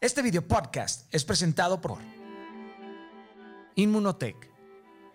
Este 0.00 0.22
video 0.22 0.46
podcast 0.46 1.12
es 1.12 1.24
presentado 1.24 1.80
por 1.80 1.98
Inmunotech, 3.74 4.36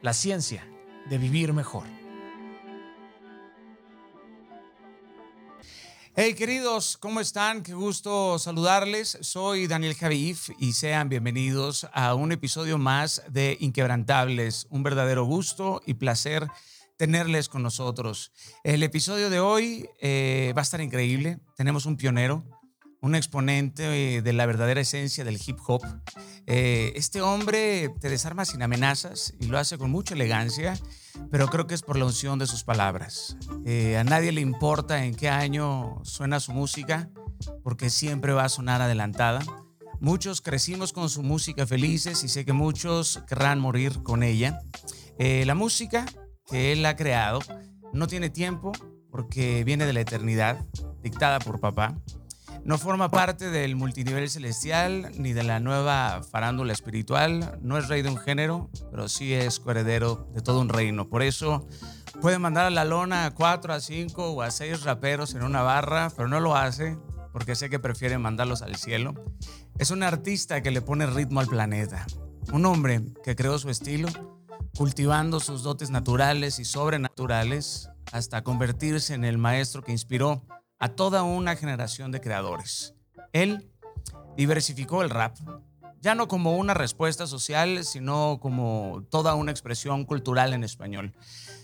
la 0.02 0.12
ciencia 0.12 0.68
de 1.10 1.18
vivir 1.18 1.54
mejor. 1.54 1.86
Hey 6.18 6.34
queridos, 6.34 6.98
¿cómo 6.98 7.22
están? 7.22 7.64
Qué 7.64 7.74
gusto 7.74 8.38
saludarles. 8.38 9.18
Soy 9.22 9.68
Daniel 9.68 9.96
Javif 9.96 10.50
y 10.60 10.74
sean 10.74 11.08
bienvenidos 11.08 11.88
a 11.94 12.14
un 12.14 12.34
episodio 12.34 12.78
más 12.78 13.24
de 13.30 13.56
Inquebrantables. 13.62 14.68
Un 14.70 14.84
verdadero 14.84 15.24
gusto 15.24 15.82
y 15.86 15.94
placer 15.94 16.46
tenerles 16.98 17.48
con 17.48 17.64
nosotros. 17.64 18.34
El 18.66 18.84
episodio 18.84 19.30
de 19.30 19.40
hoy 19.40 19.90
eh, 20.02 20.52
va 20.58 20.60
a 20.60 20.64
estar 20.64 20.82
increíble. 20.82 21.40
Tenemos 21.56 21.86
un 21.86 21.96
pionero, 21.96 22.44
un 23.04 23.16
exponente 23.16 24.16
eh, 24.16 24.22
de 24.22 24.32
la 24.32 24.46
verdadera 24.46 24.80
esencia 24.80 25.26
del 25.26 25.38
hip 25.46 25.60
hop. 25.68 25.82
Eh, 26.48 26.94
este 26.96 27.22
hombre 27.22 27.90
te 28.00 28.10
desarma 28.10 28.46
sin 28.46 28.64
amenazas 28.64 29.34
y 29.42 29.48
lo 29.48 29.60
hace 29.60 29.78
con 29.78 29.92
mucha 29.92 30.14
elegancia, 30.14 30.80
pero 31.30 31.48
creo 31.48 31.68
que 31.68 31.76
es 31.76 31.82
por 31.82 31.98
la 31.98 32.06
unción 32.06 32.40
de 32.40 32.48
sus 32.48 32.64
palabras. 32.64 33.36
Eh, 33.66 33.98
a 33.98 34.06
nadie 34.06 34.32
le 34.32 34.40
importa 34.40 35.04
en 35.04 35.16
qué 35.16 35.28
año 35.28 36.00
suena 36.04 36.40
su 36.40 36.54
música, 36.54 37.10
porque 37.62 37.90
siempre 37.90 38.32
va 38.32 38.46
a 38.46 38.50
sonar 38.50 38.82
adelantada. 38.82 39.42
Muchos 40.00 40.40
crecimos 40.40 40.94
con 40.94 41.10
su 41.10 41.24
música 41.24 41.68
felices 41.68 42.24
y 42.24 42.30
sé 42.30 42.46
que 42.46 42.54
muchos 42.54 43.22
querrán 43.28 43.60
morir 43.60 44.02
con 44.02 44.24
ella. 44.24 44.62
la 45.20 45.56
música 45.56 46.06
que 46.48 46.72
él 46.72 46.86
ha 46.86 46.96
creado 46.96 47.40
no 47.92 48.08
tiene 48.08 48.30
tiempo 48.30 48.72
porque 49.12 49.64
viene 49.66 49.86
de 49.86 49.94
la 49.94 50.02
eternidad, 50.02 50.66
dictada 51.02 51.40
por 51.40 51.60
papá. 51.60 51.98
No 52.66 52.78
forma 52.78 53.12
parte 53.12 53.50
del 53.50 53.76
multinivel 53.76 54.30
celestial 54.30 55.12
ni 55.18 55.34
de 55.34 55.44
la 55.44 55.60
nueva 55.60 56.22
farándula 56.24 56.72
espiritual. 56.72 57.60
No 57.62 57.78
es 57.78 57.90
rey 57.90 58.02
de 58.02 58.10
un 58.10 58.18
género, 58.18 58.70
pero 58.90 59.10
sí 59.10 59.34
es 59.34 59.60
coheredero 59.60 60.30
de 60.34 60.42
todo 60.42 60.62
un 60.62 60.70
reino. 60.70 61.10
Por 61.10 61.24
eso 61.24 61.68
puede 62.22 62.40
mandar 62.40 62.66
a 62.66 62.70
la 62.70 62.86
lona 62.86 63.26
a 63.26 63.32
cuatro, 63.32 63.74
a 63.74 63.82
cinco 63.82 64.32
o 64.32 64.42
a 64.42 64.50
seis 64.50 64.84
raperos 64.84 65.36
en 65.36 65.44
una 65.44 65.62
barra, 65.62 66.10
pero 66.16 66.30
no 66.30 66.40
lo 66.40 66.56
hace 66.56 66.98
porque 67.34 67.56
sé 67.56 67.70
que 67.70 67.80
prefiere 67.80 68.18
mandarlos 68.18 68.62
al 68.62 68.78
cielo. 68.78 69.14
Es 69.78 69.92
un 69.92 70.02
artista 70.02 70.62
que 70.62 70.72
le 70.72 70.82
pone 70.82 71.06
ritmo 71.06 71.42
al 71.42 71.48
planeta. 71.48 72.06
Un 72.54 72.66
hombre 72.66 73.02
que 73.26 73.36
creó 73.36 73.60
su 73.60 73.70
estilo, 73.70 74.08
cultivando 74.78 75.42
sus 75.42 75.64
dotes 75.64 75.90
naturales 75.90 76.60
y 76.60 76.66
sobrenaturales 76.66 77.90
hasta 78.14 78.44
convertirse 78.44 79.16
en 79.16 79.26
el 79.26 79.38
maestro 79.38 79.84
que 79.84 79.92
inspiró 79.92 80.46
a 80.84 80.90
toda 80.90 81.24
una 81.24 81.56
generación 81.56 82.12
de 82.12 82.20
creadores. 82.20 82.94
Él 83.32 83.72
diversificó 84.36 85.02
el 85.02 85.10
rap, 85.10 85.38
ya 86.02 86.14
no 86.14 86.28
como 86.28 86.58
una 86.58 86.74
respuesta 86.74 87.26
social, 87.26 87.86
sino 87.86 88.40
como 88.42 89.06
toda 89.10 89.34
una 89.36 89.52
expresión 89.52 90.04
cultural 90.04 90.52
en 90.52 90.66
español. 90.66 91.14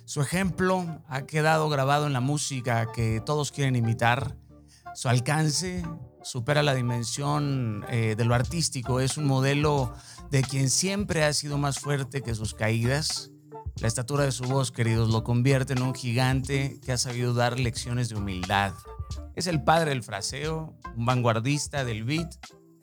Su 0.06 0.22
ejemplo 0.22 1.04
ha 1.10 1.24
quedado 1.24 1.68
grabado 1.68 2.08
en 2.08 2.14
la 2.14 2.22
música 2.22 2.94
que 2.94 3.22
todos 3.26 3.52
quieren 3.52 3.76
imitar. 3.76 4.38
Su 4.96 5.10
alcance 5.10 5.84
supera 6.24 6.64
la 6.64 6.74
dimensión 6.74 7.84
eh, 7.90 8.16
de 8.18 8.24
lo 8.24 8.36
artístico. 8.36 9.02
Es 9.02 9.18
un 9.18 9.26
modelo 9.26 9.94
de 10.32 10.44
quien 10.44 10.70
siempre 10.70 11.26
ha 11.26 11.34
sido 11.34 11.58
más 11.58 11.80
fuerte 11.80 12.22
que 12.22 12.36
sus 12.36 12.54
caídas. 12.54 13.32
La 13.82 13.90
estatura 13.90 14.24
de 14.24 14.32
su 14.32 14.46
voz, 14.46 14.72
queridos, 14.72 15.10
lo 15.10 15.26
convierte 15.26 15.74
en 15.74 15.82
un 15.82 15.94
gigante 15.94 16.80
que 16.80 16.94
ha 16.94 16.98
sabido 16.98 17.34
dar 17.34 17.60
lecciones 17.60 18.08
de 18.08 18.16
humildad, 18.16 18.74
es 19.40 19.48
el 19.48 19.64
padre 19.64 19.92
del 19.92 20.04
fraseo, 20.04 20.76
un 20.98 21.06
vanguardista 21.06 21.86
del 21.86 22.04
beat. 22.04 22.30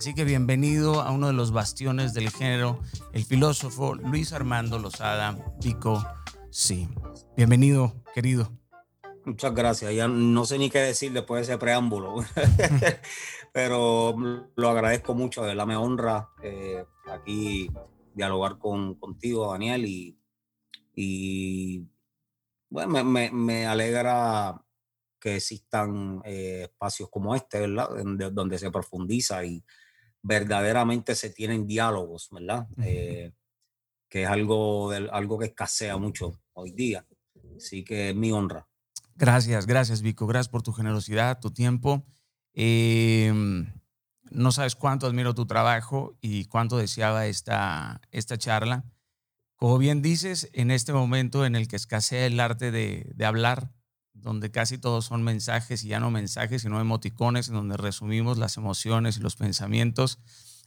Así 0.00 0.14
que 0.14 0.24
bienvenido 0.24 1.02
a 1.02 1.10
uno 1.10 1.26
de 1.26 1.34
los 1.34 1.52
bastiones 1.52 2.14
del 2.14 2.30
género, 2.30 2.80
el 3.12 3.26
filósofo 3.26 3.94
Luis 3.94 4.32
Armando 4.32 4.78
Lozada 4.78 5.36
Pico. 5.60 6.02
Sí, 6.48 6.88
bienvenido, 7.36 8.02
querido. 8.14 8.50
Muchas 9.26 9.54
gracias. 9.54 9.92
Ya 9.92 10.08
no 10.08 10.46
sé 10.46 10.56
ni 10.56 10.70
qué 10.70 10.78
decir 10.78 11.12
después 11.12 11.46
de 11.46 11.52
ese 11.52 11.58
preámbulo, 11.58 12.24
pero 13.52 14.16
lo 14.54 14.70
agradezco 14.70 15.14
mucho. 15.14 15.42
De 15.42 15.48
verdad 15.48 15.66
me 15.66 15.76
honra 15.76 16.30
eh, 16.42 16.86
aquí 17.12 17.70
dialogar 18.14 18.56
con, 18.56 18.94
contigo, 18.94 19.52
Daniel, 19.52 19.84
y, 19.84 20.18
y 20.94 21.86
bueno, 22.70 23.04
me, 23.04 23.30
me 23.30 23.66
alegra 23.66 24.62
que 25.26 25.34
existan 25.34 26.22
eh, 26.24 26.68
espacios 26.70 27.10
como 27.10 27.34
este, 27.34 27.58
¿verdad? 27.58 27.88
Donde, 28.30 28.58
se 28.60 28.70
profundiza 28.70 29.44
y 29.44 29.64
verdaderamente 30.22 31.16
se 31.16 31.30
tienen 31.30 31.66
diálogos, 31.66 32.28
¿verdad? 32.30 32.68
Eh, 32.80 33.32
que 34.08 34.22
es 34.22 34.28
algo, 34.28 34.92
algo 34.92 35.36
que 35.36 35.46
escasea 35.46 35.96
mucho 35.96 36.40
hoy 36.52 36.70
día. 36.70 37.04
Así 37.56 37.82
que 37.82 38.10
es 38.10 38.14
mi 38.14 38.30
honra. 38.30 38.68
Gracias, 39.16 39.66
gracias 39.66 40.00
Vico, 40.00 40.28
gracias 40.28 40.48
por 40.48 40.62
tu 40.62 40.72
generosidad, 40.72 41.40
tu 41.40 41.50
tiempo. 41.50 42.06
Em, 42.52 43.66
no 44.30 44.52
sabes 44.52 44.76
cuánto 44.76 45.08
admiro 45.08 45.34
tu 45.34 45.44
trabajo 45.46 46.16
y 46.20 46.44
cuánto 46.44 46.76
deseaba 46.76 47.26
esta, 47.26 48.00
esta 48.12 48.38
charla. 48.38 48.84
Como 49.56 49.78
bien 49.78 50.02
dices, 50.02 50.50
en 50.52 50.70
este 50.70 50.92
momento 50.92 51.44
en 51.44 51.56
el 51.56 51.66
que 51.66 51.74
escasea 51.74 52.26
el 52.26 52.38
arte 52.38 52.70
de, 52.70 53.10
de 53.12 53.24
hablar, 53.24 53.72
donde 54.26 54.50
casi 54.50 54.76
todos 54.76 55.04
son 55.04 55.22
mensajes 55.22 55.84
y 55.84 55.88
ya 55.88 56.00
no 56.00 56.10
mensajes, 56.10 56.62
sino 56.62 56.80
emoticones, 56.80 57.46
en 57.46 57.54
donde 57.54 57.76
resumimos 57.76 58.38
las 58.38 58.56
emociones 58.56 59.16
y 59.16 59.20
los 59.20 59.36
pensamientos. 59.36 60.18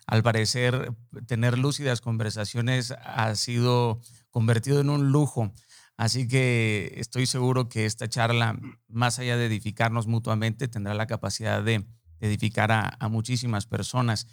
Al 0.08 0.24
parecer, 0.24 0.94
tener 1.28 1.58
lúcidas 1.58 2.00
conversaciones 2.00 2.92
ha 3.04 3.36
sido 3.36 4.00
convertido 4.32 4.80
en 4.80 4.90
un 4.90 5.12
lujo. 5.12 5.54
Así 5.98 6.26
que 6.26 6.94
estoy 6.96 7.26
seguro 7.26 7.68
que 7.68 7.86
esta 7.86 8.08
charla, 8.08 8.58
más 8.88 9.20
allá 9.20 9.36
de 9.36 9.48
edificarnos 9.48 10.08
mutuamente, 10.08 10.70
tendrá 10.70 10.94
la 10.94 11.06
capacidad 11.06 11.62
de 11.62 11.86
edificar 12.22 12.72
a, 12.72 13.10
muchísimas 13.10 13.66
personas. 13.66 14.26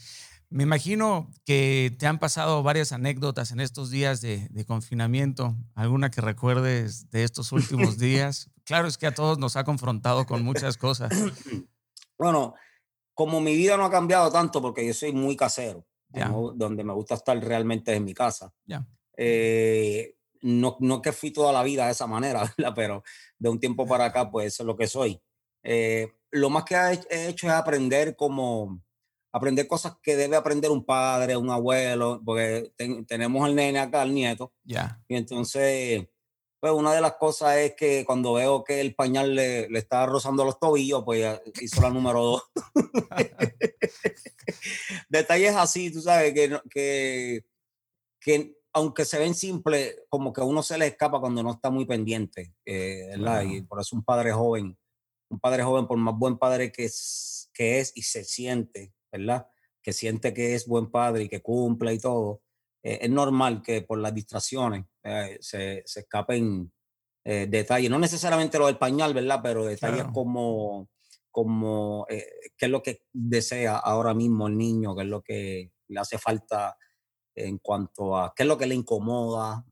Me 0.50 0.62
imagino 0.62 1.32
que 1.44 1.96
te 1.98 2.06
han 2.06 2.20
pasado 2.20 2.62
varias 2.62 2.92
anécdotas 2.92 3.50
en 3.50 3.58
estos 3.58 3.90
días 3.90 4.20
de, 4.20 4.46
de 4.50 4.64
confinamiento. 4.64 5.56
¿Alguna 5.74 6.12
que 6.12 6.20
recuerdes 6.20 7.10
de 7.10 7.24
estos 7.24 7.50
últimos 7.50 7.98
días? 7.98 8.50
Claro, 8.66 8.88
es 8.88 8.98
que 8.98 9.06
a 9.06 9.14
todos 9.14 9.38
nos 9.38 9.56
ha 9.56 9.64
confrontado 9.64 10.26
con 10.26 10.42
muchas 10.44 10.76
cosas. 10.76 11.10
Bueno, 12.18 12.54
como 13.12 13.42
mi 13.42 13.54
vida 13.54 13.76
no 13.76 13.84
ha 13.84 13.90
cambiado 13.90 14.32
tanto 14.32 14.62
porque 14.62 14.86
yo 14.86 14.94
soy 14.94 15.12
muy 15.12 15.36
casero, 15.36 15.86
donde 16.54 16.82
me 16.82 16.94
gusta 16.94 17.14
estar 17.14 17.38
realmente 17.38 17.94
en 17.94 18.06
mi 18.06 18.14
casa. 18.14 18.54
Eh, 19.18 20.16
no, 20.40 20.78
no 20.80 21.02
que 21.02 21.12
fui 21.12 21.30
toda 21.30 21.52
la 21.52 21.62
vida 21.62 21.84
de 21.84 21.92
esa 21.92 22.06
manera, 22.06 22.40
pero 22.74 23.02
de 23.38 23.50
un 23.50 23.60
tiempo 23.60 23.86
para 23.86 24.06
acá, 24.06 24.30
pues 24.30 24.46
eso 24.46 24.62
es 24.62 24.66
lo 24.66 24.78
que 24.78 24.86
soy. 24.86 25.20
Eh, 25.62 26.10
lo 26.30 26.48
más 26.48 26.64
que 26.64 26.74
he 27.10 27.28
hecho 27.28 27.48
es 27.48 27.52
aprender 27.52 28.16
como 28.16 28.80
aprender 29.30 29.68
cosas 29.68 29.98
que 30.02 30.16
debe 30.16 30.36
aprender 30.36 30.70
un 30.70 30.86
padre, 30.86 31.36
un 31.36 31.50
abuelo, 31.50 32.22
porque 32.24 32.72
tenemos 33.06 33.44
al 33.44 33.54
nene 33.54 33.78
acá, 33.78 34.00
al 34.00 34.14
nieto. 34.14 34.54
Ya. 34.64 35.02
Y 35.08 35.16
entonces 35.16 36.08
pues 36.60 36.72
una 36.72 36.94
de 36.94 37.00
las 37.00 37.14
cosas 37.14 37.56
es 37.58 37.74
que 37.74 38.04
cuando 38.04 38.34
veo 38.34 38.64
que 38.64 38.80
el 38.80 38.94
pañal 38.94 39.34
le, 39.34 39.68
le 39.68 39.78
está 39.78 40.06
rozando 40.06 40.44
los 40.44 40.58
tobillos, 40.58 41.02
pues 41.04 41.40
hizo 41.60 41.82
la 41.82 41.90
número 41.90 42.22
dos. 42.22 42.42
Detalles 45.08 45.54
así, 45.54 45.90
tú 45.90 46.00
sabes, 46.00 46.32
que, 46.32 46.58
que, 46.70 47.44
que 48.20 48.56
aunque 48.72 49.04
se 49.04 49.18
ven 49.18 49.34
simples, 49.34 49.96
como 50.08 50.32
que 50.32 50.40
a 50.40 50.44
uno 50.44 50.62
se 50.62 50.78
le 50.78 50.86
escapa 50.86 51.20
cuando 51.20 51.42
no 51.42 51.52
está 51.52 51.70
muy 51.70 51.86
pendiente, 51.86 52.54
eh, 52.64 53.06
¿verdad? 53.10 53.42
Y 53.42 53.62
por 53.62 53.80
eso 53.80 53.96
un 53.96 54.04
padre 54.04 54.32
joven, 54.32 54.76
un 55.30 55.40
padre 55.40 55.62
joven, 55.62 55.86
por 55.86 55.98
más 55.98 56.14
buen 56.14 56.38
padre 56.38 56.72
que 56.72 56.84
es, 56.84 57.50
que 57.52 57.80
es 57.80 57.92
y 57.94 58.02
se 58.02 58.24
siente, 58.24 58.92
¿verdad? 59.10 59.46
Que 59.82 59.92
siente 59.92 60.34
que 60.34 60.54
es 60.54 60.66
buen 60.66 60.90
padre 60.90 61.24
y 61.24 61.28
que 61.28 61.40
cumple 61.40 61.94
y 61.94 61.98
todo, 61.98 62.42
eh, 62.82 62.98
es 63.02 63.10
normal 63.10 63.62
que 63.62 63.82
por 63.82 63.98
las 63.98 64.14
distracciones 64.14 64.84
eh, 65.06 65.38
se, 65.40 65.82
se, 65.86 66.00
escapen 66.00 66.72
eh, 67.24 67.46
detalles, 67.48 67.90
no 67.90 67.98
necesariamente 67.98 68.58
lo 68.58 68.66
del 68.66 68.76
pañal, 68.76 69.14
¿verdad? 69.14 69.40
Pero 69.42 69.64
detalles 69.64 70.06
como, 70.12 70.88
como 71.30 72.06
qué 72.08 72.66
es 72.66 72.70
lo 72.70 72.82
que 72.82 73.02
desea 73.12 73.76
ahora 73.76 74.14
mismo 74.14 74.48
el 74.48 74.56
niño, 74.56 74.96
qué 74.96 75.02
es 75.02 75.08
lo 75.08 75.22
que 75.22 75.72
le 75.88 76.00
hace 76.00 76.18
falta 76.18 76.76
en 77.34 77.58
cuanto 77.58 78.16
a 78.16 78.32
qué 78.34 78.42
es 78.42 78.48
lo 78.48 78.58
que 78.58 78.66
le 78.66 78.74
incomoda, 78.74 79.64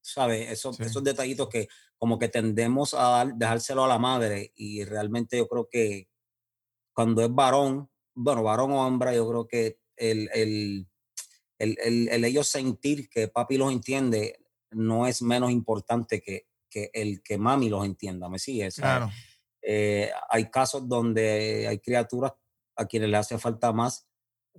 ¿sabes? 0.00 0.50
Esos, 0.50 0.80
esos 0.80 1.04
detallitos 1.04 1.48
que 1.48 1.68
como 1.96 2.18
que 2.18 2.28
tendemos 2.28 2.92
a 2.94 3.24
dejárselo 3.24 3.84
a 3.84 3.88
la 3.88 3.98
madre 3.98 4.52
y 4.56 4.84
realmente 4.84 5.36
yo 5.36 5.46
creo 5.46 5.68
que 5.70 6.08
cuando 6.92 7.22
es 7.22 7.32
varón, 7.32 7.88
bueno, 8.14 8.42
varón 8.42 8.72
o 8.72 8.86
hombre, 8.86 9.14
yo 9.14 9.28
creo 9.28 9.46
que 9.46 9.78
el, 9.96 10.28
el 10.32 10.88
el, 11.58 11.76
el, 11.82 12.08
el, 12.08 12.24
ellos 12.24 12.48
sentir 12.48 13.08
que 13.08 13.28
papi 13.28 13.56
los 13.56 13.72
entiende 13.72 14.38
no 14.76 15.06
es 15.06 15.22
menos 15.22 15.50
importante 15.50 16.20
que, 16.20 16.46
que 16.68 16.90
el 16.92 17.22
que 17.22 17.38
mami 17.38 17.68
los 17.68 17.84
entienda, 17.84 18.28
¿me 18.28 18.38
sigues? 18.38 18.76
Claro. 18.76 19.10
Eh, 19.62 20.10
hay 20.28 20.50
casos 20.50 20.88
donde 20.88 21.66
hay 21.68 21.78
criaturas 21.80 22.32
a 22.76 22.86
quienes 22.86 23.08
le 23.08 23.16
hace 23.16 23.38
falta 23.38 23.72
más 23.72 24.06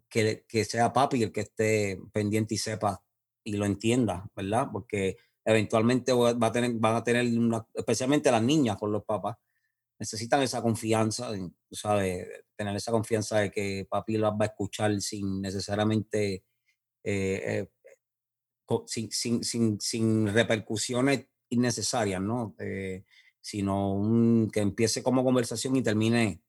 que, 0.09 0.45
que 0.47 0.65
sea 0.65 0.91
papi 0.91 1.23
el 1.23 1.31
que 1.31 1.41
esté 1.41 1.99
pendiente 2.11 2.55
y 2.55 2.57
sepa 2.57 3.03
y 3.43 3.53
lo 3.53 3.65
entienda, 3.65 4.29
¿verdad? 4.35 4.67
Porque 4.71 5.17
eventualmente 5.45 6.11
va 6.11 6.47
a 6.47 6.51
tener, 6.51 6.73
van 6.73 6.95
a 6.95 7.03
tener, 7.03 7.25
especialmente 7.73 8.29
las 8.29 8.43
niñas 8.43 8.75
con 8.75 8.91
los 8.91 9.05
papás, 9.05 9.37
necesitan 9.97 10.41
esa 10.41 10.61
confianza, 10.61 11.31
¿sabes? 11.71 12.27
Tener 12.55 12.75
esa 12.75 12.91
confianza 12.91 13.39
de 13.39 13.51
que 13.51 13.87
papi 13.89 14.17
las 14.17 14.33
va 14.33 14.43
a 14.43 14.47
escuchar 14.47 14.99
sin 14.99 15.41
necesariamente, 15.41 16.43
eh, 17.03 17.41
eh, 17.45 17.67
sin, 18.85 19.11
sin, 19.11 19.43
sin, 19.43 19.79
sin, 19.79 20.27
repercusiones 20.27 21.27
innecesarias, 21.49 22.21
¿no? 22.21 22.55
Eh, 22.59 23.03
sino 23.41 23.93
un, 23.93 24.49
que 24.51 24.61
empiece 24.61 25.03
como 25.03 25.23
conversación 25.23 25.75
y 25.75 25.81
termine 25.81 26.41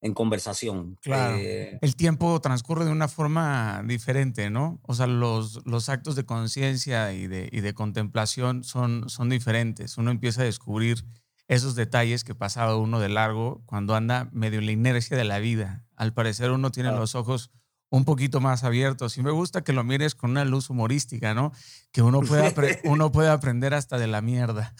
en 0.00 0.14
conversación. 0.14 0.96
Claro. 1.02 1.36
Eh, 1.36 1.78
el 1.82 1.96
tiempo 1.96 2.40
transcurre 2.40 2.84
de 2.84 2.90
una 2.90 3.08
forma 3.08 3.82
diferente, 3.86 4.48
¿no? 4.48 4.80
O 4.82 4.94
sea, 4.94 5.06
los, 5.06 5.60
los 5.66 5.88
actos 5.88 6.16
de 6.16 6.24
conciencia 6.24 7.12
y 7.12 7.26
de, 7.26 7.48
y 7.52 7.60
de, 7.60 7.74
contemplación 7.74 8.64
son, 8.64 9.08
son 9.10 9.28
diferentes. 9.28 9.98
Uno 9.98 10.10
empieza 10.10 10.42
a 10.42 10.46
descubrir 10.46 11.04
esos 11.48 11.74
detalles 11.74 12.24
que 12.24 12.34
pasaba 12.34 12.76
uno 12.76 13.00
de 13.00 13.08
largo 13.08 13.62
cuando 13.66 13.94
anda 13.94 14.30
medio 14.32 14.60
en 14.60 14.66
la 14.66 14.72
inercia 14.72 15.16
de 15.16 15.24
la 15.24 15.40
vida. 15.40 15.84
Al 15.96 16.14
parecer 16.14 16.50
uno 16.52 16.70
tiene 16.70 16.92
los 16.92 17.14
ojos 17.14 17.50
un 17.90 18.04
poquito 18.04 18.40
más 18.40 18.64
abiertos 18.64 19.18
y 19.18 19.22
me 19.22 19.30
gusta 19.30 19.62
que 19.62 19.72
lo 19.72 19.84
mires 19.84 20.14
con 20.14 20.30
una 20.30 20.44
luz 20.44 20.70
humorística, 20.70 21.34
¿no? 21.34 21.52
Que 21.92 22.02
uno 22.02 22.20
puede, 22.20 22.50
uno 22.84 23.12
puede 23.12 23.28
aprender 23.28 23.74
hasta 23.74 23.98
de 23.98 24.06
la 24.06 24.22
mierda. 24.22 24.74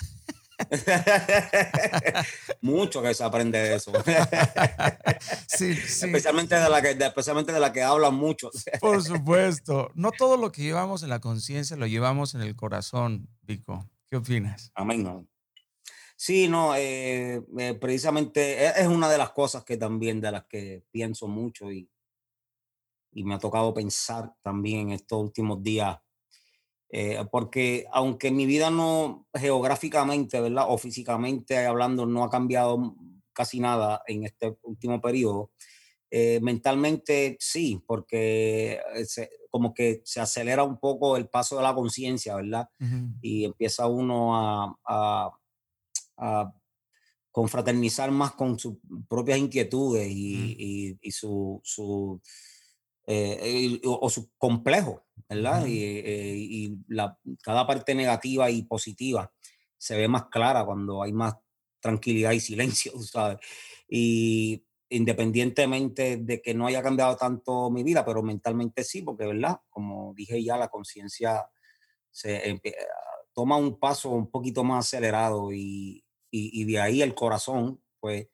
Mucho 2.61 3.03
que 3.03 3.15
se 3.15 3.25
aprende 3.25 3.59
de 3.59 3.77
eso. 3.77 3.93
sí, 5.47 5.71
Especialmente, 5.71 6.55
de 6.55 6.69
la 6.69 6.83
que, 6.83 6.91
especialmente 6.91 7.53
de 7.53 7.61
la 7.61 7.73
que 7.73 7.83
hablan 7.83 8.15
mucho. 8.15 8.51
Por 8.81 9.03
supuesto. 9.03 9.91
No 9.95 10.13
todo 10.13 10.37
lo 10.37 10.53
que 10.53 10.63
llevamos 10.63 11.03
en 11.03 11.09
la 11.09 11.21
conciencia 11.21 11.77
lo 11.77 11.87
llevamos 11.87 12.35
en 12.35 12.43
el 12.43 12.55
corazón, 12.57 13.29
Pico. 13.47 13.89
¿Qué 14.07 14.17
opinas? 14.17 14.71
Amén. 14.75 15.27
Sí, 16.17 16.49
no, 16.49 16.77
eh, 16.77 17.43
eh, 17.59 17.75
precisamente 17.81 18.67
e, 18.67 18.73
es 18.77 18.87
una 18.87 19.09
de 19.09 19.17
las 19.17 19.31
cosas 19.31 19.65
que 19.65 19.79
también 19.79 20.21
de 20.21 20.31
las 20.31 20.45
que 20.45 20.83
pienso 20.91 21.29
mucho 21.29 21.73
y, 21.73 21.89
y 23.13 23.25
me 23.25 23.35
ha 23.35 23.39
tocado 23.39 23.75
pensar 23.75 24.35
también 24.43 24.89
en 24.89 24.91
estos 24.93 25.21
últimos 25.21 25.63
días 25.63 25.99
eh, 26.93 27.25
porque 27.31 27.87
aunque 27.93 28.33
mi 28.33 28.47
vida 28.47 28.71
no 28.71 29.29
geográficamente, 29.33 30.41
¿verdad? 30.41 30.67
O 30.69 30.77
físicamente 30.77 31.65
hablando 31.65 32.05
no 32.05 32.25
ha 32.25 32.31
cambiado 32.31 32.97
casi 33.33 33.61
nada 33.61 34.03
en 34.09 34.25
este 34.25 34.57
último 34.63 35.01
periodo, 35.01 35.53
eh, 36.11 36.41
mentalmente 36.43 37.37
sí, 37.39 37.81
porque 37.87 38.81
como 39.51 39.73
que 39.73 40.03
se 40.05 40.21
acelera 40.21 40.65
un 40.65 40.79
poco 40.81 41.17
el 41.17 41.29
paso 41.29 41.57
de 41.57 41.63
la 41.63 41.75
conciencia, 41.75 42.35
¿verdad? 42.35 42.69
Y 43.23 43.45
empieza 43.45 43.87
uno 43.87 44.37
a, 44.37 44.77
a, 44.85 45.31
a, 46.17 46.53
confraternizar 47.31 48.11
más 48.11 48.33
con 48.33 48.59
sus 48.59 48.79
propias 49.09 49.39
inquietudes 49.39 50.09
y, 50.11 50.99
y, 51.01 51.11
su, 51.13 51.61
su 51.63 52.21
eh, 53.07 53.81
o, 53.85 54.09
su 54.11 54.31
complejo, 54.37 55.05
¿verdad? 55.29 55.65
Eh, 55.67 56.35
y, 56.37 56.79
la, 56.89 57.19
cada 57.43 57.67
parte 57.67 57.95
negativa 57.95 58.51
y 58.51 58.63
positiva 58.63 59.33
se 59.77 59.97
ve 59.97 60.09
más 60.09 60.27
clara 60.27 60.65
cuando 60.65 61.03
hay 61.03 61.13
más 61.13 61.35
tranquilidad 61.81 62.33
y 62.33 62.41
silencio, 62.41 62.93
¿sabes? 63.01 63.39
Y 63.89 64.65
independientemente 64.91 66.19
de 66.19 66.43
que 66.43 66.53
no 66.53 66.67
haya 66.67 66.83
cambiado 66.83 67.17
tanto 67.17 67.71
mi 67.71 67.83
vida, 67.83 68.05
pero 68.05 68.23
mentalmente 68.23 68.85
sí, 68.85 69.03
porque, 69.03 69.27
¿verdad? 69.27 69.61
Como 69.71 70.15
dije 70.15 70.43
ya, 70.43 70.57
la 70.57 70.69
conciencia 70.69 71.49
se 72.11 72.61
toma 73.33 73.57
un 73.57 73.79
paso 73.79 74.11
un 74.11 74.31
poquito 74.31 74.65
más 74.65 74.87
acelerado 74.87 75.53
y, 75.53 76.05
y, 76.31 76.61
y 76.61 76.65
de 76.65 76.81
ahí 76.81 77.03
el 77.03 77.15
corazón, 77.15 77.81
pues, 78.01 78.29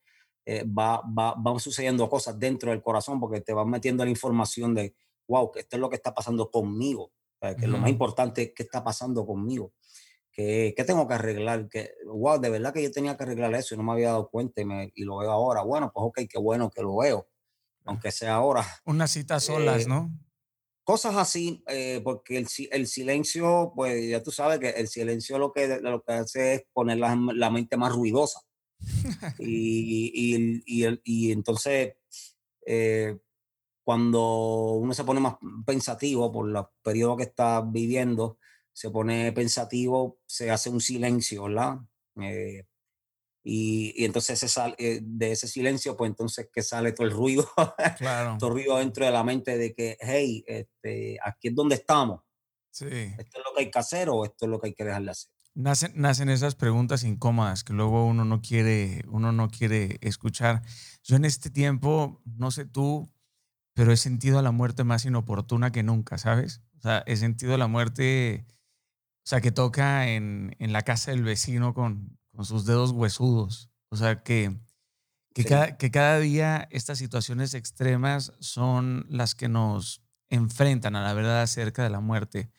eh, 0.49 0.65
va, 0.65 1.03
va, 1.07 1.35
van 1.37 1.59
sucediendo 1.59 2.09
cosas 2.09 2.39
dentro 2.39 2.71
del 2.71 2.81
corazón 2.81 3.19
porque 3.19 3.41
te 3.41 3.53
van 3.53 3.69
metiendo 3.69 4.05
la 4.05 4.11
información 4.11 4.75
de, 4.75 4.95
wow, 5.27 5.51
que 5.51 5.61
esto 5.61 5.77
es 5.77 5.81
lo 5.81 5.91
que 5.91 5.97
está 5.97 6.15
pasando 6.15 6.51
conmigo, 6.53 7.13
que 7.59 7.67
lo 7.67 7.79
más 7.79 7.91
importante 7.91 8.43
es 8.43 8.53
qué 8.55 8.63
está 8.63 8.83
pasando 8.83 9.27
conmigo, 9.27 9.73
que, 10.31 10.73
que, 10.77 10.85
tengo 10.85 11.09
que 11.09 11.15
arreglar, 11.15 11.69
que, 11.69 11.91
wow, 12.07 12.39
de 12.41 12.49
verdad 12.49 12.73
que 12.73 12.83
yo 12.83 12.91
tenía 12.93 13.17
que 13.17 13.25
arreglar 13.25 13.55
eso 13.55 13.75
y 13.75 13.79
no 13.79 13.85
me 13.85 13.93
había 13.93 14.09
dado 14.09 14.29
cuenta 14.29 14.61
y, 14.61 14.65
me, 14.65 14.93
y 14.95 15.03
lo 15.03 15.19
veo 15.19 15.31
ahora. 15.31 15.63
Bueno, 15.63 15.91
pues 15.93 16.05
ok, 16.07 16.21
qué 16.29 16.39
bueno 16.39 16.71
que 16.71 16.83
lo 16.83 16.97
veo, 16.97 17.29
aunque 17.85 18.13
sea 18.13 18.37
ahora. 18.37 18.65
Unas 18.85 19.11
citas 19.11 19.45
solas, 19.45 19.85
eh, 19.85 19.89
¿no? 19.89 20.13
Cosas 20.85 21.17
así, 21.17 21.65
eh, 21.67 22.01
porque 22.05 22.39
el, 22.39 22.47
el, 22.71 22.87
silencio, 22.87 23.73
pues 23.75 24.09
ya 24.09 24.23
tú 24.23 24.31
sabes 24.31 24.61
que 24.61 24.71
el 24.71 24.87
silencio 24.87 25.39
lo 25.39 25.53
que, 25.53 25.81
lo 25.81 26.03
que 26.03 26.13
hace 26.13 26.55
es 26.55 26.63
poner 26.73 26.99
la, 26.99 27.19
la 27.35 27.51
mente 27.51 27.77
más 27.77 27.93
ruidosa. 27.93 28.46
Y, 29.39 30.13
y, 30.15 30.63
y, 30.67 31.01
y, 31.05 31.33
entonces, 31.33 31.95
eh, 32.67 33.19
cuando 33.85 34.73
uno 34.73 34.93
se 34.95 35.05
pone 35.05 35.21
más 35.21 35.37
pensativo 35.65 36.33
por 36.33 36.49
los 36.49 36.67
periodos 36.83 37.19
que 37.19 37.23
está 37.25 37.61
viviendo, 37.61 38.39
se 38.73 38.91
pone 38.91 39.33
pensativo, 39.33 40.19
se 40.27 40.51
hace 40.51 40.71
un 40.71 40.81
silencio, 40.81 41.45
¿verdad? 41.45 41.79
Eh, 42.21 42.65
y, 43.49 44.05
entonces 44.05 44.41
sale, 44.51 44.75
eh, 44.79 44.99
de 45.03 45.33
ese 45.33 45.47
silencio, 45.47 45.97
pues 45.97 46.11
entonces 46.11 46.49
que 46.53 46.63
sale 46.63 46.91
todo 46.93 47.07
el 47.07 47.13
ruido, 47.13 47.49
claro. 47.99 48.37
todo 48.41 48.51
el 48.51 48.55
ruido 48.55 48.79
dentro 48.79 49.05
de 49.05 49.13
la 49.13 49.23
mente 49.23 49.57
de 49.57 49.73
que, 49.73 49.97
hey, 50.01 50.45
este, 50.49 51.17
aquí 51.25 51.49
es 51.49 51.55
donde 51.55 51.77
estamos. 51.77 52.23
Sí. 52.73 52.87
Esto 52.87 53.39
es 53.39 53.45
lo 53.45 53.55
que 53.55 53.63
hay 53.63 53.71
que 53.71 53.79
hacer 53.79 54.09
o 54.11 54.25
esto 54.25 54.47
es 54.47 54.51
lo 54.51 54.59
que 54.59 54.67
hay 54.67 54.75
que 54.75 54.85
dejar 54.85 55.05
de 55.05 55.11
hacer. 55.13 55.36
Nacen, 55.57 55.93
nacen 55.95 56.29
esas 56.29 56.55
preguntas 56.55 57.03
incómodas 57.03 57.65
que 57.65 57.73
luego 57.73 58.07
uno 58.07 58.27
no 58.27 58.43
quiere, 58.43 59.03
uno 59.09 59.33
no 59.33 59.49
quiere 59.49 59.99
escuchar. 60.03 60.63
Yo 61.03 61.17
en 61.17 61.25
este 61.25 61.49
tiempo, 61.49 62.21
no 62.27 62.51
sé 62.51 62.67
tú, 62.67 63.11
pero 63.73 63.91
he 63.91 63.97
sentido 63.97 64.43
la 64.43 64.51
muerte 64.53 64.85
más 64.85 65.07
inoportuna 65.07 65.73
que 65.73 65.83
nunca, 65.83 66.19
¿sabes? 66.19 66.61
O 66.79 66.83
sea, 66.83 67.03
he 67.07 67.17
sentido 67.17 67.57
la 67.57 67.69
muerte, 67.69 68.45
o 68.49 69.29
sea, 69.29 69.41
que 69.41 69.51
toca 69.51 70.09
en, 70.09 70.55
en 70.59 70.75
la 70.75 70.83
casa 70.83 71.11
del 71.11 71.23
vecino 71.23 71.73
con, 71.73 72.19
con, 72.35 72.45
sus 72.45 72.67
dedos 72.67 72.91
huesudos. 72.91 73.71
O 73.89 73.97
sea, 73.97 74.23
que, 74.23 74.59
que, 75.33 75.45
cada, 75.45 75.79
que 75.79 75.91
cada 75.91 76.19
día 76.19 76.69
estas 76.71 76.99
situaciones 76.99 77.55
extremas 77.55 78.35
son 78.41 79.07
las 79.09 79.35
que 79.35 79.49
nos 79.49 80.03
enfrentan 80.29 80.97
a 80.97 81.03
la 81.03 81.15
verdad 81.15 81.41
acerca 81.41 81.83
de 81.83 81.91
la 81.91 82.01
muerte. 82.01 82.51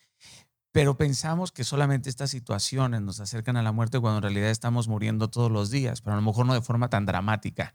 Pero 0.78 0.96
pensamos 0.96 1.50
que 1.50 1.64
solamente 1.64 2.08
estas 2.08 2.30
situaciones 2.30 3.00
nos 3.00 3.18
acercan 3.18 3.56
a 3.56 3.64
la 3.64 3.72
muerte 3.72 3.98
cuando 3.98 4.18
en 4.18 4.22
realidad 4.22 4.48
estamos 4.48 4.86
muriendo 4.86 5.28
todos 5.28 5.50
los 5.50 5.72
días, 5.72 6.02
pero 6.02 6.14
a 6.14 6.20
lo 6.20 6.22
mejor 6.22 6.46
no 6.46 6.54
de 6.54 6.62
forma 6.62 6.88
tan 6.88 7.04
dramática. 7.04 7.74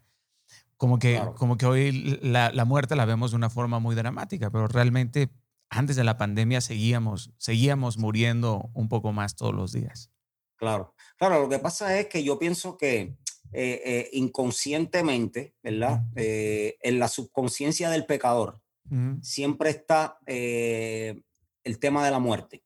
Como 0.77 1.00
que, 1.00 1.22
como 1.36 1.57
que 1.57 1.65
hoy 1.65 1.91
la, 2.22 2.53
la, 2.53 2.63
muerte 2.63 2.95
la 2.95 3.03
vemos 3.03 3.31
de 3.31 3.36
una 3.36 3.50
forma 3.50 3.79
muy 3.79 3.93
dramática, 3.93 4.50
pero 4.50 4.69
realmente 4.69 5.29
antes 5.69 5.98
de 5.98 6.05
la 6.05 6.17
pandemia 6.17 6.62
seguíamos, 6.62 7.33
seguíamos 7.38 7.98
muriendo 7.98 8.69
un 8.74 8.88
poco 8.88 9.12
más 9.12 9.36
todos 9.36 9.53
los 9.53 9.74
días. 9.74 10.10
Claro, 10.55 10.95
claro, 11.17 11.41
lo 11.41 11.50
que 11.50 11.60
pasa 11.60 12.00
es 12.00 12.07
que 12.07 12.24
yo 12.24 12.39
pienso 12.39 12.77
que 12.77 13.17
eh, 13.51 13.81
eh, 13.86 14.10
inconscientemente, 14.13 15.55
¿verdad? 15.62 16.05
Eh, 16.15 16.77
en 16.81 17.00
la 17.00 17.10
subconsciencia 17.10 17.89
del 17.89 18.05
pecador 18.05 18.62
siempre 19.22 19.72
está 19.72 20.19
el 20.25 21.79
tema 21.79 22.05
de 22.05 22.12
la 22.12 22.19
muerte. 22.19 22.62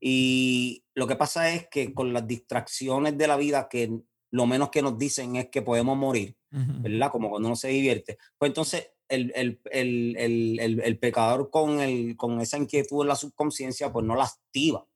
Y 0.00 0.84
lo 0.94 1.06
que 1.06 1.16
pasa 1.16 1.52
es 1.54 1.68
que 1.68 1.94
con 1.94 2.12
las 2.12 2.26
distracciones 2.26 3.16
de 3.16 3.26
la 3.26 3.36
vida 3.36 3.68
que 3.68 4.00
lo 4.30 4.46
menos 4.46 4.70
que 4.70 4.82
nos 4.82 4.98
dicen 4.98 5.36
es 5.36 5.48
que 5.50 5.62
podemos 5.62 5.96
morir, 5.96 6.36
¿verdad? 6.50 7.10
Como 7.10 7.30
cuando 7.30 7.48
uno 7.48 7.56
se 7.56 7.68
divierte. 7.68 8.18
Pues 8.38 8.50
entonces 8.50 8.90
el, 9.08 9.32
el, 9.36 9.60
el, 9.70 10.80
el, 10.80 10.98
pecador 10.98 11.50
con, 11.50 11.80
el, 11.80 12.16
con 12.16 12.40
esa 12.40 12.56
inquietud 12.56 13.02
en 13.02 13.08
la 13.08 13.16
subconsciencia, 13.16 13.92
pues 13.92 14.06
no 14.06 14.16
la 14.16 14.24
activa, 14.24 14.86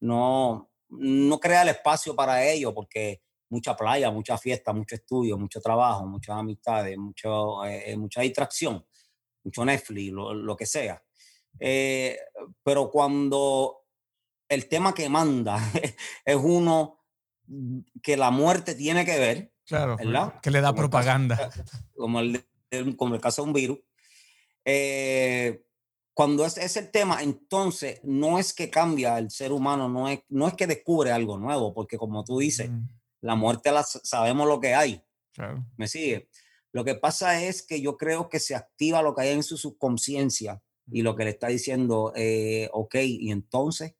no, 0.00 0.70
no 0.88 1.40
crea 1.40 1.62
el 1.62 1.70
espacio 1.70 2.14
para 2.14 2.48
ello, 2.48 2.72
porque 2.72 3.20
mucha 3.50 3.76
playa, 3.76 4.10
mucha 4.10 4.38
fiesta, 4.38 4.72
mucho 4.72 4.94
estudio, 4.94 5.36
mucho 5.36 5.60
trabajo, 5.60 6.06
muchas 6.06 6.36
amistades, 6.36 6.96
mucho, 6.96 7.64
eh, 7.64 7.90
eh, 7.90 7.96
mucha 7.96 8.20
distracción, 8.20 8.86
mucho 9.42 9.64
Netflix, 9.64 10.12
lo, 10.12 10.32
lo 10.34 10.56
que 10.56 10.66
sea. 10.66 11.02
Eh, 11.58 12.16
pero 12.62 12.90
cuando 12.90 13.83
el 14.48 14.68
tema 14.68 14.94
que 14.94 15.08
manda 15.08 15.58
es 16.24 16.36
uno 16.36 17.00
que 18.02 18.16
la 18.16 18.30
muerte 18.30 18.74
tiene 18.74 19.04
que 19.04 19.18
ver. 19.18 19.52
Claro, 19.66 19.96
que 20.42 20.50
le 20.50 20.60
da 20.60 20.74
propaganda. 20.74 21.50
como, 21.96 22.20
el, 22.20 22.44
como 22.96 23.14
el 23.14 23.20
caso 23.20 23.42
de 23.42 23.48
un 23.48 23.54
virus. 23.54 23.78
Eh, 24.64 25.64
cuando 26.12 26.44
es, 26.44 26.58
es, 26.58 26.76
el 26.76 26.90
tema, 26.90 27.22
entonces 27.22 28.00
no 28.04 28.38
es 28.38 28.52
que 28.52 28.70
cambia 28.70 29.18
el 29.18 29.30
ser 29.30 29.52
humano, 29.52 29.88
no 29.88 30.08
es, 30.08 30.20
no 30.28 30.46
es 30.46 30.54
que 30.54 30.66
descubre 30.66 31.10
algo 31.10 31.38
nuevo, 31.38 31.74
porque 31.74 31.98
como 31.98 32.24
tú 32.24 32.38
dices, 32.38 32.70
la 33.20 33.34
muerte 33.34 33.72
la, 33.72 33.82
sabemos 33.82 34.46
lo 34.46 34.60
que 34.60 34.74
hay. 34.74 35.02
Claro. 35.32 35.66
¿Me 35.76 35.88
sigue? 35.88 36.28
Lo 36.72 36.84
que 36.84 36.94
pasa 36.94 37.42
es 37.42 37.62
que 37.62 37.80
yo 37.80 37.96
creo 37.96 38.28
que 38.28 38.38
se 38.38 38.54
activa 38.54 39.02
lo 39.02 39.14
que 39.14 39.22
hay 39.22 39.30
en 39.30 39.42
su 39.42 39.56
subconsciencia 39.56 40.62
y 40.90 41.02
lo 41.02 41.16
que 41.16 41.24
le 41.24 41.30
está 41.30 41.48
diciendo, 41.48 42.12
eh, 42.14 42.68
ok, 42.72 42.96
y 42.96 43.30
entonces 43.30 43.94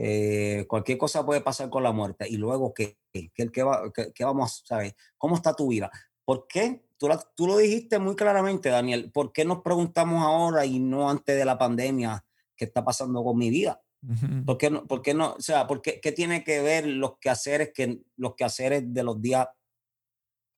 eh, 0.00 0.64
cualquier 0.68 0.96
cosa 0.96 1.26
puede 1.26 1.40
pasar 1.40 1.68
con 1.70 1.82
la 1.82 1.90
muerte. 1.90 2.26
Y 2.28 2.36
luego, 2.36 2.72
¿qué, 2.72 2.98
qué, 3.12 3.30
qué, 3.34 3.62
va, 3.64 3.92
qué, 3.92 4.24
vamos 4.24 4.62
a 4.62 4.66
saber? 4.66 4.96
¿Cómo 5.18 5.34
está 5.34 5.54
tu 5.54 5.68
vida? 5.68 5.90
¿Por 6.24 6.46
qué? 6.46 6.84
Tú, 6.98 7.08
tú, 7.34 7.48
lo 7.48 7.56
dijiste 7.56 7.98
muy 7.98 8.14
claramente, 8.14 8.68
Daniel. 8.68 9.10
¿Por 9.10 9.32
qué 9.32 9.44
nos 9.44 9.62
preguntamos 9.62 10.22
ahora 10.22 10.64
y 10.64 10.78
no 10.78 11.10
antes 11.10 11.36
de 11.36 11.44
la 11.44 11.58
pandemia 11.58 12.24
qué 12.56 12.66
está 12.66 12.84
pasando 12.84 13.24
con 13.24 13.36
mi 13.36 13.50
vida? 13.50 13.82
¿Por 14.46 14.56
qué 14.56 14.70
no? 14.70 14.86
Por 14.86 15.02
qué 15.02 15.12
no 15.12 15.32
o 15.32 15.40
sea, 15.40 15.66
¿por 15.66 15.82
qué, 15.82 16.00
qué, 16.00 16.12
tiene 16.12 16.44
que 16.44 16.62
ver 16.62 16.86
los 16.86 17.18
quehaceres, 17.18 17.72
que, 17.74 18.00
los 18.16 18.36
quehaceres 18.36 18.94
de 18.94 19.02
los 19.02 19.20
días 19.20 19.48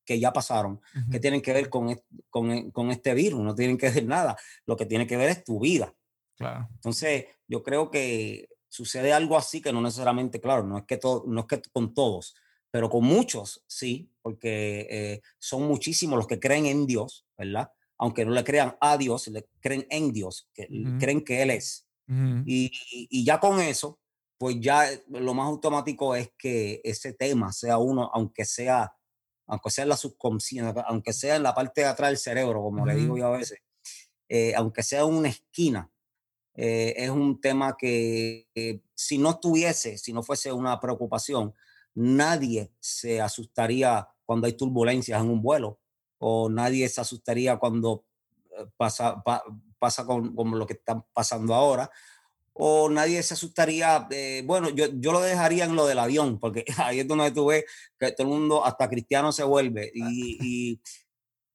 que 0.05 0.21
ya 0.21 0.35
pasaron? 0.35 0.83
Uh 0.95 1.11
¿Qué 1.11 1.19
tienen 1.19 1.41
que 1.41 1.55
ver 1.55 1.71
con, 1.71 1.99
con, 2.29 2.71
con, 2.71 2.91
este 2.91 3.15
virus? 3.15 3.41
No 3.41 3.55
tienen 3.55 3.79
que 3.79 3.89
ver 3.89 4.05
nada. 4.05 4.37
Lo 4.67 4.77
que 4.77 4.85
tiene 4.85 5.07
que 5.07 5.17
ver 5.17 5.31
es 5.31 5.45
tu 5.45 5.59
vida. 5.61 5.95
Claro. 6.37 6.69
Entonces, 6.75 7.25
yo 7.49 7.63
creo 7.63 7.91
que 7.91 8.47
sucede 8.71 9.13
algo 9.13 9.37
así 9.37 9.61
que 9.61 9.73
no 9.73 9.83
necesariamente, 9.83 10.41
claro, 10.41 10.63
no 10.63 10.79
es 10.79 10.85
que, 10.85 10.97
todo, 10.97 11.25
no 11.27 11.41
es 11.41 11.47
que 11.47 11.61
con 11.73 11.93
todos, 11.93 12.35
pero 12.71 12.89
con 12.89 13.05
muchos 13.05 13.63
sí, 13.67 14.11
porque 14.23 14.87
eh, 14.89 15.21
son 15.39 15.65
muchísimos 15.65 16.17
los 16.17 16.27
que 16.27 16.41
creen 16.41 16.67
en 16.67 16.87
Dios, 16.87 17.27
¿verdad? 17.37 17.73
Aunque 17.99 18.25
no 18.25 18.31
le 18.31 18.45
crean 18.45 18.77
a 18.81 18.97
Dios, 18.97 19.29
le 19.29 19.47
creen 19.61 19.87
en 19.91 20.13
Dios, 20.13 20.49
que 20.55 20.69
creen 20.99 21.23
que 21.23 21.43
Él 21.43 21.51
es. 21.51 21.87
y, 22.47 22.73
y, 22.91 23.25
ya 23.25 23.39
con 23.39 23.61
eso, 23.61 24.01
pues 24.39 24.57
ya 24.59 24.85
lo 25.09 25.35
más 25.35 25.47
automático 25.47 26.15
es 26.17 26.33
que 26.39 26.81
ese 26.83 27.13
tema 27.13 27.53
sea 27.53 27.79
uno, 27.79 28.11
aunque 28.15 28.45
sea, 28.45 28.97
aunque 29.47 29.71
sea 29.71 29.83
en 29.83 29.91
la 29.91 29.97
subconsciencia, 29.97 30.83
aunque 30.87 31.13
sea 31.13 31.37
en 31.37 31.43
la 31.43 31.55
parte 31.55 31.83
de 31.83 31.89
atrás 31.89 32.11
del 32.11 32.19
cerebro, 32.19 32.63
como 32.63 32.87
le 32.87 32.95
digo 32.95 33.19
yo 33.19 33.27
a 33.27 33.37
veces, 33.37 33.59
eh, 34.29 34.55
aunque 34.57 34.83
sea 34.83 35.05
una 35.05 35.29
esquina, 35.29 35.91
eh, 36.63 36.93
es 36.95 37.09
un 37.09 37.41
tema 37.41 37.75
que 37.75 38.47
si 38.95 39.17
no 39.17 39.31
estuviese, 39.31 39.97
si 39.97 40.13
no 40.13 40.23
fuese 40.23 40.53
una 40.53 40.79
preocupación, 40.79 41.55
nadie 41.95 42.71
se 42.79 43.19
asustaría 43.23 44.07
cuando 44.27 44.47
hay 44.47 44.53
turbulencias 44.53 45.23
en 45.23 45.31
un 45.31 45.41
vuelo 45.41 45.81
o 46.19 46.51
nadie 46.51 46.87
se 46.91 47.01
asustaría 47.01 47.57
cuando 47.57 48.05
eh, 48.59 48.67
pasa, 48.77 49.23
pasa 49.79 50.05
con, 50.05 50.35
lo 50.37 50.67
que 50.67 50.75
está 50.75 51.03
pasando 51.15 51.55
ahora 51.55 51.91
o 52.53 52.91
nadie 52.91 53.23
se 53.23 53.33
asustaría, 53.33 54.07
eh, 54.11 54.43
bueno, 54.45 54.69
yo, 54.69 54.89
yo 54.93 55.13
lo 55.13 55.23
dejaría 55.23 55.65
en 55.65 55.75
lo 55.75 55.87
del 55.87 55.99
avión, 55.99 56.39
porque 56.39 56.67
ahí 56.77 57.01
es 57.01 57.09
donde 57.09 57.31
tú 57.31 57.47
ves 57.47 57.65
que 57.99 58.13
todo 58.13 58.27
el 58.27 58.35
mundo, 58.35 58.67
hasta 58.67 58.91
cristiano 58.91 59.33
se 59.33 59.45
vuelve, 59.45 59.91
y, 59.95 60.79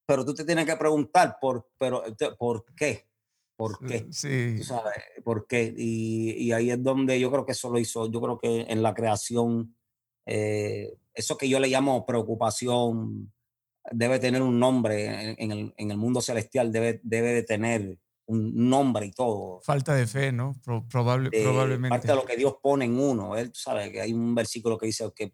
pero 0.07 0.25
tú 0.25 0.33
te 0.33 0.45
tienes 0.45 0.65
que 0.65 0.75
preguntar 0.77 1.37
por, 1.39 1.69
pero, 1.77 2.03
¿por 2.39 2.65
qué? 2.75 3.07
¿Por 3.55 3.79
qué? 3.85 4.07
Sí. 4.11 4.63
sabes, 4.63 4.93
¿Por 5.23 5.47
qué? 5.47 5.73
Y, 5.77 6.31
y, 6.31 6.51
ahí 6.51 6.71
es 6.71 6.83
donde 6.83 7.19
yo 7.19 7.31
creo 7.31 7.45
que 7.45 7.53
eso 7.53 7.69
lo 7.69 7.79
hizo, 7.79 8.11
yo 8.11 8.21
creo 8.21 8.37
que 8.37 8.65
en 8.67 8.83
la 8.83 8.93
creación 8.93 9.75
eh, 10.25 10.97
eso 11.13 11.37
que 11.37 11.47
yo 11.47 11.59
le 11.59 11.67
llamo 11.67 12.05
preocupación 12.05 13.31
debe 13.91 14.19
tener 14.19 14.41
un 14.41 14.59
nombre 14.59 15.35
en, 15.37 15.51
el, 15.51 15.73
en 15.77 15.91
el, 15.91 15.97
mundo 15.97 16.19
celestial, 16.21 16.71
debe, 16.71 16.99
debe 17.03 17.33
de 17.33 17.43
tener 17.43 17.99
un 18.25 18.69
nombre 18.69 19.05
y 19.05 19.11
todo. 19.11 19.61
Falta 19.61 19.93
de 19.93 20.07
fe, 20.07 20.31
¿no? 20.31 20.55
probable, 20.89 21.29
eh, 21.31 21.43
probablemente. 21.43 21.89
Parte 21.89 22.07
de 22.07 22.15
lo 22.15 22.25
que 22.25 22.35
Dios 22.35 22.55
pone 22.61 22.85
en 22.85 22.99
uno. 22.99 23.35
Él 23.35 23.51
sabe 23.53 23.91
que 23.91 24.01
hay 24.01 24.13
un 24.13 24.33
versículo 24.33 24.79
que 24.79 24.87
dice 24.87 25.11
que, 25.15 25.33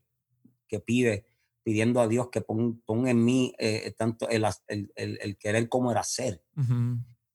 que 0.67 0.81
pide, 0.81 1.25
pidiendo 1.63 2.01
a 2.01 2.07
Dios 2.07 2.29
que 2.29 2.41
ponga 2.41 3.09
en 3.09 3.23
mí 3.23 3.53
eh, 3.57 3.93
tanto 3.97 4.27
el, 4.27 4.45
el, 4.67 4.91
el, 4.95 5.37
querer 5.37 5.69
como 5.69 5.91
el 5.91 5.97
hacer. 5.97 6.43
O 6.57 6.61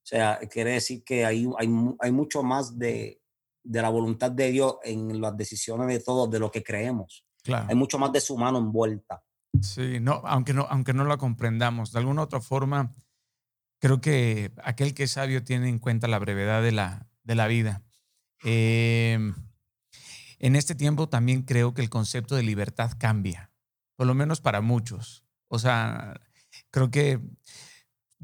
sea, 0.07 0.39
quiere 0.51 0.73
decir 0.73 1.03
que 1.05 1.25
hay, 1.25 1.49
hay, 1.59 1.69
hay 1.99 2.13
mucho 2.13 2.43
más 2.43 2.79
de, 2.79 3.21
de 3.65 3.83
la 3.83 3.89
voluntad 3.89 4.31
de 4.31 4.51
Dios 4.51 4.77
en 4.85 5.21
las 5.21 5.37
decisiones 5.37 5.89
de 5.89 6.01
todos, 6.01 6.31
de 6.31 6.39
lo 6.39 6.51
que 6.51 6.63
creemos. 6.63 7.25
Hay 7.69 7.75
mucho 7.75 7.99
más 7.99 8.13
de 8.13 8.21
su 8.21 8.37
mano 8.37 8.59
envuelta. 8.59 9.23
Sí, 9.61 10.01
no, 10.01 10.23
aunque 10.25 10.53
no, 10.53 10.67
aunque 10.69 10.93
no 10.93 11.05
la 11.05 11.17
comprendamos, 11.17 11.93
de 11.93 11.99
alguna 11.99 12.23
otra 12.23 12.41
forma, 12.41 12.93
creo 13.79 14.01
que 14.01 14.53
aquel 14.63 14.95
que 14.95 15.05
es 15.05 15.13
sabio 15.13 15.45
tiene 15.45 15.69
en 15.69 15.79
cuenta 15.79 16.09
la 16.09 16.19
brevedad 16.19 16.63
de 16.63 16.73
la, 16.73 17.09
de 17.23 17.35
la 17.35 17.47
vida. 17.47 17.83
Em, 18.45 19.35
en 20.39 20.57
este 20.57 20.75
tiempo 20.75 21.09
también 21.09 21.43
creo 21.43 21.75
que 21.75 21.83
el 21.83 21.91
concepto 21.91 22.35
de 22.35 22.43
libertad 22.43 22.93
cambia, 22.99 23.51
por 23.97 24.07
lo 24.07 24.15
menos 24.15 24.41
para 24.41 24.61
muchos. 24.61 25.25
O 25.49 25.59
sea, 25.59 26.21
creo 26.71 26.91
que 26.91 27.21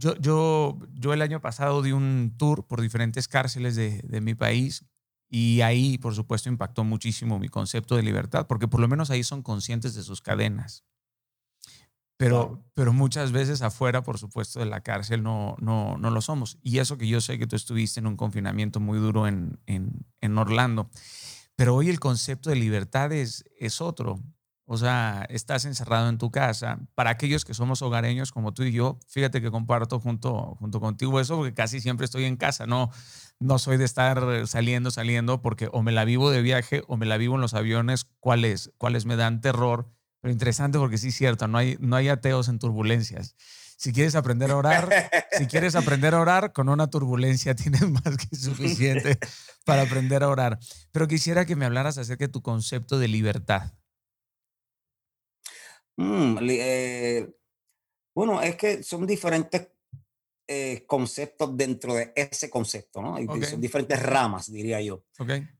yo, 0.02 0.16
yo, 0.16 0.78
yo 0.94 1.12
el 1.12 1.22
año 1.22 1.40
pasado 1.40 1.80
di 1.80 1.92
un 1.92 2.34
tour 2.36 2.66
por 2.66 2.80
diferentes 2.80 3.28
cárceles 3.28 3.76
de, 3.76 4.00
de 4.02 4.20
mi 4.20 4.34
país 4.34 4.84
y 5.28 5.60
ahí, 5.60 5.96
por 5.96 6.14
supuesto, 6.14 6.48
impactó 6.48 6.82
muchísimo 6.82 7.38
mi 7.38 7.48
concepto 7.48 7.94
de 7.94 8.02
libertad, 8.02 8.46
porque 8.48 8.66
por 8.66 8.80
lo 8.80 8.88
menos 8.88 9.10
ahí 9.10 9.22
son 9.22 9.42
conscientes 9.42 9.94
de 9.94 10.02
sus 10.02 10.20
cadenas. 10.20 10.84
Pero, 12.16 12.64
pero 12.74 12.92
muchas 12.92 13.32
veces 13.32 13.62
afuera, 13.62 14.02
por 14.02 14.18
supuesto, 14.18 14.58
de 14.58 14.66
la 14.66 14.82
cárcel 14.82 15.22
no, 15.22 15.56
no, 15.60 15.96
no 15.98 16.10
lo 16.10 16.20
somos. 16.20 16.58
Y 16.62 16.78
eso 16.78 16.98
que 16.98 17.08
yo 17.08 17.20
sé 17.20 17.38
que 17.38 17.46
tú 17.46 17.56
estuviste 17.56 18.00
en 18.00 18.06
un 18.06 18.16
confinamiento 18.16 18.78
muy 18.80 18.98
duro 18.98 19.26
en, 19.26 19.58
en, 19.66 20.06
en 20.20 20.38
Orlando. 20.38 20.90
Pero 21.56 21.76
hoy 21.76 21.88
el 21.88 22.00
concepto 22.00 22.50
de 22.50 22.56
libertad 22.56 23.12
es, 23.12 23.44
es 23.58 23.80
otro. 23.80 24.20
O 24.72 24.78
sea, 24.78 25.26
estás 25.28 25.66
encerrado 25.66 26.08
en 26.08 26.16
tu 26.16 26.30
casa. 26.30 26.78
Para 26.94 27.10
aquellos 27.10 27.44
que 27.44 27.52
somos 27.52 27.82
hogareños 27.82 28.32
como 28.32 28.54
tú 28.54 28.62
y 28.62 28.72
yo, 28.72 28.98
fíjate 29.06 29.42
que 29.42 29.50
comparto 29.50 30.00
junto, 30.00 30.56
junto 30.60 30.80
contigo 30.80 31.20
eso 31.20 31.36
porque 31.36 31.52
casi 31.52 31.78
siempre 31.82 32.06
estoy 32.06 32.24
en 32.24 32.38
casa. 32.38 32.64
No, 32.64 32.90
no 33.38 33.58
soy 33.58 33.76
de 33.76 33.84
estar 33.84 34.46
saliendo, 34.46 34.90
saliendo, 34.90 35.42
porque 35.42 35.68
o 35.72 35.82
me 35.82 35.92
la 35.92 36.06
vivo 36.06 36.30
de 36.30 36.40
viaje 36.40 36.84
o 36.88 36.96
me 36.96 37.04
la 37.04 37.18
vivo 37.18 37.34
en 37.34 37.42
los 37.42 37.52
aviones, 37.52 38.06
cuáles, 38.18 38.72
cuáles 38.78 39.04
me 39.04 39.16
dan 39.16 39.42
terror. 39.42 39.90
Pero 40.22 40.32
interesante 40.32 40.78
porque 40.78 40.96
sí 40.96 41.08
es 41.08 41.16
cierto, 41.16 41.48
no 41.48 41.58
hay, 41.58 41.76
no 41.78 41.96
hay 41.96 42.08
ateos 42.08 42.48
en 42.48 42.58
turbulencias. 42.58 43.36
Si 43.76 43.92
quieres 43.92 44.14
aprender 44.14 44.52
a 44.52 44.56
orar, 44.56 44.88
si 45.32 45.46
quieres 45.48 45.74
aprender 45.74 46.14
a 46.14 46.20
orar, 46.22 46.54
con 46.54 46.70
una 46.70 46.86
turbulencia 46.86 47.54
tienes 47.56 47.86
más 47.90 48.16
que 48.16 48.34
suficiente 48.34 49.18
para 49.66 49.82
aprender 49.82 50.22
a 50.22 50.30
orar. 50.30 50.58
Pero 50.92 51.08
quisiera 51.08 51.44
que 51.44 51.56
me 51.56 51.66
hablaras 51.66 51.98
acerca 51.98 52.24
de 52.24 52.32
tu 52.32 52.40
concepto 52.40 52.98
de 52.98 53.08
libertad. 53.08 53.70
Mm, 56.02 56.38
eh, 56.50 57.32
bueno, 58.14 58.42
es 58.42 58.56
que 58.56 58.82
son 58.82 59.06
diferentes 59.06 59.68
eh, 60.48 60.84
conceptos 60.86 61.56
dentro 61.56 61.94
de 61.94 62.12
ese 62.16 62.50
concepto, 62.50 63.00
¿no? 63.00 63.16
Son 63.46 63.60
diferentes 63.60 64.02
ramas, 64.02 64.52
diría 64.52 64.80
yo. 64.80 65.04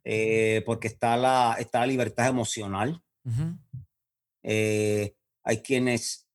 Eh, 0.05 0.63
porque 0.67 0.89
está 0.89 1.17
la, 1.17 1.57
está 1.59 1.81
la 1.81 1.87
libertad 1.87 2.29
emocional. 2.29 3.01
Eh, 4.43 5.15
hay 5.45 5.63
quienes, 5.63 6.29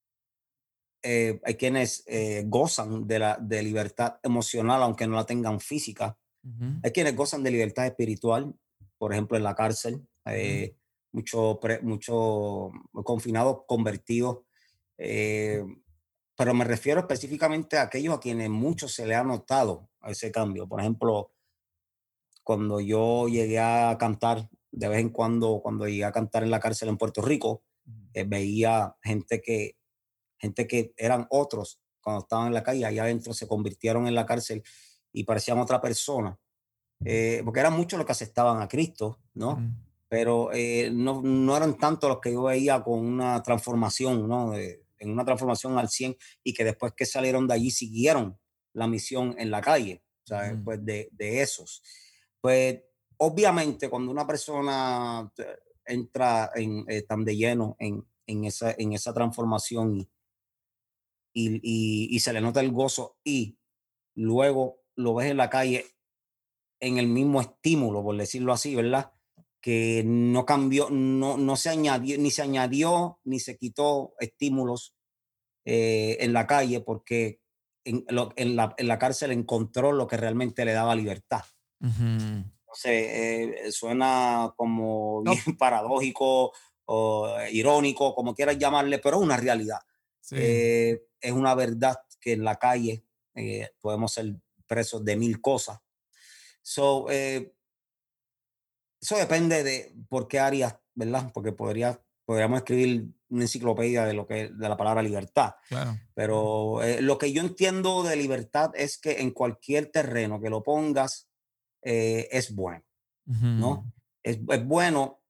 hay 1.04 1.56
quienes 1.56 2.06
gozan 2.46 3.06
de 3.06 3.20
la 3.20 3.38
de 3.40 3.62
libertad 3.62 4.20
emocional, 4.24 4.82
aunque 4.82 5.08
no 5.08 5.16
la 5.18 5.26
tengan 5.26 5.60
física. 5.60 6.18
Hay 6.84 6.92
quienes 6.92 7.16
gozan 7.16 7.44
de 7.44 7.52
libertad 7.52 7.86
espiritual, 7.86 8.56
por 8.98 9.12
ejemplo, 9.12 9.36
en 9.36 9.44
la 9.44 9.56
cárcel. 9.56 10.08
Muchos 11.18 11.58
mucho 11.82 12.72
confinados 13.04 13.64
convertidos 13.68 14.40
pero 16.38 16.54
me 16.54 16.64
refiero 16.64 17.00
específicamente 17.02 17.78
a 17.78 17.82
aquellos 17.82 18.16
a 18.16 18.20
quienes 18.20 18.50
mucho 18.50 18.88
se 18.88 19.08
le 19.08 19.16
ha 19.16 19.24
notado 19.24 19.90
ese 20.06 20.32
cambio. 20.32 20.68
Por 20.68 20.80
ejemplo, 20.80 21.32
cuando 22.44 22.80
yo 22.80 23.28
llegué 23.28 23.60
a 23.60 23.98
cantar, 24.00 24.48
de 24.72 24.88
vez 24.88 25.00
en 25.00 25.10
cuando, 25.10 25.60
cuando 25.64 25.88
llegué 25.88 26.06
a 26.06 26.12
cantar 26.12 26.44
en 26.44 26.52
la 26.52 26.60
cárcel 26.60 26.90
en 26.90 26.98
Puerto 26.98 27.24
Rico, 27.24 27.64
eh, 28.14 28.24
veía 28.24 28.96
gente 29.02 29.42
que, 29.42 29.78
gente 30.38 30.68
que 30.68 30.94
eran 30.96 31.26
otros 31.32 31.82
cuando 32.02 32.22
estaban 32.22 32.48
en 32.48 32.54
la 32.54 32.64
calle, 32.64 32.86
allá 32.86 33.04
adentro 33.04 33.34
se 33.34 33.48
convirtieron 33.48 34.08
en 34.08 34.14
la 34.14 34.28
cárcel 34.28 34.62
y 35.12 35.24
parecían 35.24 35.58
otra 35.58 35.82
persona. 35.82 36.38
Eh, 37.04 37.42
porque 37.44 37.62
eran 37.62 37.76
muchos 37.76 37.98
los 37.98 38.06
que 38.06 38.12
aceptaban 38.12 38.62
a 38.62 38.68
Cristo, 38.68 39.20
¿no? 39.34 39.60
Pero 40.10 40.52
eh, 40.54 40.90
no, 40.92 41.22
no, 41.22 41.58
eran 41.58 41.78
tantos 41.78 42.10
los 42.10 42.20
que 42.20 42.32
yo 42.32 42.44
veía 42.44 42.82
con 42.84 43.00
una 43.00 43.42
transformación, 43.44 44.28
¿no? 44.28 44.54
en 45.00 45.12
una 45.12 45.26
transformación 45.26 45.78
al 45.78 45.90
100 45.90 46.18
y 46.44 46.54
que 46.54 46.64
después 46.64 46.94
que 46.94 47.06
salieron 47.06 47.48
de 47.48 47.54
allí 47.54 47.72
siguieron 47.72 48.40
la 48.74 48.88
misión 48.88 49.36
en 49.38 49.52
la 49.52 49.62
calle, 49.62 50.04
o 50.24 50.28
sea, 50.28 50.60
pues 50.64 50.84
de, 50.86 51.10
de, 51.12 51.42
esos. 51.42 51.82
Pues 52.40 52.80
obviamente 53.18 53.90
cuando 53.90 54.12
una 54.12 54.28
persona 54.28 55.32
eh, 55.38 55.46
entra 55.86 56.52
en, 56.56 56.86
eh, 56.88 57.02
tan 57.04 57.24
de 57.26 57.36
lleno 57.36 57.76
en, 57.80 58.06
en, 58.28 58.46
esa, 58.46 58.72
en 58.78 58.94
esa 58.94 59.14
transformación 59.14 59.98
y, 59.98 60.10
y, 61.34 62.16
y, 62.16 62.20
se 62.20 62.34
le 62.34 62.42
nota 62.42 62.62
el 62.62 62.72
gozo 62.72 63.18
y 63.24 63.58
luego 64.16 64.82
lo 64.96 65.16
ves 65.16 65.32
en 65.32 65.38
la 65.38 65.50
calle 65.50 65.86
en 66.80 66.98
el 66.98 67.08
mismo 67.08 67.42
estímulo, 67.42 68.04
por 68.04 68.18
decirlo 68.18 68.54
así, 68.54 68.76
¿verdad? 68.76 69.12
Que 69.62 70.04
no 70.06 70.46
cambió, 70.46 70.90
no, 70.90 71.38
no 71.38 71.56
se 71.56 71.70
añadió, 71.70 72.18
ni 72.18 72.32
se 72.32 72.42
añadió, 72.42 73.20
ni 73.24 73.40
se 73.40 73.58
quitó 73.58 74.14
estímulos 74.20 74.96
eh, 75.66 76.18
en 76.22 76.34
la 76.34 76.48
calle 76.48 76.82
porque 76.82 77.42
en, 77.84 78.06
la, 78.10 78.30
en, 78.36 78.56
la, 78.88 79.00
cárcel 79.00 79.32
encontró 79.32 79.92
lo 79.92 80.08
que 80.08 80.18
realmente 80.18 80.66
le 80.66 80.74
daba 80.74 80.96
libertad. 80.96 81.44
Entonces, 81.80 83.76
suena 83.76 84.54
como 84.58 85.24
bien 85.24 85.38
paradójico 85.58 86.52
o 86.86 87.36
irónico, 87.52 88.14
como 88.14 88.36
quieras 88.36 88.58
llamarle, 88.58 89.00
pero 89.00 89.18
es 89.18 89.24
una 89.24 89.38
realidad. 89.38 89.80
es 90.32 91.32
una 91.32 91.56
verdad 91.56 91.98
que 92.20 92.34
en 92.34 92.44
la 92.44 92.58
calle 92.58 93.04
podemos 93.80 94.14
ser 94.14 94.36
presos 94.68 95.04
de 95.04 95.16
mil 95.16 95.42
cosas. 95.42 95.80
So, 96.62 97.08
eso 99.08 99.16
depende 99.16 99.64
de 99.64 99.96
por 100.10 100.28
qué 100.28 100.38
áreas, 100.38 100.76
¿verdad? 100.94 101.32
Porque 101.34 101.54
podría, 101.54 101.98
podríamos 102.26 102.58
escribir 102.58 103.08
una 103.30 103.44
enciclopedia 103.44 104.04
de 104.04 104.14
lo 104.14 104.28
que 104.28 104.50
de 104.50 104.70
la 104.70 104.76
palabra 104.76 105.02
libertad. 105.02 105.56
Claro. 105.70 105.98
Pero 106.14 106.84
eh, 106.84 107.02
lo 107.02 107.18
que 107.18 107.32
yo 107.32 107.42
entiendo 107.42 108.04
de 108.04 108.18
libertad 108.18 108.72
es 108.76 108.98
que 108.98 109.22
en 109.22 109.32
cualquier 109.32 109.86
terreno 109.86 110.42
que 110.42 110.50
lo 110.50 110.62
pongas 110.62 111.30
eh, 111.84 112.28
es 112.32 112.54
bueno, 112.54 112.84
¿no? 113.26 113.94
Es, 114.22 114.40
es, 114.50 114.66
bueno, 114.66 115.22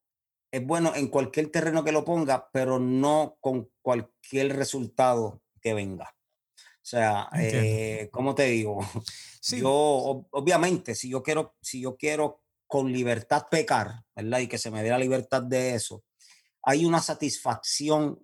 es 0.51 0.65
bueno 0.65 0.95
en 0.95 1.07
cualquier 1.09 1.51
terreno 1.51 1.83
que 1.83 1.91
lo 1.91 2.03
ponga, 2.03 2.49
pero 2.51 2.79
no 2.79 3.37
con 3.39 3.69
cualquier 3.83 4.55
resultado 4.55 5.43
que 5.61 5.75
venga. 5.75 6.15
O 6.55 6.89
sea, 6.89 7.29
eh, 7.37 8.09
¿cómo 8.11 8.33
te 8.33 8.45
digo? 8.45 8.79
Sí. 9.39 9.61
Yo, 9.61 10.27
obviamente, 10.31 10.93
si 10.93 11.07
yo 11.07 11.23
quiero, 11.23 11.55
si 11.61 11.79
yo 11.79 11.95
quiero 11.95 12.41
con 12.67 12.91
libertad 12.91 13.47
pecar, 13.49 14.03
¿verdad? 14.15 14.39
Y 14.39 14.47
que 14.47 14.57
se 14.57 14.69
me 14.69 14.83
dé 14.83 14.89
la 14.89 14.99
libertad 14.99 15.41
de 15.41 15.73
eso, 15.73 16.03
hay 16.63 16.85
una 16.85 17.01
satisfacción 17.01 18.19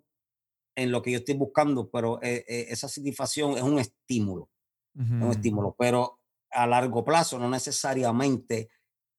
en 0.75 0.91
lo 0.91 1.01
que 1.01 1.11
yo 1.11 1.19
estoy 1.19 1.35
buscando, 1.35 1.89
pero 1.89 2.21
eh, 2.21 2.43
eh, 2.47 2.65
esa 2.69 2.87
satisfacción 2.87 3.57
es 3.57 3.63
un 3.63 3.79
estímulo, 3.79 4.49
un 4.95 5.31
estímulo, 5.31 5.75
pero 5.77 6.19
a 6.51 6.67
largo 6.67 7.03
plazo 7.03 7.39
no 7.39 7.49
necesariamente 7.49 8.69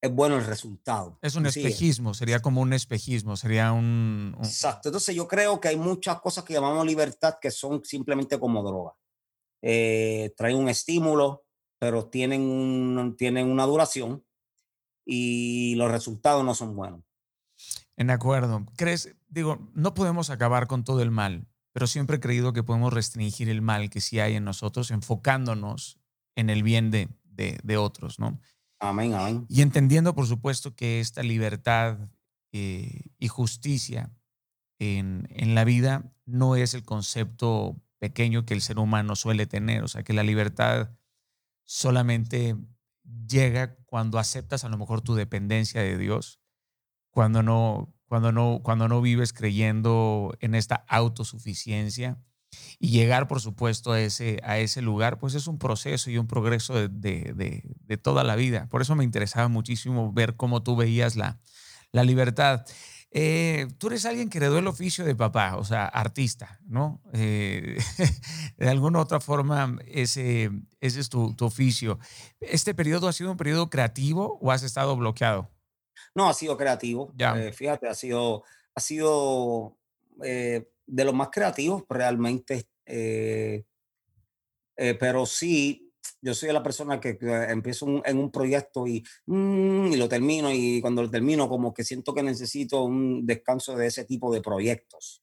es 0.00 0.14
bueno 0.14 0.36
el 0.36 0.44
resultado. 0.44 1.18
Es 1.22 1.34
un 1.34 1.46
espejismo, 1.46 2.12
sería 2.12 2.40
como 2.40 2.60
un 2.60 2.74
espejismo, 2.74 3.36
sería 3.36 3.72
un, 3.72 4.36
Exacto, 4.38 4.90
entonces 4.90 5.14
yo 5.14 5.26
creo 5.26 5.58
que 5.58 5.68
hay 5.68 5.76
muchas 5.76 6.20
cosas 6.20 6.44
que 6.44 6.52
llamamos 6.52 6.86
libertad 6.86 7.36
que 7.40 7.50
son 7.50 7.82
simplemente 7.84 8.38
como 8.38 8.62
droga. 8.62 8.92
Eh, 9.62 10.34
traen 10.36 10.56
un 10.56 10.68
estímulo, 10.68 11.44
pero 11.78 12.10
tienen, 12.10 12.42
un, 12.42 13.16
tienen 13.16 13.50
una 13.50 13.64
duración 13.64 14.22
y 15.04 15.74
los 15.76 15.90
resultados 15.90 16.44
no 16.44 16.54
son 16.54 16.74
buenos. 16.74 17.02
En 17.96 18.10
acuerdo. 18.10 18.66
¿Crees? 18.76 19.14
Digo, 19.28 19.70
no 19.74 19.94
podemos 19.94 20.30
acabar 20.30 20.66
con 20.66 20.84
todo 20.84 21.02
el 21.02 21.10
mal, 21.10 21.46
pero 21.72 21.86
siempre 21.86 22.16
he 22.16 22.20
creído 22.20 22.52
que 22.52 22.62
podemos 22.62 22.92
restringir 22.92 23.48
el 23.48 23.62
mal 23.62 23.90
que 23.90 24.00
sí 24.00 24.20
hay 24.20 24.34
en 24.34 24.44
nosotros 24.44 24.90
enfocándonos 24.90 25.98
en 26.36 26.50
el 26.50 26.62
bien 26.62 26.90
de, 26.90 27.08
de, 27.24 27.76
otros, 27.76 28.18
¿no? 28.18 28.40
Amén, 28.80 29.14
amén. 29.14 29.46
Y 29.48 29.62
entendiendo, 29.62 30.14
por 30.14 30.26
supuesto, 30.26 30.74
que 30.74 31.00
esta 31.00 31.22
libertad 31.22 31.98
eh, 32.52 33.02
y 33.18 33.28
justicia 33.28 34.12
en, 34.78 35.28
en 35.30 35.54
la 35.54 35.64
vida 35.64 36.12
no 36.26 36.56
es 36.56 36.74
el 36.74 36.84
concepto 36.84 37.80
pequeño 37.98 38.44
que 38.44 38.54
el 38.54 38.60
ser 38.60 38.78
humano 38.78 39.14
suele 39.14 39.46
tener, 39.46 39.84
o 39.84 39.88
sea, 39.88 40.02
que 40.02 40.12
la 40.12 40.24
libertad 40.24 40.90
solamente 41.64 42.56
llega 43.26 43.76
cuando 43.86 44.18
aceptas 44.18 44.64
a 44.64 44.68
lo 44.68 44.78
mejor 44.78 45.00
tu 45.00 45.14
dependencia 45.14 45.82
de 45.82 45.98
Dios, 45.98 46.40
cuando 47.10 47.42
no, 47.42 47.94
cuando 48.06 48.32
no, 48.32 48.60
cuando 48.62 48.88
no 48.88 49.00
vives 49.00 49.32
creyendo 49.32 50.34
en 50.40 50.54
esta 50.54 50.84
autosuficiencia. 50.88 52.18
Y 52.78 52.90
llegar, 52.90 53.26
por 53.26 53.40
supuesto, 53.40 53.92
a 53.92 54.00
ese, 54.00 54.40
a 54.44 54.58
ese 54.58 54.80
lugar, 54.80 55.18
pues 55.18 55.34
es 55.34 55.48
un 55.48 55.58
proceso 55.58 56.10
y 56.10 56.18
un 56.18 56.28
progreso 56.28 56.74
de, 56.74 56.88
de, 56.88 57.62
de, 57.80 57.96
toda 57.96 58.22
la 58.22 58.36
vida. 58.36 58.68
Por 58.68 58.80
eso 58.80 58.94
me 58.94 59.02
interesaba 59.02 59.48
muchísimo 59.48 60.12
ver 60.12 60.36
cómo 60.36 60.62
tú 60.62 60.76
veías 60.76 61.16
la, 61.16 61.40
la 61.90 62.04
libertad. 62.04 62.64
Eh, 63.16 63.68
tú 63.78 63.86
eres 63.86 64.04
alguien 64.06 64.28
que 64.28 64.38
heredó 64.38 64.58
el 64.58 64.66
oficio 64.66 65.04
de 65.04 65.14
papá, 65.14 65.56
o 65.56 65.62
sea, 65.62 65.86
artista, 65.86 66.58
¿no? 66.66 67.00
Eh, 67.12 67.78
de 68.58 68.68
alguna 68.68 68.98
otra 68.98 69.20
forma, 69.20 69.78
ese, 69.86 70.50
ese 70.80 70.98
es 70.98 71.08
tu, 71.08 71.32
tu, 71.36 71.44
oficio. 71.44 72.00
¿Este 72.40 72.74
periodo 72.74 73.06
ha 73.06 73.12
sido 73.12 73.30
un 73.30 73.36
periodo 73.36 73.70
creativo 73.70 74.36
o 74.42 74.50
has 74.50 74.64
estado 74.64 74.96
bloqueado? 74.96 75.48
No, 76.12 76.28
ha 76.28 76.34
sido 76.34 76.56
creativo. 76.56 77.12
Ya. 77.14 77.38
Eh, 77.40 77.52
fíjate, 77.52 77.86
ha 77.86 77.94
sido, 77.94 78.42
ha 78.74 78.80
sido 78.80 79.78
de 80.16 81.04
los 81.04 81.14
más 81.14 81.28
creativos 81.30 81.84
realmente. 81.88 82.68
pero 84.74 85.24
sí, 85.24 85.83
yo 86.20 86.34
soy 86.34 86.52
la 86.52 86.62
persona 86.62 87.00
que, 87.00 87.18
empiezo 87.48 88.02
en 88.04 88.18
un 88.18 88.30
proyecto 88.30 88.86
y, 88.86 89.04
mm, 89.26 89.92
y, 89.92 89.96
lo 89.96 90.08
termino 90.08 90.52
y 90.52 90.80
cuando 90.80 91.02
lo 91.02 91.10
termino 91.10 91.48
como 91.48 91.72
que 91.72 91.84
siento 91.84 92.14
que 92.14 92.22
necesito 92.22 92.84
un 92.84 93.26
descanso 93.26 93.76
de 93.76 93.86
ese 93.86 94.04
tipo 94.04 94.32
de 94.32 94.40
proyectos. 94.40 95.22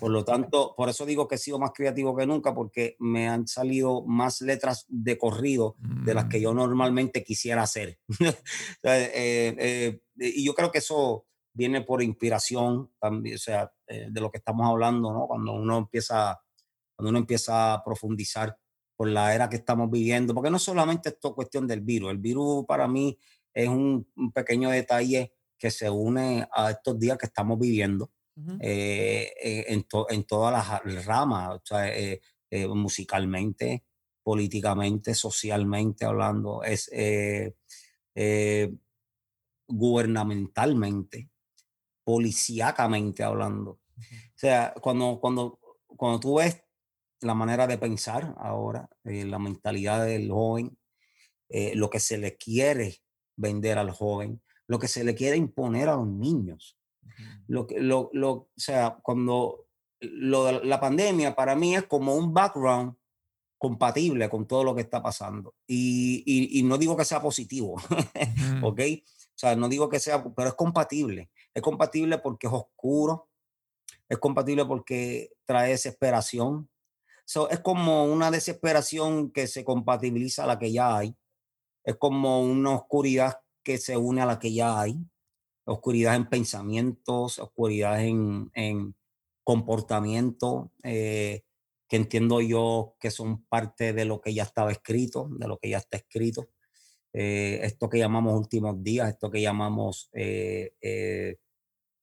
Por 0.00 0.10
lo 0.10 0.24
tanto, 0.24 0.74
por 0.76 0.88
eso 0.88 1.06
digo 1.06 1.26
que 1.26 1.36
he 1.36 1.38
sido 1.38 1.58
más 1.58 1.72
creativo 1.74 2.16
que 2.16 2.26
nunca 2.26 2.54
porque 2.54 2.96
me 2.98 3.28
han 3.28 3.46
salido 3.46 4.04
más 4.06 4.40
letras 4.42 4.84
de 4.88 5.16
corrido 5.16 5.76
de 5.78 6.14
las 6.14 6.26
que 6.26 6.40
yo 6.40 6.52
mm. 6.52 6.56
normalmente 6.56 7.24
quisiera 7.24 7.62
hacer. 7.62 7.98
Eh, 8.84 9.54
eh, 9.58 10.00
y 10.16 10.44
yo 10.44 10.54
creo 10.54 10.70
que 10.70 10.78
eso 10.78 11.26
viene 11.52 11.82
por 11.82 12.02
inspiración 12.02 12.90
también, 12.98 13.36
o 13.36 13.38
sea, 13.38 13.72
eh, 13.86 14.08
de 14.10 14.20
lo 14.20 14.30
que 14.30 14.38
estamos 14.38 14.66
hablando, 14.66 15.12
¿no? 15.12 15.26
Cuando 15.26 15.52
uno 15.52 15.78
empieza, 15.78 16.40
cuando 16.94 17.10
uno 17.10 17.18
empieza 17.18 17.74
a 17.74 17.84
profundizar 17.84 18.56
por 18.96 19.08
la 19.08 19.34
era 19.34 19.48
que 19.48 19.56
estamos 19.56 19.90
viviendo, 19.90 20.34
porque 20.34 20.50
no 20.50 20.58
solamente 20.58 21.08
es 21.08 21.16
cuestión 21.34 21.66
del 21.66 21.80
virus, 21.80 22.10
el 22.10 22.18
virus 22.18 22.64
para 22.66 22.86
mí 22.86 23.18
es 23.52 23.68
un, 23.68 24.06
pequeño 24.34 24.70
detalle 24.70 25.32
que 25.58 25.70
se 25.70 25.88
une 25.90 26.46
a 26.52 26.70
estos 26.70 26.98
días 26.98 27.18
que 27.18 27.26
estamos 27.26 27.58
viviendo 27.58 28.10
eh, 28.60 29.32
eh, 29.42 29.64
en, 29.68 29.86
en, 30.08 30.24
todas 30.24 30.82
las 30.84 31.04
ramas, 31.04 31.56
o 31.56 31.62
sea, 31.64 31.88
eh, 31.94 32.20
musicalmente, 32.68 33.84
políticamente, 34.22 35.14
socialmente 35.14 36.04
hablando, 36.04 36.62
es 36.62 36.90
gubernamentalmente, 39.68 41.30
policíacamente 42.04 43.22
hablando. 43.22 43.70
O 43.70 44.36
sea, 44.36 44.74
cuando, 44.80 45.18
cuando, 45.20 45.58
cuando 45.86 46.20
tú 46.20 46.36
ves 46.36 46.62
la 47.22 47.34
manera 47.34 47.66
de 47.66 47.78
pensar 47.78 48.34
ahora, 48.38 48.88
eh, 49.04 49.24
la 49.24 49.38
mentalidad 49.38 50.04
del 50.04 50.30
joven, 50.30 50.76
eh, 51.48 51.74
lo 51.74 51.90
que 51.90 52.00
se 52.00 52.18
le 52.18 52.36
quiere 52.36 53.02
vender 53.36 53.78
al 53.78 53.90
joven, 53.90 54.42
lo 54.66 54.78
que 54.78 54.88
se 54.88 55.04
le 55.04 55.14
quiere 55.14 55.36
imponer 55.36 55.88
a 55.88 55.96
los 55.96 56.08
niños. 56.08 56.78
Lo 57.46 57.66
lo, 57.76 58.10
lo, 58.12 58.30
o 58.32 58.50
sea, 58.56 58.98
cuando 59.02 59.66
lo, 60.00 60.62
la 60.64 60.80
pandemia 60.80 61.34
para 61.34 61.54
mí 61.54 61.74
es 61.76 61.84
como 61.84 62.14
un 62.14 62.32
background 62.32 62.94
compatible 63.58 64.28
con 64.28 64.46
todo 64.46 64.64
lo 64.64 64.74
que 64.74 64.80
está 64.80 65.00
pasando. 65.00 65.54
Y, 65.66 66.24
y, 66.26 66.62
no 66.64 66.78
digo 66.78 66.96
que 66.96 67.04
sea 67.04 67.22
positivo, 67.22 67.74
¿ok? 68.62 68.80
O 68.80 69.38
sea, 69.38 69.54
no 69.54 69.68
digo 69.68 69.88
que 69.88 70.00
sea, 70.00 70.24
pero 70.34 70.48
es 70.48 70.54
compatible. 70.54 71.30
Es 71.54 71.62
compatible 71.62 72.18
porque 72.18 72.48
es 72.48 72.52
oscuro, 72.52 73.28
es 74.08 74.18
compatible 74.18 74.64
porque 74.64 75.30
trae 75.44 75.70
desesperación, 75.70 76.68
es 77.50 77.60
como 77.60 78.04
una 78.04 78.30
desesperación 78.30 79.30
que 79.30 79.46
se 79.46 79.64
compatibiliza 79.64 80.44
a 80.44 80.46
la 80.46 80.58
que 80.58 80.72
ya 80.72 80.96
hay. 80.96 81.16
Es 81.84 81.96
como 81.96 82.42
una 82.42 82.72
oscuridad 82.72 83.40
que 83.62 83.78
se 83.78 83.96
une 83.96 84.22
a 84.22 84.26
la 84.26 84.38
que 84.38 84.52
ya 84.52 84.80
hay. 84.80 84.98
Oscuridad 85.64 86.16
en 86.16 86.28
pensamientos, 86.28 87.38
oscuridad 87.38 88.04
en, 88.04 88.50
en 88.54 88.94
comportamiento, 89.44 90.72
eh, 90.82 91.42
que 91.88 91.96
entiendo 91.96 92.40
yo 92.40 92.96
que 92.98 93.10
son 93.10 93.44
parte 93.44 93.92
de 93.92 94.04
lo 94.04 94.20
que 94.20 94.34
ya 94.34 94.42
estaba 94.44 94.72
escrito, 94.72 95.28
de 95.30 95.46
lo 95.46 95.58
que 95.58 95.70
ya 95.70 95.78
está 95.78 95.98
escrito. 95.98 96.48
Eh, 97.12 97.60
esto 97.62 97.88
que 97.88 97.98
llamamos 97.98 98.38
últimos 98.38 98.82
días, 98.82 99.10
esto 99.10 99.30
que 99.30 99.42
llamamos 99.42 100.08
eh, 100.12 101.38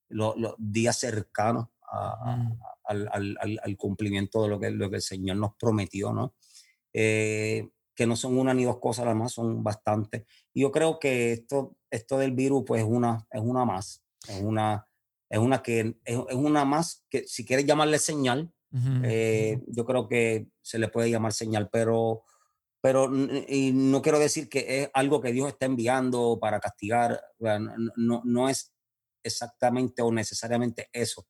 los 0.10 0.56
días 0.58 0.98
cercanos 1.00 1.70
a, 1.92 2.50
al, 2.86 3.78
cumplimiento 3.78 4.44
de 4.44 4.50
lo 4.50 4.60
que, 4.60 4.72
lo 4.72 4.90
que 4.90 4.98
el 4.98 5.02
Señor 5.02 5.38
nos 5.38 5.56
prometió, 5.56 6.12
¿no? 6.12 6.36
Eh, 6.94 7.70
que 7.96 8.08
no 8.08 8.16
son 8.16 8.38
una 8.38 8.54
ni 8.54 8.64
dos 8.64 8.80
cosas, 8.80 9.06
además 9.06 9.34
son 9.34 9.64
bastantes. 9.64 10.24
Y 10.54 10.62
yo 10.62 10.72
creo 10.72 11.00
que 11.00 11.34
esto, 11.34 11.76
esto 11.92 12.18
del 12.18 12.32
virus, 12.32 12.64
pues, 12.66 12.82
es 12.82 12.88
una, 12.88 13.28
es 13.30 13.42
una 13.42 13.66
más. 13.66 14.04
Es 14.28 14.42
una, 14.42 14.88
es 15.30 15.40
una 15.40 15.62
que 15.62 15.96
es, 16.06 16.18
una 16.34 16.66
más 16.66 17.06
que 17.10 17.28
si 17.28 17.46
quieres 17.46 17.66
llamarle 17.66 18.00
señal, 18.00 18.52
eh, 19.04 19.60
yo 19.68 19.84
creo 19.84 20.08
que 20.08 20.48
se 20.62 20.78
le 20.78 20.90
puede 20.90 21.10
llamar 21.10 21.34
señal, 21.34 21.70
pero, 21.72 22.24
pero 22.82 23.10
y 23.48 23.72
no 23.74 24.02
quiero 24.02 24.20
decir 24.20 24.48
que 24.48 24.84
es 24.84 24.90
algo 24.94 25.22
que 25.22 25.32
Dios 25.32 25.48
está 25.50 25.66
enviando 25.66 26.38
para 26.40 26.60
castigar, 26.60 27.20
no, 27.98 28.22
no 28.24 28.50
es 28.50 28.72
exactamente 29.24 30.02
o 30.02 30.12
necesariamente 30.12 30.90
eso, 30.94 31.28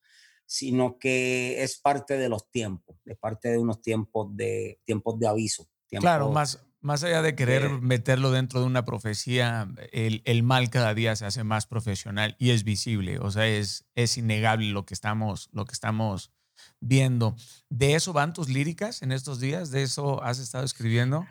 sino 0.49 0.97
que 0.97 1.61
es 1.61 1.77
parte 1.77 2.17
de 2.17 2.27
los 2.27 2.49
tiempos, 2.49 2.97
es 3.05 3.15
parte 3.19 3.49
de 3.49 3.59
unos 3.59 3.83
tiempos 3.83 4.35
de, 4.35 4.79
tiempos 4.83 5.19
de 5.19 5.27
aviso. 5.27 5.69
claro, 5.91 6.31
más, 6.31 6.65
más 6.81 7.03
allá 7.03 7.21
de 7.21 7.35
querer 7.35 7.69
meterlo 7.69 8.31
dentro 8.31 8.59
de 8.59 8.65
una 8.65 8.83
profecía, 8.83 9.67
el, 9.91 10.23
el, 10.25 10.41
mal 10.41 10.71
cada 10.71 10.95
día 10.95 11.15
se 11.15 11.27
hace 11.27 11.43
más 11.43 11.67
profesional 11.67 12.35
y 12.39 12.49
es 12.49 12.63
visible, 12.63 13.19
o 13.19 13.29
sea, 13.29 13.47
es, 13.47 13.85
es 13.93 14.17
innegable 14.17 14.71
lo 14.71 14.87
que, 14.87 14.95
estamos, 14.95 15.49
lo 15.53 15.65
que 15.65 15.73
estamos 15.73 16.31
viendo. 16.79 17.35
¿De 17.69 17.93
eso 17.93 18.11
van 18.11 18.33
tus 18.33 18.49
líricas 18.49 19.03
en 19.03 19.11
estos 19.11 19.39
días? 19.39 19.69
¿De 19.69 19.83
eso 19.83 20.23
has 20.23 20.39
estado 20.39 20.65
escribiendo? 20.65 21.27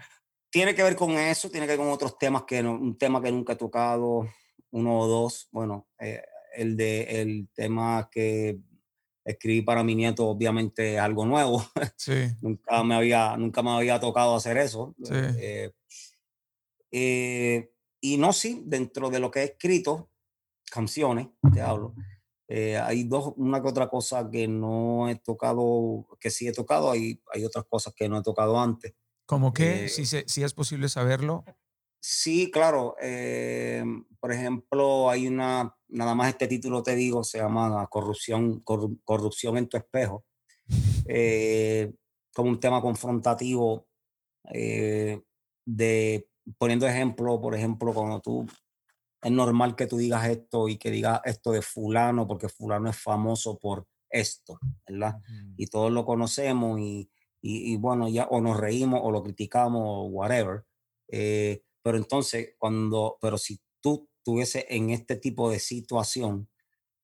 Tiene 0.48 0.76
que 0.76 0.84
ver 0.84 0.94
con 0.94 1.10
eso, 1.10 1.50
tiene 1.50 1.66
que 1.66 1.72
ver 1.72 1.80
con 1.80 1.90
otros 1.90 2.16
temas 2.18 2.44
que 2.44 2.62
no, 2.62 2.74
un 2.74 2.96
tema 2.96 3.20
que 3.20 3.32
nunca 3.32 3.54
he 3.54 3.56
tocado, 3.56 4.28
uno 4.70 5.00
o 5.00 5.08
dos. 5.08 5.48
Bueno, 5.50 5.88
eh, 5.98 6.22
el 6.54 6.76
de 6.76 7.20
el 7.20 7.48
tema 7.52 8.08
que 8.12 8.60
escribí 9.28 9.62
para 9.62 9.84
mi 9.84 9.94
nieto, 9.94 10.26
obviamente 10.26 10.94
es 10.94 11.00
algo 11.00 11.26
nuevo. 11.26 11.62
Sí. 11.96 12.12
nunca, 12.42 12.82
me 12.82 12.94
había, 12.94 13.36
nunca 13.36 13.62
me 13.62 13.70
había 13.70 14.00
tocado 14.00 14.34
hacer 14.34 14.56
eso. 14.56 14.94
Sí. 15.02 15.14
Eh, 15.14 15.72
eh, 16.90 17.70
y 18.00 18.16
no, 18.16 18.32
sí, 18.32 18.62
dentro 18.66 19.10
de 19.10 19.20
lo 19.20 19.30
que 19.30 19.40
he 19.40 19.44
escrito, 19.44 20.10
canciones, 20.70 21.28
te 21.52 21.60
hablo, 21.60 21.94
hay 22.48 23.04
dos, 23.04 23.34
una 23.36 23.60
que 23.60 23.68
otra 23.68 23.88
cosa 23.88 24.30
que 24.30 24.48
no 24.48 25.08
he 25.08 25.16
tocado, 25.16 26.06
que 26.18 26.30
sí 26.30 26.48
he 26.48 26.52
tocado, 26.52 26.90
hay, 26.90 27.20
hay 27.32 27.44
otras 27.44 27.66
cosas 27.66 27.92
que 27.94 28.08
no 28.08 28.18
he 28.18 28.22
tocado 28.22 28.58
antes. 28.58 28.94
¿Cómo 29.26 29.52
que? 29.52 29.88
si, 29.88 30.06
si 30.06 30.42
es 30.42 30.54
posible 30.54 30.88
saberlo. 30.88 31.44
Sí, 32.00 32.50
claro. 32.50 32.96
Eh, 33.00 33.84
por 34.20 34.32
ejemplo, 34.32 35.10
hay 35.10 35.26
una, 35.26 35.74
nada 35.88 36.14
más 36.14 36.28
este 36.28 36.46
título 36.46 36.82
te 36.82 36.94
digo, 36.94 37.24
se 37.24 37.38
llama 37.38 37.86
Corrupción, 37.88 38.60
corrupción 38.60 39.58
en 39.58 39.68
tu 39.68 39.76
espejo. 39.76 40.24
Eh, 41.06 41.92
como 42.34 42.50
un 42.50 42.60
tema 42.60 42.80
confrontativo 42.80 43.88
eh, 44.52 45.22
de, 45.64 46.28
poniendo 46.58 46.86
ejemplo, 46.86 47.40
por 47.40 47.54
ejemplo, 47.54 47.92
cuando 47.92 48.20
tú, 48.20 48.46
es 49.22 49.32
normal 49.32 49.74
que 49.74 49.86
tú 49.86 49.96
digas 49.96 50.28
esto 50.28 50.68
y 50.68 50.76
que 50.76 50.90
digas 50.90 51.20
esto 51.24 51.52
de 51.52 51.62
fulano, 51.62 52.26
porque 52.26 52.48
fulano 52.48 52.90
es 52.90 52.96
famoso 52.96 53.58
por 53.58 53.86
esto, 54.10 54.58
¿verdad? 54.86 55.20
Y 55.56 55.66
todos 55.66 55.90
lo 55.90 56.04
conocemos 56.04 56.78
y 56.80 57.10
y, 57.40 57.76
bueno, 57.76 58.08
ya 58.08 58.24
o 58.24 58.40
nos 58.40 58.58
reímos 58.58 59.00
o 59.02 59.10
lo 59.10 59.22
criticamos 59.22 59.82
o 59.84 60.02
whatever. 60.06 60.64
Eh, 61.08 61.62
pero 61.88 61.96
entonces, 61.96 62.50
cuando, 62.58 63.16
pero 63.18 63.38
si 63.38 63.62
tú 63.80 64.10
tuviese 64.22 64.66
en 64.68 64.90
este 64.90 65.16
tipo 65.16 65.50
de 65.50 65.58
situación, 65.58 66.50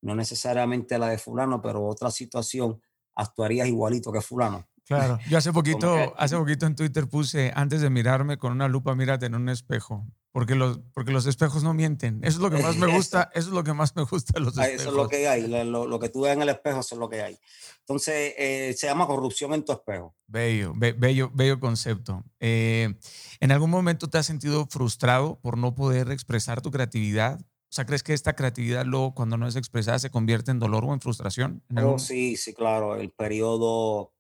no 0.03 0.15
necesariamente 0.15 0.99
la 0.99 1.09
de 1.09 1.17
fulano, 1.17 1.63
pero 1.63 1.87
otra 1.87 2.11
situación, 2.11 2.83
actuarías 3.15 3.67
igualito 3.67 4.13
que 4.13 4.21
fulano. 4.21 4.69
Claro, 4.85 5.19
yo 5.31 5.39
hace 5.39 5.53
poquito, 5.55 6.13
hace 6.19 6.37
poquito 6.37 6.67
en 6.67 6.77
Twitter 6.77 7.09
puse, 7.09 7.51
antes 7.55 7.81
de 7.81 7.89
mirarme 7.89 8.37
con 8.37 8.53
una 8.53 8.69
lupa, 8.69 8.95
mírate 8.95 9.25
en 9.25 9.37
un 9.37 9.49
espejo, 9.49 10.07
porque 10.35 10.57
los, 10.57 10.81
porque 10.93 11.13
los 11.13 11.27
espejos 11.27 11.63
no 11.63 11.75
mienten. 11.75 12.19
Eso 12.25 12.39
es 12.39 12.43
lo 12.43 12.51
que 12.51 12.61
más 12.61 12.77
me 12.77 12.89
gusta, 12.89 13.31
eso, 13.35 13.51
es 13.51 13.55
lo 13.55 13.63
que 13.63 13.73
más 13.73 13.95
me 13.95 14.03
gusta 14.03 14.33
de 14.35 14.41
los 14.41 14.59
espejos. 14.59 14.81
Eso 14.81 14.91
es 14.91 14.97
lo 14.97 15.09
que 15.09 15.29
hay, 15.29 15.47
lo, 15.47 15.87
lo, 15.87 16.01
que 16.01 16.09
tú 16.09 16.23
ves 16.23 16.33
en 16.33 16.43
el 16.43 16.49
espejo, 16.49 16.81
eso 16.81 16.97
es 16.97 16.99
lo 16.99 17.09
que 17.09 17.23
hay. 17.23 17.39
Entonces, 17.79 18.35
eh, 18.37 18.75
se 18.77 18.89
llama 18.89 19.07
corrupción 19.07 19.55
en 19.55 19.65
tu 19.65 19.71
espejo. 19.71 20.17
Bello, 20.27 20.73
bello, 20.75 21.31
bello 21.33 21.61
concepto. 21.61 22.25
Eh, 22.41 22.97
¿En 23.39 23.53
algún 23.53 23.71
momento 23.71 24.11
te 24.11 24.19
has 24.19 24.27
sentido 24.27 24.67
frustrado 24.67 25.39
por 25.41 25.57
no 25.57 25.77
poder 25.77 26.11
expresar 26.11 26.61
tu 26.63 26.73
creatividad? 26.73 27.39
O 27.41 27.73
sea, 27.77 27.87
¿crees 27.87 28.03
que 28.03 28.13
esta 28.13 28.35
creatividad 28.35 28.85
luego, 28.85 29.15
cuando 29.15 29.37
no 29.37 29.47
es 29.47 29.55
expresada, 29.55 30.01
se 30.01 30.11
convierte 30.11 30.51
en 30.51 30.59
dolor 30.59 30.85
o 30.85 30.93
en 30.93 31.01
frustración? 31.01 31.63
oh, 31.81 32.01
sí, 32.01 32.37
sí, 32.37 32.55
claro. 32.55 32.97
El 32.97 33.13
periodo 33.13 34.15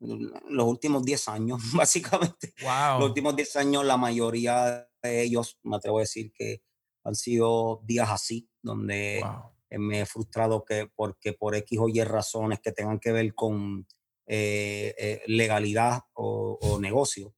los 0.00 0.66
últimos 0.66 1.04
10 1.04 1.28
años, 1.28 1.60
básicamente. 1.74 2.54
Los 2.98 3.04
últimos 3.04 3.36
10 3.36 3.56
años, 3.56 3.84
la 3.84 3.96
mayoría 3.96 4.89
de 5.08 5.22
ellos, 5.22 5.58
me 5.62 5.76
atrevo 5.76 5.98
a 5.98 6.02
decir 6.02 6.32
que 6.32 6.62
han 7.04 7.14
sido 7.14 7.80
días 7.84 8.10
así, 8.10 8.48
donde 8.62 9.22
me 9.70 10.00
he 10.00 10.06
frustrado 10.06 10.64
que 10.64 10.90
porque 10.94 11.32
por 11.32 11.54
X 11.54 11.78
o 11.80 11.88
Y 11.88 12.02
razones 12.04 12.60
que 12.60 12.72
tengan 12.72 12.98
que 12.98 13.12
ver 13.12 13.34
con 13.34 13.86
eh, 14.26 14.94
eh, 14.98 15.22
legalidad 15.26 16.00
o, 16.14 16.78
negocio, 16.80 17.34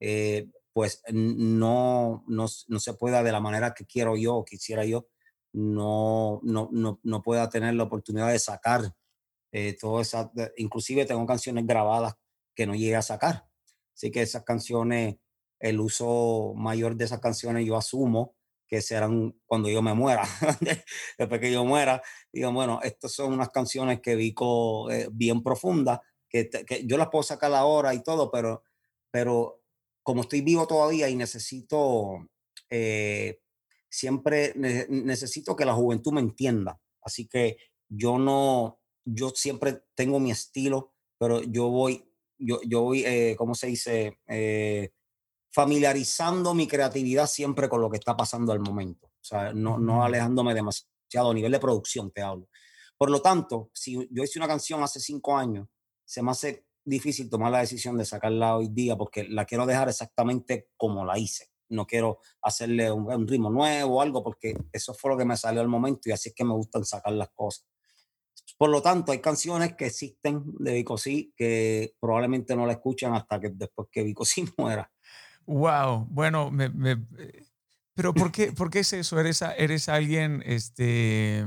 eh, 0.00 0.48
pues 0.72 1.02
no, 1.12 2.24
no, 2.26 2.46
no, 2.68 2.80
se 2.80 2.94
pueda 2.94 3.22
de 3.22 3.32
la 3.32 3.40
manera 3.40 3.74
que 3.74 3.84
quiero 3.84 4.16
yo 4.16 4.36
o 4.36 4.44
quisiera 4.44 4.84
yo, 4.84 5.08
no, 5.52 6.40
no, 6.42 6.70
no, 6.72 7.00
no 7.02 7.22
pueda 7.22 7.48
tener 7.50 7.74
la 7.74 7.82
oportunidad 7.84 8.30
de 8.30 8.38
sacar 8.38 8.94
eh, 9.52 9.76
inclusive 10.56 11.04
tengo 11.04 11.26
canciones 11.26 11.66
grabadas 11.66 12.14
que 12.54 12.66
no 12.66 12.74
llegué 12.74 12.96
a 12.96 13.02
sacar. 13.02 13.46
Así 13.94 14.10
que 14.10 14.22
esas 14.22 14.44
canciones, 14.44 15.16
el 15.62 15.80
uso 15.80 16.54
mayor 16.56 16.96
de 16.96 17.04
esas 17.04 17.20
canciones 17.20 17.64
yo 17.64 17.76
asumo 17.76 18.34
que 18.66 18.82
serán 18.82 19.38
cuando 19.46 19.68
yo 19.68 19.80
me 19.80 19.94
muera. 19.94 20.24
Después 21.18 21.40
que 21.40 21.52
yo 21.52 21.64
muera, 21.64 22.02
digo, 22.32 22.52
bueno, 22.52 22.80
estas 22.82 23.12
son 23.12 23.32
unas 23.32 23.50
canciones 23.50 24.00
que 24.00 24.16
vi 24.16 24.34
eh, 24.90 25.08
bien 25.12 25.42
profundas, 25.42 26.00
que, 26.28 26.50
que, 26.50 26.84
yo 26.84 26.96
las 26.96 27.08
puedo 27.10 27.22
sacar 27.22 27.52
ahora 27.52 27.94
y 27.94 28.02
todo, 28.02 28.30
pero, 28.30 28.64
pero 29.10 29.62
como 30.02 30.22
estoy 30.22 30.40
vivo 30.40 30.66
todavía 30.66 31.08
y 31.08 31.14
necesito, 31.14 32.28
eh, 32.70 33.40
siempre 33.88 34.54
necesito 34.56 35.54
que 35.54 35.66
la 35.66 35.74
juventud 35.74 36.12
me 36.12 36.22
entienda. 36.22 36.80
Así 37.02 37.28
que 37.28 37.58
yo 37.88 38.18
no, 38.18 38.80
yo 39.04 39.30
siempre 39.30 39.82
tengo 39.94 40.18
mi 40.18 40.32
estilo, 40.32 40.94
pero 41.18 41.42
yo 41.42 41.68
voy, 41.68 42.04
yo, 42.38 42.58
yo 42.66 42.80
voy, 42.80 43.04
eh, 43.04 43.36
¿cómo 43.36 43.54
se 43.54 43.68
dice? 43.68 44.18
Familiarizando 45.52 46.54
mi 46.54 46.66
creatividad 46.66 47.26
siempre 47.26 47.68
con 47.68 47.80
lo 47.80 47.90
que 47.90 47.98
está 47.98 48.16
pasando 48.16 48.52
al 48.52 48.60
momento. 48.60 49.08
O 49.08 49.24
sea, 49.24 49.52
no, 49.52 49.78
no 49.78 50.04
alejándome 50.04 50.54
demasiado 50.54 51.30
a 51.30 51.34
nivel 51.34 51.52
de 51.52 51.58
producción, 51.58 52.10
te 52.10 52.22
hablo. 52.22 52.48
Por 52.96 53.10
lo 53.10 53.20
tanto, 53.20 53.70
si 53.74 54.08
yo 54.10 54.22
hice 54.22 54.38
una 54.38 54.48
canción 54.48 54.82
hace 54.82 55.00
cinco 55.00 55.36
años, 55.36 55.68
se 56.04 56.22
me 56.22 56.30
hace 56.30 56.66
difícil 56.84 57.28
tomar 57.28 57.52
la 57.52 57.60
decisión 57.60 57.96
de 57.96 58.04
sacarla 58.04 58.56
hoy 58.56 58.68
día 58.68 58.96
porque 58.96 59.24
la 59.24 59.44
quiero 59.44 59.66
dejar 59.66 59.88
exactamente 59.88 60.68
como 60.76 61.04
la 61.04 61.18
hice. 61.18 61.50
No 61.68 61.86
quiero 61.86 62.18
hacerle 62.42 62.90
un, 62.90 63.10
un 63.12 63.26
ritmo 63.26 63.50
nuevo 63.50 63.96
o 63.96 64.00
algo 64.02 64.22
porque 64.22 64.54
eso 64.72 64.94
fue 64.94 65.10
lo 65.10 65.16
que 65.16 65.24
me 65.24 65.36
salió 65.36 65.60
al 65.60 65.68
momento 65.68 66.08
y 66.08 66.12
así 66.12 66.30
es 66.30 66.34
que 66.34 66.44
me 66.44 66.52
gustan 66.52 66.84
sacar 66.84 67.12
las 67.12 67.30
cosas. 67.30 67.66
Por 68.58 68.70
lo 68.70 68.80
tanto, 68.80 69.12
hay 69.12 69.20
canciones 69.20 69.74
que 69.74 69.86
existen 69.86 70.44
de 70.58 70.74
Vico 70.74 70.96
que 71.36 71.94
probablemente 71.98 72.54
no 72.54 72.66
la 72.66 72.74
escuchan 72.74 73.14
hasta 73.14 73.40
que 73.40 73.50
después 73.50 73.88
que 73.90 74.02
Vico 74.02 74.24
muera. 74.58 74.90
Wow, 75.46 76.06
bueno, 76.10 76.50
me, 76.50 76.70
pero 77.94 78.14
¿por 78.14 78.32
qué, 78.32 78.52
¿por 78.52 78.70
qué 78.70 78.80
es 78.80 78.92
eso? 78.92 79.20
¿Eres, 79.20 79.42
eres 79.56 79.88
alguien 79.88 80.42
este, 80.46 81.44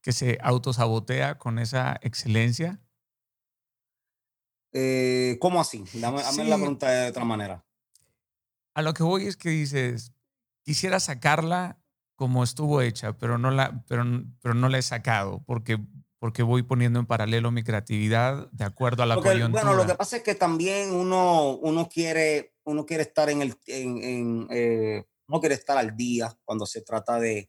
que 0.00 0.12
se 0.12 0.38
autosabotea 0.40 1.38
con 1.38 1.58
esa 1.58 1.98
excelencia? 2.02 2.80
Eh, 4.72 5.36
¿Cómo 5.40 5.60
así? 5.60 5.84
Dame, 5.94 6.22
la 6.22 6.56
pregunta 6.56 6.90
de 6.90 7.10
otra 7.10 7.24
manera. 7.24 7.64
A 8.74 8.82
lo 8.82 8.94
que 8.94 9.02
voy 9.02 9.26
es 9.26 9.36
que 9.36 9.50
dices, 9.50 10.12
quisiera 10.62 11.00
sacarla 11.00 11.78
como 12.14 12.42
estuvo 12.42 12.80
hecha, 12.80 13.16
pero 13.18 13.38
no 13.38 13.50
la, 13.50 13.84
pero, 13.86 14.04
pero 14.40 14.54
no 14.54 14.68
la 14.68 14.78
he 14.78 14.82
sacado 14.82 15.42
porque 15.44 15.78
porque 16.26 16.42
voy 16.42 16.64
poniendo 16.64 16.98
en 16.98 17.06
paralelo 17.06 17.52
mi 17.52 17.62
creatividad 17.62 18.50
de 18.50 18.64
acuerdo 18.64 19.04
a 19.04 19.06
la 19.06 19.14
coyuntura. 19.14 19.62
Bueno, 19.62 19.76
lo 19.76 19.86
que 19.86 19.94
pasa 19.94 20.16
es 20.16 20.24
que 20.24 20.34
también 20.34 20.92
uno, 20.92 21.56
uno, 21.58 21.88
quiere, 21.88 22.56
uno 22.64 22.84
quiere 22.84 23.04
estar 23.04 23.30
en 23.30 23.42
el, 23.42 23.54
en, 23.68 24.48
eh, 24.50 25.04
uno 25.28 25.38
quiere 25.38 25.54
estar 25.54 25.78
al 25.78 25.96
día 25.96 26.36
cuando 26.44 26.66
se 26.66 26.82
trata 26.82 27.20
de 27.20 27.48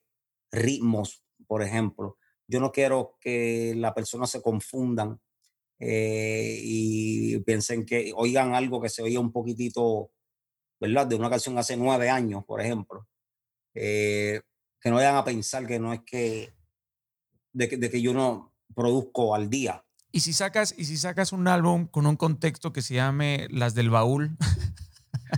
ritmos, 0.52 1.24
por 1.48 1.63
ejemplo. 1.63 2.20
Yo 2.48 2.60
no 2.60 2.72
quiero 2.72 3.18
que 3.20 3.74
la 3.76 3.96
persona 3.96 4.28
se 4.28 4.44
confundan 4.44 5.20
eh, 5.80 6.60
y 6.62 7.40
piensen 7.40 7.84
que 7.84 8.12
oigan 8.16 8.54
algo 8.54 8.80
que 8.80 8.90
se 8.90 9.02
oía 9.02 9.20
un 9.20 9.32
poquitito, 9.32 10.12
¿verdad? 10.80 11.08
De 11.08 11.16
una 11.16 11.32
canción 11.32 11.58
hace 11.58 11.76
nueve 11.76 12.12
años, 12.12 12.46
por 12.46 12.62
ejemplo. 12.62 13.08
Eh, 13.74 14.40
que 14.80 14.90
no 14.92 14.98
vayan 14.98 15.16
a 15.16 15.26
pensar 15.26 15.66
que 15.66 15.80
no 15.80 15.94
es 15.94 16.02
que 16.06 16.54
de, 17.54 17.66
de 17.70 17.90
que 17.90 18.04
yo 18.04 18.13
no, 18.13 18.54
produzco 18.78 19.34
al 19.34 19.50
día. 19.50 19.84
¿Y 20.12 20.20
si 20.20 20.34
sacas, 20.34 20.74
y 20.78 20.86
si 20.86 20.98
sacas 20.98 21.34
un 21.34 21.48
álbum 21.48 21.88
con 21.88 22.06
un 22.06 22.16
contexto 22.16 22.72
que 22.72 22.84
se 22.84 22.94
llame 22.94 23.48
Las 23.50 23.74
del 23.74 23.90
Baúl? 23.90 24.38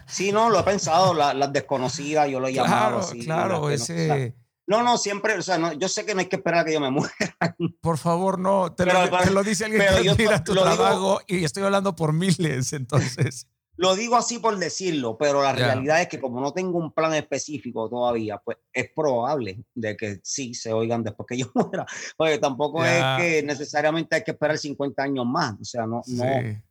Sí, 0.05 0.31
no, 0.31 0.51
lo 0.51 0.59
he 0.59 0.63
pensado, 0.63 1.15
las 1.15 1.51
desconocidas, 1.51 2.29
yo 2.29 2.39
lo 2.39 2.47
he 2.47 2.53
llamado 2.53 2.99
así. 2.99 3.25
Claro, 3.25 3.71
ese... 3.71 4.35
No, 4.67 4.83
no, 4.83 4.99
siempre, 4.99 5.35
o 5.35 5.41
sea, 5.41 5.57
no, 5.57 5.73
yo 5.73 5.89
sé 5.89 6.05
que 6.05 6.13
no 6.13 6.19
hay 6.19 6.27
que 6.27 6.35
esperar 6.35 6.59
a 6.59 6.65
que 6.65 6.73
yo 6.73 6.79
me 6.79 6.91
muera. 6.91 7.11
Por 7.81 7.97
favor, 7.97 8.37
no, 8.37 8.71
te, 8.71 8.85
lo, 8.85 9.43
dice 9.43 9.65
alguien 9.65 9.83
que 10.03 10.15
mira 10.15 10.43
tu 10.43 10.53
trabajo 10.53 11.21
y 11.27 11.43
estoy 11.43 11.63
hablando 11.63 11.95
por 11.95 12.13
miles, 12.13 12.73
entonces. 12.73 13.47
Lo 13.79 13.95
digo 13.95 14.17
así 14.17 14.39
por 14.39 14.57
decirlo, 14.57 15.17
pero 15.17 15.41
la 15.41 15.53
realidad 15.53 16.01
es 16.01 16.09
que 16.09 16.19
como 16.19 16.41
no 16.41 16.51
tengo 16.51 16.77
un 16.77 16.91
plan 16.91 17.13
específico 17.13 17.89
todavía, 17.89 18.37
pues 18.43 18.57
es 18.73 18.91
probable 18.93 19.63
de 19.73 19.95
que 19.95 20.19
sí 20.21 20.53
se 20.53 20.73
oigan 20.73 21.01
después 21.01 21.25
que 21.25 21.37
yo 21.37 21.45
muera, 21.55 21.85
porque 22.17 22.39
tampoco 22.39 22.83
es 22.83 23.01
que 23.17 23.41
necesariamente 23.41 24.17
hay 24.17 24.23
que 24.25 24.31
esperar 24.31 24.57
50 24.57 25.01
años 25.01 25.25
más, 25.25 25.53
o 25.61 25.63
sea, 25.63 25.85
no, 25.85 26.01
no, 26.07 26.25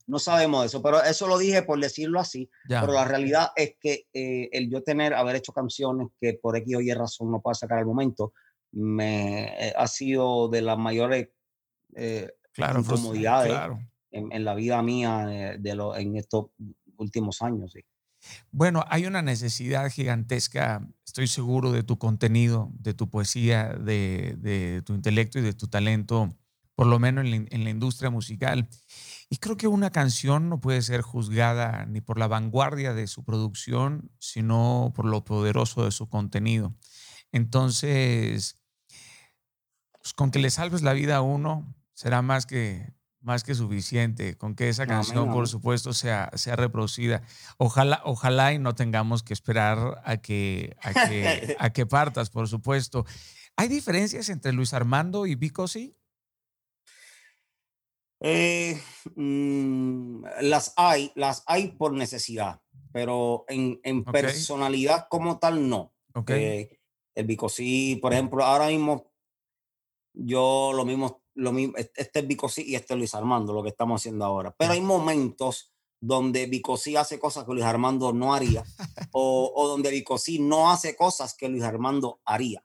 no 0.06 0.18
sabemos 0.18 0.66
eso, 0.66 0.82
pero 0.82 1.02
eso 1.02 1.26
lo 1.26 1.38
dije 1.38 1.62
por 1.62 1.80
decirlo 1.80 2.20
así, 2.20 2.50
pero 2.68 2.92
la 2.92 3.06
realidad 3.06 3.52
es 3.56 3.76
que 3.80 4.06
eh, 4.12 4.50
el 4.52 4.68
yo 4.68 4.82
tener, 4.82 5.14
haber 5.14 5.36
hecho 5.36 5.54
canciones 5.54 6.08
que 6.20 6.34
por 6.34 6.58
X 6.58 6.76
o 6.76 6.80
Y 6.82 6.92
razón 6.92 7.30
no 7.30 7.40
puedo 7.40 7.54
sacar 7.54 7.78
al 7.78 7.86
momento, 7.86 8.34
me 8.72 9.68
eh, 9.68 9.72
ha 9.74 9.86
sido 9.86 10.50
de 10.50 10.60
las 10.60 10.76
mayores 10.76 11.30
eh, 11.96 12.30
claro, 12.52 12.80
incomodidades 12.80 13.78
en, 14.10 14.44
la 14.44 14.54
vida 14.54 14.82
mía 14.82 15.56
de, 15.58 15.74
lo, 15.74 15.96
en 15.96 16.16
estos 16.16 16.46
últimos 16.98 17.42
años. 17.42 17.74
Bueno, 18.50 18.84
hay 18.88 19.06
una 19.06 19.22
necesidad 19.22 19.90
gigantesca, 19.90 20.86
estoy 21.06 21.28
seguro, 21.28 21.72
de 21.72 21.82
tu 21.82 21.98
contenido, 21.98 22.70
de 22.74 22.94
tu 22.94 23.08
poesía, 23.08 23.68
de, 23.68 24.82
tu 24.84 24.94
intelecto 24.94 25.38
y 25.38 25.42
de 25.42 25.52
tu 25.52 25.68
talento, 25.68 26.28
por 26.74 26.86
lo 26.86 26.98
menos 26.98 27.24
en 27.26 27.64
la, 27.64 27.70
industria 27.70 28.10
musical. 28.10 28.68
Y 29.30 29.36
creo 29.36 29.56
que 29.56 29.68
una 29.68 29.90
canción 29.90 30.48
no 30.48 30.60
puede 30.60 30.82
ser 30.82 31.02
juzgada 31.02 31.86
ni 31.86 32.00
por 32.00 32.18
la 32.18 32.28
vanguardia 32.28 32.94
de 32.94 33.06
su 33.06 33.24
producción, 33.24 34.10
sino 34.18 34.92
por 34.94 35.04
lo 35.04 35.24
poderoso 35.24 35.84
de 35.84 35.92
su 35.92 36.08
contenido. 36.08 36.74
Entonces, 37.32 38.56
pues, 40.00 40.12
con 40.14 40.30
que 40.30 40.38
le 40.38 40.50
salves 40.50 40.82
la 40.82 40.92
vida 40.92 41.16
a 41.16 41.22
uno, 41.22 41.74
será 41.94 42.22
más 42.22 42.46
que, 42.46 42.94
más 43.20 43.42
que 43.42 43.54
suficiente 43.54 44.36
con 44.36 44.54
que 44.54 44.68
esa 44.68 44.86
canción, 44.86 45.32
por 45.32 45.48
supuesto, 45.48 45.92
sea, 45.92 46.30
sea 46.34 46.56
reproducida. 46.56 47.22
Ojalá, 47.56 48.00
ojalá 48.04 48.52
y 48.52 48.58
no 48.58 48.74
tengamos 48.74 49.22
que 49.22 49.32
esperar 49.32 50.00
a 50.04 50.18
que, 50.18 50.76
a 51.58 51.70
que, 51.70 51.86
partas, 51.86 52.30
por 52.30 52.48
supuesto. 52.48 53.04
¿Hay 53.56 53.68
diferencias 53.68 54.28
entre 54.28 54.52
Luis 54.52 54.72
Armando 54.72 55.26
y 55.26 55.34
Vico 55.34 55.66
sí? 55.66 55.96
Eh, 58.20 58.80
mm, 59.14 60.24
las 60.42 60.72
hay, 60.76 61.12
las 61.14 61.44
hay 61.46 61.68
por 61.68 61.92
necesidad, 61.92 62.60
pero 62.92 63.44
en, 63.48 64.04
personalidad 64.04 65.06
como 65.08 65.38
tal 65.38 65.68
no. 65.68 65.92
Eh, 66.28 66.78
el 67.14 67.26
Vico 67.26 67.48
sí, 67.48 67.96
por 68.00 68.12
ejemplo, 68.12 68.44
ahora 68.44 68.68
mismo 68.68 69.12
yo 70.14 70.72
lo 70.74 70.84
mismo 70.84 71.22
lo 71.38 71.52
mismo, 71.52 71.74
este 71.76 72.18
es 72.18 72.26
Bicosí 72.26 72.64
y 72.66 72.74
este 72.74 72.94
es 72.94 72.98
Luis 72.98 73.14
Armando, 73.14 73.52
lo 73.52 73.62
que 73.62 73.68
estamos 73.68 74.00
haciendo 74.00 74.24
ahora. 74.24 74.54
Pero 74.58 74.72
hay 74.72 74.80
momentos 74.80 75.72
donde 76.00 76.46
Bicosí 76.46 76.96
hace 76.96 77.18
cosas 77.18 77.44
que 77.44 77.52
Luis 77.52 77.64
Armando 77.64 78.12
no 78.12 78.34
haría, 78.34 78.64
o, 79.12 79.52
o, 79.54 79.68
donde 79.68 79.90
Bicosí 79.90 80.40
no 80.40 80.70
hace 80.70 80.96
cosas 80.96 81.34
que 81.34 81.48
Luis 81.48 81.62
Armando 81.62 82.20
haría, 82.24 82.64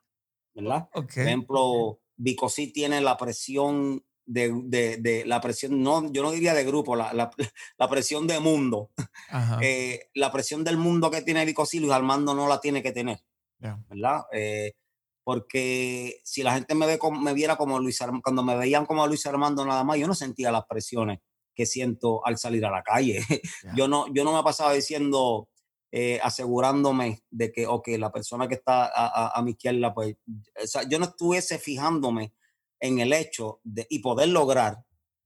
¿verdad? 0.55 0.89
Por 0.91 1.05
ejemplo, 1.05 1.99
Bicosí 2.15 2.73
tiene 2.73 2.99
la 3.01 3.15
presión 3.15 4.03
de, 4.25 4.51
de, 4.65 4.97
de, 4.97 5.25
la 5.25 5.39
presión, 5.39 5.83
no, 5.83 6.11
yo 6.11 6.23
no 6.23 6.31
diría 6.31 6.55
de 6.55 6.63
grupo, 6.63 6.95
la, 6.95 7.13
la, 7.13 7.29
la 7.77 7.89
presión 7.89 8.25
de 8.25 8.39
mundo. 8.39 8.89
Eh, 9.61 10.09
la 10.15 10.31
presión 10.31 10.63
del 10.63 10.77
mundo 10.77 11.11
que 11.11 11.21
tiene 11.21 11.45
Bicosí, 11.45 11.79
Luis 11.79 11.91
Armando 11.91 12.33
no 12.33 12.47
la 12.47 12.59
tiene 12.59 12.81
que 12.81 12.91
tener, 12.91 13.19
¿verdad? 13.59 14.23
Eh, 14.31 14.73
porque 15.23 16.19
si 16.23 16.43
la 16.43 16.53
gente 16.53 16.75
me, 16.75 16.85
ve 16.85 16.99
me 17.19 17.33
viera 17.33 17.55
como 17.55 17.79
Luis 17.79 18.01
Armando, 18.01 18.23
cuando 18.23 18.43
me 18.43 18.57
veían 18.57 18.85
como 18.85 19.07
Luis 19.07 19.25
Armando 19.25 19.65
nada 19.65 19.83
más, 19.83 19.97
yo 19.97 20.07
no 20.07 20.15
sentía 20.15 20.51
las 20.51 20.65
presiones 20.65 21.19
que 21.55 21.65
siento 21.65 22.25
al 22.25 22.37
salir 22.37 22.65
a 22.65 22.71
la 22.71 22.83
calle. 22.83 23.19
Yo, 23.77 23.87
no, 23.87 24.11
yo 24.11 24.23
no 24.23 24.33
me 24.33 24.41
pasaba 24.41 24.73
diciendo, 24.73 25.49
eh, 25.91 26.19
asegurándome 26.23 27.23
de 27.29 27.51
que, 27.51 27.67
ok, 27.67 27.89
la 27.99 28.11
persona 28.11 28.47
que 28.47 28.55
está 28.55 28.91
a, 28.91 29.39
mi 29.43 29.51
izquierda, 29.51 29.93
pues, 29.93 30.15
o 30.61 30.65
sea, 30.65 30.81
yo 30.89 30.97
no 30.97 31.05
estuviese 31.05 31.59
fijándome 31.59 32.33
en 32.79 32.97
el 32.97 33.13
hecho 33.13 33.59
de, 33.63 33.85
y 33.89 33.99
poder 33.99 34.29
lograr 34.29 34.83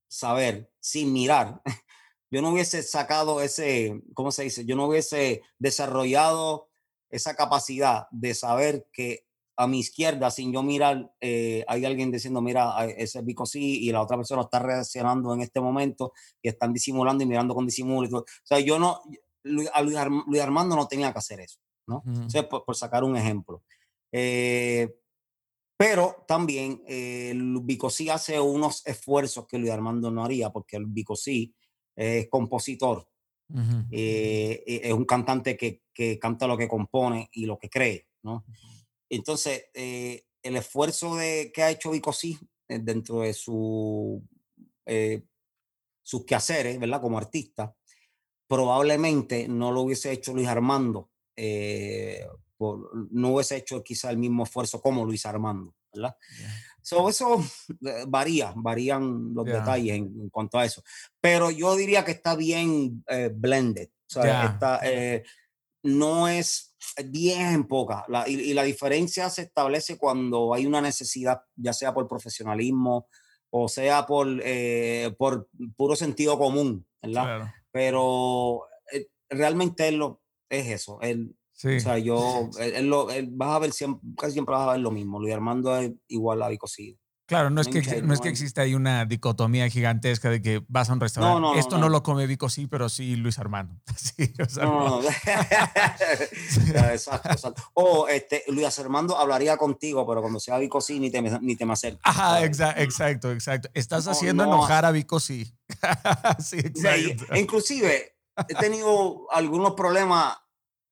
saber 0.09 0.69
sin 0.81 1.13
mirar, 1.13 1.61
yo 2.29 2.41
no 2.41 2.49
hubiese 2.49 2.83
sacado 2.83 3.41
ese, 3.41 4.01
¿cómo 4.13 4.31
se 4.31 4.43
dice? 4.43 4.65
Yo 4.65 4.75
no 4.75 4.87
hubiese 4.87 5.41
desarrollado 5.57 6.69
esa 7.09 7.35
capacidad 7.35 8.07
de 8.11 8.33
saber 8.33 8.89
que 8.91 9.26
a 9.57 9.67
mi 9.67 9.79
izquierda, 9.79 10.29
sin 10.29 10.53
yo 10.53 10.61
mirar, 10.61 11.11
eh, 11.19 11.65
hay 11.67 11.83
alguien 11.83 12.11
diciendo, 12.11 12.41
mira, 12.41 12.85
ese 12.85 13.23
bico 13.23 13.45
sí, 13.45 13.83
y 13.83 13.91
la 13.91 14.03
otra 14.03 14.15
persona 14.15 14.43
está 14.43 14.59
reaccionando 14.59 15.33
en 15.33 15.41
este 15.41 15.59
momento 15.59 16.13
y 16.41 16.49
están 16.49 16.71
disimulando 16.71 17.23
y 17.23 17.27
mirando 17.27 17.55
con 17.55 17.65
disimulo. 17.65 18.19
O 18.19 18.25
sea, 18.43 18.59
yo 18.59 18.77
no, 18.77 19.01
Luis, 19.43 19.69
Armando 20.39 20.75
no 20.75 20.87
tenía 20.87 21.11
que 21.11 21.19
hacer 21.19 21.39
eso, 21.39 21.59
¿no? 21.87 22.03
por, 22.65 22.75
sacar 22.75 23.03
un 23.03 23.17
ejemplo. 23.17 23.63
Eh, 24.11 24.95
pero 25.75 26.23
también 26.27 26.83
eh, 26.87 27.35
sí 27.89 28.09
hace 28.09 28.39
unos 28.39 28.85
esfuerzos 28.85 29.47
que 29.47 29.57
Luis 29.57 29.71
Armando 29.71 30.11
no 30.11 30.23
haría, 30.23 30.51
porque 30.51 30.77
el 30.77 30.85
sí 31.15 31.53
es 31.95 32.27
compositor, 32.29 33.07
eh, 33.91 34.63
es 34.65 34.93
un 34.93 35.05
cantante 35.05 35.57
que, 35.57 35.81
que, 35.93 36.19
canta 36.19 36.45
lo 36.45 36.57
que 36.57 36.67
compone 36.67 37.29
y 37.31 37.47
lo 37.47 37.57
que 37.57 37.69
cree, 37.69 38.07
¿no? 38.21 38.45
Entonces, 39.09 39.65
eh, 39.73 40.25
el 40.43 40.55
esfuerzo 40.55 41.15
de, 41.15 41.51
que 41.53 41.63
ha 41.63 41.71
hecho 41.71 41.91
Vicosí 41.91 42.37
eh, 42.67 42.79
dentro 42.79 43.21
de 43.21 43.33
su, 43.33 44.23
eh, 44.85 45.23
sus 46.01 46.25
quehaceres, 46.25 46.79
¿verdad? 46.79 47.01
Como 47.01 47.17
artista, 47.17 47.73
probablemente 48.47 49.47
no 49.47 49.71
lo 49.71 49.81
hubiese 49.81 50.11
hecho 50.11 50.33
Luis 50.33 50.47
Armando, 50.47 51.09
no 53.11 53.33
hubiese 53.33 53.57
hecho 53.57 53.83
quizá 53.83 54.09
el 54.09 54.17
mismo 54.17 54.43
esfuerzo 54.43 54.81
como 54.81 55.05
Luis 55.05 55.25
Armando, 55.25 55.75
¿verdad? 55.93 56.15
eso 57.09 57.43
varía, 58.07 58.53
varían 58.55 59.33
los 59.33 59.45
detalles 59.45 59.97
en, 59.97 60.29
cuanto 60.29 60.57
a 60.57 60.65
eso. 60.65 60.81
Pero 61.19 61.51
yo 61.51 61.75
diría 61.75 62.05
que 62.05 62.11
está 62.11 62.35
bien 62.35 63.03
blended. 63.33 63.89
Está, 64.07 64.81
no 65.83 66.29
es 66.29 66.66
bien 67.05 67.53
en 67.53 67.67
poca. 67.67 68.05
y, 68.27 68.53
la 68.53 68.63
diferencia 68.63 69.29
se 69.29 69.43
establece 69.43 69.97
cuando 69.97 70.53
hay 70.53 70.65
una 70.65 70.81
necesidad, 70.81 71.41
ya 71.55 71.73
sea 71.73 71.93
por 71.93 72.07
profesionalismo 72.07 73.07
o 73.49 73.67
sea 73.67 74.05
por, 74.05 74.27
eh, 74.43 75.13
por 75.17 75.49
puro 75.75 75.95
sentido 75.95 76.37
común, 76.37 76.85
¿verdad? 77.01 77.51
Pero 77.71 78.63
eh, 78.91 79.07
realmente 79.29 79.91
lo, 79.91 80.21
es 80.49 80.67
eso. 80.67 80.99
Él, 81.01 81.35
O 81.55 81.79
sea, 81.79 81.97
yo, 81.97 82.49
lo, 82.81 83.07
vas 83.29 83.49
a 83.49 83.59
ver 83.59 83.71
siempre, 83.71 84.07
casi 84.17 84.33
siempre 84.33 84.53
vas 84.53 84.67
a 84.67 84.71
ver 84.73 84.81
lo 84.81 84.91
mismo. 84.91 85.19
Luis 85.19 85.33
Armando 85.33 85.75
es 85.77 85.91
igual 86.07 86.41
a 86.41 86.49
Vicosí. 86.49 86.97
Claro, 87.27 87.49
no 87.49 87.59
es, 87.59 87.67
que, 87.67 88.01
no 88.01 88.13
es 88.13 88.21
que 88.21 88.29
exista 88.29 88.61
ahí 88.61 88.73
una 88.73 89.03
dicotomía 89.03 89.69
gigantesca 89.69 90.29
de 90.29 90.41
que 90.41 90.63
vas 90.69 90.89
a 90.89 90.93
un 90.93 91.01
restaurante. 91.01 91.59
Esto 91.59 91.77
no, 91.77 91.89
lo 91.89 92.01
come 92.01 92.25
Vico, 92.25 92.47
sí, 92.47 92.67
pero 92.67 92.87
sí 92.87 93.17
Luis 93.17 93.37
Armando. 93.37 93.75
Sí, 93.97 94.33
no, 94.37 94.45
exacto, 96.85 97.53
O 97.73 98.07
este, 98.07 98.45
Luis 98.47 98.79
Armando 98.79 99.17
hablaría 99.17 99.57
contigo, 99.57 100.07
pero 100.07 100.21
cuando 100.21 100.39
sea 100.39 100.57
Vico 100.57 100.79
sí, 100.79 101.01
ni 101.01 101.11
te, 101.11 101.21
ni 101.21 101.57
te 101.57 101.65
me 101.65 101.73
acercas. 101.73 101.99
Ajá, 102.03 102.45
exacto, 102.45 103.31
exacto. 103.33 103.69
Estás 103.73 104.07
haciendo 104.07 104.45
enojar 104.45 104.85
a 104.85 104.91
Vico 104.91 105.19
sí. 105.19 105.53
sí, 106.39 106.59
exacto. 106.59 107.35
inclusive, 107.35 108.15
he 108.47 108.55
tenido 108.55 109.29
algunos 109.31 109.73
problemas 109.73 110.37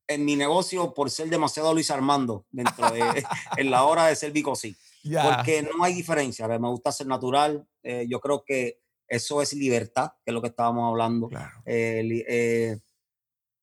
en 0.08 0.26
mi 0.26 0.36
negocio 0.36 0.94
por 0.94 1.10
ser 1.10 1.30
demasiado 1.30 1.74
Luis 1.74 1.90
Armando 1.92 2.46
dentro 2.52 2.92
de 2.92 3.26
en 3.56 3.72
la 3.72 3.84
hora 3.84 4.08
de 4.08 4.18
ser 4.18 4.34
Vico 4.34 4.54
sí. 4.56 4.76
Porque 5.14 5.62
no 5.62 5.84
hay 5.84 5.94
diferencia. 5.94 6.48
me 6.48 6.70
gusta 6.70 6.92
ser 6.92 7.08
natural. 7.08 7.68
Eh, 7.84 8.06
yo 8.10 8.20
creo 8.20 8.44
que 8.44 8.80
eso 9.08 9.42
es 9.42 9.54
libertad, 9.54 10.12
que 10.24 10.32
es 10.32 10.34
lo 10.34 10.42
que 10.42 10.48
estábamos 10.48 10.90
hablando. 10.90 11.30
Eh, 11.66 12.24
eh, 12.28 12.80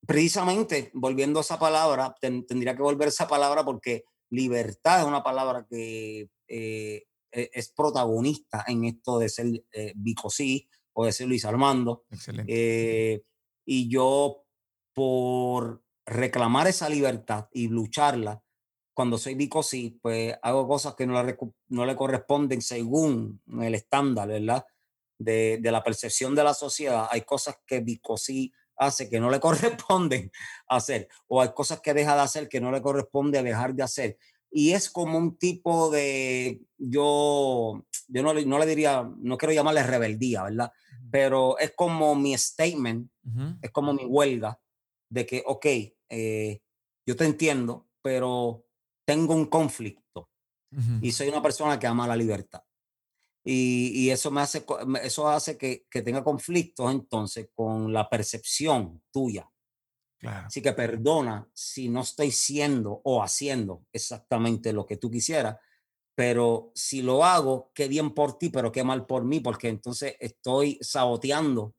precisamente, 0.06 0.90
volviendo 0.94 1.40
a 1.40 1.42
esa 1.42 1.58
palabra, 1.58 2.14
tendría 2.20 2.76
que 2.76 2.82
volver 2.82 3.08
esa 3.08 3.26
palabra 3.26 3.64
porque 3.64 4.04
libertad 4.30 5.00
es 5.00 5.06
una 5.06 5.22
palabra 5.22 5.66
que 5.68 6.28
e, 6.46 7.06
es 7.30 7.72
protagonista 7.72 8.64
en 8.66 8.84
esto 8.84 9.18
de 9.18 9.28
ser 9.28 9.46
Bicosí 9.96 10.68
o 10.92 11.06
de 11.06 11.12
ser 11.12 11.26
Luis 11.26 11.44
Armando. 11.44 12.04
y 13.64 13.88
yo, 13.88 14.44
por 14.92 15.82
reclamar 16.06 16.66
esa 16.68 16.88
libertad 16.88 17.48
y 17.52 17.68
lucharla, 17.68 18.42
cuando 19.02 19.18
soy 19.18 19.34
Bicosí, 19.34 19.98
pues 20.00 20.32
hago 20.42 20.68
cosas 20.68 20.94
que 20.94 21.08
no 21.08 21.20
le, 21.24 21.36
no 21.70 21.84
le 21.84 21.96
corresponden 21.96 22.62
según 22.62 23.42
el 23.60 23.74
estándar, 23.74 24.28
¿verdad? 24.28 24.64
De, 25.18 25.58
de, 25.60 25.72
la 25.72 25.82
percepción 25.82 26.36
de 26.36 26.44
la 26.44 26.54
sociedad. 26.54 27.08
Hay 27.10 27.22
cosas 27.22 27.56
que 27.66 27.80
Bicosí 27.80 28.52
hace 28.76 29.10
que 29.10 29.18
no 29.18 29.28
le 29.28 29.40
corresponden 29.40 30.30
hacer, 30.68 31.08
o 31.26 31.42
hay 31.42 31.48
cosas 31.52 31.80
que 31.80 31.94
deja 31.94 32.14
de 32.14 32.20
hacer 32.20 32.48
que 32.48 32.60
no 32.60 32.70
le 32.70 32.80
corresponde 32.80 33.42
dejar 33.42 33.74
de 33.74 33.82
hacer. 33.82 34.18
Y 34.52 34.70
es 34.70 34.88
como 34.88 35.18
un 35.18 35.36
tipo 35.36 35.90
de, 35.90 36.60
yo, 36.78 37.84
yo 38.06 38.22
no, 38.22 38.34
no 38.34 38.58
le 38.60 38.66
diría, 38.66 39.10
no 39.18 39.36
quiero 39.36 39.52
llamarle 39.52 39.82
rebeldía, 39.82 40.44
¿verdad? 40.44 40.70
pero 41.10 41.58
es 41.58 41.72
como 41.76 42.14
mi 42.14 42.38
statement, 42.38 43.10
es 43.62 43.70
como 43.72 43.92
mi 43.94 44.04
huelga 44.04 44.60
de 45.10 45.26
que, 45.26 45.42
ok, 45.44 45.66
eh, 46.08 46.60
yo 47.04 47.16
te 47.16 47.24
entiendo, 47.24 47.88
pero 48.00 48.64
tengo 49.04 49.34
un 49.34 49.46
conflicto 49.46 50.28
y 51.02 51.12
soy 51.12 51.28
una 51.28 51.42
persona 51.42 51.78
que 51.78 51.86
ama 51.86 52.06
la 52.06 52.16
libertad. 52.16 52.62
Y, 53.44 54.08
eso 54.08 54.30
me 54.30 54.40
hace, 54.40 54.64
eso 55.02 55.28
hace 55.28 55.58
que, 55.58 55.84
que, 55.90 56.02
tenga 56.02 56.22
conflictos 56.22 56.90
entonces 56.90 57.48
con 57.54 57.92
la 57.92 58.08
percepción 58.08 59.02
tuya. 59.10 59.50
Así 60.22 60.62
que 60.62 60.72
perdona 60.72 61.48
si 61.52 61.88
no 61.88 62.02
estoy 62.02 62.30
siendo 62.30 63.00
o 63.04 63.22
haciendo 63.22 63.84
exactamente 63.92 64.72
lo 64.72 64.86
que 64.86 64.96
tú 64.96 65.10
quisieras, 65.10 65.56
pero 66.14 66.70
si 66.74 67.02
lo 67.02 67.24
hago, 67.24 67.72
qué 67.74 67.88
bien 67.88 68.14
por 68.14 68.38
ti, 68.38 68.50
pero 68.50 68.70
qué 68.70 68.84
mal 68.84 69.06
por 69.06 69.24
mí, 69.24 69.40
porque 69.40 69.68
entonces 69.68 70.14
estoy 70.20 70.78
saboteando 70.80 71.74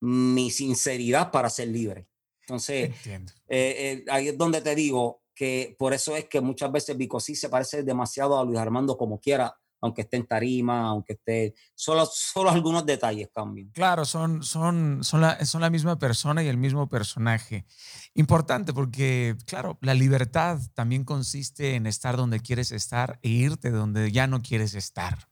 mi 0.00 0.50
sinceridad 0.50 1.30
para 1.30 1.50
ser 1.50 1.68
libre. 1.68 2.08
Entonces, 2.40 2.90
eh, 3.06 3.24
eh, 3.48 4.04
ahí 4.08 4.28
es 4.28 4.38
donde 4.38 4.60
te 4.60 4.74
digo 4.74 5.21
que 5.34 5.74
por 5.78 5.92
eso 5.92 6.16
es 6.16 6.26
que 6.26 6.40
muchas 6.40 6.70
veces 6.70 6.96
Bicosí 6.96 7.34
se 7.34 7.48
parece 7.48 7.82
demasiado 7.82 8.38
a 8.38 8.44
Luis 8.44 8.58
Armando 8.58 8.96
como 8.96 9.18
quiera, 9.20 9.54
aunque 9.82 10.02
esté 10.02 10.16
en 10.16 10.26
tarima, 10.26 10.86
aunque 10.86 11.14
esté, 11.14 11.54
solo, 11.74 12.06
solo 12.06 12.50
algunos 12.50 12.86
detalles 12.86 13.28
cambian. 13.34 13.70
Claro, 13.70 14.04
son, 14.04 14.42
son, 14.42 15.02
son, 15.02 15.20
la, 15.20 15.44
son 15.44 15.60
la 15.60 15.70
misma 15.70 15.98
persona 15.98 16.42
y 16.42 16.48
el 16.48 16.56
mismo 16.56 16.88
personaje. 16.88 17.66
Importante 18.14 18.72
porque, 18.72 19.36
claro, 19.44 19.78
la 19.80 19.94
libertad 19.94 20.60
también 20.74 21.04
consiste 21.04 21.74
en 21.74 21.86
estar 21.86 22.16
donde 22.16 22.40
quieres 22.40 22.70
estar 22.70 23.18
e 23.22 23.28
irte 23.28 23.70
donde 23.70 24.12
ya 24.12 24.26
no 24.26 24.40
quieres 24.40 24.74
estar. 24.74 25.28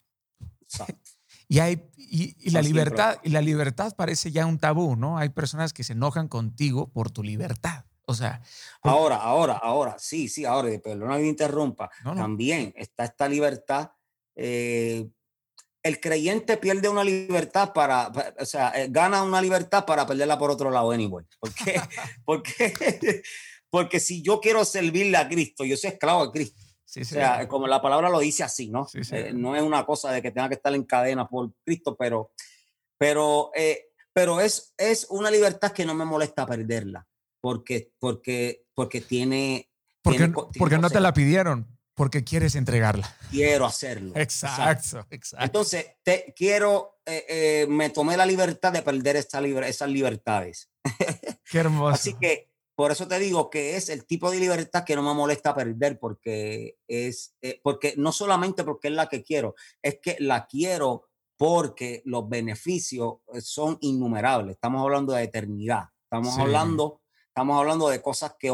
Y, 1.53 1.59
hay, 1.59 1.91
y, 1.97 2.51
la 2.51 2.63
libertad, 2.63 3.19
y 3.25 3.31
la 3.31 3.41
libertad 3.41 3.97
parece 3.97 4.31
ya 4.31 4.47
un 4.47 4.61
tabú, 4.61 4.95
¿no? 4.95 5.19
Hay 5.19 5.31
personas 5.31 5.73
que 5.73 5.83
se 5.83 5.95
enojan 5.95 6.29
contigo 6.29 6.93
por 6.93 7.11
tu 7.11 7.25
libertad. 7.25 7.87
O 8.11 8.15
sea. 8.15 8.43
Ahora, 8.83 9.17
ahora, 9.17 9.55
ahora, 9.55 9.97
sí, 9.99 10.29
sí, 10.29 10.45
ahora, 10.45 10.69
perdona 10.83 11.17
que 11.17 11.23
me 11.23 11.29
interrumpa. 11.29 11.91
También 12.03 12.73
está 12.77 13.05
esta 13.05 13.29
libertad 13.29 13.91
eh, 14.43 15.07
el 15.83 16.01
creyente 16.01 16.57
pierde 16.57 16.89
una 16.89 17.05
libertad 17.05 17.73
para, 17.73 18.11
o 18.39 18.45
sea, 18.45 18.71
eh, 18.75 18.89
gana 18.91 19.23
una 19.23 19.41
libertad 19.41 19.85
para 19.85 20.07
perderla 20.07 20.39
por 20.39 20.51
otro 20.51 20.71
lado, 20.71 20.91
anyway. 20.91 21.27
¿Por 21.39 21.53
qué? 21.55 21.81
porque, 22.25 23.23
porque 23.69 24.01
si 24.01 24.23
yo 24.23 24.41
quiero 24.41 24.65
servirle 24.65 25.17
a 25.17 25.29
Cristo, 25.29 25.65
yo 25.65 25.77
soy 25.77 25.91
esclavo 25.91 26.27
de 26.27 26.33
Cristo. 26.33 26.61
o 27.01 27.05
sea, 27.05 27.47
como 27.49 27.67
la 27.67 27.83
palabra 27.83 28.09
lo 28.09 28.19
dice 28.19 28.43
así, 28.43 28.71
¿no? 28.71 28.87
Eh, 28.95 29.33
no 29.35 29.57
es 29.57 29.63
una 29.63 29.85
cosa 29.85 30.11
de 30.11 30.23
que 30.23 30.31
tenga 30.31 30.49
que 30.49 30.57
estar 30.57 30.75
en 30.75 30.85
cadena 30.85 31.29
por 31.29 31.51
Cristo, 31.65 31.97
pero, 31.99 32.33
pero, 32.99 33.51
pero 34.13 34.41
es, 34.41 34.75
es 34.77 35.07
una 35.11 35.31
libertad 35.31 35.73
que 35.73 35.87
no 35.87 35.95
me 35.95 36.05
molesta 36.05 36.47
perderla, 36.47 37.07
porque, 37.41 37.93
porque, 37.99 38.67
porque 38.75 39.01
tiene... 39.01 39.71
Porque, 40.03 40.33
porque 40.59 40.79
no 40.79 40.89
te 40.89 41.01
la 41.01 41.13
pidieron, 41.13 41.67
porque 41.95 42.25
quieres 42.25 42.55
entregarla. 42.55 43.15
Quiero 43.31 43.67
hacerlo. 43.67 44.13
Exacto, 44.15 45.07
exacto. 45.11 45.45
Entonces, 45.45 45.87
te 46.03 46.33
quiero, 46.35 47.01
eh, 47.05 47.27
eh, 47.29 47.67
me 47.69 47.91
tomé 47.91 48.17
la 48.17 48.25
libertad 48.25 48.73
de 48.73 48.81
perder 48.81 49.17
esta 49.17 49.41
esas 49.41 49.91
libertades. 49.91 50.71
Qué 51.45 51.59
hermoso. 51.59 51.95
Así 51.95 52.15
que 52.19 52.51
por 52.75 52.91
eso 52.91 53.07
te 53.07 53.19
digo 53.19 53.51
que 53.51 53.77
es 53.77 53.91
el 53.91 54.07
tipo 54.07 54.31
de 54.31 54.41
libertad 54.41 54.85
que 54.85 54.97
no 54.97 55.03
me 55.03 55.13
molesta 55.13 55.55
perder, 55.55 55.99
porque 55.99 56.79
es, 56.89 57.37
eh, 57.43 57.61
porque 57.63 57.93
no 57.99 58.13
solamente 58.13 58.65
porque 58.65 58.89
es 58.89 58.95
la 58.95 59.11
que 59.11 59.23
quiero, 59.23 59.55
es 59.83 59.99
que 60.01 60.17
la 60.21 60.47
quiero 60.47 61.11
porque 61.37 62.01
los 62.07 62.27
beneficios 62.29 63.17
son 63.43 63.77
innumerables. 63.83 64.55
Estamos 64.55 64.83
hablando 64.83 65.13
de 65.13 65.25
eternidad. 65.25 65.85
Estamos 66.05 66.39
hablando 66.39 67.00
Estamos 67.31 67.59
hablando 67.59 67.89
de 67.89 68.03
cosas 68.03 68.35
que, 68.39 68.53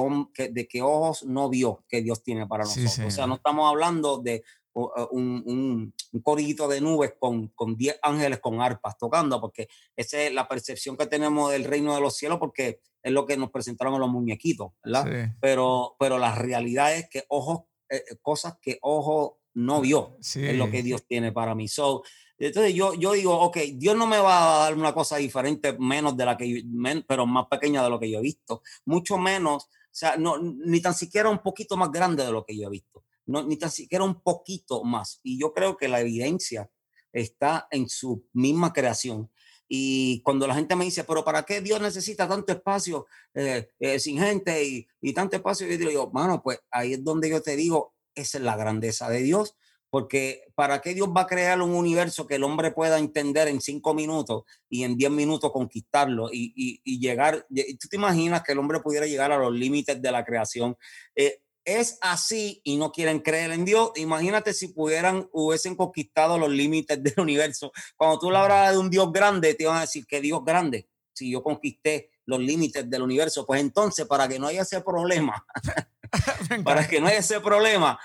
de 0.51 0.69
que 0.69 0.83
ojos 0.83 1.25
no 1.25 1.49
vio 1.49 1.85
que 1.89 2.03
Dios 2.03 2.23
tiene 2.23 2.47
para 2.47 2.65
nosotros. 2.65 2.99
O 2.99 3.11
sea, 3.11 3.27
no 3.27 3.37
estamos 3.37 3.69
hablando 3.69 4.19
de 4.19 4.45
un, 4.75 5.43
un, 5.47 5.95
un 6.13 6.69
de 6.69 6.81
nubes 6.83 7.15
con, 7.19 7.49
con 7.49 7.77
10 7.77 7.99
ángeles 8.03 8.39
con 8.41 8.61
arpas 8.61 8.99
tocando, 8.99 9.41
porque 9.41 9.69
esa 9.97 10.21
es 10.21 10.33
la 10.33 10.47
percepción 10.47 10.97
que 10.97 11.07
tenemos 11.07 11.51
del 11.53 11.65
reino 11.65 11.95
de 11.95 12.01
los 12.01 12.17
cielos, 12.17 12.39
porque 12.39 12.81
es 13.03 13.13
lo 13.13 13.27
que 13.27 13.37
nos 13.37 13.51
presentaron 13.51 13.99
los 13.99 14.11
muñequitos, 14.11 14.73
¿verdad? 14.85 15.35
Pero, 15.41 15.97
pero 15.99 16.19
la 16.19 16.35
realidad 16.35 16.95
es 16.95 17.09
que 17.09 17.25
ojos, 17.29 17.61
eh, 17.89 18.03
cosas 18.21 18.59
que 18.61 18.79
ojo 18.83 19.41
no 19.55 19.81
vio, 19.81 20.19
es 20.21 20.57
lo 20.57 20.71
que 20.71 20.83
Dios 20.83 21.07
tiene 21.07 21.33
para 21.33 21.55
mí. 21.55 21.67
So, 21.67 22.03
entonces 22.39 22.75
yo, 22.75 22.95
yo 22.95 23.13
digo, 23.13 23.39
ok, 23.39 23.57
Dios 23.75 23.97
no 23.97 24.07
me 24.07 24.19
va 24.19 24.39
a 24.39 24.65
dar 24.65 24.75
una 24.75 24.93
cosa 24.93 25.17
diferente, 25.17 25.77
menos 25.79 26.17
de 26.17 26.25
la 26.25 26.37
que, 26.37 26.65
pero 27.07 27.27
más 27.27 27.47
pequeña 27.47 27.83
de 27.83 27.91
lo 27.91 27.99
que 27.99 28.11
yo 28.11 28.19
he 28.19 28.23
visto, 28.23 28.63
mucho 28.85 29.17
menos, 29.17 29.65
o 29.65 29.99
sea, 29.99 30.17
no, 30.17 30.39
ni 30.39 30.81
tan 30.81 30.95
siquiera 30.95 31.31
un 31.31 31.39
poquito 31.39 31.77
más 31.77 31.91
grande 31.91 32.25
de 32.25 32.33
lo 32.33 32.45
que 32.45 32.57
yo 32.57 32.67
he 32.67 32.71
visto, 32.71 33.05
no, 33.27 33.43
ni 33.43 33.57
tan 33.57 33.71
siquiera 33.71 34.05
un 34.05 34.21
poquito 34.21 34.85
más. 34.85 35.21
Y 35.23 35.39
yo 35.39 35.53
creo 35.53 35.77
que 35.77 35.89
la 35.89 36.01
evidencia 36.01 36.71
está 37.13 37.67
en 37.71 37.89
su 37.89 38.27
misma 38.35 38.73
creación. 38.73 39.31
Y 39.69 40.21
cuando 40.23 40.47
la 40.47 40.55
gente 40.55 40.77
me 40.77 40.85
dice, 40.85 41.03
pero 41.05 41.25
¿para 41.25 41.43
qué 41.43 41.61
Dios 41.61 41.81
necesita 41.81 42.29
tanto 42.29 42.53
espacio 42.53 43.07
eh, 43.35 43.71
eh, 43.81 43.99
sin 43.99 44.19
gente 44.19 44.63
y, 44.63 44.87
y 45.01 45.13
tanto 45.13 45.37
espacio? 45.37 45.67
Yo 45.67 45.89
digo, 45.89 46.11
mano, 46.13 46.41
pues 46.43 46.61
ahí 46.71 46.93
es 46.93 47.03
donde 47.03 47.31
yo 47.31 47.43
te 47.43 47.57
digo, 47.57 47.95
esa 48.15 48.39
es 48.39 48.45
la 48.45 48.57
grandeza 48.57 49.09
de 49.09 49.23
Dios 49.23 49.57
porque 49.91 50.45
¿para 50.55 50.81
qué 50.81 50.95
Dios 50.95 51.09
va 51.09 51.23
a 51.23 51.27
crear 51.27 51.61
un 51.63 51.73
universo 51.73 52.27
que 52.27 52.37
el 52.37 52.45
hombre 52.45 52.71
pueda 52.71 52.99
entender 52.99 53.49
en 53.49 53.61
cinco 53.61 53.95
minutos 53.95 54.43
y 54.69 54.85
en 54.85 54.97
diez 54.97 55.11
minutos 55.11 55.53
conquistarlo 55.53 56.29
y, 56.33 56.81
llegar? 56.99 57.47
¿Tú 57.49 57.89
te 57.89 57.97
imaginas 57.97 58.43
que 58.43 58.53
el 58.53 58.59
hombre 58.59 58.81
pudiera 58.81 59.07
llegar 59.07 59.33
a 59.33 59.39
los 59.39 59.53
límites 59.53 60.01
de 60.01 60.13
la 60.13 60.25
creación? 60.25 60.77
Eh, 61.15 61.41
es 61.67 61.99
así 62.01 62.61
y 62.65 62.77
no 62.77 62.93
quieren 62.93 63.19
creer 63.21 63.51
en 63.51 63.65
Dios. 63.65 63.91
Imagínate 63.97 64.55
si 64.55 64.69
pudieran, 64.69 65.29
hubiesen 65.33 65.75
conquistado 65.75 66.39
los 66.39 66.51
límites 66.51 67.03
del 67.03 67.15
universo. 67.19 67.73
Cuando 67.97 68.19
tú 68.19 68.31
le 68.31 68.39
hablas 68.39 68.73
de 68.73 68.79
un 68.79 68.89
Dios 68.89 69.13
grande, 69.13 69.55
te 69.55 69.67
van 69.67 69.79
a 69.79 69.81
decir 69.83 70.07
que 70.07 70.21
Dios 70.21 70.45
grande. 70.45 70.89
Si 71.13 71.31
yo 71.31 71.43
conquisté 71.43 72.11
los 72.27 72.41
límites 72.41 72.89
del 72.89 73.03
universo, 73.03 73.47
pues 73.47 73.61
entonces, 73.61 74.07
para 74.07 74.29
que 74.29 74.39
no 74.39 74.49
haya 74.49 74.63
ese 74.63 74.81
problema, 74.81 75.47
para 76.65 76.87
que 76.87 77.01
no 77.01 77.07
haya 77.07 77.19
ese 77.19 77.41
problema, 77.41 77.99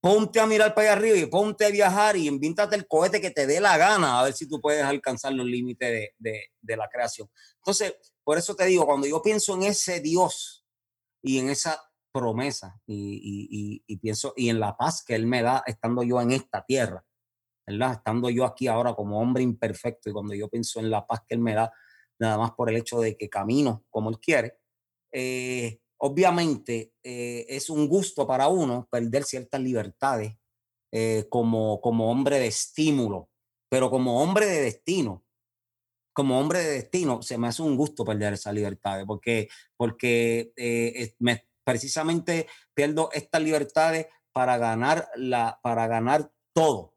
ponte 0.00 0.40
a 0.40 0.46
mirar 0.46 0.74
para 0.74 0.92
allá 0.92 0.98
arriba 1.00 1.16
y 1.16 1.26
ponte 1.26 1.64
a 1.64 1.70
viajar 1.70 2.16
y 2.16 2.28
invíntate 2.28 2.76
el 2.76 2.86
cohete 2.86 3.20
que 3.20 3.30
te 3.30 3.46
dé 3.46 3.60
la 3.60 3.76
gana 3.76 4.20
a 4.20 4.24
ver 4.24 4.34
si 4.34 4.48
tú 4.48 4.60
puedes 4.60 4.84
alcanzar 4.84 5.32
los 5.32 5.46
límites 5.46 6.10
de, 6.18 6.76
la 6.76 6.88
creación. 6.88 7.28
Entonces, 7.56 7.94
por 8.22 8.38
eso 8.38 8.54
te 8.54 8.66
digo, 8.66 8.86
cuando 8.86 9.06
yo 9.06 9.22
pienso 9.22 9.54
en 9.54 9.64
ese 9.64 10.00
Dios 10.00 10.64
y 11.22 11.38
en 11.38 11.50
esa 11.50 11.80
promesa 12.12 12.80
y, 12.86 13.80
pienso 13.98 14.32
y 14.36 14.48
en 14.48 14.60
la 14.60 14.76
paz 14.76 15.04
que 15.04 15.14
Él 15.14 15.26
me 15.26 15.42
da 15.42 15.62
estando 15.66 16.02
yo 16.02 16.20
en 16.20 16.32
esta 16.32 16.64
tierra, 16.64 17.04
¿verdad? 17.66 17.94
Estando 17.94 18.30
yo 18.30 18.44
aquí 18.44 18.68
ahora 18.68 18.94
como 18.94 19.20
hombre 19.20 19.42
imperfecto 19.42 20.08
y 20.08 20.12
cuando 20.12 20.34
yo 20.34 20.48
pienso 20.48 20.80
en 20.80 20.90
la 20.90 21.06
paz 21.06 21.20
que 21.26 21.34
Él 21.34 21.40
me 21.40 21.54
da, 21.54 21.72
nada 22.18 22.38
más 22.38 22.52
por 22.52 22.70
el 22.70 22.76
hecho 22.76 23.00
de 23.00 23.16
que 23.16 23.28
camino 23.28 23.84
como 23.90 24.10
Él 24.10 24.18
quiere, 24.20 24.58
eh, 25.12 25.80
obviamente 25.98 26.92
eh, 27.02 27.46
es 27.48 27.70
un 27.70 27.88
gusto 27.88 28.26
para 28.26 28.48
uno 28.48 28.88
perder 28.90 29.24
ciertas 29.24 29.60
libertades 29.60 30.36
eh, 30.92 31.26
como, 31.30 31.80
como 31.80 32.10
hombre 32.10 32.38
de 32.38 32.46
estímulo, 32.46 33.30
pero 33.68 33.90
como 33.90 34.22
hombre 34.22 34.46
de 34.46 34.62
destino, 34.62 35.24
como 36.12 36.38
hombre 36.38 36.60
de 36.60 36.70
destino, 36.70 37.22
se 37.22 37.36
me 37.36 37.48
hace 37.48 37.62
un 37.62 37.76
gusto 37.76 38.04
perder 38.04 38.34
esas 38.34 38.54
libertades, 38.54 39.04
porque, 39.06 39.48
porque 39.76 40.52
eh, 40.56 41.14
me, 41.18 41.46
precisamente 41.64 42.46
pierdo 42.72 43.10
estas 43.12 43.42
libertades 43.42 44.06
para 44.32 44.56
ganar, 44.56 45.08
la, 45.16 45.58
para 45.62 45.86
ganar 45.86 46.30
todo, 46.54 46.94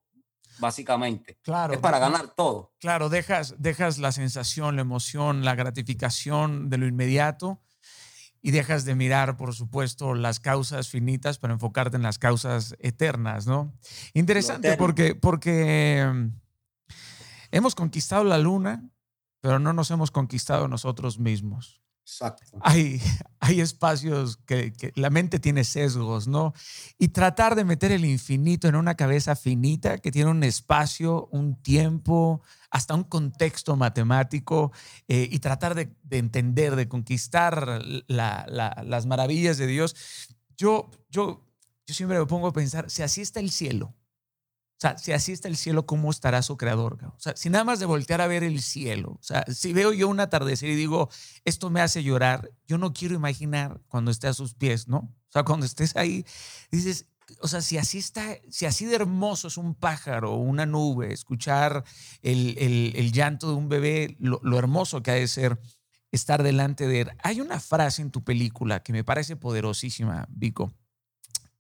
básicamente. 0.59 1.39
Claro. 1.41 1.73
Es 1.73 1.79
para 1.79 1.99
ganar 1.99 2.33
todo. 2.35 2.73
Claro, 2.79 3.09
dejas, 3.09 3.55
dejas 3.57 3.97
la 3.97 4.12
sensación, 4.12 4.75
la 4.75 4.83
emoción, 4.83 5.43
la 5.43 5.55
gratificación 5.55 6.69
de 6.69 6.77
lo 6.77 6.88
inmediato 6.88 7.62
y 8.41 8.52
dejas 8.52 8.86
de 8.86 8.95
mirar, 8.95 9.38
por 9.38 9.54
supuesto, 9.54 10.15
las 10.15 10.39
causas 10.39 10.89
finitas 10.89 11.38
para 11.39 11.54
enfocarte 11.54 11.97
en 11.97 12.04
las 12.04 12.19
causas 12.19 12.75
eternas, 12.80 13.47
¿no? 13.47 13.73
Interesante 14.13 14.78
porque, 14.78 15.15
porque 15.15 16.10
mm, 16.13 16.27
hemos 17.52 17.75
conquistado 17.75 18.23
la 18.23 18.37
luna, 18.37 18.90
pero 19.42 19.60
no 19.60 19.73
nos 19.73 19.92
hemos 19.92 20.12
conquistado 20.12 20.67
nosotros 20.67 21.19
mismos. 21.19 21.81
Hay, 22.62 23.02
hay 23.40 23.62
espacios 23.62 24.37
que, 24.37 24.73
la 24.96 25.10
mente 25.10 25.40
tiene 25.40 25.63
sesgos, 25.63 26.27
¿no? 26.27 26.54
Y 26.98 27.10
tratar 27.10 27.56
de 27.56 27.65
meter 27.65 27.92
el 27.92 28.06
infinito 28.06 28.67
en 28.67 28.75
una 28.75 28.96
cabeza 28.96 29.35
finita 29.35 30.00
que 30.00 30.12
tiene 30.12 30.31
un 30.31 30.44
espacio, 30.44 31.27
un 31.31 31.62
tiempo, 31.62 32.42
hasta 32.72 32.94
un 32.94 33.04
contexto 33.04 33.76
matemático 33.76 34.72
eh, 35.08 35.28
y 35.32 35.40
tratar 35.40 35.76
de, 35.76 35.96
entender, 36.12 36.76
de 36.76 36.88
conquistar 36.88 37.82
las 38.08 39.06
maravillas 39.06 39.58
de 39.58 39.67
Dios. 39.67 39.96
Yo, 40.58 40.90
yo, 41.10 41.46
yo 41.86 41.94
siempre 41.94 42.20
me 42.20 42.26
pongo 42.26 42.48
a 42.48 42.54
pensar, 42.54 42.90
si 42.90 43.02
así 43.02 43.22
está 43.22 43.40
el 43.40 43.50
cielo, 43.50 43.88
O 43.88 44.82
sea, 44.82 44.98
si 44.98 45.12
así 45.12 45.32
está 45.32 45.48
el 45.48 45.58
cielo, 45.58 45.86
¿cómo 45.86 46.12
estará 46.12 46.42
su 46.42 46.58
creador? 46.58 47.00
O 47.04 47.20
sea, 47.20 47.36
si 47.36 47.50
nada 47.50 47.63
más 47.63 47.80
de 47.80 47.86
voltear 47.86 48.22
a 48.22 48.28
ver 48.28 48.44
el 48.44 48.62
cielo, 48.62 49.17
o 49.20 49.24
sea, 49.24 49.44
si 49.48 49.74
veo 49.74 49.92
yo 49.94 50.08
un 50.08 50.20
atardecer 50.20 50.70
y 50.70 50.76
digo, 50.76 51.10
esto 51.46 51.70
me 51.70 51.82
hace 51.82 52.04
llorar, 52.04 52.52
yo 52.67 52.78
no 52.78 52.94
quiero 52.94 53.15
imaginar 53.15 53.82
cuando 53.88 54.12
esté 54.12 54.28
a 54.28 54.34
sus 54.34 54.54
pies, 54.54 54.88
¿no? 54.88 54.98
O 54.98 55.32
sea, 55.32 55.44
cuando 55.44 55.65
estés 55.65 55.96
ahí, 55.96 56.26
dices, 56.72 57.08
o 57.42 57.48
sea, 57.48 57.62
si 57.62 57.77
así 57.77 57.98
está, 57.98 58.38
si 58.50 58.65
así 58.65 58.86
de 58.86 58.96
hermoso 58.96 59.48
es 59.48 59.58
un 59.58 59.75
pájaro, 59.75 60.36
una 60.36 60.65
nube, 60.65 61.13
escuchar 61.13 61.84
el, 62.21 62.58
el, 62.58 63.12
llanto 63.12 63.48
de 63.48 63.54
un 63.54 63.69
bebé, 63.69 64.15
lo, 64.19 64.40
lo, 64.44 64.58
hermoso 64.58 65.02
que 65.04 65.12
ha 65.12 65.15
de 65.15 65.27
ser 65.27 65.60
estar 66.12 66.44
delante 66.44 66.88
de 66.88 67.02
él. 67.02 67.12
Hay 67.23 67.42
una 67.42 67.60
frase 67.60 68.02
en 68.02 68.12
tu 68.12 68.23
película 68.23 68.82
que 68.84 68.94
me 68.94 69.04
parece 69.04 69.36
poderosísima, 69.36 70.27
Vico, 70.30 70.73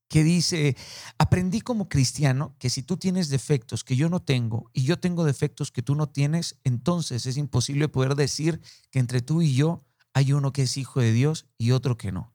que 0.09 0.23
dice, 0.23 0.75
aprendí 1.19 1.61
como 1.61 1.87
cristiano 1.87 2.55
que 2.57 2.69
si 2.69 2.81
tú 2.81 2.97
tienes 2.97 3.29
defectos 3.29 3.83
que 3.83 3.95
yo 3.95 4.09
no 4.09 4.21
tengo 4.21 4.71
y 4.73 4.83
yo 4.83 4.99
tengo 4.99 5.23
defectos 5.23 5.71
que 5.71 5.83
tú 5.83 5.95
no 5.95 6.09
tienes, 6.09 6.57
entonces 6.63 7.27
es 7.27 7.37
imposible 7.37 7.87
poder 7.89 8.15
decir 8.15 8.59
que 8.89 8.99
entre 8.99 9.21
tú 9.21 9.41
y 9.43 9.53
yo 9.53 9.85
hay 10.13 10.33
uno 10.33 10.51
que 10.51 10.63
es 10.63 10.77
hijo 10.77 10.99
de 10.99 11.13
Dios 11.13 11.45
y 11.57 11.71
otro 11.71 11.95
que 11.95 12.11
no. 12.11 12.33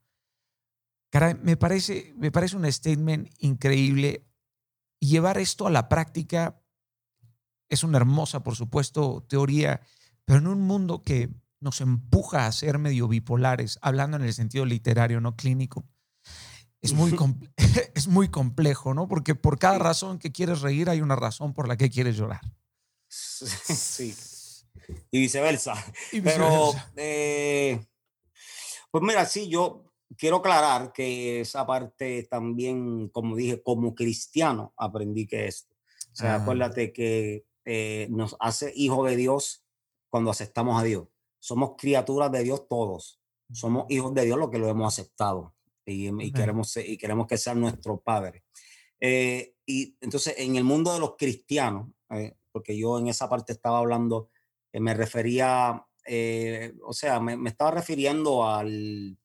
Cara, 1.15 1.39
me 1.41 1.57
parece, 1.57 2.13
me 2.17 2.33
parece 2.33 2.57
un 2.57 2.71
statement 2.71 3.31
increíble. 3.39 4.27
Y 4.99 5.11
llevar 5.11 5.39
esto 5.39 5.69
a 5.69 5.71
la 5.71 5.89
práctica 5.89 6.61
es 7.69 7.85
una 7.85 7.99
hermosa, 7.99 8.43
por 8.43 8.57
supuesto, 8.57 9.25
teoría, 9.29 9.81
pero 10.25 10.41
en 10.41 10.49
un 10.49 10.63
mundo 10.63 11.03
que 11.03 11.31
nos 11.61 11.81
empuja 11.81 12.47
a 12.47 12.53
ser 12.53 12.79
medio 12.79 13.07
bipolares, 13.07 13.79
hablando 13.81 14.17
en 14.17 14.25
el 14.25 14.35
sentido 14.35 14.65
literario, 14.65 15.21
no 15.21 15.37
clínico 15.37 15.87
es 16.83 16.93
muy, 16.95 17.15
es 17.95 18.09
muy 18.09 18.29
complejo, 18.29 18.93
¿no? 18.93 19.07
Porque 19.07 19.37
por 19.37 19.61
cada 19.61 19.79
razón 19.79 20.19
que 20.19 20.33
quieres 20.33 20.63
reír 20.63 20.91
hay 20.91 21.01
una 21.01 21.15
razón 21.15 21.55
por 21.55 21.69
la 21.69 21.77
que 21.77 21.91
quieres 21.91 22.17
llorar. 22.17 22.41
Sí. 23.09 24.13
Y 25.13 25.21
viceversa. 25.21 25.75
Pero, 26.11 26.73
eh, 26.97 27.87
pues 28.91 29.05
mira, 29.05 29.25
sí, 29.25 29.49
yo 29.49 29.94
quiero 30.17 30.37
aclarar 30.37 30.93
que 30.93 31.41
esa 31.41 31.67
parte 31.67 32.27
también, 32.31 33.09
como 33.09 33.37
dije, 33.37 33.63
como 33.63 33.95
cristiano 33.95 34.73
aprendí 34.77 35.27
que 35.27 35.47
esto. 35.47 35.75
O 36.13 36.17
sea, 36.17 36.35
ah. 36.35 36.43
acuérdate 36.43 36.93
que 36.93 37.45
eh, 37.65 38.07
nos 38.11 38.37
hace 38.41 38.73
hijo 38.75 39.05
de 39.05 39.17
Dios 39.17 39.65
cuando 40.11 40.31
aceptamos 40.31 40.81
a 40.81 40.85
Dios. 40.85 41.09
Somos 41.39 41.75
criaturas 41.77 42.31
de 42.33 42.43
Dios 42.45 42.69
todos. 42.69 43.21
Somos 43.53 43.87
hijos 43.91 44.15
de 44.15 44.25
Dios 44.25 44.39
los 44.39 44.51
que 44.51 44.59
lo 44.59 44.69
hemos 44.69 44.93
aceptado 44.93 45.55
y, 45.87 46.33
queremos, 46.33 46.77
y 46.77 46.97
queremos 46.97 47.27
que 47.27 47.39
sea 47.39 47.55
nuestro 47.55 48.01
Padre. 48.01 48.45
Eh, 49.01 49.55
y 49.67 49.97
entonces 50.01 50.35
en 50.39 50.57
el 50.57 50.65
mundo 50.65 50.93
de 50.93 51.01
los 51.01 51.17
cristianos, 51.17 51.89
eh, 52.11 52.37
porque 52.53 52.77
yo 52.77 52.99
en 52.99 53.09
esa 53.09 53.29
parte 53.29 53.53
estaba 53.53 53.79
hablando, 53.79 54.31
eh, 54.73 54.81
me 54.81 54.95
refería, 54.95 55.85
o 56.83 56.93
sea, 56.93 57.21
me, 57.21 57.49
estaba 57.49 57.73
refiriendo 57.73 58.47
al, 58.47 59.19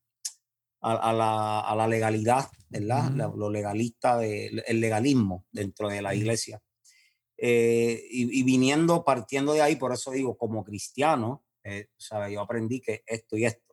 a, 0.82 1.13
la, 1.13 1.59
a 1.61 1.75
la, 1.75 1.88
legalidad, 1.88 2.49
¿verdad? 2.69 3.11
lo 3.36 3.49
legalista, 3.49 4.17
de, 4.17 4.47
el 4.67 4.80
legalismo 4.80 5.45
dentro 5.51 5.89
de 5.89 6.01
la 6.01 6.15
iglesia. 6.15 6.61
Y, 7.38 8.39
y, 8.39 8.43
viniendo, 8.43 9.03
partiendo 9.03 9.53
de 9.53 9.61
ahí, 9.61 9.75
por 9.75 9.93
eso 9.93 10.11
digo, 10.11 10.38
como 10.38 10.63
cristiano, 10.63 11.43
¿sabe? 11.97 12.34
yo 12.34 12.41
aprendí 12.41 12.82
que 12.82 13.03
esto 13.05 13.38
y 13.38 13.45
esto 13.45 13.69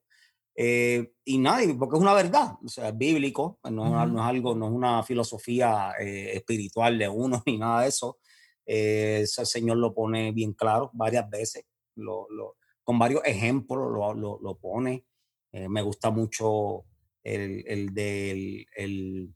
eh, 0.59 1.13
y 1.25 1.37
nada, 1.37 1.61
porque 1.79 1.97
es 1.97 2.03
una 2.03 2.15
verdad, 2.15 2.55
o 2.65 2.69
sea, 2.69 2.89
es 2.89 2.97
bíblico, 2.97 3.59
pues, 3.61 3.75
no, 3.75 4.07
no 4.07 4.21
es 4.23 4.27
algo, 4.27 4.55
no 4.55 4.67
es 4.67 4.73
una 4.73 5.03
filosofía 5.03 5.93
eh, 6.01 6.33
espiritual 6.35 6.99
de 6.99 7.09
uno 7.09 7.43
ni 7.47 7.59
nada 7.59 7.83
de 7.83 7.89
eso. 7.89 8.19
Eh, 8.65 9.21
ese 9.23 9.45
Señor 9.45 9.77
lo 9.77 9.95
pone 9.95 10.33
bien 10.33 10.55
claro 10.55 10.91
varias 10.95 11.29
veces, 11.29 11.65
lo, 11.97 12.27
lo, 12.31 12.57
con 12.83 12.99
varios 12.99 13.23
ejemplos 13.25 13.93
lo, 13.93 14.41
lo 14.41 14.59
pone. 14.59 15.05
me 15.53 15.83
gusta 15.83 16.11
mucho 16.11 16.85
el, 17.27 17.65
el 17.67 17.95
del, 17.95 18.67
el, 18.77 19.35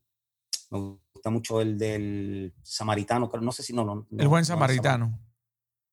me 0.70 0.78
gusta 0.78 1.30
mucho 1.30 1.60
el 1.60 1.76
del 1.76 2.54
samaritano, 2.62 3.28
pero 3.28 3.42
no 3.42 3.52
sé 3.52 3.62
si 3.62 3.72
no, 3.72 3.84
no. 3.84 4.06
el 4.16 4.28
buen 4.28 4.44
samaritano. 4.44 5.18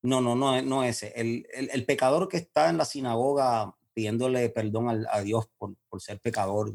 No, 0.02 0.20
no, 0.20 0.36
no, 0.36 0.62
no 0.62 0.84
ese. 0.84 1.12
El, 1.16 1.46
el, 1.52 1.70
el, 1.72 1.84
pecador 1.84 2.28
que 2.28 2.36
está 2.36 2.70
en 2.70 2.76
la 2.76 2.84
sinagoga 2.84 3.74
pidiéndole 3.92 4.48
perdón 4.50 5.06
a, 5.10 5.20
Dios 5.22 5.50
por, 5.58 5.74
ser 6.00 6.20
pecador, 6.20 6.72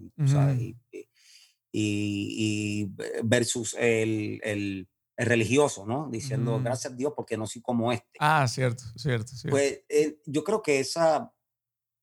Y, 1.71 2.91
versus 3.23 3.75
el, 3.79 4.89
religioso, 5.15 5.85
¿no? 5.85 6.09
Diciendo, 6.11 6.59
gracias 6.61 6.91
a 6.91 6.95
Dios 6.95 7.13
porque 7.15 7.37
no 7.37 7.47
soy 7.47 7.61
como 7.61 7.93
este. 7.93 8.17
Ah, 8.19 8.45
cierto, 8.49 8.83
cierto. 8.97 9.31
Pues 9.49 9.83
eh, 9.87 10.19
yo 10.25 10.43
creo 10.43 10.61
que 10.61 10.81
esa, 10.81 11.31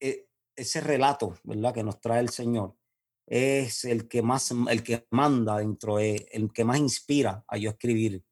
eh, 0.00 0.26
ese 0.56 0.80
relato, 0.80 1.36
¿verdad? 1.44 1.74
Que 1.74 1.82
nos 1.82 2.00
trae 2.00 2.20
el 2.20 2.30
Señor 2.30 2.79
es 3.30 3.84
el 3.84 4.08
que 4.08 4.22
más, 4.22 4.50
el 4.50 4.82
que 4.82 5.06
manda 5.10 5.58
dentro, 5.58 5.96
de, 5.96 6.28
el 6.32 6.52
que 6.52 6.64
más 6.64 6.78
inspira 6.78 7.44
a 7.46 7.56
yo 7.56 7.70
escribir 7.70 8.24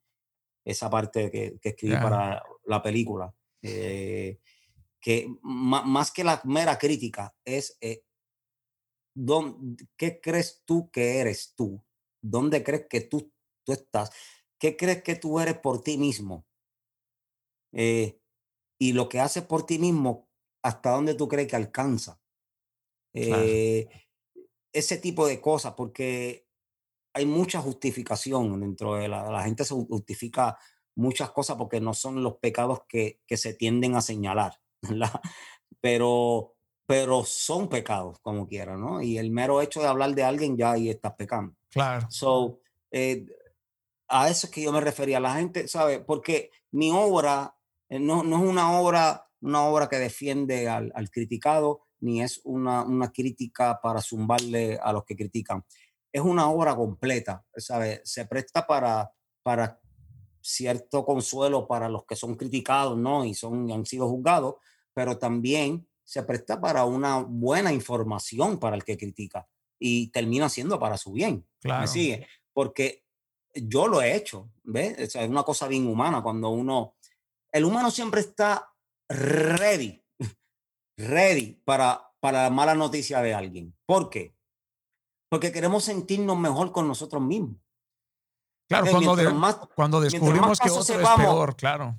esa 0.65 0.89
parte 0.89 1.31
que, 1.31 1.57
que 1.59 1.69
escribí 1.69 1.95
para 1.95 2.43
la 2.65 2.83
película. 2.83 3.33
Eh, 3.61 4.39
que 5.01 5.27
más 5.41 6.11
que 6.11 6.25
la 6.25 6.41
mera 6.43 6.77
crítica 6.77 7.33
es 7.45 7.77
eh, 7.79 8.03
¿qué 9.95 10.19
crees 10.21 10.61
tú 10.65 10.91
que 10.91 11.19
eres 11.19 11.53
tú? 11.55 11.81
¿Dónde 12.21 12.61
crees 12.61 12.87
que 12.89 13.01
tú, 13.01 13.31
tú 13.63 13.71
estás? 13.71 14.11
¿Qué 14.59 14.75
crees 14.75 15.01
que 15.03 15.15
tú 15.15 15.39
eres 15.39 15.57
por 15.57 15.81
ti 15.81 15.97
mismo? 15.97 16.45
Eh, 17.71 18.19
y 18.77 18.91
lo 18.91 19.07
que 19.07 19.21
haces 19.21 19.43
por 19.43 19.65
ti 19.65 19.79
mismo, 19.79 20.29
¿hasta 20.61 20.91
dónde 20.91 21.15
tú 21.15 21.29
crees 21.29 21.47
que 21.47 21.55
alcanza? 21.55 22.19
Eh, 23.13 23.87
ese 24.73 24.97
tipo 24.97 25.27
de 25.27 25.41
cosas, 25.41 25.73
porque 25.73 26.47
hay 27.13 27.25
mucha 27.25 27.59
justificación 27.61 28.59
dentro 28.59 28.95
de 28.95 29.07
la, 29.07 29.29
la 29.29 29.43
gente 29.43 29.65
se 29.65 29.73
justifica 29.73 30.57
muchas 30.95 31.31
cosas 31.31 31.55
porque 31.57 31.79
no 31.79 31.93
son 31.93 32.23
los 32.23 32.37
pecados 32.37 32.81
que, 32.87 33.21
que 33.25 33.37
se 33.37 33.53
tienden 33.53 33.95
a 33.95 34.01
señalar. 34.01 34.59
Pero, 35.81 36.55
pero 36.85 37.23
son 37.23 37.69
pecados, 37.69 38.19
como 38.19 38.47
quiera, 38.47 38.75
¿no? 38.75 39.01
Y 39.01 39.17
el 39.17 39.31
mero 39.31 39.61
hecho 39.61 39.79
de 39.79 39.87
hablar 39.87 40.13
de 40.13 40.23
alguien 40.23 40.57
ya 40.57 40.71
ahí 40.71 40.89
estás 40.89 41.13
pecando. 41.13 41.55
Claro. 41.69 42.07
So, 42.09 42.59
eh, 42.91 43.25
a 44.09 44.27
eso 44.27 44.47
es 44.47 44.51
que 44.51 44.61
yo 44.61 44.73
me 44.73 44.81
refería. 44.81 45.21
La 45.21 45.35
gente, 45.35 45.69
¿sabe? 45.69 46.01
Porque 46.01 46.51
mi 46.71 46.91
obra 46.91 47.55
eh, 47.87 47.99
no, 47.99 48.23
no, 48.23 48.37
es 48.37 48.49
una 48.49 48.79
obra, 48.79 49.29
una 49.41 49.63
obra 49.63 49.87
que 49.87 49.97
defiende 49.97 50.67
al, 50.67 50.91
al 50.95 51.09
criticado, 51.09 51.87
ni 52.01 52.21
es 52.21 52.41
una, 52.43 52.83
una, 52.83 53.11
crítica 53.11 53.79
para 53.81 54.01
zumbarle 54.01 54.79
a 54.81 54.93
los 54.93 55.03
que 55.05 55.15
critican. 55.15 55.63
Es 56.11 56.21
una 56.21 56.49
obra 56.49 56.75
completa, 56.75 57.45
¿sabe? 57.55 58.01
Se 58.03 58.25
presta 58.25 58.65
para, 58.65 59.11
para 59.43 59.79
cierto 60.41 61.05
consuelo 61.05 61.67
para 61.67 61.89
los 61.89 62.05
que 62.05 62.15
son 62.15 62.35
criticados, 62.35 62.97
¿no? 62.97 63.25
Y 63.25 63.33
son, 63.33 63.71
han 63.71 63.85
sido 63.85 64.07
juzgados, 64.07 64.55
pero 64.93 65.17
también 65.17 65.87
se 66.03 66.23
presta 66.23 66.59
para 66.59 66.85
una 66.85 67.17
buena 67.17 67.71
información 67.71 68.59
para 68.59 68.75
el 68.75 68.83
que 68.83 68.97
critica 68.97 69.47
y 69.77 70.07
termina 70.07 70.49
siendo 70.49 70.79
para 70.79 70.97
su 70.97 71.11
bien. 71.11 71.45
Claro. 71.59 71.81
¿Me 71.81 71.87
sigue? 71.87 72.27
Porque 72.51 73.03
yo 73.53 73.87
lo 73.87 74.01
he 74.01 74.15
hecho, 74.15 74.49
¿ves? 74.63 74.97
es 74.97 75.15
una 75.15 75.43
cosa 75.43 75.67
bien 75.67 75.87
humana 75.87 76.21
cuando 76.21 76.49
uno, 76.49 76.95
el 77.51 77.65
humano 77.65 77.91
siempre 77.91 78.21
está 78.21 78.73
ready, 79.07 80.03
ready 80.99 81.53
para, 81.65 82.11
para 82.19 82.43
la 82.43 82.49
mala 82.49 82.75
noticia 82.75 83.21
de 83.21 83.33
alguien. 83.33 83.75
¿Por 83.85 84.09
qué? 84.09 84.35
Porque 85.29 85.51
queremos 85.51 85.83
sentirnos 85.83 86.37
mejor 86.37 86.71
con 86.71 86.87
nosotros 86.87 87.21
mismos. 87.21 87.57
Claro, 88.67 88.85
cuando, 88.91 89.69
cuando 89.75 90.01
descubrimos 90.01 90.59
que 90.59 90.69
otro 90.69 91.01
es 91.01 91.09
peor, 91.17 91.55
claro. 91.55 91.95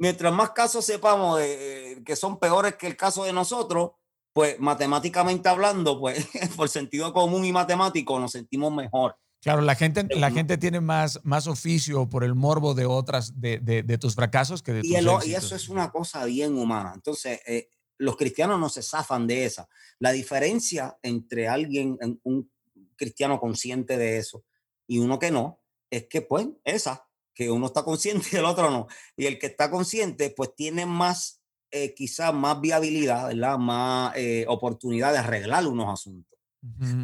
Mientras 0.00 0.32
más 0.32 0.50
casos 0.50 0.84
sepamos 0.84 1.38
de, 1.38 2.02
que 2.04 2.16
son 2.16 2.38
peores 2.38 2.74
que 2.74 2.88
el 2.88 2.96
caso 2.96 3.24
de 3.24 3.32
nosotros, 3.32 3.92
pues 4.32 4.58
matemáticamente 4.58 5.48
hablando, 5.48 6.00
pues 6.00 6.28
por 6.56 6.68
sentido 6.68 7.12
común 7.12 7.44
y 7.44 7.52
matemático 7.52 8.18
nos 8.18 8.32
sentimos 8.32 8.72
mejor. 8.72 9.16
Claro, 9.40 9.60
la 9.60 9.76
gente, 9.76 10.04
la 10.16 10.32
gente 10.32 10.58
tiene 10.58 10.80
más, 10.80 11.20
más 11.22 11.46
oficio 11.46 12.08
por 12.08 12.24
el 12.24 12.34
morbo 12.34 12.74
de 12.74 12.86
otras, 12.86 13.40
de, 13.40 13.58
de, 13.60 13.98
tus 13.98 14.16
fracasos 14.16 14.62
que 14.62 14.72
de 14.72 14.82
tus 14.82 14.90
y, 14.90 15.30
y 15.30 15.34
eso 15.34 15.54
es 15.54 15.68
una 15.68 15.92
cosa 15.92 16.24
bien 16.24 16.58
humana. 16.58 16.90
Entonces, 16.92 17.40
eh, 17.46 17.70
los 17.98 18.16
cristianos 18.16 18.58
no 18.58 18.68
se 18.68 18.82
zafan 18.82 19.26
de 19.26 19.44
esa. 19.44 19.68
La 19.98 20.12
diferencia 20.12 20.98
entre 21.02 21.48
alguien, 21.48 21.98
un 22.22 22.50
cristiano 22.96 23.38
consciente 23.38 23.96
de 23.96 24.18
eso 24.18 24.44
y 24.86 24.98
uno 24.98 25.18
que 25.18 25.30
no, 25.30 25.60
es 25.90 26.06
que 26.08 26.22
pues 26.22 26.48
esa, 26.64 27.08
que 27.34 27.50
uno 27.50 27.66
está 27.66 27.84
consciente 27.84 28.28
y 28.32 28.36
el 28.36 28.44
otro 28.44 28.70
no. 28.70 28.86
Y 29.16 29.26
el 29.26 29.38
que 29.38 29.46
está 29.46 29.70
consciente 29.70 30.32
pues 30.36 30.54
tiene 30.54 30.86
más, 30.86 31.42
eh, 31.70 31.94
quizás 31.94 32.32
más 32.32 32.60
viabilidad, 32.60 33.28
¿verdad? 33.28 33.58
Más 33.58 34.16
eh, 34.16 34.44
oportunidad 34.48 35.12
de 35.12 35.18
arreglar 35.18 35.66
unos 35.66 35.92
asuntos. 35.92 36.38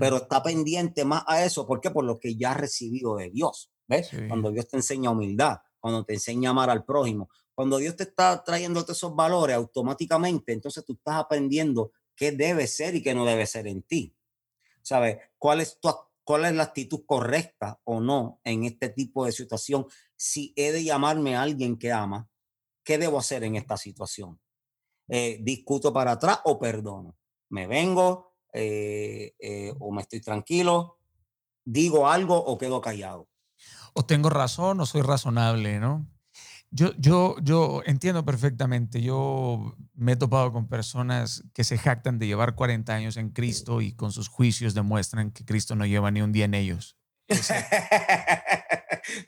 Pero 0.00 0.16
está 0.16 0.42
pendiente 0.42 1.04
más 1.04 1.22
a 1.28 1.44
eso, 1.44 1.64
¿por 1.64 1.80
qué? 1.80 1.90
Por 1.90 2.04
lo 2.04 2.18
que 2.18 2.34
ya 2.34 2.50
ha 2.50 2.54
recibido 2.54 3.16
de 3.16 3.30
Dios, 3.30 3.70
¿ves? 3.86 4.10
Cuando 4.28 4.50
Dios 4.50 4.66
te 4.68 4.76
enseña 4.76 5.10
humildad, 5.10 5.58
cuando 5.78 6.04
te 6.04 6.14
enseña 6.14 6.50
a 6.50 6.52
amar 6.52 6.70
al 6.70 6.84
prójimo. 6.84 7.30
Cuando 7.54 7.78
Dios 7.78 7.96
te 7.96 8.04
está 8.04 8.42
trayéndote 8.42 8.92
esos 8.92 9.14
valores 9.14 9.56
automáticamente, 9.56 10.52
entonces 10.52 10.84
tú 10.84 10.94
estás 10.94 11.16
aprendiendo 11.16 11.92
qué 12.16 12.32
debe 12.32 12.66
ser 12.66 12.94
y 12.94 13.02
qué 13.02 13.14
no 13.14 13.24
debe 13.24 13.46
ser 13.46 13.66
en 13.66 13.82
ti. 13.82 14.16
¿Sabes? 14.82 15.18
¿Cuál 15.38 15.60
es, 15.60 15.78
tu, 15.80 15.88
¿Cuál 16.24 16.46
es 16.46 16.54
la 16.54 16.64
actitud 16.64 17.04
correcta 17.06 17.80
o 17.84 18.00
no 18.00 18.40
en 18.44 18.64
este 18.64 18.88
tipo 18.88 19.24
de 19.24 19.32
situación? 19.32 19.86
Si 20.16 20.52
he 20.56 20.72
de 20.72 20.84
llamarme 20.84 21.36
a 21.36 21.42
alguien 21.42 21.78
que 21.78 21.92
ama, 21.92 22.28
¿qué 22.82 22.98
debo 22.98 23.18
hacer 23.18 23.44
en 23.44 23.56
esta 23.56 23.76
situación? 23.76 24.40
Eh, 25.08 25.38
¿Discuto 25.42 25.92
para 25.92 26.12
atrás 26.12 26.40
o 26.44 26.58
perdono? 26.58 27.16
¿Me 27.50 27.66
vengo 27.66 28.36
eh, 28.52 29.34
eh, 29.38 29.72
o 29.78 29.92
me 29.92 30.02
estoy 30.02 30.20
tranquilo? 30.20 30.98
¿Digo 31.64 32.08
algo 32.08 32.36
o 32.36 32.58
quedo 32.58 32.80
callado? 32.80 33.28
O 33.94 34.04
tengo 34.04 34.28
razón 34.28 34.80
o 34.80 34.86
soy 34.86 35.02
razonable, 35.02 35.78
¿no? 35.78 36.06
Yo, 36.76 36.92
yo, 36.98 37.36
yo 37.40 37.82
entiendo 37.86 38.24
perfectamente. 38.24 39.00
Yo 39.00 39.76
me 39.94 40.12
he 40.12 40.16
topado 40.16 40.52
con 40.52 40.66
personas 40.66 41.44
que 41.54 41.62
se 41.62 41.78
jactan 41.78 42.18
de 42.18 42.26
llevar 42.26 42.56
40 42.56 42.92
años 42.92 43.16
en 43.16 43.30
Cristo 43.30 43.80
y 43.80 43.92
con 43.92 44.10
sus 44.10 44.26
juicios 44.26 44.74
demuestran 44.74 45.30
que 45.30 45.44
Cristo 45.44 45.76
no 45.76 45.86
lleva 45.86 46.10
ni 46.10 46.20
un 46.20 46.32
día 46.32 46.46
en 46.46 46.54
ellos. 46.54 46.96
eso, 47.28 47.54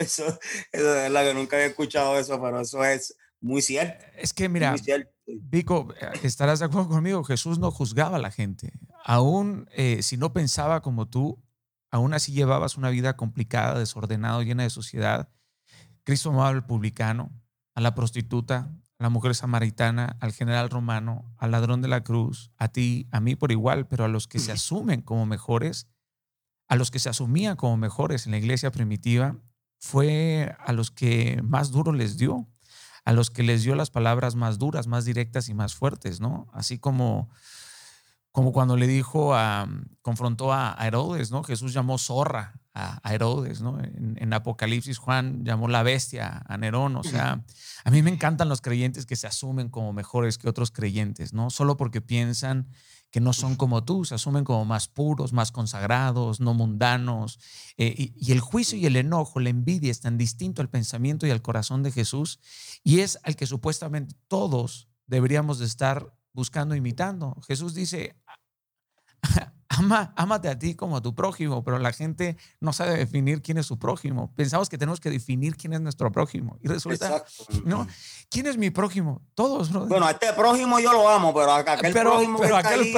eso, 0.00 0.38
es 0.72 0.82
verdad 0.82 1.24
que 1.24 1.34
nunca 1.34 1.54
había 1.54 1.68
escuchado 1.68 2.18
eso, 2.18 2.42
pero 2.42 2.60
eso 2.60 2.84
es 2.84 3.16
muy 3.40 3.62
cierto. 3.62 4.04
Es 4.16 4.32
que, 4.32 4.48
mira, 4.48 4.74
Vico, 5.24 5.94
estarás 6.24 6.58
de 6.58 6.64
acuerdo 6.64 6.88
conmigo, 6.88 7.22
Jesús 7.22 7.60
no 7.60 7.70
juzgaba 7.70 8.16
a 8.16 8.20
la 8.20 8.32
gente. 8.32 8.72
Aún 9.04 9.68
eh, 9.70 10.02
si 10.02 10.16
no 10.16 10.32
pensaba 10.32 10.82
como 10.82 11.08
tú, 11.08 11.40
aún 11.92 12.12
así 12.12 12.32
llevabas 12.32 12.76
una 12.76 12.90
vida 12.90 13.16
complicada, 13.16 13.78
desordenada, 13.78 14.42
llena 14.42 14.64
de 14.64 14.70
suciedad 14.70 15.28
Cristo 16.06 16.30
amaba 16.30 16.50
al 16.50 16.64
publicano, 16.64 17.32
a 17.74 17.80
la 17.80 17.96
prostituta, 17.96 18.70
a 19.00 19.02
la 19.02 19.08
mujer 19.08 19.34
samaritana, 19.34 20.16
al 20.20 20.32
general 20.32 20.70
romano, 20.70 21.34
al 21.36 21.50
ladrón 21.50 21.82
de 21.82 21.88
la 21.88 22.04
cruz, 22.04 22.52
a 22.58 22.68
ti, 22.68 23.08
a 23.10 23.18
mí 23.18 23.34
por 23.34 23.50
igual, 23.50 23.88
pero 23.88 24.04
a 24.04 24.08
los 24.08 24.28
que 24.28 24.38
se 24.38 24.52
asumen 24.52 25.02
como 25.02 25.26
mejores, 25.26 25.88
a 26.68 26.76
los 26.76 26.92
que 26.92 27.00
se 27.00 27.08
asumían 27.08 27.56
como 27.56 27.76
mejores 27.76 28.24
en 28.24 28.30
la 28.30 28.38
iglesia 28.38 28.70
primitiva, 28.70 29.36
fue 29.80 30.54
a 30.64 30.72
los 30.72 30.92
que 30.92 31.42
más 31.42 31.72
duro 31.72 31.92
les 31.92 32.16
dio, 32.16 32.46
a 33.04 33.12
los 33.12 33.28
que 33.28 33.42
les 33.42 33.64
dio 33.64 33.74
las 33.74 33.90
palabras 33.90 34.36
más 34.36 34.58
duras, 34.58 34.86
más 34.86 35.04
directas 35.04 35.48
y 35.48 35.54
más 35.54 35.74
fuertes, 35.74 36.20
¿no? 36.20 36.46
Así 36.52 36.78
como 36.78 37.30
como 38.30 38.52
cuando 38.52 38.76
le 38.76 38.86
dijo 38.86 39.34
a, 39.34 39.66
confrontó 40.02 40.52
a 40.52 40.76
Herodes, 40.78 41.30
¿no? 41.32 41.42
Jesús 41.42 41.72
llamó 41.72 41.98
zorra 41.98 42.60
a, 42.76 43.14
Herodes, 43.14 43.62
¿no? 43.62 43.78
En, 43.80 44.32
Apocalipsis 44.34 44.98
Juan 44.98 45.44
llamó 45.44 45.66
la 45.66 45.82
bestia 45.82 46.42
a 46.46 46.58
Nerón, 46.58 46.96
o 46.96 47.02
sea, 47.02 47.42
a 47.84 47.90
mí 47.90 48.02
me 48.02 48.10
encantan 48.10 48.50
los 48.50 48.60
creyentes 48.60 49.06
que 49.06 49.16
se 49.16 49.26
asumen 49.26 49.70
como 49.70 49.94
mejores 49.94 50.36
que 50.36 50.48
otros 50.48 50.70
creyentes, 50.70 51.32
¿no? 51.32 51.48
Solo 51.48 51.78
porque 51.78 52.02
piensan 52.02 52.68
que 53.10 53.20
no 53.20 53.32
son 53.32 53.56
como 53.56 53.84
tú, 53.84 54.04
se 54.04 54.14
asumen 54.14 54.44
como 54.44 54.66
más 54.66 54.88
puros, 54.88 55.32
más 55.32 55.52
consagrados, 55.52 56.40
no 56.40 56.52
mundanos. 56.52 57.38
Eh, 57.78 57.94
y, 57.96 58.12
y, 58.14 58.32
el 58.32 58.40
juicio 58.40 58.76
y 58.76 58.84
el 58.84 58.96
enojo, 58.96 59.40
la 59.40 59.48
envidia 59.48 59.90
es 59.90 60.00
tan 60.00 60.18
distinto 60.18 60.60
al 60.60 60.68
pensamiento 60.68 61.26
y 61.26 61.30
al 61.30 61.40
corazón 61.40 61.82
de 61.82 61.92
Jesús 61.92 62.40
y 62.84 63.00
es 63.00 63.18
al 63.22 63.36
que 63.36 63.46
supuestamente 63.46 64.14
todos 64.28 64.88
deberíamos 65.06 65.58
de 65.58 65.66
estar 65.66 66.14
buscando, 66.34 66.74
imitando. 66.74 67.40
Jesús 67.46 67.72
dice, 67.72 68.16
ama, 69.78 70.12
ámate 70.16 70.48
a 70.48 70.58
ti 70.58 70.74
como 70.74 70.96
a 70.96 71.02
tu 71.02 71.14
prójimo, 71.14 71.62
pero 71.64 71.78
la 71.78 71.92
gente 71.92 72.36
no 72.60 72.72
sabe 72.72 72.96
definir 72.96 73.42
quién 73.42 73.58
es 73.58 73.66
su 73.66 73.78
prójimo. 73.78 74.32
Pensamos 74.34 74.68
que 74.68 74.78
tenemos 74.78 75.00
que 75.00 75.10
definir 75.10 75.56
quién 75.56 75.72
es 75.72 75.80
nuestro 75.80 76.10
prójimo. 76.12 76.58
Y 76.62 76.68
resulta, 76.68 77.24
¿no? 77.64 77.86
¿Quién 78.30 78.46
es 78.46 78.56
mi 78.56 78.70
prójimo? 78.70 79.22
Todos, 79.34 79.70
Bueno, 79.72 80.06
a 80.06 80.12
este 80.12 80.32
prójimo 80.32 80.78
yo 80.80 80.92
lo 80.92 81.08
amo, 81.08 81.34
pero 81.34 81.52
aquel 81.54 81.92
prójimo 81.92 82.40
que 82.40 82.46
está 82.46 82.58
aquel... 82.58 82.94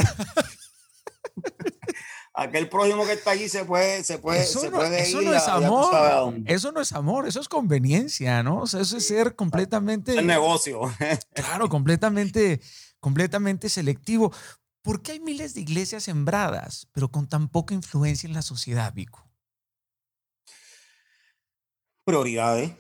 aquel 2.35 2.69
prójimo 2.69 3.05
que 3.05 3.13
está 3.13 3.33
allí 3.33 3.49
se 3.49 3.65
puede, 3.65 4.05
se 4.05 4.19
puede, 4.19 4.43
eso 4.43 4.61
se 4.61 4.71
no, 4.71 4.77
puede 4.79 5.03
eso 5.03 5.21
No 5.21 5.35
es 5.35 5.49
amor. 5.49 6.35
Eso 6.47 6.73
no 6.73 6.81
es 6.81 6.93
amor, 6.93 7.27
eso 7.27 7.41
es 7.41 7.49
conveniencia, 7.49 8.43
¿no? 8.43 8.61
O 8.61 8.67
sea, 8.67 8.81
eso 8.81 8.97
es 8.97 9.07
ser 9.07 9.35
completamente. 9.35 10.17
El 10.17 10.27
negocio. 10.27 10.81
claro, 11.35 11.69
completamente, 11.69 12.61
completamente 13.01 13.69
selectivo. 13.69 14.33
¿Por 14.83 15.03
qué 15.03 15.13
hay 15.13 15.21
miles 15.21 15.55
de 15.55 15.61
iglesias 15.61 16.05
sembradas, 16.05 16.89
pero 16.93 17.11
con 17.11 17.29
tan 17.29 17.49
poca 17.49 17.75
influencia 17.75 18.27
en 18.27 18.35
la 18.35 18.43
sociedad, 18.43 18.93
Vico? 18.95 19.29
Prioridades, 22.05 22.73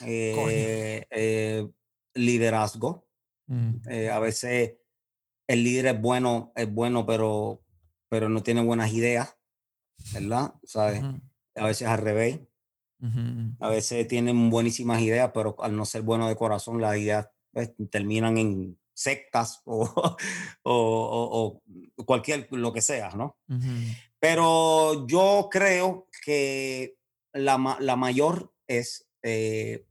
eh, 0.00 1.06
eh, 1.10 1.68
liderazgo. 2.14 3.06
Mm. 3.46 3.74
Eh, 3.90 4.10
a 4.10 4.18
veces 4.20 4.74
el 5.46 5.64
líder 5.64 5.86
es 5.86 6.00
bueno, 6.00 6.52
es 6.54 6.72
bueno, 6.72 7.04
pero, 7.04 7.62
pero 8.08 8.28
no 8.28 8.42
tiene 8.42 8.62
buenas 8.62 8.92
ideas, 8.92 9.36
¿verdad? 10.12 10.54
¿Sabes? 10.64 11.02
A 11.56 11.66
veces 11.66 11.88
al 11.88 11.98
revés. 11.98 12.40
A 13.60 13.68
veces 13.68 14.06
tienen 14.08 14.50
buenísimas 14.50 15.00
ideas, 15.00 15.30
pero 15.34 15.56
al 15.62 15.74
no 15.74 15.84
ser 15.84 16.02
bueno 16.02 16.28
de 16.28 16.36
corazón, 16.36 16.80
las 16.80 16.96
ideas 16.96 17.28
pues, 17.52 17.72
terminan 17.90 18.38
en 18.38 18.79
sectas 19.00 19.62
o, 19.64 20.18
o, 20.62 21.62
cualquier, 22.04 22.48
lo 22.50 22.72
que 22.72 22.82
sea, 22.82 23.10
¿no? 23.10 23.38
Pero 24.18 25.06
yo 25.06 25.48
creo 25.50 26.08
que 26.24 26.98
la, 27.32 27.78
la 27.80 27.96
mayor 27.96 28.52
es 28.66 29.08
eh, 29.22 29.86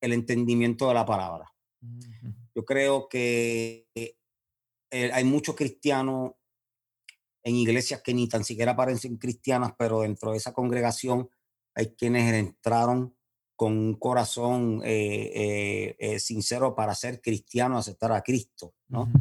el 0.00 0.12
entendimiento 0.12 0.88
de 0.88 0.94
la 0.94 1.06
palabra. 1.06 1.52
Yo 2.54 2.64
creo 2.64 3.08
que 3.08 3.88
eh, 3.94 4.16
hay 4.90 5.24
muchos 5.24 5.56
cristianos 5.56 6.32
en 7.42 7.56
iglesias 7.56 8.02
que 8.02 8.12
ni 8.12 8.28
tan 8.28 8.44
siquiera 8.44 8.76
parecen 8.76 9.16
cristianas, 9.16 9.72
pero 9.78 10.02
dentro 10.02 10.32
de 10.32 10.36
esa 10.36 10.52
congregación 10.52 11.30
hay 11.74 11.94
quienes 11.94 12.32
entraron 12.34 13.16
con 13.60 13.76
un 13.76 13.94
corazón 13.96 14.80
eh, 14.86 15.32
eh, 15.34 15.96
eh, 15.98 16.18
sincero 16.18 16.74
para 16.74 16.94
ser 16.94 17.20
cristiano, 17.20 17.76
aceptar 17.76 18.10
a 18.10 18.22
Cristo, 18.22 18.72
¿no? 18.88 19.12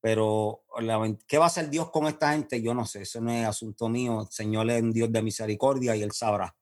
Pero, 0.00 0.64
¿qué 1.28 1.38
va 1.38 1.44
a 1.44 1.46
hacer 1.46 1.70
Dios 1.70 1.92
con 1.92 2.08
esta 2.08 2.32
gente? 2.32 2.60
Yo 2.60 2.74
no 2.74 2.84
sé, 2.84 3.02
eso 3.02 3.20
no 3.20 3.30
es 3.30 3.46
asunto 3.46 3.88
mío. 3.88 4.22
El 4.22 4.28
Señor 4.28 4.68
es 4.72 4.82
un 4.82 4.90
Dios 4.90 5.12
de 5.12 5.22
misericordia 5.22 5.94
y 5.94 6.02
Él 6.02 6.10
sabrá. 6.10 6.56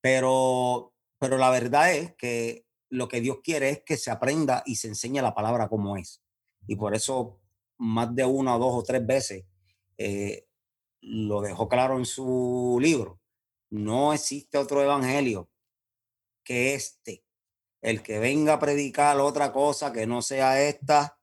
Pero, 0.00 0.94
pero 1.18 1.36
la 1.36 1.50
verdad 1.50 1.92
es 1.92 2.14
que 2.14 2.64
lo 2.88 3.08
que 3.08 3.20
Dios 3.20 3.40
quiere 3.44 3.68
es 3.68 3.82
que 3.84 3.98
se 3.98 4.10
aprenda 4.10 4.62
y 4.64 4.76
se 4.76 4.88
enseñe 4.88 5.20
la 5.20 5.34
palabra 5.34 5.68
como 5.68 5.98
es. 5.98 6.22
Y 6.66 6.76
por 6.76 6.94
eso, 6.94 7.42
más 7.76 8.14
de 8.14 8.24
una, 8.24 8.56
dos 8.56 8.72
o 8.72 8.82
tres 8.82 9.06
veces, 9.06 9.44
lo 11.02 11.42
dejó 11.42 11.68
claro 11.68 11.98
en 11.98 12.06
su 12.06 12.78
libro. 12.80 13.20
No 13.68 14.14
existe 14.14 14.56
otro 14.56 14.82
evangelio 14.82 15.50
que 16.44 16.74
este. 16.74 17.24
El 17.82 18.02
que 18.02 18.18
venga 18.18 18.54
a 18.54 18.58
predicar 18.58 19.18
otra 19.20 19.52
cosa 19.52 19.92
que 19.92 20.06
no 20.06 20.22
sea 20.22 20.62
esta, 20.62 21.18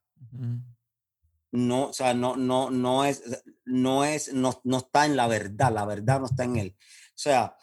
no, 1.51 1.87
o 1.89 1.93
sea, 1.93 2.13
no, 2.13 2.35
no, 2.35 2.69
no 2.69 3.03
es, 3.03 3.23
no 3.65 4.05
es, 4.05 4.33
no, 4.33 4.61
no 4.63 4.77
está 4.77 5.05
en 5.05 5.15
la 5.15 5.27
verdad, 5.27 5.71
la 5.71 5.85
verdad 5.85 6.19
no 6.19 6.27
está 6.27 6.43
en 6.43 6.55
él. 6.57 6.75
O 6.79 7.17
sea, 7.17 7.57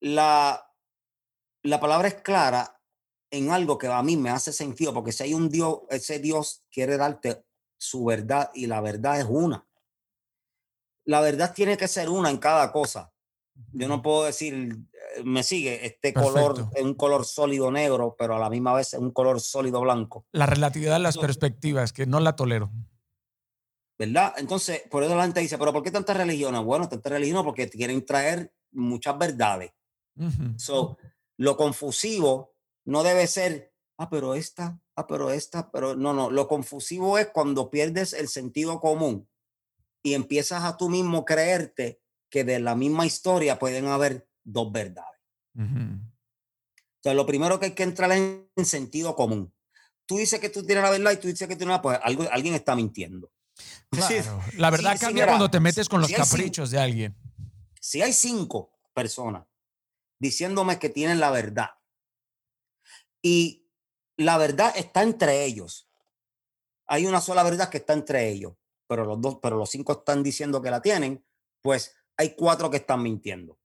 la, 0.00 0.72
la 1.62 1.80
palabra 1.80 2.08
es 2.08 2.14
clara 2.22 2.80
en 3.30 3.50
algo 3.50 3.76
que 3.76 3.88
a 3.88 4.02
mí 4.02 4.16
me 4.16 4.30
hace 4.30 4.52
sentido, 4.52 4.94
porque 4.94 5.12
si 5.12 5.24
hay 5.24 5.34
un 5.34 5.50
Dios, 5.50 5.80
ese 5.90 6.18
Dios 6.18 6.64
quiere 6.70 6.96
darte 6.96 7.44
su 7.76 8.04
verdad 8.04 8.50
y 8.54 8.66
la 8.66 8.80
verdad 8.80 9.20
es 9.20 9.26
una. 9.28 9.66
La 11.04 11.20
verdad 11.20 11.52
tiene 11.54 11.76
que 11.76 11.88
ser 11.88 12.08
una 12.08 12.30
en 12.30 12.38
cada 12.38 12.72
cosa. 12.72 13.12
Yo 13.72 13.86
no 13.88 14.02
puedo 14.02 14.24
decir, 14.24 14.76
me 15.24 15.42
sigue, 15.42 15.86
este 15.86 16.12
color 16.12 16.68
es 16.74 16.82
un 16.82 16.94
color 16.94 17.24
sólido 17.24 17.70
negro, 17.70 18.14
pero 18.18 18.36
a 18.36 18.38
la 18.38 18.50
misma 18.50 18.74
vez 18.74 18.94
es 18.94 19.00
un 19.00 19.10
color 19.10 19.40
sólido 19.40 19.80
blanco. 19.80 20.26
La 20.32 20.46
relatividad 20.46 20.94
de 20.94 21.00
las 21.00 21.18
perspectivas, 21.18 21.92
que 21.92 22.06
no 22.06 22.20
la 22.20 22.36
tolero. 22.36 22.70
¿Verdad? 23.98 24.34
Entonces, 24.36 24.82
por 24.90 25.02
eso 25.02 25.16
la 25.16 25.22
gente 25.22 25.40
dice, 25.40 25.56
pero 25.58 25.72
¿por 25.72 25.82
qué 25.82 25.90
tantas 25.90 26.16
religiones? 26.16 26.62
Bueno, 26.62 26.88
tantas 26.88 27.12
religiones 27.12 27.44
porque 27.44 27.68
quieren 27.68 28.04
traer 28.04 28.52
muchas 28.72 29.16
verdades. 29.18 29.72
so, 30.56 30.98
lo 31.38 31.56
confusivo 31.56 32.54
no 32.84 33.02
debe 33.02 33.26
ser, 33.26 33.72
ah, 33.98 34.08
pero 34.10 34.34
esta, 34.34 34.80
ah, 34.96 35.06
pero 35.06 35.30
esta, 35.30 35.70
pero 35.70 35.96
no, 35.96 36.12
no, 36.12 36.30
lo 36.30 36.46
confusivo 36.48 37.18
es 37.18 37.28
cuando 37.28 37.70
pierdes 37.70 38.12
el 38.12 38.28
sentido 38.28 38.80
común 38.80 39.28
y 40.02 40.14
empiezas 40.14 40.62
a 40.64 40.76
tú 40.76 40.88
mismo 40.88 41.24
creerte 41.24 42.00
que 42.30 42.44
de 42.44 42.60
la 42.60 42.74
misma 42.74 43.06
historia 43.06 43.58
pueden 43.58 43.86
haber 43.86 44.28
dos 44.46 44.72
verdades. 44.72 45.20
Entonces, 45.54 47.16
lo 47.16 47.26
primero 47.26 47.58
que 47.58 47.66
hay 47.66 47.72
que 47.72 47.82
entrar 47.82 48.10
en, 48.12 48.48
en 48.54 48.64
sentido 48.64 49.14
común. 49.14 49.52
Tú 50.06 50.16
dices 50.16 50.38
que 50.38 50.50
tú 50.50 50.64
tienes 50.64 50.84
la 50.84 50.90
verdad 50.90 51.12
y 51.12 51.16
tú 51.16 51.28
dices 51.28 51.48
que 51.48 51.56
tú 51.56 51.66
no, 51.66 51.80
pues 51.82 51.98
algo, 52.02 52.24
alguien 52.30 52.54
está 52.54 52.74
mintiendo. 52.74 53.30
Claro. 53.90 54.42
la 54.58 54.68
verdad 54.68 54.98
cambia 55.00 55.26
cuando 55.26 55.50
te 55.50 55.60
metes 55.60 55.88
con 55.88 56.00
los 56.00 56.12
caprichos 56.12 56.70
de 56.70 56.78
alguien. 56.78 57.16
Si 57.80 58.02
hay 58.02 58.12
cinco 58.12 58.70
personas 58.92 59.46
diciéndome 60.18 60.78
que 60.78 60.90
tienen 60.90 61.20
la 61.20 61.30
verdad 61.30 61.70
Y 63.22 63.66
la 64.16 64.36
verdad 64.38 64.72
está 64.76 65.02
entre 65.02 65.44
ellos. 65.44 65.88
Hay 66.86 67.06
una 67.06 67.20
sola 67.20 67.42
verdad 67.42 67.70
que 67.70 67.78
está 67.78 67.92
entre 67.94 68.28
ellos, 68.28 68.54
pero 68.86 69.04
los 69.04 69.20
dos, 69.20 69.38
pero 69.42 69.56
los 69.56 69.70
cinco 69.70 69.92
están 69.92 70.22
diciendo 70.22 70.60
que 70.60 70.70
la 70.70 70.82
tienen, 70.82 71.24
pues 71.62 71.96
hay 72.16 72.34
cuatro 72.34 72.70
que 72.70 72.78
están 72.78 73.02
mintiendo. 73.02 73.58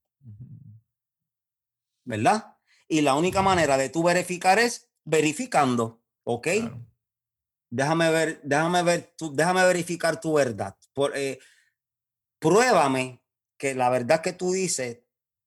¿Verdad? 2.12 2.58
Y 2.90 3.00
la 3.00 3.16
única 3.16 3.42
manera 3.42 3.78
de 3.78 3.88
tú 3.88 4.04
verificar 4.04 4.60
es 4.60 4.90
verificando, 5.06 6.02
¿ok? 6.26 6.48
Déjame 7.70 8.12
ver, 8.12 8.42
déjame 8.44 8.84
ver, 8.84 9.14
tú, 9.18 9.34
déjame 9.34 9.64
verificar 9.64 10.20
tu 10.20 10.34
verdad. 10.34 10.76
Por, 10.94 11.16
eh, 11.16 11.40
pruébame 12.38 13.24
que 13.58 13.76
la 13.76 13.90
verdad 13.90 14.20
que 14.20 14.34
tú 14.34 14.52
dices, 14.52 15.00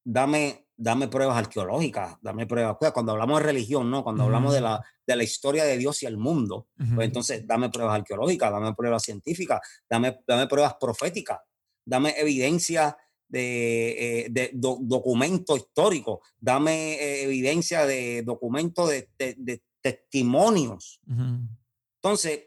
dame, 0.03 0.69
dame 0.75 1.09
pruebas 1.09 1.37
arqueológicas, 1.37 2.17
dame 2.23 2.47
pruebas. 2.47 2.79
Cuando 2.95 3.13
hablamos 3.13 3.41
de 3.41 3.47
religión, 3.47 3.91
¿no? 3.91 4.03
Cuando 4.03 4.23
hablamos 4.23 4.55
de 4.55 4.63
la, 4.63 4.83
de 5.07 5.17
la 5.17 5.23
historia 5.23 5.65
de 5.65 5.77
Dios 5.77 6.03
y 6.03 6.07
el 6.07 6.17
mundo, 6.17 6.69
pues 6.95 7.07
entonces 7.07 7.47
dame 7.47 7.69
pruebas 7.69 7.97
arqueológicas, 7.97 8.51
dame 8.51 8.73
pruebas 8.73 9.03
científicas, 9.03 9.61
dame, 9.91 10.19
dame 10.27 10.47
pruebas 10.47 10.77
proféticas, 10.81 11.41
dame 11.85 12.15
evidencia 12.17 12.97
de, 13.29 14.25
eh, 14.25 14.27
de 14.31 14.51
documento 14.53 15.57
histórico, 15.57 16.23
dame 16.39 16.95
eh, 16.95 17.25
evidencia 17.25 17.87
de 17.87 18.23
documentos 18.23 18.91
de, 18.91 19.09
de, 19.19 19.63
testimonios. 19.81 21.01
Entonces, 21.97 22.45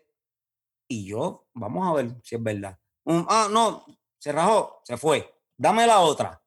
y 0.88 1.06
yo, 1.06 1.48
vamos 1.54 1.88
a 1.88 1.94
ver 1.94 2.16
si 2.24 2.36
es 2.36 2.42
verdad. 2.42 2.80
ah, 3.06 3.48
no, 3.52 3.86
se 4.18 4.32
rajó, 4.32 4.82
se 4.84 4.98
fue. 4.98 5.32
Dame 5.56 5.86
la 5.86 6.00
otra. 6.00 6.42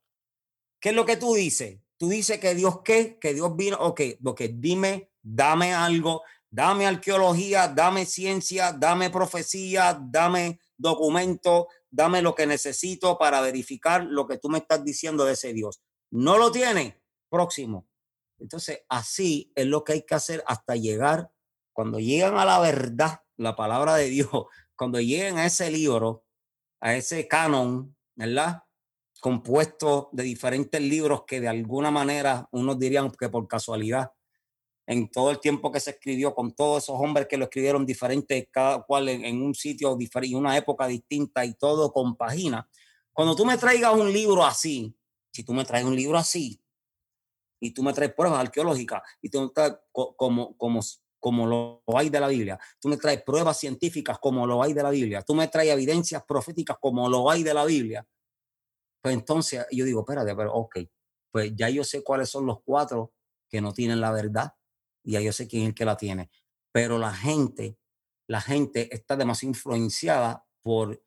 ¿Qué 0.81 0.89
es 0.89 0.95
lo 0.95 1.05
que 1.05 1.16
tú 1.16 1.35
dices? 1.35 1.78
Tú 1.97 2.09
dices 2.09 2.39
que 2.39 2.55
Dios 2.55 2.81
qué, 2.83 3.18
que 3.20 3.35
Dios 3.35 3.55
vino, 3.55 3.76
ok, 3.78 4.01
lo 4.20 4.35
que 4.35 4.49
dime, 4.49 5.11
dame 5.22 5.74
algo, 5.74 6.22
dame 6.49 6.87
arqueología, 6.87 7.68
dame 7.68 8.07
ciencia, 8.07 8.72
dame 8.72 9.11
profecía, 9.11 10.01
dame 10.01 10.59
documento, 10.76 11.68
dame 11.91 12.22
lo 12.22 12.34
que 12.34 12.47
necesito 12.47 13.18
para 13.18 13.41
verificar 13.41 14.05
lo 14.05 14.26
que 14.26 14.38
tú 14.38 14.49
me 14.49 14.59
estás 14.59 14.84
diciendo 14.84 15.24
de 15.24 15.32
ese 15.32 15.53
Dios. 15.53 15.82
¿No 16.11 16.38
lo 16.38 16.51
tiene? 16.51 17.03
Próximo. 17.28 17.88
Entonces, 18.38 18.84
así 18.88 19.53
es 19.55 19.66
lo 19.66 19.84
que 19.84 19.93
hay 19.93 20.03
que 20.03 20.14
hacer 20.14 20.43
hasta 20.47 20.74
llegar, 20.76 21.30
cuando 21.72 21.99
llegan 21.99 22.36
a 22.36 22.45
la 22.45 22.59
verdad, 22.59 23.20
la 23.36 23.55
palabra 23.55 23.97
de 23.97 24.09
Dios, 24.09 24.30
cuando 24.76 25.01
lleguen 25.01 25.38
a 25.38 25.47
ese 25.47 25.70
libro, 25.70 26.24
a 26.80 26.95
ese 26.95 27.28
canon, 27.28 27.97
¿verdad? 28.16 28.62
Compuesto 29.20 30.09
de 30.12 30.22
diferentes 30.22 30.80
libros 30.80 31.24
que 31.26 31.41
de 31.41 31.49
alguna 31.49 31.91
manera 31.91 32.49
unos 32.53 32.78
dirían 32.78 33.11
que 33.11 33.28
por 33.28 33.47
casualidad, 33.47 34.12
en 34.91 35.09
todo 35.09 35.30
el 35.30 35.38
tiempo 35.38 35.70
que 35.70 35.78
se 35.78 35.91
escribió, 35.91 36.34
con 36.34 36.53
todos 36.53 36.82
esos 36.82 36.97
hombres 36.99 37.28
que 37.28 37.36
lo 37.36 37.45
escribieron 37.45 37.86
diferentes, 37.86 38.49
cada 38.51 38.82
cual 38.82 39.09
en, 39.09 39.41
un 39.41 39.55
sitio 39.55 39.95
diferente, 39.95 40.36
una 40.36 40.57
época 40.57 40.88
distinta 40.88 41.45
y 41.45 41.55
todo 41.55 41.93
compagina. 41.93 42.68
Cuando 43.12 43.36
tú 43.36 43.47
me 43.47 43.57
traigas 43.57 43.95
un 43.95 44.12
libro 44.12 44.45
así, 44.45 44.93
si 45.32 45.45
tú 45.45 45.55
me 45.55 45.64
traes 45.64 45.84
un 45.84 45.95
libro 45.95 46.18
así, 46.18 46.61
y 47.61 47.70
tú 47.70 47.84
me 47.84 47.93
traes 47.93 48.12
pruebas 48.14 48.41
arqueológicas, 48.41 49.01
y 49.22 49.28
tú 49.28 49.43
me 49.43 49.76
como, 49.93 50.57
como, 50.57 50.80
como 51.20 51.47
lo 51.47 51.82
hay 51.97 52.11
de 52.11 52.18
la 52.18 52.26
Biblia, 52.26 52.59
tú 52.80 52.88
me 52.88 52.97
traes 52.97 53.22
pruebas 53.22 53.61
científicas 53.61 54.18
como 54.18 54.45
lo 54.45 54.61
hay 54.61 54.72
de 54.72 54.82
la 54.82 54.91
Biblia, 54.91 55.22
tú 55.22 55.36
me 55.36 55.47
traes 55.47 55.70
evidencias 55.70 56.24
proféticas 56.24 56.78
como 56.80 57.09
lo 57.09 57.30
hay 57.30 57.45
de 57.45 57.55
la 57.55 57.64
Biblia, 57.64 58.05
pues 59.01 59.14
entonces 59.14 59.64
yo 59.70 59.84
digo, 59.84 60.01
espérate, 60.01 60.34
pero 60.34 60.53
ok, 60.53 60.78
pues 61.30 61.53
ya 61.55 61.68
yo 61.68 61.84
sé 61.84 62.03
cuáles 62.03 62.28
son 62.28 62.45
los 62.45 62.61
cuatro 62.64 63.12
que 63.49 63.61
no 63.61 63.72
tienen 63.72 64.01
la 64.01 64.11
verdad 64.11 64.53
ya 65.05 65.21
yo 65.21 65.33
sé 65.33 65.49
quién 65.49 65.63
es 65.63 65.69
el 65.71 65.75
que 65.75 65.85
la 65.85 65.97
tiene. 65.97 66.31
Pero 66.73 66.99
la 66.99 67.13
gente, 67.13 67.79
la 68.27 68.41
gente 68.41 68.95
está 68.95 69.17
demasiado 69.17 69.51
influenciada 69.51 70.47
por 70.63 71.03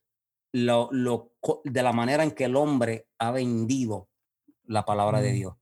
lo, 0.53 0.89
lo, 0.91 1.33
de 1.63 1.83
la 1.83 1.93
manera 1.93 2.23
en 2.23 2.31
que 2.31 2.45
el 2.45 2.55
hombre 2.55 3.07
ha 3.17 3.31
vendido 3.31 4.09
la 4.65 4.85
palabra 4.85 5.21
de 5.21 5.31
Dios. 5.31 5.55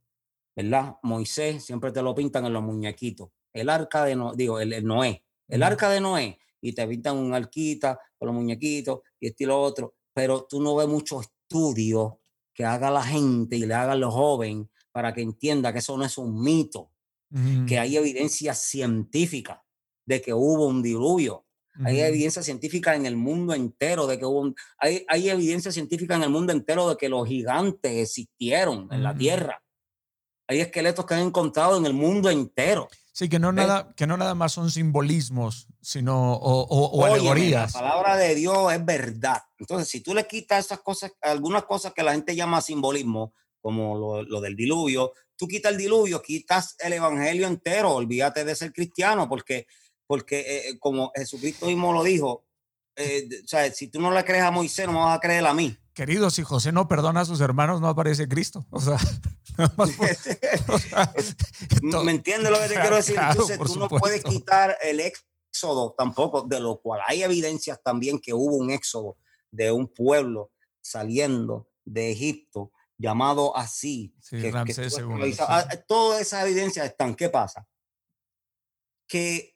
¿Verdad? 0.55 0.97
Moisés 1.03 1.63
siempre 1.63 1.91
te 1.91 2.01
lo 2.01 2.13
pintan 2.13 2.45
en 2.45 2.53
los 2.53 2.63
muñequitos. 2.63 3.29
El 3.53 3.69
arca 3.69 4.03
de 4.05 4.15
Noé, 4.15 4.33
digo, 4.35 4.59
el, 4.59 4.85
Noé, 4.85 5.23
el 5.47 5.63
arca 5.63 5.89
de 5.89 6.01
Noé, 6.01 6.39
y 6.61 6.73
te 6.73 6.87
pintan 6.87 7.17
un 7.17 7.33
arquita 7.33 7.99
con 8.17 8.27
los 8.27 8.35
muñequitos 8.35 8.99
y 9.19 9.27
estilo 9.27 9.59
otro, 9.59 9.95
pero 10.13 10.45
tú 10.45 10.61
no 10.61 10.75
ves 10.75 10.87
mucho 10.87 11.21
estudio 11.21 12.19
que 12.53 12.65
haga 12.65 12.91
la 12.91 13.03
gente 13.03 13.55
y 13.55 13.65
le 13.65 13.73
haga 13.73 13.93
a 13.93 13.95
los 13.95 14.13
jóvenes 14.13 14.67
para 14.91 15.13
que 15.13 15.21
entienda 15.21 15.71
que 15.71 15.79
eso 15.79 15.97
no 15.97 16.05
es 16.05 16.17
un 16.17 16.41
mito, 16.41 16.90
que 17.67 17.79
hay 17.79 17.97
evidencia 17.97 18.53
científica 18.53 19.63
de 20.05 20.21
que 20.21 20.33
hubo 20.33 20.67
un 20.67 20.81
diluvio. 20.81 21.45
Hay 21.85 22.01
evidencia 22.01 22.43
científica 22.43 22.95
en 22.95 23.05
el 23.05 23.15
mundo 23.15 23.53
entero 23.53 24.05
de 24.05 24.19
que 24.19 24.25
hubo 24.25 24.53
hay, 24.77 25.05
hay, 25.07 25.29
evidencia 25.29 25.71
científica 25.71 26.15
en 26.15 26.23
el 26.23 26.29
mundo 26.29 26.51
entero 26.51 26.89
de 26.89 26.97
que 26.97 27.07
los 27.07 27.27
gigantes 27.27 27.91
existieron 27.93 28.89
en 28.91 29.03
la 29.03 29.15
Tierra. 29.15 29.63
Hay 30.47 30.59
esqueletos 30.59 31.05
que 31.05 31.13
han 31.13 31.21
encontrado 31.21 31.77
en 31.77 31.85
el 31.85 31.93
mundo 31.93 32.29
entero. 32.29 32.89
Sí, 33.13 33.29
que 33.29 33.39
no, 33.39 33.51
nada, 33.51 33.93
que 33.95 34.05
no 34.05 34.17
nada 34.17 34.35
más 34.35 34.51
son 34.51 34.69
simbolismos, 34.69 35.67
sino 35.81 36.33
o, 36.33 36.63
o, 36.63 37.05
alegorías. 37.05 37.73
La 37.73 37.79
palabra 37.79 38.17
de 38.17 38.35
Dios 38.35 38.73
es 38.73 38.85
verdad. 38.85 39.41
Entonces, 39.57 39.87
si 39.87 40.01
tú 40.01 40.13
le 40.13 40.27
quitas 40.27 40.65
esas 40.65 40.79
cosas, 40.79 41.13
algunas 41.21 41.63
cosas 41.63 41.93
que 41.93 42.03
la 42.03 42.13
gente 42.13 42.35
llama 42.35 42.61
simbolismo, 42.61 43.33
como 43.61 43.97
lo, 43.97 44.23
lo 44.23 44.41
del 44.41 44.55
diluvio, 44.55 45.13
tú 45.41 45.47
quitas 45.47 45.71
el 45.71 45.79
diluvio, 45.79 46.21
quitas 46.21 46.75
el 46.77 46.93
evangelio 46.93 47.47
entero, 47.47 47.95
olvídate 47.95 48.45
de 48.45 48.53
ser 48.53 48.71
cristiano, 48.71 49.27
porque, 49.27 49.65
porque 50.05 50.39
eh, 50.39 50.69
eh, 50.69 50.79
como 50.79 51.11
Jesucristo 51.15 51.65
mismo 51.65 51.91
lo 51.91 52.03
dijo, 52.03 52.45
eh, 52.95 53.27
o 53.43 53.47
sea, 53.47 53.71
si 53.71 53.87
tú 53.87 53.99
no 53.99 54.11
le 54.11 54.23
crees 54.23 54.43
a 54.43 54.51
Moisés, 54.51 54.85
no 54.85 54.93
me 54.93 54.99
vas 54.99 55.17
a 55.17 55.19
creer 55.19 55.47
a 55.47 55.53
mí. 55.55 55.75
Querido, 55.95 56.29
si 56.29 56.43
José 56.43 56.71
no 56.71 56.87
perdona 56.87 57.21
a 57.21 57.25
sus 57.25 57.41
hermanos, 57.41 57.81
no 57.81 57.87
aparece 57.87 58.27
Cristo. 58.27 58.67
O 58.69 58.79
sea, 58.79 58.99
¿me 61.81 62.11
entiendes 62.11 62.51
lo 62.51 62.59
que 62.59 62.67
te 62.67 62.79
quiero 62.79 62.97
decir? 62.97 63.17
Entonces, 63.19 63.57
tú 63.57 63.79
no 63.79 63.89
puedes 63.89 64.23
quitar 64.23 64.77
el 64.83 64.99
éxodo 64.99 65.95
tampoco, 65.97 66.43
de 66.43 66.59
lo 66.59 66.79
cual 66.81 67.01
hay 67.07 67.23
evidencias 67.23 67.79
también 67.83 68.19
que 68.19 68.35
hubo 68.35 68.57
un 68.57 68.69
éxodo 68.69 69.17
de 69.49 69.71
un 69.71 69.87
pueblo 69.87 70.51
saliendo 70.81 71.67
de 71.83 72.11
Egipto 72.11 72.71
llamado 73.01 73.55
así. 73.57 74.13
que, 74.29 74.51
ah, 74.53 75.67
Todas 75.87 76.21
esas 76.21 76.45
evidencias 76.45 76.85
están. 76.85 77.15
¿Qué 77.15 77.29
pasa? 77.29 77.67
Que 79.07 79.55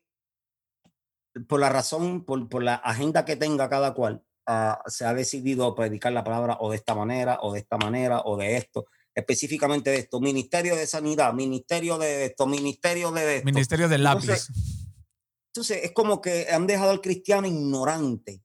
por 1.48 1.60
la 1.60 1.70
razón, 1.70 2.26
por, 2.26 2.50
por 2.50 2.64
la 2.64 2.76
agenda 2.76 3.26
que 3.26 3.36
tenga 3.36 3.70
cada 3.70 3.94
cual, 3.94 4.24
uh, 4.48 4.90
se 4.90 5.06
ha 5.06 5.14
decidido 5.14 5.76
predicar 5.76 6.12
la 6.12 6.24
palabra 6.24 6.58
o 6.60 6.72
de 6.72 6.78
esta 6.78 6.96
manera, 6.96 7.40
o 7.42 7.54
de 7.54 7.60
esta 7.60 7.78
manera, 7.78 8.22
o 8.26 8.38
de 8.38 8.58
esto, 8.58 8.88
específicamente 9.14 9.90
de 9.90 9.98
esto. 9.98 10.20
Ministerio 10.20 10.76
de 10.76 10.88
Sanidad, 10.88 11.34
Ministerio 11.34 11.98
de 11.98 12.26
esto, 12.26 12.48
Ministerio 12.48 13.12
de 13.12 13.38
esto. 13.38 13.46
Ministerio 13.46 13.88
del 13.88 14.04
lápiz. 14.04 14.24
Entonces, 14.30 14.50
entonces, 15.56 15.84
es 15.84 15.92
como 15.94 16.22
que 16.22 16.48
han 16.52 16.68
dejado 16.68 16.92
al 16.92 17.00
cristiano 17.00 17.48
ignorante 17.48 18.45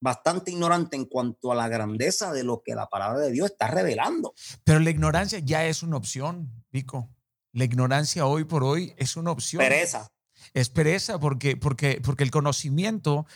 bastante 0.00 0.50
ignorante 0.50 0.96
en 0.96 1.04
cuanto 1.04 1.52
a 1.52 1.54
la 1.54 1.68
grandeza 1.68 2.32
de 2.32 2.42
lo 2.42 2.62
que 2.62 2.74
la 2.74 2.88
palabra 2.88 3.20
de 3.20 3.30
Dios 3.30 3.50
está 3.50 3.68
revelando. 3.68 4.34
Pero 4.64 4.80
la 4.80 4.90
ignorancia 4.90 5.38
ya 5.38 5.66
es 5.66 5.82
una 5.82 5.96
opción, 5.96 6.50
Pico. 6.70 7.10
La 7.52 7.64
ignorancia 7.64 8.26
hoy 8.26 8.44
por 8.44 8.64
hoy 8.64 8.94
es 8.96 9.16
una 9.16 9.30
opción. 9.32 9.60
Pereza. 9.60 10.10
Es 10.54 10.70
pereza 10.70 11.18
porque, 11.18 11.56
porque, 11.56 12.00
porque 12.02 12.24
el 12.24 12.30
conocimiento 12.30 13.26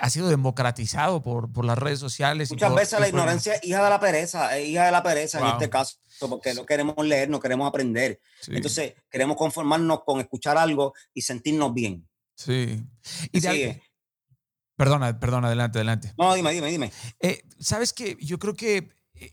ha 0.00 0.10
sido 0.10 0.28
democratizado 0.28 1.22
por, 1.22 1.52
por 1.52 1.64
las 1.64 1.78
redes 1.78 1.98
sociales. 1.98 2.50
Muchas 2.50 2.74
veces 2.74 3.00
la 3.00 3.08
ignorancia 3.08 3.54
es 3.54 3.64
hija 3.64 3.84
de 3.84 3.90
la 3.90 4.00
pereza, 4.00 4.56
es 4.58 4.68
hija 4.68 4.86
de 4.86 4.92
la 4.92 5.02
pereza 5.02 5.40
en 5.40 5.46
este 5.46 5.70
caso, 5.70 5.96
porque 6.28 6.54
no 6.54 6.66
queremos 6.66 6.96
leer, 7.04 7.28
no 7.28 7.40
queremos 7.40 7.68
aprender. 7.68 8.20
Entonces, 8.48 8.94
queremos 9.10 9.36
conformarnos 9.36 10.02
con 10.04 10.20
escuchar 10.20 10.58
algo 10.58 10.94
y 11.14 11.22
sentirnos 11.22 11.72
bien. 11.72 12.08
Sí. 12.34 12.84
Y 13.32 13.40
de, 13.40 13.82
Perdona, 14.76 15.18
perdona, 15.18 15.48
adelante, 15.48 15.78
adelante. 15.78 16.14
No, 16.18 16.34
dime, 16.34 16.52
dime, 16.52 16.70
dime. 16.70 16.92
Eh, 17.20 17.42
Sabes 17.58 17.92
que 17.92 18.16
yo 18.20 18.38
creo 18.38 18.54
que 18.54 18.90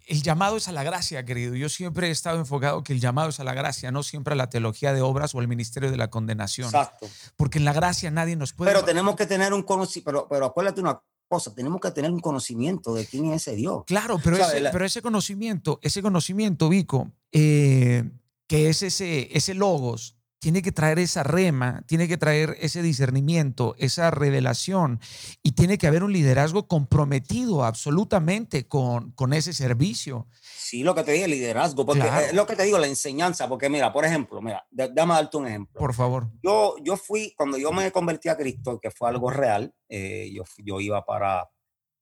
el 0.08 0.24
llamado 0.24 0.58
es 0.58 0.68
a 0.68 0.72
la 0.72 0.84
gracia, 0.84 1.26
querido. 1.26 1.56
Yo 1.56 1.70
siempre 1.70 2.08
he 2.08 2.12
estado 2.12 2.40
enfocado 2.40 2.84
que 2.84 2.94
el 2.94 3.00
llamado 3.00 3.30
es 3.30 3.40
a 3.40 3.44
la 3.44 3.54
gracia, 3.54 3.92
no 3.92 4.04
siempre 4.04 4.34
a 4.34 4.38
la 4.38 4.50
teología 4.50 4.94
de 4.94 5.02
obras 5.02 5.36
o 5.36 5.40
al 5.40 5.48
ministerio 5.48 5.92
de 5.92 5.98
la 5.98 6.10
condenación. 6.10 6.68
Exacto. 6.68 7.10
Porque 7.36 7.58
en 7.58 7.66
la 7.66 7.74
gracia 7.74 8.10
nadie 8.10 8.36
nos 8.36 8.54
puede. 8.54 8.72
Pero 8.72 8.86
tenemos 8.86 9.16
que 9.16 9.26
tener 9.26 9.54
un 9.54 9.64
conocimiento, 9.64 10.06
pero, 10.06 10.28
pero 10.30 10.46
acuérdate 10.46 10.80
una 10.80 11.02
cosa, 11.28 11.54
tenemos 11.54 11.82
que 11.82 11.92
tener 11.92 12.12
un 12.12 12.20
conocimiento 12.20 12.94
de 12.94 13.06
quién 13.06 13.32
es 13.32 13.42
ese 13.42 13.56
Dios. 13.56 13.84
Claro, 13.86 14.20
pero, 14.24 14.38
ese, 14.38 14.70
pero 14.72 14.86
ese 14.86 15.02
conocimiento, 15.02 15.80
ese 15.82 16.02
conocimiento, 16.02 16.70
Vico, 16.70 17.12
eh, 17.32 18.10
que 18.48 18.70
es 18.70 18.84
ese, 18.84 19.36
ese 19.36 19.54
logos, 19.54 20.16
tiene 20.44 20.62
que 20.62 20.74
traer 20.74 21.00
esa 21.00 21.24
rema, 21.24 21.84
tiene 21.88 22.06
que 22.06 22.18
traer 22.18 22.58
ese 22.60 22.82
discernimiento, 22.82 23.76
esa 23.78 24.12
revelación 24.12 25.00
y 25.42 25.54
tiene 25.54 25.78
que 25.78 25.88
haber 25.88 26.04
un 26.04 26.12
liderazgo 26.12 26.68
comprometido 26.68 27.64
absolutamente 27.64 28.68
con, 28.68 29.14
con 29.14 29.32
ese 29.32 29.54
servicio. 29.54 30.28
Sí, 30.42 30.84
lo 30.84 30.94
que 30.96 31.04
te 31.04 31.14
digo, 31.14 31.24
el 31.24 31.32
liderazgo, 31.32 31.86
porque 31.86 32.10
es 32.28 32.34
lo 32.34 32.46
que 32.46 32.58
te 32.58 32.64
digo, 32.64 32.78
la 32.78 32.88
enseñanza, 32.88 33.48
porque 33.48 33.70
mira, 33.70 33.94
por 33.94 34.04
ejemplo, 34.04 34.42
mira, 34.42 34.68
déjame 34.70 35.14
darte 35.14 35.38
un 35.38 35.48
ejemplo. 35.48 35.80
Por 35.80 35.94
favor. 35.94 36.30
Yo, 36.44 36.76
yo 36.84 36.98
fui, 36.98 37.34
cuando 37.38 37.58
yo 37.58 37.72
me 37.72 37.90
convertí 37.94 38.28
a 38.28 38.36
Cristo, 38.36 38.82
que 38.82 38.92
fue 38.92 39.08
algo 39.08 39.30
real, 39.30 39.74
eh, 39.88 40.30
yo, 40.34 40.44
yo 40.58 40.82
iba 40.82 41.06
para 41.06 41.50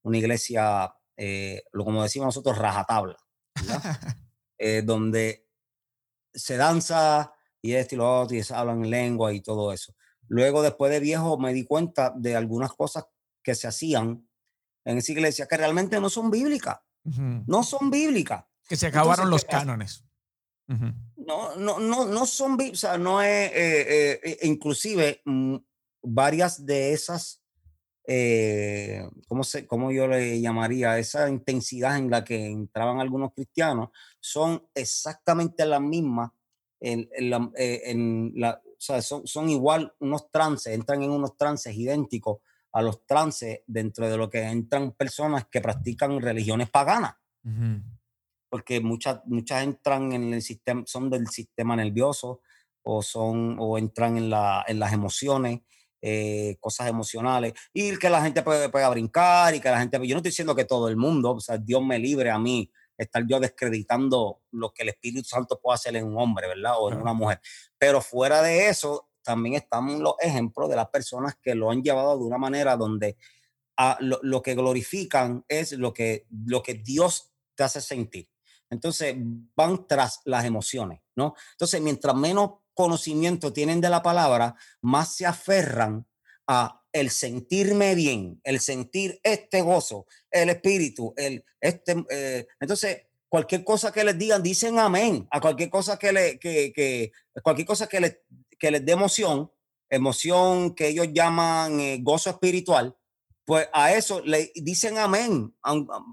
una 0.02 0.18
iglesia, 0.18 0.92
eh, 1.16 1.62
lo 1.74 1.86
como 1.86 2.02
decimos 2.02 2.26
nosotros, 2.26 2.58
rajatabla, 2.58 3.18
eh, 4.58 4.82
donde 4.84 5.48
se 6.34 6.58
danza, 6.58 7.36
y 7.62 7.74
esto 7.74 7.96
y 7.96 7.98
lo 8.00 8.22
otro, 8.22 8.36
y 8.36 8.44
hablan 8.54 8.90
lengua 8.90 9.34
y 9.34 9.42
todo 9.42 9.72
eso. 9.72 9.94
Luego, 10.28 10.62
después 10.62 10.92
de 10.92 11.00
viejo, 11.00 11.38
me 11.38 11.54
di 11.54 11.66
cuenta 11.66 12.14
de 12.16 12.36
algunas 12.36 12.74
cosas 12.74 13.06
que 13.44 13.56
se 13.56 13.68
hacían 13.68 14.28
en 14.86 14.98
esa 14.98 15.12
iglesia 15.12 15.48
que 15.48 15.58
realmente 15.58 16.00
no 16.00 16.10
son 16.10 16.32
bíblicas. 16.32 16.80
No 17.04 17.64
son 17.64 17.90
bíblicas. 17.90 18.46
Que 18.68 18.76
se 18.76 18.88
acabaron 18.88 19.30
los 19.30 19.44
cánones. 19.44 20.06
No, 20.68 21.56
no, 21.56 21.80
no, 21.80 22.06
no 22.06 22.26
son 22.26 22.58
bíblicas. 22.58 22.84
O 22.84 22.88
sea, 22.88 22.98
no 22.98 23.22
es, 23.22 23.52
eh, 23.52 24.20
eh, 24.24 24.38
e, 24.42 24.48
inclusive, 24.48 25.22
mm, 25.26 25.58
varias 26.04 26.66
de 26.66 26.94
esas, 26.94 27.44
eh, 28.08 29.08
¿cómo, 29.28 29.44
se, 29.44 29.68
¿cómo 29.68 29.92
yo 29.92 30.08
le 30.08 30.40
llamaría? 30.40 30.98
Esa 30.98 31.30
intensidad 31.30 31.98
en 31.98 32.10
la 32.10 32.24
que 32.24 32.48
entraban 32.48 33.00
algunos 33.00 33.34
cristianos 33.34 33.90
son 34.20 34.66
exactamente 34.74 35.66
las 35.66 35.82
mismas 35.82 36.32
en, 36.82 37.30
la, 37.30 37.52
eh, 37.56 37.96
son, 38.78 39.28
son 39.28 39.50
igual 39.50 39.94
unos 40.00 40.32
trances, 40.32 40.74
entran 40.74 41.04
en 41.04 41.12
unos 41.12 41.38
trances 41.38 41.76
idénticos 41.76 42.40
a 42.74 42.82
los 42.82 43.06
trances 43.06 43.62
dentro 43.68 44.10
de 44.10 44.18
lo 44.18 44.30
que 44.30 44.42
entran 44.42 44.92
personas 44.92 45.46
que 45.46 45.62
practican 45.62 46.20
religiones 46.22 46.70
paganas. 46.70 47.16
Porque 48.50 48.82
muchas, 48.82 49.22
muchas 49.26 49.64
entran 49.64 50.12
en 50.14 50.34
el 50.34 50.42
sistema, 50.42 50.84
son 50.86 51.10
del 51.10 51.28
sistema 51.28 51.76
nervioso 51.76 52.42
o, 52.84 53.02
son, 53.02 53.58
o 53.60 53.78
entran 53.78 54.18
en, 54.18 54.30
la, 54.30 54.66
en 54.68 54.80
las 54.80 54.94
emociones, 54.94 55.62
eh, 56.02 56.58
cosas 56.60 56.88
emocionales, 56.88 57.54
y 57.74 57.98
que 57.98 58.10
la 58.10 58.24
gente 58.24 58.42
puede, 58.42 58.70
pueda 58.70 58.90
brincar 58.90 59.54
y 59.54 59.60
que 59.60 59.70
la 59.70 59.80
gente, 59.80 59.98
yo 59.98 60.16
no 60.16 60.18
estoy 60.18 60.32
diciendo 60.32 60.56
que 60.56 60.66
todo 60.66 60.90
el 60.90 60.98
mundo, 60.98 61.32
o 61.34 61.40
sea, 61.40 61.58
Dios 61.58 61.84
me 61.84 62.00
libre 62.00 62.32
a 62.32 62.40
mí 62.40 62.72
estar 63.02 63.26
yo 63.28 63.40
descreditando 63.40 64.42
lo 64.52 64.72
que 64.74 64.84
el 64.84 64.90
Espíritu 64.90 65.28
Santo 65.28 65.60
puede 65.60 65.76
hacer 65.76 65.96
en 65.96 66.06
un 66.06 66.18
hombre, 66.18 66.48
¿verdad? 66.48 66.74
O 66.80 66.92
en 66.92 67.02
una 67.02 67.14
mujer. 67.14 67.42
Pero 67.78 68.02
fuera 68.02 68.42
de 68.42 68.70
eso, 68.70 69.10
también 69.24 69.56
están 69.56 70.02
los 70.02 70.16
ejemplos 70.20 70.70
de 70.70 70.76
las 70.76 70.90
personas 70.90 71.36
que 71.42 71.56
lo 71.56 71.72
han 71.72 71.82
llevado 71.82 72.18
de 72.18 72.26
una 72.26 72.38
manera 72.38 72.78
donde 72.78 73.18
a, 73.78 73.98
lo, 74.00 74.42
que 74.42 74.56
glorifican 74.56 75.44
es 75.48 75.72
lo 75.74 75.94
que, 75.94 76.28
lo 76.46 76.62
que 76.62 76.76
Dios 76.76 77.32
te 77.56 77.64
hace 77.64 77.82
sentir. 77.82 78.30
Entonces 78.70 79.16
van 79.56 79.88
tras 79.88 80.22
las 80.26 80.46
emociones, 80.46 81.02
¿no? 81.16 81.36
Entonces, 81.54 81.82
mientras 81.82 82.16
menos 82.16 82.52
conocimiento 82.74 83.52
tienen 83.52 83.82
de 83.82 83.90
la 83.90 84.02
palabra, 84.02 84.56
más 84.82 85.16
se 85.16 85.26
aferran 85.26 86.08
a 86.48 86.81
el 86.94 87.10
sentirme 87.10 87.96
bien, 87.96 88.42
el 88.44 88.60
sentir 88.60 89.20
este 89.24 89.62
gozo, 89.62 90.06
el 90.30 90.50
espíritu, 90.50 91.14
el 91.18 91.44
este, 91.60 92.04
eh, 92.10 92.48
entonces 92.60 93.04
cualquier 93.30 93.64
cosa 93.64 93.92
que 93.92 94.04
les 94.04 94.18
digan, 94.18 94.44
dicen 94.44 94.78
amén 94.78 95.28
a 95.32 95.40
cualquier 95.40 95.70
cosa 95.70 95.98
que 95.98 96.12
le, 96.12 96.40
que, 96.40 97.12
cualquier 97.42 97.68
cosa 97.68 97.88
que 97.88 98.02
les, 98.02 98.18
que 98.60 98.72
les 98.72 98.86
dé 98.86 98.92
emoción, 98.92 99.52
emoción 99.90 100.76
que 100.76 100.90
ellos 100.90 101.08
llaman 101.14 101.80
eh, 101.80 102.00
gozo 102.02 102.30
espiritual, 102.30 102.96
pues 103.46 103.70
a 103.74 103.94
eso 103.94 104.22
le 104.22 104.52
dicen 104.56 104.98
amén, 104.98 105.56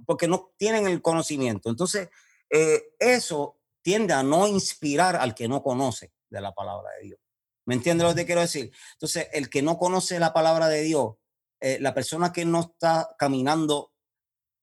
porque 0.06 0.28
no 0.28 0.52
tienen 0.56 0.86
el 0.86 1.02
conocimiento. 1.02 1.70
Entonces, 1.70 2.08
eh, 2.50 2.82
eso 2.98 3.58
tiende 3.82 4.14
a 4.14 4.22
no 4.22 4.46
inspirar 4.46 5.16
al 5.16 5.34
que 5.34 5.48
no 5.48 5.62
conoce 5.62 6.12
de 6.30 6.40
la 6.40 6.52
palabra 6.52 6.90
de 6.98 7.08
Dios. 7.08 7.20
¿Me 7.68 7.74
entiendes 7.74 8.08
lo 8.08 8.14
que 8.14 8.24
quiero 8.24 8.40
decir? 8.40 8.72
Entonces, 8.94 9.28
el 9.30 9.50
que 9.50 9.60
no 9.60 9.76
conoce 9.76 10.18
la 10.18 10.32
palabra 10.32 10.68
de 10.68 10.84
Dios, 10.84 11.16
eh, 11.60 11.76
la 11.82 11.92
persona 11.92 12.32
que 12.32 12.46
no 12.46 12.60
está 12.60 13.14
caminando 13.18 13.92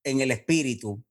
en 0.02 0.20
el 0.20 0.32
espíritu, 0.32 1.04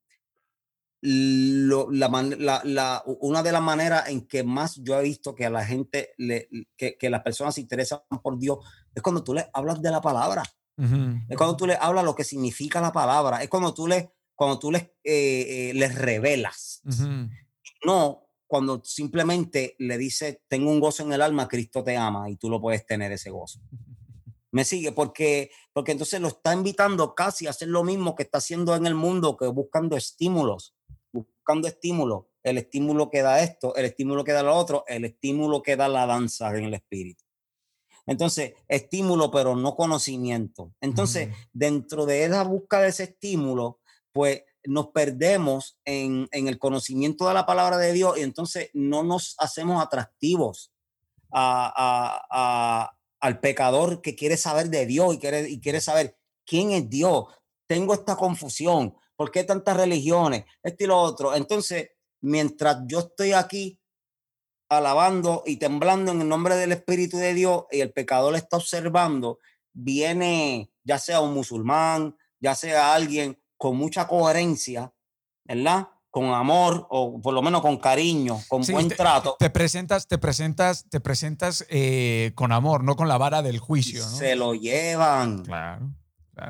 la, 0.99 3.01
una 3.05 3.43
de 3.43 3.51
las 3.53 3.61
maneras 3.61 4.09
en 4.09 4.27
que 4.27 4.43
más 4.43 4.75
yo 4.83 4.99
he 4.99 5.03
visto 5.03 5.35
que 5.35 5.45
a 5.45 5.49
la 5.49 5.63
gente, 5.63 6.09
le, 6.17 6.49
que, 6.75 7.09
las 7.09 7.23
personas 7.23 7.55
se 7.55 7.61
interesan 7.61 8.01
por 8.21 8.37
Dios, 8.37 8.57
es 8.93 9.01
cuando 9.01 9.23
tú 9.23 9.33
le 9.33 9.49
hablas 9.53 9.81
de 9.81 9.91
la 9.91 10.01
palabra. 10.01 10.43
Es 10.77 11.37
cuando 11.37 11.55
tú 11.55 11.65
le 11.65 11.77
hablas 11.79 12.03
lo 12.03 12.13
que 12.13 12.25
significa 12.25 12.81
la 12.81 12.91
palabra. 12.91 13.41
Es 13.41 13.47
cuando 13.47 13.73
tú 13.73 13.87
le, 13.87 14.11
cuando 14.35 14.59
tú 14.59 14.69
les, 14.69 14.83
eh, 14.83 15.69
eh, 15.69 15.71
les 15.73 15.95
revelas. 15.95 16.81
No 17.85 18.24
cuando 18.47 18.81
simplemente 18.83 19.75
le 19.79 19.97
dice, 19.97 20.41
tengo 20.47 20.71
un 20.71 20.79
gozo 20.79 21.03
en 21.03 21.13
el 21.13 21.21
alma, 21.21 21.47
Cristo 21.47 21.83
te 21.83 21.97
ama 21.97 22.29
y 22.29 22.37
tú 22.37 22.49
lo 22.49 22.61
puedes 22.61 22.85
tener 22.85 23.11
ese 23.11 23.29
gozo. 23.29 23.59
Me 24.51 24.63
sigue 24.63 24.93
porque, 24.93 25.51
porque 25.73 25.91
entonces 25.91 26.21
lo 26.21 26.29
está 26.29 26.53
invitando 26.53 27.13
casi 27.13 27.45
a 27.45 27.49
hacer 27.49 27.67
lo 27.67 27.83
mismo 27.83 28.15
que 28.15 28.23
está 28.23 28.37
haciendo 28.37 28.73
en 28.75 28.85
el 28.85 28.95
mundo, 28.95 29.35
que 29.35 29.47
buscando 29.47 29.97
estímulos, 29.97 30.73
buscando 31.11 31.67
estímulos. 31.67 32.25
El 32.41 32.57
estímulo 32.59 33.09
que 33.09 33.21
da 33.21 33.41
esto, 33.41 33.75
el 33.75 33.85
estímulo 33.85 34.23
que 34.23 34.31
da 34.31 34.43
lo 34.43 34.55
otro, 34.55 34.85
el 34.87 35.03
estímulo 35.03 35.61
que 35.61 35.75
da 35.75 35.89
la 35.89 36.05
danza 36.05 36.55
en 36.55 36.65
el 36.65 36.73
espíritu. 36.75 37.25
Entonces, 38.05 38.53
estímulo, 38.67 39.31
pero 39.31 39.55
no 39.55 39.75
conocimiento. 39.75 40.73
Entonces, 40.79 41.35
dentro 41.51 42.05
de 42.05 42.23
esa 42.23 42.43
búsqueda 42.43 42.81
de 42.81 42.89
ese 42.89 43.03
estímulo, 43.03 43.79
pues 44.11 44.43
nos 44.67 44.87
perdemos 44.87 45.77
en, 45.85 46.27
el 46.31 46.59
conocimiento 46.59 47.27
de 47.27 47.33
la 47.33 47.45
palabra 47.45 47.77
de 47.77 47.93
Dios 47.93 48.17
y 48.17 48.21
entonces 48.21 48.69
no 48.73 49.03
nos 49.03 49.35
hacemos 49.39 49.83
atractivos 49.83 50.71
al 51.31 52.89
pecador 53.41 54.01
que 54.01 54.15
quiere 54.15 54.37
saber 54.37 54.69
de 54.69 54.85
Dios 54.85 55.15
y 55.15 55.19
quiere, 55.19 55.49
y 55.49 55.59
quiere 55.59 55.81
saber 55.81 56.17
quién 56.45 56.71
es 56.71 56.89
Dios. 56.89 57.25
Tengo 57.67 57.93
esta 57.93 58.15
confusión. 58.15 58.95
¿Por 59.15 59.31
qué 59.31 59.43
tantas 59.43 59.77
religiones? 59.77 60.45
Esto 60.63 60.83
y 60.83 60.87
lo 60.87 60.97
otro. 60.97 61.35
Entonces, 61.35 61.89
mientras 62.21 62.79
yo 62.87 62.99
estoy 62.99 63.33
aquí 63.33 63.79
alabando 64.69 65.43
y 65.45 65.57
temblando 65.57 66.11
en 66.11 66.21
el 66.21 66.27
nombre 66.27 66.55
del 66.55 66.71
Espíritu 66.71 67.17
de 67.17 67.33
Dios 67.33 67.65
y 67.71 67.81
el 67.81 67.93
pecador 67.93 68.35
está 68.35 68.57
observando, 68.57 69.39
viene 69.73 70.71
ya 70.83 70.99
sea 70.99 71.21
un 71.21 71.33
musulmán, 71.33 72.17
ya 72.39 72.55
sea 72.55 72.93
alguien 72.93 73.39
con 73.57 73.77
mucha 73.77 74.07
coherencia, 74.07 74.93
¿verdad? 75.43 75.89
Con 76.09 76.25
amor 76.29 76.87
o 76.89 77.19
por 77.21 77.33
lo 77.33 77.41
menos 77.41 77.61
con 77.61 77.77
cariño, 77.77 78.39
con 78.47 78.61
buen 78.63 78.87
trato. 78.89 79.35
Te 79.37 79.49
presentas, 79.49 80.07
te 80.07 80.17
presentas, 80.17 80.85
te 80.89 80.99
presentas 80.99 81.65
eh, 81.69 82.31
con 82.35 82.51
amor, 82.51 82.83
no 82.83 82.95
con 82.95 83.07
la 83.07 83.17
vara 83.17 83.41
del 83.41 83.59
juicio. 83.59 84.01
¿no? 84.03 84.17
Se 84.17 84.35
lo 84.35 84.53
llevan. 84.53 85.43
Claro. 85.43 85.93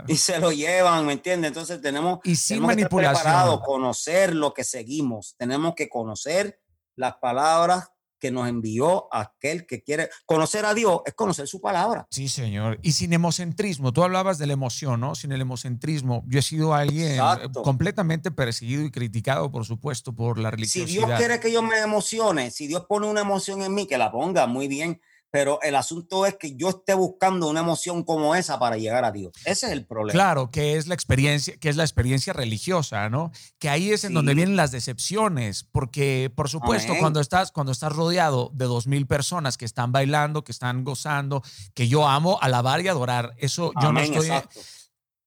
Y 0.07 0.17
se 0.17 0.39
lo 0.39 0.51
llevan, 0.51 1.05
¿me 1.05 1.13
entiendes? 1.13 1.49
Entonces 1.49 1.81
tenemos, 1.81 2.19
y 2.23 2.35
sin 2.35 2.61
manipulación. 2.61 3.59
conocer 3.59 4.35
lo 4.35 4.53
que 4.53 4.63
seguimos. 4.63 5.35
Tenemos 5.37 5.75
que 5.75 5.89
conocer 5.89 6.59
las 6.95 7.15
palabras 7.17 7.91
que 8.25 8.31
nos 8.31 8.49
envió 8.49 9.07
aquel 9.11 9.67
que 9.67 9.83
quiere 9.83 10.09
conocer 10.25 10.65
a 10.65 10.73
Dios, 10.73 11.01
es 11.05 11.13
conocer 11.13 11.47
su 11.47 11.61
palabra. 11.61 12.07
Sí, 12.09 12.27
Señor. 12.27 12.79
Y 12.81 12.93
sin 12.93 13.13
emocentrismo, 13.13 13.93
tú 13.93 14.03
hablabas 14.03 14.39
de 14.39 14.47
la 14.47 14.53
emoción, 14.53 14.99
¿no? 14.99 15.13
Sin 15.13 15.31
el 15.31 15.41
emocentrismo. 15.41 16.23
Yo 16.25 16.39
he 16.39 16.41
sido 16.41 16.73
alguien 16.73 17.19
completamente 17.63 18.31
perseguido 18.31 18.83
y 18.83 18.89
criticado, 18.89 19.51
por 19.51 19.63
supuesto, 19.63 20.11
por 20.15 20.39
la 20.39 20.49
religiosidad. 20.49 20.87
Si 20.87 20.93
Dios 20.93 21.19
quiere 21.19 21.39
que 21.39 21.51
yo 21.51 21.61
me 21.61 21.77
emocione, 21.77 22.49
si 22.49 22.65
Dios 22.65 22.87
pone 22.89 23.05
una 23.05 23.21
emoción 23.21 23.61
en 23.61 23.75
mí, 23.75 23.85
que 23.85 23.99
la 23.99 24.11
ponga 24.11 24.47
muy 24.47 24.67
bien 24.67 24.99
pero 25.31 25.59
el 25.61 25.75
asunto 25.75 26.25
es 26.25 26.35
que 26.35 26.55
yo 26.55 26.69
esté 26.69 26.93
buscando 26.93 27.49
una 27.49 27.59
emoción 27.59 28.03
como 28.03 28.35
esa 28.35 28.57
para 28.57 28.77
llegar 28.77 29.03
a 29.03 29.11
Dios. 29.11 29.33
Ese 29.45 29.67
es 29.67 29.71
el 29.73 29.85
problema. 29.85 30.13
Claro, 30.13 30.49
que 30.49 30.77
es 30.77 30.87
la 30.87 30.93
experiencia, 30.93 31.57
que 31.57 31.69
es 31.69 31.75
la 31.75 31.83
experiencia 31.83 32.31
religiosa, 32.33 33.09
¿no? 33.09 33.31
Que 33.59 33.69
ahí 33.69 33.91
es 33.91 34.03
en 34.05 34.13
donde 34.13 34.33
vienen 34.33 34.55
las 34.55 34.71
decepciones, 34.71 35.63
porque 35.63 36.31
por 36.33 36.49
supuesto 36.49 36.93
cuando 36.99 37.19
estás 37.19 37.51
cuando 37.51 37.71
estás 37.71 37.93
rodeado 37.93 38.49
de 38.53 38.65
dos 38.65 38.87
mil 38.87 39.07
personas 39.07 39.57
que 39.57 39.65
están 39.65 39.91
bailando, 39.91 40.43
que 40.43 40.51
están 40.51 40.83
gozando, 40.83 41.43
que 41.73 41.87
yo 41.87 42.07
amo 42.07 42.39
alabar 42.41 42.81
y 42.81 42.87
adorar, 42.87 43.33
eso 43.37 43.71
yo 43.81 43.91
no 43.91 43.99
estoy 43.99 44.29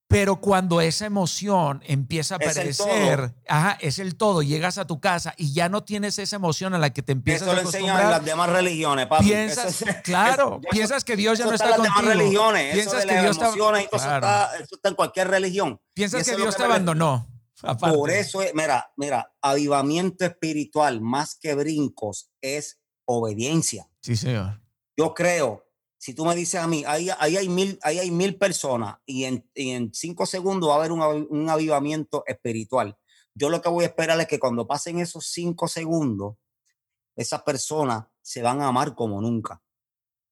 pero 0.09 0.41
cuando 0.41 0.81
esa 0.81 1.05
emoción 1.05 1.83
empieza 1.87 2.35
a 2.35 2.39
aparecer, 2.39 3.35
ajá, 3.47 3.77
es 3.79 3.99
el 3.99 4.17
todo, 4.17 4.43
llegas 4.43 4.79
a 4.79 4.87
tu 4.87 5.01
casa 5.01 5.35
y 5.37 5.53
ya 5.53 5.69
no 5.69 5.85
tienes 5.85 6.19
esa 6.19 6.37
emoción 6.37 6.73
a 6.73 6.79
la 6.79 6.91
que 6.95 7.03
te 7.03 7.13
empiezas 7.13 7.47
a 7.47 7.53
acostumbrar. 7.53 7.81
Eso 7.81 7.83
lo 7.83 7.91
enseñan 7.93 8.07
en 8.07 8.11
las 8.13 8.25
demás 8.25 8.51
religiones, 8.51 9.07
papi. 9.07 9.27
Piensas, 9.27 9.85
claro, 10.03 10.63
piensas 10.71 11.05
que 11.05 11.15
Dios 11.15 11.39
ya 11.39 11.45
no 11.45 11.53
está, 11.53 11.67
está 11.67 11.79
las 11.79 11.85
demás 11.85 12.05
religiones, 12.17 12.75
piensas 12.75 13.05
que 13.05 13.21
Dios 13.21 13.37
está, 13.37 13.49
eso, 13.51 13.97
está, 13.97 14.57
eso 14.57 14.75
está 14.77 14.89
en 14.89 14.95
cualquier 14.95 15.29
religión. 15.29 15.79
Piensas 15.93 16.27
que 16.27 16.37
Dios 16.37 16.57
te 16.57 16.65
abandonó. 16.65 17.29
Por 17.79 18.11
eso, 18.11 18.41
es, 18.41 18.55
mira, 18.55 18.91
mira, 18.97 19.35
avivamiento 19.43 20.25
espiritual 20.25 21.03
más 21.03 21.35
que 21.35 21.55
brincos 21.55 22.31
es 22.41 22.81
obediencia. 23.05 23.91
Sí, 24.01 24.17
señor. 24.17 24.63
yo 24.97 25.13
creo, 25.13 25.68
si 25.99 26.15
tú 26.15 26.25
me 26.25 26.37
dices 26.37 26.61
a 26.61 26.69
mí, 26.69 26.85
ahí, 26.87 27.11
hay, 27.11 27.49
mil, 27.49 27.79
ahí 27.83 27.99
hay 27.99 28.11
mil 28.13 28.39
personas 28.39 28.99
y 29.05 29.25
en, 29.25 29.49
en 29.55 29.93
cinco 29.93 30.27
segundos 30.27 30.71
va 30.71 30.75
a 30.75 30.79
haber 30.79 30.93
un, 30.93 31.03
un 31.03 31.51
avivamiento 31.51 32.23
espiritual. 32.27 32.97
Yo 33.35 33.51
lo 33.51 33.61
que 33.61 33.69
voy 33.69 33.85
a 33.85 33.89
esperar 33.89 34.19
es 34.21 34.29
que 34.29 34.39
cuando 34.39 34.67
pasen 34.67 35.01
esos 35.01 35.27
cinco 35.27 35.67
segundos, 35.67 36.37
esas 37.17 37.43
personas 37.43 38.07
se 38.23 38.43
van 38.43 38.63
a 38.63 38.69
amar 38.69 38.95
como 38.95 39.21
nunca. 39.21 39.63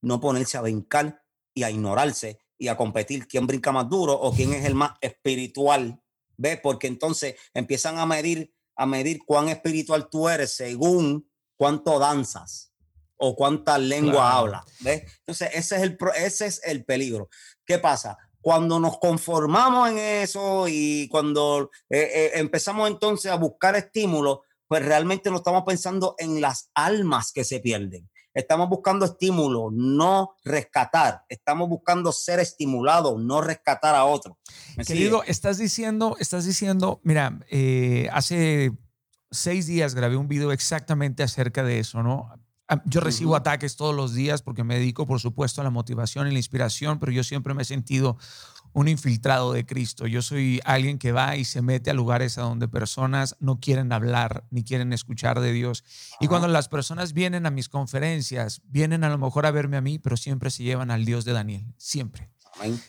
No 0.03 0.21
ponerse 0.21 0.57
a 0.57 0.63
brincar 0.63 1.25
y 1.53 1.65
a 1.65 1.71
ignorarse 1.71 2.39
y 2.59 2.69
a 2.69 2.77
competir 2.77 3.27
quién 3.27 3.47
brinca 3.47 3.73
más 3.73 3.89
duro 3.89 4.13
o 4.13 4.33
quién 4.33 4.53
es 4.53 4.65
el 4.65 4.77
más 4.77 4.93
espiritual. 5.01 6.01
¿Ves? 6.37 6.61
Porque 6.63 6.87
entonces 6.87 7.35
empiezan 7.55 7.99
a 7.99 8.07
medir, 8.07 8.55
a 8.77 8.87
medir 8.87 9.19
cuán 9.27 9.49
espiritual 9.49 10.09
tú 10.11 10.29
eres 10.29 10.53
según 10.53 11.29
cuánto 11.57 11.99
danzas 11.99 12.73
o 13.17 13.35
cuánta 13.35 13.79
lengua 13.79 14.37
hablas. 14.37 14.65
¿Ves? 14.81 15.03
Entonces, 15.21 15.51
ese 15.55 15.77
es, 15.77 15.83
el, 15.83 15.99
ese 16.17 16.47
es 16.47 16.61
el 16.65 16.85
peligro. 16.85 17.29
¿Qué 17.65 17.79
pasa? 17.79 18.17
Cuando 18.41 18.79
nos 18.79 18.99
conformamos 18.99 19.91
en 19.91 19.99
eso 19.99 20.67
y 20.69 21.09
cuando 21.09 21.71
eh, 21.91 22.11
eh, 22.15 22.31
empezamos 22.35 22.89
entonces 22.89 23.31
a 23.31 23.37
buscar 23.37 23.75
estímulos, 23.75 24.41
pues 24.69 24.85
realmente 24.85 25.31
no 25.31 25.37
estamos 25.37 25.65
pensando 25.65 26.15
en 26.19 26.41
las 26.41 26.71
almas 26.75 27.33
que 27.33 27.45
se 27.45 27.61
pierden. 27.61 28.09
Estamos 28.35 28.69
buscando 28.69 29.07
estímulo, 29.07 29.71
no 29.73 30.35
rescatar. 30.45 31.23
Estamos 31.27 31.71
buscando 31.71 32.13
ser 32.13 32.39
estimulados, 32.39 33.19
no 33.19 33.41
rescatar 33.41 33.95
a 33.95 34.05
otro. 34.05 34.39
Querido, 34.87 35.23
estás 35.23 35.57
diciendo, 35.57 36.17
estás 36.21 36.45
diciendo, 36.45 37.01
mira, 37.03 37.41
eh, 37.49 38.11
hace 38.13 38.73
seis 39.31 39.67
días 39.67 39.95
grabé 39.95 40.17
un 40.17 40.29
video 40.29 40.53
exactamente 40.53 41.23
acerca 41.23 41.65
de 41.65 41.79
eso, 41.79 42.03
¿no? 42.03 42.31
Yo 42.85 43.01
recibo 43.01 43.37
ataques 43.37 43.77
todos 43.77 43.95
los 43.95 44.13
días 44.13 44.43
porque 44.43 44.65
me 44.65 44.75
dedico, 44.75 45.07
por 45.07 45.21
supuesto, 45.21 45.61
a 45.61 45.65
la 45.65 45.71
motivación 45.71 46.27
y 46.27 46.33
la 46.33 46.39
inspiración, 46.39 46.99
pero 46.99 47.13
yo 47.13 47.23
siempre 47.23 47.55
me 47.55 47.63
he 47.63 47.65
sentido 47.65 48.19
un 48.73 48.89
infiltrado 48.89 49.53
de 49.53 49.65
Cristo. 49.65 50.07
Yo 50.07 50.21
soy 50.21 50.61
alguien 50.65 50.99
que 50.99 51.13
va 51.13 51.37
y 51.37 51.45
se 51.45 51.63
mete 51.63 51.91
a 51.91 51.95
lugares 51.95 52.39
a 52.39 52.43
donde 52.43 52.69
personas 52.69 53.37
no 53.41 53.61
quieren 53.61 53.93
hablar 53.93 54.45
ni 54.51 54.65
quieren 54.65 54.93
escuchar 54.93 55.41
de 55.41 55.53
Dios. 55.53 55.85
Y 56.21 56.27
cuando 56.27 56.49
las 56.49 56.69
personas 56.69 57.13
vienen 57.13 57.47
a 57.47 57.51
mis 57.51 57.69
conferencias, 57.69 58.61
vienen 58.67 59.05
a 59.05 59.09
lo 59.09 59.17
mejor 59.17 59.47
a 59.47 59.51
verme 59.51 59.77
a 59.77 59.81
mí, 59.81 59.99
pero 59.99 60.17
siempre 60.17 60.51
se 60.51 60.65
llevan 60.65 60.91
al 60.91 61.05
Dios 61.05 61.25
de 61.25 61.33
Daniel, 61.33 61.73
siempre. 61.79 62.31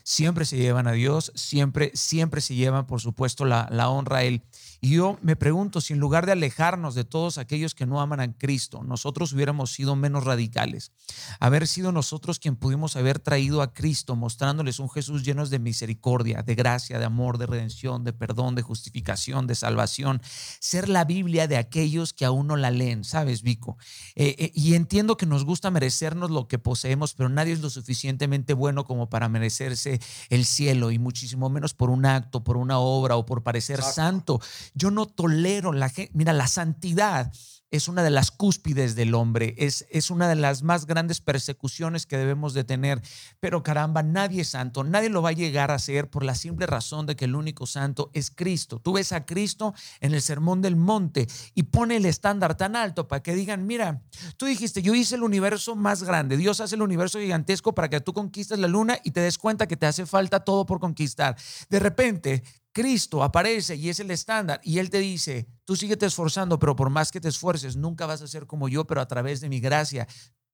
Siempre 0.03 0.45
se 0.45 0.57
llevan 0.57 0.87
a 0.87 0.93
Dios, 0.93 1.31
siempre, 1.35 1.91
siempre 1.93 2.41
se 2.41 2.55
llevan, 2.55 2.87
por 2.87 3.01
supuesto, 3.01 3.45
la, 3.45 3.67
la 3.71 3.89
honra 3.89 4.17
a 4.17 4.23
Él. 4.23 4.43
Y 4.81 4.95
yo 4.95 5.17
me 5.21 5.35
pregunto 5.35 5.81
si 5.81 5.93
en 5.93 5.99
lugar 5.99 6.25
de 6.25 6.33
alejarnos 6.33 6.93
de 6.93 7.03
todos 7.03 7.37
aquellos 7.37 7.73
que 7.73 7.85
no 7.85 8.01
aman 8.01 8.19
a 8.19 8.37
Cristo, 8.37 8.83
nosotros 8.83 9.33
hubiéramos 9.33 9.71
sido 9.71 9.95
menos 9.95 10.23
radicales, 10.23 10.91
haber 11.39 11.67
sido 11.67 11.91
nosotros 11.91 12.39
quien 12.39 12.55
pudimos 12.55 12.95
haber 12.95 13.19
traído 13.19 13.61
a 13.61 13.73
Cristo, 13.73 14.15
mostrándoles 14.15 14.79
un 14.79 14.89
Jesús 14.89 15.23
lleno 15.23 15.37
de 15.45 15.59
misericordia, 15.59 16.41
de 16.41 16.55
gracia, 16.55 16.99
de 16.99 17.05
amor, 17.05 17.37
de 17.37 17.45
redención, 17.45 18.03
de 18.03 18.13
perdón, 18.13 18.55
de 18.55 18.61
justificación, 18.61 19.47
de 19.47 19.55
salvación, 19.55 20.21
ser 20.59 20.89
la 20.89 21.05
Biblia 21.05 21.47
de 21.47 21.57
aquellos 21.57 22.13
que 22.13 22.25
aún 22.25 22.47
no 22.47 22.55
la 22.55 22.71
leen, 22.71 23.03
¿sabes, 23.03 23.43
Vico? 23.43 23.77
Eh, 24.15 24.35
eh, 24.39 24.51
y 24.55 24.73
entiendo 24.73 25.17
que 25.17 25.25
nos 25.25 25.45
gusta 25.45 25.71
merecernos 25.71 26.31
lo 26.31 26.47
que 26.47 26.59
poseemos, 26.59 27.13
pero 27.13 27.29
nadie 27.29 27.53
es 27.53 27.61
lo 27.61 27.69
suficientemente 27.69 28.53
bueno 28.53 28.85
como 28.85 29.09
para 29.09 29.29
merecerse 29.29 29.99
el 30.29 30.45
cielo 30.45 30.91
y 30.91 30.99
muchísimo 30.99 31.49
menos 31.49 31.73
por 31.73 31.89
un 31.89 32.05
acto, 32.05 32.43
por 32.43 32.57
una 32.57 32.79
obra 32.79 33.15
o 33.15 33.25
por 33.25 33.43
parecer 33.43 33.81
santo. 33.81 34.39
Yo 34.73 34.91
no 34.91 35.05
tolero 35.05 35.73
la 35.73 35.89
gente. 35.89 36.11
Mira, 36.13 36.33
la 36.33 36.47
santidad 36.47 37.31
es 37.69 37.87
una 37.87 38.01
de 38.01 38.09
las 38.09 38.31
cúspides 38.31 38.95
del 38.95 39.13
hombre, 39.13 39.53
es, 39.57 39.85
es 39.89 40.09
una 40.09 40.29
de 40.29 40.35
las 40.35 40.63
más 40.63 40.85
grandes 40.85 41.19
persecuciones 41.19 42.05
que 42.05 42.17
debemos 42.17 42.53
de 42.53 42.63
tener. 42.63 43.01
Pero 43.39 43.61
caramba, 43.61 44.03
nadie 44.03 44.41
es 44.41 44.49
santo, 44.49 44.83
nadie 44.83 45.09
lo 45.09 45.21
va 45.21 45.29
a 45.29 45.33
llegar 45.33 45.71
a 45.71 45.79
ser 45.79 46.09
por 46.09 46.23
la 46.23 46.35
simple 46.35 46.65
razón 46.65 47.05
de 47.05 47.15
que 47.15 47.25
el 47.25 47.35
único 47.35 47.65
santo 47.65 48.09
es 48.13 48.31
Cristo. 48.31 48.79
Tú 48.79 48.93
ves 48.93 49.11
a 49.11 49.25
Cristo 49.25 49.73
en 49.99 50.13
el 50.13 50.21
Sermón 50.21 50.61
del 50.61 50.77
Monte 50.77 51.27
y 51.53 51.63
pone 51.63 51.97
el 51.97 52.05
estándar 52.05 52.55
tan 52.55 52.75
alto 52.75 53.07
para 53.07 53.21
que 53.21 53.35
digan, 53.35 53.67
mira, 53.67 54.01
tú 54.37 54.45
dijiste, 54.45 54.81
yo 54.81 54.95
hice 54.95 55.15
el 55.15 55.23
universo 55.23 55.75
más 55.75 56.03
grande, 56.03 56.37
Dios 56.37 56.61
hace 56.61 56.75
el 56.75 56.81
universo 56.81 57.19
gigantesco 57.19 57.75
para 57.75 57.89
que 57.89 57.99
tú 57.99 58.13
conquistes 58.13 58.59
la 58.59 58.67
luna 58.67 58.97
y 59.03 59.11
te 59.11 59.19
des 59.19 59.37
cuenta 59.37 59.67
que 59.67 59.75
te 59.75 59.85
hace 59.85 60.05
falta 60.05 60.39
todo 60.39 60.65
por 60.65 60.79
conquistar. 60.79 61.35
De 61.69 61.79
repente, 61.79 62.43
Cristo 62.77 63.23
aparece 63.23 63.75
y 63.75 63.89
es 63.89 63.99
el 63.99 64.11
estándar 64.11 64.61
y 64.63 64.77
Él 64.77 64.91
te 64.91 64.99
dice, 64.99 65.47
tú 65.65 65.75
síguete 65.75 66.05
esforzando, 66.05 66.59
pero 66.59 66.75
por 66.75 66.91
más 66.91 67.11
que 67.11 67.19
te 67.19 67.27
esfuerces, 67.27 67.75
nunca 67.75 68.05
vas 68.05 68.21
a 68.21 68.27
ser 68.27 68.45
como 68.45 68.69
yo, 68.69 68.85
pero 68.85 69.01
a 69.01 69.07
través 69.07 69.41
de 69.41 69.49
mi 69.49 69.59
gracia, 69.59 70.07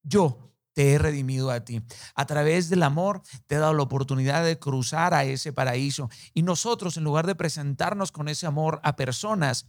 yo 0.03 0.55
te 0.71 0.93
he 0.93 0.97
redimido 0.97 1.51
a 1.51 1.65
ti. 1.65 1.82
A 2.15 2.26
través 2.26 2.69
del 2.69 2.84
amor 2.84 3.24
te 3.45 3.55
he 3.55 3.57
dado 3.57 3.74
la 3.74 3.84
oportunidad 3.84 4.45
de 4.45 4.57
cruzar 4.57 5.13
a 5.13 5.26
ese 5.26 5.51
paraíso. 5.51 6.09
Y 6.34 6.43
nosotros, 6.43 6.95
en 6.95 7.03
lugar 7.03 7.28
de 7.28 7.36
presentarnos 7.36 8.13
con 8.13 8.30
ese 8.30 8.47
amor 8.47 8.80
a 8.84 8.95
personas, 8.95 9.65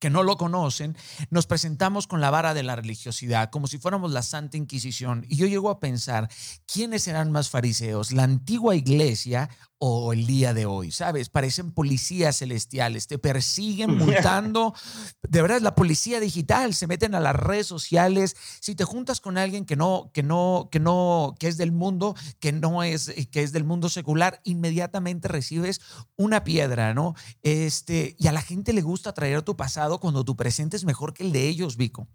que 0.00 0.10
no 0.10 0.22
lo 0.22 0.36
conocen, 0.36 0.96
nos 1.28 1.46
presentamos 1.46 2.06
con 2.06 2.20
la 2.20 2.30
vara 2.30 2.54
de 2.54 2.62
la 2.62 2.74
religiosidad, 2.74 3.50
como 3.50 3.66
si 3.66 3.78
fuéramos 3.78 4.10
la 4.10 4.22
Santa 4.22 4.56
Inquisición. 4.56 5.24
Y 5.28 5.36
yo 5.36 5.46
llego 5.46 5.70
a 5.70 5.78
pensar, 5.78 6.28
¿quiénes 6.66 7.02
serán 7.02 7.30
más 7.30 7.50
fariseos? 7.50 8.10
¿La 8.10 8.24
antigua 8.24 8.74
iglesia 8.74 9.50
o 9.82 10.12
el 10.12 10.26
día 10.26 10.52
de 10.52 10.66
hoy, 10.66 10.90
¿sabes? 10.92 11.30
Parecen 11.30 11.72
policías 11.72 12.38
celestiales, 12.38 13.06
te 13.06 13.18
persiguen 13.18 13.96
multando. 13.96 14.74
De 15.22 15.40
verdad, 15.40 15.62
la 15.62 15.74
policía 15.74 16.20
digital, 16.20 16.74
se 16.74 16.86
meten 16.86 17.14
a 17.14 17.20
las 17.20 17.34
redes 17.34 17.66
sociales. 17.66 18.36
Si 18.60 18.74
te 18.74 18.84
juntas 18.84 19.22
con 19.22 19.38
alguien 19.38 19.64
que 19.64 19.76
no, 19.76 20.10
que 20.12 20.22
no, 20.22 20.68
que 20.70 20.80
no, 20.80 21.34
que 21.38 21.48
es 21.48 21.56
del 21.56 21.72
mundo, 21.72 22.14
que 22.40 22.52
no 22.52 22.82
es, 22.82 23.10
que 23.32 23.42
es 23.42 23.52
del 23.52 23.64
mundo 23.64 23.88
secular, 23.88 24.42
inmediatamente 24.44 25.28
recibes 25.28 25.80
una 26.14 26.44
piedra, 26.44 26.92
¿no? 26.92 27.14
Este, 27.42 28.16
y 28.18 28.26
a 28.26 28.32
la 28.32 28.42
gente 28.42 28.74
le 28.74 28.82
gusta 28.82 29.14
traer 29.14 29.40
tu 29.40 29.56
pasado 29.56 29.98
cuando 29.98 30.26
tu 30.26 30.36
presente 30.36 30.76
es 30.76 30.84
mejor 30.84 31.14
que 31.14 31.24
el 31.24 31.32
de 31.32 31.48
ellos, 31.48 31.78
Vico. 31.78 32.06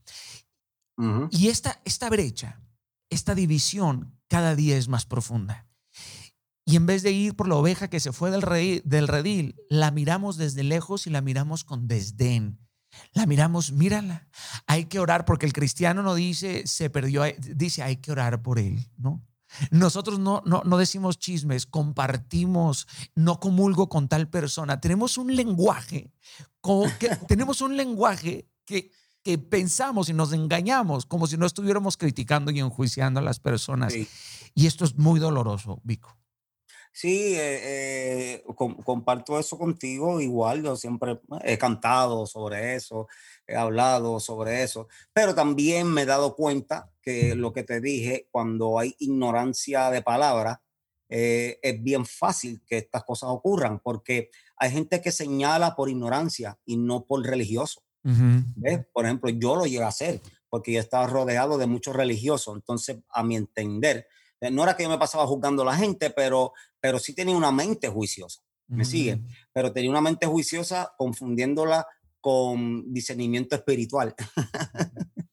Y 1.31 1.47
esta, 1.47 1.81
esta 1.83 2.09
brecha, 2.11 2.61
esta 3.09 3.33
división 3.33 4.19
cada 4.27 4.55
día 4.55 4.77
es 4.77 4.87
más 4.87 5.07
profunda. 5.07 5.65
Y 6.65 6.75
en 6.75 6.87
vez 6.87 7.03
de 7.03 7.11
ir 7.11 7.35
por 7.35 7.47
la 7.47 7.55
oveja 7.55 7.89
que 7.89 7.99
se 7.99 8.11
fue 8.11 8.31
del, 8.31 8.81
del 8.83 9.07
redil, 9.07 9.55
la 9.69 9.91
miramos 9.91 10.35
desde 10.35 10.63
lejos 10.63 11.05
y 11.05 11.11
la 11.11 11.21
miramos 11.21 11.63
con 11.63 11.87
desdén. 11.87 12.59
La 13.13 13.25
miramos, 13.25 13.71
mírala. 13.71 14.27
Hay 14.65 14.85
que 14.85 14.99
orar 14.99 15.25
porque 15.25 15.45
el 15.45 15.53
cristiano 15.53 16.01
no 16.01 16.15
dice 16.15 16.65
se 16.65 16.89
perdió, 16.89 17.23
dice 17.39 17.83
hay 17.83 17.97
que 17.97 18.11
orar 18.11 18.41
por 18.41 18.57
él, 18.57 18.89
¿no? 18.97 19.23
Nosotros 19.71 20.19
no, 20.19 20.41
no, 20.45 20.63
no 20.65 20.77
decimos 20.77 21.19
chismes, 21.19 21.65
compartimos, 21.65 22.87
no 23.13 23.39
comulgo 23.39 23.87
con 23.87 24.07
tal 24.07 24.27
persona. 24.27 24.81
Tenemos 24.81 25.17
un 25.17 25.35
lenguaje, 25.35 26.11
que, 26.99 27.09
tenemos 27.27 27.61
un 27.61 27.77
lenguaje 27.77 28.49
que, 28.65 28.91
que 29.23 29.37
pensamos 29.37 30.09
y 30.09 30.13
nos 30.13 30.33
engañamos 30.33 31.05
como 31.05 31.27
si 31.27 31.37
no 31.37 31.45
estuviéramos 31.45 31.95
criticando 31.95 32.51
y 32.51 32.59
enjuiciando 32.59 33.19
a 33.19 33.23
las 33.23 33.39
personas. 33.39 33.93
Y 33.93 34.65
esto 34.65 34.83
es 34.83 34.95
muy 34.97 35.19
doloroso, 35.19 35.79
Vico. 35.83 36.17
Sí, 36.97 37.35
eh, 37.35 38.37
eh, 38.37 38.43
comparto 38.55 39.37
eso 39.37 39.57
contigo. 39.57 40.21
Igual, 40.21 40.63
yo 40.63 40.77
siempre 40.77 41.19
he 41.43 41.57
cantado 41.57 42.25
sobre 42.25 42.75
eso, 42.75 43.09
he 43.45 43.53
hablado 43.53 44.21
sobre 44.21 44.63
eso, 44.63 44.87
pero 45.11 45.35
también 45.35 45.87
me 45.87 46.03
he 46.03 46.05
dado 46.05 46.37
cuenta 46.37 46.89
que 47.01 47.35
lo 47.35 47.51
que 47.51 47.63
te 47.63 47.81
dije, 47.81 48.29
cuando 48.31 48.79
hay 48.79 48.95
ignorancia 48.99 49.89
de 49.91 50.03
palabras, 50.03 50.59
eh, 51.09 51.59
es 51.61 51.83
bien 51.83 52.05
fácil 52.05 52.61
que 52.65 52.77
estas 52.77 53.03
cosas 53.03 53.29
ocurran, 53.29 53.81
porque 53.81 54.29
hay 54.55 54.71
gente 54.71 55.01
que 55.01 55.11
señala 55.11 55.75
por 55.75 55.89
ignorancia 55.89 56.57
y 56.63 56.77
no 56.77 57.03
por 57.03 57.25
religioso. 57.25 57.83
Por 58.93 59.05
ejemplo, 59.05 59.29
yo 59.31 59.57
lo 59.57 59.65
llegué 59.65 59.83
a 59.83 59.89
hacer, 59.89 60.21
porque 60.47 60.71
yo 60.71 60.79
estaba 60.79 61.07
rodeado 61.07 61.57
de 61.57 61.67
muchos 61.67 61.93
religiosos, 61.93 62.55
entonces, 62.55 62.99
a 63.09 63.21
mi 63.21 63.35
entender, 63.35 64.07
no 64.51 64.63
era 64.63 64.75
que 64.75 64.83
yo 64.83 64.89
me 64.89 64.97
pasaba 64.97 65.27
juzgando 65.27 65.63
a 65.63 65.65
la 65.65 65.75
gente, 65.75 66.09
pero 66.09 66.53
pero 66.85 66.99
sí 66.99 67.15
tenía 67.15 67.35
una 67.35 67.51
mente 67.51 67.87
juiciosa. 67.87 68.41
¿Me 68.67 68.85
sigue? 68.85 69.15
Mm. 69.15 69.27
Pero 69.53 69.73
tenía 69.73 69.89
una 69.89 70.01
mente 70.01 70.27
juiciosa 70.27 70.93
confundiéndola 70.97 71.87
con 72.21 72.93
discernimiento 72.93 73.55
espiritual. 73.55 74.13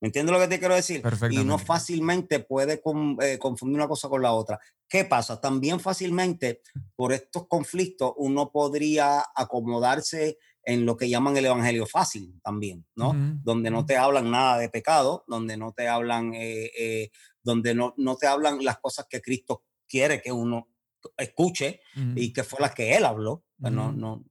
¿Me 0.00 0.08
entiendes 0.08 0.32
lo 0.32 0.38
que 0.38 0.48
te 0.48 0.58
quiero 0.58 0.74
decir? 0.74 1.02
Y 1.30 1.44
no 1.44 1.58
fácilmente 1.58 2.40
puede 2.40 2.82
eh, 3.22 3.38
confundir 3.38 3.76
una 3.76 3.88
cosa 3.88 4.10
con 4.10 4.20
la 4.20 4.32
otra. 4.32 4.60
¿Qué 4.86 5.04
pasa? 5.04 5.40
También 5.40 5.80
fácilmente 5.80 6.60
por 6.94 7.12
estos 7.12 7.48
conflictos 7.48 8.12
uno 8.16 8.52
podría 8.52 9.24
acomodarse 9.34 10.38
en 10.68 10.84
lo 10.84 10.98
que 10.98 11.08
llaman 11.08 11.34
el 11.34 11.46
evangelio 11.46 11.86
fácil 11.86 12.38
también, 12.44 12.84
¿no? 12.94 13.14
Donde 13.42 13.70
no 13.70 13.86
te 13.86 13.96
hablan 13.96 14.30
nada 14.30 14.58
de 14.58 14.68
pecado, 14.68 15.24
donde 15.26 15.56
no 15.56 15.72
te 15.72 15.88
hablan, 15.88 16.34
eh, 16.34 16.70
eh, 16.78 17.10
donde 17.42 17.74
no, 17.74 17.94
no 17.96 18.16
te 18.16 18.26
hablan 18.26 18.62
las 18.62 18.78
cosas 18.78 19.06
que 19.08 19.22
Cristo 19.22 19.64
quiere 19.88 20.20
que 20.20 20.30
uno 20.30 20.68
escuche 21.16 21.80
y 22.14 22.34
que 22.34 22.44
fue 22.44 22.60
las 22.60 22.74
que 22.74 22.94
él 22.94 23.06
habló, 23.06 23.46
pues 23.58 23.72
no, 23.72 23.92
no, 23.92 24.26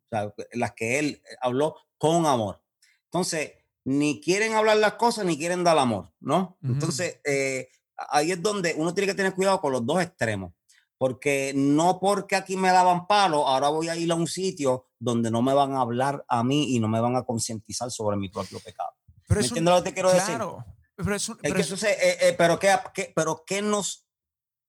las 0.52 0.74
que 0.74 1.00
él 1.00 1.24
eh, 1.26 1.36
habló 1.42 1.76
con 1.98 2.28
amor. 2.28 2.62
Entonces, 3.06 3.54
ni 3.86 4.22
quieren 4.22 4.54
hablar 4.54 4.78
las 4.78 4.94
cosas 4.94 5.26
ni 5.26 5.40
quieren 5.40 5.64
dar 5.64 5.80
amor, 5.80 6.14
¿no? 6.20 6.60
Entonces, 6.62 7.20
eh, 7.26 7.70
ahí 7.96 8.32
es 8.32 8.44
donde 8.44 8.76
uno 8.78 8.94
tiene 8.94 9.08
que 9.08 9.18
tener 9.18 9.34
cuidado 9.34 9.60
con 9.60 9.72
los 9.72 9.84
dos 9.84 10.04
extremos. 10.04 10.54
Porque 11.00 11.54
no 11.56 12.00
porque 12.00 12.36
aquí 12.36 12.58
me 12.58 12.70
daban 12.70 13.08
palo, 13.08 13.48
ahora 13.48 13.70
voy 13.70 13.88
a 13.88 13.96
ir 13.96 14.12
a 14.12 14.16
un 14.16 14.28
sitio 14.28 14.87
donde 15.00 15.32
no 15.32 15.42
me 15.42 15.54
van 15.54 15.74
a 15.74 15.82
hablar 15.82 16.26
a 16.28 16.44
mí 16.44 16.76
y 16.76 16.80
no 16.80 16.88
me 16.88 17.00
van 17.00 17.16
a 17.16 17.24
concientizar 17.24 17.92
sobre 17.92 18.18
mi 18.18 18.30
propio 18.30 18.60
pecado. 18.60 18.90
Pero 19.28 19.42
¿Me 19.42 19.48
entiendes 19.48 19.74
lo 19.74 19.84
que 19.84 19.90
te 19.90 19.94
quiero 19.94 20.12
decir? 20.12 20.36
Pero, 20.38 21.16
es 21.16 21.32
pero, 21.42 21.60
eh, 21.60 22.18
eh, 22.22 22.36
pero, 22.38 22.58
¿qué, 22.60 22.76
qué, 22.94 23.14
pero 23.16 23.44
¿qué, 23.46 23.62
nos, 23.62 24.08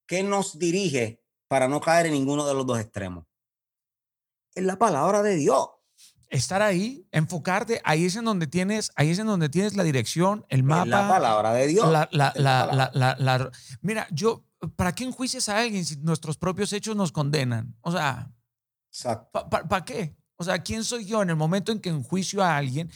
¿qué 0.07 0.22
nos 0.22 0.59
dirige 0.59 1.22
para 1.49 1.68
no 1.68 1.81
caer 1.81 2.07
en 2.07 2.12
ninguno 2.12 2.47
de 2.47 2.55
los 2.55 2.66
dos 2.66 2.79
extremos? 2.79 3.24
Es 4.55 4.64
la 4.64 4.79
palabra 4.79 5.22
de 5.22 5.37
Dios 5.37 5.68
estar 6.31 6.62
ahí, 6.62 7.07
enfocarte, 7.12 7.81
ahí 7.85 8.05
es 8.05 8.16
en 8.16 8.24
donde 8.24 8.47
tienes, 8.47 8.91
ahí 8.97 9.11
es 9.11 9.18
en 9.18 9.26
donde 9.26 9.49
tienes 9.49 9.76
la 9.76 9.83
dirección, 9.83 10.45
el 10.49 10.62
mapa. 10.62 10.87
La 10.87 11.09
palabra 11.09 11.53
de 11.55 11.66
Dios. 11.66 11.91
La, 11.91 12.09
la, 12.12 12.33
la, 12.37 13.51
mira, 13.81 14.07
yo, 14.11 14.45
¿para 14.76 14.95
qué 14.95 15.05
enjuicias 15.05 15.49
a 15.49 15.59
alguien 15.59 15.85
si 15.85 15.97
nuestros 15.99 16.37
propios 16.37 16.72
hechos 16.72 16.97
nos 16.97 17.12
condenan? 17.12 17.76
O 17.81 17.93
sea, 17.93 18.31
¿para 19.68 19.84
qué? 19.84 20.16
O 20.36 20.45
sea, 20.45 20.62
¿quién 20.62 20.84
soy 20.84 21.05
yo 21.05 21.22
en 21.22 21.30
el 21.30 21.36
momento 21.36 21.72
en 21.72 21.80
que 21.80 21.89
enjuicio 21.89 22.43
a 22.43 22.57
alguien? 22.57 22.91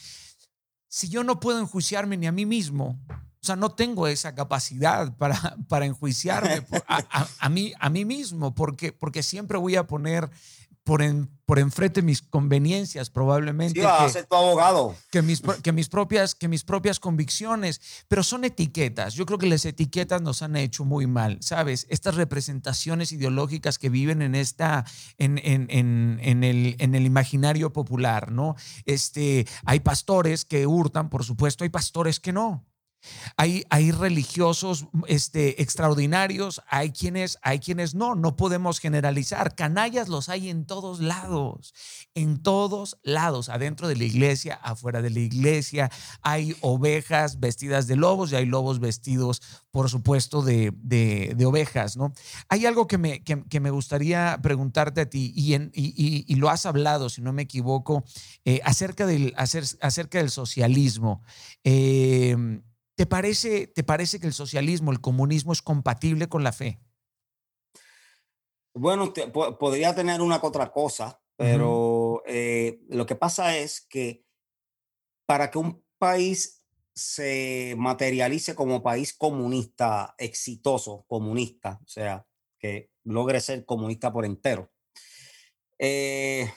Si 0.87 1.09
yo 1.09 1.23
no 1.23 1.39
puedo 1.39 1.59
enjuiciarme 1.59 2.17
ni 2.17 2.27
a 2.27 2.31
mí 2.31 2.45
mismo, 2.45 2.99
o 3.09 3.45
sea, 3.45 3.57
no 3.57 3.75
tengo 3.75 4.07
esa 4.07 4.33
capacidad 4.33 5.15
para, 5.17 5.57
para 5.67 5.85
enjuiciarme 5.85 6.65
a, 6.87 7.27
a, 7.39 7.49
mí, 7.49 7.73
a 7.79 7.89
mí 7.89 8.05
mismo, 8.05 8.55
porque, 8.55 8.93
porque 8.93 9.23
siempre 9.23 9.57
voy 9.57 9.75
a 9.75 9.87
poner 9.87 10.29
por, 10.83 11.01
en, 11.01 11.27
por 11.45 11.59
enfrente 11.59 12.01
mis 12.01 12.21
conveniencias, 12.21 13.09
probablemente. 13.09 13.79
Sí, 13.79 13.85
a 13.85 14.07
ser 14.09 14.25
tu 14.25 14.35
abogado. 14.35 14.95
Que 15.11 15.21
mis, 15.21 15.41
que, 15.41 15.71
mis 15.71 15.87
propias, 15.89 16.35
que 16.35 16.47
mis 16.47 16.63
propias 16.63 16.99
convicciones, 16.99 17.81
pero 18.07 18.23
son 18.23 18.43
etiquetas. 18.43 19.13
Yo 19.13 19.25
creo 19.25 19.37
que 19.37 19.47
las 19.47 19.65
etiquetas 19.65 20.21
nos 20.21 20.41
han 20.41 20.55
hecho 20.55 20.83
muy 20.83 21.07
mal, 21.07 21.37
¿sabes? 21.41 21.87
Estas 21.89 22.15
representaciones 22.15 23.11
ideológicas 23.11 23.79
que 23.79 23.89
viven 23.89 24.21
en, 24.21 24.35
esta, 24.35 24.85
en, 25.17 25.39
en, 25.43 25.67
en, 25.69 26.43
el, 26.43 26.75
en 26.79 26.95
el 26.95 27.05
imaginario 27.05 27.71
popular, 27.71 28.31
¿no? 28.31 28.55
Este, 28.85 29.47
hay 29.65 29.79
pastores 29.79 30.45
que 30.45 30.67
hurtan, 30.67 31.09
por 31.09 31.23
supuesto, 31.23 31.63
hay 31.63 31.69
pastores 31.69 32.19
que 32.19 32.33
no. 32.33 32.65
Hay, 33.37 33.63
hay 33.69 33.91
religiosos 33.91 34.85
este, 35.07 35.61
extraordinarios, 35.61 36.61
hay 36.67 36.91
quienes, 36.91 37.37
hay 37.41 37.59
quienes 37.59 37.95
no, 37.95 38.15
no 38.15 38.35
podemos 38.35 38.79
generalizar. 38.79 39.55
Canallas 39.55 40.09
los 40.09 40.29
hay 40.29 40.49
en 40.49 40.65
todos 40.65 40.99
lados, 40.99 41.73
en 42.13 42.41
todos 42.41 42.97
lados, 43.03 43.49
adentro 43.49 43.87
de 43.87 43.95
la 43.95 44.03
iglesia, 44.03 44.55
afuera 44.55 45.01
de 45.01 45.09
la 45.09 45.19
iglesia. 45.19 45.91
Hay 46.21 46.55
ovejas 46.61 47.39
vestidas 47.39 47.87
de 47.87 47.95
lobos 47.95 48.31
y 48.31 48.35
hay 48.35 48.45
lobos 48.45 48.79
vestidos, 48.79 49.41
por 49.71 49.89
supuesto, 49.89 50.41
de, 50.41 50.71
de, 50.75 51.45
ovejas. 51.45 51.97
¿no? 51.97 52.13
Hay 52.49 52.65
algo 52.65 52.87
que 52.87 52.97
me, 52.97 53.23
que, 53.23 53.59
me 53.59 53.71
gustaría 53.71 54.39
preguntarte 54.41 55.01
a 55.01 55.09
ti, 55.09 55.33
y, 55.35 55.53
en, 55.53 55.71
y, 55.73 56.25
y, 56.27 56.35
lo 56.35 56.49
has 56.49 56.65
hablado, 56.65 57.09
si 57.09 57.21
no 57.21 57.33
me 57.33 57.43
equivoco, 57.43 58.03
eh, 58.45 58.61
acerca, 58.63 59.05
del, 59.05 59.33
acerca 59.35 60.17
del 60.17 60.29
socialismo. 60.29 61.21
Eh, 61.63 62.61
¿Te 62.95 63.05
parece, 63.05 63.67
¿Te 63.67 63.83
parece 63.83 64.19
que 64.19 64.27
el 64.27 64.33
socialismo, 64.33 64.91
el 64.91 65.01
comunismo 65.01 65.51
es 65.53 65.61
compatible 65.61 66.29
con 66.29 66.43
la 66.43 66.51
fe? 66.51 66.79
Bueno, 68.75 69.13
podría 69.59 69.95
tener 69.95 70.21
una 70.21 70.39
que 70.39 70.47
otra 70.47 70.71
cosa, 70.71 71.21
pero 71.35 72.23
eh, 72.25 72.79
lo 72.89 73.05
que 73.05 73.15
pasa 73.15 73.57
es 73.57 73.81
que 73.81 74.25
para 75.25 75.49
que 75.49 75.57
un 75.57 75.83
país 75.97 76.63
se 76.95 77.75
materialice 77.77 78.55
como 78.55 78.83
país 78.83 79.13
comunista 79.13 80.13
exitoso, 80.17 81.05
comunista, 81.07 81.79
o 81.83 81.87
sea, 81.87 82.27
que 82.59 82.91
logre 83.03 83.41
ser 83.41 83.65
comunista 83.65 84.11
por 84.11 84.25
entero, 84.25 84.71
eh, 85.79 86.51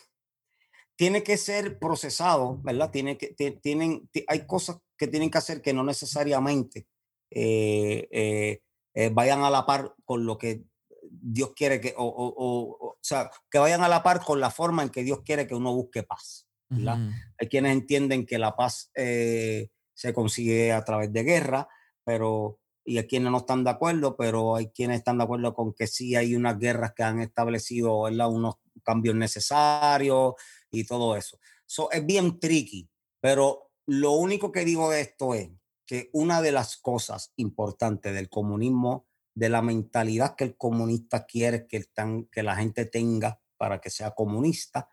tiene 0.96 1.22
que 1.22 1.36
ser 1.36 1.78
procesado, 1.78 2.60
¿verdad? 2.62 2.90
Tiene 2.90 3.18
que, 3.18 3.28
tienen, 3.62 4.08
hay 4.28 4.46
cosas 4.46 4.78
que 4.96 5.06
tienen 5.06 5.30
que 5.30 5.38
hacer 5.38 5.62
que 5.62 5.72
no 5.72 5.84
necesariamente 5.84 6.86
eh, 7.30 8.08
eh, 8.10 8.62
eh, 8.94 9.10
vayan 9.12 9.42
a 9.42 9.50
la 9.50 9.66
par 9.66 9.94
con 10.04 10.24
lo 10.24 10.38
que 10.38 10.64
Dios 11.08 11.52
quiere 11.54 11.80
que, 11.80 11.94
o, 11.96 12.04
o, 12.06 12.98
sea, 13.00 13.30
que 13.50 13.58
vayan 13.58 13.82
a 13.82 13.88
la 13.88 14.02
par 14.02 14.24
con 14.24 14.40
la 14.40 14.50
forma 14.50 14.82
en 14.82 14.90
que 14.90 15.02
Dios 15.02 15.20
quiere 15.24 15.46
que 15.46 15.54
uno 15.54 15.74
busque 15.74 16.02
paz. 16.02 16.48
¿verdad? 16.68 16.98
Hay 17.38 17.48
quienes 17.48 17.72
entienden 17.72 18.26
que 18.26 18.38
la 18.38 18.56
paz 18.56 18.90
se 18.92 20.12
consigue 20.12 20.72
a 20.72 20.84
través 20.84 21.12
de 21.12 21.22
guerra, 21.22 21.68
pero 22.04 22.58
y 22.86 22.98
hay 22.98 23.06
quienes 23.06 23.32
no 23.32 23.38
están 23.38 23.64
de 23.64 23.70
acuerdo, 23.70 24.16
pero 24.16 24.56
hay 24.56 24.68
quienes 24.68 24.98
están 24.98 25.18
de 25.18 25.24
acuerdo 25.24 25.52
con 25.54 25.74
que 25.74 25.88
sí 25.88 26.14
hay 26.14 26.36
unas 26.36 26.58
guerras 26.58 26.92
que 26.94 27.02
han 27.02 27.20
establecido 27.20 28.02
¿verdad? 28.02 28.30
unos 28.30 28.56
cambios 28.84 29.16
necesarios 29.16 30.34
y 30.70 30.84
todo 30.84 31.16
eso. 31.16 31.38
So, 31.66 31.90
es 31.90 32.06
bien 32.06 32.38
tricky, 32.38 32.88
pero 33.20 33.65
lo 33.86 34.12
único 34.12 34.52
que 34.52 34.64
digo 34.64 34.90
de 34.90 35.00
esto 35.00 35.34
es 35.34 35.50
que 35.86 36.10
una 36.12 36.42
de 36.42 36.52
las 36.52 36.76
cosas 36.76 37.32
importantes 37.36 38.12
del 38.12 38.28
comunismo, 38.28 39.06
de 39.34 39.48
la 39.48 39.62
mentalidad 39.62 40.34
que 40.34 40.44
el 40.44 40.56
comunista 40.56 41.26
quiere 41.26 41.66
que, 41.66 41.84
que 42.30 42.42
la 42.42 42.56
gente 42.56 42.84
tenga 42.86 43.40
para 43.56 43.80
que 43.80 43.90
sea 43.90 44.10
comunista, 44.12 44.88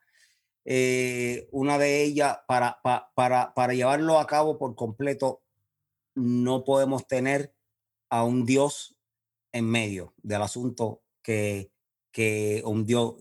eh, 0.65 1.49
una 1.51 1.77
de 1.77 2.03
ellas, 2.03 2.37
para, 2.47 2.79
para, 3.15 3.53
para 3.53 3.73
llevarlo 3.73 4.19
a 4.19 4.27
cabo 4.27 4.57
por 4.57 4.75
completo, 4.75 5.43
no 6.15 6.63
podemos 6.63 7.07
tener 7.07 7.55
a 8.09 8.23
un 8.23 8.45
Dios 8.45 8.95
en 9.51 9.65
medio 9.65 10.13
del 10.21 10.41
asunto 10.41 11.03
que, 11.21 11.71
que 12.11 12.61
un 12.65 12.85
Dios 12.85 13.15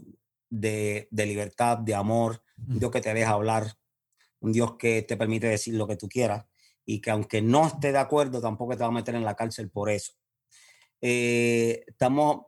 de, 0.50 1.08
de 1.10 1.26
libertad, 1.26 1.78
de 1.78 1.94
amor, 1.94 2.42
un 2.68 2.78
Dios 2.78 2.90
que 2.90 3.00
te 3.00 3.14
deja 3.14 3.30
hablar, 3.30 3.78
un 4.42 4.52
Dios 4.52 4.76
que 4.76 5.02
te 5.02 5.16
permite 5.16 5.46
decir 5.46 5.74
lo 5.74 5.86
que 5.86 5.96
tú 5.96 6.08
quieras 6.08 6.44
y 6.84 7.00
que 7.00 7.10
aunque 7.10 7.40
no 7.40 7.66
esté 7.66 7.92
de 7.92 7.98
acuerdo, 7.98 8.40
tampoco 8.40 8.76
te 8.76 8.82
va 8.82 8.88
a 8.88 8.92
meter 8.92 9.14
en 9.14 9.24
la 9.24 9.36
cárcel 9.36 9.70
por 9.70 9.88
eso. 9.88 10.12
Eh, 11.00 11.84
estamos 11.86 12.46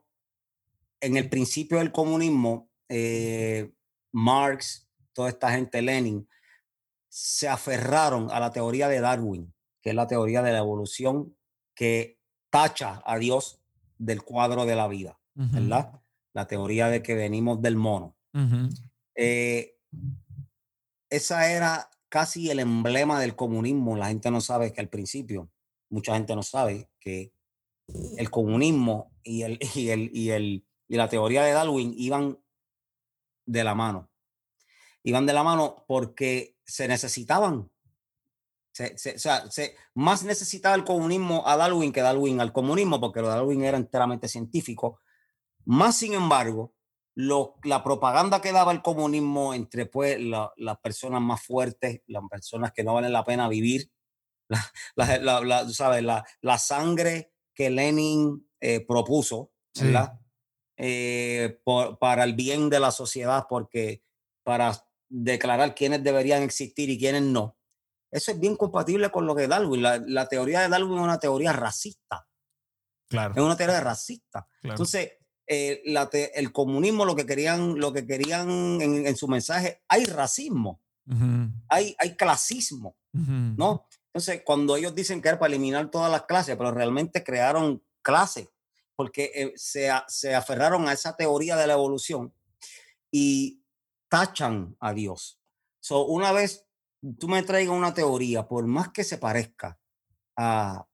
en 1.00 1.16
el 1.16 1.28
principio 1.28 1.78
del 1.78 1.92
comunismo, 1.92 2.70
eh, 2.88 3.72
Marx, 4.12 4.88
toda 5.12 5.28
esta 5.28 5.52
gente, 5.52 5.82
Lenin, 5.82 6.28
se 7.08 7.48
aferraron 7.48 8.30
a 8.30 8.40
la 8.40 8.50
teoría 8.50 8.88
de 8.88 9.00
Darwin, 9.00 9.54
que 9.80 9.90
es 9.90 9.96
la 9.96 10.06
teoría 10.06 10.42
de 10.42 10.52
la 10.52 10.58
evolución 10.58 11.36
que 11.74 12.18
tacha 12.50 13.02
a 13.04 13.18
Dios 13.18 13.60
del 13.98 14.22
cuadro 14.22 14.66
de 14.66 14.76
la 14.76 14.88
vida, 14.88 15.20
¿verdad? 15.34 16.00
La 16.32 16.46
teoría 16.46 16.88
de 16.88 17.02
que 17.02 17.14
venimos 17.14 17.62
del 17.62 17.76
mono 17.76 18.16
esa 21.10 21.50
era 21.50 21.90
casi 22.08 22.50
el 22.50 22.60
emblema 22.60 23.20
del 23.20 23.34
comunismo. 23.36 23.96
La 23.96 24.08
gente 24.08 24.30
no 24.30 24.40
sabe 24.40 24.72
que 24.72 24.80
al 24.80 24.88
principio, 24.88 25.50
mucha 25.90 26.14
gente 26.14 26.34
no 26.34 26.42
sabe 26.42 26.88
que 27.00 27.32
el 28.16 28.30
comunismo 28.30 29.12
y, 29.22 29.42
el, 29.42 29.58
y, 29.74 29.88
el, 29.90 30.10
y, 30.12 30.30
el, 30.30 30.66
y 30.88 30.96
la 30.96 31.08
teoría 31.08 31.42
de 31.44 31.52
Darwin 31.52 31.94
iban 31.96 32.38
de 33.46 33.64
la 33.64 33.74
mano. 33.74 34.10
Iban 35.02 35.26
de 35.26 35.32
la 35.32 35.42
mano 35.42 35.84
porque 35.86 36.56
se 36.64 36.88
necesitaban. 36.88 37.70
Se, 38.72 38.98
se, 38.98 39.76
más 39.94 40.24
necesitaba 40.24 40.74
el 40.74 40.82
comunismo 40.82 41.46
a 41.46 41.56
Darwin 41.56 41.92
que 41.92 42.00
Darwin 42.00 42.40
al 42.40 42.52
comunismo, 42.52 43.00
porque 43.00 43.22
Darwin 43.22 43.62
era 43.62 43.76
enteramente 43.76 44.26
científico. 44.26 44.98
Más 45.64 45.96
sin 45.96 46.14
embargo, 46.14 46.73
la 47.14 47.84
propaganda 47.84 48.40
que 48.40 48.52
daba 48.52 48.72
el 48.72 48.82
comunismo 48.82 49.54
entre 49.54 49.86
pues, 49.86 50.18
las 50.20 50.78
personas 50.82 51.20
más 51.20 51.42
fuertes, 51.42 52.02
las 52.06 52.22
personas 52.28 52.72
que 52.72 52.84
no 52.84 52.94
valen 52.94 53.12
la 53.12 53.24
pena 53.24 53.48
vivir, 53.48 53.90
la, 54.96 55.68
¿sabes? 55.68 56.02
la, 56.02 56.58
sangre 56.58 57.32
que 57.54 57.70
Lenin 57.70 58.48
eh, 58.60 58.80
propuso, 58.80 59.52
¿verdad? 59.80 60.18
Eh, 60.76 61.60
para 62.00 62.24
el 62.24 62.34
bien 62.34 62.68
de 62.68 62.80
la 62.80 62.90
sociedad, 62.90 63.46
porque 63.48 64.02
para 64.42 64.72
declarar 65.08 65.74
quiénes 65.74 66.02
deberían 66.02 66.42
existir 66.42 66.90
y 66.90 66.98
quiénes 66.98 67.22
no. 67.22 67.56
Eso 68.10 68.32
es 68.32 68.40
bien 68.40 68.56
compatible 68.56 69.10
con 69.10 69.26
lo 69.26 69.34
que 69.34 69.48
Darwin. 69.48 69.82
La, 69.82 70.28
teoría 70.28 70.60
de 70.60 70.68
Darwin 70.68 70.94
es 70.94 71.00
una 71.00 71.18
teoría 71.18 71.52
racista. 71.52 72.26
Claro. 73.08 73.34
Es 73.34 73.40
una 73.40 73.56
teoría 73.56 73.80
racista. 73.80 74.46
Entonces, 74.62 75.12
eh, 75.46 75.82
el 76.34 76.52
comunismo 76.52 77.04
lo 77.04 77.14
que 77.14 77.26
querían, 77.26 77.78
lo 77.78 77.92
que 77.92 78.06
querían 78.06 78.80
en, 78.80 79.16
su 79.16 79.28
mensaje, 79.28 79.82
hay 79.88 80.04
racismo, 80.04 80.80
hay, 81.68 81.94
hay 81.98 82.16
clasismo, 82.16 82.96
¿no? 83.12 83.86
Entonces, 84.06 84.42
cuando 84.44 84.76
ellos 84.76 84.94
dicen 84.94 85.20
que 85.20 85.28
era 85.28 85.38
para 85.38 85.52
eliminar 85.52 85.90
todas 85.90 86.10
las 86.10 86.22
clases, 86.22 86.56
pero 86.56 86.70
realmente 86.70 87.24
crearon 87.24 87.82
clases, 88.00 88.48
porque 88.96 89.32
eh, 89.34 89.52
se, 89.56 89.90
se 90.06 90.34
aferraron 90.34 90.88
a 90.88 90.92
esa 90.92 91.16
teoría 91.16 91.56
de 91.56 91.66
la 91.66 91.72
evolución 91.72 92.32
y 93.10 93.60
tachan 94.08 94.76
a 94.78 94.92
Dios. 94.92 95.40
So, 95.80 96.06
una 96.06 96.32
vez 96.32 96.64
tú 97.18 97.28
me 97.28 97.42
traigas 97.42 97.76
una 97.76 97.92
teoría, 97.92 98.46
por 98.46 98.66
más 98.66 98.90
que 98.90 99.04
se 99.04 99.18
parezca 99.18 99.78
a, 100.36 100.86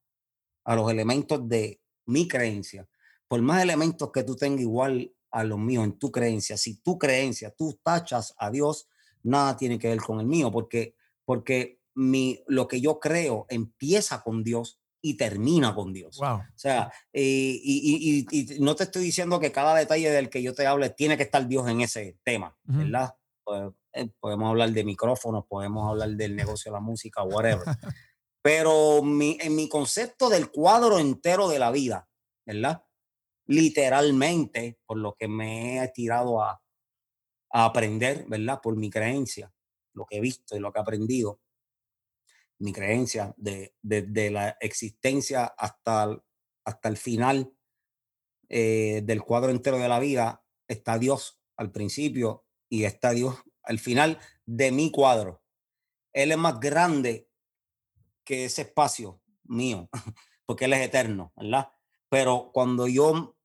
a 0.64 0.74
los 0.74 0.90
elementos 0.90 1.46
de, 1.46 1.80
mi 2.11 2.28
creencia, 2.28 2.86
por 3.31 3.43
más 3.43 3.62
elementos 3.62 4.11
que 4.11 4.24
tú 4.24 4.35
tengas 4.35 4.62
igual 4.62 5.14
a 5.31 5.45
los 5.45 5.57
míos 5.57 5.85
en 5.85 5.97
tu 6.01 6.11
creencia, 6.11 6.57
si 6.57 6.81
tu 6.81 6.99
creencia, 6.99 7.55
tú 7.57 7.78
tachas 7.81 8.35
a 8.37 8.51
Dios, 8.51 8.89
nada 9.22 9.57
tiene 9.57 9.78
que 9.78 9.87
ver 9.87 9.99
con 9.99 10.18
el 10.18 10.26
mío, 10.26 10.51
porque, 10.51 10.97
porque 11.24 11.81
mi, 11.95 12.43
lo 12.49 12.66
que 12.66 12.81
yo 12.81 12.99
creo 12.99 13.47
empieza 13.49 14.24
con 14.24 14.43
Dios 14.43 14.81
y 15.01 15.16
termina 15.16 15.76
con 15.76 15.93
Dios. 15.93 16.20
O 16.20 16.43
sea, 16.57 16.93
y, 17.12 18.26
no 18.59 18.74
te 18.74 18.83
estoy 18.83 19.05
diciendo 19.05 19.39
que 19.39 19.53
cada 19.53 19.76
detalle 19.76 20.11
del 20.11 20.28
que 20.28 20.43
yo 20.43 20.53
te 20.53 20.66
hable 20.66 20.91
tiene 20.91 21.16
que 21.16 21.22
estar 21.22 21.47
Dios 21.47 21.68
en 21.68 21.83
ese 21.83 22.18
tema, 22.24 22.59
¿verdad? 22.64 23.14
Pues, 23.45 23.70
eh, 23.93 24.11
podemos 24.18 24.51
hablar 24.51 24.72
de 24.72 24.83
micrófonos, 24.83 25.47
podemos 25.47 25.89
hablar 25.89 26.11
del 26.11 26.35
negocio 26.35 26.72
de 26.72 26.78
la 26.78 26.81
música, 26.81 27.22
whatever. 27.22 27.62
Pero 28.43 29.05
mi, 29.05 29.39
en 29.41 29.55
mi 29.55 29.68
concepto 29.68 30.28
del 30.28 30.51
cuadro 30.51 30.99
entero 30.99 31.49
de 31.49 31.61
la 31.61 31.70
vida, 31.70 32.09
¿verdad? 32.45 32.83
Literalmente, 33.51 34.78
por 34.86 34.98
lo 34.98 35.16
que 35.16 35.26
me 35.26 35.82
he 35.82 35.88
tirado 35.88 36.40
a, 36.40 36.62
aprender, 37.53 38.26
¿verdad? 38.28 38.61
Por 38.62 38.76
mi 38.76 38.90
creencia, 38.90 39.53
lo 39.92 40.07
que 40.07 40.18
he 40.18 40.20
visto 40.20 40.57
y 40.57 40.61
lo 40.61 40.72
que 40.72 40.78
he 40.78 40.82
aprendido, 40.82 41.40
mi 42.61 42.72
creencia 42.72 43.34
de, 43.36 43.74
de, 43.82 44.30
la 44.30 44.57
existencia 44.61 45.46
hasta, 45.46 46.22
hasta 46.64 46.88
el 46.88 46.96
final 46.96 47.53
eh, 48.48 49.03
del 49.03 49.22
cuadro 49.22 49.51
entero 49.51 49.78
de 49.78 49.88
la 49.88 49.98
vida, 49.98 50.44
está 50.68 50.96
Dios 51.01 51.40
al 51.57 51.72
principio 51.72 52.46
y 52.68 52.84
está 52.84 53.11
Dios 53.11 53.34
al 53.64 53.80
final 53.80 54.20
de 54.46 54.70
mi 54.70 54.92
cuadro. 54.92 55.42
Él 56.12 56.30
es 56.30 56.38
más 56.38 56.61
grande 56.61 57.28
que 58.24 58.44
ese 58.44 58.62
espacio 58.62 59.20
mío, 59.42 59.88
porque 60.46 60.66
Él 60.66 60.72
es 60.74 60.82
eterno, 60.82 61.32
¿verdad? 61.34 61.72
Pero 62.11 62.51
cuando 62.53 62.88
yo, 62.88 63.36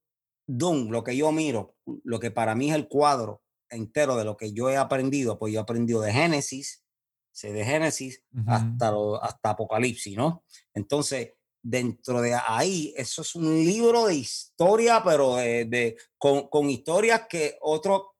dum, 0.47 0.89
lo 0.89 1.03
que 1.03 1.15
yo 1.15 1.31
miro, 1.31 1.75
lo 2.03 2.19
que 2.19 2.31
para 2.31 2.55
mí 2.55 2.69
es 2.69 2.75
el 2.75 2.87
cuadro 2.87 3.41
entero 3.69 4.15
de 4.15 4.25
lo 4.25 4.37
que 4.37 4.53
yo 4.53 4.69
he 4.69 4.77
aprendido, 4.77 5.37
pues 5.39 5.53
yo 5.53 5.59
he 5.59 5.63
aprendido 5.63 6.01
de 6.01 6.13
Génesis, 6.13 6.83
sé 7.31 7.51
de 7.51 7.65
Génesis 7.65 8.23
hasta, 8.47 8.93
hasta 9.21 9.49
Apocalipsis, 9.49 10.15
¿no? 10.15 10.43
Entonces, 10.73 11.33
dentro 11.61 12.21
de 12.21 12.35
ahí, 12.35 12.93
eso 12.95 13.23
es 13.23 13.35
un 13.35 13.55
libro 13.65 14.05
de 14.05 14.15
historia, 14.15 15.01
pero 15.03 15.35
de, 15.35 15.97
con, 16.17 16.47
con, 16.47 16.69
historias 16.69 17.23
que, 17.27 17.57
otro, 17.61 18.15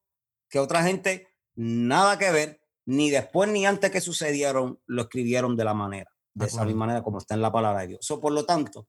que 0.50 0.58
otra 0.58 0.82
gente 0.82 1.28
nada 1.54 2.18
que 2.18 2.30
ver, 2.30 2.60
ni 2.84 3.10
después 3.10 3.48
ni 3.48 3.64
antes 3.64 3.90
que 3.90 4.00
sucedieron, 4.00 4.80
lo 4.86 5.02
escribieron 5.02 5.56
de 5.56 5.64
la 5.64 5.74
manera, 5.74 6.10
de, 6.34 6.46
esa 6.46 6.64
misma 6.64 6.86
manera 6.86 7.02
como 7.02 7.18
está 7.18 7.34
en 7.34 7.42
la 7.42 7.52
palabra 7.52 7.82
de 7.82 7.88
Dios. 7.88 8.00
So, 8.04 8.20
por 8.20 8.32
lo 8.32 8.44
tanto, 8.44 8.88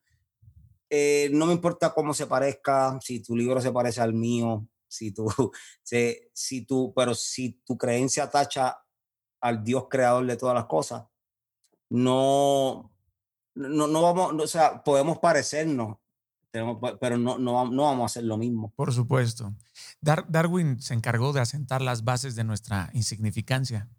eh, 0.89 1.29
no 1.33 1.45
me 1.45 1.53
importa 1.53 1.93
cómo 1.93 2.13
se 2.13 2.27
parezca, 2.27 2.97
si 3.01 3.21
tu 3.21 3.35
libro 3.35 3.59
se 3.61 3.71
parece 3.71 4.01
al 4.01 4.13
mío, 4.13 4.67
si 4.87 5.11
tú, 5.11 5.27
si, 5.83 6.17
si 6.33 6.65
tú, 6.65 6.93
pero 6.95 7.13
si 7.13 7.61
tu 7.65 7.77
creencia 7.77 8.29
tacha 8.29 8.77
al 9.41 9.63
Dios 9.63 9.87
creador 9.89 10.25
de 10.25 10.37
todas 10.37 10.55
las 10.55 10.65
cosas, 10.65 11.05
no, 11.89 12.91
no, 13.55 13.87
no 13.87 14.01
vamos, 14.01 14.43
o 14.43 14.47
sea, 14.47 14.83
podemos 14.83 15.19
parecernos, 15.19 15.97
pero 16.51 17.17
no, 17.17 17.37
no, 17.37 17.69
no, 17.69 17.83
vamos 17.83 18.03
a 18.03 18.05
hacer 18.05 18.23
lo 18.23 18.37
mismo. 18.37 18.73
Por 18.75 18.93
supuesto. 18.93 19.53
Darwin 20.01 20.81
se 20.81 20.93
encargó 20.93 21.33
de 21.33 21.41
asentar 21.41 21.81
las 21.81 22.03
bases 22.03 22.35
de 22.35 22.43
nuestra 22.43 22.89
insignificancia. 22.93 23.89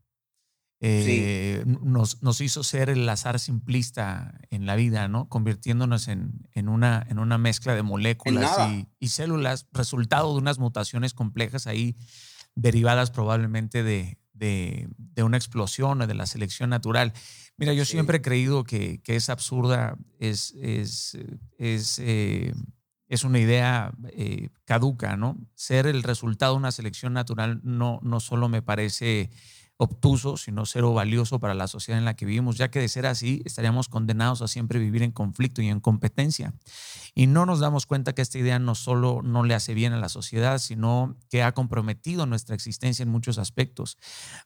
Eh, 0.81 1.65
nos, 1.83 2.23
nos, 2.23 2.41
hizo 2.41 2.63
ser 2.63 2.89
el 2.89 3.09
azar 3.09 3.41
simplista 3.41 4.41
en 4.51 4.65
la 4.65 4.77
vida, 4.77 5.09
¿no? 5.09 5.29
Convirtiéndonos 5.29 6.07
en, 6.07 6.47
en, 6.53 6.69
una, 6.69 7.05
en 7.09 7.19
una 7.19 7.37
mezcla 7.37 7.75
de 7.75 7.83
moléculas 7.83 8.71
y, 8.71 8.87
y, 9.01 9.09
células, 9.09 9.67
resultado 9.73 10.33
de 10.33 10.39
unas 10.41 10.61
mutaciones 10.61 11.15
complejas 11.15 11.67
ahí, 11.67 11.97
derivadas 12.55 13.11
probablemente 13.11 13.83
de, 13.83 14.19
de, 14.35 14.89
de 14.97 15.23
una 15.25 15.37
explosión 15.37 16.01
o 16.01 16.07
de 16.07 16.15
la 16.15 16.27
selección 16.27 16.71
natural. 16.71 17.13
Mira, 17.57 17.73
yo 17.73 17.85
siempre 17.85 18.19
he 18.19 18.23
creído 18.23 18.63
que, 18.63 19.01
que 19.03 19.17
es 19.17 19.29
absurda, 19.31 19.99
es, 20.21 20.55
es, 20.63 21.19
es, 21.59 21.99
eh, 21.99 22.55
es 23.09 23.25
una 23.25 23.41
idea 23.41 23.93
eh, 24.13 24.51
caduca, 24.65 25.17
¿no? 25.17 25.37
Ser 25.55 25.89
el 25.89 26.05
resultado 26.05 26.53
de 26.53 26.59
una 26.59 26.71
selección 26.71 27.15
natural 27.15 27.61
no, 27.65 27.99
no 28.03 28.21
solo 28.21 28.49
me 28.49 28.63
parece 28.63 29.31
obtuso, 29.79 30.37
sino 30.37 30.67
cero 30.67 30.93
valioso 30.93 31.39
para 31.39 31.55
la 31.55 31.69
sociedad 31.69 31.99
en 31.99 32.05
la 32.05 32.15
que 32.15 32.27
vivimos, 32.27 32.59
ya 32.59 32.69
que 32.69 32.81
de 32.81 32.89
ser 32.89 33.07
así 33.07 33.43
estaríamos 33.45 33.89
condenados 33.89 34.43
a 34.43 34.49
siempre 34.49 34.81
vivir 34.81 35.05
en 35.05 35.13
conflicto 35.13 35.63
y 35.63 35.69
en 35.69 35.79
competencia. 35.79 36.53
Y 37.15 37.29
no 37.29 37.47
nos 37.47 37.61
damos 37.61 37.87
cuenta 37.87 38.13
que 38.13 38.21
esta 38.21 38.39
idea 38.39 38.59
no 38.59 38.75
solo 38.75 39.23
no 39.23 39.45
le 39.45 39.55
hace 39.55 39.75
bien 39.75 39.93
a 39.93 39.99
la 39.99 40.09
sociedad, 40.09 40.59
sino 40.59 41.17
que 41.31 41.45
ha 41.45 41.53
comprometido 41.53 42.27
nuestra 42.27 42.57
existencia 42.57 43.05
en 43.05 43.09
muchos 43.09 43.39
aspectos. 43.39 43.99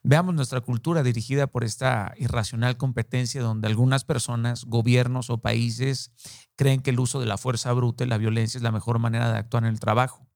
Veamos 0.03 0.35
nuestra 0.35 0.61
cultura 0.61 1.01
dirigida 1.01 1.47
por 1.47 1.63
esta 1.63 2.13
irracional 2.17 2.77
competencia 2.77 3.41
donde 3.41 3.67
algunas 3.67 4.05
personas, 4.05 4.65
gobiernos 4.65 5.31
o 5.31 5.39
países 5.39 6.11
creen 6.55 6.81
que 6.81 6.91
el 6.91 6.99
uso 6.99 7.19
de 7.19 7.25
la 7.25 7.39
fuerza 7.39 7.73
bruta 7.73 8.03
y 8.03 8.07
la 8.07 8.19
violencia 8.19 8.59
es 8.59 8.63
la 8.63 8.71
mejor 8.71 8.99
manera 8.99 9.31
de 9.31 9.39
actuar 9.39 9.63
en 9.63 9.69
el 9.69 9.79
trabajo 9.79 10.27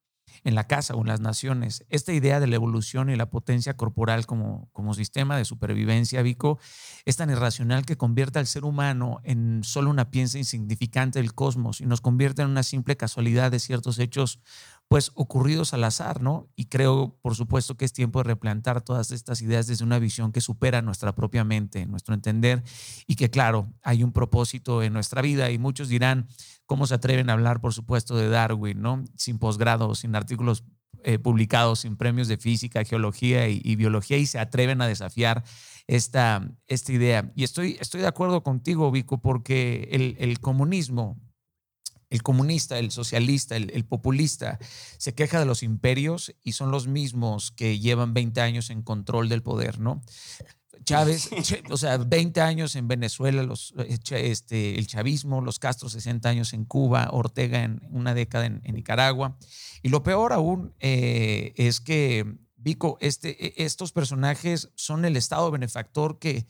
en 0.43 0.55
la 0.55 0.65
casa 0.65 0.95
o 0.95 1.01
en 1.01 1.07
las 1.07 1.19
naciones. 1.19 1.85
Esta 1.89 2.13
idea 2.13 2.39
de 2.39 2.47
la 2.47 2.55
evolución 2.55 3.09
y 3.09 3.15
la 3.15 3.29
potencia 3.29 3.75
corporal 3.75 4.25
como, 4.25 4.69
como 4.73 4.93
sistema 4.93 5.37
de 5.37 5.45
supervivencia, 5.45 6.21
Vico, 6.21 6.59
es 7.05 7.17
tan 7.17 7.29
irracional 7.29 7.85
que 7.85 7.97
convierte 7.97 8.39
al 8.39 8.47
ser 8.47 8.65
humano 8.65 9.19
en 9.23 9.63
solo 9.63 9.89
una 9.89 10.09
pieza 10.09 10.37
insignificante 10.37 11.19
del 11.19 11.33
cosmos 11.33 11.81
y 11.81 11.85
nos 11.85 12.01
convierte 12.01 12.41
en 12.41 12.49
una 12.49 12.63
simple 12.63 12.97
casualidad 12.97 13.51
de 13.51 13.59
ciertos 13.59 13.99
hechos 13.99 14.39
pues 14.87 15.11
ocurridos 15.15 15.73
al 15.73 15.83
azar, 15.83 16.21
¿no? 16.21 16.49
Y 16.55 16.65
creo, 16.65 17.17
por 17.21 17.35
supuesto, 17.35 17.75
que 17.75 17.83
es 17.83 17.91
tiempo 17.91 18.19
de 18.19 18.23
replantar 18.23 18.81
todas 18.81 19.11
estas 19.11 19.41
ideas 19.41 19.67
desde 19.67 19.83
una 19.83 19.99
visión 19.99 20.31
que 20.31 20.39
supera 20.39 20.81
nuestra 20.81 21.13
propia 21.13 21.43
mente, 21.43 21.85
nuestro 21.85 22.13
entender, 22.13 22.63
y 23.05 23.15
que, 23.15 23.29
claro, 23.29 23.73
hay 23.83 24.03
un 24.03 24.13
propósito 24.13 24.83
en 24.83 24.93
nuestra 24.93 25.21
vida. 25.21 25.51
Y 25.51 25.57
muchos 25.57 25.89
dirán, 25.89 26.27
¿cómo 26.65 26.87
se 26.87 26.95
atreven 26.95 27.29
a 27.29 27.33
hablar, 27.33 27.59
por 27.59 27.73
supuesto, 27.73 28.15
de 28.15 28.29
Darwin, 28.29 28.81
¿no? 28.81 29.03
Sin 29.15 29.39
posgrado, 29.39 29.93
sin 29.93 30.15
artículos 30.15 30.63
eh, 31.03 31.19
publicados, 31.19 31.79
sin 31.79 31.97
premios 31.97 32.29
de 32.29 32.37
física, 32.37 32.85
geología 32.85 33.49
y, 33.49 33.75
biología, 33.75 34.17
y 34.17 34.25
se 34.25 34.39
atreven 34.39 34.81
a 34.81 34.87
desafiar 34.87 35.43
esta, 35.85 36.49
esta 36.67 36.93
idea. 36.93 37.31
Y 37.35 37.43
estoy, 37.43 37.77
estoy 37.81 38.01
de 38.01 38.07
acuerdo 38.07 38.41
contigo, 38.41 38.89
Vico, 38.89 39.21
porque 39.21 39.89
el, 39.91 40.15
el 40.19 40.39
comunismo 40.39 41.19
el 42.09 42.23
comunista, 42.23 42.79
el 42.79 42.91
socialista, 42.91 43.55
el, 43.55 43.85
populista 43.85 44.59
se 44.97 45.13
queja 45.13 45.39
de 45.39 45.45
los 45.45 45.63
imperios 45.63 46.33
y 46.43 46.53
son 46.53 46.71
los 46.71 46.87
mismos 46.87 47.51
que 47.51 47.79
llevan 47.79 48.13
20 48.13 48.39
años 48.41 48.69
en 48.69 48.81
control 48.81 49.29
del 49.29 49.43
poder, 49.43 49.79
¿no? 49.79 50.01
Chávez, 50.83 51.29
o 51.69 51.75
sea, 51.75 51.97
20 51.97 52.39
años 52.39 52.75
en 52.75 52.87
Venezuela, 52.87 53.43
los, 53.43 53.73
eh, 53.77 53.99
este, 54.11 54.79
el 54.79 54.87
chavismo, 54.87 55.41
los 55.41 55.59
Castro 55.59 55.89
60 55.89 56.29
años 56.29 56.53
en 56.53 56.63
Cuba, 56.63 57.09
Ortega 57.11 57.63
en 57.63 57.81
una 57.89 58.13
década 58.13 58.45
en, 58.45 58.61
Nicaragua. 58.63 59.37
Y 59.83 59.89
lo 59.89 60.03
peor 60.03 60.31
aún 60.31 60.73
eh, 60.79 61.53
es 61.57 61.81
que, 61.81 62.37
Vico, 62.55 62.97
este, 63.01 63.47
e, 63.47 63.65
estos 63.65 63.91
personajes 63.91 64.69
son 64.75 65.03
el 65.03 65.17
Estado 65.17 65.51
benefactor 65.51 66.19
que, 66.19 66.47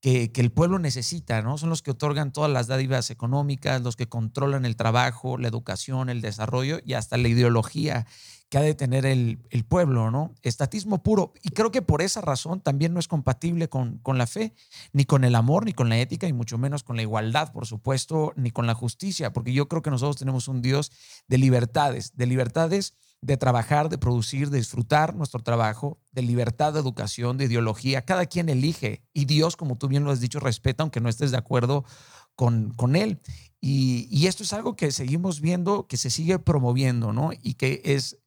que, 0.00 0.30
el 0.34 0.52
pueblo 0.52 0.78
necesita, 0.78 1.42
¿no? 1.42 1.58
Son 1.58 1.70
los 1.70 1.82
que 1.82 1.90
otorgan 1.90 2.32
todas 2.32 2.50
las 2.50 2.66
dádivas 2.66 3.10
económicas, 3.10 3.82
los 3.82 3.96
que 3.96 4.08
controlan 4.08 4.64
el 4.64 4.76
trabajo, 4.76 5.38
la 5.38 5.48
educación, 5.48 6.08
el 6.08 6.20
desarrollo 6.20 6.78
y 6.84 6.94
hasta 6.94 7.16
la 7.16 7.28
ideología 7.28 8.06
que 8.48 8.56
ha 8.56 8.62
de 8.62 8.74
tener 8.74 9.04
el, 9.04 9.38
pueblo, 9.68 10.10
¿no? 10.10 10.34
Estatismo 10.42 11.02
puro. 11.02 11.34
Y 11.42 11.50
creo 11.50 11.70
que 11.70 11.82
por 11.82 12.00
esa 12.00 12.22
razón 12.22 12.60
también 12.60 12.94
no 12.94 13.00
es 13.00 13.08
compatible 13.08 13.68
con, 13.68 13.98
con, 13.98 14.16
la 14.16 14.26
fe, 14.26 14.54
ni 14.92 15.04
con 15.04 15.24
el 15.24 15.34
amor, 15.34 15.66
ni 15.66 15.74
con 15.74 15.90
la 15.90 15.98
ética, 15.98 16.26
y 16.26 16.32
mucho 16.32 16.56
menos 16.56 16.82
con 16.82 16.96
la 16.96 17.02
igualdad, 17.02 17.52
por 17.52 17.66
supuesto, 17.66 18.32
ni 18.36 18.50
con 18.50 18.66
la 18.66 18.74
justicia, 18.74 19.34
porque 19.34 19.52
yo 19.52 19.68
creo 19.68 19.82
que 19.82 19.90
nosotros 19.90 20.16
tenemos 20.16 20.48
un 20.48 20.62
Dios 20.62 20.92
de 21.26 21.36
libertades, 21.36 22.16
de 22.16 22.26
libertades 22.26 22.94
de 23.20 23.36
trabajar, 23.36 23.88
de 23.88 23.98
producir, 23.98 24.50
de 24.50 24.58
disfrutar 24.58 25.14
nuestro 25.14 25.42
trabajo, 25.42 25.98
de 26.12 26.22
libertad 26.22 26.72
de 26.72 26.80
educación, 26.80 27.36
de 27.36 27.46
ideología. 27.46 28.02
Cada 28.02 28.26
quien 28.26 28.48
elige 28.48 29.02
y 29.12 29.24
Dios, 29.24 29.56
como 29.56 29.76
tú 29.76 29.88
bien 29.88 30.04
lo 30.04 30.10
has 30.10 30.20
dicho, 30.20 30.40
respeta 30.40 30.82
aunque 30.82 31.00
no 31.00 31.08
estés 31.08 31.30
de 31.30 31.36
acuerdo 31.36 31.84
con, 32.34 32.72
con 32.74 32.94
Él. 32.94 33.20
Y, 33.60 34.26
esto 34.26 34.44
es 34.44 34.52
algo 34.52 34.76
que 34.76 34.92
seguimos 34.92 35.40
viendo, 35.40 35.88
que 35.88 35.96
se 35.96 36.10
sigue 36.10 36.38
promoviendo, 36.38 37.12
¿no? 37.12 37.30
Y 37.42 37.54
que 37.54 37.82
es, 37.84 38.20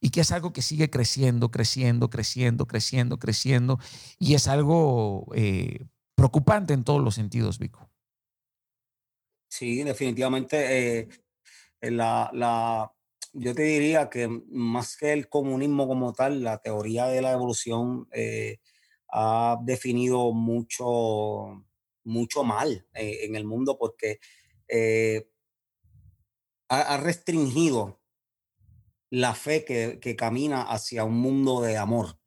y 0.00 0.10
que 0.10 0.22
es 0.22 0.32
algo 0.32 0.52
que 0.52 0.62
sigue 0.62 0.90
creciendo, 0.90 1.52
creciendo, 1.52 2.10
creciendo, 2.10 2.66
creciendo, 2.66 3.18
creciendo. 3.18 3.78
Y 4.18 4.34
es 4.34 4.48
algo 4.48 5.26
eh, 5.36 5.86
preocupante 6.16 6.74
en 6.74 6.82
todos 6.82 7.00
los 7.00 7.14
sentidos, 7.14 7.60
Vico. 7.60 7.88
Sí, 9.48 9.84
definitivamente. 9.84 10.98
Eh, 10.98 11.08
la, 11.82 12.92
yo 13.32 13.54
te 13.54 13.62
diría 13.62 14.10
que 14.10 14.28
más 14.50 14.96
que 14.96 15.12
el 15.12 15.28
comunismo 15.28 15.86
como 15.86 16.12
tal, 16.12 16.42
la 16.42 16.58
teoría 16.58 17.06
de 17.06 17.22
la 17.22 17.32
evolución 17.32 18.08
eh, 18.12 18.58
ha 19.12 19.58
definido 19.62 20.32
mucho, 20.32 21.64
mucho 22.04 22.44
mal 22.44 22.86
eh, 22.94 23.20
en 23.22 23.36
el 23.36 23.44
mundo 23.44 23.76
porque 23.78 24.18
eh, 24.68 25.28
ha, 26.68 26.96
restringido 26.96 28.00
la 29.10 29.34
fe 29.34 29.64
que, 29.64 30.16
camina 30.16 30.62
hacia 30.62 31.04
un 31.04 31.18
mundo 31.18 31.60
de 31.60 31.76
amor. 31.76 32.18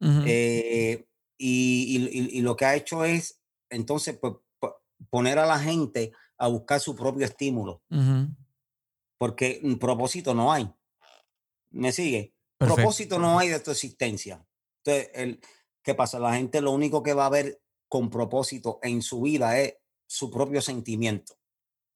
Eh, 0.00 1.06
y, 1.36 2.40
lo 2.40 2.56
que 2.56 2.64
ha 2.64 2.74
hecho 2.74 3.04
es, 3.04 3.42
entonces, 3.68 4.18
pues, 4.18 4.34
poner 5.10 5.38
a 5.38 5.46
la 5.46 5.58
gente 5.58 6.12
a 6.38 6.48
buscar 6.48 6.80
su 6.80 6.96
propio 6.96 7.26
estímulo. 7.26 7.82
Porque 9.24 9.58
un 9.62 9.78
propósito 9.78 10.34
no 10.34 10.52
hay. 10.52 10.70
¿Me 11.70 11.92
sigue? 11.92 12.34
Propósito 12.58 13.18
no 13.18 13.38
hay 13.38 13.48
de 13.48 13.58
tu 13.58 13.70
existencia. 13.70 14.46
Entonces, 14.84 15.10
el, 15.14 15.40
¿qué 15.82 15.94
pasa? 15.94 16.18
La 16.18 16.34
gente 16.34 16.60
lo 16.60 16.72
único 16.72 17.02
que 17.02 17.14
va 17.14 17.24
a 17.24 17.30
ver 17.30 17.62
con 17.88 18.10
propósito 18.10 18.80
en 18.82 19.00
su 19.00 19.22
vida 19.22 19.58
es 19.58 19.76
su 20.06 20.30
propio 20.30 20.60
sentimiento. 20.60 21.38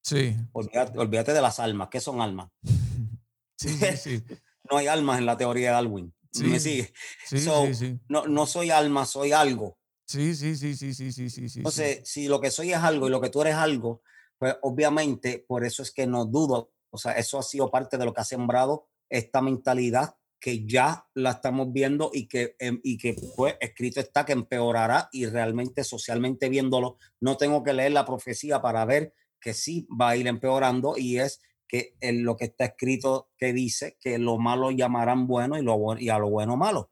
Sí. 0.03 0.35
Olvídate, 0.53 1.35
de 1.35 1.43
las 1.43 1.61
almas. 1.61 1.91
¿Qué 1.91 2.01
son 2.01 2.23
almas? 2.23 2.51
Sí, 3.59 3.77
sí, 3.99 4.23
no 4.71 4.79
hay 4.79 4.87
almas 4.87 5.19
en 5.19 5.27
la 5.27 5.37
teoría 5.37 5.69
de 5.69 5.75
Darwin. 5.75 6.15
¿Me 6.41 6.61
sigue? 6.61 6.95
Sí, 7.27 7.41
sí, 7.75 7.99
No, 8.09 8.27
no 8.27 8.47
soy 8.47 8.71
alma, 8.71 9.05
soy 9.05 9.33
algo. 9.33 9.77
Sí, 10.07 10.35
sí, 10.35 10.57
sí, 10.57 10.75
sí, 10.77 10.95
sí, 10.95 11.13
sí, 11.13 11.31
sí. 11.31 11.59
Entonces, 11.59 12.09
si 12.09 12.27
lo 12.27 12.41
que 12.41 12.51
soy 12.51 12.73
es 12.73 12.79
algo 12.79 13.07
y 13.07 13.11
lo 13.11 13.21
que 13.21 13.29
tú 13.29 13.43
eres 13.43 13.57
algo, 13.57 14.03
pues 14.39 14.57
obviamente 14.63 15.45
por 15.47 15.65
eso 15.65 15.83
es 15.83 15.91
que 15.91 16.07
no 16.07 16.25
dudo. 16.25 16.73
O 16.91 16.99
sea, 16.99 17.13
eso 17.13 17.39
ha 17.39 17.43
sido 17.43 17.71
parte 17.71 17.99
de 17.99 18.05
lo 18.05 18.13
que 18.13 18.21
ha 18.21 18.25
sembrado 18.25 18.89
esta 19.09 19.41
mentalidad 19.41 20.17
que 20.41 20.67
ya 20.67 21.07
la 21.15 21.33
estamos 21.33 21.73
viendo 21.73 22.11
y 22.13 22.29
que, 22.29 22.55
em, 22.59 22.81
y 22.85 22.97
que 22.97 23.17
pues 23.37 23.57
escrito 23.61 24.01
está 24.01 24.25
que 24.25 24.33
empeorará 24.33 25.09
y 25.13 25.27
realmente 25.27 25.85
socialmente 25.85 26.49
viéndolo, 26.49 26.97
no 27.21 27.37
tengo 27.37 27.63
que 27.63 27.73
leer 27.73 27.93
la 27.93 28.05
profecía 28.05 28.63
para 28.63 28.85
ver 28.85 29.15
que 29.41 29.55
sí 29.55 29.89
va 29.89 30.11
a 30.11 30.17
ir 30.17 30.27
empeorando 30.27 30.97
y 30.97 31.19
es 31.19 31.41
que 31.67 31.97
en 32.01 32.25
lo 32.25 32.37
que 32.37 32.47
está 32.47 32.67
escrito 32.67 33.31
que 33.37 33.53
dice 33.53 33.99
que 34.01 34.19
lo 34.19 34.39
malo 34.39 34.71
llamarán 34.71 35.27
bueno 35.27 35.59
y, 35.59 35.63
lo, 35.63 35.99
y 35.99 36.09
a 36.09 36.19
lo 36.19 36.31
bueno 36.31 36.57
malo. 36.57 36.91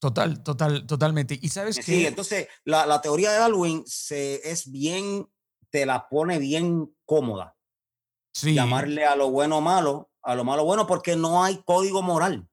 Total, 0.00 0.42
total, 0.44 0.86
totalmente. 0.86 1.36
Y 1.40 1.48
sabes 1.48 1.76
que... 1.76 1.82
Sí, 1.82 2.06
entonces 2.06 2.46
la, 2.64 2.86
la, 2.86 3.00
teoría 3.00 3.32
de 3.32 3.38
Darwin 3.38 3.82
se, 3.84 4.48
es 4.48 4.70
bien, 4.70 5.28
te 5.70 5.86
la 5.86 6.08
pone 6.08 6.38
bien 6.38 6.94
cómoda. 7.04 7.57
Sí. 8.40 8.54
Llamarle 8.54 9.04
a 9.04 9.16
lo 9.16 9.30
bueno 9.30 9.60
malo 9.60 10.08
a 10.28 10.34
lo 10.34 10.44
malo 10.44 10.62
bueno 10.62 10.86
porque 10.86 11.16
no 11.16 11.42
hay 11.42 11.62
código 11.64 12.02
moral 12.02 12.46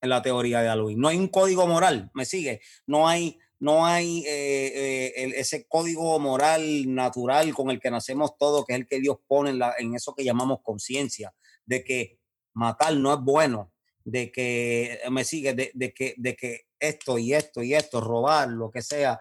en 0.00 0.10
la 0.10 0.22
teoría 0.22 0.60
de 0.60 0.68
Halloween. 0.68 1.00
No 1.00 1.08
hay 1.08 1.16
un 1.16 1.26
código 1.26 1.66
moral, 1.66 2.08
¿me 2.14 2.24
sigue? 2.24 2.60
No 2.86 3.08
hay, 3.08 3.38
no 3.58 3.84
hay 3.84 4.24
eh, 4.26 5.12
eh, 5.16 5.32
ese 5.34 5.66
código 5.66 6.20
moral 6.20 6.94
natural 6.94 7.52
con 7.52 7.70
el 7.70 7.80
que 7.80 7.90
nacemos 7.90 8.38
todos, 8.38 8.64
que 8.64 8.74
es 8.74 8.78
el 8.78 8.86
que 8.86 9.00
Dios 9.00 9.16
pone 9.26 9.50
en, 9.50 9.58
la, 9.58 9.74
en 9.76 9.96
eso 9.96 10.14
que 10.14 10.22
llamamos 10.22 10.60
conciencia, 10.62 11.34
de 11.64 11.82
que 11.82 12.20
matar 12.54 12.94
no 12.94 13.12
es 13.12 13.20
bueno, 13.20 13.72
de 14.04 14.30
que, 14.30 15.00
me 15.10 15.24
sigue, 15.24 15.54
de, 15.54 15.72
de, 15.74 15.92
que, 15.92 16.14
de 16.16 16.36
que 16.36 16.66
esto 16.78 17.18
y 17.18 17.34
esto 17.34 17.60
y 17.62 17.74
esto, 17.74 18.00
robar, 18.00 18.50
lo 18.50 18.70
que 18.70 18.82
sea, 18.82 19.20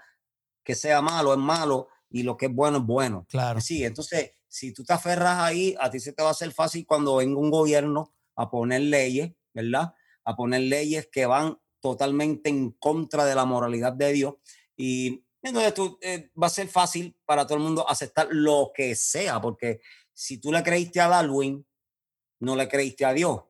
que 0.63 0.75
sea 0.75 1.01
malo 1.01 1.33
es 1.33 1.39
malo 1.39 1.87
y 2.07 2.21
lo 2.21 2.37
que 2.37 2.45
es 2.45 2.53
bueno 2.53 2.77
es 2.77 2.83
bueno. 2.83 3.25
Claro. 3.29 3.59
Sí, 3.61 3.83
entonces 3.83 4.33
si 4.55 4.71
tú 4.71 4.85
te 4.85 4.93
aferras 4.93 5.39
ahí, 5.41 5.75
a 5.81 5.89
ti 5.91 5.99
se 5.99 6.13
te 6.13 6.23
va 6.23 6.29
a 6.29 6.31
hacer 6.31 6.53
fácil 6.53 6.85
cuando 6.85 7.17
venga 7.17 7.37
un 7.37 7.51
gobierno 7.51 8.13
a 8.37 8.49
poner 8.49 8.83
leyes, 8.83 9.33
¿verdad? 9.53 9.93
A 10.23 10.33
poner 10.37 10.61
leyes 10.61 11.09
que 11.11 11.25
van 11.25 11.59
totalmente 11.81 12.49
en 12.49 12.71
contra 12.71 13.25
de 13.25 13.35
la 13.35 13.43
moralidad 13.43 13.91
de 13.91 14.13
Dios. 14.13 14.35
Y 14.77 15.25
entonces 15.41 15.73
tú, 15.73 15.99
eh, 16.01 16.31
va 16.41 16.47
a 16.47 16.49
ser 16.49 16.69
fácil 16.69 17.17
para 17.25 17.45
todo 17.45 17.57
el 17.57 17.65
mundo 17.65 17.85
aceptar 17.89 18.29
lo 18.31 18.71
que 18.73 18.95
sea, 18.95 19.41
porque 19.41 19.81
si 20.13 20.37
tú 20.37 20.53
le 20.53 20.63
creíste 20.63 21.01
a 21.01 21.09
Darwin, 21.09 21.67
no 22.39 22.55
le 22.55 22.69
creíste 22.69 23.03
a 23.03 23.11
Dios. 23.11 23.41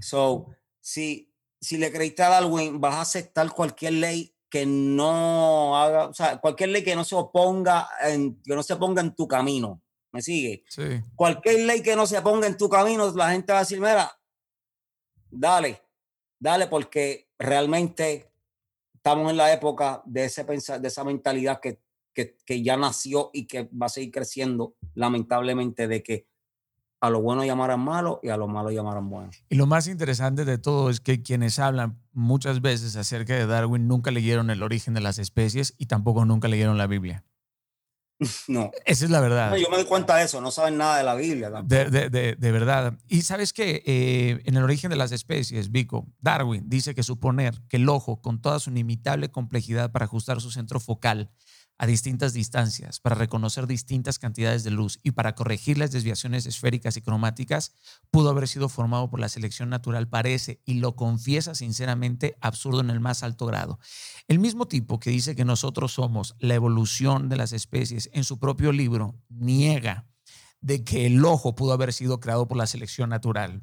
So, 0.00 0.46
si, 0.80 1.34
si 1.60 1.78
le 1.78 1.90
creíste 1.90 2.22
a 2.22 2.28
Darwin, 2.28 2.80
vas 2.80 2.94
a 2.94 3.00
aceptar 3.00 3.52
cualquier 3.52 3.94
ley 3.94 4.36
que 4.48 4.66
no 4.66 5.76
haga, 5.76 6.06
o 6.06 6.14
sea, 6.14 6.40
cualquier 6.40 6.68
ley 6.68 6.84
que 6.84 6.94
no 6.94 7.02
se 7.02 7.16
oponga, 7.16 7.88
en, 8.02 8.40
que 8.40 8.54
no 8.54 8.62
se 8.62 8.76
ponga 8.76 9.02
en 9.02 9.16
tu 9.16 9.26
camino. 9.26 9.82
¿Me 10.12 10.20
sigue? 10.20 10.64
Sí. 10.68 11.00
Cualquier 11.16 11.60
ley 11.60 11.82
que 11.82 11.96
no 11.96 12.06
se 12.06 12.20
ponga 12.20 12.46
en 12.46 12.56
tu 12.56 12.68
camino, 12.68 13.10
la 13.12 13.30
gente 13.30 13.52
va 13.52 13.60
a 13.60 13.62
decir, 13.62 13.80
mira, 13.80 14.12
dale, 15.30 15.80
dale, 16.38 16.66
porque 16.66 17.30
realmente 17.38 18.30
estamos 18.94 19.30
en 19.30 19.38
la 19.38 19.52
época 19.52 20.02
de, 20.04 20.26
ese 20.26 20.44
de 20.44 20.88
esa 20.88 21.04
mentalidad 21.04 21.60
que, 21.60 21.80
que, 22.14 22.36
que 22.44 22.62
ya 22.62 22.76
nació 22.76 23.30
y 23.32 23.46
que 23.46 23.70
va 23.70 23.86
a 23.86 23.88
seguir 23.88 24.12
creciendo, 24.12 24.76
lamentablemente, 24.94 25.88
de 25.88 26.02
que 26.02 26.26
a 27.02 27.10
lo 27.10 27.20
bueno 27.20 27.44
llamarán 27.44 27.80
malo 27.80 28.20
y 28.22 28.28
a 28.28 28.36
lo 28.36 28.46
malo 28.46 28.70
llamarán 28.70 29.10
bueno. 29.10 29.30
Y 29.48 29.56
lo 29.56 29.66
más 29.66 29.88
interesante 29.88 30.44
de 30.44 30.56
todo 30.56 30.88
es 30.88 31.00
que 31.00 31.20
quienes 31.20 31.58
hablan 31.58 31.98
muchas 32.12 32.60
veces 32.60 32.94
acerca 32.94 33.34
de 33.34 33.44
Darwin 33.44 33.88
nunca 33.88 34.12
leyeron 34.12 34.50
el 34.50 34.62
origen 34.62 34.94
de 34.94 35.00
las 35.00 35.18
especies 35.18 35.74
y 35.78 35.86
tampoco 35.86 36.24
nunca 36.24 36.46
leyeron 36.46 36.78
la 36.78 36.86
Biblia. 36.86 37.24
No. 38.48 38.70
Esa 38.84 39.04
es 39.04 39.10
la 39.10 39.20
verdad. 39.20 39.54
yo 39.56 39.68
me 39.70 39.76
doy 39.76 39.86
cuenta 39.86 40.16
de 40.16 40.24
eso, 40.24 40.40
no 40.40 40.50
saben 40.50 40.76
nada 40.76 40.98
de 40.98 41.04
la 41.04 41.14
Biblia. 41.14 41.50
De, 41.64 41.90
de, 41.90 42.36
de, 42.36 42.52
verdad. 42.52 42.94
Y 43.08 43.22
sabes 43.22 43.52
que 43.52 43.82
eh, 43.86 44.42
en 44.44 44.56
el 44.56 44.62
origen 44.62 44.90
de 44.90 44.96
las 44.96 45.12
especies, 45.12 45.70
Vico, 45.70 46.06
Darwin 46.20 46.68
dice 46.68 46.94
que 46.94 47.02
suponer 47.02 47.60
que 47.68 47.76
el 47.76 47.88
ojo, 47.88 48.20
con 48.20 48.40
toda 48.40 48.58
su 48.58 48.70
inimitable 48.70 49.30
complejidad 49.30 49.90
para 49.92 50.04
ajustar 50.04 50.40
su 50.40 50.50
centro 50.50 50.80
focal, 50.80 51.30
a 51.82 51.86
distintas 51.86 52.32
distancias 52.32 53.00
para 53.00 53.16
reconocer 53.16 53.66
distintas 53.66 54.20
cantidades 54.20 54.62
de 54.62 54.70
luz 54.70 55.00
y 55.02 55.10
para 55.10 55.34
corregir 55.34 55.78
las 55.78 55.90
desviaciones 55.90 56.46
esféricas 56.46 56.96
y 56.96 57.02
cromáticas, 57.02 57.72
pudo 58.12 58.30
haber 58.30 58.46
sido 58.46 58.68
formado 58.68 59.10
por 59.10 59.18
la 59.18 59.28
selección 59.28 59.68
natural, 59.68 60.08
parece, 60.08 60.62
y 60.64 60.74
lo 60.74 60.94
confiesa 60.94 61.56
sinceramente, 61.56 62.36
absurdo 62.40 62.82
en 62.82 62.90
el 62.90 63.00
más 63.00 63.24
alto 63.24 63.46
grado. 63.46 63.80
El 64.28 64.38
mismo 64.38 64.68
tipo 64.68 65.00
que 65.00 65.10
dice 65.10 65.34
que 65.34 65.44
nosotros 65.44 65.94
somos 65.94 66.36
la 66.38 66.54
evolución 66.54 67.28
de 67.28 67.36
las 67.36 67.52
especies, 67.52 68.10
en 68.12 68.22
su 68.22 68.38
propio 68.38 68.70
libro 68.70 69.20
niega 69.28 70.06
de 70.60 70.84
que 70.84 71.06
el 71.06 71.24
ojo 71.24 71.56
pudo 71.56 71.72
haber 71.72 71.92
sido 71.92 72.20
creado 72.20 72.46
por 72.46 72.58
la 72.58 72.68
selección 72.68 73.10
natural. 73.10 73.60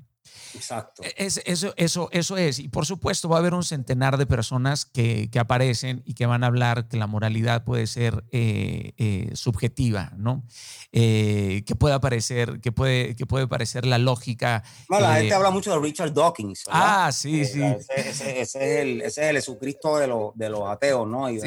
Exacto. 0.53 1.03
E, 1.03 1.13
es, 1.17 1.41
eso, 1.45 1.73
eso, 1.77 2.09
eso 2.11 2.37
es. 2.37 2.59
Y 2.59 2.67
por 2.67 2.85
supuesto 2.85 3.29
va 3.29 3.37
a 3.37 3.39
haber 3.39 3.53
un 3.53 3.63
centenar 3.63 4.17
de 4.17 4.25
personas 4.25 4.85
que, 4.85 5.29
que 5.31 5.39
aparecen 5.39 6.01
y 6.05 6.13
que 6.13 6.25
van 6.25 6.43
a 6.43 6.47
hablar 6.47 6.87
que 6.87 6.97
la 6.97 7.07
moralidad 7.07 7.63
puede 7.63 7.87
ser 7.87 8.23
eh, 8.31 8.93
eh, 8.97 9.29
subjetiva, 9.33 10.13
¿no? 10.17 10.43
Eh, 10.91 11.63
que 11.65 11.75
puede 11.75 11.95
aparecer, 11.95 12.59
que 12.61 12.71
puede, 12.71 13.15
que 13.15 13.25
puede 13.25 13.47
parecer 13.47 13.85
la 13.85 13.97
lógica. 13.97 14.63
No, 14.89 14.99
la 14.99 15.15
gente 15.15 15.33
habla 15.33 15.51
mucho 15.51 15.71
de 15.71 15.79
Richard 15.79 16.13
Dawkins. 16.13 16.65
Ah, 16.69 17.11
sí, 17.11 17.45
sí. 17.45 17.61
Ese, 17.61 18.39
es 18.41 18.55
el, 18.55 19.01
ese, 19.01 19.21
es 19.21 19.29
el, 19.29 19.35
Jesucristo 19.35 19.97
de, 19.97 20.07
los, 20.07 20.35
de 20.35 20.49
los 20.49 20.67
ateos, 20.67 21.07
¿no? 21.07 21.29
Y 21.29 21.39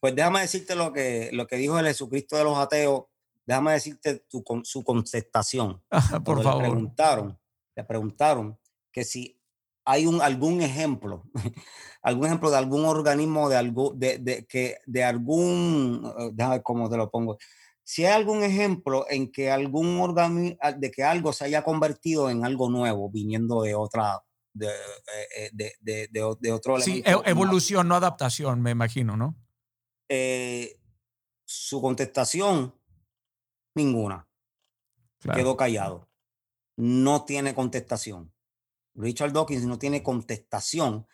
pues 0.00 0.14
déjame 0.14 0.40
decirte 0.40 0.74
lo 0.74 0.92
que, 0.92 1.30
lo 1.32 1.46
que 1.46 1.56
dijo 1.56 1.78
el 1.78 1.86
Jesucristo 1.86 2.36
de 2.36 2.44
los 2.44 2.56
ateos. 2.56 3.04
Déjame 3.44 3.72
decirte 3.72 4.24
tu, 4.28 4.44
su 4.62 4.84
contestación. 4.84 5.82
por 6.24 6.42
favor. 6.42 6.62
Le 6.62 6.68
preguntaron 6.68 7.38
le 7.78 7.84
preguntaron 7.84 8.58
que 8.92 9.04
si 9.04 9.40
hay 9.84 10.04
un, 10.06 10.20
algún 10.20 10.60
ejemplo, 10.60 11.22
algún 12.02 12.26
ejemplo 12.26 12.50
de 12.50 12.56
algún 12.56 12.84
organismo, 12.84 13.48
de, 13.48 13.56
algo, 13.56 13.92
de, 13.94 14.18
de, 14.18 14.46
que, 14.46 14.78
de 14.84 15.04
algún, 15.04 16.12
eh, 16.18 16.30
déjame 16.32 16.60
cómo 16.62 16.90
te 16.90 16.96
lo 16.96 17.08
pongo, 17.08 17.38
si 17.84 18.04
hay 18.04 18.12
algún 18.14 18.42
ejemplo 18.42 19.06
en 19.08 19.30
que 19.30 19.52
algún 19.52 20.00
organismo, 20.00 20.58
de 20.76 20.90
que 20.90 21.04
algo 21.04 21.32
se 21.32 21.44
haya 21.44 21.62
convertido 21.62 22.28
en 22.28 22.44
algo 22.44 22.68
nuevo, 22.68 23.08
viniendo 23.10 23.62
de 23.62 23.76
otra, 23.76 24.24
de, 24.52 24.66
eh, 24.66 25.50
eh, 25.54 25.76
de, 25.80 26.08
de 26.10 26.52
otro 26.52 26.80
Sí, 26.80 27.02
e, 27.06 27.30
evolución, 27.30 27.86
no 27.86 27.94
adaptación, 27.94 28.60
me 28.60 28.72
imagino, 28.72 29.16
¿no? 29.16 29.36
su 31.44 31.80
contestación, 31.80 32.74
ninguna. 33.74 34.26
Quedó 35.20 35.56
callado 35.56 36.07
no 36.78 37.24
tiene 37.24 37.54
contestación. 37.54 38.32
Richard 38.94 39.32
Dawkins 39.32 39.64
no 39.64 39.80
tiene 39.80 40.02
contestación 40.02 41.06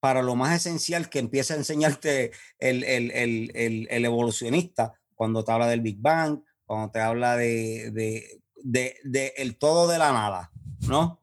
para 0.00 0.22
lo 0.22 0.34
más 0.34 0.56
esencial 0.56 1.10
que 1.10 1.18
empieza 1.18 1.52
a 1.52 1.58
enseñarte 1.58 2.32
el, 2.58 3.86
evolucionista 3.90 4.94
cuando 5.14 5.44
te 5.44 5.52
habla 5.52 5.68
del 5.68 5.82
Big 5.82 6.00
Bang, 6.00 6.40
cuando 6.64 6.90
te 6.90 7.00
habla 7.00 7.36
de, 7.36 7.90
de, 8.62 9.34
el 9.36 9.58
todo 9.58 9.88
de 9.88 9.98
la 9.98 10.10
nada, 10.12 10.50
¿no? 10.88 11.20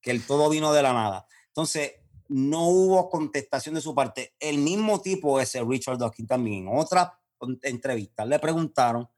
Que 0.00 0.12
el 0.12 0.24
todo 0.24 0.48
vino 0.48 0.72
de 0.72 0.82
la 0.82 0.92
nada. 0.92 1.26
Entonces, 1.48 1.94
no 2.28 2.68
hubo 2.68 3.10
contestación 3.10 3.74
de 3.74 3.80
su 3.80 3.96
parte. 3.96 4.36
El 4.38 4.58
mismo 4.58 5.00
tipo 5.00 5.40
ese, 5.40 5.64
Richard 5.64 5.98
Dawkins, 5.98 6.28
también 6.28 6.68
en 6.68 6.78
otra 6.78 7.18
entrevista 7.62 8.24
le 8.24 8.38
preguntaron 8.38 9.08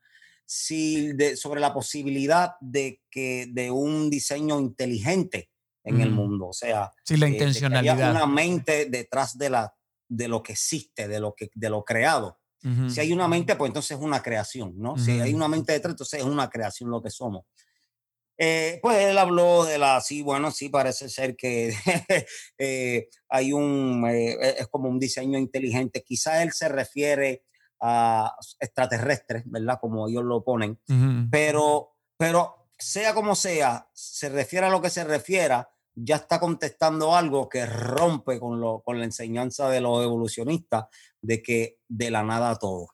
si 0.45 1.13
de, 1.13 1.35
sobre 1.35 1.61
la 1.61 1.73
posibilidad 1.73 2.55
de 2.61 3.01
que 3.09 3.47
de 3.51 3.71
un 3.71 4.09
diseño 4.09 4.59
inteligente 4.59 5.49
en 5.83 5.99
el 5.99 6.11
mundo, 6.11 6.47
o 6.47 6.53
sea, 6.53 6.91
sí, 7.03 7.17
la 7.17 7.27
intencionalidad. 7.27 8.01
hay 8.01 8.11
una 8.11 8.25
mente 8.25 8.85
detrás 8.85 9.37
de 9.37 9.49
la 9.49 9.73
de 10.07 10.27
lo 10.27 10.43
que 10.43 10.53
existe, 10.53 11.07
de 11.07 11.19
lo 11.19 11.33
que 11.35 11.49
de 11.53 11.69
lo 11.69 11.83
creado. 11.83 12.39
Si 12.87 13.01
hay 13.01 13.11
una 13.11 13.27
mente, 13.27 13.57
pues 13.57 13.67
entonces 13.67 13.97
es 13.97 14.01
una 14.01 14.21
creación, 14.21 14.75
¿no? 14.77 14.97
Si 14.97 15.11
hay 15.19 15.33
una 15.33 15.49
mente 15.49 15.73
detrás, 15.73 15.95
entonces 15.95 16.21
es 16.21 16.25
una 16.25 16.49
creación 16.49 16.89
lo 16.89 17.03
que 17.03 17.09
somos. 17.09 17.43
Eh, 18.37 18.79
pues 18.81 18.97
él 18.99 19.17
habló 19.17 19.65
de 19.65 19.77
la, 19.77 20.01
sí, 20.01 20.21
bueno, 20.21 20.49
sí, 20.49 20.69
parece 20.69 21.09
ser 21.09 21.35
que 21.35 21.73
eh, 22.57 23.09
hay 23.29 23.53
un, 23.53 24.05
eh, 24.09 24.55
es 24.59 24.67
como 24.69 24.87
un 24.87 24.97
diseño 24.97 25.37
inteligente. 25.37 26.03
Quizá 26.03 26.41
él 26.41 26.53
se 26.53 26.69
refiere 26.69 27.43
a 27.85 28.33
extraterrestres, 28.61 29.43
¿verdad? 29.45 29.77
Como 29.81 30.07
ellos 30.07 30.23
lo 30.23 30.41
ponen, 30.41 30.79
pero, 31.29 31.97
pero 32.15 32.69
sea 32.79 33.13
como 33.13 33.35
sea, 33.35 33.89
se 33.93 34.29
refiere 34.29 34.67
a 34.67 34.69
lo 34.69 34.81
que 34.81 34.89
se 34.89 35.03
refiera, 35.03 35.69
ya 35.93 36.15
está 36.15 36.39
contestando 36.39 37.13
algo 37.13 37.49
que 37.49 37.65
rompe 37.65 38.39
con, 38.39 38.61
lo, 38.61 38.81
con 38.81 38.99
la 38.99 39.05
enseñanza 39.05 39.69
de 39.69 39.81
los 39.81 40.01
evolucionistas 40.01 40.85
de 41.21 41.43
que 41.43 41.79
de 41.89 42.09
la 42.09 42.23
nada 42.23 42.55
todo. 42.55 42.87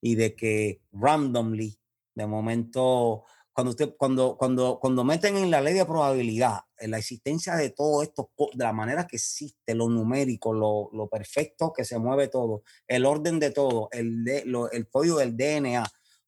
Y 0.00 0.14
de 0.14 0.34
que 0.34 0.80
randomly, 0.92 1.78
de 2.14 2.26
momento, 2.26 3.24
cuando, 3.54 3.70
usted, 3.70 3.94
cuando, 3.96 4.36
cuando, 4.36 4.80
cuando 4.80 5.04
meten 5.04 5.36
en 5.36 5.48
la 5.48 5.60
ley 5.60 5.74
de 5.74 5.84
probabilidad 5.84 6.62
en 6.76 6.90
la 6.90 6.98
existencia 6.98 7.54
de 7.54 7.70
todo 7.70 8.02
esto, 8.02 8.32
de 8.52 8.64
la 8.64 8.72
manera 8.72 9.06
que 9.06 9.14
existe, 9.14 9.76
lo 9.76 9.88
numérico, 9.88 10.52
lo, 10.52 10.90
lo 10.92 11.08
perfecto 11.08 11.72
que 11.72 11.84
se 11.84 11.96
mueve 11.98 12.26
todo, 12.26 12.64
el 12.88 13.06
orden 13.06 13.38
de 13.38 13.52
todo, 13.52 13.88
el, 13.92 14.24
de, 14.24 14.44
el 14.72 14.88
código 14.88 15.18
del 15.18 15.36
DNA, 15.36 15.84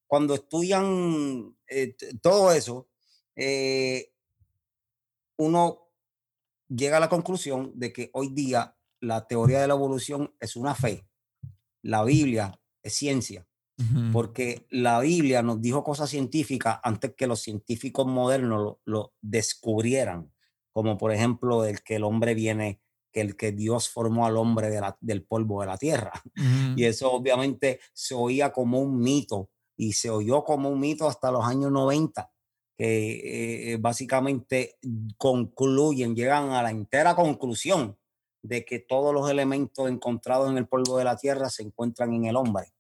cuando 0.07 0.35
estudian 0.35 1.57
eh, 1.67 1.97
todo 2.23 2.53
eso, 2.53 2.89
eh, 3.35 4.13
uno 5.37 5.91
llega 6.69 6.99
a 6.99 7.01
la 7.01 7.09
conclusión 7.09 7.73
de 7.75 7.93
que 7.93 8.09
hoy 8.13 8.29
día 8.29 8.77
la 9.01 9.27
teoría 9.27 9.61
de 9.61 9.67
la 9.67 9.75
evolución 9.75 10.33
es 10.39 10.55
una 10.55 10.77
fe, 10.77 11.09
la 11.83 12.05
Biblia 12.05 12.57
es 12.85 12.95
ciencia 12.95 13.45
porque 14.13 14.67
la 14.71 15.01
Biblia 15.01 15.43
nos 15.43 15.61
dijo 15.61 15.85
cosas 15.85 16.09
científicas 16.09 16.79
antes 16.83 17.15
que 17.15 17.27
los 17.27 17.41
científicos 17.41 18.07
modernos 18.07 18.77
lo, 18.85 19.13
descubrieran, 19.21 20.33
como 20.73 20.97
por 20.97 21.13
ejemplo 21.13 21.65
el 21.65 21.83
que 21.83 21.97
el 21.97 22.05
hombre 22.05 22.35
viene, 22.35 22.81
que 23.13 23.21
el 23.21 23.37
que 23.37 23.53
Dios 23.53 23.89
formó 23.91 24.27
al 24.27 24.39
hombre 24.39 24.71
del 25.01 25.25
polvo 25.25 25.61
de 25.61 25.67
la 25.67 25.77
tierra. 25.77 26.13
Y 26.77 26.85
eso 26.85 27.13
obviamente 27.13 27.81
se 27.93 28.15
oía 28.15 28.53
como 28.53 28.81
un 28.81 28.99
mito 28.99 29.51
y 29.77 29.93
se 29.93 30.11
oyó 30.11 30.45
como 30.45 30.71
un 30.71 30.81
mito 30.81 31.07
hasta 31.07 31.31
los 31.31 31.45
años 31.45 31.71
90 31.71 32.31
que 32.77 33.73
eh, 33.73 33.77
básicamente 33.79 34.77
concluyen, 35.17 36.15
llegan 36.15 36.51
a 36.51 36.63
la 36.63 36.71
entera 36.71 37.15
conclusión 37.15 37.97
de 38.43 38.65
que 38.65 38.79
todos 38.79 39.15
los 39.15 39.31
elementos 39.31 39.89
encontrados 39.89 40.51
en 40.51 40.59
el 40.59 40.69
polvo 40.69 40.99
de 40.99 41.05
la 41.05 41.17
tierra 41.17 41.49
se 41.49 41.63
encuentran 41.63 42.13
en 42.13 42.27
el 42.27 42.37
hombre. 42.37 42.76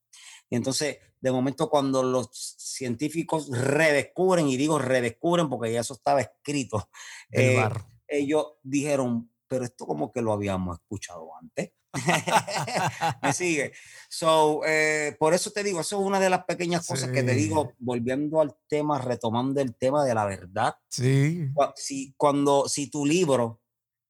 Y 0.49 0.57
entonces, 0.57 0.99
de 1.21 1.33
momento, 1.33 1.69
cuando 1.69 2.03
los 2.03 2.31
científicos 2.33 3.49
redescubren, 3.51 4.49
y 4.49 4.57
digo 4.57 4.79
redescubren 4.79 5.49
porque 5.49 5.73
ya 5.73 5.81
eso 5.81 5.95
estaba 5.95 6.21
escrito, 6.21 6.89
eh, 7.31 7.69
ellos 8.09 8.55
dijeron, 8.63 9.31
pero 9.49 9.65
esto 9.65 9.87
como 9.87 10.13
que 10.13 10.23
lo 10.23 10.33
habíamos 10.33 10.79
escuchado 10.79 11.31
antes. 11.41 11.73
Me 13.23 13.33
sigue. 13.33 13.73
So, 14.09 14.61
eh, 14.67 15.17
por 15.19 15.35
eso 15.35 15.51
te 15.51 15.63
digo, 15.63 15.81
eso 15.81 15.99
es 15.99 16.07
una 16.07 16.21
de 16.21 16.31
las 16.31 16.45
pequeñas 16.45 16.87
cosas 16.87 17.11
que 17.11 17.23
te 17.23 17.35
digo, 17.35 17.73
volviendo 17.79 18.41
al 18.41 18.55
tema, 18.69 19.01
retomando 19.01 19.61
el 19.61 19.75
tema 19.75 20.05
de 20.05 20.15
la 20.15 20.27
verdad. 20.27 20.77
Sí. 20.91 21.49
Si, 21.75 22.15
cuando, 22.17 22.69
si 22.69 22.91
tu 22.91 23.07
libro 23.07 23.63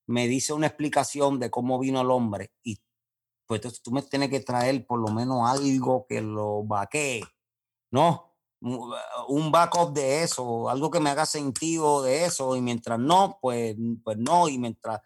me 0.08 0.28
dice 0.28 0.52
una 0.52 0.68
explicación 0.68 1.38
de 1.38 1.50
cómo 1.50 1.78
vino 1.78 2.00
el 2.00 2.10
hombre 2.10 2.52
y 2.62 2.80
pues 3.46 3.58
entonces 3.58 3.82
tú 3.82 3.90
me 3.92 4.02
tienes 4.02 4.30
que 4.30 4.40
traer 4.40 4.86
por 4.86 5.00
lo 5.00 5.14
menos 5.14 5.48
algo 5.48 6.06
que 6.08 6.20
lo 6.20 6.64
vaquee, 6.64 7.22
¿no? 7.90 8.34
Un 8.60 9.52
backup 9.52 9.92
de 9.92 10.22
eso, 10.22 10.68
algo 10.68 10.90
que 10.90 11.00
me 11.00 11.10
haga 11.10 11.26
sentido 11.26 12.02
de 12.02 12.24
eso, 12.24 12.56
y 12.56 12.60
mientras 12.60 12.98
no, 12.98 13.38
pues, 13.40 13.76
pues 14.02 14.16
no, 14.18 14.48
y 14.48 14.58
mientras 14.58 15.00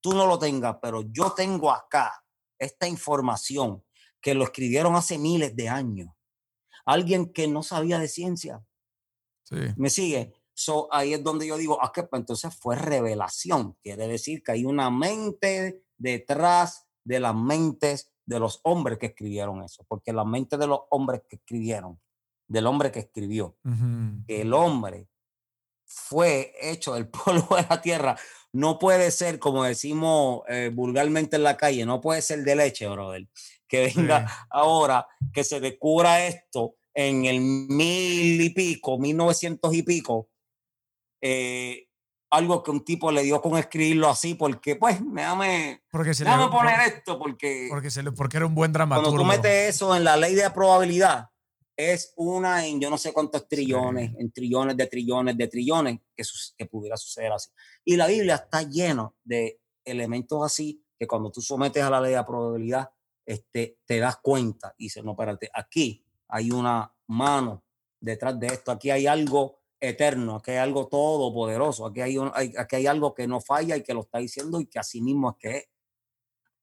tú 0.00 0.12
no 0.12 0.26
lo 0.26 0.38
tengas, 0.38 0.76
pero 0.80 1.02
yo 1.10 1.32
tengo 1.32 1.70
acá 1.70 2.24
esta 2.58 2.86
información 2.86 3.84
que 4.20 4.34
lo 4.34 4.44
escribieron 4.44 4.94
hace 4.94 5.18
miles 5.18 5.56
de 5.56 5.68
años. 5.68 6.10
Alguien 6.84 7.32
que 7.32 7.48
no 7.48 7.62
sabía 7.62 7.98
de 7.98 8.08
ciencia. 8.08 8.64
Sí. 9.44 9.56
¿Me 9.76 9.90
sigue? 9.90 10.32
So, 10.52 10.92
ahí 10.92 11.14
es 11.14 11.24
donde 11.24 11.46
yo 11.46 11.56
digo, 11.56 11.78
ah, 11.82 11.90
que 11.92 12.02
pues 12.02 12.20
entonces 12.20 12.54
fue 12.54 12.76
revelación. 12.76 13.78
Quiere 13.82 14.06
decir 14.06 14.42
que 14.42 14.52
hay 14.52 14.66
una 14.66 14.90
mente 14.90 15.84
detrás 15.96 16.86
de 17.04 17.20
las 17.20 17.34
mentes 17.34 18.12
de 18.26 18.38
los 18.38 18.60
hombres 18.62 18.98
que 18.98 19.06
escribieron 19.06 19.62
eso, 19.62 19.84
porque 19.88 20.12
la 20.12 20.24
mente 20.24 20.56
de 20.56 20.66
los 20.66 20.80
hombres 20.90 21.22
que 21.28 21.36
escribieron, 21.36 22.00
del 22.46 22.66
hombre 22.66 22.90
que 22.90 23.00
escribió, 23.00 23.56
el 24.26 24.54
hombre 24.54 25.08
fue 25.84 26.52
hecho 26.60 26.94
del 26.94 27.08
polvo 27.10 27.56
de 27.56 27.66
la 27.68 27.80
tierra, 27.80 28.16
no 28.52 28.78
puede 28.78 29.10
ser, 29.10 29.38
como 29.38 29.64
decimos 29.64 30.42
eh, 30.48 30.70
vulgarmente 30.72 31.36
en 31.36 31.42
la 31.42 31.56
calle, 31.56 31.84
no 31.84 32.00
puede 32.00 32.22
ser 32.22 32.44
de 32.44 32.56
leche, 32.56 32.88
brother, 32.88 33.28
que 33.68 33.92
venga 33.94 34.46
ahora, 34.50 35.06
que 35.32 35.44
se 35.44 35.60
descubra 35.60 36.26
esto 36.26 36.74
en 36.94 37.24
el 37.24 37.40
mil 37.40 38.40
y 38.40 38.50
pico, 38.50 38.98
mil 38.98 39.16
novecientos 39.16 39.72
y 39.74 39.82
pico, 39.82 40.28
eh, 41.20 41.88
algo 42.30 42.62
que 42.62 42.70
un 42.70 42.84
tipo 42.84 43.10
le 43.10 43.22
dio 43.22 43.40
con 43.40 43.58
escribirlo 43.58 44.08
así, 44.08 44.34
porque 44.34 44.76
pues, 44.76 44.98
déjame, 45.02 45.82
porque 45.90 46.14
se 46.14 46.24
déjame 46.24 46.48
poner 46.48 46.80
esto, 46.80 47.18
porque... 47.18 47.66
Porque, 47.68 47.90
se 47.90 48.02
le, 48.02 48.12
porque 48.12 48.36
era 48.36 48.46
un 48.46 48.54
buen 48.54 48.72
dramaturgo. 48.72 49.10
Cuando 49.10 49.24
tú 49.24 49.28
metes 49.28 49.74
eso 49.74 49.94
en 49.96 50.04
la 50.04 50.16
ley 50.16 50.34
de 50.34 50.48
probabilidad, 50.50 51.28
es 51.76 52.12
una 52.16 52.66
en 52.66 52.80
yo 52.80 52.90
no 52.90 52.98
sé 52.98 53.12
cuántos 53.12 53.48
trillones, 53.48 54.12
en 54.18 54.30
trillones 54.30 54.76
de 54.76 54.86
trillones 54.86 55.36
de 55.36 55.48
trillones 55.48 55.98
que, 56.14 56.22
que 56.56 56.66
pudiera 56.66 56.96
suceder 56.96 57.32
así. 57.32 57.50
Y 57.84 57.96
la 57.96 58.06
Biblia 58.06 58.36
está 58.36 58.62
lleno 58.62 59.16
de 59.24 59.60
elementos 59.84 60.44
así 60.44 60.84
que 60.98 61.06
cuando 61.06 61.32
tú 61.32 61.40
sometes 61.40 61.82
a 61.82 61.90
la 61.90 62.00
ley 62.00 62.12
de 62.12 62.24
probabilidad, 62.24 62.90
este, 63.24 63.78
te 63.86 63.98
das 63.98 64.18
cuenta 64.18 64.74
y 64.76 64.84
dices, 64.84 65.02
no, 65.02 65.12
espérate, 65.12 65.50
aquí 65.54 66.04
hay 66.28 66.50
una 66.50 66.94
mano 67.06 67.64
detrás 67.98 68.38
de 68.38 68.48
esto, 68.48 68.70
aquí 68.70 68.90
hay 68.90 69.06
algo 69.06 69.59
eterno, 69.80 70.36
aquí 70.36 70.52
hay 70.52 70.58
algo 70.58 70.86
todopoderoso, 70.88 71.86
aquí 71.86 72.00
hay, 72.00 72.16
aquí 72.58 72.76
hay 72.76 72.86
algo 72.86 73.14
que 73.14 73.26
no 73.26 73.40
falla 73.40 73.76
y 73.76 73.82
que 73.82 73.94
lo 73.94 74.00
está 74.00 74.18
diciendo 74.18 74.60
y 74.60 74.66
que 74.66 74.78
así 74.78 75.00
mismo 75.00 75.30
es 75.30 75.36
que 75.38 75.56
es. 75.56 75.64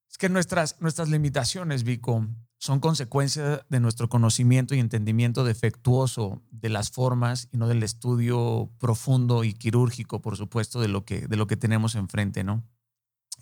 Es 0.10 0.18
que 0.18 0.30
nuestras, 0.30 0.80
nuestras 0.80 1.10
limitaciones, 1.10 1.84
Vico, 1.84 2.26
son 2.60 2.80
consecuencia 2.80 3.66
de 3.70 3.80
nuestro 3.80 4.10
conocimiento 4.10 4.74
y 4.74 4.80
entendimiento 4.80 5.44
defectuoso 5.44 6.42
de 6.50 6.70
las 6.70 6.92
formas 6.92 7.50
y 7.52 7.58
no 7.58 7.68
del 7.68 7.84
estudio 7.84 8.72
profundo 8.80 9.44
y 9.44 9.54
quirúrgico, 9.54 10.22
por 10.22 10.38
supuesto, 10.38 10.80
de 10.80 10.88
lo 10.88 11.06
que, 11.06 11.28
de 11.28 11.36
lo 11.38 11.48
que 11.48 11.58
tenemos 11.58 11.96
enfrente, 11.96 12.44
¿no? 12.44 12.64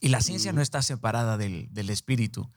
Y 0.06 0.10
la 0.10 0.22
ciencia 0.22 0.54
no 0.54 0.62
está 0.62 0.84
separada 0.84 1.36
del, 1.36 1.68
del 1.72 1.90
espíritu, 1.90 2.52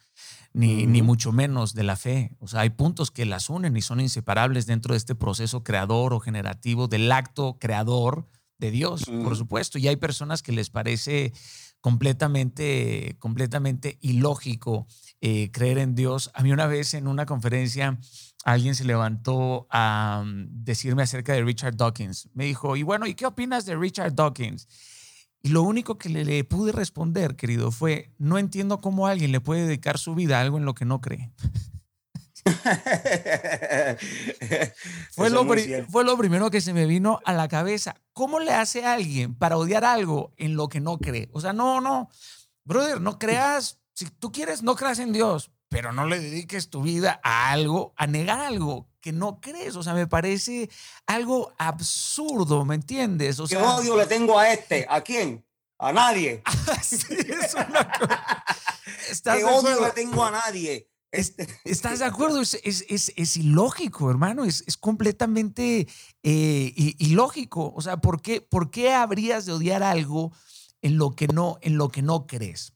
ni, 0.53 0.85
ni, 0.85 1.01
mucho 1.01 1.33
menos 1.33 1.73
de 1.73 1.83
la 1.83 1.97
fe. 1.97 2.37
O 2.41 2.47
sea, 2.47 2.61
hay 2.61 2.69
puntos 2.69 3.11
que 3.11 3.25
las 3.25 3.49
unen 3.49 3.75
y 3.75 3.81
son 3.81 4.01
inseparables 4.01 4.67
dentro 4.67 4.93
de 4.93 4.99
este 4.99 5.15
proceso 5.15 5.65
creador 5.65 6.13
o 6.13 6.21
generativo 6.21 6.89
del 6.89 7.11
acto 7.11 7.57
creador 7.59 8.29
de 8.59 8.71
Dios, 8.71 9.07
por 9.25 9.35
supuesto. 9.35 9.79
Y 9.79 9.89
hay 9.89 9.97
personas 9.97 10.43
que 10.43 10.53
les 10.53 10.69
parece 10.69 11.33
completamente, 11.81 13.17
completamente 13.19 13.97
ilógico 14.03 14.87
eh, 15.23 15.51
creer 15.51 15.79
en 15.79 15.95
Dios. 15.95 16.31
A 16.35 16.43
mí 16.43 16.53
una 16.53 16.67
vez 16.67 16.93
en 16.93 17.09
una 17.09 17.25
conferencia 17.25 17.99
alguien 18.45 18.75
se 18.75 18.85
levantó 18.85 19.67
a 19.71 20.23
mm, 20.23 20.49
decirme 20.65 21.03
acerca 21.03 21.33
de 21.33 21.45
Richard 21.45 21.79
Dawkins. 21.79 22.29
Me 22.35 22.45
dijo, 22.45 22.77
y 22.77 22.83
bueno, 22.83 23.07
¿y 23.07 23.15
qué 23.15 23.25
opinas 23.25 23.65
de 23.65 23.75
Richard 23.75 24.15
Dawkins? 24.15 24.69
Y 25.43 25.51
lo 25.51 25.63
único 25.63 25.99
que 25.99 26.09
le, 26.09 26.45
pude 26.45 26.73
responder, 26.73 27.37
querido, 27.37 27.71
fue, 27.71 28.13
no 28.19 28.39
entiendo 28.39 28.81
cómo 28.81 29.07
alguien 29.07 29.31
le 29.33 29.41
puede 29.41 29.67
dedicar 29.67 29.99
su 29.99 30.15
vida 30.15 30.39
a 30.39 30.41
algo 30.41 30.59
en 30.59 30.65
lo 30.65 30.75
que 30.75 30.85
no 30.85 31.01
cree. 31.01 31.31
fue, 35.13 35.31
lo 35.31 35.47
fue 35.91 36.05
lo 36.05 36.17
primero 36.17 36.51
que 36.51 36.61
se 36.61 36.73
me 36.73 36.87
vino 36.87 37.21
a 37.25 37.33
la 37.33 37.47
cabeza. 37.47 37.95
¿Cómo 38.13 38.41
le 38.41 38.53
hace 38.53 38.85
a 38.85 38.95
alguien 38.95 39.35
para 39.35 39.57
odiar 39.57 39.85
algo 39.85 40.33
en 40.37 40.57
lo 40.57 40.69
que 40.69 40.81
no 40.81 40.99
cree? 40.99 41.29
O 41.33 41.41
sea, 41.41 41.53
no, 41.53 41.81
no, 41.81 42.09
brother, 42.65 43.01
no 43.01 43.19
creas, 43.19 43.79
si 43.95 44.07
tú 44.07 44.33
quieres, 44.33 44.63
no 44.63 44.75
creas 44.75 44.99
en 44.99 45.13
Dios, 45.13 45.53
pero 45.69 45.93
no 45.93 46.07
le 46.07 46.19
dediques 46.19 46.71
tu 46.71 46.83
vida 46.83 47.21
a 47.23 47.51
algo, 47.51 47.93
a 47.97 48.07
negar 48.07 48.41
algo 48.41 48.88
que 49.01 49.13
no 49.13 49.41
crees. 49.41 49.77
O 49.77 49.83
sea, 49.83 49.95
me 49.95 50.07
parece 50.07 50.71
algo 51.07 51.53
absurdo, 51.59 52.65
¿me 52.65 52.75
entiendes? 52.75 53.41
O 53.41 53.47
¿Qué 53.47 53.57
odio 53.57 53.97
le 53.97 54.07
tengo 54.07 54.39
a 54.39 54.53
este? 54.53 54.87
¿A 54.89 55.01
quién? 55.01 55.45
A 55.79 55.93
nadie. 55.93 56.43
¿Qué 59.25 59.45
odio 59.45 59.81
le 59.81 59.91
tengo 59.93 60.25
a 60.25 60.31
nadie? 60.31 60.89
Este. 61.11 61.49
¿Estás 61.65 62.01
de 62.01 62.05
acuerdo? 62.05 62.41
Es, 62.41 62.55
es, 62.55 63.13
es, 63.17 63.37
ilógico, 63.37 64.11
hermano. 64.11 64.45
Es, 64.45 64.65
completamente 64.79 65.89
eh, 66.23 66.73
ilógico. 66.99 67.73
O 67.75 67.81
sea, 67.81 67.99
¿por 67.99 68.23
qué, 68.23 68.41
¿por 68.41 68.71
qué 68.71 68.93
habrías 68.93 69.47
de 69.47 69.53
odiar 69.53 69.83
algo 69.83 70.33
en 70.83 70.99
lo 70.99 71.15
que 71.15 71.29
no, 71.29 71.59
en 71.63 71.79
lo 71.79 71.89
que 71.89 72.03
no 72.03 72.27
crees? 72.27 72.75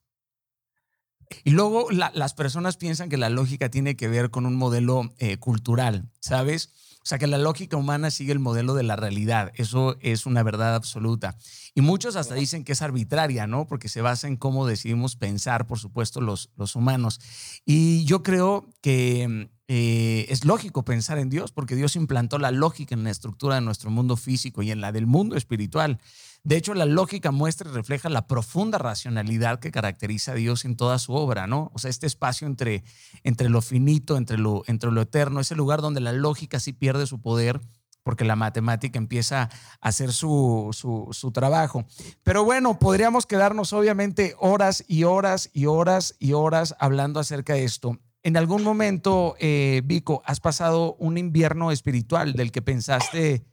Y 1.44 1.50
luego 1.50 1.88
las 1.90 2.34
personas 2.34 2.76
piensan 2.76 3.08
que 3.08 3.16
la 3.16 3.30
lógica 3.30 3.70
tiene 3.70 3.96
que 3.96 4.08
ver 4.08 4.30
con 4.30 4.46
un 4.46 4.56
modelo 4.56 5.12
eh, 5.18 5.36
cultural, 5.38 6.08
¿sabes? 6.20 6.70
O 7.02 7.04
sea 7.04 7.18
que 7.18 7.26
la 7.26 7.38
lógica 7.38 7.76
humana 7.76 8.12
sigue 8.12 8.32
el 8.32 8.38
modelo 8.38 8.74
de 8.74 8.84
la 8.84 8.94
realidad. 8.94 9.50
Eso 9.56 9.96
es 10.00 10.24
una 10.24 10.44
verdad 10.44 10.76
absoluta. 10.76 11.36
Y 11.74 11.80
muchos 11.80 12.14
hasta 12.14 12.36
dicen 12.36 12.62
que 12.62 12.72
es 12.72 12.82
arbitraria, 12.82 13.48
¿no? 13.48 13.66
Porque 13.66 13.88
se 13.88 14.02
basa 14.02 14.28
en 14.28 14.36
cómo 14.36 14.66
decidimos 14.66 15.16
pensar, 15.16 15.66
por 15.66 15.80
supuesto, 15.80 16.20
los, 16.20 16.50
los 16.56 16.76
humanos. 16.76 17.20
Y 17.64 18.04
yo 18.04 18.22
creo 18.22 18.68
que 18.82 19.50
eh, 19.74 20.26
es 20.28 20.44
lógico 20.44 20.84
pensar 20.84 21.16
en 21.16 21.30
Dios, 21.30 21.50
porque 21.50 21.74
Dios 21.74 21.96
implantó 21.96 22.36
la 22.38 22.50
lógica 22.50 22.94
en 22.94 23.04
la 23.04 23.10
estructura 23.10 23.54
de 23.54 23.62
nuestro 23.62 23.88
mundo 23.90 24.18
físico 24.18 24.60
y 24.60 24.70
en 24.70 24.82
la 24.82 24.92
del 24.92 25.06
mundo 25.06 25.34
espiritual. 25.34 25.98
De 26.44 26.56
hecho, 26.56 26.74
la 26.74 26.84
lógica 26.84 27.30
muestra 27.30 27.70
y 27.70 27.72
refleja 27.72 28.10
la 28.10 28.26
profunda 28.26 28.76
racionalidad 28.76 29.60
que 29.60 29.70
caracteriza 29.70 30.32
a 30.32 30.34
Dios 30.34 30.66
en 30.66 30.76
toda 30.76 30.98
su 30.98 31.14
obra, 31.14 31.46
¿no? 31.46 31.70
O 31.72 31.78
sea, 31.78 31.88
este 31.88 32.06
espacio 32.06 32.46
entre, 32.46 32.84
entre 33.22 33.48
lo 33.48 33.62
finito, 33.62 34.18
entre 34.18 34.36
lo, 34.36 34.62
entre 34.66 34.92
lo 34.92 35.00
eterno, 35.00 35.40
ese 35.40 35.54
lugar 35.54 35.80
donde 35.80 36.00
la 36.02 36.12
lógica 36.12 36.60
sí 36.60 36.74
pierde 36.74 37.06
su 37.06 37.22
poder 37.22 37.58
porque 38.02 38.24
la 38.24 38.36
matemática 38.36 38.98
empieza 38.98 39.44
a 39.80 39.88
hacer 39.88 40.12
su, 40.12 40.68
su, 41.12 41.32
trabajo. 41.32 41.86
Pero 42.22 42.44
bueno, 42.44 42.78
podríamos 42.78 43.24
quedarnos 43.24 43.72
obviamente 43.72 44.34
horas 44.38 44.84
y 44.86 45.04
horas 45.04 45.48
y 45.54 45.64
horas 45.64 46.14
y 46.18 46.34
horas 46.34 46.74
hablando 46.78 47.20
acerca 47.20 47.54
de 47.54 47.64
esto. 47.64 47.98
En 48.24 48.36
algún 48.36 48.62
momento, 48.62 49.34
eh, 49.40 49.82
Vico, 49.84 50.22
has 50.24 50.38
pasado 50.38 50.94
un 50.94 51.18
invierno 51.18 51.72
espiritual 51.72 52.34
del 52.34 52.52
que 52.52 52.62
pensaste 52.62 53.44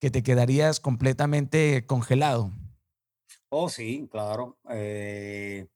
que 0.00 0.10
te 0.10 0.22
quedarías 0.22 0.80
completamente 0.80 1.86
congelado. 1.86 2.52
Oh, 3.48 3.70
sí, 3.70 4.06
claro. 4.10 4.58
Eh, 4.68 5.66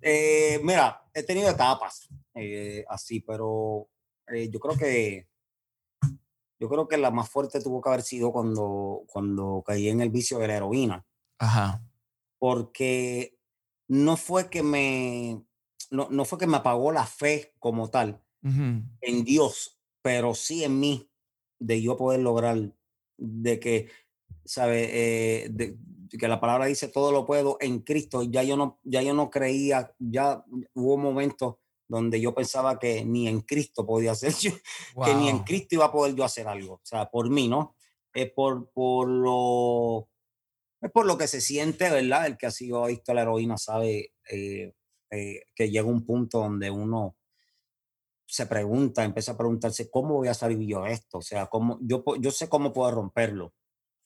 eh, 0.00 0.60
mira, 0.64 1.04
he 1.12 1.22
tenido 1.22 1.50
etapas 1.50 2.08
así, 2.88 3.20
pero 3.20 3.88
yo 4.50 4.58
creo 4.58 4.76
que 4.76 5.28
yo 6.58 6.68
creo 6.68 6.86
que 6.86 6.96
la 6.96 7.10
más 7.10 7.28
fuerte 7.28 7.60
tuvo 7.60 7.82
que 7.82 7.88
haber 7.88 8.02
sido 8.02 8.32
cuando, 8.32 9.02
cuando 9.08 9.64
caí 9.66 9.88
en 9.88 10.00
el 10.00 10.10
vicio 10.10 10.38
de 10.38 10.46
la 10.46 10.56
heroína. 10.56 11.04
Ajá. 11.38 11.82
Porque 12.38 13.36
no 13.88 14.16
fue 14.16 14.48
que 14.48 14.62
me 14.62 15.44
no, 15.92 16.08
no 16.10 16.24
fue 16.24 16.38
que 16.38 16.46
me 16.46 16.56
apagó 16.56 16.90
la 16.90 17.06
fe 17.06 17.54
como 17.58 17.90
tal 17.90 18.20
en 18.42 19.24
Dios, 19.24 19.78
pero 20.02 20.34
sí 20.34 20.64
en 20.64 20.80
mí, 20.80 21.08
de 21.60 21.80
yo 21.80 21.96
poder 21.96 22.20
lograr 22.20 22.72
de 23.16 23.60
que, 23.60 23.88
¿sabe? 24.44 24.88
Eh, 24.90 25.76
que 26.18 26.28
la 26.28 26.40
palabra 26.40 26.66
dice 26.66 26.88
todo 26.88 27.12
lo 27.12 27.24
puedo 27.24 27.56
en 27.60 27.80
Cristo. 27.80 28.22
Ya 28.24 28.42
yo 28.42 28.56
no, 28.56 28.80
ya 28.82 29.00
yo 29.02 29.14
no 29.14 29.30
creía, 29.30 29.94
ya 29.98 30.44
hubo 30.74 30.96
momentos 30.96 31.56
donde 31.86 32.20
yo 32.20 32.34
pensaba 32.34 32.78
que 32.78 33.04
ni 33.04 33.28
en 33.28 33.42
Cristo 33.42 33.86
podía 33.86 34.12
hacer 34.12 34.32
yo, 34.40 34.50
que 35.04 35.14
ni 35.14 35.28
en 35.28 35.40
Cristo 35.40 35.76
iba 35.76 35.84
a 35.84 35.92
poder 35.92 36.14
yo 36.16 36.24
hacer 36.24 36.48
algo. 36.48 36.74
O 36.74 36.80
sea, 36.82 37.10
por 37.10 37.30
mí, 37.30 37.48
¿no? 37.48 37.76
Es 38.12 38.30
por, 38.32 38.70
por 38.72 39.08
lo, 39.08 40.08
es 40.80 40.90
por 40.90 41.06
lo 41.06 41.16
que 41.16 41.28
se 41.28 41.40
siente, 41.40 41.90
¿verdad? 41.90 42.26
El 42.26 42.36
que 42.36 42.46
ha 42.46 42.50
sido 42.50 42.84
adicto 42.84 43.12
a 43.12 43.14
la 43.14 43.22
heroína 43.22 43.56
sabe 43.56 44.14
eh, 44.30 44.74
eh, 45.12 45.42
que 45.54 45.70
llega 45.70 45.86
un 45.86 46.06
punto 46.06 46.38
donde 46.38 46.70
uno 46.70 47.16
se 48.26 48.46
pregunta, 48.46 49.04
empieza 49.04 49.32
a 49.32 49.36
preguntarse, 49.36 49.90
¿cómo 49.90 50.14
voy 50.14 50.28
a 50.28 50.34
salir 50.34 50.58
yo 50.66 50.84
de 50.84 50.92
esto? 50.92 51.18
O 51.18 51.22
sea, 51.22 51.48
¿cómo, 51.48 51.78
yo, 51.82 52.02
yo 52.18 52.30
sé 52.30 52.48
cómo 52.48 52.72
puedo 52.72 52.90
romperlo, 52.90 53.52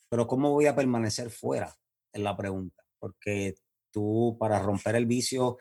pero 0.09 0.27
¿cómo 0.27 0.51
voy 0.51 0.67
a 0.67 0.75
permanecer 0.75 1.31
fuera? 1.31 1.73
Es 2.13 2.21
la 2.21 2.37
pregunta. 2.37 2.83
Porque 2.99 3.55
tú, 3.93 4.37
para 4.41 4.59
romper 4.59 4.97
el 4.97 5.07
vicio, 5.07 5.59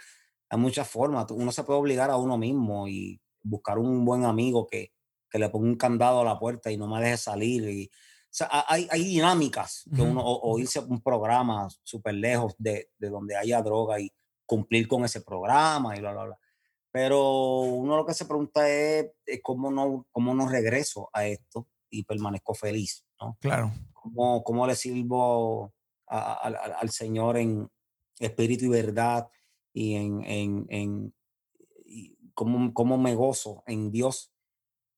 hay 0.49 0.57
muchas 0.57 0.89
formas. 0.89 1.29
Uno 1.29 1.51
se 1.51 1.63
puede 1.63 1.79
obligar 1.79 2.09
a 2.09 2.17
uno 2.17 2.39
mismo 2.39 2.87
y 2.87 3.21
buscar 3.43 3.77
un 3.77 4.03
buen 4.03 4.25
amigo 4.25 4.65
que, 4.65 4.93
que 5.29 5.37
le 5.37 5.49
ponga 5.49 5.67
un 5.67 5.75
candado 5.75 6.21
a 6.21 6.25
la 6.25 6.39
puerta 6.39 6.71
y 6.71 6.77
no 6.77 6.87
me 6.87 6.99
deje 6.99 7.17
salir. 7.17 7.69
Y, 7.69 7.85
o 7.85 7.91
sea, 8.31 8.49
hay, 8.67 8.87
hay 8.89 9.03
dinámicas 9.03 9.83
que 9.95 10.01
uno, 10.01 10.23
o, 10.25 10.57
irse 10.57 10.79
a 10.79 10.81
un 10.81 11.03
programa 11.03 11.67
súper 11.83 12.15
lejos 12.15 12.55
de, 12.57 12.89
de 12.97 13.09
donde 13.09 13.35
haya 13.35 13.61
droga 13.61 13.99
y 13.99 14.11
cumplir 14.45 14.87
con 14.87 15.03
ese 15.05 15.21
programa 15.21 15.95
y 15.95 15.99
bla, 15.99 16.13
bla, 16.13 16.25
bla. 16.25 16.39
Pero 16.91 17.59
uno 17.59 17.97
lo 17.97 18.05
que 18.05 18.13
se 18.13 18.25
pregunta 18.25 18.69
es, 18.69 19.11
cómo, 19.43 19.69
no, 19.69 20.07
cómo 20.11 20.33
no 20.33 20.47
regreso 20.47 21.09
a 21.11 21.27
esto 21.27 21.67
y 21.89 22.03
permanezco 22.03 22.53
feliz, 22.53 23.05
¿no? 23.19 23.37
Claro. 23.41 23.73
¿Cómo, 23.93 24.43
cómo 24.43 24.65
le 24.65 24.75
sirvo 24.75 25.73
al 26.07 26.89
Señor 26.91 27.37
en 27.37 27.69
espíritu 28.19 28.65
y 28.65 28.69
verdad 28.69 29.27
y 29.73 29.95
en, 29.95 30.23
en, 30.23 30.65
en 30.69 31.15
cómo, 32.33 32.73
cómo, 32.73 32.97
me 32.97 33.13
gozo 33.13 33.63
en 33.67 33.91
Dios 33.91 34.31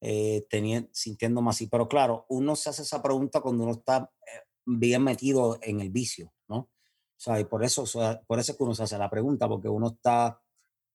eh, 0.01 0.45
teniendo, 0.49 0.89
sintiéndome 0.93 1.49
así. 1.49 1.67
Pero 1.67 1.87
claro, 1.87 2.25
uno 2.29 2.55
se 2.55 2.69
hace 2.69 2.83
esa 2.83 3.01
pregunta 3.01 3.41
cuando 3.41 3.63
uno 3.63 3.73
está 3.73 4.11
eh, 4.21 4.41
bien 4.65 5.03
metido 5.03 5.57
en 5.61 5.81
el 5.81 5.89
vicio, 5.89 6.31
¿no? 6.47 6.69
O 7.17 7.19
sea, 7.19 7.39
y 7.39 7.45
por 7.45 7.63
eso, 7.63 7.83
por 8.27 8.39
eso 8.39 8.51
es 8.51 8.57
que 8.57 8.63
uno 8.63 8.75
se 8.75 8.83
hace 8.83 8.97
la 8.97 9.09
pregunta, 9.09 9.47
porque 9.47 9.69
uno 9.69 9.87
está 9.87 10.41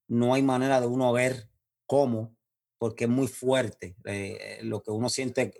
no 0.08 0.34
hay 0.34 0.42
manera 0.42 0.80
de 0.80 0.86
uno 0.86 1.12
ver 1.12 1.48
cómo, 1.86 2.36
porque 2.78 3.04
es 3.04 3.10
muy 3.10 3.28
fuerte 3.28 3.96
eh, 4.04 4.60
lo 4.62 4.82
que 4.82 4.90
uno 4.90 5.08
siente, 5.08 5.54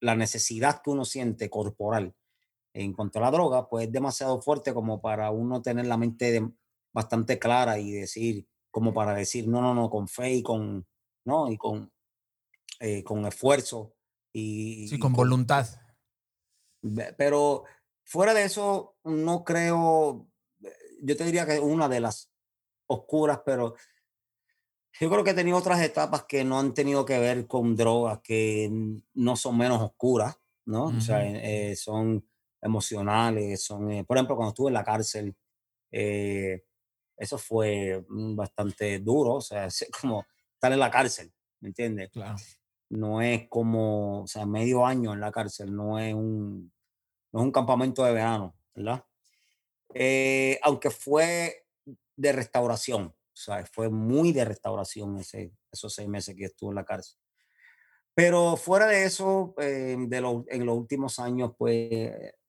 la 0.00 0.14
necesidad 0.16 0.80
que 0.82 0.90
uno 0.90 1.04
siente 1.04 1.50
corporal 1.50 2.14
en 2.72 2.92
cuanto 2.92 3.18
a 3.18 3.22
la 3.22 3.30
droga, 3.30 3.68
pues 3.68 3.86
es 3.86 3.92
demasiado 3.92 4.40
fuerte 4.40 4.72
como 4.74 5.00
para 5.00 5.30
uno 5.30 5.62
tener 5.62 5.86
la 5.86 5.96
mente 5.96 6.42
bastante 6.92 7.38
clara 7.38 7.78
y 7.78 7.92
decir, 7.92 8.48
como 8.70 8.92
para 8.92 9.14
decir, 9.14 9.46
no, 9.46 9.60
no, 9.60 9.74
no, 9.74 9.90
con 9.90 10.08
fe 10.08 10.32
y 10.32 10.42
con, 10.42 10.86
¿no? 11.24 11.50
Y 11.50 11.56
con, 11.56 11.92
eh, 12.80 13.04
con 13.04 13.24
esfuerzo. 13.26 13.94
Y, 14.32 14.88
sí, 14.88 14.98
con, 14.98 15.12
voluntad. 15.12 15.68
Pero 17.16 17.64
fuera 18.04 18.34
de 18.34 18.44
eso, 18.44 18.96
no 19.04 19.44
creo, 19.44 20.28
yo 21.02 21.16
te 21.16 21.24
diría 21.24 21.46
que 21.46 21.58
una 21.58 21.88
de 21.88 22.00
las 22.00 22.30
oscuras, 22.86 23.40
pero 23.44 23.74
yo 25.00 25.10
creo 25.10 25.24
que 25.24 25.30
he 25.30 25.34
tenido 25.34 25.56
otras 25.56 25.80
etapas 25.82 26.24
que 26.24 26.44
no 26.44 26.58
han 26.58 26.72
tenido 26.74 27.04
que 27.04 27.18
ver 27.18 27.46
con 27.46 27.74
drogas, 27.74 28.20
que 28.22 28.70
no 29.14 29.36
son 29.36 29.58
menos 29.58 29.82
oscuras, 29.82 30.36
¿no? 30.66 30.86
O 30.86 31.00
sea, 31.00 31.24
eh, 31.24 31.74
son 31.74 32.26
emocionales, 32.62 33.64
son, 33.64 33.90
eh, 33.90 34.04
por 34.04 34.16
ejemplo, 34.16 34.36
cuando 34.36 34.50
estuve 34.50 34.68
en 34.68 34.74
la 34.74 34.84
cárcel, 34.84 35.34
eh, 35.90 36.64
eso 37.16 37.38
fue 37.38 38.04
mm, 38.08 38.36
bastante 38.36 39.00
duro, 39.00 39.34
o 39.34 39.40
sea, 39.40 39.66
es 39.66 39.86
como 40.00 40.24
estar 40.54 40.72
en 40.72 40.78
la 40.78 40.90
cárcel, 40.90 41.32
¿me 41.60 41.68
entiendes? 41.68 42.10
Claro. 42.10 42.36
No 42.90 43.20
es 43.20 43.48
como, 43.48 44.22
o 44.22 44.26
sea, 44.26 44.46
medio 44.46 44.86
año 44.86 45.12
en 45.12 45.20
la 45.20 45.32
cárcel, 45.32 45.74
no 45.74 45.98
es 45.98 46.14
un, 46.14 46.72
no 47.34 47.40
es 47.40 47.46
un 47.46 47.50
campamento 47.50 48.04
de 48.04 48.12
verano, 48.12 48.56
¿verdad? 48.76 49.04
aunque 50.62 50.90
fue 50.90 51.66
de 52.16 52.32
restauración. 52.32 53.06
O 53.06 53.36
sea, 53.36 53.66
fue 53.66 53.90
muy 53.90 54.30
de 54.30 54.44
restauración 54.44 55.18
ese, 55.18 55.52
esos 55.70 55.92
seis 55.92 56.08
meses 56.08 56.36
que 56.36 56.44
estuvo 56.44 56.70
en 56.70 56.76
la 56.76 56.84
cárcel. 56.84 57.18
Pero 58.14 58.56
fuera 58.56 58.86
de 58.86 59.04
eso, 59.04 59.54
eh, 59.58 59.96
en 59.98 60.66
los 60.66 60.76
últimos 60.78 61.18
años, 61.18 61.50
pues 61.58 61.90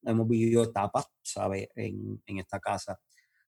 hemos 0.04 0.28
vivido 0.28 0.64
etapas, 0.64 1.08
¿sabes? 1.24 1.68
En, 1.76 2.22
en, 2.28 2.38
esta 2.38 2.60
casa. 2.60 3.00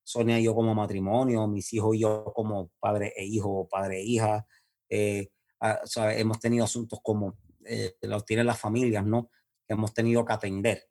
Sonia 0.03 0.39
y 0.39 0.43
yo 0.43 0.55
como 0.55 0.73
matrimonio, 0.73 1.47
mis 1.47 1.71
hijos 1.73 1.95
y 1.95 1.99
yo 1.99 2.33
como 2.35 2.71
padre 2.79 3.13
e 3.15 3.25
hijo, 3.25 3.67
padre 3.69 3.99
e 3.99 4.03
hija. 4.03 4.47
Eh, 4.89 5.29
ah, 5.59 5.79
hemos 6.15 6.39
tenido 6.39 6.65
asuntos 6.65 6.99
como 7.03 7.37
eh, 7.63 7.95
los 8.01 8.25
tienen 8.25 8.47
las 8.47 8.59
familias, 8.59 9.05
¿no? 9.05 9.29
Hemos 9.67 9.93
tenido 9.93 10.25
que 10.25 10.33
atender. 10.33 10.87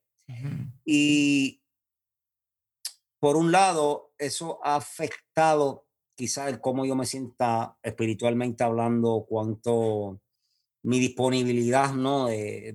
Y 0.84 1.62
por 3.18 3.36
un 3.36 3.52
lado, 3.52 4.12
eso 4.18 4.60
ha 4.64 4.76
afectado 4.76 5.86
quizás 6.14 6.48
el 6.48 6.60
cómo 6.60 6.86
yo 6.86 6.96
me 6.96 7.06
sienta 7.06 7.78
espiritualmente 7.82 8.64
hablando, 8.64 9.26
cuánto 9.28 10.20
mi 10.82 10.98
disponibilidad, 10.98 11.92
¿no? 11.92 12.26
De, 12.26 12.72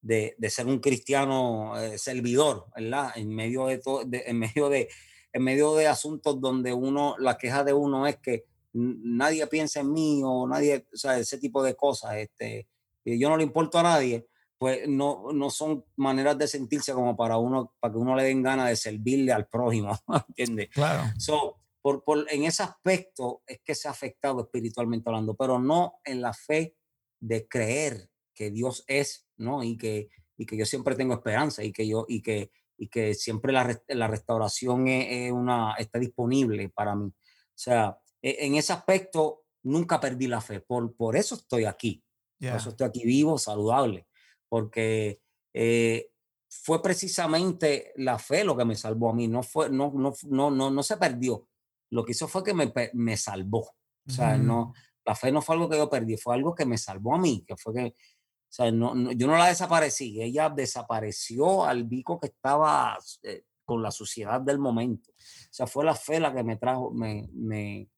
de, 0.00 0.36
de, 0.38 0.50
ser 0.50 0.66
un 0.66 0.78
cristiano 0.78 1.78
eh, 1.80 1.98
servidor, 1.98 2.66
¿verdad? 2.76 3.12
En 3.16 3.34
medio 3.34 3.66
de, 3.66 3.78
todo, 3.78 4.02
en 4.10 4.38
medio 4.38 4.68
de 4.68 4.88
en 5.32 5.42
medio 5.42 5.74
de 5.74 5.86
asuntos 5.86 6.40
donde 6.40 6.72
uno, 6.72 7.16
la 7.18 7.36
queja 7.36 7.64
de 7.64 7.72
uno 7.72 8.06
es 8.06 8.16
que 8.16 8.44
nadie 8.72 9.46
piensa 9.46 9.80
en 9.80 9.92
mí 9.92 10.20
o 10.24 10.46
nadie, 10.46 10.86
o 10.92 10.96
sea, 10.96 11.18
ese 11.18 11.38
tipo 11.38 11.62
de 11.62 11.74
cosas, 11.74 12.16
este, 12.16 12.66
yo 13.04 13.28
no 13.28 13.36
le 13.36 13.44
importo 13.44 13.78
a 13.78 13.82
nadie, 13.82 14.26
pues 14.58 14.88
no, 14.88 15.32
no 15.32 15.50
son 15.50 15.84
maneras 15.96 16.36
de 16.36 16.48
sentirse 16.48 16.92
como 16.92 17.16
para 17.16 17.38
uno, 17.38 17.74
para 17.78 17.92
que 17.92 17.98
uno 17.98 18.16
le 18.16 18.24
den 18.24 18.42
ganas 18.42 18.68
de 18.68 18.76
servirle 18.76 19.32
al 19.32 19.46
prójimo, 19.46 19.96
¿entiendes? 20.28 20.68
Claro. 20.70 21.04
So, 21.18 21.60
por, 21.80 22.02
por, 22.02 22.26
en 22.30 22.44
ese 22.44 22.64
aspecto 22.64 23.42
es 23.46 23.60
que 23.64 23.74
se 23.74 23.86
ha 23.86 23.92
afectado 23.92 24.40
espiritualmente 24.42 25.08
hablando, 25.08 25.34
pero 25.36 25.60
no 25.60 26.00
en 26.04 26.20
la 26.20 26.34
fe 26.34 26.76
de 27.20 27.46
creer 27.46 28.10
que 28.34 28.50
Dios 28.50 28.84
es, 28.88 29.28
¿no? 29.36 29.62
Y 29.62 29.76
que, 29.76 30.08
y 30.36 30.44
que 30.44 30.56
yo 30.56 30.66
siempre 30.66 30.96
tengo 30.96 31.14
esperanza 31.14 31.62
y 31.62 31.72
que 31.72 31.86
yo, 31.86 32.04
y 32.08 32.20
que, 32.20 32.50
y 32.76 32.88
que 32.88 33.14
siempre 33.14 33.52
la, 33.52 33.80
la 33.88 34.08
restauración 34.08 34.88
es, 34.88 35.30
una, 35.30 35.74
está 35.78 36.00
disponible 36.00 36.68
para 36.68 36.96
mí. 36.96 37.06
O 37.06 37.12
sea, 37.54 37.96
e, 38.20 38.44
en 38.46 38.56
ese 38.56 38.72
aspecto 38.72 39.44
nunca 39.62 40.00
perdí 40.00 40.26
la 40.26 40.40
fe, 40.40 40.60
por, 40.60 40.96
por 40.96 41.16
eso 41.16 41.36
estoy 41.36 41.64
aquí. 41.64 42.02
Por 42.40 42.56
eso 42.56 42.70
estoy 42.70 42.86
aquí 42.86 43.04
vivo, 43.04 43.36
saludable, 43.36 44.07
porque 44.48 45.20
eh, 45.52 46.10
fue 46.48 46.82
precisamente 46.82 47.92
la 47.96 48.18
fe 48.18 48.44
lo 48.44 48.56
que 48.56 48.64
me 48.64 48.76
salvó 48.76 49.10
a 49.10 49.14
mí, 49.14 49.28
no, 49.28 49.42
fue, 49.42 49.70
no, 49.70 49.92
no, 49.94 50.12
no, 50.28 50.50
no, 50.50 50.70
no 50.70 50.82
se 50.82 50.96
perdió. 50.96 51.46
Lo 51.90 52.04
que 52.04 52.12
hizo 52.12 52.28
fue 52.28 52.44
que 52.44 52.54
me, 52.54 52.72
me 52.94 53.16
salvó. 53.16 53.74
O 54.06 54.10
sea, 54.10 54.38
no, 54.38 54.72
la 55.04 55.14
fe 55.14 55.30
no 55.30 55.42
fue 55.42 55.54
algo 55.54 55.68
que 55.68 55.76
yo 55.76 55.90
perdí, 55.90 56.16
fue 56.16 56.34
algo 56.34 56.54
que 56.54 56.64
me 56.64 56.78
salvó 56.78 57.14
a 57.14 57.18
mí, 57.18 57.44
que 57.46 57.56
fue 57.56 57.74
que, 57.74 57.84
o 57.88 58.50
sea, 58.50 58.70
no, 58.72 59.12
yo 59.12 59.26
no 59.26 59.36
la 59.36 59.48
desaparecí, 59.48 60.22
ella 60.22 60.48
desapareció 60.48 61.66
al 61.66 61.84
bico 61.84 62.18
que 62.18 62.28
estaba 62.28 62.96
eh, 63.22 63.44
con 63.66 63.82
la 63.82 63.90
suciedad 63.90 64.40
del 64.40 64.58
momento. 64.58 65.10
O 65.10 65.50
sea, 65.50 65.66
fue 65.66 65.84
la 65.84 65.94
fe 65.94 66.20
la 66.20 66.34
que 66.34 66.42
me 66.42 66.56
trajo, 66.56 66.90
me, 66.90 67.28
me 67.34 67.90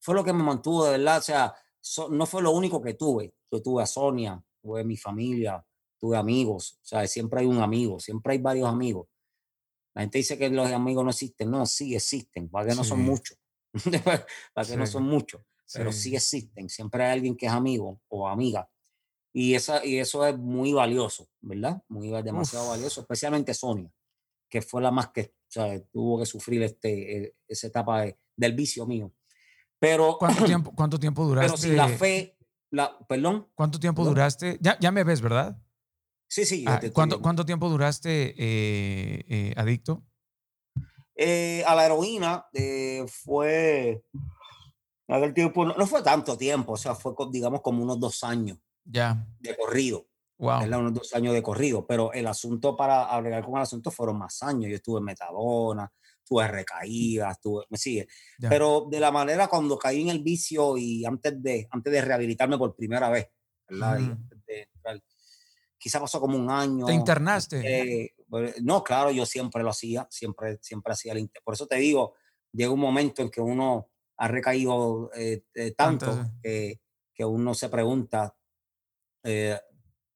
fue 0.00 0.14
lo 0.14 0.24
que 0.24 0.32
me 0.32 0.42
mantuvo 0.42 0.84
de 0.84 0.98
verdad. 0.98 1.18
O 1.18 1.22
sea, 1.22 1.54
no 2.10 2.26
fue 2.26 2.42
lo 2.42 2.50
único 2.50 2.82
que 2.82 2.94
tuve. 2.94 3.34
Yo 3.50 3.62
tuve 3.62 3.82
a 3.82 3.86
Sonia, 3.86 4.42
tuve 4.60 4.80
a 4.80 4.84
mi 4.84 4.96
familia, 4.96 5.64
tuve 6.04 6.18
amigos. 6.18 6.78
O 6.82 6.86
sea, 6.86 7.06
siempre 7.06 7.40
hay 7.40 7.46
un 7.46 7.62
amigo, 7.62 7.98
siempre 7.98 8.34
hay 8.34 8.38
varios 8.38 8.68
amigos. 8.68 9.08
La 9.94 10.02
gente 10.02 10.18
dice 10.18 10.36
que 10.36 10.50
los 10.50 10.70
amigos 10.70 11.02
no 11.02 11.10
existen. 11.10 11.50
No, 11.50 11.64
sí 11.64 11.94
existen, 11.94 12.50
para 12.50 12.68
que 12.68 12.74
no 12.74 12.84
son 12.84 13.00
muchos. 13.00 13.38
para 14.52 14.68
que 14.68 14.76
no 14.76 14.86
son 14.86 15.04
muchos, 15.04 15.40
pero 15.72 15.90
sí. 15.92 16.14
existen. 16.14 16.68
Siempre 16.68 17.04
hay 17.04 17.12
alguien 17.12 17.34
que 17.34 17.46
es 17.46 17.52
amigo 17.52 18.02
o 18.08 18.28
amiga. 18.28 18.68
Y, 19.32 19.54
esa, 19.54 19.82
y 19.82 19.96
eso 19.96 20.26
es 20.26 20.36
muy 20.36 20.74
valioso, 20.74 21.26
¿verdad? 21.40 21.82
Muy 21.88 22.08
demasiado 22.22 22.68
valioso, 22.68 23.00
especialmente 23.00 23.54
Sonia, 23.54 23.90
que 24.50 24.60
fue 24.60 24.82
la 24.82 24.90
más 24.90 25.08
que 25.08 25.22
o 25.22 25.46
sea, 25.48 25.80
tuvo 25.90 26.18
que 26.18 26.26
sufrir 26.26 26.62
este, 26.64 27.16
e, 27.16 27.34
esa 27.48 27.68
etapa 27.68 28.04
del 28.36 28.52
vicio 28.52 28.86
mío. 28.86 29.10
Pero, 29.78 30.18
¿Cuánto 30.18 30.44
tiempo, 30.44 30.70
cuánto 30.76 31.00
tiempo 31.00 31.24
duraste? 31.24 31.52
Pero 31.52 31.62
sin 31.62 31.76
la 31.76 31.88
fe, 31.88 32.36
la, 32.70 32.98
perdón. 33.08 33.48
¿Cuánto 33.54 33.80
tiempo 33.80 34.04
duraste? 34.04 34.58
Ya, 34.60 34.78
ya 34.78 34.92
me 34.92 35.02
ves, 35.02 35.22
¿verdad? 35.22 35.63
Sí, 36.34 36.44
sí. 36.44 36.64
Ah, 36.66 36.80
¿cuánto, 36.92 37.22
¿Cuánto 37.22 37.46
tiempo 37.46 37.68
duraste 37.68 38.34
eh, 38.36 39.24
eh, 39.28 39.54
adicto? 39.56 40.02
Eh, 41.14 41.62
a 41.64 41.76
la 41.76 41.86
heroína 41.86 42.44
fue. 43.06 44.02
tiempo, 45.32 45.64
no, 45.64 45.86
fue 45.86 46.02
tanto 46.02 46.36
tiempo, 46.36 46.72
o 46.72 46.76
sea, 46.76 46.96
fue, 46.96 47.14
digamos, 47.30 47.60
como 47.60 47.84
unos 47.84 48.00
dos 48.00 48.24
años. 48.24 48.58
Ya. 48.84 49.24
De 49.38 49.56
corrido. 49.56 50.08
Wow. 50.38 50.64
Unos 50.64 50.94
dos 50.94 51.14
años 51.14 51.34
de 51.34 51.40
corrido. 51.40 51.86
Pero 51.86 52.12
el 52.12 52.26
asunto 52.26 52.76
para 52.76 53.04
hablar 53.04 53.44
con 53.44 53.54
el 53.54 53.62
asunto 53.62 53.92
fueron 53.92 54.18
más 54.18 54.42
años. 54.42 54.68
Yo 54.68 54.74
estuve 54.74 54.98
en 54.98 55.04
Metadona, 55.04 55.88
tuve 56.24 56.48
recaídas, 56.48 57.40
tuve, 57.40 57.64
me 57.70 57.78
sigue. 57.78 58.08
Pero 58.40 58.88
de 58.90 58.98
la 58.98 59.12
manera 59.12 59.46
cuando 59.46 59.78
caí 59.78 60.02
en 60.02 60.08
el 60.08 60.20
vicio 60.20 60.76
y 60.76 61.04
antes 61.04 61.40
de, 61.40 61.68
antes 61.70 61.92
de 61.92 62.00
rehabilitarme 62.00 62.58
por 62.58 62.74
primera 62.74 63.08
vez, 63.08 63.28
¿verdad? 63.68 64.18
Quizá 65.84 66.00
pasó 66.00 66.18
como 66.18 66.38
un 66.38 66.50
año. 66.50 66.86
¿Te 66.86 66.94
internaste? 66.94 67.60
Eh, 67.62 68.14
no, 68.62 68.82
claro, 68.82 69.10
yo 69.10 69.26
siempre 69.26 69.62
lo 69.62 69.68
hacía, 69.68 70.08
siempre, 70.10 70.58
siempre 70.62 70.94
hacía 70.94 71.12
el 71.12 71.30
Por 71.44 71.52
eso 71.52 71.66
te 71.66 71.76
digo, 71.76 72.14
llega 72.52 72.72
un 72.72 72.80
momento 72.80 73.20
en 73.20 73.28
que 73.28 73.42
uno 73.42 73.90
ha 74.16 74.26
recaído 74.26 75.10
eh, 75.14 75.44
eh, 75.54 75.72
tanto 75.72 76.24
que, 76.42 76.80
que, 77.12 77.24
uno 77.26 77.52
se 77.52 77.68
pregunta, 77.68 78.34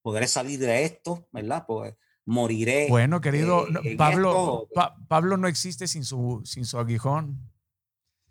¿podré 0.00 0.26
salir 0.26 0.58
de 0.58 0.84
esto? 0.84 1.28
¿Verdad? 1.32 1.66
Pues 1.68 1.94
moriré. 2.24 2.86
Bueno, 2.88 3.20
querido, 3.20 3.66
Pablo, 3.98 4.70
Pablo 5.06 5.36
no 5.36 5.48
existe 5.48 5.86
sin 5.86 6.02
su, 6.02 6.40
sin 6.46 6.64
su 6.64 6.78
aguijón. 6.78 7.52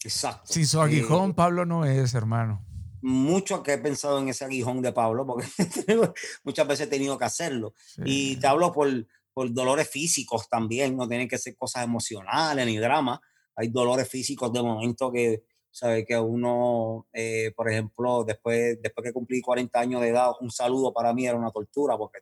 Exacto. 0.04 0.52
Sin 0.52 0.66
su 0.66 0.82
aguijón, 0.82 1.36
Pablo 1.36 1.68
no 1.68 1.86
es, 1.86 2.16
hermano 2.16 2.67
mucho 3.02 3.64
que 3.64 3.74
he 3.74 3.78
pensado 3.78 4.20
en 4.20 4.30
ese 4.30 4.46
aguijón 4.46 4.82
de 4.82 4.94
Pablo, 4.94 5.26
porque 5.26 5.48
muchas 6.44 6.68
veces 6.68 6.88
he 6.88 6.90
tenido 6.90 7.18
que 7.18 7.26
hacerlo. 7.26 7.74
Y 8.06 8.38
te 8.38 8.48
hablo 8.48 8.72
por, 8.72 8.90
por 9.34 9.54
dolores 9.54 9.90
físicos 9.90 10.50
también, 10.50 10.96
no 10.96 11.08
tienen 11.08 11.28
que 11.28 11.38
ser 11.38 11.56
cosas 11.56 11.84
emocionales 11.84 12.66
ni 12.66 12.78
drama. 12.78 13.22
Hay 13.56 13.70
dolores 13.70 14.08
físicos 14.10 14.52
de 14.54 14.62
momento 14.62 15.12
que, 15.12 15.44
sabe 15.78 16.06
que 16.06 16.18
uno, 16.18 17.08
eh, 17.14 17.52
por 17.56 17.70
ejemplo, 17.70 18.24
después, 18.24 18.82
después 18.82 19.06
que 19.06 19.14
cumplí 19.14 19.42
40 19.42 19.80
años 19.80 20.02
de 20.02 20.10
edad, 20.10 20.32
un 20.42 20.50
saludo 20.50 20.92
para 20.92 21.14
mí 21.14 21.28
era 21.28 21.38
una 21.38 21.52
tortura 21.52 21.98
porque... 21.98 22.20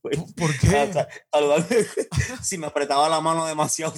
¿Por 0.00 0.58
qué? 0.58 1.06
si 2.42 2.58
me 2.58 2.66
apretaba 2.66 3.08
la 3.08 3.20
mano 3.20 3.46
demasiado. 3.46 3.94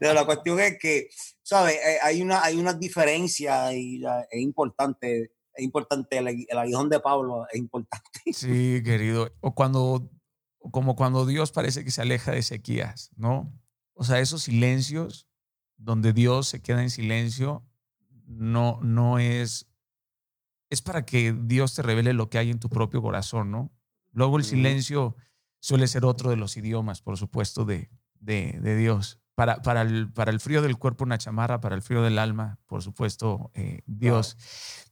la 0.00 0.24
cuestión 0.24 0.60
es 0.60 0.78
que 0.78 1.08
¿sabes? 1.42 1.74
Eh, 1.74 1.98
hay 2.02 2.22
una, 2.22 2.42
hay 2.42 2.56
una 2.56 2.72
diferencia 2.72 3.74
y 3.74 4.02
es 4.30 4.40
importante, 4.40 5.32
es 5.54 5.64
importante, 5.64 6.18
el, 6.18 6.58
aguijón 6.58 6.88
de 6.88 7.00
Pablo 7.00 7.46
es 7.52 7.58
importante. 7.58 8.32
Sí, 8.32 8.82
querido. 8.82 9.30
O 9.40 9.54
cuando, 9.54 10.10
como 10.70 10.96
cuando 10.96 11.26
Dios 11.26 11.52
parece 11.52 11.84
que 11.84 11.90
se 11.90 12.02
aleja 12.02 12.32
de 12.32 12.38
Ezequías, 12.38 13.10
¿no? 13.16 13.52
O 13.94 14.04
sea, 14.04 14.20
esos 14.20 14.44
silencios 14.44 15.28
donde 15.76 16.12
Dios 16.12 16.48
se 16.48 16.62
queda 16.62 16.82
en 16.82 16.90
silencio, 16.90 17.66
no, 18.24 18.80
no 18.82 19.18
es, 19.18 19.68
es 20.70 20.80
para 20.80 21.04
que 21.04 21.32
Dios 21.32 21.74
te 21.74 21.82
revele 21.82 22.12
lo 22.14 22.30
que 22.30 22.38
hay 22.38 22.50
en 22.50 22.60
tu 22.60 22.70
propio 22.70 23.02
corazón, 23.02 23.50
¿no? 23.50 23.72
Luego 24.12 24.38
el 24.38 24.44
silencio 24.44 25.16
suele 25.60 25.88
ser 25.88 26.04
otro 26.04 26.30
de 26.30 26.36
los 26.36 26.56
idiomas, 26.56 27.02
por 27.02 27.16
supuesto, 27.16 27.64
de, 27.64 27.90
de, 28.20 28.58
de 28.60 28.76
Dios 28.76 29.22
para, 29.34 29.62
para, 29.62 29.82
el, 29.82 30.12
para 30.12 30.30
el 30.30 30.40
frío 30.40 30.62
del 30.62 30.78
cuerpo 30.78 31.04
una 31.04 31.18
chamarra, 31.18 31.60
para 31.60 31.74
el 31.74 31.82
frío 31.82 32.02
del 32.02 32.18
alma, 32.18 32.58
por 32.66 32.82
supuesto, 32.82 33.50
eh, 33.54 33.80
Dios. 33.86 34.36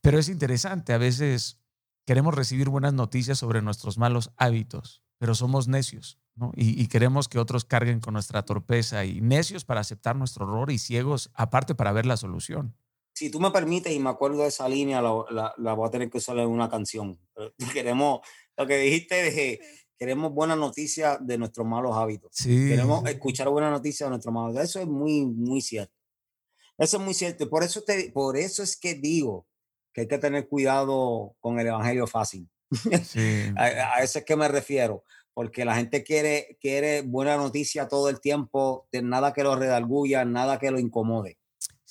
Pero 0.01 0.19
es 0.19 0.29
interesante, 0.29 0.93
a 0.93 0.99
veces 0.99 1.59
queremos 2.07 2.35
recibir 2.35 2.69
buenas 2.69 2.95
noticias 2.95 3.39
sobre 3.39 3.63
nuestros 3.63 3.99
malos 3.99 4.31
hábitos, 4.37 5.03
pero 5.19 5.35
somos 5.35 5.69
necios, 5.69 6.19
¿no? 6.35 6.53
Y, 6.57 6.87
queremos 6.89 7.29
que 7.29 7.39
otros 7.39 7.65
carguen 7.65 8.01
con 8.01 8.15
nuestra 8.15 8.45
torpeza 8.45 9.05
y 9.05 9.21
necios 9.21 9.65
para 9.65 9.81
aceptar 9.81 10.17
nuestro 10.17 10.47
error 10.47 10.71
y 10.71 10.79
ciegos, 10.79 11.31
aparte 11.35 11.75
para 11.75 11.93
ver 11.93 12.07
la 12.07 12.17
solución. 12.17 12.75
Si 13.13 13.31
tú 13.31 13.39
me 13.39 13.51
permites 13.51 13.93
y 13.93 13.99
me 13.99 14.09
acuerdo 14.09 14.43
de 14.43 14.49
esa 14.49 14.67
línea, 14.69 15.03
la, 15.03 15.53
la, 15.59 15.75
voy 15.75 15.87
a 15.87 15.91
tener 15.91 16.09
que 16.09 16.19
usar 16.19 16.39
en 16.39 16.49
una 16.49 16.71
canción. 16.71 17.19
Queremos, 17.75 18.21
lo 18.61 18.67
que 18.67 18.77
dijiste 18.77 19.15
de 19.15 19.61
queremos 19.99 20.33
buenas 20.33 20.59
noticias 20.59 21.19
de 21.21 21.39
nuestros 21.39 21.67
malos 21.67 21.97
hábitos. 21.97 22.33
Queremos 22.45 23.07
escuchar 23.09 23.49
buenas 23.49 23.71
noticias 23.71 24.07
de 24.07 24.11
nuestros 24.11 24.35
malos 24.35 24.51
hábitos. 24.51 24.69
Eso 24.69 24.81
es 24.81 24.87
muy, 24.87 25.25
muy 25.25 25.63
cierto. 25.63 25.95
Eso 26.77 26.99
es 26.99 27.03
muy 27.03 27.15
cierto. 27.15 27.49
Por 27.49 27.63
eso, 27.63 27.83
te, 27.83 28.11
por 28.11 28.37
eso 28.37 28.63
es 28.63 28.77
que 28.77 28.95
digo 28.95 29.47
que 29.95 30.03
hay 30.03 30.09
que 30.09 30.19
tener 30.19 30.47
cuidado 30.47 31.35
con 31.41 31.59
el 31.59 31.67
evangelio 31.67 32.07
fácil. 32.07 32.49
a, 33.57 34.03
eso 34.03 34.19
es 34.19 34.25
que 34.27 34.37
me 34.37 34.49
refiero. 34.49 35.05
Porque 35.33 35.65
la 35.65 35.77
gente 35.77 36.03
quiere, 36.05 36.59
quiere 36.61 37.01
buena 37.01 37.39
noticia 37.39 37.89
todo 37.89 38.11
el 38.11 38.21
tiempo, 38.21 38.89
de 38.93 39.01
nada 39.01 39.33
que 39.33 39.43
lo 39.43 39.57
redalguya, 39.57 40.27
nada 40.27 40.59
que 40.59 40.71
lo 40.71 40.79
incomode. 40.79 41.39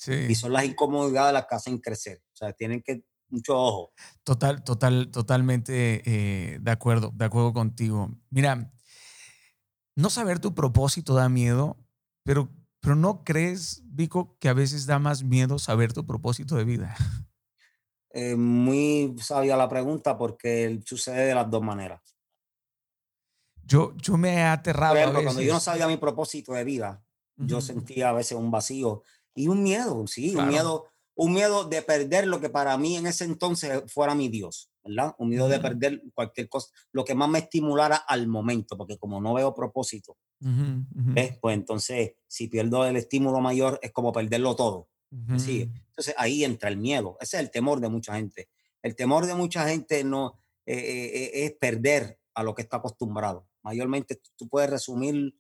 Y 0.08 0.36
son 0.36 0.54
las 0.54 0.66
incomodidades 0.66 1.34
las 1.34 1.48
que 1.48 1.56
hacen 1.56 1.80
crecer. 1.80 2.22
O 2.34 2.36
sea, 2.36 2.54
tienen 2.54 2.82
que 2.84 3.04
mucho 3.30 3.58
ojo. 3.58 3.94
Total, 4.24 4.64
total, 4.64 5.12
totalmente 5.12 6.02
eh, 6.06 6.60
de 6.60 6.72
acuerdo, 6.72 7.12
de 7.14 7.26
acuerdo 7.26 7.54
contigo. 7.54 8.12
Mira, 8.30 8.72
no 9.96 10.10
saber 10.10 10.40
tu 10.40 10.56
propósito 10.56 11.14
da 11.14 11.30
miedo, 11.30 11.78
pero, 12.24 12.50
pero 12.80 12.96
¿no 12.96 13.24
crees, 13.24 13.82
Vico, 13.86 14.38
que 14.40 14.50
a 14.50 14.54
veces 14.54 14.86
da 14.86 15.00
más 15.00 15.24
miedo 15.24 15.60
saber 15.60 15.94
tu 15.94 16.06
propósito 16.06 16.56
de 16.56 16.64
vida? 16.64 16.96
Eh, 18.12 18.36
muy 18.36 19.16
sabia 19.22 19.56
la 19.56 19.70
pregunta 19.70 20.18
porque 20.18 20.80
sucede 20.84 21.28
de 21.28 21.36
las 21.36 21.48
dos 21.48 21.62
maneras. 21.62 22.02
Yo, 23.64 23.94
yo 23.98 24.18
me 24.18 24.34
he 24.34 24.42
aterrado. 24.42 24.96
cuando 25.24 25.42
yo 25.42 25.54
no 25.54 25.60
sabía 25.60 25.88
mi 25.88 25.98
propósito 25.98 26.54
de 26.54 26.64
vida, 26.64 27.04
yo 27.36 27.62
sentía 27.62 28.10
a 28.10 28.14
veces 28.14 28.36
un 28.36 28.50
vacío 28.50 29.04
y 29.36 29.48
un 29.48 29.62
miedo, 29.62 30.08
sí, 30.08 30.36
un 30.36 30.48
miedo 30.48 30.88
un 31.20 31.34
miedo 31.34 31.66
de 31.66 31.82
perder 31.82 32.28
lo 32.28 32.40
que 32.40 32.50
para 32.50 32.78
mí 32.78 32.96
en 32.96 33.06
ese 33.06 33.26
entonces 33.26 33.84
fuera 33.92 34.16
mi 34.16 34.30
Dios, 34.30 34.72
¿verdad? 34.86 35.16
Un 35.18 35.28
miedo 35.28 35.50
de 35.50 35.60
perder 35.60 36.02
cualquier 36.14 36.48
cosa, 36.48 36.70
lo 36.94 37.04
que 37.04 37.14
más 37.14 37.28
me 37.28 37.40
estimulara 37.40 37.98
al 37.98 38.30
momento, 38.30 38.78
porque 38.78 38.98
como 38.98 39.20
no 39.20 39.34
veo 39.34 39.54
propósito, 39.54 40.18
pues 40.40 41.54
entonces 41.58 42.14
si 42.26 42.48
pierdo 42.48 42.86
el 42.86 42.96
estímulo 42.96 43.42
mayor 43.42 43.80
es 43.82 43.92
como 43.92 44.14
perderlo 44.14 44.56
todo. 44.56 44.88
¿sí? 45.38 45.70
Entonces 45.90 46.16
ahí 46.18 46.46
entra 46.46 46.70
el 46.70 46.78
miedo, 46.78 47.18
ese 47.20 47.36
es 47.36 47.44
el 47.44 47.52
temor 47.52 47.82
de 47.82 47.90
mucha 47.90 48.16
gente. 48.16 48.48
El 48.82 48.96
temor 48.96 49.26
de 49.26 49.36
mucha 49.36 49.68
gente 49.68 50.06
no 50.06 50.40
eh, 50.66 50.78
eh, 50.78 51.12
eh, 51.16 51.46
es 51.48 51.52
perder 51.52 52.18
a 52.34 52.44
lo 52.44 52.56
que 52.56 52.62
está 52.62 52.78
acostumbrado. 52.78 53.46
Mayormente 53.62 54.22
tú 54.38 54.48
puedes 54.48 54.70
resumir, 54.70 55.36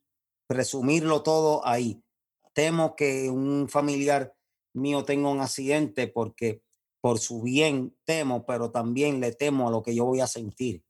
resumirlo 0.49 1.23
todo 1.23 1.65
ahí. 1.65 2.03
Temo 2.51 2.97
que 2.97 3.29
un 3.29 3.69
familiar 3.69 4.35
mío 4.73 5.03
tenga 5.03 5.29
un 5.29 5.41
accidente 5.41 6.07
porque 6.07 6.61
por 7.01 7.19
su 7.19 7.41
bien 7.41 7.95
temo, 8.03 8.45
pero 8.45 8.71
también 8.71 9.19
le 9.19 9.31
temo 9.31 9.67
a 9.67 9.71
lo 9.71 9.81
que 9.81 9.95
yo 9.95 10.05
voy 10.05 10.19
a 10.19 10.27
sentir. 10.27 10.83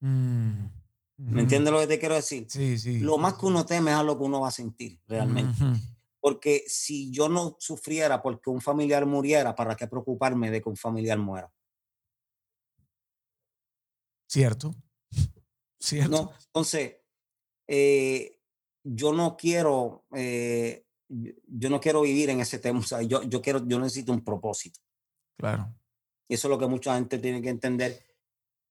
Mm, 0.00 0.64
¿Me 1.18 1.42
entiendes 1.42 1.72
lo 1.72 1.80
que 1.80 1.86
te 1.86 1.98
quiero 1.98 2.14
decir? 2.14 2.46
Sí, 2.48 2.78
sí. 2.78 2.98
Lo 3.00 3.18
más 3.18 3.34
que 3.34 3.46
uno 3.46 3.66
teme 3.66 3.90
es 3.90 3.96
a 3.98 4.02
lo 4.02 4.16
que 4.16 4.24
uno 4.24 4.40
va 4.40 4.48
a 4.48 4.52
sentir 4.52 4.98
realmente. 5.06 5.62
Porque 6.18 6.64
si 6.66 7.10
yo 7.10 7.28
no 7.28 7.56
sufriera 7.58 8.22
porque 8.22 8.50
un 8.50 8.60
familiar 8.60 9.04
muriera, 9.06 9.54
¿para 9.54 9.76
qué 9.76 9.86
preocuparme 9.86 10.50
de 10.50 10.62
que 10.62 10.68
un 10.68 10.76
familiar 10.76 11.18
muera? 11.18 11.52
Cierto. 14.26 14.74
Cierto. 15.78 16.10
No, 16.10 16.32
entonces, 16.46 16.96
eh, 17.66 18.38
yo 18.84 19.12
no 19.12 19.36
quiero, 19.36 20.04
eh, 20.14 20.86
yo 21.10 21.70
no 21.70 21.80
quiero 21.80 22.02
vivir 22.02 22.30
en 22.30 22.40
ese 22.40 22.58
tema. 22.58 22.78
O 22.78 22.82
sea, 22.82 23.02
yo, 23.02 23.22
yo 23.24 23.42
quiero, 23.42 23.66
yo 23.66 23.78
necesito 23.78 24.12
un 24.12 24.22
propósito. 24.22 24.80
Claro. 25.36 25.74
Y 26.28 26.34
eso 26.34 26.48
es 26.48 26.50
lo 26.50 26.58
que 26.58 26.66
mucha 26.66 26.94
gente 26.94 27.18
tiene 27.18 27.42
que 27.42 27.48
entender, 27.48 28.04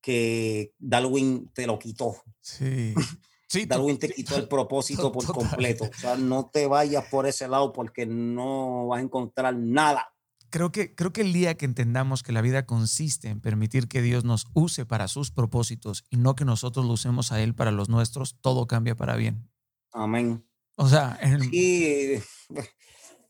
que 0.01 0.73
Darwin 0.79 1.49
te 1.53 1.67
lo 1.67 1.77
quitó. 1.77 2.15
Sí. 2.39 2.93
sí 3.49 3.65
Darwin 3.65 3.99
te 3.99 4.09
quitó 4.09 4.37
el 4.37 4.47
propósito 4.47 5.11
por 5.11 5.25
completo. 5.25 5.85
O 5.85 5.99
sea, 5.99 6.15
no 6.15 6.49
te 6.51 6.67
vayas 6.67 7.05
por 7.05 7.27
ese 7.27 7.47
lado 7.47 7.73
porque 7.73 8.05
no 8.05 8.87
vas 8.87 8.99
a 8.99 9.03
encontrar 9.03 9.55
nada. 9.55 10.13
Creo 10.49 10.71
que, 10.71 10.95
creo 10.95 11.13
que 11.13 11.21
el 11.21 11.31
día 11.31 11.55
que 11.57 11.65
entendamos 11.65 12.23
que 12.23 12.31
la 12.31 12.41
vida 12.41 12.65
consiste 12.65 13.27
en 13.27 13.39
permitir 13.39 13.87
que 13.87 14.01
Dios 14.01 14.23
nos 14.23 14.47
use 14.53 14.85
para 14.85 15.07
sus 15.07 15.29
propósitos 15.29 16.05
y 16.09 16.17
no 16.17 16.35
que 16.35 16.45
nosotros 16.45 16.85
lo 16.85 16.93
usemos 16.93 17.31
a 17.31 17.41
Él 17.41 17.53
para 17.53 17.71
los 17.71 17.87
nuestros, 17.87 18.39
todo 18.41 18.65
cambia 18.65 18.95
para 18.95 19.15
bien. 19.15 19.47
Amén. 19.91 20.48
O 20.81 20.87
sea, 20.87 21.19
sí, 21.51 22.13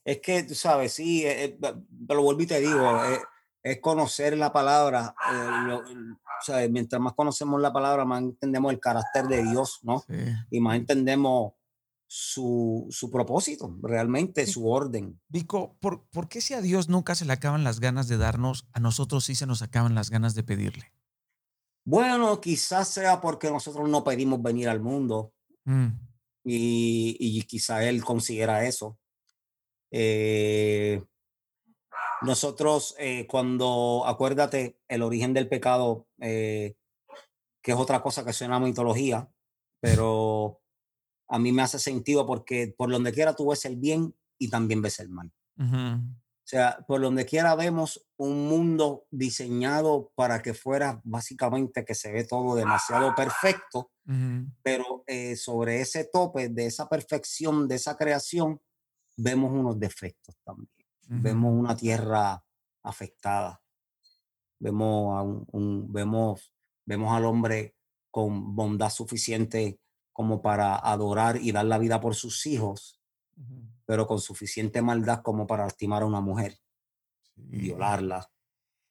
es 0.04 0.20
que 0.20 0.44
tú 0.44 0.54
sabes, 0.54 0.92
sí, 0.92 1.26
eh, 1.26 1.44
eh, 1.44 1.58
pero 2.06 2.22
vuelvo 2.22 2.42
y 2.42 2.46
te 2.46 2.60
digo, 2.60 3.04
eh, 3.04 3.18
es, 3.64 3.80
conocer 3.80 4.38
la 4.38 4.52
palabra. 4.52 5.12
o 5.18 6.44
sea, 6.44 6.68
mientras 6.68 7.02
más 7.02 7.14
conocemos 7.14 7.60
la 7.60 7.72
palabra, 7.72 8.04
más 8.04 8.22
entendemos 8.22 8.72
el 8.72 8.78
carácter 8.78 9.26
de 9.26 9.42
Dios, 9.42 9.80
¿no? 9.82 10.04
Y 10.48 10.60
más 10.60 10.76
entendemos 10.76 11.54
su, 12.06 12.86
su 12.90 13.10
propósito, 13.10 13.76
realmente 13.82 14.46
su 14.46 14.68
orden. 14.68 15.20
Vico, 15.26 15.76
¿por, 15.80 16.06
¿por 16.10 16.28
qué 16.28 16.40
si 16.40 16.54
a 16.54 16.60
Dios 16.60 16.88
nunca 16.88 17.16
se 17.16 17.24
le 17.24 17.32
acaban 17.32 17.64
las 17.64 17.80
ganas 17.80 18.06
de 18.06 18.16
darnos, 18.16 18.68
a 18.72 18.78
nosotros 18.78 19.24
sí 19.24 19.34
se 19.34 19.46
nos 19.46 19.60
acaban 19.60 19.96
las 19.96 20.10
ganas 20.10 20.36
de 20.36 20.44
pedirle? 20.44 20.92
Bueno, 21.84 22.40
quizás 22.40 22.88
sea 22.88 23.20
porque 23.20 23.50
nosotros 23.50 23.88
no 23.88 24.04
pedimos 24.04 24.40
venir 24.40 24.68
al 24.68 24.80
mundo. 24.80 25.34
Mm 25.64 26.09
y, 26.44 27.42
quizá 27.44 27.84
él 27.88 28.04
considera 28.04 28.66
eso. 28.66 28.98
Eh, 29.90 31.02
nosotros, 32.22 32.94
eh, 32.98 33.26
cuando, 33.26 34.04
acuérdate, 34.06 34.78
el 34.88 35.02
origen 35.02 35.32
del 35.32 35.48
pecado, 35.48 36.06
eh, 36.20 36.74
que 37.62 37.72
es 37.72 37.78
otra 37.78 38.02
cosa 38.02 38.24
que 38.24 38.32
suena 38.32 38.56
a 38.56 38.60
mitología, 38.60 39.28
pero 39.80 40.60
a 41.28 41.38
mí 41.38 41.52
me 41.52 41.62
hace 41.62 41.78
sentido 41.78 42.26
porque 42.26 42.74
por 42.76 42.90
donde 42.90 43.12
quiera 43.12 43.34
tú 43.34 43.50
ves 43.50 43.64
el 43.64 43.76
bien 43.76 44.14
y 44.38 44.50
también 44.50 44.82
ves 44.82 45.00
el 45.00 45.08
mal. 45.08 45.32
O 45.58 46.29
sea, 46.50 46.84
por 46.88 47.00
donde 47.00 47.24
quiera 47.26 47.54
vemos 47.54 48.04
un 48.16 48.48
mundo 48.48 49.06
diseñado 49.10 50.10
para 50.16 50.42
que 50.42 50.52
fuera 50.52 51.00
básicamente 51.04 51.84
que 51.84 51.94
se 51.94 52.10
ve 52.10 52.24
todo 52.24 52.56
demasiado 52.56 53.14
perfecto, 53.14 53.92
pero 54.62 55.04
eh, 55.06 55.36
sobre 55.36 55.80
ese 55.80 56.04
tope 56.12 56.48
de 56.48 56.66
esa 56.66 56.88
perfección, 56.88 57.68
de 57.68 57.76
esa 57.76 57.96
creación, 57.96 58.60
vemos 59.16 59.52
unos 59.52 59.78
defectos 59.78 60.36
también. 60.44 60.68
Vemos 61.06 61.52
una 61.52 61.76
tierra 61.76 62.42
afectada. 62.82 63.62
Vemos, 64.58 65.16
a 65.16 65.22
un, 65.22 65.92
vemos, 65.92 66.52
vemos 66.84 67.12
al 67.16 67.26
hombre 67.26 67.76
con 68.10 68.56
bondad 68.56 68.90
suficiente 68.90 69.80
como 70.12 70.42
para 70.42 70.76
adorar 70.76 71.36
y 71.36 71.52
dar 71.52 71.66
la 71.66 71.78
vida 71.78 72.00
por 72.00 72.16
sus 72.16 72.44
hijos, 72.46 73.00
pero 73.90 74.06
con 74.06 74.20
suficiente 74.20 74.82
maldad 74.82 75.20
como 75.20 75.48
para 75.48 75.64
lastimar 75.64 76.04
a 76.04 76.06
una 76.06 76.20
mujer, 76.20 76.56
violarla 77.34 78.30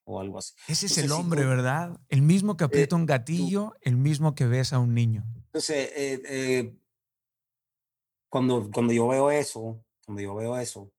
o 0.03 0.19
algo 0.19 0.39
así. 0.39 0.53
Ese 0.67 0.87
es 0.87 0.97
el 0.97 1.13
hombre, 1.13 1.45
¿verdad? 1.45 1.97
El 2.09 2.21
mismo 2.21 2.57
que 2.57 2.65
aprieta 2.65 2.97
un 2.97 3.03
eh, 3.03 3.05
gatillo, 3.05 3.77
el 3.79 3.95
mismo 3.95 4.35
que 4.35 4.45
besa 4.45 4.75
a 4.75 4.79
un 4.79 4.93
niño. 4.93 5.23
Entonces, 5.45 5.89
eh, 5.95 6.21
eh, 6.25 6.75
cuando, 8.27 8.69
cuando 8.73 8.91
yo 8.91 9.07
veo 9.07 9.31
eso, 9.31 9.81
cuando 10.05 10.21
yo 10.21 10.35
veo 10.35 10.57
eso, 10.57 10.91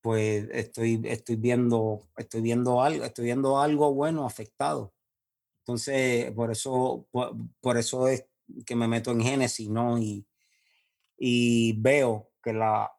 pues 0.00 0.48
estoy, 0.50 0.98
estoy 1.04 1.36
viendo, 1.36 2.08
estoy 2.16 2.40
viendo 2.40 2.80
algo, 2.80 3.04
estoy 3.04 3.26
viendo 3.26 3.60
algo 3.60 3.92
bueno 3.92 4.24
afectado. 4.24 4.94
Entonces, 5.66 6.32
por 6.32 6.50
eso, 6.50 7.06
por, 7.60 7.76
eso 7.76 8.08
es 8.08 8.24
que 8.64 8.74
me 8.74 8.88
meto 8.88 9.10
en 9.10 9.20
Génesis, 9.20 9.68
¿no? 9.68 9.98
Y, 9.98 10.26
y 11.18 11.74
veo 11.74 12.30
que 12.42 12.54
la, 12.54 12.90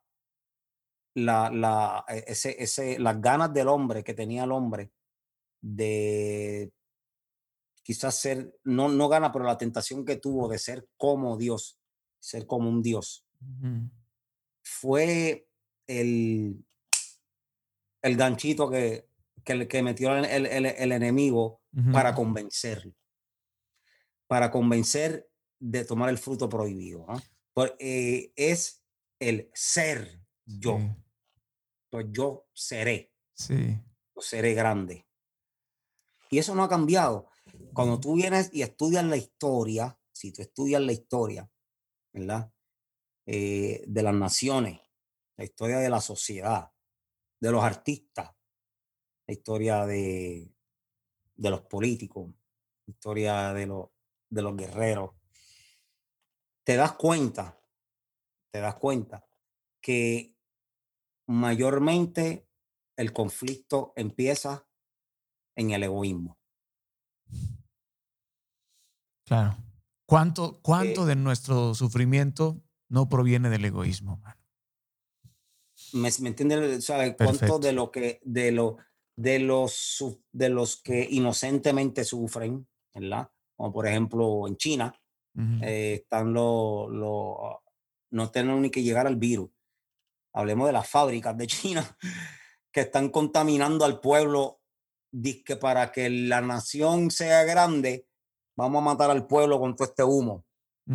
la, 1.14 1.49
la, 1.49 2.06
e, 2.07 2.23
ese, 2.27 2.56
ese, 2.61 2.99
las 2.99 3.22
ganas 3.22 3.53
del 3.53 3.68
hombre 3.68 4.03
que 4.03 4.14
tenía 4.14 4.44
el 4.44 4.52
hombre 4.52 4.91
de 5.61 6.72
quizás 7.84 8.15
ser, 8.15 8.56
no, 8.64 8.88
no 8.90 9.10
gana, 9.10 9.31
pero 9.31 9.45
la 9.45 9.57
tentación 9.57 10.06
que 10.06 10.18
tuvo 10.18 10.48
de 10.48 10.60
ser 10.60 10.88
como 10.95 11.38
Dios, 11.38 11.80
ser 12.19 12.45
como 12.45 12.69
un 12.69 12.84
Dios, 12.84 13.26
fue 14.61 15.48
el, 15.88 16.64
el 18.03 18.15
ganchito 18.15 18.69
que, 18.69 19.07
que, 19.44 19.68
que 19.68 19.81
metió 19.81 20.15
el, 20.15 20.45
el, 20.45 20.65
el 20.65 20.91
enemigo 20.91 21.61
para 21.91 22.14
convencerlo, 22.14 22.94
para 24.27 24.52
convencer 24.52 25.30
de 25.60 25.84
tomar 25.84 26.10
el 26.10 26.18
fruto 26.18 26.48
prohibido. 26.48 27.07
Eh, 27.80 28.31
es 28.36 28.84
el 29.19 29.49
ser 29.53 30.22
yo 30.57 30.80
pues 31.89 32.07
yo 32.11 32.47
seré. 32.53 33.13
Sí. 33.34 33.77
Yo 34.15 34.21
seré 34.21 34.53
grande. 34.53 35.07
Y 36.30 36.38
eso 36.38 36.53
no 36.55 36.63
ha 36.63 36.69
cambiado. 36.69 37.30
Cuando 37.73 37.99
tú 37.99 38.15
vienes 38.15 38.51
y 38.53 38.61
estudias 38.61 39.03
la 39.05 39.17
historia, 39.17 39.99
si 40.11 40.31
tú 40.31 40.41
estudias 40.41 40.81
la 40.81 40.91
historia, 40.91 41.49
¿verdad? 42.13 42.53
Eh, 43.26 43.84
de 43.88 44.03
las 44.03 44.13
naciones, 44.13 44.80
la 45.38 45.43
historia 45.43 45.80
de 45.80 45.89
la 45.89 46.01
sociedad, 46.01 46.71
de 47.39 47.51
los 47.51 47.63
artistas, 47.63 48.35
la 49.26 49.34
historia 49.34 49.85
de, 49.85 50.53
de 51.35 51.49
los 51.49 51.61
políticos, 51.61 52.31
la 52.85 52.91
historia 52.91 53.53
de 53.53 53.65
los, 53.65 53.89
de 54.30 54.41
los 54.41 54.55
guerreros, 54.55 55.11
te 56.63 56.76
das 56.76 56.93
cuenta, 56.93 57.59
te 58.51 58.59
das 58.59 58.76
cuenta 58.76 59.27
que 59.81 60.39
mayormente 61.30 62.47
el 62.97 63.14
conflicto 63.14 63.93
empieza 63.95 64.68
en 65.56 65.69
el 65.69 65.84
egoísmo. 65.84 66.39
Claro. 69.27 69.56
¿Cuánto, 70.07 70.60
cuánto 70.64 71.03
eh 71.03 71.06
de 71.06 71.15
nuestro 71.15 71.76
sufrimiento 71.76 72.64
no 72.89 73.10
proviene 73.10 73.51
del 73.51 73.64
egoísmo, 73.64 74.19
¿Me, 75.93 76.10
me 76.19 76.30
entiendes? 76.30 76.91
¿Cuánto 77.15 77.60
de 77.60 77.73
lo 77.73 77.91
que, 77.91 78.19
de 78.23 78.51
lo, 78.51 78.77
de 79.15 79.38
los, 79.38 80.03
de 80.31 80.49
los 80.49 80.81
que 80.81 81.07
inocentemente 81.11 82.06
sufren, 82.06 82.68
¿verdad? 82.93 83.30
Como 83.56 83.72
por 83.72 83.85
ejemplo 83.85 84.47
en 84.47 84.57
China, 84.57 84.99
eh, 85.61 85.99
están 86.01 86.34
los, 86.34 86.89
no 86.89 88.31
tienen 88.31 88.61
ni 88.64 88.72
que 88.72 88.81
llegar 88.81 89.06
al 89.06 89.15
virus 89.15 89.51
hablemos 90.40 90.68
de 90.68 90.74
las 90.74 90.90
fábricas 90.90 91.38
de 91.38 91.48
China, 91.48 91.98
que 92.72 92.82
están 92.82 93.10
contaminando 93.10 93.86
al 93.86 93.99
pueblo, 93.99 94.61
que 95.45 95.56
para 95.56 95.91
que 95.91 96.10
la 96.10 96.41
nación 96.41 97.11
sea 97.11 97.44
grande, 97.44 98.07
vamos 98.56 98.82
a 98.82 98.86
matar 98.86 99.10
al 99.10 99.26
pueblo 99.26 99.60
con 99.60 99.76
todo 99.76 99.88
este 99.88 100.03
humo, 100.03 100.45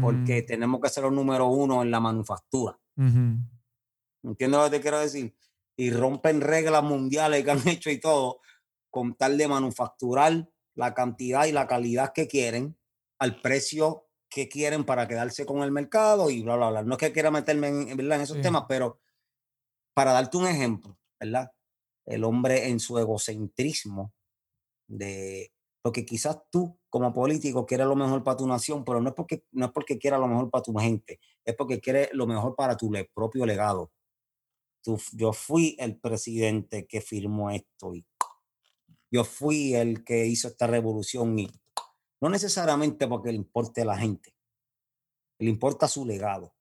porque 0.00 0.42
tenemos 0.42 0.80
que 0.80 0.88
ser 0.88 1.04
los 1.04 1.12
número 1.12 1.46
uno 1.46 1.82
en 1.82 1.90
la 1.90 2.00
manufactura. 2.00 2.78
¿Entiendes 2.96 4.58
lo 4.58 4.64
que 4.64 4.70
te 4.70 4.80
quiero 4.80 4.98
decir? 4.98 5.36
Y 5.76 5.90
rompen 5.90 6.40
reglas 6.40 6.82
mundiales 6.82 7.44
que 7.44 7.50
han 7.50 7.68
hecho 7.68 7.90
y 7.90 7.98
todo, 7.98 8.40
con 8.90 9.14
tal 9.14 9.36
de 9.36 9.48
manufacturar 9.48 10.48
la 10.74 10.94
cantidad 10.94 11.46
y 11.46 11.52
la 11.52 11.66
calidad 11.66 12.12
que 12.12 12.26
quieren 12.26 12.76
al 13.18 13.40
precio 13.40 14.08
que 14.28 14.48
quieren 14.48 14.84
para 14.84 15.06
quedarse 15.06 15.46
con 15.46 15.62
el 15.62 15.70
mercado 15.70 16.28
y 16.28 16.42
bla, 16.42 16.56
bla, 16.56 16.70
bla. 16.70 16.82
No 16.82 16.94
es 16.94 16.98
que 16.98 17.12
quiera 17.12 17.30
meterme 17.30 17.68
en, 17.68 18.00
en 18.00 18.12
esos 18.12 18.40
temas, 18.40 18.64
pero 18.68 18.98
para 19.94 20.12
darte 20.12 20.36
un 20.36 20.46
ejemplo, 20.46 20.98
¿verdad? 21.18 21.52
El 22.04 22.24
hombre 22.24 22.68
en 22.68 22.80
su 22.80 22.98
egocentrismo 22.98 24.12
de 24.86 25.52
lo 25.84 25.92
que 25.92 26.04
quizás 26.04 26.38
tú 26.50 26.78
como 26.90 27.12
político 27.12 27.66
quieres 27.66 27.86
lo 27.86 27.96
mejor 27.96 28.24
para 28.24 28.36
tu 28.36 28.46
nación, 28.46 28.84
pero 28.84 29.00
no 29.00 29.10
es 29.10 29.14
porque 29.14 29.44
no 29.52 29.66
es 29.66 29.72
porque 29.72 29.98
quiera 29.98 30.18
lo 30.18 30.26
mejor 30.26 30.50
para 30.50 30.62
tu 30.62 30.74
gente, 30.74 31.20
es 31.44 31.54
porque 31.54 31.80
quiere 31.80 32.10
lo 32.12 32.26
mejor 32.26 32.56
para 32.56 32.76
tu 32.76 32.90
propio 33.14 33.46
legado. 33.46 33.92
Tú, 34.82 35.00
yo 35.12 35.32
fui 35.32 35.76
el 35.78 35.98
presidente 35.98 36.86
que 36.86 37.00
firmó 37.00 37.50
esto 37.50 37.94
y 37.94 38.06
yo 39.10 39.24
fui 39.24 39.74
el 39.74 40.04
que 40.04 40.26
hizo 40.26 40.48
esta 40.48 40.66
revolución 40.66 41.38
y 41.38 41.48
no 42.20 42.28
necesariamente 42.28 43.06
porque 43.06 43.30
le 43.30 43.36
importe 43.36 43.82
a 43.82 43.86
la 43.86 43.98
gente, 43.98 44.34
le 45.38 45.50
importa 45.50 45.88
su 45.88 46.04
legado. 46.04 46.54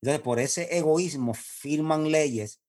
Entonces, 0.00 0.22
por 0.22 0.38
ese 0.38 0.76
egoísmo 0.76 1.34
firman 1.34 2.10
leyes 2.10 2.60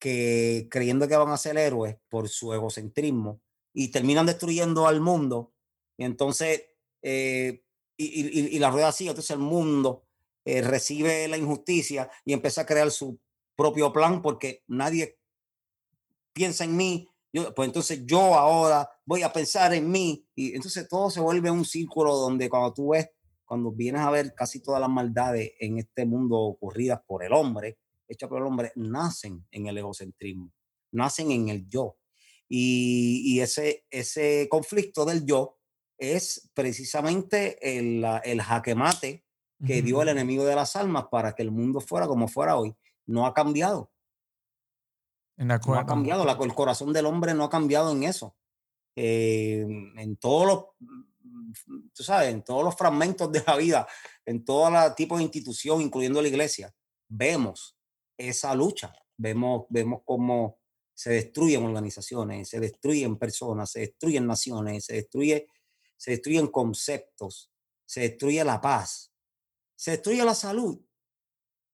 que 0.00 0.66
creyendo 0.70 1.06
que 1.06 1.16
van 1.16 1.30
a 1.30 1.36
ser 1.36 1.56
héroes 1.56 1.96
por 2.08 2.28
su 2.28 2.52
egocentrismo 2.52 3.40
y 3.72 3.92
terminan 3.92 4.26
destruyendo 4.26 4.88
al 4.88 5.00
mundo. 5.00 5.52
Y 5.96 6.04
entonces 6.04 6.64
eh, 7.02 7.62
y, 7.96 8.58
la 8.58 8.70
rueda 8.70 8.92
sigue. 8.92 9.10
Entonces 9.10 9.30
el 9.32 9.42
mundo 9.42 10.06
eh, 10.44 10.62
recibe 10.62 11.28
la 11.28 11.36
injusticia 11.36 12.10
y 12.24 12.32
empieza 12.32 12.62
a 12.62 12.66
crear 12.66 12.90
su 12.90 13.18
propio 13.56 13.92
plan 13.92 14.22
porque 14.22 14.64
nadie 14.66 15.18
piensa 16.32 16.64
en 16.64 16.76
mí. 16.76 17.08
Yo, 17.32 17.54
pues 17.54 17.68
entonces 17.68 18.04
yo 18.06 18.34
ahora 18.34 18.90
voy 19.04 19.22
a 19.22 19.32
pensar 19.32 19.74
en 19.74 19.90
mí. 19.90 20.26
Y 20.34 20.54
entonces 20.54 20.88
todo 20.88 21.10
se 21.10 21.20
vuelve 21.20 21.50
un 21.50 21.64
círculo 21.64 22.16
donde 22.16 22.48
cuando 22.48 22.72
tú 22.72 22.88
ves, 22.90 23.10
cuando 23.44 23.70
vienes 23.70 24.00
a 24.00 24.10
ver 24.10 24.34
casi 24.34 24.60
todas 24.60 24.80
las 24.80 24.90
maldades 24.90 25.52
en 25.60 25.78
este 25.78 26.06
mundo 26.06 26.38
ocurridas 26.38 27.00
por 27.06 27.24
el 27.24 27.32
hombre, 27.32 27.78
hechas 28.10 28.28
por 28.28 28.40
el 28.40 28.46
hombre, 28.46 28.72
nacen 28.74 29.46
en 29.50 29.66
el 29.66 29.78
egocentrismo, 29.78 30.52
nacen 30.92 31.30
en 31.30 31.48
el 31.48 31.66
yo. 31.68 31.96
Y, 32.48 33.38
ese, 33.40 33.86
ese 33.90 34.48
conflicto 34.50 35.04
del 35.04 35.24
yo 35.24 35.58
es 35.96 36.50
precisamente 36.52 37.78
el, 37.78 38.04
el 38.24 38.42
jaque 38.42 38.74
mate 38.74 39.24
que 39.64 39.82
dio 39.82 40.02
el 40.02 40.08
enemigo 40.08 40.44
de 40.44 40.56
las 40.56 40.74
almas 40.74 41.06
para 41.10 41.34
que 41.34 41.42
el 41.42 41.50
mundo 41.50 41.80
fuera 41.80 42.06
como 42.06 42.28
fuera 42.28 42.56
hoy. 42.56 42.74
No 43.06 43.26
ha 43.26 43.34
cambiado. 43.34 43.92
No 45.36 45.54
ha 45.54 45.86
cambiado. 45.86 46.24
La, 46.24 46.32
el 46.32 46.54
corazón 46.54 46.92
del 46.92 47.06
hombre 47.06 47.34
no 47.34 47.44
ha 47.44 47.50
cambiado 47.50 47.92
en 47.92 48.04
eso. 48.04 48.36
Eh, 48.96 49.64
en 49.96 50.16
todos 50.16 50.46
los, 50.46 50.64
tú 51.94 52.02
sabes, 52.02 52.30
en 52.30 52.42
todos 52.42 52.64
los 52.64 52.74
fragmentos 52.74 53.30
de 53.30 53.42
la 53.46 53.56
vida, 53.56 53.86
en 54.24 54.44
todo 54.44 54.94
tipo 54.94 55.16
de 55.16 55.22
institución, 55.22 55.80
incluyendo 55.80 56.20
la 56.20 56.28
iglesia, 56.28 56.74
vemos 57.08 57.76
esa 58.28 58.54
lucha. 58.54 58.94
Vemos, 59.16 59.66
vemos 59.68 60.02
cómo 60.04 60.60
se 60.94 61.10
destruyen 61.10 61.64
organizaciones, 61.64 62.48
se 62.48 62.60
destruyen 62.60 63.16
personas, 63.16 63.70
se 63.70 63.80
destruyen 63.80 64.26
naciones, 64.26 64.84
se, 64.84 64.94
destruye, 64.94 65.46
se 65.96 66.10
destruyen 66.10 66.48
conceptos, 66.48 67.50
se 67.86 68.02
destruye 68.02 68.44
la 68.44 68.60
paz, 68.60 69.12
se 69.76 69.92
destruye 69.92 70.24
la 70.24 70.34
salud. 70.34 70.78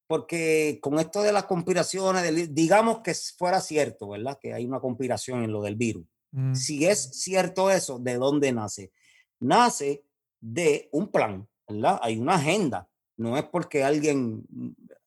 Porque 0.08 0.78
con 0.80 1.00
esto 1.00 1.22
de 1.22 1.32
las 1.32 1.46
conspiraciones, 1.46 2.54
digamos 2.54 3.00
que 3.00 3.12
fuera 3.14 3.60
cierto, 3.60 4.10
¿verdad? 4.10 4.38
Que 4.40 4.54
hay 4.54 4.64
una 4.64 4.78
conspiración 4.78 5.42
en 5.42 5.50
lo 5.50 5.60
del 5.62 5.74
virus. 5.74 6.06
Mm. 6.30 6.54
Si 6.54 6.86
es 6.86 7.20
cierto 7.20 7.70
eso, 7.70 7.98
¿de 7.98 8.14
dónde 8.14 8.52
nace? 8.52 8.92
Nace 9.40 10.04
de 10.40 10.88
un 10.92 11.10
plan, 11.10 11.48
¿verdad? 11.68 11.98
Hay 12.02 12.18
una 12.18 12.36
agenda. 12.36 12.88
No 13.16 13.36
es 13.36 13.44
porque 13.44 13.82
alguien, 13.82 14.46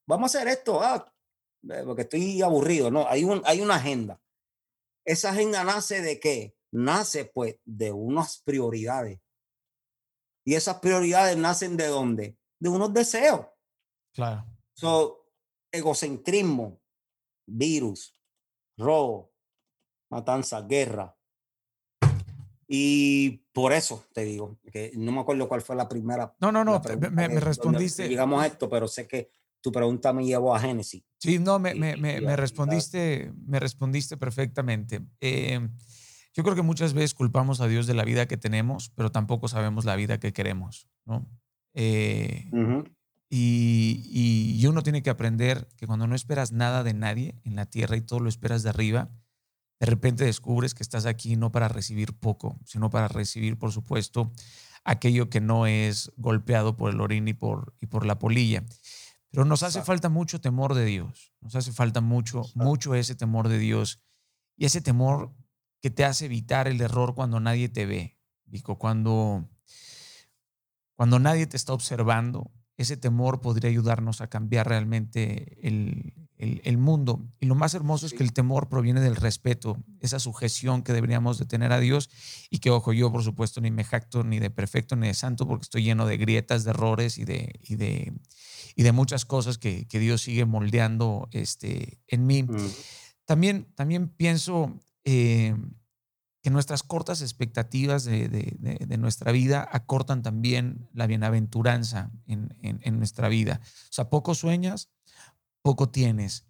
vamos 0.06 0.36
a 0.36 0.40
hacer 0.40 0.50
esto, 0.50 0.82
ah, 0.82 1.10
porque 1.86 2.04
estoy 2.04 2.42
aburrido, 2.42 2.92
no, 2.92 3.08
hay, 3.08 3.24
un, 3.24 3.42
hay 3.46 3.62
una 3.62 3.76
agenda. 3.76 4.22
Esa 5.06 5.32
agenda 5.32 5.64
nace 5.64 6.02
de 6.02 6.20
qué? 6.20 6.56
Nace 6.72 7.26
pues 7.26 7.58
de 7.66 7.92
unas 7.92 8.42
prioridades. 8.44 9.20
Y 10.46 10.56
esas 10.56 10.80
prioridades 10.80 11.38
nacen 11.38 11.78
de 11.78 11.88
dónde? 11.88 12.38
De 12.60 12.70
unos 12.70 12.94
deseos. 12.94 13.46
Claro. 14.14 14.46
So, 14.74 15.32
egocentrismo, 15.72 16.80
virus, 17.46 18.16
robo, 18.78 19.34
matanza, 20.10 20.62
guerra. 20.62 21.16
Y 22.68 23.44
por 23.52 23.74
eso 23.74 24.06
te 24.14 24.24
digo, 24.24 24.60
que 24.72 24.92
no 24.96 25.12
me 25.12 25.22
acuerdo 25.22 25.48
cuál 25.48 25.62
fue 25.62 25.76
la 25.76 25.90
primera. 25.90 26.36
No, 26.40 26.52
no, 26.52 26.64
no, 26.64 26.82
me, 27.12 27.28
respondiste. 27.40 28.08
Digamos 28.08 28.46
esto, 28.46 28.70
pero 28.70 28.88
sé 28.88 29.08
que 29.08 29.32
tu 29.60 29.72
pregunta 29.72 30.14
me 30.14 30.26
llevó 30.26 30.56
a 30.56 30.60
Génesis. 30.60 31.04
Sí, 31.20 31.38
no, 31.38 31.60
me, 31.60 31.76
me, 31.76 31.98
me 31.98 32.36
respondiste, 32.36 33.34
me 33.46 33.60
respondiste 33.60 34.18
perfectamente. 34.18 35.02
Eh, 35.20 35.60
yo 36.34 36.44
creo 36.44 36.56
que 36.56 36.62
muchas 36.62 36.94
veces 36.94 37.14
culpamos 37.14 37.60
a 37.60 37.68
Dios 37.68 37.86
de 37.88 37.94
la 37.94 38.06
vida 38.06 38.26
que 38.26 38.38
tenemos, 38.38 38.90
pero 38.96 39.12
tampoco 39.12 39.50
sabemos 39.50 39.84
la 39.84 39.98
vida 39.98 40.20
que 40.20 40.32
queremos, 40.32 40.88
¿no? 41.06 41.28
Eh, 41.74 42.50
y, 43.30 44.58
y, 44.58 44.66
uno 44.68 44.82
tiene 44.82 45.04
que 45.04 45.10
aprender 45.10 45.68
que 45.78 45.86
cuando 45.86 46.08
no 46.08 46.16
esperas 46.16 46.52
nada 46.52 46.84
de 46.84 46.94
nadie 46.94 47.36
en 47.44 47.56
la 47.56 47.66
tierra 47.66 47.96
y 47.96 48.02
todo 48.02 48.22
lo 48.22 48.30
esperas 48.30 48.64
de 48.64 48.70
arriba, 48.70 49.12
de 49.80 49.86
repente 49.86 50.26
descubres 50.26 50.74
que 50.74 50.84
estás 50.84 51.06
aquí 51.06 51.36
no 51.36 51.52
para 51.52 51.68
recibir 51.68 52.14
poco, 52.14 52.58
sino 52.66 52.90
para 52.90 53.08
recibir, 53.08 53.58
por 53.58 53.72
supuesto, 53.72 54.32
aquello 54.84 55.30
que 55.30 55.42
no 55.42 55.68
es 55.68 56.12
golpeado 56.18 56.76
por 56.76 56.92
el 56.92 57.02
orín 57.02 57.28
y 57.28 57.34
por, 57.34 57.76
y 57.82 57.86
por 57.88 58.06
la 58.06 58.18
polilla. 58.18 58.64
Pero 59.32 59.46
nos 59.46 59.64
hace 59.64 59.82
falta 59.82 60.10
mucho 60.10 60.42
temor 60.42 60.74
de 60.74 60.86
Dios, 60.86 61.34
nos 61.42 61.56
hace 61.56 61.72
falta 61.72 62.02
mucho, 62.02 62.44
mucho 62.56 62.96
ese 62.96 63.16
temor 63.16 63.48
de 63.48 63.60
Dios 63.60 64.02
y 64.58 64.66
ese 64.66 64.82
temor 64.82 65.36
que 65.82 65.90
te 65.90 66.04
hace 66.04 66.26
evitar 66.26 66.68
el 66.68 66.82
error 66.82 67.16
cuando 67.16 67.40
nadie 67.40 67.70
te 67.70 67.86
ve, 67.86 68.20
Digo, 68.50 68.80
cuando, 68.80 69.48
cuando 70.96 71.20
nadie 71.20 71.46
te 71.46 71.56
está 71.56 71.74
observando, 71.74 72.52
ese 72.78 72.98
temor 72.98 73.42
podría 73.42 73.70
ayudarnos 73.70 74.22
a 74.22 74.28
cambiar 74.28 74.68
realmente 74.68 75.60
el, 75.68 76.14
el, 76.38 76.78
mundo. 76.78 77.30
Y 77.40 77.46
lo 77.46 77.54
más 77.54 77.74
hermoso 77.74 78.06
es 78.06 78.14
que 78.14 78.24
el 78.24 78.34
temor 78.34 78.70
proviene 78.70 79.02
del 79.02 79.18
respeto, 79.18 79.78
esa 80.00 80.20
sujeción 80.20 80.82
que 80.82 80.94
deberíamos 80.94 81.38
de 81.38 81.46
tener 81.46 81.74
a 81.74 81.80
Dios 81.80 82.10
y 82.50 82.60
que, 82.60 82.70
ojo, 82.72 82.94
yo 82.94 83.12
por 83.12 83.24
supuesto 83.24 83.60
ni 83.62 83.70
me 83.70 83.84
jacto 83.84 84.24
ni 84.24 84.40
de 84.40 84.50
perfecto 84.50 84.96
ni 84.96 85.08
de 85.08 85.14
santo 85.14 85.46
porque 85.46 85.64
estoy 85.64 85.84
lleno 85.84 86.06
de 86.08 86.18
grietas, 86.18 86.64
de 86.64 86.72
errores 86.72 87.18
y 87.18 87.26
de, 87.26 87.60
y 87.62 87.76
de, 87.76 88.14
y 88.80 88.84
de 88.84 88.94
muchas 88.94 89.26
cosas 89.26 89.58
que, 89.58 89.90
que, 89.90 90.00
Dios 90.00 90.22
sigue 90.22 90.46
moldeando 90.46 91.28
este, 91.34 92.02
en 92.08 92.26
mí. 92.26 92.44
Mm. 92.44 92.56
También, 93.26 93.68
también 93.76 94.08
pienso 94.08 94.80
eh, 95.04 95.54
que 96.42 96.50
nuestras 96.50 96.84
cortas 96.84 97.22
expectativas 97.22 98.06
de, 98.06 98.30
de, 98.30 98.56
de, 98.88 98.98
nuestra 98.98 99.34
vida 99.34 99.68
acortan 99.70 100.22
también 100.22 100.88
la 100.94 101.08
bienaventuranza 101.08 102.10
en, 102.26 102.58
en, 102.62 102.80
en, 102.82 102.98
nuestra 102.98 103.28
vida. 103.28 103.60
O 103.64 103.92
sea, 103.92 104.10
poco 104.10 104.34
sueñas, 104.34 104.90
poco 105.62 105.90
tienes. 105.90 106.46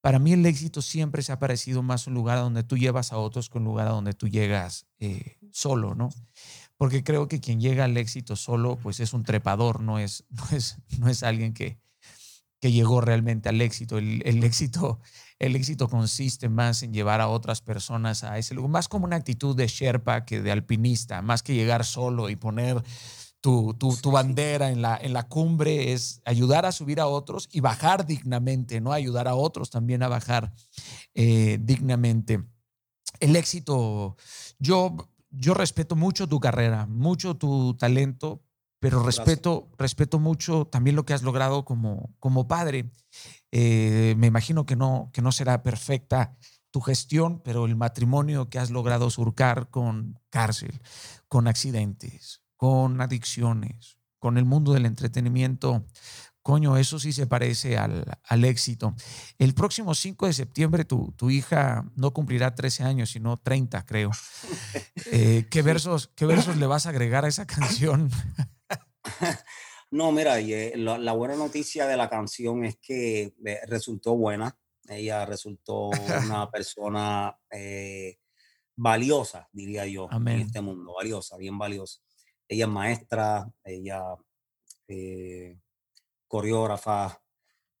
Para 0.00 0.18
mí 0.18 0.32
el 0.32 0.44
éxito 0.44 0.82
siempre 0.82 1.22
se 1.22 1.30
ha 1.30 1.38
parecido 1.38 1.84
más 1.84 2.08
un 2.08 2.14
lugar 2.14 2.38
donde 2.38 2.64
tú 2.64 2.76
llevas 2.76 3.12
a 3.12 3.18
otros 3.18 3.48
que 3.48 3.58
un 3.58 3.64
lugar 3.64 3.86
a 3.86 3.92
donde 3.92 4.14
tú 4.14 4.26
llegas 4.26 4.88
eh, 4.98 5.38
solo, 5.52 5.94
¿no? 5.94 6.08
Porque 6.76 7.04
creo 7.04 7.28
que 7.28 7.40
quien 7.40 7.60
llega 7.60 7.84
al 7.84 7.96
éxito 7.96 8.36
solo, 8.36 8.76
pues 8.76 9.00
es 9.00 9.12
un 9.12 9.22
trepador, 9.22 9.80
no 9.80 9.98
es, 9.98 10.24
no 10.30 10.44
es, 10.56 10.78
no 10.98 11.08
es 11.08 11.22
alguien 11.22 11.54
que, 11.54 11.78
que 12.60 12.70
llegó 12.70 13.00
realmente 13.00 13.48
al 13.48 13.60
éxito. 13.60 13.98
El, 13.98 14.22
el, 14.24 14.44
éxito. 14.44 15.00
el 15.38 15.56
éxito 15.56 15.88
consiste 15.88 16.48
más 16.48 16.82
en 16.84 16.92
llevar 16.92 17.20
a 17.20 17.28
otras 17.28 17.60
personas 17.60 18.22
a 18.22 18.38
ese 18.38 18.54
lugar, 18.54 18.70
más 18.70 18.88
como 18.88 19.04
una 19.04 19.16
actitud 19.16 19.56
de 19.56 19.66
Sherpa 19.66 20.24
que 20.24 20.40
de 20.40 20.52
alpinista, 20.52 21.22
más 21.22 21.42
que 21.42 21.54
llegar 21.54 21.84
solo 21.84 22.30
y 22.30 22.36
poner 22.36 22.82
tu, 23.42 23.74
tu, 23.74 23.96
tu, 23.96 24.12
bandera 24.12 24.70
en 24.70 24.80
la, 24.80 24.96
en 24.96 25.12
la 25.12 25.24
cumbre, 25.26 25.92
es 25.92 26.22
ayudar 26.24 26.64
a 26.64 26.70
subir 26.70 27.00
a 27.00 27.08
otros 27.08 27.48
y 27.50 27.58
bajar 27.58 28.06
dignamente, 28.06 28.80
¿no? 28.80 28.92
Ayudar 28.92 29.26
a 29.26 29.34
otros 29.34 29.68
también 29.68 30.04
a 30.04 30.08
bajar 30.08 30.54
eh, 31.14 31.58
dignamente. 31.60 32.44
El 33.18 33.34
éxito, 33.34 34.16
yo 34.60 34.96
yo 35.32 35.54
respeto 35.54 35.96
mucho 35.96 36.28
tu 36.28 36.38
carrera, 36.40 36.86
mucho 36.86 37.36
tu 37.36 37.74
talento, 37.74 38.42
pero 38.78 39.02
respeto, 39.02 39.70
respeto 39.78 40.18
mucho 40.18 40.66
también 40.66 40.96
lo 40.96 41.04
que 41.04 41.14
has 41.14 41.22
logrado 41.22 41.64
como, 41.64 42.14
como 42.18 42.48
padre. 42.48 42.90
Eh, 43.52 44.14
me 44.18 44.26
imagino 44.26 44.66
que 44.66 44.76
no, 44.76 45.10
que 45.12 45.22
no 45.22 45.30
será 45.32 45.62
perfecta 45.62 46.36
tu 46.70 46.80
gestión, 46.80 47.40
pero 47.44 47.66
el 47.66 47.76
matrimonio 47.76 48.48
que 48.48 48.58
has 48.58 48.70
logrado 48.70 49.08
surcar 49.10 49.70
con 49.70 50.18
cárcel, 50.30 50.80
con 51.28 51.46
accidentes, 51.46 52.42
con 52.56 53.00
adicciones, 53.00 53.98
con 54.18 54.38
el 54.38 54.44
mundo 54.44 54.72
del 54.72 54.86
entretenimiento, 54.86 55.84
coño, 56.42 56.76
eso 56.76 56.98
sí 56.98 57.12
se 57.12 57.26
parece 57.26 57.78
al, 57.78 58.44
éxito. 58.44 58.94
El 59.38 59.54
próximo 59.54 59.94
5 59.94 60.26
de 60.26 60.32
septiembre 60.32 60.84
tu, 60.84 61.12
tu, 61.16 61.30
hija 61.30 61.84
no 61.94 62.12
cumplirá 62.12 62.54
13 62.54 62.82
años, 62.84 63.10
sino 63.10 63.38
30, 63.38 63.84
creo. 63.86 64.10
Eh, 65.14 65.46
¿qué, 65.50 65.60
versos, 65.60 66.10
¿Qué 66.14 66.24
versos 66.24 66.56
le 66.56 66.66
vas 66.66 66.86
a 66.86 66.90
agregar 66.90 67.24
a 67.24 67.28
esa 67.28 67.46
canción? 67.46 68.10
No, 69.90 70.10
mira, 70.10 70.40
eh, 70.40 70.72
la, 70.76 71.12
buena 71.12 71.36
noticia 71.36 71.86
de 71.86 71.98
la 71.98 72.08
canción 72.08 72.64
es 72.64 72.78
que 72.78 73.34
eh, 73.44 73.60
resultó 73.66 74.16
buena. 74.16 74.56
Ella 74.88 75.26
resultó 75.26 75.90
una 76.24 76.50
persona 76.50 77.36
valiosa, 78.74 79.50
diría 79.52 79.84
yo, 79.84 80.08
en 80.10 80.28
este 80.28 80.62
mundo, 80.62 80.94
valiosa, 80.94 81.36
bien 81.36 81.58
valiosa. 81.58 82.00
Ella 82.48 82.64
es 82.64 82.70
maestra, 82.70 83.52
ella 83.64 84.02
coreógrafa 86.32 87.22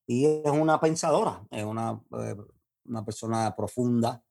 y 0.06 0.26
es 0.26 0.50
una 0.52 0.78
pensadora, 0.78 1.42
es 1.50 1.64
una, 1.64 1.98
eh, 2.18 2.36
una 2.84 3.02
persona 3.02 3.56
profunda, 3.56 4.22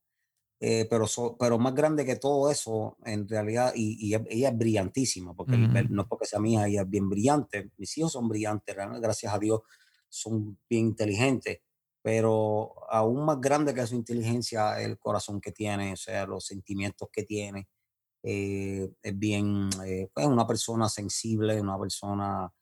eh, 0.60 0.86
pero, 0.88 1.08
pero 1.40 1.58
más 1.58 1.74
grande 1.74 2.06
que 2.06 2.18
todo 2.18 2.52
eso, 2.52 2.98
en 3.04 3.28
realidad, 3.28 3.74
y, 3.76 4.14
ella 4.14 4.50
es 4.50 4.58
brillantísima, 4.58 5.34
porque 5.34 5.58
no 5.58 6.02
es 6.04 6.08
porque 6.08 6.28
sea 6.28 6.40
mía, 6.40 6.68
ella 6.68 6.84
es 6.84 6.90
bien 6.90 7.10
brillante, 7.10 7.72
mis 7.78 7.98
hijos 7.98 8.12
son 8.12 8.30
brillantes, 8.30 8.76
gracias 8.76 9.34
a 9.34 9.40
Dios 9.40 9.62
son 10.08 10.56
bien 10.70 10.86
inteligentes, 10.90 11.62
pero 12.04 12.76
aún 12.92 13.26
más 13.26 13.42
grande 13.42 13.74
que 13.74 13.88
su 13.88 13.96
inteligencia 13.96 14.80
el 14.84 15.00
corazón 15.00 15.42
que 15.42 15.52
tiene, 15.52 15.94
o 15.94 15.98
sea, 15.98 16.28
los 16.28 16.46
sentimientos 16.46 17.10
que 17.12 17.24
tiene, 17.24 17.70
es 18.22 19.18
bien, 19.18 19.68
es 19.84 20.10
pues, 20.14 20.28
una 20.28 20.46
persona 20.46 20.88
sensible, 20.90 21.60
una 21.60 21.80
persona 21.80 22.54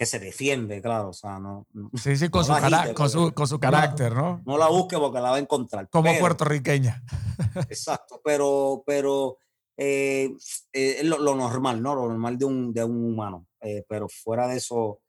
que 0.00 0.06
se 0.06 0.18
defiende, 0.18 0.80
claro, 0.80 1.10
o 1.10 1.12
sea, 1.12 1.38
no. 1.38 1.66
Sí, 1.92 2.16
sí, 2.16 2.30
con, 2.30 2.42
su, 2.42 3.34
con, 3.34 3.46
su, 3.46 3.60
carácter, 3.60 4.14
¿no? 4.14 4.40
No 4.46 4.56
la 4.56 4.68
busque 4.68 4.96
porque 4.96 5.20
la 5.20 5.32
va 5.32 5.36
a 5.36 5.40
encontrar. 5.40 5.90
Como 5.90 6.18
puertorriqueña. 6.18 7.04
Exacto, 7.68 8.18
pero, 8.24 8.82
pero 8.86 9.36
eh, 9.76 10.30
eh, 10.72 10.96
es 11.00 11.04
lo, 11.04 11.18
normal, 11.34 11.82
¿no? 11.82 11.94
Lo 11.94 12.08
normal 12.08 12.38
de 12.38 12.46
un, 12.46 12.72
de 12.72 12.82
un 12.82 13.12
humano. 13.12 13.46
Eh, 13.60 13.84
pero 13.86 14.08
fuera 14.08 14.48
de 14.48 14.56
eso, 14.56 15.02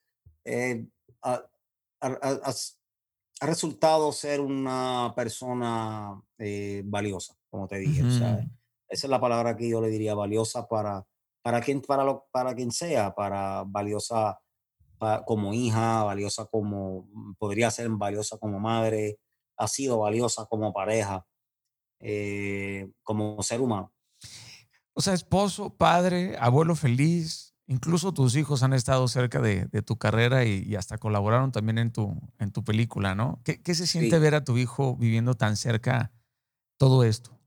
ha, 1.21 1.41
resultado 3.39 4.11
ser 4.11 4.41
una 4.41 5.13
persona 5.15 6.21
valiosa, 6.83 7.33
como 7.49 7.65
te 7.65 7.77
dije. 7.77 8.01
esa 8.01 8.45
es 8.89 9.03
la 9.05 9.21
palabra 9.21 9.55
que 9.55 9.69
yo 9.69 9.79
le 9.79 9.87
diría, 9.87 10.15
valiosa 10.15 10.67
para, 10.67 11.07
para, 11.41 11.61
quien, 11.61 11.79
para, 11.79 12.03
lo, 12.03 12.27
para 12.29 12.53
quien 12.53 12.73
sea, 12.73 13.15
para 13.15 13.63
valiosa 13.65 14.37
como 15.25 15.53
hija, 15.53 16.03
valiosa 16.03 16.45
como, 16.45 17.07
mm, 17.11 17.33
podría 17.35 17.71
ser 17.71 17.89
valiosa 17.89 18.37
como 18.37 18.59
madre, 18.59 19.19
ha 19.57 19.67
sido 19.67 19.99
valiosa 19.99 20.45
como 20.45 20.73
pareja, 20.73 21.25
eh, 21.99 22.89
como 23.03 23.41
ser 23.43 23.61
humano. 23.61 23.91
O 24.93 25.01
sea, 25.01 25.13
esposo, 25.13 25.75
padre, 25.75 26.35
abuelo 26.39 26.75
feliz, 26.75 27.55
incluso 27.67 28.13
tus 28.13 28.35
hijos 28.35 28.63
han 28.63 28.73
estado 28.73 29.07
cerca 29.07 29.39
de, 29.39 29.67
tu 29.83 29.97
carrera 29.97 30.45
y, 30.45 30.75
hasta 30.75 30.97
colaboraron 30.97 31.51
también 31.51 31.77
en 31.77 31.91
tu, 31.91 32.19
en 32.39 32.51
tu 32.51 32.63
película, 32.63 33.15
¿no? 33.15 33.41
¿Qué, 33.43 33.75
se 33.75 33.87
siente 33.87 34.19
ver 34.19 34.35
a 34.35 34.43
tu 34.43 34.57
hijo 34.57 34.95
viviendo 34.97 35.35
tan 35.35 35.55
cerca 35.57 36.11
todo 36.77 37.03
esto? 37.03 37.37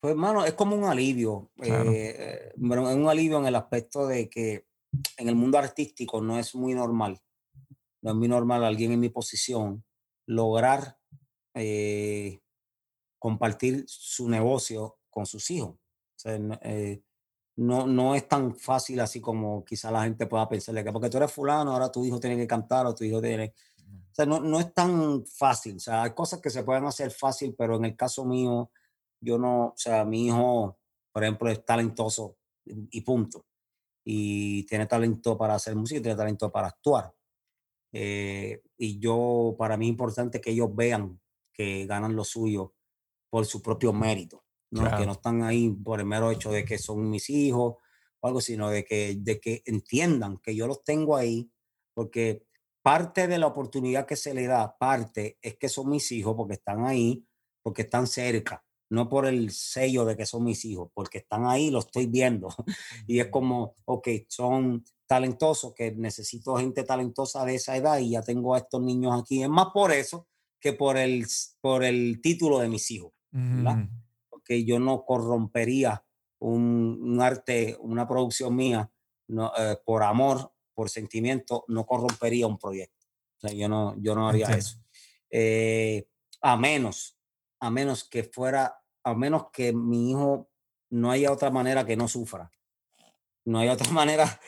Pues, 0.00 0.12
hermano, 0.12 0.44
es 0.44 0.52
como 0.52 0.76
un 0.76 0.84
alivio. 0.84 1.50
Eh, 1.62 2.52
un 2.58 3.08
alivio 3.08 3.38
en 3.38 3.46
el 3.46 3.56
aspecto 3.56 4.06
de 4.06 4.28
que 4.28 4.65
en 5.16 5.28
el 5.28 5.34
mundo 5.34 5.58
artístico 5.58 6.20
no 6.20 6.38
es 6.38 6.54
muy 6.54 6.74
normal, 6.74 7.20
no 8.02 8.10
es 8.10 8.16
muy 8.16 8.28
normal 8.28 8.64
alguien 8.64 8.92
en 8.92 9.00
mi 9.00 9.08
posición 9.08 9.84
lograr 10.26 10.98
eh, 11.54 12.40
compartir 13.18 13.84
su 13.88 14.28
negocio 14.28 14.98
con 15.10 15.26
sus 15.26 15.50
hijos. 15.50 15.76
Eh, 16.24 17.02
no, 17.56 17.86
no 17.86 18.14
es 18.14 18.28
tan 18.28 18.54
fácil 18.54 19.00
así 19.00 19.20
como 19.20 19.64
quizá 19.64 19.90
la 19.90 20.04
gente 20.04 20.26
pueda 20.26 20.48
pensarle 20.48 20.84
que 20.84 20.92
porque 20.92 21.08
tú 21.08 21.16
eres 21.16 21.32
fulano, 21.32 21.72
ahora 21.72 21.90
tu 21.90 22.04
hijo 22.04 22.20
tiene 22.20 22.36
que 22.36 22.46
cantar 22.46 22.86
o 22.86 22.94
tu 22.94 23.04
hijo 23.04 23.20
tiene... 23.20 23.54
O 23.78 24.14
sea, 24.16 24.26
no, 24.26 24.40
no 24.40 24.60
es 24.60 24.72
tan 24.72 25.24
fácil. 25.26 25.76
O 25.76 25.80
sea, 25.80 26.02
hay 26.02 26.14
cosas 26.14 26.40
que 26.40 26.50
se 26.50 26.62
pueden 26.64 26.84
hacer 26.86 27.10
fácil, 27.10 27.54
pero 27.56 27.76
en 27.76 27.84
el 27.84 27.96
caso 27.96 28.24
mío, 28.24 28.70
yo 29.20 29.38
no, 29.38 29.66
o 29.66 29.74
sea, 29.76 30.04
mi 30.04 30.26
hijo, 30.26 30.78
por 31.12 31.22
ejemplo, 31.22 31.50
es 31.50 31.64
talentoso 31.64 32.36
y 32.64 33.00
punto 33.02 33.45
y 34.08 34.62
tiene 34.66 34.86
talento 34.86 35.36
para 35.36 35.56
hacer 35.56 35.74
música 35.74 35.98
y 35.98 36.02
tiene 36.02 36.16
talento 36.16 36.52
para 36.52 36.68
actuar. 36.68 37.12
Eh, 37.92 38.62
y 38.78 39.00
yo, 39.00 39.56
para 39.58 39.76
mí 39.76 39.86
es 39.86 39.90
importante 39.90 40.40
que 40.40 40.52
ellos 40.52 40.68
vean 40.72 41.20
que 41.52 41.86
ganan 41.86 42.14
lo 42.14 42.22
suyo 42.22 42.74
por 43.28 43.46
su 43.46 43.60
propio 43.60 43.92
mérito, 43.92 44.44
¿no? 44.70 44.96
que 44.96 45.06
no 45.06 45.12
están 45.12 45.42
ahí 45.42 45.70
por 45.70 45.98
el 45.98 46.06
mero 46.06 46.30
hecho 46.30 46.52
de 46.52 46.64
que 46.64 46.78
son 46.78 47.10
mis 47.10 47.28
hijos 47.30 47.78
o 48.20 48.26
algo, 48.28 48.40
sino 48.40 48.70
de 48.70 48.84
que, 48.84 49.16
de 49.18 49.40
que 49.40 49.62
entiendan 49.66 50.38
que 50.38 50.54
yo 50.54 50.68
los 50.68 50.84
tengo 50.84 51.16
ahí, 51.16 51.50
porque 51.92 52.46
parte 52.82 53.26
de 53.26 53.38
la 53.38 53.48
oportunidad 53.48 54.06
que 54.06 54.14
se 54.14 54.34
le 54.34 54.46
da, 54.46 54.78
parte 54.78 55.36
es 55.42 55.56
que 55.56 55.68
son 55.68 55.90
mis 55.90 56.12
hijos, 56.12 56.36
porque 56.36 56.54
están 56.54 56.84
ahí, 56.84 57.26
porque 57.60 57.82
están 57.82 58.06
cerca 58.06 58.65
no 58.88 59.08
por 59.08 59.26
el 59.26 59.50
sello 59.50 60.04
de 60.04 60.16
que 60.16 60.26
son 60.26 60.44
mis 60.44 60.64
hijos, 60.64 60.90
porque 60.94 61.18
están 61.18 61.46
ahí, 61.46 61.70
lo 61.70 61.80
estoy 61.80 62.06
viendo. 62.06 62.48
y 63.06 63.20
es 63.20 63.28
como, 63.28 63.74
ok, 63.84 64.08
son 64.28 64.84
talentosos, 65.06 65.74
que 65.74 65.92
necesito 65.92 66.56
gente 66.56 66.84
talentosa 66.84 67.44
de 67.44 67.56
esa 67.56 67.76
edad 67.76 67.98
y 67.98 68.10
ya 68.10 68.22
tengo 68.22 68.54
a 68.54 68.58
estos 68.58 68.82
niños 68.82 69.20
aquí. 69.20 69.42
Es 69.42 69.48
más 69.48 69.68
por 69.72 69.92
eso 69.92 70.26
que 70.60 70.72
por 70.72 70.96
el, 70.96 71.26
por 71.60 71.84
el 71.84 72.20
título 72.20 72.58
de 72.58 72.68
mis 72.68 72.90
hijos, 72.90 73.12
Porque 74.28 74.64
yo 74.64 74.78
no 74.78 75.04
corrompería 75.04 76.04
un, 76.38 77.18
arte, 77.20 77.76
una 77.80 78.06
producción 78.06 78.54
mía, 78.54 78.90
no, 79.28 79.52
eh, 79.56 79.76
por 79.84 80.02
amor, 80.02 80.52
por 80.74 80.90
sentimiento, 80.90 81.64
no 81.68 81.86
corrompería 81.86 82.46
un 82.46 82.58
proyecto. 82.58 83.06
O 83.38 83.40
sea, 83.40 83.52
yo 83.52 83.68
no, 83.68 83.94
yo 83.98 84.14
no 84.14 84.28
haría 84.28 84.48
eso. 84.48 84.78
Eh, 85.30 86.06
a 86.40 86.56
menos 86.56 87.15
a 87.60 87.70
menos 87.70 88.04
que 88.04 88.24
fuera, 88.24 88.80
a 89.02 89.14
menos 89.14 89.50
que 89.52 89.72
mi 89.72 90.10
hijo 90.10 90.48
no 90.90 91.10
haya 91.10 91.32
otra 91.32 91.50
manera 91.50 91.84
que 91.84 91.96
no 91.96 92.08
sufra. 92.08 92.50
No 93.44 93.58
hay 93.58 93.68
otra 93.68 93.90
manera 93.92 94.40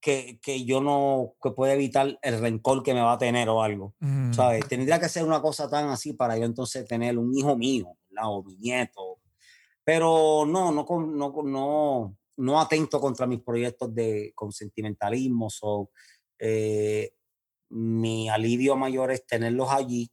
que, 0.00 0.38
que 0.42 0.64
yo 0.64 0.80
no, 0.80 1.34
que 1.42 1.50
pueda 1.50 1.74
evitar 1.74 2.18
el 2.22 2.40
rencor 2.40 2.82
que 2.82 2.94
me 2.94 3.00
va 3.00 3.12
a 3.12 3.18
tener 3.18 3.48
o 3.48 3.62
algo. 3.62 3.94
¿Sabes? 4.32 4.64
Mm. 4.64 4.68
Tendría 4.68 5.00
que 5.00 5.08
ser 5.08 5.24
una 5.24 5.40
cosa 5.40 5.68
tan 5.68 5.88
así 5.88 6.12
para 6.12 6.36
yo 6.36 6.44
entonces 6.44 6.86
tener 6.86 7.18
un 7.18 7.36
hijo 7.36 7.56
mío, 7.56 7.96
o 8.22 8.42
mi 8.42 8.56
nieto. 8.56 9.18
Pero 9.84 10.44
no, 10.46 10.72
no, 10.72 10.86
no, 10.88 11.42
no, 11.44 12.16
no 12.36 12.60
atento 12.60 13.00
contra 13.00 13.26
mis 13.26 13.40
proyectos 13.40 13.94
de, 13.94 14.32
con 14.34 14.52
sentimentalismo. 14.52 15.48
o 15.62 15.90
eh, 16.38 17.12
mi 17.68 18.28
alivio 18.28 18.76
mayor 18.76 19.10
es 19.10 19.26
tenerlos 19.26 19.70
allí 19.70 20.10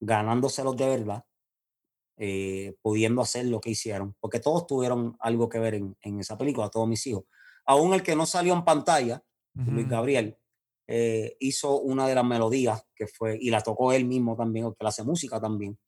ganándoselos 0.00 0.76
de 0.76 0.88
verdad, 0.88 1.24
eh, 2.18 2.74
pudiendo 2.80 3.20
hacer 3.20 3.44
lo 3.44 3.60
que 3.60 3.68
hicieron, 3.68 4.16
porque 4.20 4.40
todos 4.40 4.66
tuvieron 4.66 5.18
algo 5.20 5.50
que 5.50 5.58
ver 5.58 5.74
en, 5.74 5.96
esa 6.18 6.38
película, 6.38 6.70
todos 6.70 6.88
mis 6.88 7.06
hijos. 7.06 7.24
Aún 7.66 7.92
el 7.92 8.02
que 8.02 8.16
no 8.16 8.24
salió 8.24 8.54
en 8.54 8.64
pantalla, 8.64 9.22
Luis 9.52 9.86
Gabriel, 9.86 10.38
eh, 10.86 11.36
hizo 11.40 11.78
una 11.78 12.06
de 12.08 12.14
las 12.14 12.24
melodías 12.24 12.86
que 12.94 13.06
fue, 13.06 13.36
y 13.38 13.50
la 13.50 13.60
tocó 13.60 13.92
él 13.92 14.06
mismo 14.06 14.34
también, 14.34 14.70
que 14.70 14.84
la 14.84 14.88
hace 14.88 15.02
música 15.02 15.38
también, 15.40 15.78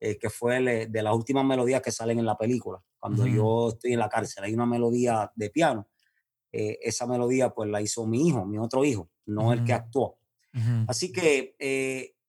eh, 0.00 0.18
que 0.18 0.30
fue 0.30 0.88
de 0.88 1.02
las 1.02 1.14
últimas 1.14 1.44
melodías 1.44 1.80
que 1.80 1.92
salen 1.92 2.18
en 2.18 2.26
la 2.26 2.36
película. 2.36 2.82
Cuando 2.98 3.26
yo 3.28 3.68
estoy 3.68 3.92
en 3.92 4.00
la 4.00 4.08
cárcel, 4.08 4.42
hay 4.44 4.54
una 4.54 4.66
melodía 4.66 5.30
de 5.36 5.50
piano. 5.50 5.88
esa 6.50 7.06
melodía 7.06 7.50
pues 7.50 7.70
la 7.70 7.80
hizo 7.80 8.04
mi 8.04 8.26
hijo, 8.26 8.44
mi 8.44 8.58
otro 8.58 8.84
hijo, 8.84 9.10
no 9.26 9.52
el 9.52 9.62
que 9.62 9.74
actuó. 9.74 10.18
Así 10.88 11.12
que 11.12 11.54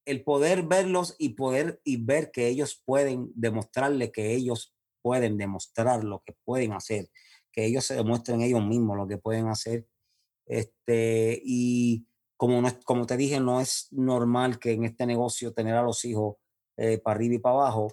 el 0.10 0.24
poder 0.24 0.64
verlos 0.64 1.16
y 1.20 1.30
poder 1.30 1.82
y 1.84 2.04
ver 2.04 2.32
que 2.32 2.48
ellos 2.48 2.82
pueden 2.86 3.32
demostrarle 3.36 4.12
que 4.12 4.34
ellos 4.34 4.74
pueden 5.02 5.38
demostrar 5.38 6.04
lo 6.04 6.24
que 6.26 6.36
pueden 6.44 6.74
hacer, 6.74 7.10
que 7.52 7.66
ellos 7.66 7.86
se 7.86 7.96
demuestren 7.96 8.42
ellos 8.42 8.64
mismos 8.64 8.98
lo 8.98 9.08
que 9.08 9.18
pueden 9.18 9.48
hacer. 9.48 9.88
Este, 10.46 11.40
y 11.44 12.08
como, 12.38 12.62
no 12.62 12.70
como 12.86 13.06
te 13.06 13.18
dije, 13.18 13.40
no 13.40 13.62
es 13.62 13.88
normal 13.92 14.60
que 14.60 14.72
en 14.72 14.86
este 14.86 15.06
negocio 15.06 15.54
tener 15.54 15.76
a 15.76 15.84
los 15.84 16.04
hijos 16.06 16.38
eh, 16.78 16.98
para 16.98 17.16
arriba 17.16 17.36
y 17.36 17.40
para 17.40 17.56
abajo, 17.56 17.92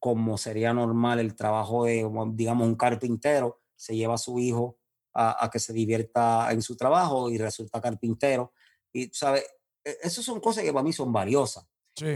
como 0.00 0.38
sería 0.38 0.72
normal 0.72 1.20
el 1.20 1.34
trabajo 1.36 1.84
de, 1.84 2.08
digamos, 2.32 2.66
un 2.66 2.74
carpintero, 2.74 3.60
se 3.76 3.94
lleva 3.94 4.14
a 4.14 4.18
su 4.18 4.38
hijo 4.38 4.78
a, 5.14 5.48
que 5.50 5.58
se 5.58 5.72
divierta 5.72 6.52
en 6.52 6.60
su 6.60 6.76
trabajo 6.76 7.30
y 7.30 7.38
resulta 7.38 7.80
carpintero. 7.80 8.52
Y, 8.92 9.08
¿sabes? 9.12 9.44
E, 9.86 9.98
esas 10.02 10.24
son 10.24 10.40
cosas 10.40 10.64
que 10.64 10.72
para 10.72 10.82
mí 10.82 10.92
son 10.92 11.12
valiosas. 11.12 11.64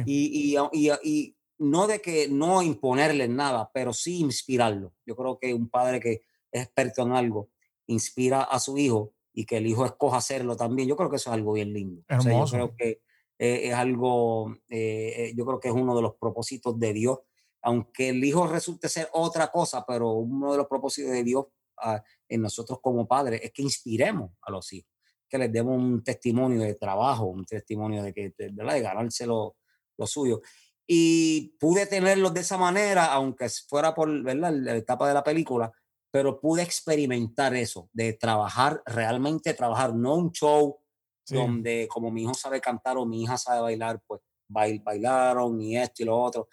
Y, 0.05 0.57
y, 0.75 0.91
y, 1.03 1.37
no 1.59 1.87
de 1.87 2.01
que 2.01 2.29
no 2.29 2.63
imponerle 2.63 3.29
nada, 3.29 3.71
pero 3.73 3.93
sí 3.93 4.19
inspirarlo. 4.19 4.93
Yo 5.07 5.15
creo 5.15 5.39
que 5.39 5.55
un 5.55 5.69
padre 5.71 6.01
que 6.01 6.23
es 6.51 6.63
experto 6.65 7.03
en 7.03 7.13
algo 7.13 7.51
inspira 7.87 8.43
a 8.43 8.59
su 8.59 8.77
hijo 8.77 9.15
y 9.33 9.45
que 9.45 9.59
el 9.59 9.67
hijo 9.67 9.87
escoja 9.87 10.19
hacerlo 10.19 10.57
también. 10.57 10.89
Yo 10.89 10.97
creo 10.97 11.09
que 11.09 11.17
eso 11.17 11.31
es 11.31 11.35
algo 11.35 11.53
bien 11.53 11.73
lindo. 11.73 12.03
yo 12.09 12.45
creo 12.51 12.77
que 12.77 13.03
eh, 13.39 13.69
es 13.69 13.75
algo, 13.75 14.55
eh, 14.69 15.15
eh, 15.17 15.33
yo 15.37 15.47
creo 15.47 15.61
que 15.61 15.69
es 15.69 15.75
uno 15.75 15.95
de 15.95 16.03
los 16.03 16.15
propósitos 16.17 16.79
de 16.79 16.93
Dios, 16.93 17.21
aunque 17.63 18.11
el 18.11 18.25
hijo 18.25 18.47
resulte 18.47 18.89
ser 18.89 19.09
otra 19.13 19.51
cosa, 19.51 19.85
pero 19.87 20.13
uno 20.13 20.53
de 20.53 20.59
los 20.59 20.67
propósitos 20.67 21.13
de 21.13 21.25
Dios 21.25 21.47
ah, 21.79 22.03
en 22.29 22.43
nosotros 22.43 22.81
como 22.83 23.07
padres 23.07 23.41
es 23.43 23.53
que 23.53 23.63
inspiremos 23.63 24.33
a 24.43 24.51
los 24.51 24.73
hijos 24.73 24.91
que 25.31 25.39
les 25.39 25.53
demos 25.53 25.79
un 25.79 26.03
testimonio 26.03 26.61
de 26.61 26.75
trabajo, 26.75 27.27
un 27.27 27.45
testimonio 27.45 28.03
de 28.03 28.13
que 28.13 28.35
de, 28.37 28.51
de 28.51 28.81
ganarse 28.81 29.27
lo, 29.27 29.57
suyo. 30.05 30.41
Y 30.87 31.55
pude 31.61 31.87
tenerlos 31.87 32.35
de 32.35 32.41
esa 32.41 32.59
manera, 32.59 33.07
aunque 33.13 33.49
fuera 33.69 33.95
por 33.95 34.23
¿verdad? 34.23 34.53
la 34.53 34.77
etapa 34.77 35.07
de 35.07 35.15
la 35.15 35.23
película, 35.23 35.71
pero 36.11 36.41
pude 36.41 36.63
experimentar 36.63 37.55
eso, 37.55 37.89
de 37.93 38.15
trabajar, 38.15 38.83
realmente 38.85 39.55
trabajar, 39.55 39.95
no 39.95 40.17
un 40.17 40.33
show 40.33 40.81
donde 41.29 41.87
como 41.89 42.11
mi 42.11 42.23
hijo 42.23 42.35
sabe 42.35 42.61
cantar 42.61 42.97
o 42.97 43.07
mi 43.07 43.23
hija 43.23 43.39
sabe 43.39 43.61
bailar, 43.61 44.03
pues 44.05 44.21
bail, 44.49 44.81
bailaron 44.81 45.61
y 45.61 45.77
esto 45.77 46.03
y 46.03 46.07
lo 46.07 46.19
otro, 46.19 46.49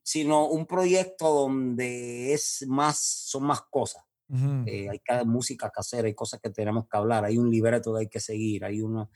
sino 0.00 0.46
un 0.46 0.64
proyecto 0.64 1.28
donde 1.28 2.32
es 2.32 2.64
más, 2.68 2.98
son 2.98 3.44
más 3.44 3.62
cosas. 3.62 4.04
Eh, 4.28 4.88
hay 4.90 4.98
cada 4.98 5.24
música 5.24 5.70
que 5.72 5.80
hacer, 5.80 6.04
hay 6.04 6.14
cosas 6.14 6.40
que 6.40 6.50
tenemos 6.50 6.88
que 6.88 6.96
hablar, 6.96 7.24
hay 7.24 7.38
un 7.38 7.50
libreto 7.50 7.94
que 7.94 8.00
hay 8.00 8.08
que 8.08 8.18
seguir, 8.18 8.64
hay 8.64 8.80
uno, 8.80 9.10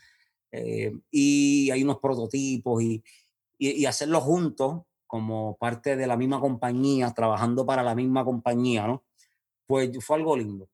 eh, 0.53 0.93
y 1.11 1.71
hay 1.71 1.83
unos 1.83 1.99
prototipos 1.99 2.83
y, 2.83 3.03
y, 3.59 3.85
hacerlo 3.87 4.21
juntos 4.21 4.83
como 5.07 5.57
parte 5.59 5.97
de 5.97 6.07
la 6.07 6.17
misma 6.17 6.39
compañía, 6.39 7.11
trabajando 7.13 7.67
para 7.67 7.83
la 7.83 7.97
misma 7.97 8.25
compañía, 8.25 8.87
¿no? 8.87 9.05
Pues 9.67 9.91
fue 10.01 10.17
algo 10.17 10.37
lindo. 10.37 10.69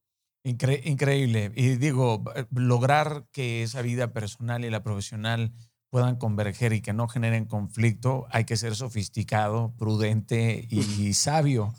increíble. 0.44 1.52
Y 1.54 1.76
digo, 1.76 2.22
eh, 2.34 2.44
lograr 2.54 3.26
que 3.32 3.62
esa 3.62 3.80
vida 3.80 4.12
personal 4.12 4.64
y 4.64 4.70
la 4.70 4.82
profesional 4.82 5.52
puedan 5.88 6.16
converger 6.16 6.74
y 6.74 6.82
que 6.82 6.92
no 6.92 7.08
generen 7.08 7.46
conflicto, 7.46 8.26
hay 8.30 8.44
que 8.44 8.58
ser 8.58 8.76
sofisticado, 8.76 9.74
prudente 9.78 10.66
y 10.70 11.14
sabio 11.14 11.72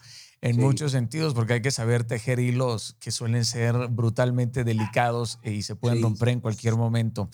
en 0.49 0.57
muchos 0.57 0.91
sentidos, 0.91 1.33
porque 1.33 1.53
hay 1.53 1.61
que 1.61 1.71
saber 1.71 2.03
tejer 2.03 2.39
hilos 2.39 2.95
que 2.99 3.11
suelen 3.11 3.45
ser 3.45 3.87
brutalmente 3.89 4.63
delicados 4.63 5.39
y 5.43 5.63
se 5.63 5.75
pueden 5.75 6.01
romper 6.01 6.29
en 6.29 6.39
cualquier 6.39 6.75
momento. 6.75 7.29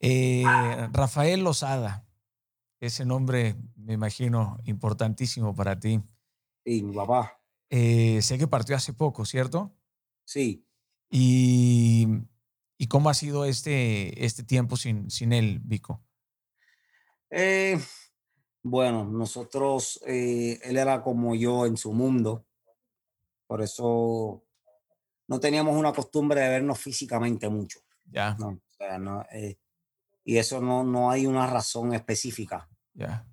Eh, 0.00 0.44
Rafael 0.92 1.42
Lozada, 1.42 2.06
ese 2.80 3.04
nombre 3.04 3.56
me 3.76 3.94
imagino 3.94 4.58
importantísimo 4.64 5.54
para 5.54 5.78
ti. 5.78 6.00
Sí, 6.64 6.82
mi 6.82 6.94
papá. 6.94 7.40
Eh, 7.70 8.20
sé 8.22 8.38
que 8.38 8.46
partió 8.46 8.76
hace 8.76 8.92
poco, 8.92 9.24
¿cierto? 9.24 9.74
Sí. 10.24 10.66
¿Y, 11.10 12.06
y 12.78 12.86
cómo 12.88 13.10
ha 13.10 13.14
sido 13.14 13.44
este, 13.44 14.24
este 14.24 14.42
tiempo 14.42 14.76
sin, 14.76 15.10
sin 15.10 15.32
él, 15.32 15.60
Vico? 15.64 16.02
Eh, 17.30 17.78
bueno, 18.62 19.04
nosotros, 19.04 20.00
él 20.06 20.76
era 20.76 21.02
como 21.02 21.34
yo 21.34 21.66
en 21.66 21.76
su 21.76 21.92
mundo. 21.92 22.45
Por 23.46 23.62
eso 23.62 24.42
no 25.28 25.40
teníamos 25.40 25.76
una 25.76 25.92
costumbre 25.92 26.40
de 26.40 26.48
vernos 26.48 26.78
físicamente 26.78 27.48
mucho. 27.48 27.80
Ya. 28.04 28.36
Eh, 29.32 29.56
y 30.24 30.36
eso 30.36 30.60
no, 30.60 30.84
no 30.84 31.10
hay 31.10 31.26
una 31.26 31.46
razón 31.46 31.94
específica 31.94 32.68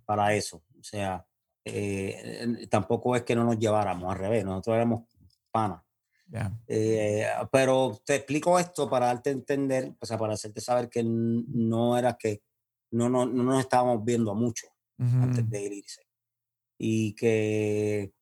para 0.05 0.33
eso. 0.33 0.63
O 0.79 0.83
sea, 0.83 1.25
eh, 1.65 2.67
tampoco 2.69 3.15
es 3.15 3.23
que 3.23 3.35
no 3.35 3.43
nos 3.43 3.57
lleváramos, 3.57 4.11
al 4.11 4.19
revés, 4.19 4.45
nosotros 4.45 4.75
éramos 4.75 5.03
panas. 5.51 5.81
Eh, 6.67 7.27
pero 7.51 8.01
te 8.03 8.15
explico 8.15 8.57
esto 8.57 8.89
para 8.89 9.07
darte 9.07 9.29
a 9.29 9.33
entender, 9.33 9.93
o 9.99 10.05
sea, 10.05 10.17
para 10.17 10.33
hacerte 10.33 10.61
saber 10.61 10.89
que 10.89 11.03
no 11.03 11.97
era 11.97 12.17
que 12.17 12.41
no, 12.91 13.07
no, 13.07 13.25
no 13.25 13.43
nos 13.43 13.59
estábamos 13.59 14.03
viendo 14.03 14.33
mucho 14.33 14.67
antes 14.97 15.47
de 15.49 15.61
irse. 15.61 16.07
Y 16.77 17.13
que 17.13 18.13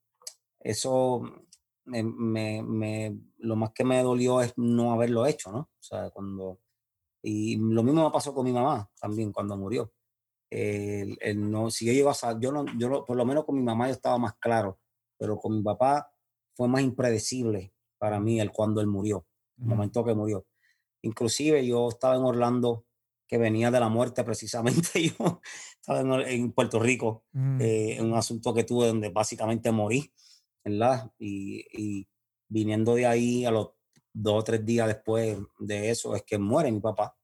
eso 0.60 1.46
me, 1.92 2.64
me, 2.64 3.18
lo 3.40 3.56
más 3.56 3.72
que 3.72 3.84
me 3.84 4.02
dolió 4.02 4.42
es 4.42 4.54
no 4.58 4.94
haberlo 4.94 5.26
hecho, 5.26 5.52
¿no? 5.52 5.60
O 5.60 5.84
sea, 5.84 6.10
cuando... 6.10 6.60
Y 7.24 7.58
lo 7.58 7.84
mismo 7.84 8.04
me 8.04 8.12
pasó 8.12 8.34
con 8.34 8.46
mi 8.46 8.52
mamá 8.52 8.90
también 9.00 9.32
cuando 9.32 9.56
murió. 9.56 9.94
El, 10.50 11.18
no, 11.50 11.70
si 11.70 11.86
yo 11.86 11.94
llego 11.94 12.10
a 12.10 12.40
yo 12.40 12.52
no, 12.52 12.66
yo 12.78 13.06
por 13.06 13.16
lo 13.16 13.26
menos 13.26 13.46
con 13.46 13.56
mi 13.56 13.64
mamá 13.64 13.88
yo 13.88 13.94
estaba 13.94 14.18
más 14.18 14.34
claro, 14.38 14.80
pero 15.18 15.38
con 15.38 15.56
mi 15.56 15.64
papá 15.64 16.12
fue 16.56 16.68
más 16.68 16.82
impredecible 16.82 17.74
para 17.98 18.20
mí 18.20 18.42
el 18.42 18.52
cuando 18.52 18.82
él 18.82 18.88
murió, 18.88 19.26
el 19.60 19.68
momento 19.68 20.04
que 20.04 20.14
murió. 20.14 20.46
Inclusive 21.04 21.66
yo 21.66 21.88
estaba 21.88 22.16
en 22.16 22.24
Orlando, 22.24 22.86
que 23.28 23.38
venía 23.38 23.72
de 23.72 23.80
la 23.80 23.88
muerte 23.88 24.24
precisamente, 24.26 24.90
yo 25.18 25.40
estaba 25.80 26.02
en, 26.28 26.52
Puerto 26.52 26.80
Rico, 26.80 27.24
mm. 27.32 27.62
eh, 27.62 27.98
en 27.98 28.08
un 28.08 28.16
asunto 28.16 28.54
que 28.54 28.66
tuve 28.66 28.88
donde 28.88 29.10
básicamente 29.10 29.72
morí 29.72 30.12
¿verdad? 30.64 31.12
Y, 31.20 32.08
viniendo 32.48 32.96
de 32.96 33.06
ahí 33.06 33.46
a 33.46 33.52
los 33.52 33.70
dos 34.14 34.42
o 34.42 34.44
tres 34.44 34.66
días 34.66 34.86
después 34.86 35.38
de 35.58 35.90
eso 35.90 36.16
es 36.16 36.24
que 36.24 36.38
muere 36.38 36.72
mi 36.72 36.82
papá. 36.82 37.16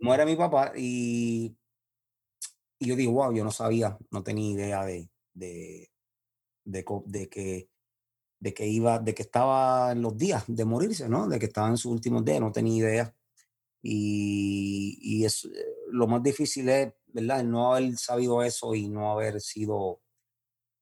Muere 0.00 0.26
mi 0.26 0.34
papá 0.34 0.72
y, 0.76 1.56
y 2.80 2.86
yo 2.86 2.96
digo, 2.96 3.12
wow, 3.12 3.32
yo 3.32 3.44
no 3.44 3.52
sabía, 3.52 3.96
no 4.10 4.24
tenía 4.24 4.50
idea 4.50 4.84
de, 4.84 5.08
de, 5.34 5.92
de, 6.64 7.28
que 7.30 7.70
de 8.40 8.54
que 8.54 8.66
iba, 8.66 8.98
de 8.98 9.14
que 9.14 9.22
estaba 9.22 9.92
en 9.92 10.02
los 10.02 10.16
días 10.16 10.42
de 10.48 10.64
morirse, 10.64 11.08
¿no? 11.08 11.28
De 11.28 11.38
que 11.38 11.46
estaba 11.46 11.68
en 11.68 11.76
sus 11.76 11.92
últimos 11.92 12.24
días, 12.24 12.40
no 12.40 12.50
tenía 12.50 12.76
idea. 12.76 13.16
Y, 13.80 14.98
y 15.00 15.24
es, 15.24 15.48
lo 15.88 16.08
más 16.08 16.24
difícil 16.24 16.68
es, 16.68 16.92
¿verdad? 17.06 17.40
El 17.40 17.50
no 17.50 17.72
haber 17.72 17.96
sabido 17.96 18.42
eso 18.42 18.74
y 18.74 18.88
no 18.88 19.12
haber 19.12 19.40
sido 19.40 20.00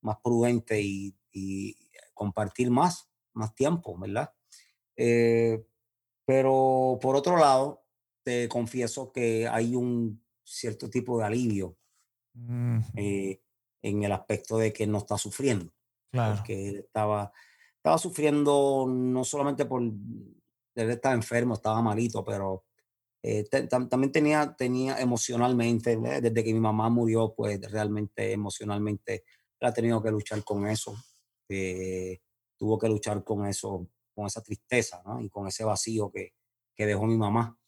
más 0.00 0.16
prudente 0.24 0.80
y, 0.80 1.14
y 1.32 1.76
compartir 2.20 2.70
más, 2.70 3.08
más 3.32 3.54
tiempo, 3.54 3.96
¿verdad? 3.98 4.30
Eh, 4.94 5.64
pero 6.26 6.98
por 7.00 7.16
otro 7.16 7.38
lado, 7.38 7.82
te 8.22 8.46
confieso 8.46 9.10
que 9.10 9.48
hay 9.48 9.74
un 9.74 10.22
cierto 10.44 10.90
tipo 10.90 11.18
de 11.18 11.24
alivio 11.24 11.78
eh, 12.94 13.40
en 13.80 14.02
el 14.02 14.12
aspecto 14.12 14.58
de 14.58 14.70
que 14.70 14.86
no 14.86 14.98
está 14.98 15.16
sufriendo. 15.16 15.72
Claro. 16.12 16.36
Porque 16.36 16.68
él 16.68 16.76
estaba, 16.80 17.32
estaba 17.76 17.96
sufriendo 17.96 18.84
no 18.86 19.24
solamente 19.24 19.64
por 19.64 19.80
él 19.80 20.90
estaba 20.90 21.14
enfermo, 21.14 21.54
estaba 21.54 21.80
malito, 21.80 22.22
pero 22.22 22.66
eh, 23.22 23.44
también 23.88 24.12
tenía, 24.12 24.54
tenía 24.58 25.00
emocionalmente, 25.00 25.96
desde 25.96 26.44
que 26.44 26.52
mi 26.52 26.60
mamá 26.60 26.90
murió, 26.90 27.32
pues 27.34 27.58
realmente 27.70 28.32
emocionalmente 28.32 29.24
ha 29.62 29.72
tenido 29.72 30.02
que 30.02 30.10
luchar 30.10 30.44
con 30.44 30.66
eso. 30.66 30.94
Eh, 31.50 32.20
tuvo 32.56 32.78
que 32.78 32.88
luchar 32.88 33.24
con 33.24 33.46
eso, 33.46 33.88
con 34.14 34.26
esa 34.26 34.42
tristeza 34.42 35.02
y 35.20 35.28
con 35.28 35.46
ese 35.46 35.64
vacío 35.64 36.10
que, 36.10 36.34
que 36.74 36.86
dejó 36.86 37.06
mi 37.06 37.16
mamá. 37.16 37.58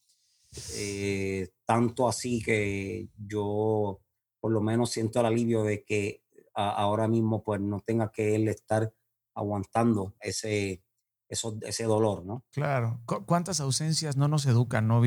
Eh, 0.75 1.49
tanto 1.65 2.09
así 2.09 2.43
que 2.43 3.09
yo 3.17 4.01
por 4.41 4.53
lo 4.53 4.61
menos 4.61 4.91
siento 4.91 5.21
el 5.21 5.27
alivio 5.27 5.63
de 5.63 5.85
que 5.85 6.23
ahora 6.55 7.09
mismo 7.09 7.43
pues 7.43 7.61
no 7.61 7.81
tenga 7.81 8.11
que 8.11 8.35
él 8.35 8.49
estar 8.49 8.93
aguantando 9.35 10.15
ese, 10.21 10.83
eso, 11.29 11.57
ese 11.63 11.85
dolor, 11.85 12.25
¿no? 12.25 12.45
Claro. 12.51 13.01
¿Cuántas 13.27 13.61
ausencias 13.61 14.17
no 14.17 14.29
nos 14.29 14.45
educan, 14.47 14.87
no, 14.89 15.01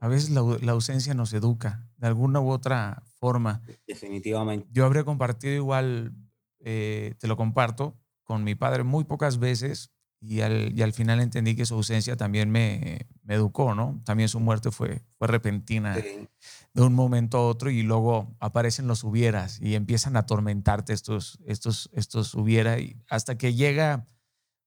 A 0.00 0.08
veces 0.08 0.30
la, 0.30 0.42
la, 0.60 0.72
ausencia 0.72 1.14
nos 1.14 1.32
educa 1.32 1.86
de 1.98 2.08
alguna 2.08 2.40
u 2.40 2.50
otra 2.50 3.02
forma. 3.18 3.62
Definitivamente. 3.86 4.66
Yo 4.72 4.84
habría 4.84 5.04
compartido 5.04 5.54
igual, 5.54 6.12
eh, 6.60 7.14
te 7.20 7.28
lo 7.28 7.36
comparto, 7.36 7.99
con 8.30 8.44
mi 8.44 8.54
padre 8.54 8.84
muy 8.84 9.02
pocas 9.02 9.40
veces 9.40 9.90
y 10.20 10.42
al, 10.42 10.72
y 10.78 10.82
al 10.82 10.92
final 10.92 11.20
entendí 11.20 11.56
que 11.56 11.66
su 11.66 11.74
ausencia 11.74 12.16
también 12.16 12.48
me, 12.48 13.08
me, 13.24 13.34
educó, 13.34 13.74
¿no? 13.74 14.00
También 14.04 14.28
su 14.28 14.38
muerte 14.38 14.70
fue, 14.70 15.02
fue 15.18 15.26
repentina 15.26 15.96
de 15.96 16.82
un 16.82 16.94
momento 16.94 17.38
a 17.38 17.46
otro 17.48 17.72
y 17.72 17.82
luego 17.82 18.36
aparecen 18.38 18.86
los 18.86 19.02
hubieras 19.02 19.60
y 19.60 19.74
empiezan 19.74 20.14
a 20.14 20.20
atormentarte 20.20 20.92
estos, 20.92 21.40
estos, 21.44 21.90
estos 21.92 22.36
hubiera 22.36 22.78
y 22.78 23.02
hasta 23.08 23.36
que 23.36 23.54
llega, 23.54 24.06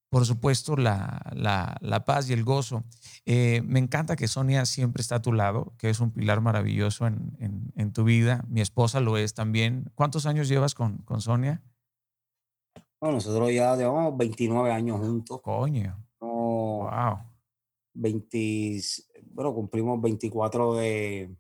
por 0.10 0.26
supuesto, 0.26 0.76
la, 0.76 1.32
la, 1.34 1.78
la 1.80 2.04
paz 2.04 2.30
y 2.30 2.34
el 2.34 2.44
gozo. 2.44 2.84
Eh, 3.24 3.62
me 3.64 3.80
encanta 3.80 4.18
que 4.18 4.28
Sonia 4.28 4.66
siempre 4.66 5.00
está 5.00 5.16
a 5.16 5.22
tu 5.22 5.32
lado, 5.32 5.74
que 5.78 5.90
es 5.90 6.02
un 6.02 6.12
pilar 6.12 6.42
maravilloso 6.42 7.08
en, 7.08 7.38
en, 7.40 7.72
en 7.78 7.94
tu 7.94 8.04
vida. 8.04 8.44
Mi 8.50 8.60
esposa 8.60 9.00
lo 9.00 9.16
es 9.16 9.34
también. 9.34 9.90
¿Cuántos 9.96 10.26
años 10.26 10.50
llevas 10.50 10.76
con, 10.76 10.98
con 10.98 11.22
Sonia? 11.22 11.62
Nosotros 13.12 13.52
ya 13.52 13.76
llevamos 13.76 14.18
29 14.18 14.72
años 14.72 15.00
juntos. 15.00 15.42
Coño. 15.42 15.98
wow. 16.20 17.18
20, 17.96 18.82
bueno, 19.32 19.54
cumplimos 19.54 20.02
24 20.02 20.76
de 20.76 21.36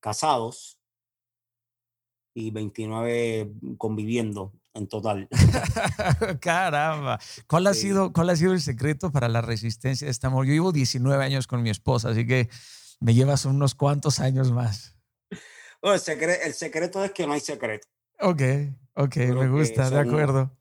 casados 0.00 0.78
y 2.34 2.50
29 2.50 3.52
conviviendo 3.78 4.52
en 4.74 4.88
total. 4.88 5.28
Caramba. 6.40 7.20
¿Cuál 7.46 7.66
ha, 7.66 7.74
sido, 7.74 8.12
¿Cuál 8.12 8.30
ha 8.30 8.36
sido 8.36 8.52
el 8.52 8.60
secreto 8.60 9.12
para 9.12 9.28
la 9.28 9.42
resistencia 9.42 10.06
de 10.06 10.10
este 10.10 10.26
amor? 10.26 10.46
Yo 10.46 10.52
llevo 10.52 10.72
19 10.72 11.22
años 11.22 11.46
con 11.46 11.62
mi 11.62 11.70
esposa, 11.70 12.10
así 12.10 12.26
que 12.26 12.48
me 13.00 13.14
llevas 13.14 13.44
unos 13.44 13.74
cuantos 13.74 14.20
años 14.20 14.52
más. 14.52 14.96
el 15.82 16.54
secreto 16.54 17.04
es 17.04 17.12
que 17.12 17.26
no 17.26 17.34
hay 17.34 17.40
secreto. 17.40 17.86
Ok, 18.20 18.42
ok, 18.94 19.16
me 19.16 19.48
gusta, 19.48 19.90
de 19.90 19.98
acuerdo. 19.98 20.56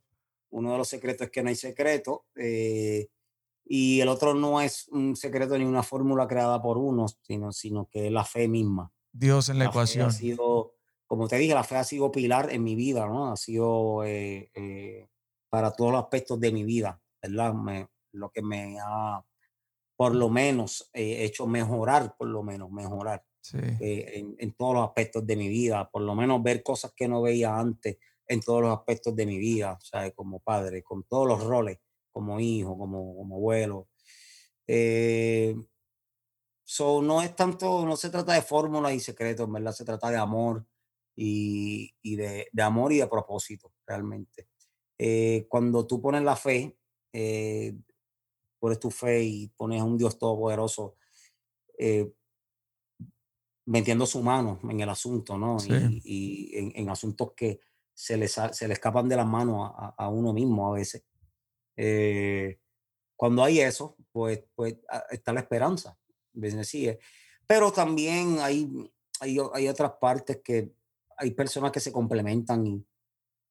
Uno 0.51 0.73
de 0.73 0.77
los 0.77 0.87
secretos 0.87 1.25
es 1.25 1.31
que 1.31 1.41
no 1.41 1.49
hay 1.49 1.55
secreto. 1.55 2.25
Eh, 2.35 3.07
y 3.65 4.01
el 4.01 4.09
otro 4.09 4.33
no 4.33 4.61
es 4.61 4.87
un 4.89 5.15
secreto 5.15 5.57
ni 5.57 5.63
una 5.63 5.83
fórmula 5.83 6.27
creada 6.27 6.61
por 6.61 6.77
uno, 6.77 7.07
sino, 7.21 7.51
sino 7.51 7.87
que 7.89 8.07
es 8.07 8.11
la 8.11 8.25
fe 8.25 8.47
misma. 8.47 8.91
Dios 9.11 9.49
en 9.49 9.59
la, 9.59 9.65
ecuación. 9.65 10.07
Ha 10.07 10.11
sido, 10.11 10.75
como 11.07 11.27
te 11.27 11.37
dije, 11.37 11.53
la 11.53 11.63
fe 11.63 11.77
ha 11.77 11.83
sido 11.83 12.11
pilar 12.11 12.51
en 12.51 12.63
mi 12.63 12.75
vida, 12.75 13.07
¿no? 13.07 13.31
Ha 13.31 13.37
sido 13.37 14.03
eh, 14.03 14.51
eh, 14.53 15.07
para 15.49 15.71
todos 15.71 15.93
los 15.93 16.03
aspectos 16.03 16.39
de 16.39 16.51
mi 16.51 16.63
vida, 16.63 17.01
¿verdad? 17.21 17.53
lo 18.13 18.29
que 18.29 18.41
me 18.41 18.77
ha, 18.83 19.23
por 19.95 20.15
lo 20.15 20.29
menos, 20.29 20.89
hecho 20.93 21.47
mejorar, 21.47 22.15
por 22.17 22.27
lo 22.27 22.43
menos, 22.43 22.69
mejorar 22.71 23.23
en, 23.53 24.35
en, 24.37 24.53
todos 24.53 24.75
los 24.75 24.83
aspectos 24.83 25.25
de 25.25 25.37
mi 25.37 25.47
vida, 25.47 25.89
por 25.89 26.01
lo 26.01 26.13
menos 26.13 26.43
ver 26.43 26.61
cosas 26.61 26.91
que 26.93 27.07
no 27.07 27.21
veía 27.21 27.57
antes, 27.57 27.97
en 28.27 28.39
todos 28.41 28.61
los 28.61 28.77
aspectos 28.77 29.15
de 29.15 29.25
mi 29.25 29.37
vida, 29.37 29.77
sea, 29.81 30.09
como 30.11 30.39
padre, 30.39 30.83
con 30.83 31.03
todos 31.03 31.27
los 31.27 31.43
roles, 31.43 31.79
como 32.11 32.39
hijo, 32.39 32.77
como, 32.77 33.15
como 33.15 33.35
abuelo. 33.35 33.89
Eh, 34.67 35.55
so, 36.63 37.01
no 37.01 37.21
es 37.21 37.35
tanto, 37.35 37.85
no 37.85 37.97
se 37.97 38.09
trata 38.09 38.33
de 38.33 38.41
fórmulas 38.41 38.93
y 38.93 38.99
secretos, 38.99 39.51
¿verdad? 39.51 39.73
Se 39.73 39.85
trata 39.85 40.09
de 40.09 40.17
amor, 40.17 40.65
y, 41.15 42.15
de, 42.15 42.47
amor 42.61 42.93
y 42.93 42.97
de 42.97 43.07
propósito, 43.07 43.73
realmente. 43.85 44.47
Eh, 44.97 45.45
cuando 45.49 45.85
tú 45.85 46.01
pones 46.01 46.23
la 46.23 46.35
fe, 46.35 46.77
eh, 47.13 47.75
pones 48.59 48.79
tu 48.79 48.91
fe 48.91 49.23
y 49.23 49.47
pones 49.49 49.81
a 49.81 49.83
un 49.83 49.97
Dios 49.97 50.17
todopoderoso, 50.17 50.95
eh, 51.77 52.11
metiendo 53.65 54.05
su 54.05 54.21
mano 54.21 54.59
en 54.69 54.79
el 54.79 54.89
asunto, 54.89 55.37
¿no? 55.37 55.57
Y, 55.67 56.51
en, 56.55 56.89
asuntos 56.89 57.33
que 57.35 57.59
se 57.93 58.17
le, 58.17 58.27
se 58.27 58.67
le 58.67 58.73
escapan 58.73 59.07
de 59.07 59.15
las 59.15 59.27
manos 59.27 59.71
a, 59.75 60.07
uno 60.09 60.33
mismo 60.33 60.67
a 60.67 60.75
veces. 60.75 61.03
Eh, 61.75 62.59
cuando 63.15 63.43
hay 63.43 63.59
eso, 63.59 63.95
pues, 64.11 64.43
pues 64.55 64.75
ah, 64.89 65.03
está 65.11 65.33
la 65.33 65.41
esperanza. 65.41 65.97
Pero 67.47 67.71
también 67.71 68.39
hay, 68.39 68.71
hay, 69.19 69.37
hay 69.53 69.67
otras 69.67 69.93
partes 69.99 70.41
que 70.43 70.73
hay 71.17 71.31
personas 71.31 71.71
que 71.71 71.79
se 71.79 71.91
complementan 71.91 72.65
y 72.65 72.85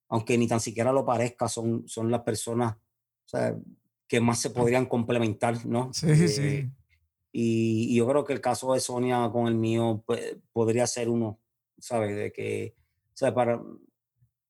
aunque 0.08 0.36
ni 0.36 0.48
tan 0.48 0.60
siquiera 0.60 0.92
lo 0.92 1.04
parezca, 1.04 1.48
son, 1.48 1.88
son 1.88 2.10
las 2.10 2.22
personas 2.22 2.76
que 4.08 4.20
más 4.20 4.40
se 4.40 4.50
podrían 4.50 4.86
complementar, 4.86 5.64
¿no? 5.66 5.92
Sí, 5.94 6.28
sí. 6.28 6.42
Eh, 6.42 6.70
y, 7.32 7.94
yo 7.94 8.08
creo 8.08 8.24
que 8.24 8.32
el 8.32 8.40
caso 8.40 8.74
de 8.74 8.80
Sonia 8.80 9.30
con 9.32 9.46
el 9.46 9.54
mío 9.54 10.02
pues, 10.04 10.36
podría 10.52 10.88
ser 10.88 11.08
uno, 11.08 11.38
¿sabes? 11.78 12.16
De 12.16 12.32
que, 12.32 12.74
o 13.14 13.16
sea, 13.16 13.32
para, 13.32 13.62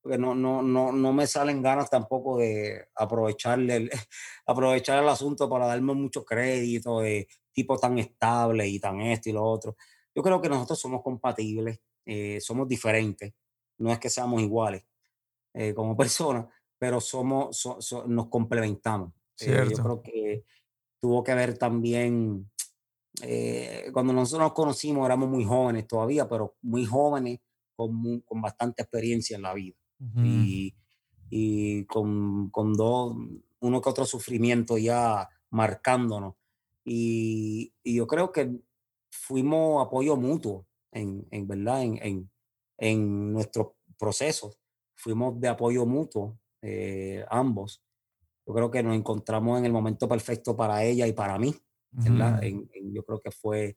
porque 0.01 0.19
no, 0.19 0.35
no, 0.35 0.63
no, 0.63 0.93
no 0.93 1.13
me 1.13 1.27
salen 1.27 1.63
ganas 1.63 1.91
tampoco 1.91 2.39
de 2.39 2.89
aprovecharle 2.95 3.77
el, 3.77 3.91
aprovechar 4.47 5.03
el 5.03 5.09
asunto 5.09 5.49
para 5.49 5.67
darme 5.67 5.95
mucho 5.95 6.25
crédito 6.25 7.01
de 7.01 7.29
tipo 7.53 7.79
tan 7.79 7.99
estable 7.99 8.67
y 8.69 8.79
tan 8.81 9.01
esto 9.01 9.31
y 9.31 9.33
lo 9.33 9.45
otro. 9.45 9.77
Yo 10.15 10.23
creo 10.23 10.41
que 10.41 10.49
nosotros 10.49 10.79
somos 10.81 11.03
compatibles, 11.03 11.81
eh, 12.07 12.41
somos 12.41 12.67
diferentes, 12.69 13.33
no 13.79 13.93
es 13.93 13.99
que 13.99 14.11
seamos 14.11 14.41
iguales 14.43 14.85
eh, 15.55 15.75
como 15.75 15.97
personas, 15.97 16.47
pero 16.79 17.01
somos, 17.01 17.67
nos 18.07 18.29
complementamos. 18.29 19.13
Eh, 19.41 19.67
yo 19.71 19.83
creo 19.83 20.03
que 20.03 20.45
tuvo 21.01 21.23
que 21.25 21.35
ver 21.35 21.57
también 21.57 22.51
eh, 23.23 23.91
cuando 23.93 24.13
nosotros 24.13 24.49
nos 24.49 24.53
conocimos 24.53 25.05
éramos 25.07 25.29
muy 25.29 25.45
jóvenes 25.45 25.87
todavía, 25.87 26.29
pero 26.29 26.57
muy 26.63 26.85
jóvenes 26.87 27.41
con, 27.77 28.21
con 28.21 28.41
bastante 28.41 28.83
experiencia 28.83 29.37
en 29.37 29.43
la 29.43 29.55
vida. 29.55 29.77
Y, 30.25 30.75
y 31.29 31.85
con, 31.85 32.49
con, 32.51 32.73
dos, 32.73 33.15
uno 33.61 33.81
que 33.83 33.91
otro 33.91 34.07
sufrimiento 34.07 34.79
ya 34.79 35.29
marcándonos. 35.51 36.35
Y, 36.85 37.75
y 37.83 37.97
yo 37.97 38.07
creo 38.07 38.33
que 38.33 38.51
fuimos 39.11 39.87
apoyo 39.87 40.17
mutuo 40.17 40.67
en, 40.91 41.27
en 41.31 41.47
verdad, 41.47 41.83
en, 41.83 41.99
en, 42.03 42.31
en 42.79 43.33
nuestros 43.33 43.69
procesos. 43.99 44.59
Fuimos 44.95 45.39
de 45.41 45.49
apoyo 45.49 45.85
mutuo, 45.85 46.39
eh, 46.63 47.25
ambos. 47.31 47.83
Yo 48.47 48.55
creo 48.55 48.71
que 48.71 48.83
nos 48.83 48.97
encontramos 48.97 49.59
en 49.59 49.67
el 49.67 49.73
momento 49.73 50.09
perfecto 50.09 50.57
para 50.57 50.83
ella 50.83 51.07
y 51.07 51.13
para 51.13 51.39
mí 51.39 51.55
yo 51.93 53.05
creo 53.05 53.21
que 53.21 53.31
fue, 53.31 53.77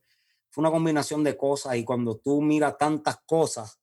fue 0.50 0.62
una 0.62 0.72
combinación 0.72 1.24
de 1.24 1.36
cosas 1.36 1.76
y 1.76 1.84
cuando 1.84 2.18
tú 2.18 2.42
miras 2.42 2.78
tantas 2.78 3.18
cosas, 3.26 3.80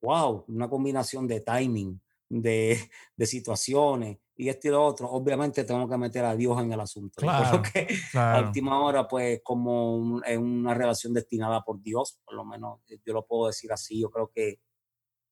wow, 0.00 0.44
una 0.48 0.68
combinación 0.68 1.26
de 1.26 1.40
timing, 1.40 2.00
de, 2.28 2.78
de 3.16 3.26
situaciones 3.26 4.18
y 4.40 4.48
esto 4.48 4.68
y 4.68 4.70
lo 4.70 4.82
otro, 4.82 5.10
obviamente 5.10 5.64
tengo 5.64 5.86
que 5.86 5.98
meter 5.98 6.24
a 6.24 6.34
Dios 6.34 6.58
en 6.62 6.72
el 6.72 6.80
asunto. 6.80 7.20
Claro, 7.20 7.60
que 7.62 7.86
a 8.14 8.40
última 8.40 8.82
hora, 8.82 9.06
pues 9.06 9.42
como 9.44 10.22
es 10.24 10.38
una 10.38 10.72
relación 10.72 11.12
destinada 11.12 11.62
por 11.62 11.82
Dios, 11.82 12.18
por 12.24 12.34
lo 12.36 12.46
menos 12.46 12.80
eh, 12.88 12.98
yo 13.04 13.12
lo 13.12 13.26
puedo 13.26 13.48
decir 13.48 13.70
así, 13.70 14.00
yo 14.00 14.10
creo 14.10 14.30
que, 14.34 14.60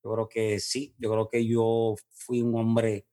yo 0.05 0.13
creo 0.13 0.29
que 0.29 0.61
sí, 0.61 0.95
yo 0.99 1.11
creo 1.11 1.29
que 1.31 1.47
yo 1.47 1.95
fui 2.11 2.43
un 2.43 2.55
hombre 2.57 3.07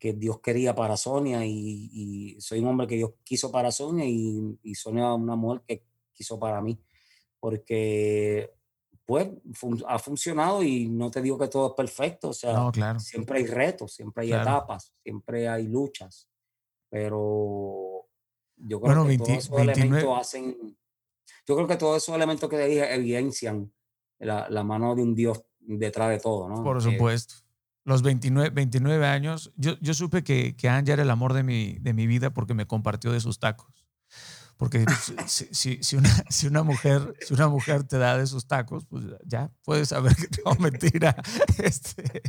que 0.00 0.14
Dios 0.14 0.40
quería 0.40 0.74
para 0.74 0.96
Sonia 0.96 1.46
y, 1.46 2.36
soy 2.40 2.58
un 2.58 2.66
hombre 2.66 2.88
que 2.88 2.96
Dios 2.96 3.12
quiso 3.22 3.52
para 3.52 3.70
Sonia 3.70 4.06
y, 4.06 4.58
y 4.64 4.74
Sonia 4.74 5.14
una 5.14 5.36
mujer 5.36 5.62
que 5.64 5.84
quiso 6.12 6.40
para 6.40 6.60
mí. 6.60 6.76
Porque 7.38 8.50
pues 9.10 9.28
ha 9.88 9.98
funcionado 9.98 10.62
y 10.62 10.88
no 10.88 11.10
te 11.10 11.20
digo 11.20 11.36
que 11.36 11.48
todo 11.48 11.70
es 11.70 11.74
perfecto, 11.74 12.28
o 12.28 12.32
sea, 12.32 12.70
siempre 12.98 13.38
hay 13.38 13.46
retos, 13.46 13.92
siempre 13.92 14.22
hay 14.22 14.32
etapas, 14.32 14.92
siempre 15.02 15.48
hay 15.48 15.66
luchas, 15.66 16.28
pero 16.88 18.06
yo 18.56 18.80
creo 18.80 19.06
que 19.06 19.18
todos 19.18 19.30
esos 19.30 19.58
elementos 19.58 20.16
hacen, 20.16 20.76
yo 21.44 21.56
creo 21.56 21.66
que 21.66 21.76
todos 21.76 22.00
esos 22.00 22.14
elementos 22.14 22.48
que 22.48 22.56
te 22.56 22.66
dije 22.66 22.94
evidencian 22.94 23.72
la, 24.20 24.48
la 24.48 24.62
mano 24.62 24.94
de 24.94 25.02
un 25.02 25.16
Dios 25.16 25.42
detrás 25.58 26.10
de 26.10 26.20
todo, 26.20 26.48
¿no? 26.48 26.62
Por 26.62 26.80
supuesto 26.80 27.34
los 27.84 28.02
29, 28.02 28.50
29 28.50 29.06
años, 29.06 29.52
yo, 29.56 29.76
yo 29.80 29.94
supe 29.94 30.22
que, 30.22 30.54
que 30.54 30.68
Anja 30.68 30.92
era 30.92 31.02
el 31.02 31.10
amor 31.10 31.32
de 31.32 31.42
mi, 31.42 31.78
de 31.80 31.92
mi 31.94 32.06
vida 32.06 32.30
porque 32.30 32.54
me 32.54 32.66
compartió 32.66 33.10
de 33.10 33.20
sus 33.20 33.40
tacos. 33.40 33.79
Porque 34.60 34.84
si, 35.26 35.48
si, 35.52 35.82
si, 35.82 35.96
una, 35.96 36.10
si, 36.28 36.46
una 36.46 36.62
mujer, 36.62 37.14
si 37.26 37.32
una 37.32 37.48
mujer 37.48 37.84
te 37.84 37.96
da 37.96 38.18
de 38.18 38.26
sus 38.26 38.46
tacos, 38.46 38.84
pues 38.84 39.06
ya 39.24 39.50
puedes 39.64 39.88
saber 39.88 40.14
que 40.14 40.28
no, 40.44 40.54
mentira. 40.56 41.16
Este, 41.64 42.02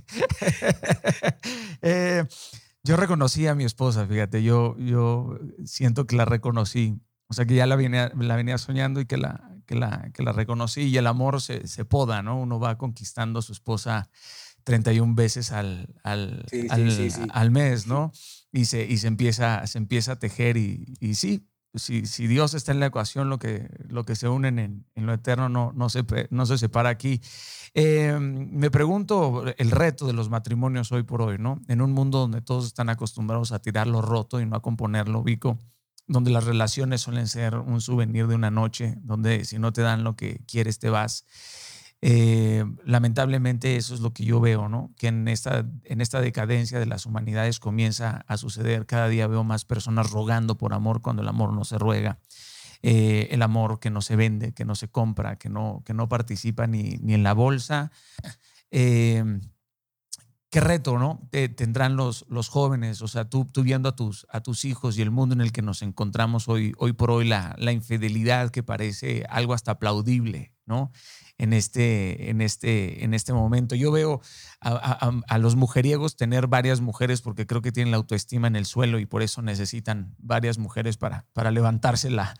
eh, 1.82 2.24
yo 2.84 2.96
reconocí 2.96 3.48
a 3.48 3.56
mi 3.56 3.66
esposa, 3.66 4.08
fíjate, 4.08 4.44
yo, 4.44 4.78
yo 4.78 5.38
siento 5.66 6.08
que 6.08 6.16
la 6.16 6.24
reconocí. 6.24 7.02
O 7.28 7.34
sea, 7.34 7.46
que 7.46 7.56
ya 7.56 7.66
la 7.66 7.76
venía, 7.76 8.14
la 8.18 8.38
venía 8.38 8.58
soñando 8.58 9.02
y 9.02 9.06
que 9.06 9.18
la, 9.18 9.58
que 9.66 9.76
la, 9.76 10.10
que 10.14 10.24
la 10.24 10.32
reconocí. 10.32 10.84
Y 10.84 10.96
el 10.96 11.08
amor 11.08 11.42
se, 11.42 11.68
se 11.68 11.84
poda, 11.84 12.24
¿no? 12.24 12.40
Uno 12.40 12.62
va 12.62 12.78
conquistando 12.78 13.40
a 13.40 13.42
su 13.42 13.52
esposa 13.52 14.10
31 14.64 15.16
veces 15.16 15.52
al, 15.52 15.96
al, 16.04 16.46
al, 17.30 17.52
mes, 17.52 17.88
¿no? 17.88 18.14
Y 18.54 18.66
se, 18.66 18.86
y 18.86 19.00
se, 19.00 19.08
empieza, 19.08 19.68
se 19.68 19.78
empieza 19.78 20.14
a 20.14 20.20
tejer 20.20 20.56
y, 20.56 20.94
y 21.02 21.16
sí, 21.16 21.51
si, 21.74 22.06
si, 22.06 22.28
Dios 22.28 22.54
está 22.54 22.72
en 22.72 22.80
la 22.80 22.88
ecuación, 22.88 23.30
lo 23.30 23.40
que, 23.40 23.70
lo 23.88 24.04
que 24.04 24.16
se 24.16 24.28
unen 24.28 24.60
en, 24.60 24.86
en 24.96 25.06
lo 25.06 25.14
eterno 25.14 25.50
no, 25.50 25.72
no, 25.74 25.90
se, 25.90 26.04
no 26.30 26.46
se 26.46 26.58
separa 26.58 26.90
aquí. 26.90 27.22
Em, 27.74 28.50
me 28.52 28.70
pregunto 28.70 29.46
el 29.58 29.72
reto 29.72 30.06
de 30.06 30.14
los 30.14 30.30
matrimonios 30.30 30.92
hoy 30.92 31.04
por 31.04 31.22
hoy, 31.22 31.38
¿no? 31.38 31.62
En 31.68 31.82
un 31.82 31.94
mundo 31.94 32.20
donde 32.20 32.42
todos 32.42 32.66
están 32.66 32.90
acostumbrados 32.90 33.52
a 33.52 33.60
tirar 33.60 33.88
lo 33.88 34.02
roto 34.02 34.42
y 34.42 34.46
no 34.46 34.58
a 34.58 34.62
componerlo, 34.62 35.24
Vico, 35.24 35.58
donde 36.08 36.32
las 36.32 36.44
relaciones 36.44 37.02
suelen 37.02 37.28
ser 37.28 37.56
un 37.56 37.80
souvenir 37.80 38.28
de 38.28 38.36
una 38.36 38.52
noche, 38.52 38.96
donde 39.02 39.46
si 39.46 39.58
no 39.58 39.72
te 39.72 39.82
dan 39.82 40.04
lo 40.04 40.16
que 40.16 40.42
quieres 40.46 40.80
te 40.80 40.90
vas. 40.90 41.26
Eh, 42.04 42.66
lamentablemente 42.84 43.76
eso 43.76 43.94
es 43.94 44.00
lo 44.00 44.12
que 44.12 44.26
yo 44.26 44.40
veo, 44.40 44.68
¿no? 44.68 44.92
Que 44.98 45.08
en 45.08 45.28
esta, 45.28 45.66
en 45.84 46.02
esta 46.02 46.20
decadencia 46.20 46.80
de 46.80 46.88
las 46.88 47.06
humanidades 47.06 47.60
comienza 47.60 48.26
a 48.28 48.38
suceder. 48.38 48.88
Cada 48.88 49.08
día 49.08 49.28
veo 49.28 49.44
más 49.44 49.66
personas 49.66 50.10
rogando 50.10 50.58
por 50.58 50.74
amor 50.74 51.02
cuando 51.02 51.22
el 51.22 51.28
amor 51.28 51.54
no 51.54 51.64
se 51.64 51.78
ruega. 51.78 52.20
Eh, 52.82 53.28
el 53.30 53.44
amor 53.44 53.80
que 53.80 53.92
no 53.92 54.02
se 54.02 54.16
vende, 54.16 54.54
que 54.54 54.66
no 54.66 54.74
se 54.74 54.90
compra, 54.90 55.36
que 55.36 55.50
no, 55.50 55.84
que 55.86 55.94
no 55.94 56.10
participa 56.10 56.66
ni, 56.66 56.98
ni 57.02 57.14
en 57.14 57.22
la 57.22 57.34
bolsa. 57.34 57.92
Eh, 58.72 59.24
qué 60.50 60.60
reto, 60.60 60.98
¿no? 60.98 61.30
tendrán 61.56 61.96
los, 61.96 62.26
los 62.28 62.50
jóvenes, 62.50 63.02
o 63.02 63.08
sea, 63.08 63.30
tú, 63.30 63.46
tú 63.46 63.64
viendo 63.64 63.88
a 63.88 63.96
tus, 63.96 64.28
a 64.30 64.42
tus 64.42 64.66
hijos 64.66 64.98
y 64.98 65.02
el 65.02 65.10
mundo 65.10 65.34
en 65.34 65.42
el 65.42 65.54
que 65.54 65.62
nos 65.62 65.82
encontramos 65.82 66.50
hoy, 66.50 66.74
hoy 66.78 66.92
por 66.92 67.10
hoy, 67.10 67.28
la, 67.28 67.56
la 67.58 67.72
infidelidad 67.72 68.50
que 68.50 68.62
parece 68.62 69.26
algo 69.30 69.54
hasta 69.54 69.72
aplaudible, 69.72 70.54
¿no? 70.66 70.92
En 71.42 71.54
este, 71.54 72.30
en 72.30 72.40
este, 72.40 73.04
en 73.04 73.16
este 73.16 73.34
momento. 73.34 73.74
Yo 73.74 73.92
veo 73.92 74.22
a, 74.62 75.38
los 75.40 75.56
mujeriegos 75.56 76.16
tener 76.16 76.46
varias 76.46 76.82
mujeres 76.82 77.22
porque 77.24 77.48
creo 77.48 77.64
que 77.64 77.72
tienen 77.72 77.90
la 77.90 77.98
autoestima 77.98 78.48
en 78.48 78.56
el 78.56 78.68
suelo 78.68 79.00
y 79.00 79.08
por 79.08 79.24
eso 79.24 79.42
necesitan 79.42 80.14
varias 80.20 80.60
mujeres 80.60 80.98
para, 80.98 81.26
para 81.34 81.50
levantarse 81.50 82.12
la, 82.12 82.36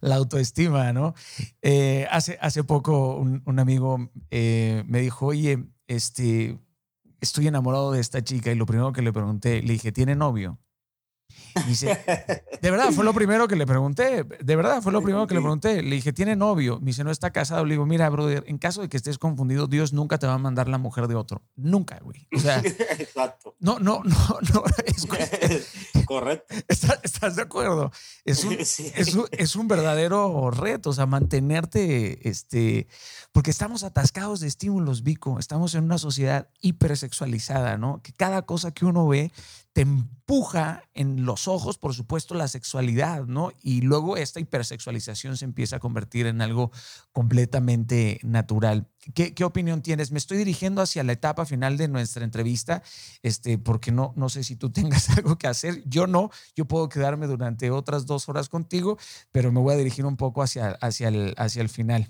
autoestima, 0.10 0.94
¿no? 0.94 1.14
Eh, 1.60 2.06
hace, 2.10 2.38
hace 2.40 2.64
poco 2.64 3.16
un, 3.16 3.58
amigo 3.58 4.10
eh, 4.30 4.82
me 4.86 5.00
dijo, 5.00 5.26
oye, 5.26 5.66
este, 5.88 6.58
estoy 7.20 7.48
enamorado 7.48 7.92
de 7.92 8.00
esta 8.00 8.24
chica 8.24 8.50
y 8.50 8.54
lo 8.54 8.64
primero 8.64 8.92
que 8.92 9.02
le 9.02 9.12
pregunté, 9.12 9.60
le 9.60 9.74
dije, 9.74 9.92
¿tiene 9.92 10.16
novio? 10.16 10.58
Dice, 11.66 11.98
de 12.60 12.70
verdad, 12.70 12.90
fue 12.92 13.04
lo 13.04 13.12
primero 13.12 13.48
que 13.48 13.56
le 13.56 13.66
pregunté. 13.66 14.24
De 14.24 14.56
verdad, 14.56 14.82
fue 14.82 14.92
lo 14.92 15.02
primero 15.02 15.26
que 15.26 15.34
le 15.34 15.40
pregunté. 15.40 15.82
Le 15.82 15.96
dije, 15.96 16.12
¿tiene 16.12 16.36
novio? 16.36 16.78
Me 16.80 16.86
dice, 16.86 17.04
no 17.04 17.10
está 17.10 17.30
casado. 17.30 17.64
Le 17.64 17.74
digo, 17.74 17.86
mira, 17.86 18.08
brother, 18.10 18.44
en 18.46 18.58
caso 18.58 18.82
de 18.82 18.88
que 18.88 18.96
estés 18.96 19.18
confundido, 19.18 19.66
Dios 19.66 19.92
nunca 19.92 20.18
te 20.18 20.26
va 20.26 20.34
a 20.34 20.38
mandar 20.38 20.68
la 20.68 20.78
mujer 20.78 21.08
de 21.08 21.14
otro. 21.14 21.42
Nunca, 21.56 21.98
güey. 22.02 22.26
O 22.34 22.40
sea, 22.40 22.58
Exacto. 22.98 23.56
No, 23.60 23.78
no, 23.78 24.02
no, 24.04 24.38
no. 24.54 24.62
Correcto. 26.06 26.54
¿Estás, 26.68 27.36
de 27.36 27.42
acuerdo? 27.42 27.90
Es 28.24 28.44
un, 28.44 28.52
es, 28.54 29.14
un, 29.14 29.26
es 29.30 29.56
un, 29.56 29.68
verdadero 29.68 30.50
reto, 30.50 30.90
o 30.90 30.92
sea, 30.92 31.06
mantenerte, 31.06 32.28
este, 32.28 32.88
porque 33.32 33.50
estamos 33.50 33.84
atascados 33.84 34.40
de 34.40 34.48
estímulos, 34.48 35.02
Vico. 35.02 35.38
Estamos 35.38 35.74
en 35.74 35.84
una 35.84 35.98
sociedad 35.98 36.48
hipersexualizada, 36.60 37.76
¿no? 37.76 38.00
Que 38.02 38.12
cada 38.12 38.42
cosa 38.42 38.72
que 38.72 38.86
uno 38.86 39.06
ve 39.06 39.32
te 39.78 39.82
empuja 39.82 40.82
en 40.92 41.24
los 41.24 41.46
ojos, 41.46 41.78
por 41.78 41.94
supuesto, 41.94 42.34
la 42.34 42.48
sexualidad, 42.48 43.26
¿no? 43.26 43.52
Y 43.62 43.82
luego 43.82 44.16
esta 44.16 44.40
hipersexualización 44.40 45.36
se 45.36 45.44
empieza 45.44 45.76
a 45.76 45.78
convertir 45.78 46.26
en 46.26 46.40
algo 46.42 46.72
completamente 47.12 48.18
natural. 48.24 48.88
¿Qué, 49.14 49.34
qué 49.34 49.44
opinión 49.44 49.80
tienes? 49.80 50.10
Me 50.10 50.18
estoy 50.18 50.36
dirigiendo 50.36 50.82
hacia 50.82 51.04
la 51.04 51.12
etapa 51.12 51.46
final 51.46 51.76
de 51.76 51.86
nuestra 51.86 52.24
entrevista, 52.24 52.82
este, 53.22 53.56
porque 53.56 53.92
no, 53.92 54.14
no 54.16 54.28
sé 54.28 54.42
si 54.42 54.56
tú 54.56 54.68
tengas 54.72 55.10
algo 55.10 55.38
que 55.38 55.46
hacer. 55.46 55.84
Yo 55.88 56.08
no, 56.08 56.32
yo 56.56 56.64
puedo 56.64 56.88
quedarme 56.88 57.28
durante 57.28 57.70
otras 57.70 58.04
dos 58.04 58.28
horas 58.28 58.48
contigo, 58.48 58.98
pero 59.30 59.52
me 59.52 59.60
voy 59.60 59.74
a 59.74 59.76
dirigir 59.76 60.06
un 60.06 60.16
poco 60.16 60.42
hacia, 60.42 60.70
hacia, 60.80 61.06
el, 61.06 61.34
hacia 61.36 61.62
el 61.62 61.68
final. 61.68 62.08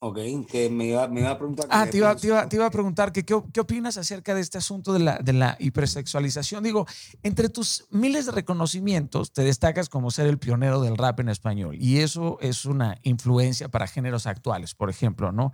Ok, 0.00 0.18
que 0.48 0.70
me 0.70 0.86
iba, 0.86 1.08
me 1.08 1.22
iba 1.22 1.30
a 1.30 1.38
preguntar. 1.38 1.66
Ah, 1.70 1.88
te 1.90 1.96
iba, 1.96 2.14
te, 2.14 2.28
iba, 2.28 2.48
te 2.48 2.54
iba, 2.54 2.66
a 2.66 2.70
preguntar 2.70 3.10
que, 3.10 3.24
¿qué, 3.24 3.34
qué, 3.52 3.60
opinas 3.60 3.96
acerca 3.96 4.32
de 4.32 4.40
este 4.40 4.56
asunto 4.56 4.92
de 4.92 5.00
la, 5.00 5.18
de 5.18 5.32
la 5.32 5.56
hipersexualización. 5.58 6.62
Digo, 6.62 6.86
entre 7.24 7.48
tus 7.48 7.84
miles 7.90 8.26
de 8.26 8.32
reconocimientos, 8.32 9.32
te 9.32 9.42
destacas 9.42 9.88
como 9.88 10.12
ser 10.12 10.28
el 10.28 10.38
pionero 10.38 10.80
del 10.80 10.96
rap 10.96 11.18
en 11.18 11.28
español 11.28 11.76
y 11.80 11.98
eso 11.98 12.38
es 12.40 12.64
una 12.64 12.96
influencia 13.02 13.70
para 13.70 13.88
géneros 13.88 14.28
actuales, 14.28 14.76
por 14.76 14.88
ejemplo, 14.88 15.32
¿no? 15.32 15.50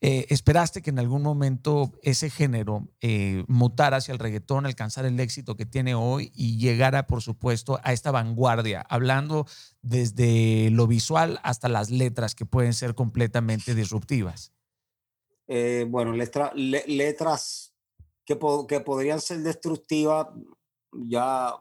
Eh, 0.00 0.26
¿Esperaste 0.28 0.80
que 0.80 0.90
en 0.90 1.00
algún 1.00 1.22
momento 1.22 1.90
ese 2.02 2.30
género 2.30 2.86
eh, 3.00 3.42
mutara 3.48 3.96
hacia 3.96 4.12
el 4.12 4.20
reggaetón, 4.20 4.64
alcanzar 4.64 5.06
el 5.06 5.18
éxito 5.18 5.56
que 5.56 5.66
tiene 5.66 5.96
hoy 5.96 6.30
y 6.36 6.58
llegara, 6.58 7.08
por 7.08 7.20
supuesto, 7.20 7.80
a 7.82 7.92
esta 7.92 8.12
vanguardia, 8.12 8.80
hablando 8.88 9.44
desde 9.82 10.70
lo 10.70 10.86
visual 10.86 11.40
hasta 11.42 11.68
las 11.68 11.90
letras 11.90 12.34
que 12.34 12.46
pueden 12.46 12.72
ser 12.72 12.94
completamente 12.94 13.74
disruptivas? 13.74 14.52
Eh, 15.46 15.86
bueno, 15.88 16.12
letra, 16.12 16.52
le, 16.54 16.84
letras 16.86 17.74
que, 18.24 18.36
po 18.36 18.66
que, 18.66 18.80
podrían 18.80 19.20
ser 19.20 19.38
destructivas, 19.38 20.26
ya 20.92 21.54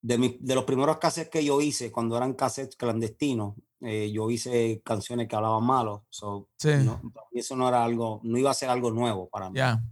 de, 0.00 0.18
mi, 0.18 0.38
de, 0.40 0.54
los 0.54 0.64
primeros 0.64 0.98
cassettes 0.98 1.30
que 1.30 1.44
yo 1.44 1.60
hice, 1.60 1.92
cuando 1.92 2.16
eran 2.16 2.32
cassettes 2.32 2.76
clandestinos, 2.76 3.54
eh, 3.82 4.10
yo 4.12 4.30
hice 4.30 4.80
canciones 4.84 5.28
que 5.28 5.36
hablaban 5.36 5.64
malo. 5.64 6.06
So, 6.08 6.48
sí. 6.56 6.70
no, 6.82 7.00
eso 7.32 7.56
no 7.56 7.68
era 7.68 7.84
algo, 7.84 8.20
no 8.22 8.38
iba 8.38 8.50
a 8.50 8.54
ser 8.54 8.70
algo 8.70 8.90
nuevo 8.90 9.28
para 9.28 9.50
mí. 9.50 9.56
Yeah. 9.56 9.82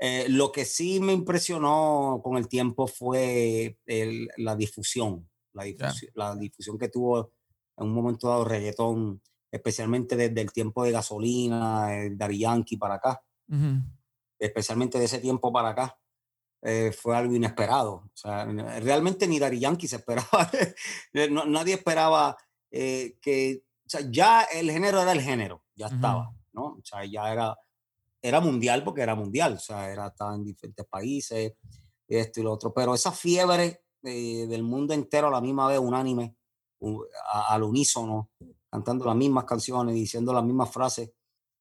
Eh, 0.00 0.26
lo 0.28 0.52
que 0.52 0.64
sí 0.64 1.00
me 1.00 1.12
impresionó 1.12 2.20
con 2.22 2.36
el 2.36 2.46
tiempo 2.46 2.86
fue 2.86 3.78
el, 3.86 4.28
la 4.36 4.54
difusión 4.54 5.28
la 5.58 5.64
difusión, 5.64 6.12
yeah. 6.14 6.24
la 6.28 6.36
difusión, 6.36 6.78
que 6.78 6.88
tuvo 6.88 7.32
en 7.76 7.86
un 7.86 7.92
momento 7.92 8.28
dado 8.28 8.44
reggaetón, 8.44 9.22
especialmente 9.50 10.16
desde 10.16 10.40
el 10.40 10.52
tiempo 10.52 10.84
de 10.84 10.92
gasolina, 10.92 11.94
el 11.94 12.16
Dari 12.16 12.40
Yankee 12.40 12.76
para 12.76 12.94
acá, 12.94 13.22
uh 13.48 13.54
-huh. 13.54 13.82
especialmente 14.38 14.98
de 14.98 15.04
ese 15.04 15.18
tiempo 15.18 15.52
para 15.52 15.70
acá, 15.70 15.98
eh, 16.62 16.92
fue 16.92 17.16
algo 17.16 17.34
inesperado. 17.34 17.92
O 17.92 18.10
sea, 18.14 18.44
realmente 18.80 19.26
ni 19.26 19.38
Dari 19.38 19.60
Yankee 19.60 19.88
se 19.88 19.96
esperaba, 20.02 20.50
no, 21.30 21.44
nadie 21.46 21.74
esperaba 21.74 22.36
eh, 22.70 23.16
que, 23.20 23.62
o 23.86 23.88
sea, 23.88 24.00
ya 24.10 24.42
el 24.42 24.70
género 24.70 25.00
era 25.00 25.12
el 25.12 25.20
género, 25.20 25.64
ya 25.74 25.86
uh 25.86 25.90
-huh. 25.90 25.94
estaba, 25.94 26.34
¿no? 26.52 26.62
O 26.64 26.82
sea, 26.84 27.04
ya 27.04 27.32
era, 27.32 27.56
era 28.20 28.40
mundial 28.40 28.82
porque 28.84 29.02
era 29.02 29.14
mundial, 29.14 29.54
o 29.54 29.60
sea, 29.60 29.90
era, 29.90 30.08
estaba 30.08 30.34
en 30.34 30.44
diferentes 30.44 30.86
países, 30.86 31.54
esto 32.08 32.40
y 32.40 32.42
lo 32.42 32.52
otro, 32.52 32.72
pero 32.72 32.94
esa 32.94 33.12
fiebre 33.12 33.82
eh, 34.04 34.46
del 34.46 34.62
mundo 34.62 34.94
entero 34.94 35.26
a 35.26 35.30
la 35.30 35.40
misma 35.40 35.66
vez, 35.66 35.80
unánime, 35.80 36.36
a, 37.32 37.54
al 37.54 37.64
unísono, 37.64 38.30
cantando 38.70 39.04
las 39.04 39.16
mismas 39.16 39.44
canciones, 39.44 39.94
diciendo 39.94 40.32
las 40.32 40.44
mismas 40.44 40.70
frases. 40.70 41.10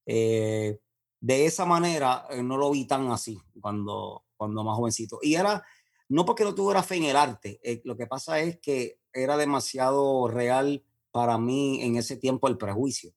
Eh, 0.06 0.80
de 1.20 1.46
esa 1.46 1.66
manera 1.66 2.28
eh, 2.30 2.44
no 2.44 2.58
lo 2.58 2.70
vi 2.70 2.86
tan 2.86 3.10
así 3.10 3.40
cuando, 3.60 4.26
cuando 4.36 4.64
más 4.64 4.78
jovencito. 4.78 5.18
Y 5.24 5.34
era, 5.34 5.66
no 6.10 6.26
porque 6.26 6.44
no 6.44 6.54
tuviera 6.54 6.84
fe 6.84 6.98
en 6.98 7.06
el 7.06 7.16
arte, 7.16 7.60
lo 7.84 7.98
que 7.98 8.06
pasa 8.06 8.40
es 8.40 8.60
que 8.60 9.00
era 9.12 9.36
demasiado 9.36 10.28
real 10.28 10.86
para 11.12 11.40
mí 11.40 11.82
en 11.82 11.96
ese 11.96 12.18
tiempo 12.18 12.48
el 12.48 12.58
prejuicio. 12.58 13.14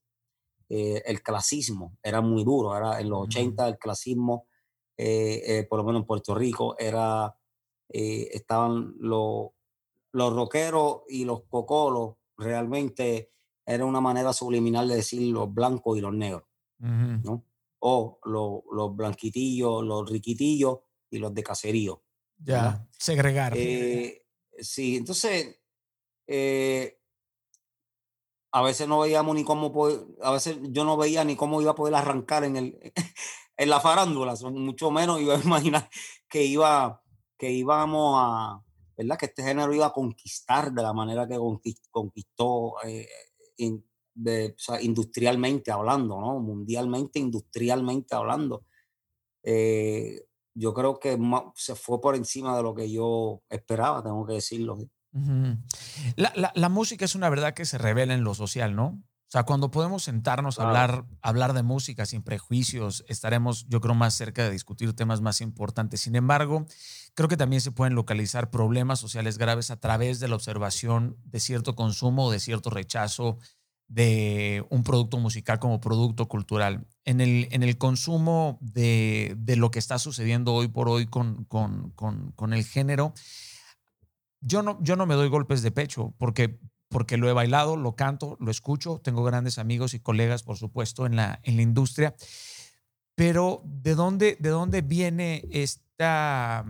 El 0.69 1.21
clasismo 1.23 1.99
era 2.01 2.21
muy 2.21 2.45
duro, 2.45 2.77
era 2.77 3.01
en 3.01 3.11
los 3.11 3.23
80 3.25 3.69
el 3.69 3.79
clasismo, 3.79 4.47
por 4.97 5.79
lo 5.79 5.85
menos 5.85 6.01
en 6.01 6.07
Puerto 6.07 6.35
Rico, 6.35 6.77
era 6.79 7.37
eh, 7.93 8.29
estaban 8.33 8.95
los, 8.99 9.49
los 10.13 10.33
rockeros 10.33 11.03
y 11.09 11.25
los 11.25 11.43
cocolos, 11.49 12.17
realmente 12.37 13.33
era 13.67 13.85
una 13.85 14.01
manera 14.01 14.33
subliminal 14.33 14.89
de 14.89 14.97
decir 14.97 15.23
los 15.33 15.53
blancos 15.53 15.99
y 15.99 16.01
los 16.01 16.15
negros, 16.15 16.45
uh 16.81 16.87
-huh. 16.87 17.23
¿no? 17.23 17.45
O 17.81 18.21
los, 18.25 18.63
los, 18.73 18.95
blanquitillos, 18.95 19.83
los 19.85 20.09
riquitillos 20.09 20.81
y 21.11 21.19
los 21.19 21.35
de 21.35 21.43
caserío. 21.43 22.03
Ya, 22.39 22.87
segregar. 22.99 23.55
Eh, 23.57 24.27
sí, 24.59 24.97
entonces, 24.97 25.59
eh, 26.27 27.01
a 28.53 28.63
veces 28.63 28.87
no 28.87 29.01
veíamos 29.01 29.35
ni 29.35 29.45
cómo, 29.45 29.73
poder, 29.73 30.01
a 30.23 30.33
veces 30.33 30.59
yo 30.71 30.85
no 30.85 30.97
veía 30.97 31.25
ni 31.25 31.37
cómo 31.37 31.61
iba 31.61 31.73
a 31.73 31.75
poder 31.75 31.95
arrancar 31.95 32.45
en, 32.45 32.57
el, 32.57 32.93
en 33.57 33.71
la 33.71 33.81
farándula, 33.81 34.35
mucho 34.53 34.91
menos 34.91 35.21
iba 35.21 35.37
a 35.37 35.41
imaginar 35.41 35.89
que 36.29 36.45
iba 36.45 37.03
que 37.41 37.51
íbamos 37.51 38.17
a, 38.19 38.63
¿verdad? 38.99 39.19
Que 39.19 39.27
este 39.27 39.43
género 39.43 39.73
iba 39.73 39.87
a 39.87 39.93
conquistar 39.95 40.73
de 40.73 40.83
la 40.83 40.93
manera 40.93 41.27
que 41.27 41.39
conquistó, 41.91 42.75
eh, 42.85 43.09
in, 43.57 43.83
de, 44.15 44.55
o 44.55 44.59
sea, 44.59 44.83
industrialmente 44.83 45.73
hablando, 45.73 46.21
¿no? 46.21 46.39
Mundialmente, 46.39 47.19
industrialmente 47.19 48.15
hablando. 48.15 48.67
Eh, 49.43 50.21
yo 50.55 50.75
creo 50.75 51.01
que 51.01 51.19
se 51.55 51.75
fue 51.75 51.99
por 51.99 52.15
encima 52.15 52.55
de 52.55 52.63
lo 52.63 52.75
que 52.75 52.93
yo 52.93 53.43
esperaba, 53.49 54.03
tengo 54.03 54.27
que 54.27 54.35
decirlo. 54.35 54.75
Uh 54.75 55.19
-huh. 55.19 55.59
la, 56.17 56.33
la, 56.37 56.53
la, 56.55 56.69
música 56.69 57.07
es 57.07 57.15
una 57.15 57.31
verdad 57.31 57.55
que 57.55 57.65
se 57.65 57.79
revela 57.79 58.13
en 58.13 58.23
lo 58.23 58.35
social, 58.35 58.77
¿no? 58.77 59.03
O 59.31 59.33
sea, 59.33 59.45
cuando 59.45 59.71
podemos 59.71 60.03
sentarnos 60.03 60.59
a 60.59 60.67
hablar, 60.67 61.05
hablar 61.23 61.53
de 61.53 61.63
música 61.63 62.05
sin 62.05 62.25
prejuicios, 62.25 63.05
estaremos, 63.07 63.65
yo 63.69 63.81
creo, 63.81 63.95
más 63.95 64.15
cerca 64.15 64.43
de 64.43 64.51
discutir 64.51 64.93
temas 64.93 65.21
más 65.21 65.41
importantes. 65.41 66.01
Sin 66.01 66.17
embargo, 66.17 66.67
creo 67.15 67.29
que 67.29 67.37
también 67.37 67.61
se 67.61 67.73
pueden 67.73 67.95
localizar 67.95 68.51
problemas 68.51 69.01
sociales 69.01 69.39
graves 69.39 69.71
a 69.71 69.79
través 69.79 70.21
de 70.21 70.29
la 70.29 70.37
observación 70.37 71.17
de 71.25 71.41
cierto 71.41 71.75
consumo 71.75 72.27
o 72.27 72.31
de 72.31 72.41
cierto 72.41 72.71
rechazo 72.71 73.39
de 73.89 74.65
un 74.71 74.85
producto 74.85 75.19
musical 75.19 75.59
como 75.59 75.81
producto 75.81 76.29
cultural. 76.29 76.87
En 77.05 77.21
el, 77.21 77.49
en 77.51 77.63
el 77.63 77.77
consumo 77.77 78.59
de, 78.61 79.35
de 79.37 79.57
lo 79.57 79.71
que 79.71 79.81
está 79.81 79.99
sucediendo 79.99 80.55
hoy 80.55 80.69
por 80.69 80.89
hoy 80.89 81.07
con, 81.07 81.45
con, 81.45 81.91
con, 81.91 82.31
con 82.33 82.53
el 82.53 82.65
género, 82.65 83.15
yo 84.41 84.63
no, 84.63 84.79
yo 84.81 84.97
no 84.97 85.07
me 85.07 85.17
doy 85.17 85.29
golpes 85.29 85.63
de 85.63 85.71
pecho 85.71 86.15
porque 86.19 86.61
porque 86.91 87.17
lo 87.17 87.31
he 87.31 87.33
bailado, 87.33 87.77
lo 87.77 87.95
canto, 87.95 88.37
lo 88.41 88.51
escucho, 88.51 89.01
tengo 89.01 89.23
grandes 89.23 89.59
amigos 89.59 89.95
y 89.95 90.01
colegas, 90.01 90.43
por 90.43 90.57
supuesto, 90.57 91.07
en 91.07 91.15
la, 91.15 91.39
en 91.45 91.55
la 91.55 91.63
industria, 91.63 92.17
pero 93.15 93.63
¿de 93.65 93.95
dónde, 93.95 94.37
de 94.41 94.49
dónde 94.49 94.83
viene 94.83 95.45
esta, 96.01 96.65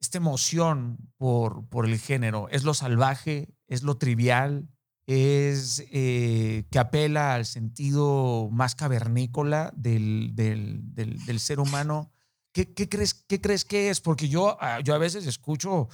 esta 0.00 0.18
emoción 0.18 0.98
por, 1.16 1.68
por 1.68 1.86
el 1.86 1.98
género? 1.98 2.48
¿Es 2.50 2.62
lo 2.62 2.74
salvaje? 2.74 3.48
¿Es 3.66 3.82
lo 3.82 3.96
trivial? 3.96 4.68
¿Es 5.06 5.84
eh, 5.90 6.64
que 6.70 6.78
apela 6.78 7.34
al 7.34 7.44
sentido 7.44 8.48
más 8.52 8.76
cavernícola 8.76 9.72
del, 9.76 10.30
del, 10.34 10.94
del, 10.94 11.40
ser 11.40 11.58
humano? 11.58 12.12
¿Qué, 12.52 12.72
¿Qué, 12.72 12.88
crees, 12.88 13.14
¿Qué 13.14 13.40
crees 13.40 13.64
que 13.64 13.90
es? 13.90 14.00
Porque 14.00 14.28
yo, 14.28 14.56
ah, 14.60 14.78
yo 14.80 14.94
a 14.94 14.98
veces 14.98 15.26
escucho 15.26 15.88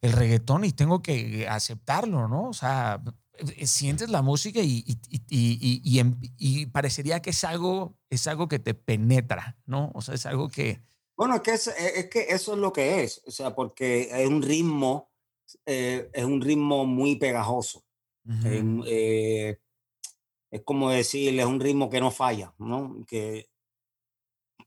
el 0.00 0.12
reggaetón 0.12 0.64
y 0.64 0.72
tengo 0.72 1.02
que 1.02 1.46
aceptarlo, 1.46 2.26
¿no? 2.26 2.48
O 2.48 2.54
sea, 2.54 3.02
sientes 3.64 4.08
la 4.10 4.22
música 4.22 4.60
y, 4.60 4.84
y, 4.86 5.00
y, 5.28 5.80
y, 5.84 6.02
y 6.38 6.66
parecería 6.66 7.20
que 7.20 7.30
es 7.30 7.44
algo, 7.44 7.96
es 8.10 8.26
algo 8.26 8.48
que 8.48 8.58
te 8.58 8.74
penetra, 8.74 9.56
¿no? 9.66 9.90
O 9.94 10.00
sea, 10.00 10.14
es 10.14 10.26
algo 10.26 10.48
que... 10.48 10.80
Bueno, 11.16 11.34
es 11.36 11.40
que, 11.42 11.52
es, 11.52 11.66
es 11.68 12.10
que 12.10 12.26
eso 12.28 12.52
es 12.52 12.58
lo 12.58 12.72
que 12.72 13.02
es, 13.02 13.22
o 13.26 13.30
sea, 13.30 13.54
porque 13.54 14.08
es 14.10 14.28
un 14.28 14.42
ritmo, 14.42 15.10
eh, 15.66 16.08
es 16.12 16.24
un 16.24 16.40
ritmo 16.40 16.86
muy 16.86 17.16
pegajoso. 17.16 17.84
Uh 18.24 18.30
-huh. 18.32 18.84
eh, 18.86 19.58
es 20.50 20.62
como 20.62 20.90
decir, 20.90 21.38
es 21.38 21.46
un 21.46 21.60
ritmo 21.60 21.90
que 21.90 22.00
no 22.00 22.10
falla, 22.10 22.54
¿no? 22.58 23.04
Que 23.06 23.48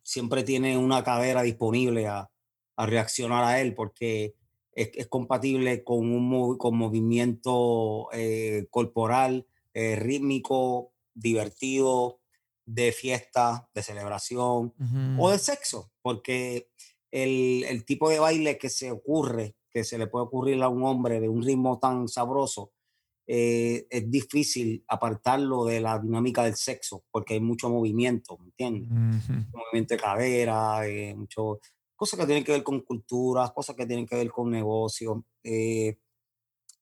siempre 0.04 0.44
tiene 0.44 0.78
una 0.78 1.04
cadera 1.04 1.42
disponible 1.42 2.08
a, 2.08 2.30
a 2.76 2.86
reaccionar 2.86 3.44
a 3.44 3.62
él 3.62 3.74
porque 3.76 4.36
es, 4.74 4.92
es 4.96 5.08
compatible 5.08 5.84
con 5.84 6.12
un 6.12 6.58
con 6.58 6.78
movimiento 6.78 8.08
eh, 8.14 8.68
corporal, 8.70 9.48
eh, 9.74 9.96
rítmico, 9.96 10.94
divertido, 11.14 12.22
de 12.66 12.92
fiesta, 12.92 13.70
de 13.74 13.84
celebración 13.84 14.74
uh 14.80 14.84
-huh. 14.84 15.16
o 15.20 15.30
de 15.32 15.40
sexo, 15.40 15.92
porque 16.02 16.70
el, 17.12 17.66
el, 17.68 17.86
tipo 17.86 18.10
de 18.10 18.20
baile 18.20 18.58
que 18.58 18.70
se 18.70 18.92
ocurre, 18.92 19.56
que 19.70 19.84
se 19.84 19.98
le 19.98 20.08
puede 20.08 20.26
ocurrir 20.26 20.62
a 20.64 20.70
un 20.70 20.84
hombre 20.84 21.20
de 21.20 21.28
un 21.28 21.44
ritmo 21.44 21.80
tan 21.80 22.08
sabroso, 22.08 22.72
eh, 23.28 23.88
es 23.90 24.10
difícil 24.10 24.84
apartarlo 24.88 25.66
de 25.66 25.80
la 25.82 26.00
dinámica 26.00 26.44
del 26.44 26.56
sexo, 26.56 27.04
porque 27.12 27.36
hay 27.36 27.40
mucho 27.40 27.70
movimiento, 27.70 28.38
¿me 28.38 28.46
entiendes? 28.46 28.90
Uh 28.90 28.94
-huh. 28.94 29.48
Movimiento 29.54 29.94
de 29.94 30.00
cadera, 30.00 30.88
eh, 30.88 31.16
mucho 31.16 31.60
cosas 32.02 32.20
que 32.20 32.26
tienen 32.26 32.44
que 32.44 32.54
ver 32.54 32.64
con 32.64 32.80
cultura, 32.80 33.48
cosas 33.54 33.76
que 33.76 33.86
tienen 33.86 34.08
que 34.08 34.16
ver 34.16 34.32
con 34.32 34.50
negocios. 34.50 35.20
Eh, 35.44 36.00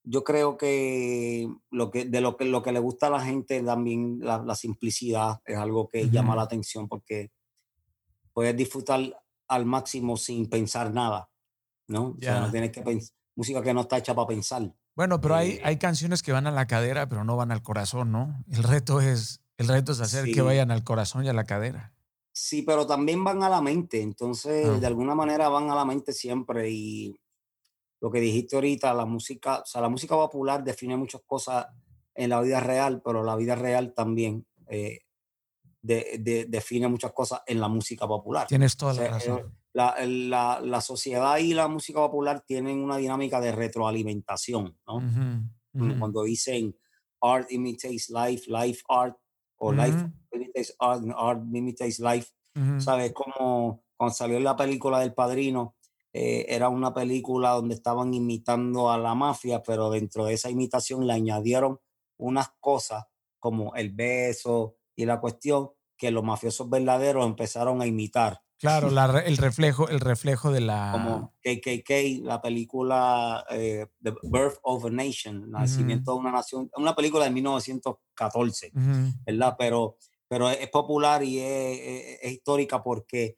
yo 0.02 0.24
creo 0.24 0.56
que, 0.56 1.46
lo 1.72 1.92
que 1.92 2.06
de 2.06 2.22
lo 2.22 2.38
que, 2.38 2.46
lo 2.46 2.64
que 2.64 2.72
le 2.72 2.80
gusta 2.80 3.08
a 3.08 3.10
la 3.10 3.20
gente 3.20 3.62
también, 3.62 4.20
la, 4.22 4.56
simplicidad 4.56 5.42
es 5.44 5.58
algo 5.58 5.90
que 5.90 6.10
llama 6.10 6.38
la 6.38 6.44
atención 6.44 6.88
porque 6.88 7.34
puedes 8.32 8.56
disfrutar 8.56 9.22
al 9.50 9.66
máximo 9.66 10.16
sin 10.16 10.50
pensar 10.50 10.94
nada, 10.94 11.30
¿no? 11.90 12.16
O 12.18 12.22
sea, 12.22 12.40
no 12.40 12.50
tienes 12.50 12.72
que 12.72 12.82
pensar, 12.82 13.14
música 13.36 13.62
que 13.62 13.74
no 13.74 13.82
está 13.82 13.98
hecha 13.98 14.16
para 14.16 14.28
pensar. 14.28 14.74
Bueno, 14.96 15.20
pero 15.20 15.36
hay, 15.36 15.50
eh, 15.50 15.62
hay 15.66 15.78
canciones 15.80 16.24
que 16.24 16.32
van 16.32 16.48
a 16.48 16.52
la 16.52 16.66
cadera, 16.66 17.10
pero 17.10 17.26
no 17.26 17.36
van 17.36 17.52
al 17.52 17.62
corazón, 17.62 18.14
¿no? 18.14 18.42
El 18.50 18.64
reto 18.64 19.02
es, 19.02 19.42
el 19.58 19.68
reto 19.68 19.92
es 19.92 20.00
hacer 20.00 20.32
que 20.32 20.42
vayan 20.42 20.72
al 20.72 20.86
corazón 20.86 21.26
y 21.26 21.28
a 21.28 21.34
la 21.34 21.44
cadera. 21.44 21.92
Sí, 22.42 22.62
pero 22.62 22.88
también 22.88 23.22
van 23.22 23.44
a 23.44 23.50
la 23.50 23.62
mente, 23.62 24.02
entonces 24.02 24.66
ah. 24.66 24.80
de 24.80 24.88
alguna 24.88 25.14
manera 25.14 25.50
van 25.50 25.70
a 25.70 25.76
la 25.76 25.84
mente 25.84 26.14
siempre 26.14 26.70
y 26.70 27.20
lo 28.00 28.10
que 28.10 28.22
dijiste 28.22 28.56
ahorita, 28.56 28.94
la 28.94 29.06
música, 29.06 29.60
o 29.60 29.66
sea, 29.66 29.82
la 29.82 29.90
música 29.90 30.16
popular 30.16 30.64
define 30.64 30.96
muchas 30.96 31.22
cosas 31.26 31.68
en 32.16 32.30
la 32.30 32.40
vida 32.40 32.62
real, 32.62 33.02
pero 33.04 33.24
la 33.24 33.36
vida 33.36 33.56
real 33.56 33.94
también 33.94 34.48
eh, 34.68 35.02
define 35.82 36.88
muchas 36.88 37.12
cosas 37.12 37.42
en 37.46 37.60
la 37.60 37.68
música 37.68 38.08
popular. 38.08 38.48
Tienes 38.48 38.78
toda 38.78 38.94
la 38.94 39.10
razón. 39.10 39.40
Eh, 39.40 40.08
la, 40.08 40.62
la, 40.64 40.80
sociedad 40.80 41.38
y 41.40 41.54
la 41.54 41.68
música 41.68 42.00
popular 42.00 42.40
tienen 42.48 42.80
una 42.80 42.96
dinámica 42.96 43.42
de 43.42 43.52
retroalimentación, 43.52 44.78
¿no? 44.88 46.00
Cuando 46.00 46.24
dicen 46.24 46.74
art 47.22 47.52
imitates 47.52 48.10
life, 48.10 48.50
life 48.50 48.82
art, 48.88 49.18
o 49.60 49.72
life 49.72 50.10
imitates 50.32 50.76
art, 50.80 51.04
art 51.16 51.42
imitates 51.54 52.00
life, 52.00 52.30
¿sabes? 52.80 53.14
Como 53.14 53.84
cuando 53.96 54.14
salió 54.14 54.40
la 54.40 54.56
película 54.56 55.00
del 55.00 55.14
Padrino, 55.14 55.76
eh, 56.14 56.46
era 56.50 56.70
una 56.70 56.94
película 56.94 57.52
donde 57.52 57.76
estaban 57.76 58.14
imitando 58.14 58.92
a 58.92 58.98
la 58.98 59.14
mafia, 59.14 59.62
pero 59.62 59.90
dentro 59.90 60.26
de 60.26 60.34
esa 60.34 60.50
imitación 60.50 61.06
le 61.06 61.14
añadieron 61.14 61.80
unas 62.18 62.50
cosas 62.60 63.06
como 63.40 63.76
el 63.76 63.92
beso 63.92 64.76
y 64.96 65.06
la 65.06 65.20
cuestión 65.20 65.72
que 65.98 66.12
los 66.12 66.24
mafiosos 66.24 66.70
verdaderos 66.70 67.26
empezaron 67.26 67.82
a 67.82 67.86
imitar. 67.86 68.42
Claro, 68.60 68.90
el, 69.20 69.38
reflejo, 69.38 69.88
el 69.88 70.00
reflejo 70.00 70.52
de 70.52 70.62
la... 70.62 70.90
Como 70.92 71.34
KKK, 71.42 72.24
la 72.24 72.42
película 72.42 73.46
eh, 73.50 73.88
The 74.04 74.14
Birth 74.24 74.60
of 74.64 74.86
a 74.86 74.90
Nation, 74.90 75.50
Nacimiento 75.50 76.14
de 76.14 76.20
una 76.20 76.32
Nación, 76.32 76.70
una 76.76 76.94
película 76.94 77.24
de 77.26 77.32
1914, 77.32 78.72
¿verdad? 79.26 79.56
Pero, 79.58 79.98
pero 80.28 80.50
es, 80.50 80.70
popular 80.70 81.24
y 81.24 81.40
es, 81.40 82.20
es, 82.22 82.32
histórica 82.34 82.84
porque 82.84 83.38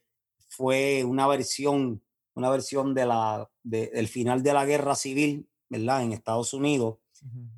fue 0.49 1.03
una 1.03 1.27
versión 1.27 2.01
una 2.33 2.49
versión 2.49 2.93
de 2.93 3.05
la, 3.05 3.49
del 3.63 4.07
final 4.07 4.43
de 4.43 4.53
la 4.53 4.65
guerra 4.65 4.95
civil, 4.95 5.49
¿verdad? 5.69 6.03
En 6.03 6.13
Estados 6.13 6.53
Unidos. 6.53 6.97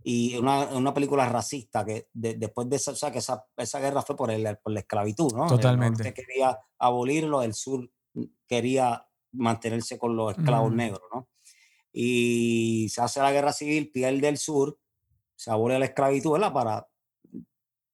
Y 0.03 0.35
una, 0.35 0.65
una, 0.75 0.93
película 0.93 1.29
racista 1.29 1.85
que 1.85 2.09
después 2.11 2.69
de 2.69 2.75
esa, 2.75 2.91
o 2.91 2.95
sea, 2.95 3.11
que 3.11 3.19
esa, 3.19 3.45
esa 3.55 3.79
guerra 3.79 4.01
fue 4.01 4.17
por, 4.17 4.29
el, 4.29 4.57
por 4.57 4.73
la 4.73 4.81
esclavitud, 4.81 5.33
¿no? 5.33 5.47
Totalmente. 5.47 6.01
El 6.01 6.07
norte 6.09 6.21
quería 6.21 6.59
abolirlo, 6.77 7.41
el 7.41 7.53
sur 7.53 7.89
quería 8.45 9.07
mantenerse 9.31 9.97
con 9.97 10.15
los 10.15 10.37
esclavos 10.37 10.73
negros, 10.73 11.01
¿no? 11.13 11.29
Y 11.93 12.89
se 12.89 13.01
hace 13.01 13.21
la 13.21 13.31
guerra 13.31 13.53
civil, 13.53 13.91
pierde 13.91 14.27
el 14.27 14.37
sur, 14.37 14.77
se 15.35 15.51
abole 15.51 15.79
la 15.79 15.85
esclavitud, 15.85 16.33
¿verdad? 16.33 16.51
Para, 16.51 16.87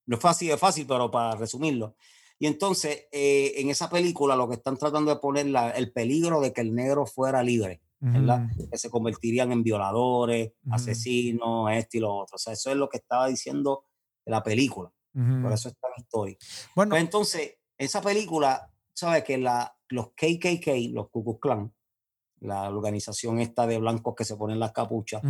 no 0.07 0.15
es 0.15 0.21
fácil, 0.21 0.49
es 0.49 0.59
fácil, 0.59 0.87
pero 0.87 1.11
para 1.11 1.35
resumirlo. 1.35 1.95
Y 2.39 2.47
entonces, 2.47 3.07
eh, 3.11 3.53
en 3.57 3.69
esa 3.69 3.89
película 3.89 4.35
lo 4.35 4.47
que 4.47 4.55
están 4.55 4.77
tratando 4.77 5.13
de 5.13 5.19
poner 5.19 5.47
la, 5.47 5.71
el 5.71 5.91
peligro 5.91 6.39
de 6.41 6.53
que 6.53 6.61
el 6.61 6.73
negro 6.73 7.05
fuera 7.05 7.43
libre, 7.43 7.81
¿verdad? 7.99 8.47
Que 8.71 8.77
se 8.77 8.89
convertirían 8.89 9.51
en 9.51 9.63
violadores, 9.63 10.53
asesinos, 10.71 11.71
esto 11.71 11.97
y 11.97 11.99
lo 11.99 12.15
otro. 12.15 12.35
O 12.35 12.39
sea, 12.39 12.53
eso 12.53 12.71
es 12.71 12.77
lo 12.77 12.89
que 12.89 12.97
estaba 12.97 13.27
diciendo 13.27 13.85
la 14.25 14.43
película. 14.43 14.91
Por 15.13 15.51
eso 15.51 15.69
es 15.69 15.77
tan 15.77 15.91
histórico. 15.97 16.39
Bueno, 16.75 16.91
pues 16.91 17.01
entonces, 17.01 17.57
esa 17.77 18.01
película, 18.01 18.71
¿sabes? 18.93 19.23
Que 19.23 19.37
la, 19.37 19.75
los 19.89 20.09
KKK, 20.11 20.91
los 20.91 21.09
Ku 21.09 21.23
Klux 21.23 21.39
Klan, 21.41 21.73
la 22.41 22.69
organización 22.69 23.39
esta 23.39 23.67
de 23.67 23.79
blancos 23.79 24.15
que 24.15 24.23
se 24.23 24.37
ponen 24.37 24.59
las 24.59 24.71
capuchas, 24.71 25.21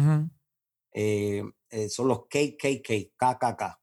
eh, 0.93 1.43
eh, 1.69 1.89
son 1.89 2.07
los 2.07 2.27
KKK, 2.27 3.13
KKK 3.15 3.79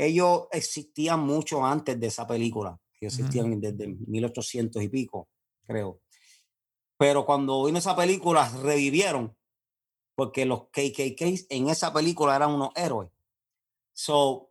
ellos 0.00 0.48
existían 0.50 1.20
mucho 1.20 1.64
antes 1.64 2.00
de 2.00 2.06
esa 2.06 2.26
película, 2.26 2.80
que 2.98 3.06
existían 3.06 3.60
desde 3.60 3.86
1800 3.86 4.82
y 4.82 4.88
pico, 4.88 5.28
creo. 5.66 6.00
Pero 7.00 7.24
cuando 7.24 7.64
vino 7.64 7.78
esa 7.78 7.96
película, 7.96 8.46
revivieron, 8.62 9.34
porque 10.14 10.44
los 10.44 10.64
KKK 10.64 11.46
en 11.48 11.70
esa 11.70 11.94
película 11.94 12.36
eran 12.36 12.50
unos 12.50 12.72
héroes. 12.76 13.10
So, 13.94 14.50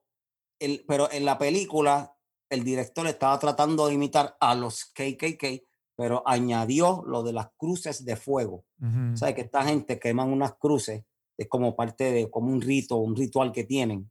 el, 0.58 0.84
pero 0.88 1.12
en 1.12 1.26
la 1.26 1.38
película, 1.38 2.18
el 2.50 2.64
director 2.64 3.06
estaba 3.06 3.38
tratando 3.38 3.86
de 3.86 3.94
imitar 3.94 4.36
a 4.40 4.56
los 4.56 4.86
KKK, 4.86 5.64
pero 5.96 6.24
añadió 6.26 7.04
lo 7.06 7.22
de 7.22 7.34
las 7.34 7.52
cruces 7.56 8.04
de 8.04 8.16
fuego. 8.16 8.66
O 9.14 9.16
sea, 9.16 9.36
que 9.36 9.42
esta 9.42 9.64
gente 9.64 10.00
queman 10.00 10.34
unas 10.34 10.56
cruces, 10.56 11.04
es 11.38 11.48
como 11.48 11.76
parte 11.76 12.12
de, 12.12 12.32
como 12.32 12.52
un 12.52 12.62
rito, 12.62 12.96
un 12.96 13.16
ritual 13.16 13.52
que 13.52 13.64
tienen 13.64 14.10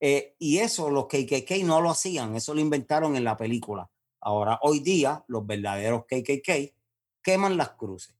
eh, 0.00 0.34
y 0.38 0.58
eso 0.58 0.90
los 0.90 1.06
KKK 1.06 1.64
no 1.64 1.80
lo 1.80 1.90
hacían, 1.90 2.34
eso 2.34 2.54
lo 2.54 2.60
inventaron 2.60 3.14
en 3.14 3.24
la 3.24 3.36
película. 3.36 3.90
Ahora, 4.20 4.58
hoy 4.62 4.80
día, 4.80 5.24
los 5.28 5.46
verdaderos 5.46 6.04
KKK 6.06 6.75
queman 7.26 7.56
las 7.56 7.70
cruces. 7.70 8.14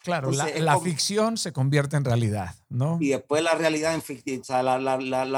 Claro, 0.00 0.32
la, 0.32 0.80
ficción 0.80 1.36
se 1.36 1.52
convierte 1.52 1.96
en 1.96 2.04
realidad, 2.04 2.56
¿no? 2.68 2.98
Y 3.00 3.10
después 3.10 3.40
la 3.40 3.54
realidad 3.54 3.94
en 3.94 4.02
ficción, 4.02 4.40
o 4.40 4.44
sea, 4.44 4.60
la, 4.60 4.76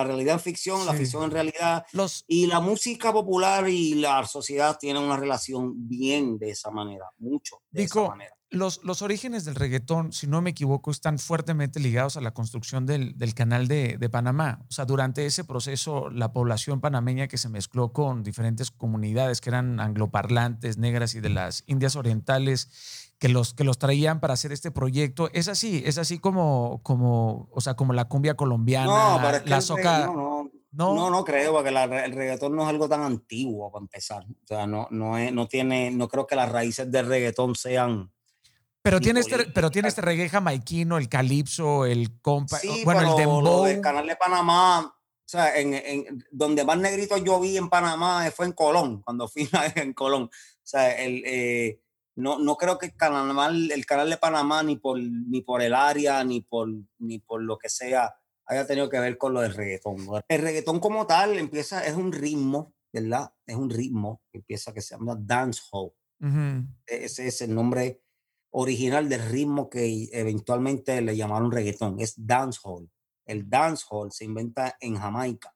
realidad 0.05 0.35
en 0.35 0.41
ficción, 0.41 0.87
la 0.87 0.95
ficción 0.95 1.25
en 1.25 1.31
realidad. 1.33 1.85
Los, 1.93 2.25
y 2.27 2.47
la 2.47 2.61
música 2.61 3.13
popular 3.13 3.69
y 3.69 3.97
la 3.97 4.25
sociedad 4.25 4.79
tienen 4.79 5.03
una 5.03 5.19
relación 5.19 5.87
bien 5.87 6.39
de 6.39 6.49
esa 6.49 6.71
manera, 6.71 7.05
mucho 7.19 7.61
de 7.71 7.83
esa 7.83 8.09
manera. 8.09 8.35
Los, 8.51 8.85
los, 8.85 9.03
orígenes 9.03 9.45
del 9.45 9.57
reggaetón, 9.57 10.13
si 10.13 10.27
no 10.29 10.41
me 10.41 10.51
equivoco, 10.51 10.91
están 10.91 11.19
fuertemente 11.19 11.81
ligados 11.81 12.17
a 12.17 12.21
la 12.21 12.33
construcción 12.33 12.87
del, 12.87 13.19
del 13.19 13.35
canal 13.35 13.67
de, 13.67 13.97
de, 13.99 14.09
Panamá. 14.09 14.65
O 14.69 14.73
sea, 14.73 14.85
durante 14.85 15.27
ese 15.27 15.43
proceso, 15.43 16.09
la 16.11 16.33
población 16.33 16.81
panameña 16.81 17.27
que 17.27 17.37
se 17.37 17.49
mezcló 17.49 17.93
con 17.93 18.23
diferentes 18.23 18.71
comunidades 18.71 19.41
que 19.41 19.51
eran 19.51 19.81
angloparlantes, 19.81 20.79
negras 20.79 21.17
y 21.17 21.21
de 21.21 21.31
las 21.31 21.65
Indias 21.67 21.97
Orientales, 21.97 23.15
que 23.19 23.29
los, 23.29 23.55
que 23.55 23.65
los 23.65 23.79
traían 23.79 24.21
para 24.21 24.35
hacer 24.35 24.53
este 24.53 24.71
proyecto, 24.71 25.31
es 25.33 25.49
así, 25.49 25.83
es 25.85 25.99
así 25.99 26.19
como, 26.19 26.81
como, 26.83 27.49
o 27.51 27.61
sea, 27.61 27.75
como 27.75 27.93
la 27.93 28.05
cumbia 28.05 28.35
colombiana, 28.35 28.87
no, 28.87 29.47
la 29.47 29.61
soca. 29.61 30.07
No, 30.07 30.51
no, 30.73 30.95
no, 30.95 31.11
no, 31.11 31.25
creo, 31.25 31.53
porque 31.53 31.69
el 31.71 32.13
reggaetón 32.13 32.57
no 32.57 32.63
es 32.63 32.69
algo 32.69 32.89
tan 32.89 33.03
antiguo 33.03 33.71
para 33.71 33.83
empezar. 33.83 34.25
O 34.25 34.47
sea, 34.47 34.67
no, 34.67 34.89
no, 34.91 35.17
es, 35.17 35.33
no 35.33 35.47
tiene, 35.47 35.91
no 35.93 36.09
creo 36.09 36.27
que 36.27 36.35
las 36.35 36.51
raíces 36.51 36.91
del 36.91 37.07
reggaetón 37.07 37.55
sean 37.55 38.11
pero 38.85 39.01
tiene, 39.01 39.21
este, 39.21 39.47
pero 39.47 39.71
tiene 39.71 39.89
este 39.89 40.03
reggae 40.03 40.29
jamaiquino, 40.29 40.99
el 40.99 41.09
calipso, 41.09 41.87
el 41.87 42.21
compa, 42.21 42.59
sí, 42.59 42.83
bueno, 42.85 43.01
el 43.01 43.17
dembow. 43.17 43.65
el 43.65 43.81
canal 43.81 44.07
de 44.07 44.15
Panamá, 44.15 44.81
o 44.81 45.27
sea, 45.27 45.59
en, 45.59 45.73
en, 45.73 46.23
donde 46.31 46.67
más 46.67 46.77
negrito 46.77 47.17
yo 47.17 47.41
vi 47.41 47.57
en 47.57 47.71
Panamá 47.71 48.31
fue 48.31 48.45
en 48.45 48.53
Colón, 48.53 49.01
cuando 49.01 49.27
fui 49.27 49.49
en 49.77 49.95
Colón. 49.95 50.25
O 50.25 50.67
sea, 50.67 51.03
el, 51.03 51.23
eh, 51.25 51.81
no, 52.17 52.39
no 52.39 52.57
creo 52.57 52.77
que 52.77 52.85
el 52.85 52.95
canal, 52.95 53.73
el 53.73 53.87
canal 53.87 54.11
de 54.11 54.19
Panamá, 54.19 54.63
ni 54.63 54.77
por, 54.77 54.99
ni 54.99 55.41
por 55.41 55.63
el 55.63 55.75
área, 55.75 56.23
ni 56.23 56.43
por, 56.43 56.69
ni 56.99 57.21
por 57.21 57.43
lo 57.43 57.57
que 57.57 57.71
sea, 57.71 58.15
haya 58.45 58.67
tenido 58.67 58.91
que 58.91 59.01
ver 59.01 59.17
con 59.17 59.33
lo 59.33 59.41
del 59.41 59.55
reggaetón. 59.55 60.07
El 60.29 60.43
reggaetón 60.43 60.79
como 60.79 61.07
tal 61.07 61.39
empieza, 61.39 61.87
es 61.87 61.95
un 61.95 62.13
ritmo, 62.13 62.75
¿verdad? 62.93 63.33
Es 63.47 63.57
un 63.57 63.71
ritmo 63.71 64.21
que 64.31 64.41
empieza 64.41 64.75
que 64.75 64.83
se 64.83 64.95
llama 64.95 65.17
dancehall. 65.19 65.93
Ese 66.87 67.27
es 67.27 67.41
el 67.41 67.55
nombre 67.55 68.04
original 68.57 69.09
del 69.09 69.29
ritmo 69.31 69.69
que 69.69 70.09
eventualmente 70.13 71.01
le 71.01 71.17
llamaron 71.17 71.51
reggaetón, 71.51 71.99
es 71.99 72.15
dancehall. 72.17 72.89
El 73.27 73.51
dancehall 73.51 74.13
se 74.13 74.25
inventa 74.25 74.77
en 74.81 74.97
Jamaica. 74.97 75.53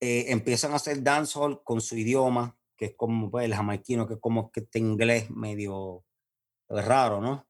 Eh, 0.00 0.32
empiezan 0.32 0.72
a 0.72 0.76
hacer 0.76 1.02
dancehall 1.02 1.62
con 1.64 1.80
su 1.80 1.96
idioma, 1.96 2.56
que 2.76 2.86
es 2.86 2.94
como 2.96 3.30
pues, 3.30 3.44
el 3.44 3.54
jamaiquino, 3.54 4.06
que 4.06 4.14
es 4.14 4.20
como 4.20 4.50
que 4.50 4.60
este 4.60 4.78
inglés 4.78 5.30
medio 5.30 6.04
raro, 6.68 7.20
¿no? 7.20 7.46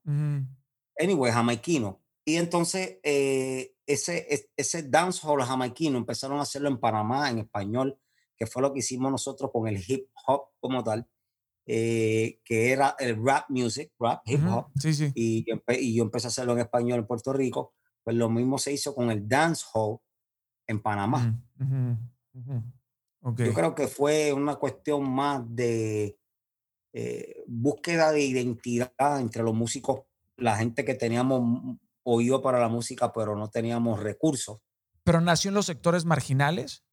Anyway, 0.98 1.32
jamaiquino. 1.32 2.02
Y 2.24 2.36
entonces 2.36 2.98
eh, 3.05 3.76
ese, 3.86 4.51
ese 4.56 4.82
dancehall 4.82 5.43
jamaiquino 5.43 5.98
empezaron 5.98 6.39
a 6.39 6.43
hacerlo 6.43 6.68
en 6.68 6.80
Panamá, 6.80 7.30
en 7.30 7.39
español, 7.39 7.97
que 8.36 8.47
fue 8.47 8.60
lo 8.60 8.72
que 8.72 8.80
hicimos 8.80 9.12
nosotros 9.12 9.51
con 9.52 9.68
el 9.68 9.82
hip 9.86 10.09
hop 10.26 10.48
como 10.59 10.82
tal. 10.82 11.09
Eh, 11.64 12.40
que 12.44 12.72
era 12.72 12.97
el 12.98 13.24
rap 13.24 13.48
music, 13.48 13.93
rap, 13.98 14.22
hip 14.24 14.40
hop, 14.48 14.72
Y, 15.14 15.47
y, 15.68 15.94
yo 15.94 16.02
empecé 16.02 16.26
a 16.26 16.28
hacerlo 16.28 16.55
en 16.55 16.59
español 16.59 16.98
en 16.98 17.06
Puerto 17.06 17.32
Rico, 17.32 17.74
pues 18.02 18.16
lo 18.16 18.28
mismo 18.28 18.59
se 18.59 18.72
hizo 18.72 18.94
con 18.94 19.10
el 19.10 19.28
dance 19.28 19.64
hall 19.72 19.98
en 20.66 20.82
Panamá. 20.82 21.40
Yo 23.36 23.55
creo 23.55 23.74
que 23.76 23.86
fue 23.86 24.32
una 24.32 24.56
cuestión 24.56 25.09
más 25.09 25.43
de, 25.55 26.18
eh, 26.94 27.43
búsqueda 27.47 28.12
de 28.12 28.20
identidad 28.20 29.18
entre 29.18 29.43
los 29.43 29.55
músicos, 29.55 30.02
la 30.36 30.56
gente 30.56 30.84
que 30.84 30.94
teníamos 30.94 31.78
oído 32.02 32.43
para 32.43 32.60
la 32.60 32.68
música, 32.68 33.12
pero 33.12 33.34
no 33.34 33.48
teníamos 33.48 34.01
recursos. 34.01 34.59
¿Pero 35.02 35.20
nació 35.20 35.48
en 35.48 35.55
los 35.55 35.66
sectores 35.66 36.05
marginales? 36.05 36.84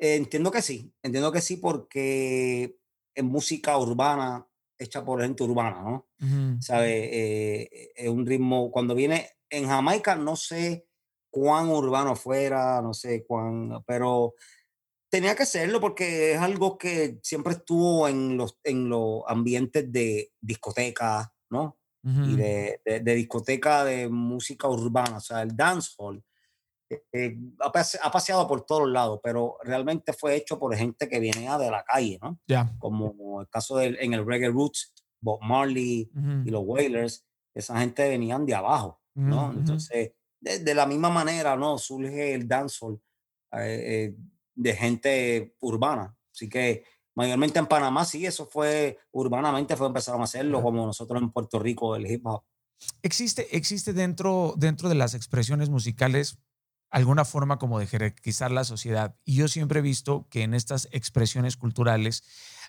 entiendo 0.00 0.52
que 0.52 0.62
sí, 0.62 0.94
entiendo 1.02 1.32
que 1.32 1.40
sí, 1.40 1.56
porque 1.56 2.77
en 3.18 3.26
música 3.26 3.76
urbana, 3.76 4.46
hecha 4.78 5.04
por 5.04 5.20
gente 5.20 5.42
urbana, 5.42 5.82
¿no? 5.82 6.06
¿Sabe? 6.60 7.10
Eh, 7.12 7.90
es 7.96 8.08
un 8.08 8.24
ritmo, 8.24 8.70
cuando 8.70 8.94
viene 8.94 9.28
en 9.50 9.66
Jamaica, 9.66 10.14
no 10.14 10.36
sé 10.36 10.86
cuán 11.28 11.68
urbano 11.68 12.14
fuera, 12.14 12.80
no 12.80 12.94
sé 12.94 13.24
cuán, 13.26 13.82
pero 13.86 14.34
tenía 15.10 15.34
que 15.34 15.46
serlo 15.46 15.80
porque 15.80 16.34
es 16.34 16.38
algo 16.38 16.78
que 16.78 17.18
siempre 17.22 17.54
estuvo 17.54 18.06
en 18.06 18.36
los, 18.36 18.58
en 18.62 18.88
los 18.88 19.22
ambientes 19.26 19.90
de 19.92 20.32
discoteca, 20.40 21.32
¿no? 21.50 21.76
Y 22.04 22.36
de, 22.36 22.80
de, 22.84 23.14
discoteca 23.14 23.84
de 23.84 24.08
música 24.08 24.66
urbana, 24.66 25.18
o 25.18 25.20
sea, 25.20 25.42
el 25.42 25.54
dancehall. 25.54 26.24
Eh, 26.90 27.02
eh, 27.12 27.36
ha, 27.60 28.10
paseado 28.10 28.48
por 28.48 28.64
todos 28.64 28.88
lados, 28.88 29.20
pero 29.22 29.58
realmente 29.62 30.12
fue 30.12 30.36
hecho 30.36 30.58
por 30.58 30.74
gente 30.74 31.08
que 31.08 31.20
venía 31.20 31.58
de 31.58 31.70
la 31.70 31.84
calle, 31.84 32.18
¿no? 32.22 32.38
Ya. 32.46 32.74
Como 32.78 33.40
el 33.40 33.48
caso 33.48 33.76
del, 33.76 33.98
en 34.00 34.14
el 34.14 34.26
Reggae 34.26 34.48
Roots, 34.48 34.94
Bob 35.20 35.40
Marley 35.42 36.10
y 36.44 36.50
los 36.50 36.62
Wailers, 36.64 37.26
esa 37.54 37.78
gente 37.80 38.08
venían 38.08 38.46
de 38.46 38.54
abajo, 38.54 39.00
¿no? 39.14 39.52
Entonces, 39.52 40.12
de, 40.40 40.74
la 40.74 40.86
misma 40.86 41.10
manera, 41.10 41.56
¿no? 41.56 41.76
Surge 41.76 42.34
el 42.34 42.46
dancehall 42.46 43.00
eh, 43.52 44.14
de 44.54 44.76
gente 44.76 45.56
urbana. 45.60 46.16
Así 46.32 46.48
que 46.48 46.84
mayormente 47.16 47.58
en 47.58 47.66
Panamá 47.66 48.04
sí, 48.04 48.24
eso 48.24 48.46
fue 48.46 48.98
urbanamente, 49.10 49.76
fue 49.76 49.88
empezaron 49.88 50.20
a 50.20 50.24
hacerlo, 50.24 50.62
como 50.62 50.86
nosotros 50.86 51.20
en 51.20 51.32
Puerto 51.32 51.58
Rico, 51.58 51.96
el 51.96 52.08
hip 52.10 52.24
hop. 52.26 52.44
¿Existe, 53.02 53.56
existe 53.56 53.92
dentro, 53.92 54.54
dentro 54.56 54.88
de 54.88 54.94
las 54.94 55.14
expresiones 55.14 55.68
musicales 55.68 56.38
alguna 56.90 57.24
forma 57.24 57.58
como 57.58 57.78
de 57.78 57.86
jerarquizar 57.86 58.50
la 58.50 58.64
sociedad? 58.64 59.16
Y 59.24 59.36
yo 59.36 59.48
siempre 59.48 59.80
he 59.80 59.82
visto 59.82 60.26
que 60.30 60.42
en 60.42 60.54
estas 60.54 60.88
expresiones 60.92 61.56
culturales 61.56 62.22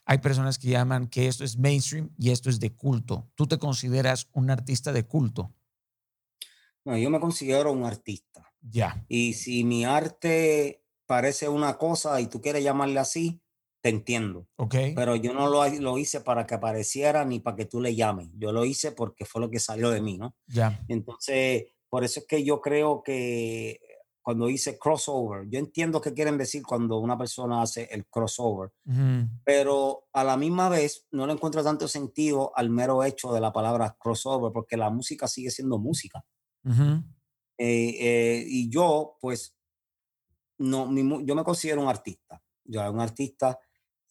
hay 0.06 0.20
personas 0.20 0.58
que 0.58 0.70
llaman 0.70 1.08
que 1.08 1.28
esto 1.28 1.44
es 1.44 1.58
mainstream 1.58 2.12
y 2.18 2.32
esto 2.32 2.50
es 2.50 2.60
de 2.60 2.74
culto. 2.76 3.30
¿Tú 3.36 3.48
te 3.48 3.60
consideras 3.60 4.28
un 4.34 4.50
artista 4.50 4.92
de 4.92 5.06
culto? 5.06 5.54
No, 6.86 6.98
yo 6.98 7.10
me 7.10 7.20
considero 7.20 7.72
un 7.72 7.84
artista. 7.84 8.52
Ya. 8.62 9.06
Y 9.08 9.34
si 9.34 9.64
mi 9.64 9.86
arte 9.86 10.84
parece 11.06 11.50
una 11.50 11.78
cosa 11.78 12.20
y 12.22 12.28
tú 12.28 12.42
quieres 12.42 12.64
llamarle 12.64 13.00
así, 13.00 13.42
te 13.82 13.90
entiendo. 13.90 14.48
Ok. 14.58 14.76
Pero 14.96 15.16
yo 15.16 15.34
no 15.34 15.48
lo, 15.48 15.68
lo, 15.68 15.98
hice 15.98 16.22
para 16.22 16.46
que 16.46 16.56
apareciera 16.56 17.24
ni 17.26 17.40
para 17.40 17.56
que 17.56 17.66
tú 17.66 17.82
le 17.82 17.96
llames. 17.96 18.30
Yo 18.36 18.52
lo 18.52 18.66
hice 18.66 18.92
porque 18.92 19.26
fue 19.26 19.42
lo 19.42 19.50
que 19.50 19.60
salió 19.60 19.90
de 19.90 20.02
mí, 20.02 20.18
¿no? 20.18 20.36
Ya. 20.48 20.84
Entonces, 20.88 21.68
por 21.88 22.04
eso 22.04 22.20
es 22.20 22.28
que 22.28 22.44
yo 22.44 22.62
creo 22.62 23.04
que 23.04 23.80
cuando 24.30 24.48
hice 24.48 24.78
crossover, 24.78 25.50
yo 25.50 25.58
entiendo 25.58 26.00
qué 26.00 26.14
quieren 26.14 26.38
decir 26.38 26.62
cuando 26.62 27.00
una 27.00 27.18
persona 27.18 27.64
hace 27.64 27.90
el 27.90 28.06
crossover, 28.06 28.72
pero 29.44 30.04
a 30.14 30.24
la 30.24 30.38
misma 30.38 30.70
vez 30.70 31.08
no 31.10 31.26
le 31.26 31.34
encuentro 31.34 31.64
tanto 31.64 31.88
sentido 31.88 32.52
al 32.56 32.70
mero 32.70 33.04
hecho 33.04 33.34
de 33.34 33.42
la 33.42 33.52
palabra 33.52 33.98
crossover, 34.00 34.54
porque 34.54 34.78
la 34.78 34.92
música 34.92 35.28
sigue 35.28 35.50
siendo 35.50 35.80
música. 35.80 36.24
Eh, 36.64 36.86
eh, 37.58 38.46
y 38.48 38.70
yo, 38.70 39.18
pues, 39.20 39.58
no, 40.60 40.94
yo 41.24 41.34
me 41.34 41.44
considero 41.44 41.82
un 41.82 41.88
artista. 41.88 42.40
Yo 42.66 42.88
un 42.92 43.00
artista 43.00 43.58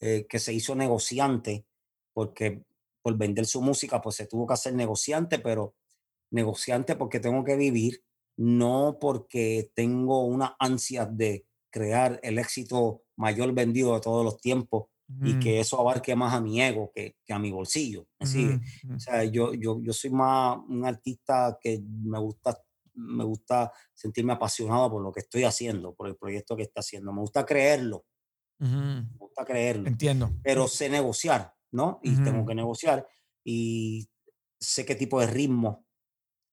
eh, 0.01 0.27
que 0.27 0.39
se 0.39 0.51
hizo 0.51 0.75
negociante 0.75 1.65
porque 2.11 2.65
por 3.01 3.17
vender 3.17 3.45
su 3.45 3.61
música, 3.61 4.01
pues 4.01 4.17
se 4.17 4.27
tuvo 4.27 4.45
que 4.45 4.55
hacer 4.55 4.73
negociante, 4.73 5.39
pero 5.39 5.75
negociante 6.29 6.97
porque 6.97 7.21
tengo 7.21 7.45
que 7.45 7.55
vivir, 7.55 8.03
no 8.39 8.97
porque 9.01 9.69
tengo 9.75 10.23
una 10.23 10.55
ansia 10.59 11.05
de 11.05 11.45
crear 11.69 12.21
el 12.23 12.39
éxito 12.39 13.03
mayor 13.17 13.53
vendido 13.53 13.93
de 13.93 13.99
todos 13.99 14.23
los 14.23 14.39
tiempos 14.39 14.85
y 15.23 15.39
que 15.39 15.59
eso 15.59 15.79
abarque 15.79 16.15
más 16.15 16.35
a 16.35 16.39
mi 16.39 16.61
ego 16.61 16.91
que, 16.93 17.15
que 17.25 17.33
a 17.33 17.39
mi 17.39 17.51
bolsillo. 17.51 18.07
Así, 18.19 18.47
O 18.95 18.99
sea, 18.99 19.23
yo, 19.25 19.55
yo, 19.55 19.81
yo 19.81 19.91
soy 19.91 20.11
más 20.11 20.59
un 20.69 20.85
artista 20.85 21.57
que 21.59 21.83
me 22.03 22.19
gusta 22.19 22.61
me 22.93 23.23
gusta 23.23 23.71
sentirme 23.93 24.33
apasionado 24.33 24.91
por 24.91 25.01
lo 25.01 25.11
que 25.11 25.21
estoy 25.21 25.45
haciendo, 25.45 25.95
por 25.95 26.07
el 26.07 26.17
proyecto 26.17 26.55
que 26.55 26.63
está 26.63 26.81
haciendo. 26.81 27.13
Me 27.13 27.21
gusta 27.21 27.45
creerlo. 27.45 28.05
Me 28.59 29.07
gusta 29.17 29.45
creerlo. 29.45 29.87
Entiendo. 29.87 30.31
Pero 30.43 30.67
sé 30.67 30.89
negociar, 30.89 31.53
¿no? 31.71 31.99
Y 32.03 32.15
tengo 32.23 32.45
que 32.45 32.55
negociar 32.55 33.07
y 33.43 34.09
sé 34.59 34.85
qué 34.85 34.95
tipo 34.95 35.19
de 35.21 35.27
ritmo, 35.27 35.85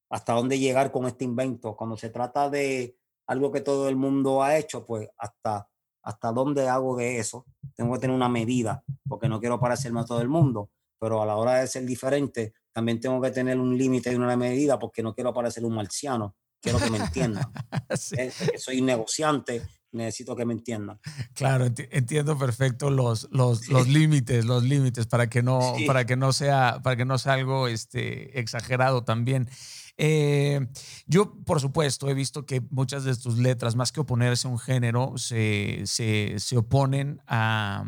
hasta 0.09 0.33
dónde 0.33 0.59
llegar 0.59 0.93
con 0.93 1.07
este 1.07 1.25
invento. 1.25 1.77
Cuando 1.77 1.97
se 1.97 2.11
trata 2.11 2.49
de 2.49 2.97
algo 3.27 3.51
que 3.51 3.61
todo 3.61 3.89
el 3.89 3.97
mundo 3.97 4.43
ha 4.43 4.57
hecho, 4.57 4.85
pues 4.85 5.09
hasta, 5.19 5.69
hasta 6.03 6.33
dónde 6.33 6.69
hago 6.69 6.97
de 6.97 7.19
eso. 7.19 7.45
Tengo 7.75 7.95
que 7.95 8.01
tener 8.01 8.15
una 8.15 8.29
medida, 8.29 8.85
porque 9.09 9.29
no 9.29 9.41
quiero 9.41 9.59
parecerme 9.59 10.01
a 10.01 10.05
todo 10.05 10.21
el 10.21 10.29
mundo, 10.29 10.71
pero 10.99 11.23
a 11.23 11.27
la 11.27 11.37
hora 11.37 11.57
de 11.57 11.67
ser 11.67 11.85
diferente, 11.85 12.55
también 12.73 13.01
tengo 13.01 13.21
que 13.21 13.31
tener 13.31 13.59
un 13.59 13.77
límite 13.77 14.13
y 14.13 14.17
una 14.17 14.37
medida 14.37 14.79
porque 14.79 15.03
no 15.03 15.15
quiero 15.15 15.33
parecer 15.33 15.65
un 15.65 15.75
marciano. 15.75 16.37
Quiero 16.61 16.79
que 16.79 16.91
me 16.91 16.99
entiendan. 16.99 17.45
Soy 18.59 18.81
negociante, 18.81 19.63
necesito 19.93 20.35
que 20.37 20.45
me 20.45 20.53
entiendan. 20.53 21.01
Claro, 21.35 21.67
entiendo 21.67 22.39
perfecto 22.39 22.91
los, 22.91 23.29
los, 23.31 23.69
los 23.69 23.89
límites, 23.89 24.45
los 24.45 24.63
límites 24.63 25.07
para 25.07 25.29
que 25.29 25.43
no, 25.43 25.75
para 25.87 26.07
que 26.07 26.17
no 26.17 26.33
sea, 26.33 26.81
para 26.83 26.97
que 26.97 27.05
no 27.05 27.19
sea 27.19 27.35
algo 27.35 27.69
este, 27.69 28.39
exagerado 28.39 29.05
también. 29.05 29.49
Eh, 29.99 30.67
yo, 31.07 31.35
por 31.45 31.61
supuesto, 31.61 32.09
he 32.09 32.15
visto 32.15 32.45
que 32.45 32.61
muchas 32.71 33.05
de 33.05 33.17
tus 33.17 33.39
letras, 33.39 33.77
más 33.77 33.93
que 33.93 34.01
oponerse 34.01 34.47
a 34.47 34.51
un 34.51 34.59
género, 34.59 35.15
se, 35.17 35.83
se, 35.87 36.35
se 36.39 36.57
oponen 36.57 37.23
a, 37.27 37.85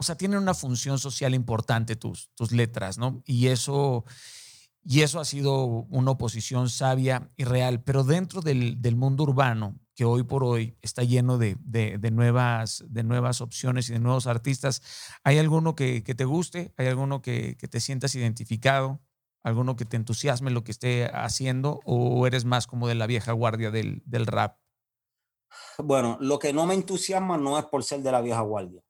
o 0.00 0.02
sea, 0.02 0.16
tienen 0.16 0.38
una 0.38 0.54
función 0.54 0.98
social 0.98 1.34
importante 1.34 1.94
tus, 1.94 2.30
tus 2.34 2.52
letras, 2.52 2.96
¿no? 2.96 3.22
Y 3.26 3.48
eso, 3.48 4.06
y 4.82 5.02
eso 5.02 5.20
ha 5.20 5.26
sido 5.26 5.64
una 5.64 6.12
oposición 6.12 6.70
sabia 6.70 7.30
y 7.36 7.44
real, 7.44 7.82
pero 7.82 8.02
dentro 8.02 8.40
del, 8.40 8.80
del 8.80 8.96
mundo 8.96 9.24
urbano, 9.24 9.78
que 9.94 10.06
hoy 10.06 10.22
por 10.22 10.42
hoy 10.42 10.78
está 10.80 11.04
lleno 11.04 11.36
de, 11.36 11.58
de, 11.60 12.10
nuevas, 12.10 12.82
de 12.88 13.02
nuevas 13.02 13.42
opciones 13.42 13.90
y 13.90 13.92
de 13.92 13.98
nuevos 13.98 14.26
artistas, 14.26 14.80
¿hay 15.22 15.36
alguno 15.36 15.74
que, 15.74 16.02
que 16.02 16.14
te 16.14 16.24
guste? 16.24 16.72
¿Hay 16.78 16.86
alguno 16.86 17.20
que, 17.20 17.58
que, 17.58 17.68
te 17.68 17.80
sientas 17.80 18.14
identificado? 18.14 19.02
¿Alguno 19.42 19.76
que 19.76 19.84
te 19.84 19.96
entusiasme 19.96 20.50
lo 20.50 20.64
que 20.64 20.70
esté 20.70 21.06
haciendo? 21.06 21.80
¿O 21.84 22.26
eres 22.26 22.44
más 22.44 22.66
como 22.66 22.88
de 22.88 22.94
la 22.94 23.06
vieja 23.06 23.32
guardia 23.32 23.70
del, 23.70 24.02
del 24.04 24.26
rap? 24.26 24.58
Bueno, 25.78 26.18
lo 26.20 26.38
que 26.38 26.52
no 26.52 26.66
me 26.66 26.74
entusiasma 26.74 27.38
no 27.38 27.58
es 27.58 27.64
por 27.64 27.82
ser 27.82 28.00
de 28.00 28.12
la 28.12 28.20
vieja 28.20 28.40
guardia 28.42 28.82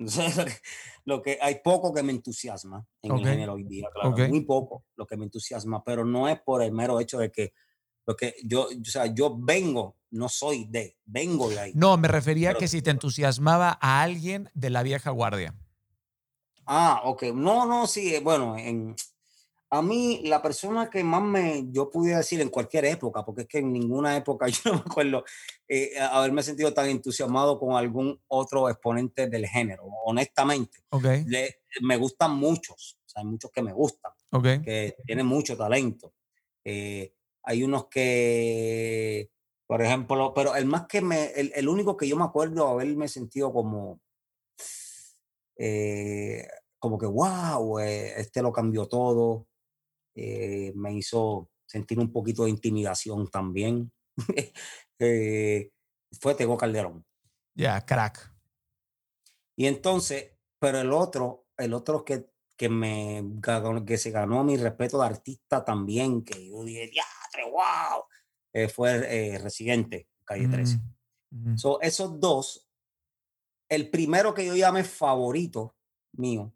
lo 1.04 1.20
que 1.20 1.38
hay 1.40 1.56
poco 1.62 1.92
que 1.92 2.02
me 2.02 2.12
entusiasma 2.12 2.86
en 3.02 3.16
el 3.16 3.26
género 3.26 3.54
hoy 3.54 3.64
día, 3.64 3.88
claro, 3.92 4.16
muy 4.28 4.42
poco 4.42 4.84
lo 4.96 5.06
que 5.06 5.16
me 5.16 5.24
entusiasma, 5.24 5.84
pero 5.84 6.04
no 6.04 6.28
es 6.28 6.40
por 6.40 6.62
el 6.62 6.72
mero 6.72 7.00
hecho 7.00 7.18
de 7.18 7.30
que 7.30 7.52
lo 8.06 8.16
que 8.16 8.34
yo, 8.42 8.68
o 8.68 8.84
sea, 8.84 9.06
yo 9.06 9.36
vengo, 9.38 9.98
no 10.10 10.28
soy 10.28 10.64
de, 10.64 10.96
vengo 11.04 11.50
de 11.50 11.60
ahí. 11.60 11.72
No, 11.74 11.96
me 11.98 12.08
refería 12.08 12.52
a 12.52 12.54
que 12.54 12.66
si 12.66 12.80
te 12.80 12.90
entusiasmaba 12.90 13.78
a 13.80 14.02
alguien 14.02 14.50
de 14.54 14.70
la 14.70 14.82
vieja 14.82 15.10
guardia. 15.10 15.54
Ah, 16.64 17.02
ok. 17.04 17.24
No, 17.34 17.66
no, 17.66 17.86
sí, 17.86 18.14
eh, 18.14 18.20
bueno, 18.20 18.56
en, 18.56 18.96
a 19.72 19.82
mí, 19.82 20.20
la 20.24 20.42
persona 20.42 20.90
que 20.90 21.04
más 21.04 21.22
me, 21.22 21.66
yo 21.70 21.90
pudiera 21.90 22.18
decir 22.18 22.40
en 22.40 22.48
cualquier 22.48 22.86
época, 22.86 23.24
porque 23.24 23.42
es 23.42 23.48
que 23.48 23.58
en 23.58 23.72
ninguna 23.72 24.16
época 24.16 24.46
yo 24.48 24.60
no 24.64 24.72
me 24.74 24.80
acuerdo 24.80 25.24
eh, 25.68 25.92
haberme 25.98 26.42
sentido 26.42 26.74
tan 26.74 26.88
entusiasmado 26.88 27.58
con 27.58 27.76
algún 27.76 28.20
otro 28.26 28.68
exponente 28.68 29.28
del 29.28 29.46
género, 29.46 29.84
honestamente. 30.04 30.80
Okay. 30.90 31.24
me 31.82 31.96
gustan 31.96 32.34
muchos, 32.34 32.98
o 33.06 33.08
sea, 33.08 33.22
hay 33.22 33.28
muchos 33.28 33.52
que 33.52 33.62
me 33.62 33.72
gustan, 33.72 34.10
okay. 34.32 34.60
que 34.60 34.96
tienen 35.06 35.26
mucho 35.26 35.56
talento. 35.56 36.14
Eh, 36.64 37.14
hay 37.44 37.62
unos 37.62 37.86
que, 37.86 39.30
por 39.68 39.80
ejemplo, 39.82 40.34
pero 40.34 40.56
el 40.56 40.66
más 40.66 40.86
que 40.88 41.00
me, 41.00 41.26
el, 41.26 41.52
el 41.54 41.68
único 41.68 41.96
que 41.96 42.08
yo 42.08 42.16
me 42.16 42.24
acuerdo 42.24 42.66
haberme 42.66 43.06
sentido 43.06 43.52
como, 43.52 44.00
eh, 45.56 46.44
como 46.80 46.98
que, 46.98 47.06
wow, 47.06 47.78
este 47.78 48.42
lo 48.42 48.52
cambió 48.52 48.88
todo 48.88 49.46
eh, 50.14 50.72
me 50.74 50.94
hizo 50.94 51.50
sentir 51.66 51.98
un 51.98 52.12
poquito 52.12 52.44
de 52.44 52.50
intimidación 52.50 53.28
también. 53.28 53.92
eh, 54.98 55.70
fue 56.20 56.34
Tego 56.34 56.56
Calderón. 56.56 57.04
Ya, 57.54 57.84
crack. 57.84 58.34
Y 59.56 59.66
entonces, 59.66 60.32
pero 60.58 60.80
el 60.80 60.92
otro, 60.92 61.46
el 61.56 61.74
otro 61.74 62.04
que, 62.04 62.30
que 62.56 62.68
me 62.68 63.24
que 63.86 63.98
se 63.98 64.10
ganó 64.10 64.42
mi 64.44 64.56
respeto 64.56 64.98
de 65.00 65.06
artista 65.06 65.64
también, 65.64 66.24
que 66.24 66.48
yo 66.48 66.64
dije, 66.64 66.90
wow, 67.50 68.04
eh, 68.52 68.68
fue 68.68 69.34
eh, 69.34 69.38
Residente, 69.38 70.08
calle 70.24 70.48
13. 70.48 70.80
Mm, 71.30 71.56
so, 71.56 71.80
esos 71.80 72.18
dos, 72.18 72.68
el 73.68 73.90
primero 73.90 74.34
que 74.34 74.46
yo 74.46 74.56
llamé 74.56 74.82
favorito 74.82 75.76
mío, 76.12 76.52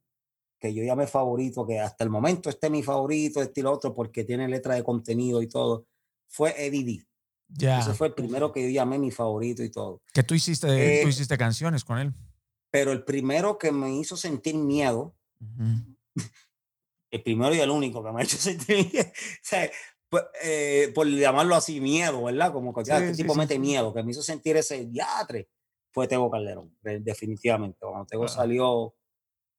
que 0.65 0.73
yo 0.73 0.83
llamé 0.83 1.07
favorito, 1.07 1.67
que 1.67 1.79
hasta 1.79 2.05
el 2.05 2.09
momento 2.11 2.49
este 2.49 2.69
es 2.69 2.71
mi 2.73 2.83
favorito, 2.83 3.43
este 3.43 3.61
y 3.61 3.63
lo 3.65 3.73
otro, 3.73 3.93
porque 3.95 4.25
tiene 4.25 4.49
letra 4.49 4.75
de 4.75 4.83
contenido 4.83 5.43
y 5.43 5.47
todo, 5.49 5.87
fue 6.27 6.55
Eddie 6.67 6.85
D. 6.85 7.07
Ya. 7.49 7.81
Ese 7.81 7.93
fue 7.93 8.07
el 8.07 8.15
primero 8.15 8.51
que 8.51 8.63
yo 8.63 8.71
llamé 8.71 8.99
mi 8.99 9.11
favorito 9.11 9.63
y 9.63 9.71
todo. 9.71 10.01
Que 10.15 10.23
tú 10.23 10.35
hiciste, 10.35 10.67
tú 10.67 10.73
Eh, 10.73 11.05
hiciste 11.07 11.37
canciones 11.37 11.85
con 11.85 11.99
él. 11.99 12.15
Pero 12.71 12.93
el 12.93 13.05
primero 13.05 13.59
que 13.59 13.73
me 13.73 13.95
hizo 13.95 14.17
sentir 14.17 14.55
miedo, 14.55 15.15
Ujú. 15.39 16.23
el 17.11 17.23
primero 17.23 17.55
y 17.55 17.61
el 17.61 17.69
único 17.71 18.03
que 18.03 18.11
me 18.11 18.23
ha 18.23 18.25
hecho 18.25 18.39
sentir 18.39 18.91
miedo, 18.91 19.07
o 19.13 19.43
sea, 19.43 19.71
pues, 20.09 20.25
eh, 20.43 20.91
por 20.95 21.07
llamarlo 21.07 21.55
así, 21.57 21.79
miedo, 21.81 22.25
¿verdad? 22.25 22.53
Como 22.55 22.73
que 22.73 22.87
Sí, 22.87 22.91
este 22.93 23.15
sí, 23.15 23.23
tipo 23.23 23.35
sí. 23.35 23.39
mete 23.39 23.59
miedo, 23.59 23.93
que 23.93 24.03
me 24.03 24.13
hizo 24.13 24.23
sentir 24.23 24.57
ese 24.57 24.87
diatre, 24.87 25.51
fue 25.93 26.09
Tego 26.09 26.31
Calderón, 26.31 26.75
de- 26.81 27.01
definitivamente. 27.01 27.77
Cuando 27.81 28.07
Tego 28.07 28.25
Ah. 28.25 28.29
salió, 28.29 28.95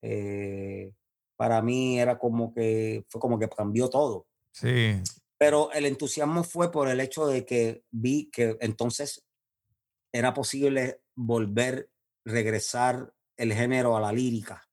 eh, 0.01 0.93
para 1.35 1.61
mí 1.61 1.99
era 1.99 2.17
como 2.17 2.53
que, 2.53 3.05
fue 3.09 3.19
como 3.21 3.37
que 3.39 3.49
cambió 3.49 3.89
todo. 3.89 4.27
Sí. 4.51 5.01
Pero 5.37 5.71
el 5.73 5.85
entusiasmo 5.85 6.43
fue 6.43 6.71
por 6.71 6.87
el 6.87 6.99
hecho 7.01 7.27
de 7.27 7.45
que 7.45 7.83
vi 7.91 8.29
que 8.31 8.57
entonces 8.61 9.25
era 10.13 10.33
posible 10.33 11.01
volver, 11.15 11.89
regresar 12.23 13.13
el 13.37 13.53
género 13.53 13.97
a 13.97 14.01
la 14.01 14.13
lírica, 14.13 14.65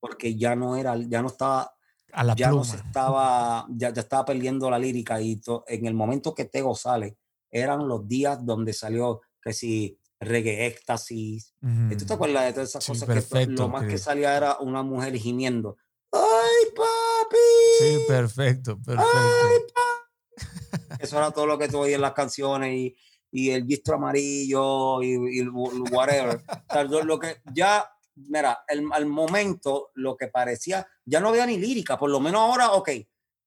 porque 0.00 0.34
ya 0.36 0.56
no 0.56 0.76
era, 0.76 0.96
ya 0.96 1.22
no 1.22 1.28
estaba, 1.28 1.72
A 2.12 2.24
la 2.24 2.34
ya 2.34 2.50
no 2.50 2.64
se 2.64 2.76
estaba, 2.76 3.64
ya, 3.70 3.92
ya 3.92 4.00
estaba 4.02 4.24
perdiendo 4.24 4.68
la 4.68 4.78
lírica 4.78 5.20
y 5.20 5.36
to- 5.36 5.64
en 5.68 5.86
el 5.86 5.94
momento 5.94 6.34
que 6.34 6.46
Tego 6.46 6.74
sale, 6.74 7.16
eran 7.50 7.86
los 7.86 8.08
días 8.08 8.44
donde 8.44 8.72
salió 8.72 9.20
que 9.40 9.52
si 9.52 9.96
reggae 10.24 10.66
éxtasis. 10.66 11.54
¿Y 11.90 11.96
¿Tú 11.96 12.06
te 12.06 12.14
acuerdas 12.14 12.44
de 12.46 12.52
todas 12.52 12.68
esas 12.70 12.84
Sí, 12.84 12.92
cosas 12.92 13.08
que 13.08 13.20
to- 13.20 13.28
perfecto, 13.28 13.62
lo 13.62 13.68
más 13.68 13.86
que 13.86 13.98
salía 13.98 14.36
era 14.36 14.58
una 14.58 14.82
mujer 14.82 15.16
gimiendo? 15.16 15.76
¡Ay, 16.12 16.70
papi! 16.74 17.36
Sí, 17.78 17.98
perfecto, 18.06 18.78
¡Ay, 18.86 18.96
perfecto. 18.96 19.74
papi! 19.74 20.96
Eso 21.02 21.16
era 21.18 21.30
todo 21.30 21.46
lo 21.46 21.58
que 21.58 21.68
tú 21.68 21.78
oías 21.78 21.96
en 21.96 22.00
las 22.02 22.12
canciones 22.12 22.72
y, 22.74 22.96
y 23.30 23.50
el 23.50 23.66
distro 23.66 23.96
amarillo 23.96 25.02
y, 25.02 25.40
y 25.40 25.48
whatever. 25.48 26.36
O 26.68 26.72
sea, 26.72 26.84
lo, 26.84 27.02
lo 27.02 27.18
que 27.18 27.38
ya, 27.52 27.88
mira, 28.14 28.64
el, 28.68 28.86
al 28.92 29.06
momento 29.06 29.90
lo 29.94 30.16
que 30.16 30.28
parecía, 30.28 30.86
ya 31.04 31.20
no 31.20 31.28
había 31.30 31.46
ni 31.46 31.58
lírica, 31.58 31.98
por 31.98 32.10
lo 32.10 32.20
menos 32.20 32.40
ahora, 32.40 32.72
ok, 32.72 32.90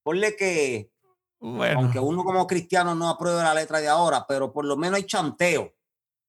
ponle 0.04 0.36
que, 0.36 0.92
Bueno, 1.40 1.80
aunque 1.80 2.00
uno 2.00 2.24
como 2.24 2.46
cristiano 2.48 2.96
no 2.96 3.10
apruebe 3.10 3.42
la 3.42 3.54
letra 3.54 3.80
de 3.80 3.88
ahora, 3.88 4.26
pero 4.28 4.52
por 4.52 4.66
lo 4.66 4.76
menos 4.76 4.98
hay 4.98 5.06
chanteo, 5.06 5.74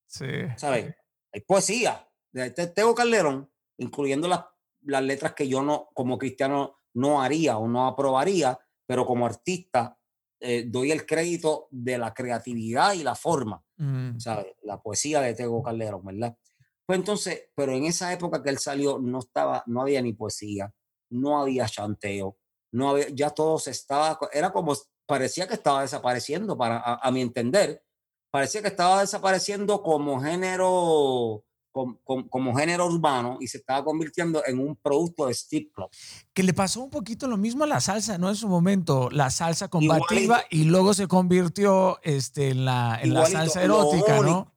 sí. 0.09 0.27
¿sabes? 0.57 0.95
Hay 1.33 1.41
poesía. 1.43 2.05
De 2.33 2.51
Te- 2.51 2.67
Tego 2.67 2.95
Calderón, 2.95 3.51
incluyendo 3.79 4.27
las, 4.29 4.45
las 4.83 5.03
letras 5.03 5.35
que 5.35 5.47
yo 5.49 5.63
no, 5.63 5.89
como 5.95 6.19
cristiano, 6.19 6.77
no 6.95 7.23
haría 7.23 7.57
o 7.59 7.69
no 7.69 7.87
aprobaría, 7.87 8.59
pero 8.87 9.07
como 9.07 9.25
artista 9.27 9.99
eh, 10.41 10.65
doy 10.67 10.91
el 10.93 11.07
crédito 11.07 11.69
de 11.71 11.99
la 11.99 12.13
creatividad 12.15 12.95
y 12.95 13.03
la 13.05 13.15
forma, 13.15 13.65
Mm, 13.81 14.19
¿sabes? 14.19 14.47
La 14.63 14.83
poesía 14.83 15.21
de 15.21 15.35
Tego 15.35 15.63
Calderón, 15.63 16.05
¿verdad? 16.05 16.37
Pues 16.85 16.99
entonces, 16.99 17.51
pero 17.55 17.71
en 17.73 17.85
esa 17.85 18.13
época 18.13 18.43
que 18.43 18.51
él 18.51 18.59
salió 18.59 18.99
no 18.99 19.21
estaba, 19.21 19.63
no 19.67 19.83
había 19.83 20.03
ni 20.03 20.15
poesía, 20.15 20.75
no 21.11 21.41
había 21.41 21.67
chanteo, 21.67 22.39
no 22.73 22.91
había, 22.91 23.09
ya 23.11 23.31
todo 23.31 23.59
se 23.61 23.71
estaba, 23.71 24.19
era 24.33 24.51
como, 24.53 24.75
parecía 25.07 25.47
que 25.47 25.55
estaba 25.55 25.83
desapareciendo 25.83 26.57
para, 26.59 26.79
a, 26.79 26.95
a 26.97 27.11
mi 27.13 27.21
entender, 27.21 27.85
parecía 28.31 28.63
que 28.63 28.69
estaba 28.69 29.01
desapareciendo 29.01 29.83
como 29.83 30.21
género, 30.21 31.45
com- 31.73 31.99
com- 32.05 32.29
como, 32.29 32.55
género 32.57 32.87
urbano 32.87 33.39
y 33.41 33.49
se 33.49 33.59
estaba 33.59 33.85
convirtiendo 33.85 34.43
en 34.47 34.59
un 34.59 34.77
producto 34.77 35.27
de 35.27 35.33
strip 35.33 35.73
club. 35.75 35.89
Que 36.33 36.43
le 36.43 36.53
pasó 36.55 36.81
un 36.83 36.91
poquito 36.91 37.27
lo 37.27 37.37
mismo 37.37 37.65
a 37.65 37.67
la 37.67 37.81
salsa, 37.81 38.19
¿no? 38.19 38.29
En 38.29 38.37
su 38.37 38.49
momento, 38.49 39.09
la 39.11 39.31
salsa 39.31 39.69
combativa 39.69 40.21
Igualito. 40.21 40.49
y 40.51 40.65
luego 40.65 40.95
se 40.95 41.07
convirtió 41.09 41.99
este, 42.03 42.51
en, 42.51 42.65
la, 42.65 42.99
en 43.03 43.15
la 43.15 43.21
Igualito, 43.29 43.39
salsa 43.39 43.65
lo 43.67 43.81
erótica, 43.93 44.15
¿no? 44.15 44.21
único- 44.21 44.53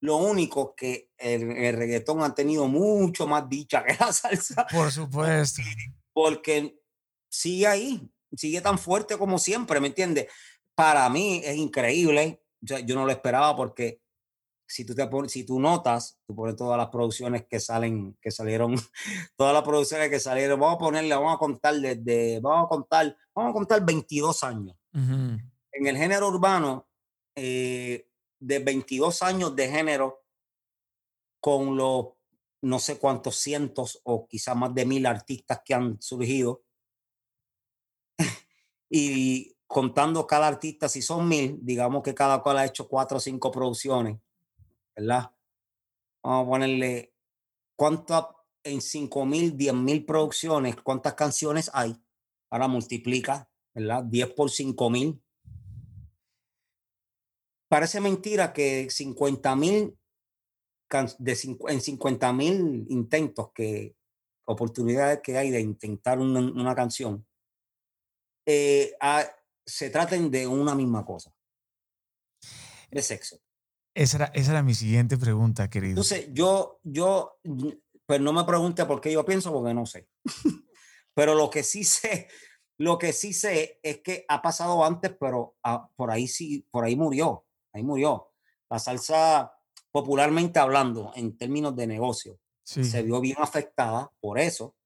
Lo 0.00 0.16
único 0.16 0.74
que 0.74 1.10
el, 1.18 1.50
el 1.52 1.76
reggaetón 1.76 2.22
ha 2.22 2.34
tenido 2.34 2.66
mucho 2.66 3.26
más 3.26 3.48
dicha 3.48 3.84
que 3.84 3.96
la 3.98 4.12
salsa, 4.12 4.66
Por 4.72 4.90
supuesto. 4.90 5.62
porque 6.12 6.78
sigue 7.30 7.66
ahí, 7.66 8.10
sigue 8.36 8.60
tan 8.60 8.78
fuerte 8.78 9.16
como 9.16 9.38
siempre, 9.38 9.80
¿me 9.80 9.86
entiendes? 9.88 10.26
Para 10.74 11.08
mí 11.08 11.40
es 11.44 11.56
increíble, 11.56 12.41
o 12.62 12.66
sea, 12.66 12.80
yo 12.80 12.94
no 12.94 13.04
lo 13.04 13.12
esperaba 13.12 13.56
porque 13.56 14.00
si 14.66 14.86
tú, 14.86 14.94
te 14.94 15.08
si 15.28 15.44
tú 15.44 15.60
notas, 15.60 16.18
tú 16.26 16.34
pones 16.34 16.56
todas 16.56 16.78
las 16.78 16.88
producciones 16.88 17.46
que 17.46 17.60
salen, 17.60 18.16
que 18.20 18.30
salieron, 18.30 18.74
todas 19.36 19.52
las 19.52 19.62
producciones 19.62 20.08
que 20.08 20.18
salieron, 20.20 20.58
vamos 20.58 20.76
a 20.76 20.78
ponerle, 20.78 21.14
vamos 21.14 21.34
a 21.34 21.38
contar 21.38 21.74
desde, 21.74 22.40
vamos 22.40 22.66
a 22.66 22.68
contar, 22.68 23.16
vamos 23.34 23.50
a 23.50 23.52
contar 23.52 23.84
22 23.84 24.44
años. 24.44 24.76
Ujú. 24.94 25.38
En 25.72 25.86
el 25.86 25.96
género 25.96 26.28
urbano, 26.28 26.88
eh, 27.34 28.08
de 28.40 28.58
22 28.60 29.22
años 29.22 29.54
de 29.54 29.68
género, 29.68 30.24
con 31.40 31.76
los 31.76 32.12
no 32.62 32.78
sé 32.78 32.98
cuántos 32.98 33.36
cientos 33.36 34.00
o 34.04 34.28
quizás 34.28 34.56
más 34.56 34.72
de 34.72 34.86
mil 34.86 35.04
artistas 35.06 35.60
que 35.64 35.74
han 35.74 36.00
surgido, 36.00 36.64
y 38.90 39.54
contando 39.72 40.26
cada 40.26 40.48
artista, 40.48 40.86
si 40.86 41.00
son 41.00 41.26
mil, 41.26 41.58
digamos 41.62 42.02
que 42.02 42.14
cada 42.14 42.42
cual 42.42 42.58
ha 42.58 42.66
hecho 42.66 42.86
cuatro 42.86 43.16
o 43.16 43.20
cinco 43.20 43.50
producciones, 43.50 44.18
¿verdad? 44.94 45.30
Vamos 46.22 46.46
a 46.46 46.50
ponerle, 46.50 47.14
¿cuántas 47.74 48.26
en 48.64 48.82
cinco 48.82 49.24
mil, 49.24 49.56
diez 49.56 49.72
mil 49.72 50.04
producciones, 50.04 50.76
cuántas 50.76 51.14
canciones 51.14 51.70
hay? 51.72 51.96
Ahora 52.50 52.68
multiplica, 52.68 53.48
¿verdad? 53.74 54.04
10 54.04 54.34
por 54.34 54.50
cinco 54.50 54.90
mil. 54.90 55.22
Parece 57.66 57.98
mentira 58.02 58.52
que 58.52 58.90
50 58.90 59.56
mil, 59.56 59.96
en 60.90 61.80
50 61.80 62.32
mil 62.34 62.84
intentos 62.90 63.50
que, 63.54 63.96
oportunidades 64.44 65.20
que 65.22 65.38
hay 65.38 65.50
de 65.50 65.62
intentar 65.62 66.18
una, 66.18 66.40
una 66.40 66.74
canción, 66.74 67.26
eh, 68.44 68.92
ah, 69.00 69.24
se 69.64 69.90
traten 69.90 70.30
de 70.30 70.46
una 70.46 70.74
misma 70.74 71.04
cosa, 71.04 71.32
de 72.90 73.02
sexo. 73.02 73.38
Esa 73.94 74.16
era, 74.16 74.26
esa 74.34 74.52
era 74.52 74.62
mi 74.62 74.74
siguiente 74.74 75.18
pregunta, 75.18 75.68
querido. 75.68 75.90
Entonces, 75.92 76.28
yo, 76.32 76.80
yo, 76.82 77.38
pues 78.06 78.20
no 78.20 78.32
me 78.32 78.44
pregunte 78.44 78.84
por 78.86 79.00
qué 79.00 79.12
yo 79.12 79.24
pienso, 79.24 79.52
porque 79.52 79.74
no 79.74 79.84
sé. 79.86 80.08
pero 81.14 81.34
lo 81.34 81.50
que 81.50 81.62
sí 81.62 81.84
sé, 81.84 82.28
lo 82.78 82.98
que 82.98 83.12
sí 83.12 83.32
sé 83.32 83.78
es 83.82 83.98
que 83.98 84.24
ha 84.28 84.40
pasado 84.40 84.84
antes, 84.84 85.14
pero 85.20 85.56
ah, 85.62 85.90
por 85.94 86.10
ahí 86.10 86.26
sí, 86.26 86.66
por 86.70 86.84
ahí 86.84 86.96
murió, 86.96 87.46
ahí 87.72 87.82
murió. 87.82 88.32
La 88.70 88.78
salsa, 88.78 89.52
popularmente 89.90 90.58
hablando, 90.58 91.12
en 91.14 91.36
términos 91.36 91.76
de 91.76 91.86
negocio, 91.86 92.38
Sí. 92.64 92.84
se 92.84 93.02
vio 93.02 93.20
bien 93.20 93.36
afectada 93.38 94.10
por 94.20 94.38
eso, 94.38 94.76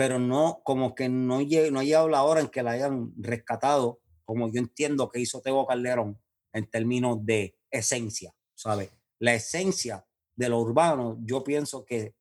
pero 0.00 0.18
no, 0.18 0.62
como 0.64 0.94
que 0.94 1.10
no, 1.10 1.40
no 1.42 1.80
ha 1.80 1.84
llegado 1.84 2.08
la 2.08 2.22
hora 2.22 2.40
en 2.40 2.48
que 2.48 2.62
la 2.62 2.70
hayan 2.70 3.12
rescatado, 3.18 4.00
como 4.24 4.50
yo 4.50 4.58
entiendo 4.58 5.10
que 5.10 5.20
hizo 5.20 5.42
Tego 5.42 5.66
Calderón 5.66 6.18
en 6.54 6.70
términos 6.70 7.18
de 7.20 7.58
esencia, 7.70 8.34
¿sabes? 8.54 8.90
La 9.18 9.34
esencia 9.34 10.06
de 10.34 10.48
lo 10.48 10.58
urbano, 10.58 11.18
yo 11.20 11.44
pienso 11.44 11.84
que 11.84 12.14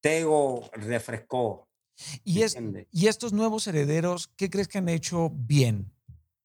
Tego 0.00 0.70
refrescó. 0.72 1.68
Y, 2.24 2.40
es, 2.40 2.56
y 2.90 3.08
estos 3.08 3.34
nuevos 3.34 3.66
herederos, 3.66 4.28
¿qué 4.28 4.48
crees 4.48 4.66
que 4.66 4.78
han 4.78 4.88
hecho 4.88 5.28
bien? 5.34 5.92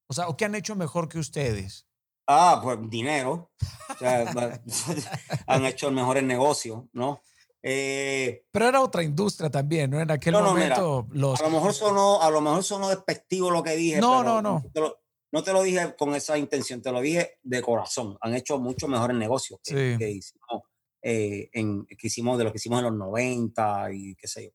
O 0.07 0.13
sea, 0.13 0.27
¿o 0.27 0.35
qué 0.35 0.43
han 0.43 0.55
hecho 0.55 0.75
mejor 0.75 1.07
que 1.07 1.17
ustedes? 1.17 1.87
Ah, 2.27 2.59
pues 2.61 2.77
dinero. 2.89 3.53
O 3.87 3.97
sea, 3.97 4.61
han 5.47 5.65
hecho 5.65 5.87
el 5.87 5.95
mejor 5.95 6.21
negocio, 6.21 6.89
¿no? 6.91 7.21
Eh, 7.63 8.43
Pero 8.51 8.67
era 8.67 8.81
otra 8.81 9.03
industria 9.03 9.49
también, 9.49 9.91
¿no? 9.91 9.99
En 10.01 10.09
aquel 10.11 10.33
No, 10.33 10.41
no, 10.41 10.53
mira, 10.53 10.77
momento 10.79 11.07
los... 11.11 11.39
A 11.39 11.43
lo 11.43 11.49
mejor 11.51 11.73
sonó, 11.73 12.21
a 12.21 12.29
lo 12.31 12.41
mejor 12.41 12.63
sonó 12.63 12.89
despectivo 12.89 13.51
lo 13.51 13.61
que 13.63 13.75
dije. 13.75 13.99
No, 14.01 14.19
pero 14.21 14.41
no, 14.41 14.41
no. 14.41 14.63
Te 14.73 14.79
lo- 14.79 14.97
no 15.33 15.43
te 15.43 15.53
lo 15.53 15.61
dije 15.63 15.95
con 15.97 16.13
esa 16.15 16.37
intención, 16.37 16.81
te 16.81 16.91
lo 16.91 16.99
dije 16.99 17.37
de 17.43 17.61
corazón. 17.61 18.17
Han 18.21 18.33
hecho 18.35 18.59
mucho 18.59 18.87
mejores 18.89 19.15
negocios 19.15 19.59
que, 19.63 19.93
Sí. 19.93 19.97
que 19.97 20.09
hicimos, 20.11 20.63
eh, 21.01 21.49
en, 21.53 21.85
que 21.85 22.07
hicimos 22.07 22.37
de 22.37 22.43
lo 22.43 22.51
que 22.51 22.57
hicimos 22.57 22.79
en 22.79 22.85
los 22.85 22.95
90 22.95 23.93
y 23.93 24.15
qué 24.15 24.27
sé 24.27 24.45
yo. 24.45 24.49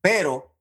Pero 0.00 0.56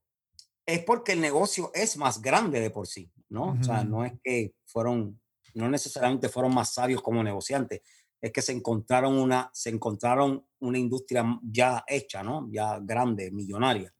es 0.65 0.84
porque 0.84 1.13
el 1.13 1.22
negocio 1.22 1.72
es 1.73 1.97
más 1.97 2.22
grande 2.22 2.59
de 2.59 2.69
por 2.69 2.85
sí, 2.88 3.11
¿no? 3.30 3.55
O 3.59 3.63
sea, 3.63 3.84
no 3.84 4.05
es 4.05 4.13
que 4.23 4.53
fueron, 4.65 5.19
no 5.55 5.67
necesariamente 5.69 6.30
fueron 6.30 6.53
más 6.53 6.73
sabios 6.73 7.01
como 7.01 7.23
negociantes, 7.23 7.81
es 8.22 8.32
que 8.32 8.42
se 8.42 8.52
encontraron 8.52 9.18
una, 9.18 9.50
se 9.54 9.70
encontraron 9.70 10.46
una 10.60 10.78
industria 10.78 11.40
ya 11.44 11.84
hecha, 11.88 12.24
¿no? 12.24 12.48
Ya 12.52 12.80
grande, 12.80 13.32
millonaria. 13.32 13.94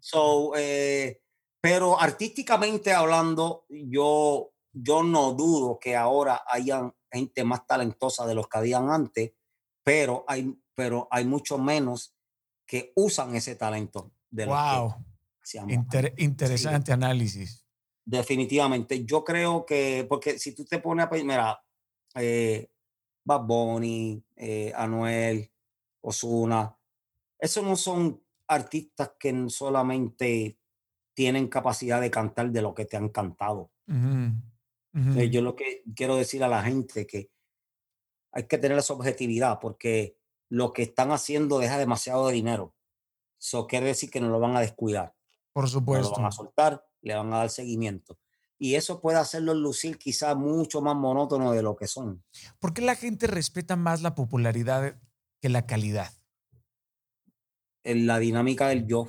So, 0.00 0.52
eh, 0.56 1.22
pero 1.60 1.98
artísticamente 1.98 2.92
hablando, 2.92 3.64
yo, 3.70 4.52
yo 4.72 5.02
no 5.02 5.32
dudo 5.32 5.78
que 5.80 5.96
ahora 5.96 6.42
hayan 6.46 6.92
gente 7.10 7.44
más 7.44 7.66
talentosa 7.66 8.26
de 8.26 8.34
los 8.34 8.48
que 8.48 8.58
habían 8.58 8.90
antes, 8.90 9.32
pero 9.82 10.24
hay, 10.28 10.54
pero 10.74 11.08
hay 11.10 11.24
mucho 11.24 11.56
menos 11.58 12.14
que 12.66 12.92
usan 12.96 13.34
ese 13.34 13.54
talento. 13.54 14.12
de 14.30 14.46
wow. 14.46 14.94
interesante 16.16 16.92
análisis. 16.92 17.64
Definitivamente. 18.04 19.04
Yo 19.04 19.24
creo 19.24 19.64
que, 19.64 20.04
porque 20.08 20.38
si 20.38 20.54
tú 20.54 20.64
te 20.64 20.78
pones 20.78 21.06
a 21.06 21.10
mira, 21.10 21.58
eh, 22.16 22.68
Bad 23.24 23.42
Bunny, 23.42 24.22
eh, 24.36 24.72
Anuel, 24.76 25.50
Osuna, 26.00 26.76
esos 27.38 27.64
no 27.64 27.76
son 27.76 28.22
artistas 28.46 29.12
que 29.18 29.48
solamente 29.48 30.58
tienen 31.14 31.48
capacidad 31.48 32.00
de 32.00 32.10
cantar 32.10 32.50
de 32.50 32.62
lo 32.62 32.74
que 32.74 32.84
te 32.84 32.96
han 32.96 33.08
cantado. 33.08 33.70
Eh, 33.86 35.30
yo 35.30 35.42
lo 35.42 35.56
que 35.56 35.82
quiero 35.94 36.16
decir 36.16 36.44
a 36.44 36.48
la 36.48 36.62
gente 36.62 37.06
que 37.06 37.30
hay 38.32 38.46
que 38.46 38.58
tener 38.58 38.78
esa 38.78 38.94
objetividad 38.94 39.58
porque 39.60 40.16
lo 40.48 40.72
que 40.72 40.82
están 40.82 41.10
haciendo 41.10 41.58
deja 41.58 41.78
demasiado 41.78 42.28
dinero. 42.28 42.74
Eso 43.40 43.66
quiere 43.66 43.86
decir 43.86 44.10
que 44.10 44.20
no 44.20 44.28
lo 44.28 44.40
van 44.40 44.56
a 44.56 44.60
descuidar. 44.60 45.14
Por 45.52 45.68
supuesto. 45.68 46.10
lo 46.10 46.16
van 46.16 46.26
a 46.26 46.32
soltar, 46.32 46.86
le 47.00 47.14
van 47.14 47.32
a 47.32 47.38
dar 47.38 47.50
seguimiento. 47.50 48.18
Y 48.64 48.76
eso 48.76 48.98
puede 48.98 49.18
hacerlos 49.18 49.56
lucir 49.56 49.98
quizás 49.98 50.34
mucho 50.34 50.80
más 50.80 50.96
monótono 50.96 51.52
de 51.52 51.60
lo 51.62 51.76
que 51.76 51.86
son. 51.86 52.24
¿Por 52.58 52.72
qué 52.72 52.80
la 52.80 52.94
gente 52.94 53.26
respeta 53.26 53.76
más 53.76 54.00
la 54.00 54.14
popularidad 54.14 54.98
que 55.42 55.50
la 55.50 55.66
calidad? 55.66 56.10
En 57.82 58.06
la 58.06 58.18
dinámica 58.18 58.68
del 58.68 58.86
yo. 58.86 59.06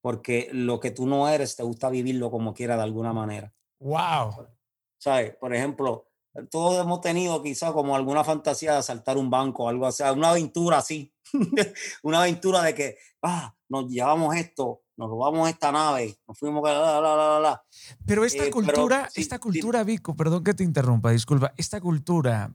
Porque 0.00 0.50
lo 0.52 0.78
que 0.78 0.92
tú 0.92 1.04
no 1.04 1.28
eres, 1.28 1.56
te 1.56 1.64
gusta 1.64 1.90
vivirlo 1.90 2.30
como 2.30 2.54
quiera 2.54 2.76
de 2.76 2.84
alguna 2.84 3.12
manera. 3.12 3.52
Wow. 3.80 4.50
¿Sabes? 4.98 5.34
Por 5.34 5.52
ejemplo, 5.52 6.06
todos 6.48 6.80
hemos 6.80 7.00
tenido 7.00 7.42
quizás 7.42 7.72
como 7.72 7.96
alguna 7.96 8.22
fantasía 8.22 8.70
de 8.70 8.78
asaltar 8.78 9.18
un 9.18 9.28
banco 9.28 9.64
o 9.64 9.68
algo 9.68 9.86
así, 9.86 10.04
una 10.04 10.30
aventura 10.30 10.78
así. 10.78 11.12
una 12.04 12.20
aventura 12.20 12.62
de 12.62 12.72
que, 12.72 12.98
ah, 13.22 13.52
nos 13.68 13.88
llevamos 13.88 14.36
esto, 14.36 14.84
nos 14.96 15.10
robamos 15.10 15.48
esta 15.48 15.72
nave, 15.72 16.16
nos 16.26 16.38
fuimos, 16.38 16.62
la, 16.64 17.00
la, 17.00 17.16
la, 17.16 17.40
la. 17.40 17.62
Pero 18.06 18.24
esta 18.24 18.46
eh, 18.46 18.50
cultura, 18.50 19.08
esta 19.14 19.38
cultura, 19.38 19.84
Vico, 19.84 20.16
perdón 20.16 20.42
que 20.44 20.54
te 20.54 20.64
interrumpa, 20.64 21.10
disculpa, 21.10 21.52
esta 21.56 21.80
cultura 21.80 22.50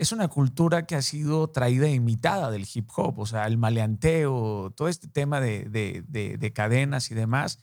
es 0.00 0.12
una 0.12 0.28
cultura 0.28 0.86
que 0.86 0.96
ha 0.96 1.02
sido 1.02 1.50
traída 1.50 1.86
e 1.86 1.92
imitada 1.92 2.50
del 2.50 2.66
hip 2.72 2.88
hop, 2.96 3.18
o 3.18 3.26
sea, 3.26 3.46
el 3.46 3.58
maleanteo, 3.58 4.72
todo 4.74 4.88
este 4.88 5.08
tema 5.08 5.42
de, 5.42 5.64
de, 5.68 6.02
de, 6.38 6.52
cadenas 6.54 7.10
y 7.10 7.14
demás. 7.14 7.58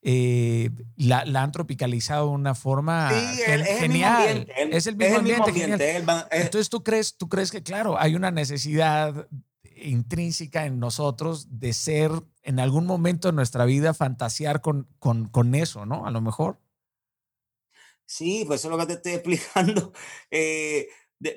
Eh, 0.00 0.70
la, 0.96 1.20
han 1.20 1.52
tropicalizado 1.52 2.28
de 2.28 2.34
una 2.34 2.54
forma 2.54 3.10
genial. 3.78 4.48
es 4.70 4.86
el 4.86 4.96
mismo 4.96 5.18
ambiente. 5.18 5.96
Entonces, 6.30 6.70
¿tú 6.70 6.82
crees, 6.82 7.18
¿tú 7.18 7.28
crees 7.28 7.50
que, 7.50 7.62
claro, 7.62 7.98
hay 7.98 8.14
una 8.14 8.30
necesidad 8.30 9.28
intrínseca 9.76 10.66
en 10.66 10.78
nosotros 10.78 11.58
de 11.58 11.72
ser 11.72 12.10
en 12.42 12.60
algún 12.60 12.86
momento 12.86 13.28
de 13.28 13.34
nuestra 13.34 13.64
vida 13.64 13.94
fantasear 13.94 14.60
con, 14.60 14.88
con, 14.98 15.28
con 15.28 15.54
eso, 15.54 15.86
¿no? 15.86 16.06
A 16.06 16.10
lo 16.10 16.20
mejor. 16.20 16.60
Sí, 18.06 18.44
pues 18.46 18.60
eso 18.60 18.68
es 18.68 18.72
lo 18.72 18.78
que 18.78 18.86
te 18.86 18.92
estoy 18.94 19.12
explicando. 19.14 19.92
Eh, 20.30 20.88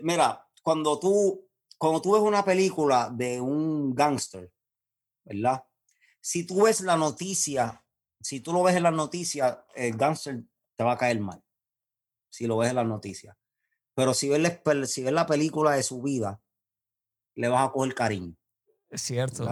mira, 0.02 0.48
cuando 0.62 1.00
tú, 1.00 1.50
cuando 1.78 2.02
tú 2.02 2.14
ves 2.14 2.22
una 2.22 2.44
película 2.44 3.10
de 3.14 3.40
un 3.40 3.94
gángster, 3.96 4.52
¿verdad? 5.24 5.64
Si 6.20 6.46
tú 6.46 6.64
ves 6.64 6.82
la 6.82 6.98
noticia, 6.98 7.84
si 8.20 8.42
tú 8.42 8.52
lo 8.52 8.64
ves 8.64 8.76
en 8.76 8.84
las 8.84 8.94
noticias, 8.94 9.58
el 9.76 9.96
gángster 9.96 10.44
te 10.76 10.84
va 10.84 10.94
a 10.94 10.98
caer 10.98 11.20
mal. 11.20 11.42
Si 12.30 12.46
lo 12.48 12.58
ves 12.58 12.70
en 12.70 12.76
las 12.76 12.86
noticias. 12.86 13.36
Pero 13.94 14.14
si 14.14 14.30
ves, 14.30 14.40
la, 14.40 14.86
si 14.86 15.04
ves 15.04 15.14
la 15.14 15.26
película 15.26 15.72
de 15.72 15.84
su 15.84 16.02
vida, 16.02 16.42
le 17.38 17.48
vas 17.48 17.68
a 17.68 17.72
coger 17.72 17.94
cariño. 17.94 18.36
Es 18.90 19.02
cierto, 19.02 19.48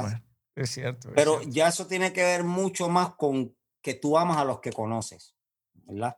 es 0.55 0.69
cierto. 0.71 1.11
Pero 1.13 1.41
ya 1.43 1.67
eso 1.67 1.85
tiene 1.87 2.11
que 2.11 2.23
ver 2.23 2.43
mucho 2.43 2.89
más 2.89 3.15
con 3.15 3.55
que 3.81 3.93
tú 3.93 4.17
amas 4.17 4.37
a 4.37 4.45
los 4.45 4.59
que 4.59 4.73
conoces, 4.73 5.35
¿verdad? 5.73 6.17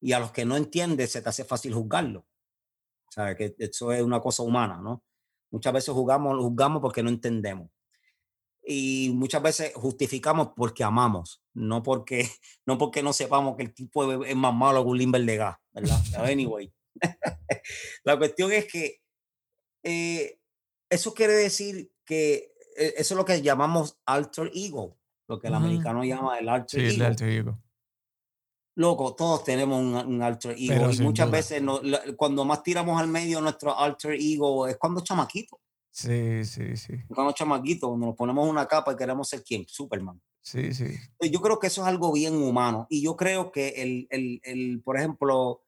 Y 0.00 0.12
a 0.12 0.18
los 0.18 0.32
que 0.32 0.44
no 0.44 0.56
entiendes 0.56 1.12
se 1.12 1.20
te 1.20 1.28
hace 1.28 1.44
fácil 1.44 1.74
juzgarlo. 1.74 2.20
O 2.20 3.12
sea, 3.12 3.36
que 3.36 3.54
eso 3.58 3.92
es 3.92 4.02
una 4.02 4.20
cosa 4.20 4.42
humana, 4.42 4.80
¿no? 4.80 5.04
Muchas 5.50 5.72
veces 5.72 5.94
juzgamos, 5.94 6.38
juzgamos 6.38 6.80
porque 6.80 7.02
no 7.02 7.10
entendemos. 7.10 7.70
Y 8.66 9.12
muchas 9.14 9.42
veces 9.42 9.72
justificamos 9.74 10.52
porque 10.56 10.82
amamos, 10.82 11.42
no 11.52 11.82
porque 11.82 12.26
no, 12.66 12.78
porque 12.78 13.02
no 13.02 13.12
sepamos 13.12 13.56
que 13.56 13.64
el 13.64 13.74
tipo 13.74 14.24
es 14.24 14.36
más 14.36 14.54
malo 14.54 14.82
que 14.82 14.88
un 14.88 14.98
limber 14.98 15.24
de 15.24 15.36
gas, 15.36 15.56
¿verdad? 15.72 16.00
Anyway. 16.32 16.72
La 18.04 18.16
cuestión 18.16 18.52
es 18.52 18.66
que 18.66 19.02
eh, 19.82 20.38
eso 20.94 21.14
quiere 21.14 21.34
decir 21.34 21.92
que 22.04 22.54
eh, 22.76 22.94
eso 22.96 23.14
es 23.14 23.18
lo 23.18 23.24
que 23.24 23.42
llamamos 23.42 23.98
alter 24.06 24.50
ego, 24.54 24.96
lo 25.28 25.38
que 25.38 25.48
el 25.48 25.54
americano 25.54 26.04
llama 26.04 26.38
el 26.38 26.48
alter 26.48 26.80
sí, 26.80 26.86
ego. 26.86 26.96
El 26.96 27.02
alter 27.02 27.28
ego. 27.28 27.58
Loco, 28.76 29.14
todos 29.14 29.44
tenemos 29.44 29.80
un, 29.80 30.20
alter 30.22 30.56
ego 30.58 30.90
y 30.90 30.98
muchas 30.98 31.30
veces 31.30 31.62
cuando 32.16 32.44
más 32.44 32.62
tiramos 32.62 33.00
al 33.00 33.06
medio 33.06 33.40
nuestro 33.40 33.78
alter 33.78 34.14
ego 34.14 34.66
es 34.66 34.76
cuando 34.76 35.00
chamaquito. 35.00 35.60
Sí, 35.90 36.44
sí, 36.44 36.76
sí. 36.76 36.94
Cuando 37.08 37.32
chamaquito, 37.32 37.88
cuando 37.88 38.06
nos 38.06 38.16
ponemos 38.16 38.48
una 38.48 38.66
capa 38.66 38.92
y 38.92 38.96
queremos 38.96 39.28
ser 39.28 39.44
quién, 39.44 39.64
Superman. 39.68 40.20
Sí, 40.42 40.74
sí. 40.74 40.86
Yo 41.30 41.40
creo 41.40 41.58
que 41.60 41.68
eso 41.68 41.82
es 41.82 41.86
algo 41.86 42.12
bien 42.12 42.34
humano 42.34 42.88
y 42.90 43.00
yo 43.00 43.16
creo 43.16 43.52
que 43.52 43.68
el, 43.80 44.08
el, 44.10 44.40
el 44.42 44.82
por 44.82 44.98
ejemplo, 44.98 45.62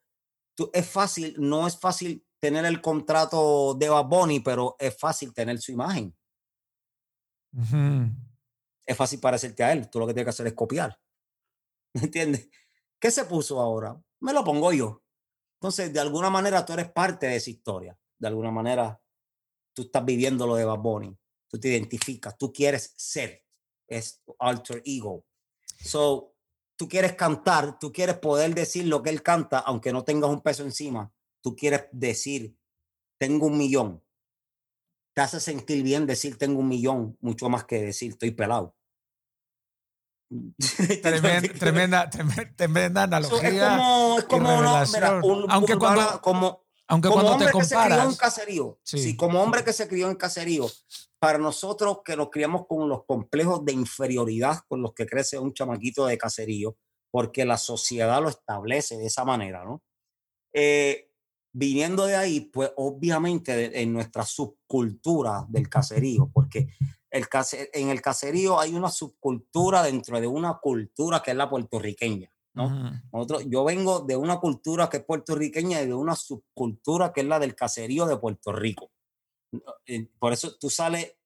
es 0.72 0.86
fácil, 0.88 1.36
no 1.38 1.66
es 1.66 1.78
fácil 1.78 2.25
tener 2.46 2.64
el 2.64 2.80
contrato 2.80 3.74
de 3.74 3.88
Bad 3.88 4.06
Bunny, 4.06 4.38
pero 4.38 4.76
es 4.78 4.96
fácil 4.96 5.34
tener 5.34 5.60
su 5.60 5.72
imagen. 5.72 6.16
Es 8.86 8.96
fácil 8.96 9.18
parecerte 9.18 9.64
a 9.64 9.72
él. 9.72 9.90
Tú 9.90 9.98
lo 9.98 10.06
que 10.06 10.14
tienes 10.14 10.26
que 10.26 10.30
hacer 10.30 10.46
es 10.46 10.52
copiar. 10.52 10.96
¿Me 11.94 12.02
entiendes? 12.02 12.48
¿Qué 13.00 13.10
se 13.10 13.24
puso 13.24 13.60
ahora? 13.60 14.00
Me 14.20 14.32
lo 14.32 14.44
pongo 14.44 14.72
yo. 14.72 15.02
Entonces, 15.60 15.92
de 15.92 15.98
alguna 15.98 16.30
manera, 16.30 16.64
tú 16.64 16.74
eres 16.74 16.88
parte 16.92 17.26
de 17.26 17.34
esa 17.34 17.50
historia. 17.50 17.98
De 18.16 18.28
alguna 18.28 18.52
manera, 18.52 19.02
tú 19.74 19.82
estás 19.82 20.04
viviendo 20.04 20.46
lo 20.46 20.54
de 20.54 20.66
Bad 20.66 20.78
Bunny. 20.78 21.18
Tú 21.48 21.58
te 21.58 21.68
identificas. 21.68 22.38
Tú 22.38 22.52
quieres 22.52 22.94
ser. 22.96 23.42
Es 23.88 24.22
tu 24.24 24.36
alter 24.38 24.82
ego. 24.84 25.24
So, 25.80 26.36
tú 26.76 26.88
quieres 26.88 27.14
cantar, 27.14 27.76
tú 27.80 27.92
quieres 27.92 28.18
poder 28.18 28.54
decir 28.54 28.86
lo 28.86 29.02
que 29.02 29.10
él 29.10 29.24
canta, 29.24 29.58
aunque 29.58 29.92
no 29.92 30.04
tengas 30.04 30.30
un 30.30 30.42
peso 30.42 30.62
encima 30.62 31.12
tú 31.46 31.54
quieres 31.54 31.86
decir, 31.92 32.58
tengo 33.20 33.46
un 33.46 33.56
millón, 33.56 34.02
te 35.14 35.22
hace 35.22 35.38
sentir 35.38 35.84
bien 35.84 36.04
decir 36.04 36.36
tengo 36.36 36.58
un 36.58 36.66
millón, 36.66 37.16
mucho 37.20 37.48
más 37.48 37.62
que 37.62 37.80
decir 37.80 38.10
estoy 38.10 38.32
pelado. 38.32 38.74
Tremenda, 41.60 42.10
tremenda, 42.10 43.04
analogía. 43.04 43.78
Es 44.18 44.24
como, 44.24 44.58
un, 45.22 45.46
aunque 45.48 45.76
cuando, 45.76 46.20
como, 46.20 46.66
aunque 46.88 47.10
cuando 47.10 47.30
hombre 47.34 47.46
te 47.46 47.52
comparas, 47.52 47.68
que 47.68 47.76
se 47.76 47.94
crió 47.94 48.10
en 48.10 48.16
caserío, 48.16 48.80
sí. 48.82 49.16
como 49.16 49.40
hombre 49.40 49.62
que 49.62 49.72
se 49.72 49.86
crió 49.86 50.10
en 50.10 50.16
caserío, 50.16 50.66
para 51.20 51.38
nosotros 51.38 52.00
que 52.04 52.16
nos 52.16 52.30
criamos 52.30 52.66
con 52.66 52.88
los 52.88 53.04
complejos 53.04 53.64
de 53.64 53.72
inferioridad 53.72 54.62
con 54.66 54.82
los 54.82 54.94
que 54.94 55.06
crece 55.06 55.38
un 55.38 55.54
chamaquito 55.54 56.06
de 56.06 56.18
caserío, 56.18 56.76
porque 57.12 57.44
la 57.44 57.56
sociedad 57.56 58.20
lo 58.20 58.30
establece 58.30 58.96
de 58.96 59.06
esa 59.06 59.24
manera, 59.24 59.64
¿no? 59.64 59.84
Eh, 60.52 61.05
viniendo 61.56 62.04
de 62.04 62.16
ahí, 62.16 62.40
pues 62.40 62.70
obviamente 62.76 63.80
en 63.80 63.90
nuestra 63.90 64.26
subcultura 64.26 65.46
del 65.48 65.70
caserío, 65.70 66.28
porque 66.30 66.68
el 67.10 67.26
en 67.72 67.88
el 67.88 68.02
caserío 68.02 68.60
hay 68.60 68.74
una 68.74 68.90
subcultura 68.90 69.82
dentro 69.82 70.20
de 70.20 70.26
una 70.26 70.58
cultura 70.58 71.22
que 71.22 71.30
es 71.30 71.36
la 71.36 71.48
puertorriqueña. 71.48 72.30
¿no? 72.52 72.90
yo 73.46 73.64
vengo 73.64 74.00
de 74.00 74.16
una 74.16 74.38
cultura 74.38 74.88
que 74.88 74.98
es 74.98 75.04
puertorriqueña 75.04 75.82
y 75.82 75.86
de 75.86 75.94
una 75.94 76.16
subcultura 76.16 77.12
que 77.12 77.20
es 77.20 77.26
la 77.26 77.38
del 77.38 77.54
caserío 77.54 78.06
de 78.06 78.16
Puerto 78.16 78.52
Rico. 78.52 78.90
Eh, 79.86 80.08
por 80.18 80.32
eso 80.32 80.56
tú 80.58 80.70
sales, 80.70 81.16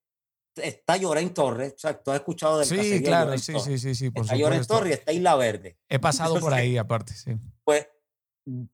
está 0.56 0.96
Llorén 0.96 1.32
Torres, 1.34 1.74
o 1.74 1.78
sea, 1.78 2.00
tú 2.00 2.10
has 2.12 2.18
escuchado 2.18 2.58
del 2.58 2.68
caserío. 2.68 2.98
Sí, 2.98 3.02
claro, 3.02 3.38
sí, 3.38 3.52
sí, 3.64 3.78
sí, 3.78 3.94
sí, 3.94 4.10
por 4.10 4.24
está 4.24 4.36
Llorén 4.36 4.64
Torres 4.64 4.90
y 4.90 4.94
está 4.94 5.12
Isla 5.12 5.34
Verde. 5.36 5.78
He 5.88 5.98
pasado 5.98 6.38
por 6.38 6.52
ahí 6.54 6.76
aparte, 6.76 7.14
sí. 7.14 7.36
Pues 7.64 7.86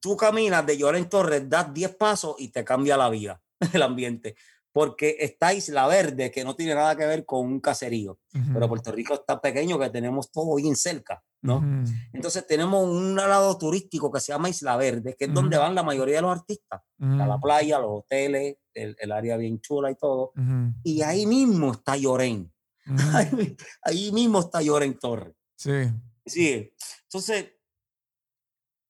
tú 0.01 0.17
caminas 0.17 0.65
de 0.67 0.77
Lloren 0.77 1.09
Torres, 1.09 1.49
das 1.49 1.73
10 1.73 1.97
pasos 1.97 2.37
y 2.39 2.49
te 2.49 2.65
cambia 2.65 2.97
la 2.97 3.09
vida, 3.09 3.41
el 3.73 3.83
ambiente. 3.83 4.37
Porque 4.73 5.17
está 5.21 5.55
Isla 5.55 5.87
Verde, 5.87 6.31
que 6.31 6.45
no 6.45 6.55
tiene 6.55 6.75
nada 6.75 6.95
que 6.97 7.07
ver 7.07 7.25
con 7.25 7.47
un 7.47 7.61
caserío. 7.61 8.19
Pero 8.53 8.69
Puerto 8.69 8.93
Rico 8.93 9.15
está 9.15 9.41
pequeño, 9.41 9.79
que 9.79 9.89
tenemos 9.89 10.31
todo 10.31 10.55
bien 10.57 10.77
cerca, 10.77 11.25
¿no? 11.41 11.65
Entonces 12.13 12.47
tenemos 12.47 12.87
un 12.87 13.17
lado 13.17 13.57
turístico 13.57 14.13
que 14.13 14.21
se 14.21 14.33
llama 14.33 14.51
Isla 14.51 14.77
Verde, 14.77 15.17
que 15.19 15.25
es 15.25 15.33
donde 15.33 15.57
van 15.57 15.75
la 15.75 15.83
mayoría 15.83 16.17
de 16.17 16.23
los 16.23 16.39
artistas. 16.39 16.83
A 17.01 17.27
la 17.27 17.39
playa, 17.39 17.79
los 17.79 18.01
hoteles, 18.01 18.57
el, 18.75 19.13
área 19.13 19.39
bien 19.39 19.63
chula 19.63 19.91
y 19.91 19.95
todo. 19.95 20.33
Y 20.83 21.01
ahí 21.01 21.25
mismo 21.25 21.73
está 21.73 21.97
Lloren. 21.97 22.53
Ahí, 23.15 23.57
ahí, 23.83 24.13
mismo 24.13 24.41
está 24.41 24.61
Lloren 24.61 24.99
Torres. 24.99 25.35
Sí. 25.57 25.91
Sí. 26.27 26.71
Entonces, 27.05 27.56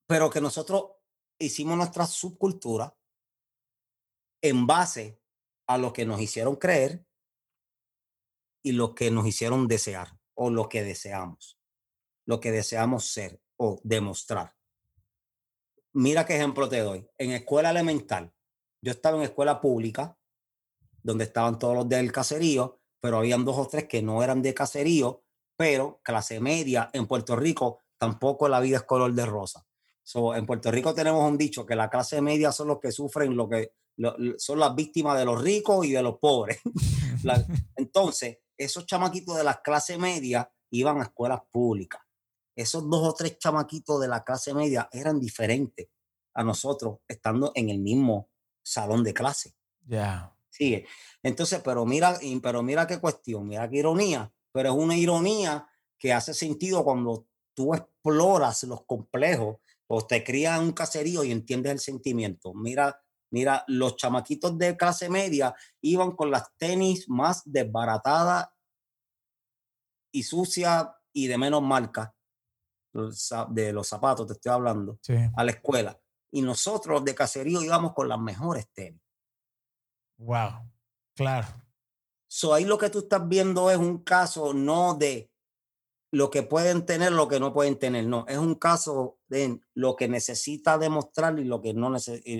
pero 0.06 0.30
que 0.30 0.40
nosotros 0.40 0.92
hicimos 1.38 1.76
nuestra 1.76 2.06
subcultura 2.06 2.96
en 4.42 4.66
base 4.66 5.20
a 5.66 5.78
lo 5.78 5.92
que 5.92 6.06
nos 6.06 6.20
hicieron 6.20 6.56
creer 6.56 7.06
y 8.62 8.72
lo 8.72 8.94
que 8.94 9.10
nos 9.10 9.26
hicieron 9.26 9.66
desear. 9.68 10.18
o 10.38 10.50
lo 10.50 10.68
que 10.68 10.84
deseamos, 10.84 11.58
lo 12.26 12.40
que 12.40 12.52
deseamos 12.52 13.06
ser 13.06 13.40
o 13.56 13.80
demostrar. 13.82 14.54
Mira 15.94 16.26
qué 16.26 16.36
ejemplo 16.36 16.68
te 16.68 16.80
doy. 16.80 17.08
En 17.16 17.30
escuela 17.30 17.70
elemental, 17.70 18.34
yo 18.82 18.92
estaba 18.92 19.16
en 19.16 19.22
escuela 19.22 19.62
pública, 19.62 20.18
donde 21.02 21.24
estaban 21.24 21.58
todos 21.58 21.74
los 21.74 21.88
del 21.88 22.12
caserío, 22.12 22.82
pero 23.00 23.16
habían 23.16 23.46
dos 23.46 23.56
o 23.56 23.66
tres 23.66 23.88
que 23.88 24.02
no 24.02 24.22
eran 24.22 24.42
de 24.42 24.52
caserío, 24.52 25.24
pero 25.56 26.00
clase 26.02 26.38
media 26.38 26.90
en 26.92 27.06
Puerto 27.06 27.34
Rico 27.34 27.80
tampoco 27.96 28.46
la 28.48 28.60
vida 28.60 28.76
es 28.76 28.82
color 28.82 29.14
de 29.14 29.24
rosa. 29.24 29.65
En 30.14 30.46
Puerto 30.46 30.70
Rico 30.70 30.94
tenemos 30.94 31.28
un 31.28 31.36
dicho 31.36 31.66
que 31.66 31.74
la 31.74 31.90
clase 31.90 32.20
media 32.20 32.52
son 32.52 32.68
los 32.68 32.80
que 32.80 32.92
sufren, 32.92 33.36
lo 33.36 33.48
que 33.48 33.72
son 34.38 34.60
las 34.60 34.74
víctimas 34.74 35.18
de 35.18 35.24
los 35.24 35.42
ricos 35.42 35.84
y 35.86 35.92
de 35.92 36.02
los 36.02 36.18
pobres. 36.18 36.60
entonces, 37.76 38.38
esos 38.56 38.86
chamaquitos 38.86 39.36
de 39.36 39.44
la 39.44 39.60
clase 39.62 39.98
media 39.98 40.50
iban 40.70 41.00
a 41.00 41.04
escuelas 41.04 41.40
públicas. 41.50 42.00
Esos 42.54 42.88
dos 42.88 43.08
o 43.08 43.14
tres 43.14 43.38
chamaquitos 43.38 44.00
de 44.00 44.08
la 44.08 44.24
clase 44.24 44.54
media 44.54 44.88
eran 44.92 45.20
diferentes 45.20 45.88
a 46.34 46.44
nosotros 46.44 46.98
estando 47.08 47.52
en 47.54 47.70
el 47.70 47.78
mismo 47.78 48.30
salón 48.62 49.02
de 49.02 49.12
clase. 49.12 49.54
Ya. 49.86 50.34
Sigue. 50.50 50.86
Entonces, 51.22 51.60
pero 51.62 51.84
mira, 51.84 52.18
pero 52.42 52.62
mira 52.62 52.86
qué 52.86 52.98
cuestión, 52.98 53.46
mira 53.46 53.68
qué 53.68 53.78
ironía, 53.78 54.32
pero 54.52 54.70
es 54.70 54.74
una 54.74 54.96
ironía 54.96 55.68
que 55.98 56.12
hace 56.12 56.32
sentido 56.32 56.82
cuando 56.84 57.26
tú 57.54 57.74
exploras 57.74 58.62
los 58.64 58.84
complejos 58.84 59.56
o 59.88 60.06
te 60.06 60.24
crías 60.24 60.58
en 60.58 60.66
un 60.66 60.72
caserío 60.72 61.24
y 61.24 61.32
entiendes 61.32 61.72
el 61.72 61.80
sentimiento. 61.80 62.52
Mira, 62.54 63.00
mira, 63.30 63.64
los 63.68 63.96
chamaquitos 63.96 64.58
de 64.58 64.76
clase 64.76 65.08
media 65.08 65.54
iban 65.80 66.12
con 66.12 66.30
las 66.30 66.54
tenis 66.56 67.08
más 67.08 67.42
desbaratadas 67.44 68.48
y 70.12 70.22
sucias 70.22 70.86
y 71.12 71.26
de 71.26 71.38
menos 71.38 71.62
marca, 71.62 72.14
de 73.50 73.72
los 73.72 73.88
zapatos 73.88 74.26
te 74.26 74.32
estoy 74.34 74.52
hablando, 74.52 74.98
a 75.36 75.44
la 75.44 75.50
escuela. 75.50 75.98
Y 76.30 76.42
nosotros 76.42 77.04
de 77.04 77.14
caserío 77.14 77.62
íbamos 77.62 77.92
con 77.92 78.08
las 78.08 78.18
mejores 78.18 78.68
tenis. 78.72 79.00
Wow, 80.18 80.70
claro. 81.14 81.46
So 82.26 82.52
ahí 82.52 82.64
lo 82.64 82.76
que 82.76 82.90
tú 82.90 83.00
estás 83.00 83.26
viendo 83.28 83.70
es 83.70 83.76
un 83.76 84.02
caso 84.02 84.52
no 84.52 84.94
de 84.94 85.30
lo 86.16 86.30
que 86.30 86.42
pueden 86.42 86.86
tener, 86.86 87.12
lo 87.12 87.28
que 87.28 87.38
no 87.38 87.52
pueden 87.52 87.78
tener, 87.78 88.06
no, 88.06 88.24
es 88.26 88.38
un 88.38 88.54
caso 88.54 89.18
de 89.28 89.60
lo 89.74 89.96
que 89.96 90.08
necesita 90.08 90.78
demostrar 90.78 91.38
y 91.38 91.44
lo 91.44 91.60
que 91.60 91.74
no 91.74 91.94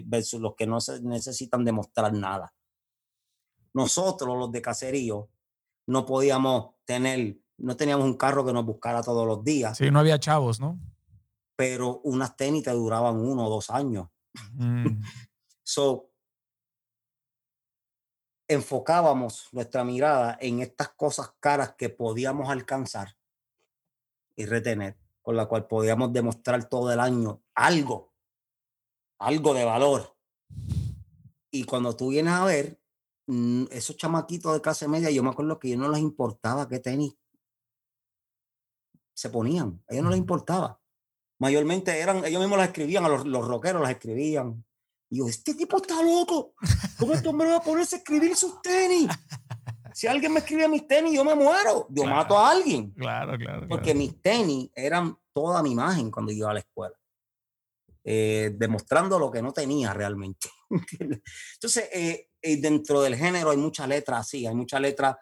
versus 0.06 0.40
los 0.40 0.54
que 0.54 0.66
no 0.66 0.78
necesitan 1.02 1.62
demostrar 1.62 2.14
nada. 2.14 2.54
Nosotros, 3.74 4.34
los 4.38 4.50
de 4.50 4.62
caserío, 4.62 5.28
no 5.86 6.06
podíamos 6.06 6.70
tener, 6.86 7.36
no 7.58 7.76
teníamos 7.76 8.06
un 8.06 8.16
carro 8.16 8.46
que 8.46 8.54
nos 8.54 8.64
buscara 8.64 9.02
todos 9.02 9.26
los 9.26 9.44
días. 9.44 9.76
Sí, 9.76 9.90
no 9.90 10.00
había 10.00 10.18
chavos, 10.18 10.58
¿no? 10.58 10.80
Pero 11.54 12.00
unas 12.02 12.34
tenis 12.34 12.64
te 12.64 12.70
duraban 12.70 13.16
uno 13.16 13.46
o 13.46 13.50
dos 13.50 13.68
años. 13.68 14.08
Mm. 14.54 15.02
so, 15.62 16.10
enfocábamos 18.48 19.50
nuestra 19.52 19.84
mirada 19.84 20.38
en 20.40 20.60
estas 20.60 20.88
cosas 20.94 21.34
caras 21.40 21.74
que 21.76 21.90
podíamos 21.90 22.48
alcanzar 22.48 23.14
y 24.36 24.46
retener, 24.46 24.96
con 25.22 25.36
la 25.36 25.46
cual 25.46 25.66
podíamos 25.66 26.12
demostrar 26.12 26.68
todo 26.68 26.92
el 26.92 27.00
año 27.00 27.42
algo, 27.54 28.12
algo 29.18 29.54
de 29.54 29.64
valor. 29.64 30.16
Y 31.50 31.64
cuando 31.64 31.96
tú 31.96 32.08
vienes 32.08 32.34
a 32.34 32.44
ver, 32.44 32.80
mm, 33.26 33.64
esos 33.70 33.96
chamaquitos 33.96 34.52
de 34.52 34.60
clase 34.60 34.86
media, 34.86 35.10
yo 35.10 35.22
me 35.22 35.30
acuerdo 35.30 35.58
que 35.58 35.68
a 35.68 35.70
ellos 35.70 35.80
no 35.80 35.90
les 35.90 36.00
importaba 36.00 36.68
qué 36.68 36.78
tenis 36.78 37.16
se 39.14 39.30
ponían, 39.30 39.82
a 39.88 39.94
ellos 39.94 40.04
no 40.04 40.10
les 40.10 40.18
importaba. 40.18 40.80
Mayormente 41.38 41.98
eran, 41.98 42.24
ellos 42.24 42.40
mismos 42.40 42.58
las 42.58 42.68
escribían, 42.68 43.04
a 43.04 43.08
los, 43.08 43.26
los 43.26 43.46
rockeros 43.46 43.82
las 43.82 43.90
escribían, 43.90 44.64
y 45.08 45.18
yo, 45.18 45.28
este 45.28 45.54
tipo 45.54 45.76
está 45.76 46.02
loco. 46.02 46.54
¿Cómo 46.98 47.12
este 47.12 47.28
hombre 47.28 47.48
va 47.48 47.56
a 47.56 47.62
ponerse 47.62 47.96
a 47.96 47.98
escribir 47.98 48.36
sus 48.36 48.60
tenis? 48.60 49.08
Si 49.96 50.06
alguien 50.06 50.30
me 50.30 50.40
escribe 50.40 50.68
mis 50.68 50.86
tenis, 50.86 51.14
yo 51.14 51.24
me 51.24 51.34
muero. 51.34 51.86
Yo 51.88 52.04
mato 52.04 52.36
a 52.36 52.50
alguien. 52.50 52.90
Claro, 52.90 53.38
claro. 53.38 53.66
Porque 53.66 53.94
mis 53.94 54.20
tenis 54.20 54.68
eran 54.74 55.16
toda 55.32 55.62
mi 55.62 55.70
imagen 55.72 56.10
cuando 56.10 56.32
iba 56.32 56.50
a 56.50 56.52
la 56.52 56.60
escuela. 56.60 56.94
Eh, 58.04 58.52
demostrando 58.54 59.18
lo 59.18 59.30
que 59.30 59.40
no 59.40 59.54
tenía 59.54 59.94
realmente. 59.94 60.50
Entonces, 61.54 61.88
eh, 61.94 62.28
eh, 62.42 62.60
dentro 62.60 63.00
del 63.00 63.16
género 63.16 63.52
hay 63.52 63.56
muchas 63.56 63.88
letras 63.88 64.20
así, 64.20 64.46
hay 64.46 64.54
muchas 64.54 64.82
letras 64.82 65.16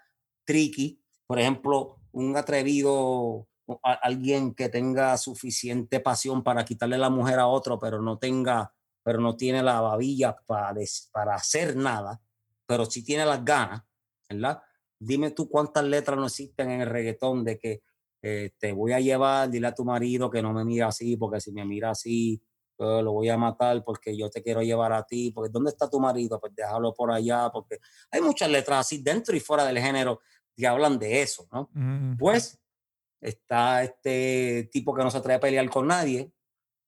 tricky. 0.44 1.01
Por 1.25 1.39
ejemplo, 1.39 2.01
un 2.11 2.36
atrevido, 2.36 3.47
alguien 3.81 4.57
que 4.57 4.70
tenga 4.70 5.17
suficiente 5.19 6.01
pasión 6.01 6.43
para 6.43 6.65
quitarle 6.65 6.99
la 6.99 7.11
mujer 7.11 7.39
a 7.39 7.47
otro, 7.47 7.78
pero 7.78 8.03
no 8.03 8.19
tenga 8.19 8.75
pero 9.05 9.20
no 9.20 9.36
tiene 9.36 9.62
la 9.62 9.81
babilla 9.83 10.35
para, 10.47 10.75
para 11.12 11.35
hacer 11.35 11.77
nada, 11.77 12.20
pero 12.67 12.86
sí 12.86 13.05
tiene 13.05 13.27
las 13.27 13.44
ganas, 13.44 13.83
¿verdad? 14.28 14.62
Dime 14.99 15.31
tú 15.31 15.49
cuántas 15.49 15.85
letras 15.85 16.17
no 16.17 16.27
existen 16.27 16.70
en 16.70 16.81
el 16.83 16.89
reggaetón 16.89 17.44
de 17.44 17.59
que 17.59 17.83
eh, 18.23 18.53
te 18.59 18.73
voy 18.73 18.93
a 18.93 19.01
llevar, 19.01 19.51
dile 19.51 19.67
a 19.67 19.75
tu 19.75 19.85
marido 19.85 20.31
que 20.31 20.41
no 20.41 20.53
me 20.53 20.65
mira 20.65 20.89
así, 20.89 21.17
porque 21.17 21.41
si 21.41 21.53
me 21.53 21.65
mira 21.65 21.91
así, 21.91 22.43
pues 22.77 23.05
lo 23.05 23.12
voy 23.12 23.28
a 23.28 23.36
matar 23.36 23.85
porque 23.85 24.17
yo 24.17 24.31
te 24.31 24.43
quiero 24.43 24.62
llevar 24.62 24.93
a 24.93 25.05
ti, 25.05 25.31
porque 25.31 25.51
¿dónde 25.53 25.70
está 25.70 25.89
tu 25.89 26.01
marido? 26.01 26.41
Pues 26.41 26.55
déjalo 26.55 26.94
por 26.94 27.12
allá, 27.12 27.51
porque 27.53 27.78
hay 28.11 28.20
muchas 28.20 28.51
letras 28.51 28.81
así 28.81 29.03
dentro 29.03 29.36
y 29.36 29.41
fuera 29.41 29.65
del 29.65 29.78
género 29.78 30.20
que 30.57 30.67
hablan 30.67 30.99
de 30.99 31.23
eso, 31.23 31.47
¿no? 31.53 31.70
Pues 32.19 32.59
está 33.20 33.83
este 33.83 34.69
tipo 34.73 34.94
que 34.94 35.03
no 35.03 35.11
se 35.11 35.19
atreve 35.19 35.36
a 35.36 35.41
pelear 35.41 35.69
con 35.69 35.86
nadie, 35.86 36.33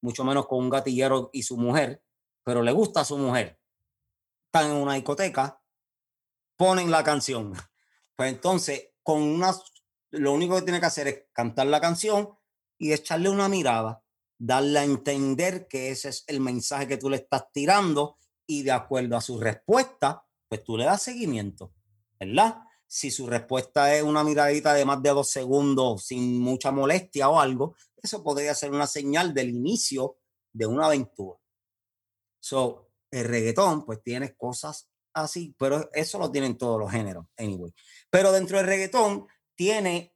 mucho 0.02 0.24
menos 0.24 0.46
con 0.46 0.58
un 0.60 0.70
gatillero 0.70 1.30
y 1.32 1.42
su 1.42 1.56
mujer, 1.56 2.02
pero 2.44 2.62
le 2.62 2.72
gusta 2.72 3.00
a 3.00 3.04
su 3.04 3.18
mujer. 3.18 3.58
Están 4.46 4.70
en 4.70 4.76
una 4.76 4.94
discoteca, 4.94 5.60
ponen 6.56 6.90
la 6.90 7.04
canción. 7.04 7.52
Pues 8.16 8.32
entonces, 8.32 8.90
con 9.02 9.22
una, 9.22 9.54
lo 10.10 10.32
único 10.32 10.56
que 10.56 10.62
tiene 10.62 10.80
que 10.80 10.86
hacer 10.86 11.08
es 11.08 11.24
cantar 11.32 11.66
la 11.66 11.80
canción 11.80 12.30
y 12.78 12.92
echarle 12.92 13.28
una 13.28 13.48
mirada, 13.48 14.02
darle 14.38 14.78
a 14.78 14.84
entender 14.84 15.66
que 15.68 15.90
ese 15.90 16.08
es 16.08 16.24
el 16.26 16.40
mensaje 16.40 16.88
que 16.88 16.96
tú 16.96 17.10
le 17.10 17.16
estás 17.16 17.50
tirando 17.52 18.18
y 18.46 18.62
de 18.62 18.72
acuerdo 18.72 19.16
a 19.16 19.20
su 19.20 19.40
respuesta, 19.40 20.26
pues 20.48 20.62
tú 20.62 20.76
le 20.76 20.84
das 20.84 21.02
seguimiento, 21.02 21.72
¿verdad? 22.18 22.62
Si 22.86 23.10
su 23.10 23.26
respuesta 23.26 23.94
es 23.94 24.02
una 24.02 24.22
miradita 24.22 24.72
de 24.72 24.84
más 24.84 25.02
de 25.02 25.10
dos 25.10 25.30
segundos 25.30 26.06
sin 26.06 26.38
mucha 26.38 26.70
molestia 26.70 27.28
o 27.28 27.40
algo, 27.40 27.74
eso 27.96 28.22
podría 28.22 28.54
ser 28.54 28.70
una 28.70 28.86
señal 28.86 29.34
del 29.34 29.50
inicio 29.50 30.18
de 30.52 30.66
una 30.66 30.86
aventura. 30.86 31.38
So, 32.38 32.90
el 33.10 33.24
reggaetón, 33.24 33.84
pues 33.84 34.02
tiene 34.02 34.36
cosas 34.36 34.88
así, 35.16 35.54
pero 35.58 35.88
eso 35.92 36.18
lo 36.18 36.30
tienen 36.30 36.56
todos 36.56 36.78
los 36.78 36.90
géneros, 36.90 37.26
anyway. 37.36 37.72
Pero 38.10 38.32
dentro 38.32 38.58
del 38.58 38.66
reggaetón 38.66 39.26
tiene 39.54 40.14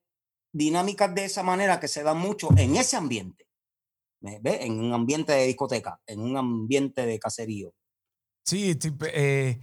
dinámicas 0.52 1.14
de 1.14 1.24
esa 1.24 1.42
manera 1.42 1.80
que 1.80 1.88
se 1.88 2.02
dan 2.02 2.18
mucho 2.18 2.48
en 2.56 2.76
ese 2.76 2.96
ambiente. 2.96 3.46
¿Ve? 4.20 4.64
En 4.64 4.78
un 4.78 4.92
ambiente 4.92 5.32
de 5.32 5.46
discoteca, 5.46 6.00
en 6.06 6.20
un 6.20 6.36
ambiente 6.36 7.06
de 7.06 7.18
caserío. 7.18 7.72
Sí, 8.44 8.76
eh, 9.12 9.60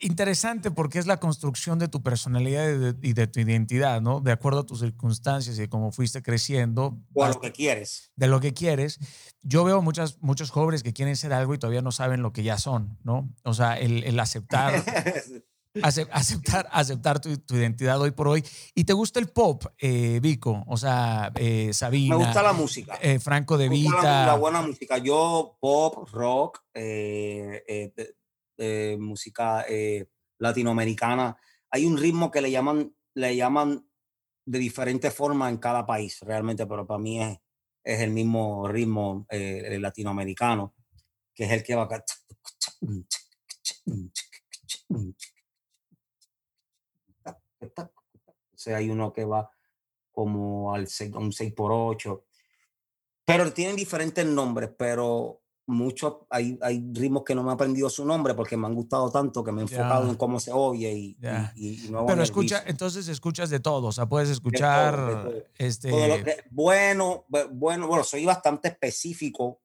interesante 0.00 0.70
porque 0.70 0.98
es 0.98 1.06
la 1.06 1.18
construcción 1.18 1.78
de 1.78 1.88
tu 1.88 2.02
personalidad 2.02 2.94
y 3.02 3.12
de, 3.12 3.26
tu 3.26 3.40
identidad, 3.40 4.00
¿no? 4.00 4.20
De 4.20 4.32
acuerdo 4.32 4.60
a 4.60 4.66
tus 4.66 4.80
circunstancias 4.80 5.58
y 5.58 5.68
cómo 5.68 5.92
fuiste 5.92 6.22
creciendo. 6.22 6.98
O 7.14 7.24
a 7.24 7.28
lo 7.28 7.40
que 7.40 7.52
quieres. 7.52 8.12
De 8.16 8.28
lo 8.28 8.40
que 8.40 8.54
quieres. 8.54 8.98
Yo 9.42 9.64
veo 9.64 9.82
muchas, 9.82 10.18
muchos 10.20 10.50
jóvenes 10.50 10.82
que 10.82 10.92
quieren 10.92 11.16
ser 11.16 11.32
algo 11.32 11.54
y 11.54 11.58
todavía 11.58 11.82
no 11.82 11.92
saben 11.92 12.22
lo 12.22 12.32
que 12.32 12.42
ya 12.42 12.58
son, 12.58 12.98
¿no? 13.02 13.28
O 13.44 13.54
sea, 13.54 13.78
el, 13.78 14.18
aceptar. 14.20 14.82
aceptar, 15.82 16.68
aceptar 16.70 17.20
tu, 17.20 17.30
identidad 17.54 18.00
hoy 18.00 18.12
por 18.12 18.28
hoy. 18.28 18.44
¿Y 18.74 18.84
te 18.84 18.92
gusta 18.92 19.18
el 19.20 19.28
pop, 19.28 19.64
eh, 19.78 20.20
Vico? 20.22 20.64
O 20.66 20.76
sea, 20.76 21.32
eh, 21.34 21.70
Sabina. 21.72 22.16
Me 22.16 22.24
gusta 22.24 22.42
la 22.42 22.52
música. 22.52 22.98
Eh, 23.02 23.18
Franco 23.18 23.58
de 23.58 23.68
Vita. 23.68 24.26
La, 24.26 24.36
buena 24.36 24.62
música. 24.62 24.98
Yo, 24.98 25.56
pop, 25.60 26.08
rock, 26.12 26.62
eh, 28.58 28.96
música 28.98 29.64
eh, 29.68 30.08
latinoamericana. 30.38 31.36
Hay 31.70 31.86
un 31.86 31.96
ritmo 31.96 32.30
que 32.30 32.40
le 32.40 32.50
llaman, 32.50 32.94
le 33.14 33.36
llaman 33.36 33.88
de 34.44 34.58
diferentes 34.58 35.14
formas 35.14 35.50
en 35.50 35.58
cada 35.58 35.86
país, 35.86 36.20
realmente, 36.20 36.66
pero 36.66 36.86
para 36.86 36.98
mí 36.98 37.22
es, 37.22 37.38
es 37.84 38.00
el 38.00 38.10
mismo 38.10 38.68
ritmo 38.68 39.26
eh, 39.30 39.78
latinoamericano, 39.80 40.74
que 41.34 41.44
es 41.44 41.52
el 41.52 41.62
que 41.62 41.74
va 41.74 41.84
acá. 41.84 42.04
O 48.52 48.60
sea, 48.60 48.76
hay 48.78 48.90
uno 48.90 49.12
que 49.12 49.24
va 49.24 49.50
como 50.10 50.74
al 50.74 50.88
6, 50.88 51.12
un 51.14 51.32
6 51.32 51.52
por 51.54 51.70
8 51.72 52.24
pero 53.28 53.52
tienen 53.52 53.76
diferentes 53.76 54.24
nombres, 54.24 54.70
pero 54.78 55.42
muchos, 55.68 56.14
hay, 56.30 56.58
hay 56.62 56.82
ritmos 56.94 57.24
que 57.24 57.34
no 57.34 57.42
me 57.42 57.50
he 57.50 57.52
aprendido 57.52 57.90
su 57.90 58.04
nombre 58.04 58.32
porque 58.32 58.56
me 58.56 58.66
han 58.66 58.74
gustado 58.74 59.10
tanto 59.10 59.44
que 59.44 59.52
me 59.52 59.60
he 59.60 59.64
enfocado 59.64 60.08
en 60.08 60.16
cómo 60.16 60.40
se 60.40 60.50
oye 60.50 60.90
y, 60.90 61.18
y, 61.56 61.90
Pero 62.06 62.22
escucha, 62.22 62.64
entonces 62.66 63.06
escuchas 63.08 63.50
de 63.50 63.60
todo, 63.60 63.88
o 63.88 63.92
sea, 63.92 64.06
puedes 64.06 64.30
escuchar 64.30 65.30
este... 65.58 65.90
bueno, 66.50 67.26
bueno, 67.50 67.86
bueno, 67.86 68.02
soy 68.02 68.24
bastante 68.24 68.68
específico 68.68 69.60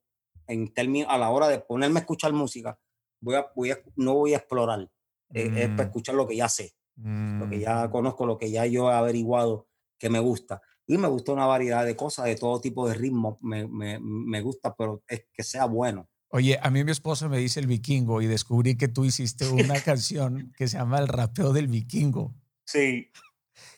en 0.46 0.74
términos, 0.74 1.10
a 1.10 1.18
la 1.18 1.30
hora 1.30 1.48
de 1.48 1.60
ponerme 1.60 2.00
a 2.00 2.02
escuchar 2.02 2.34
música, 2.34 2.78
voy 3.22 3.36
a, 3.36 3.46
voy 3.56 3.72
a, 3.72 3.80
no 3.96 4.16
voy 4.16 4.34
a 4.34 4.38
explorar, 4.38 4.92
es 5.34 5.50
para 5.50 5.68
mm. 5.70 5.80
escuchar 5.88 6.16
lo 6.16 6.28
que 6.28 6.36
ya 6.36 6.50
sé, 6.50 6.76
lo 6.98 7.50
que 7.50 7.60
ya 7.60 7.88
mm. 7.88 7.92
conozco, 7.92 8.26
lo 8.26 8.38
que 8.38 8.52
ya 8.52 8.66
yo 8.66 8.92
he 8.92 8.94
averiguado 8.94 9.70
que 9.98 10.10
me 10.10 10.20
gusta 10.20 10.62
y 10.86 10.98
me 10.98 11.08
gusta 11.08 11.32
una 11.32 11.46
variedad 11.46 11.86
de 11.86 11.96
cosas, 11.96 12.26
de 12.26 12.36
todo 12.36 12.60
tipo 12.60 12.88
de 12.88 12.96
ritmos, 12.96 13.38
me, 13.42 13.68
me, 13.68 14.00
me, 14.00 14.42
gusta, 14.42 14.76
pero 14.76 15.02
es 15.08 15.26
que 15.34 15.44
sea 15.44 15.66
bueno. 15.66 16.10
Oye, 16.30 16.60
a 16.62 16.70
mí 16.70 16.84
mi 16.84 16.92
esposa 16.92 17.30
me 17.30 17.38
dice 17.38 17.60
el 17.60 17.68
vikingo 17.68 18.22
y 18.22 18.28
descubrí 18.28 18.76
que 18.76 18.88
tú 18.88 19.06
hiciste 19.06 19.48
una 19.48 19.80
canción 19.82 20.52
que 20.58 20.68
se 20.68 20.78
llama 20.78 21.00
El 21.00 21.08
rapeo 21.08 21.54
del 21.54 21.68
vikingo. 21.68 22.34
Sí. 22.66 23.12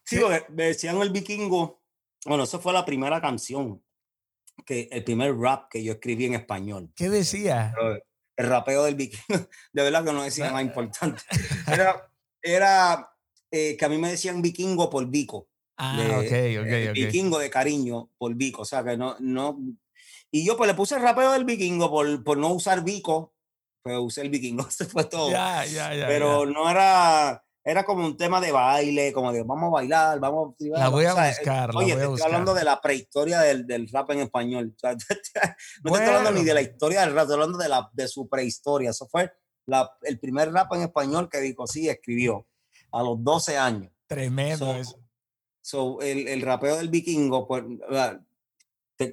Sí, 0.03 0.19
porque 0.19 0.45
me 0.49 0.65
decían 0.65 0.97
el 1.01 1.09
vikingo, 1.09 1.83
bueno, 2.25 2.43
eso 2.45 2.59
fue 2.59 2.73
la 2.73 2.85
primera 2.85 3.19
canción, 3.21 3.83
que 4.65 4.87
el 4.91 5.03
primer 5.03 5.35
rap 5.37 5.69
que 5.69 5.83
yo 5.83 5.93
escribí 5.93 6.25
en 6.25 6.35
español. 6.35 6.91
¿Qué 6.95 7.09
decía? 7.09 7.73
El 8.37 8.47
rapeo 8.47 8.83
del 8.83 8.95
vikingo, 8.95 9.25
de 9.73 9.83
verdad 9.83 10.05
que 10.05 10.13
no 10.13 10.23
decía 10.23 10.47
nada 10.47 10.61
importante. 10.61 11.21
Era, 11.67 12.09
era 12.41 13.09
eh, 13.51 13.75
que 13.75 13.85
a 13.85 13.89
mí 13.89 13.97
me 13.97 14.11
decían 14.11 14.41
vikingo 14.41 14.89
por 14.89 15.07
Vico. 15.07 15.49
Ah, 15.77 16.19
ok, 16.19 16.61
ok, 16.61 16.93
Vikingo 16.93 17.37
de 17.39 17.49
cariño 17.49 18.09
por 18.17 18.33
Vico. 18.35 18.61
O 18.61 18.65
sea, 18.65 18.83
que 18.83 18.97
no, 18.97 19.15
no. 19.19 19.59
Y 20.31 20.45
yo 20.45 20.57
pues 20.57 20.67
le 20.67 20.73
puse 20.73 20.95
el 20.95 21.01
rapeo 21.01 21.31
del 21.31 21.45
vikingo 21.45 21.89
por, 21.89 22.23
por 22.23 22.37
no 22.37 22.51
usar 22.53 22.83
Vico, 22.83 23.33
pues 23.83 23.97
usé 23.99 24.21
el 24.21 24.29
vikingo, 24.29 24.63
se 24.69 24.85
fue 24.85 25.05
todo. 25.05 25.31
Ya, 25.31 25.65
ya, 25.65 25.93
ya. 25.93 26.07
Pero 26.07 26.45
no 26.45 26.69
era, 26.69 27.43
era 27.63 27.83
como 27.83 28.05
un 28.05 28.17
tema 28.17 28.41
de 28.41 28.51
baile, 28.51 29.13
como 29.13 29.31
de 29.31 29.43
vamos 29.43 29.67
a 29.67 29.71
bailar, 29.71 30.19
vamos 30.19 30.55
a... 30.59 30.79
La 30.79 30.89
voy 30.89 31.05
a 31.05 31.13
buscar, 31.13 31.75
Oye, 31.75 31.95
te 31.95 32.03
estoy 32.03 32.21
hablando 32.21 32.53
de 32.53 32.63
la 32.63 32.81
prehistoria 32.81 33.39
del, 33.41 33.67
del 33.67 33.87
rap 33.89 34.11
en 34.11 34.19
español. 34.19 34.75
no 34.83 35.95
estoy 35.95 36.07
hablando 36.07 36.31
ni 36.31 36.43
de 36.43 36.53
la 36.53 36.61
historia 36.61 37.01
del 37.01 37.13
rap, 37.13 37.23
estoy 37.23 37.35
hablando 37.35 37.57
de, 37.57 37.69
la, 37.69 37.89
de 37.93 38.07
su 38.07 38.27
prehistoria. 38.27 38.89
Eso 38.89 39.07
fue 39.07 39.31
la, 39.67 39.89
el 40.01 40.19
primer 40.19 40.51
rap 40.51 40.73
en 40.73 40.81
español 40.81 41.29
que 41.29 41.39
Vico 41.39 41.67
sí 41.67 41.87
escribió 41.87 42.47
a 42.91 43.03
los 43.03 43.23
12 43.23 43.57
años. 43.57 43.91
Tremendo 44.07 44.75
eso. 44.75 45.04
So, 45.65 45.99
el, 45.99 46.27
el 46.27 46.43
rapeo 46.43 46.77
del 46.77 46.89
vikingo, 46.89 47.47
pues, 47.47 47.63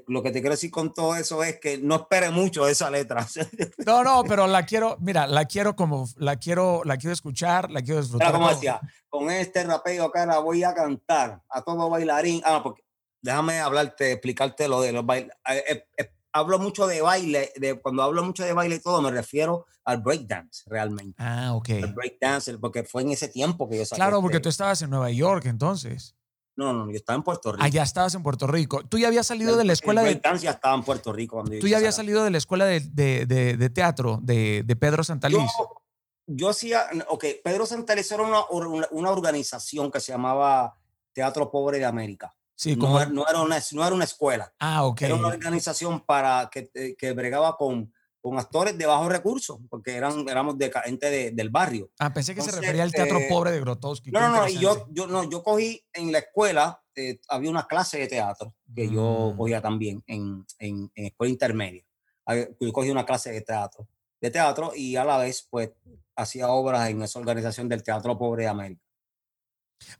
lo 0.06 0.22
que 0.22 0.30
te 0.30 0.40
quiero 0.40 0.50
decir 0.50 0.70
con 0.70 0.92
todo 0.92 1.16
eso 1.16 1.42
es 1.42 1.58
que 1.58 1.78
no 1.78 1.94
espere 1.94 2.28
mucho 2.28 2.68
esa 2.68 2.90
letra. 2.90 3.26
No, 3.86 4.04
no, 4.04 4.22
pero 4.24 4.46
la 4.46 4.66
quiero, 4.66 4.98
mira, 5.00 5.26
la 5.26 5.46
quiero 5.46 5.74
como, 5.74 6.06
la 6.16 6.36
quiero, 6.36 6.82
la 6.84 6.98
quiero 6.98 7.14
escuchar, 7.14 7.70
la 7.70 7.80
quiero 7.80 8.02
disfrutar. 8.02 8.32
como 8.32 8.50
decía, 8.50 8.78
con 9.08 9.30
este 9.30 9.64
rapeo 9.64 10.10
cara 10.10 10.40
voy 10.40 10.62
a 10.62 10.74
cantar 10.74 11.42
a 11.48 11.62
todo 11.62 11.88
bailarín. 11.88 12.42
Ah, 12.44 12.60
porque 12.62 12.84
déjame 13.22 13.58
hablarte, 13.58 14.12
explicarte 14.12 14.68
lo 14.68 14.82
de 14.82 14.92
los 14.92 15.06
bailes. 15.06 15.34
Eh, 15.48 15.64
eh, 15.66 15.86
eh, 15.96 16.10
hablo 16.34 16.58
mucho 16.58 16.86
de 16.86 17.00
baile, 17.00 17.50
de, 17.56 17.80
cuando 17.80 18.02
hablo 18.02 18.22
mucho 18.24 18.44
de 18.44 18.52
baile 18.52 18.74
y 18.74 18.80
todo, 18.80 19.00
me 19.00 19.10
refiero 19.10 19.64
al 19.84 20.02
breakdance 20.02 20.64
realmente. 20.66 21.16
Ah, 21.16 21.54
ok. 21.54 21.70
El 21.70 21.94
breakdance, 21.94 22.58
porque 22.58 22.84
fue 22.84 23.00
en 23.00 23.12
ese 23.12 23.28
tiempo 23.28 23.70
que 23.70 23.78
yo 23.78 23.86
sabía. 23.86 24.04
Claro, 24.04 24.20
porque 24.20 24.38
tú 24.38 24.50
estabas 24.50 24.82
en 24.82 24.90
Nueva 24.90 25.10
York 25.10 25.46
entonces. 25.46 26.14
No, 26.54 26.72
no, 26.72 26.90
yo 26.90 26.96
estaba 26.96 27.16
en 27.16 27.22
Puerto 27.22 27.52
Rico. 27.52 27.66
Ya 27.68 27.82
estabas 27.82 28.14
en 28.14 28.22
Puerto 28.22 28.46
Rico. 28.46 28.82
Tú 28.84 28.98
ya 28.98 29.08
habías 29.08 29.26
salido 29.26 29.56
de 29.56 29.64
la 29.64 29.72
escuela 29.72 30.02
de. 30.02 30.20
ya 30.38 30.50
estaba 30.50 30.74
en 30.74 30.82
Puerto 30.82 31.12
Rico. 31.12 31.36
Cuando 31.36 31.58
Tú 31.58 31.66
ya 31.66 31.78
habías 31.78 31.94
salido 31.94 32.24
de 32.24 32.30
la 32.30 32.38
escuela 32.38 32.66
de, 32.66 32.80
de, 32.80 33.26
de, 33.56 33.70
teatro 33.70 34.18
de, 34.22 34.76
Pedro 34.78 35.02
Santaliz. 35.02 35.38
Yo, 35.38 35.82
yo 36.26 36.48
hacía. 36.50 36.86
Ok, 37.08 37.24
Pedro 37.42 37.64
Santaliz 37.64 38.10
era 38.12 38.22
una, 38.22 38.44
una, 38.90 39.10
organización 39.10 39.90
que 39.90 40.00
se 40.00 40.12
llamaba 40.12 40.76
Teatro 41.12 41.50
Pobre 41.50 41.78
de 41.78 41.86
América. 41.86 42.34
Sí, 42.54 42.76
como. 42.76 42.98
No, 43.00 43.06
no, 43.06 43.28
era, 43.28 43.40
una, 43.40 43.58
no 43.72 43.86
era 43.86 43.94
una 43.94 44.04
escuela. 44.04 44.52
Ah, 44.58 44.84
ok. 44.84 45.02
Era 45.02 45.14
una 45.14 45.28
organización 45.28 46.00
para 46.00 46.50
que, 46.50 46.70
eh, 46.74 46.94
que 46.98 47.12
bregaba 47.12 47.56
con 47.56 47.92
con 48.22 48.38
actores 48.38 48.78
de 48.78 48.86
bajos 48.86 49.08
recursos, 49.08 49.58
porque 49.68 49.96
eran, 49.96 50.26
éramos 50.28 50.56
de 50.56 50.72
gente 50.84 51.32
del 51.32 51.50
barrio. 51.50 51.90
Ah, 51.98 52.14
pensé 52.14 52.34
que 52.34 52.40
se 52.40 52.52
refería 52.52 52.84
al 52.84 52.92
teatro 52.92 53.18
eh, 53.18 53.26
pobre 53.28 53.50
de 53.50 53.60
Grotowski. 53.60 54.12
No, 54.12 54.20
no, 54.20 54.28
no, 54.28 54.48
y 54.48 54.58
yo, 54.58 54.86
yo, 54.90 55.08
no, 55.08 55.28
yo 55.28 55.42
cogí 55.42 55.84
en 55.92 56.12
la 56.12 56.18
escuela, 56.18 56.80
eh, 56.94 57.18
había 57.28 57.50
una 57.50 57.66
clase 57.66 57.98
de 57.98 58.06
teatro 58.06 58.54
que 58.74 58.88
yo 58.88 59.32
mm. 59.34 59.36
cogía 59.36 59.60
también 59.60 60.04
en, 60.06 60.46
en, 60.60 60.90
escuela 60.94 61.32
intermedia. 61.32 61.84
Yo 62.60 62.72
cogí 62.72 62.90
una 62.90 63.04
clase 63.04 63.32
de 63.32 63.40
teatro, 63.40 63.88
de 64.20 64.30
teatro 64.30 64.72
y 64.76 64.94
a 64.94 65.04
la 65.04 65.18
vez, 65.18 65.46
pues, 65.50 65.72
hacía 66.14 66.48
obras 66.48 66.88
en 66.88 67.02
esa 67.02 67.18
organización 67.18 67.68
del 67.68 67.82
Teatro 67.82 68.16
Pobre 68.16 68.44
de 68.44 68.48
América. 68.48 68.82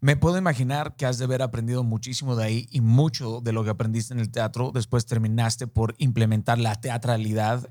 Me 0.00 0.16
puedo 0.16 0.38
imaginar 0.38 0.94
que 0.94 1.06
has 1.06 1.18
de 1.18 1.24
haber 1.24 1.42
aprendido 1.42 1.82
muchísimo 1.82 2.36
de 2.36 2.44
ahí 2.44 2.68
y 2.70 2.80
mucho 2.80 3.40
de 3.40 3.52
lo 3.52 3.64
que 3.64 3.70
aprendiste 3.70 4.14
en 4.14 4.20
el 4.20 4.30
teatro 4.30 4.70
después 4.72 5.06
terminaste 5.06 5.66
por 5.66 5.96
implementar 5.98 6.58
la 6.58 6.80
teatralidad 6.80 7.68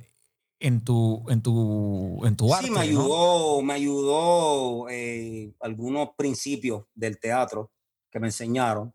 en 0.62 0.84
tu, 0.84 1.26
en 1.30 1.42
tu, 1.42 2.24
en 2.24 2.36
tu 2.38 2.54
arte. 2.54 2.68
Sí, 2.68 2.72
me 2.72 2.82
ayudó, 2.82 3.62
me 3.64 3.74
ayudó 3.74 4.88
eh, 4.90 5.54
algunos 5.60 6.10
principios 6.16 6.86
del 6.94 7.20
teatro 7.20 7.72
que 8.12 8.20
me 8.20 8.28
enseñaron, 8.28 8.94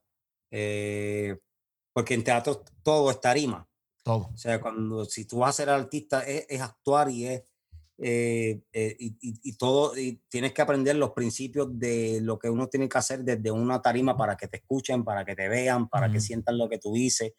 eh, 0.50 1.36
porque 1.92 2.14
en 2.14 2.22
teatro 2.22 2.62
todo 2.82 3.10
es 3.10 3.20
tarima. 3.20 3.68
Todo. 4.04 4.30
O 4.32 4.36
sea, 4.36 4.60
cuando, 4.60 5.04
si 5.04 5.24
tú 5.24 5.38
vas 5.38 5.50
a 5.50 5.64
ser 5.64 5.70
artista, 5.70 6.22
es, 6.22 6.60
actuar 6.60 7.10
y 7.10 7.26
es, 7.26 7.42
eh, 7.98 8.60
y, 8.72 9.16
y, 9.20 9.56
todo, 9.56 9.98
y 9.98 10.22
tienes 10.28 10.52
que 10.52 10.62
aprender 10.62 10.94
los 10.94 11.10
principios 11.10 11.76
de 11.76 12.20
lo 12.22 12.38
que 12.38 12.48
uno 12.48 12.68
tiene 12.68 12.88
que 12.88 12.98
hacer 12.98 13.24
desde 13.24 13.50
una 13.50 13.82
tarima 13.82 14.16
para 14.16 14.36
que 14.36 14.46
te 14.46 14.58
escuchen, 14.58 15.04
para 15.04 15.24
que 15.24 15.34
te 15.34 15.48
vean, 15.48 15.88
para 15.88 16.12
que 16.12 16.20
sientan 16.20 16.58
lo 16.58 16.68
que 16.68 16.78
tú 16.78 16.92
dices. 16.92 17.32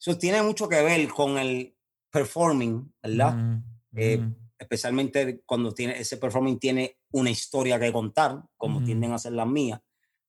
Eso 0.00 0.16
tiene 0.16 0.42
mucho 0.42 0.66
que 0.66 0.82
ver 0.82 1.06
con 1.08 1.36
el, 1.36 1.73
performing, 2.14 2.94
¿verdad? 3.02 3.60
Eh, 3.96 4.24
especialmente 4.56 5.42
cuando 5.44 5.74
tiene, 5.74 5.98
ese 5.98 6.16
performing 6.16 6.60
tiene 6.60 7.00
una 7.10 7.28
historia 7.28 7.78
que 7.80 7.92
contar, 7.92 8.40
como 8.56 8.84
tienden 8.84 9.12
a 9.12 9.18
ser 9.18 9.32
las 9.32 9.48
mías. 9.48 9.80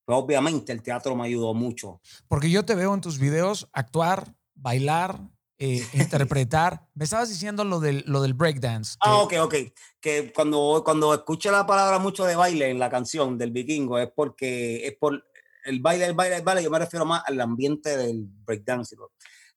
Pero 0.03 0.17
obviamente 0.17 0.71
el 0.71 0.81
teatro 0.81 1.15
me 1.15 1.25
ayudó 1.25 1.53
mucho. 1.53 2.01
Porque 2.27 2.49
yo 2.49 2.65
te 2.65 2.73
veo 2.73 2.91
en 2.95 3.01
tus 3.01 3.19
videos 3.19 3.69
actuar, 3.71 4.33
bailar, 4.55 5.19
eh, 5.59 5.85
interpretar. 5.93 6.87
Me 6.95 7.03
estabas 7.03 7.29
diciendo 7.29 7.63
lo 7.63 7.79
del, 7.79 8.03
lo 8.07 8.23
del 8.23 8.33
breakdance. 8.33 8.97
Ah, 9.01 9.17
ok, 9.17 9.33
ok. 9.41 9.55
Que 9.99 10.33
cuando, 10.33 10.81
cuando 10.83 11.13
escuché 11.13 11.51
la 11.51 11.67
palabra 11.67 11.99
mucho 11.99 12.25
de 12.25 12.35
baile 12.35 12.71
en 12.71 12.79
la 12.79 12.89
canción 12.89 13.37
del 13.37 13.51
vikingo 13.51 13.99
es 13.99 14.09
porque 14.15 14.87
es 14.87 14.95
por 14.97 15.23
el 15.65 15.79
baile, 15.81 16.05
el 16.05 16.13
baile, 16.13 16.37
el 16.37 16.43
baile. 16.43 16.63
Yo 16.63 16.71
me 16.71 16.79
refiero 16.79 17.05
más 17.05 17.21
al 17.27 17.39
ambiente 17.41 17.95
del 17.95 18.25
breakdance. 18.27 18.95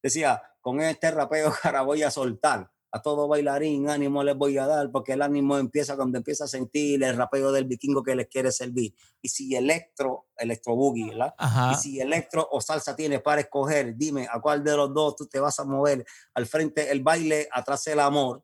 Decía, 0.02 0.42
con 0.60 0.80
este 0.80 1.10
rapeo 1.10 1.52
cara 1.62 1.82
voy 1.82 2.02
a 2.02 2.10
soltar. 2.10 2.70
A 2.90 3.02
todo 3.02 3.28
bailarín 3.28 3.90
ánimo 3.90 4.22
les 4.24 4.34
voy 4.34 4.56
a 4.56 4.66
dar, 4.66 4.90
porque 4.90 5.12
el 5.12 5.20
ánimo 5.20 5.58
empieza 5.58 5.94
cuando 5.94 6.16
empieza 6.16 6.44
a 6.44 6.48
sentir 6.48 7.04
el 7.04 7.16
rapeo 7.16 7.52
del 7.52 7.66
vikingo 7.66 8.02
que 8.02 8.16
les 8.16 8.28
quiere 8.28 8.50
servir. 8.50 8.94
Y 9.20 9.28
si 9.28 9.54
electro, 9.54 10.28
electro 10.34 10.74
boogie, 10.74 11.10
¿verdad? 11.10 11.34
Y 11.70 11.74
si 11.74 12.00
electro 12.00 12.48
o 12.50 12.62
salsa 12.62 12.96
tienes 12.96 13.20
para 13.20 13.42
escoger, 13.42 13.94
dime 13.94 14.26
a 14.30 14.40
cuál 14.40 14.64
de 14.64 14.74
los 14.74 14.94
dos 14.94 15.16
tú 15.16 15.26
te 15.26 15.38
vas 15.38 15.60
a 15.60 15.64
mover. 15.64 16.06
Al 16.32 16.46
frente 16.46 16.90
el 16.90 17.02
baile, 17.02 17.46
atrás 17.52 17.86
el 17.88 18.00
amor. 18.00 18.42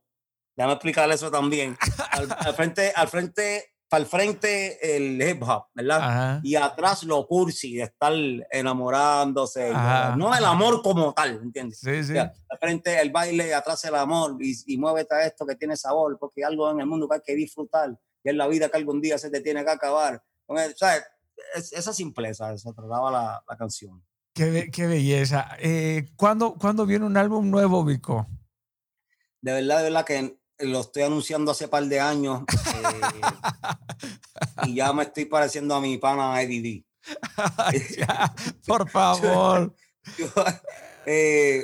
Déjame 0.55 0.75
explicarle 0.75 1.15
eso 1.15 1.31
también. 1.31 1.77
al, 2.11 2.55
frente, 2.55 2.93
al 2.95 3.09
frente 3.09 3.74
al 3.91 4.07
frente 4.07 4.97
el 4.97 5.23
hip 5.23 5.43
hop, 5.43 5.67
¿verdad? 5.75 6.41
Y 6.43 6.57
atrás 6.57 7.05
lo 7.05 7.27
cursi, 7.27 7.77
de 7.77 7.85
estar 7.85 8.13
enamorándose. 8.51 9.71
No 10.17 10.35
el 10.35 10.45
amor 10.45 10.83
como 10.83 11.13
tal, 11.13 11.41
¿entiendes? 11.43 11.79
Sí, 11.79 12.03
sí. 12.03 12.19
al 12.19 12.33
frente 12.59 13.01
el 13.01 13.11
baile, 13.11 13.55
atrás 13.55 13.85
el 13.85 13.95
amor 13.95 14.37
y, 14.41 14.55
y 14.67 14.77
muévete 14.79 15.15
a 15.15 15.27
esto 15.27 15.47
que 15.47 15.55
tiene 15.55 15.77
sabor, 15.77 16.19
porque 16.19 16.45
hay 16.45 16.51
algo 16.51 16.71
en 16.71 16.81
el 16.81 16.87
mundo 16.87 17.09
que 17.09 17.17
hay 17.17 17.23
que 17.25 17.35
disfrutar 17.35 17.97
y 18.25 18.31
es 18.31 18.35
la 18.35 18.49
vida 18.49 18.69
que 18.69 18.77
algún 18.79 19.01
día 19.01 19.19
se 19.19 19.31
te 19.31 19.41
tiene 19.41 19.65
que 19.65 19.71
acabar. 19.71 20.23
O 20.47 20.57
sea, 20.57 21.05
esa 21.55 21.93
simpleza, 21.93 22.57
se 22.57 22.73
trataba 22.73 23.11
la, 23.11 23.45
la 23.49 23.57
canción. 23.57 24.03
Qué, 24.35 24.71
qué 24.73 24.87
belleza. 24.87 25.49
Eh, 25.61 26.09
¿cuándo, 26.17 26.55
¿Cuándo 26.55 26.87
viene 26.87 27.05
un 27.05 27.17
álbum 27.17 27.51
nuevo, 27.51 27.85
Vico? 27.85 28.27
De 29.41 29.53
verdad, 29.53 29.79
de 29.79 29.85
verdad 29.85 30.05
que 30.05 30.39
lo 30.59 30.81
estoy 30.81 31.03
anunciando 31.03 31.51
hace 31.51 31.69
par 31.69 31.85
de 31.85 32.01
años 32.01 32.43
eh, 32.43 33.21
y 34.67 34.77
ya 34.77 34.93
me 34.93 35.05
estoy 35.05 35.25
pareciendo 35.25 35.75
a 35.75 35.81
mi 35.81 35.99
pana 35.99 36.41
Eddie 36.41 36.85
por 38.67 38.89
favor. 38.89 39.75
Eh, 41.07 41.63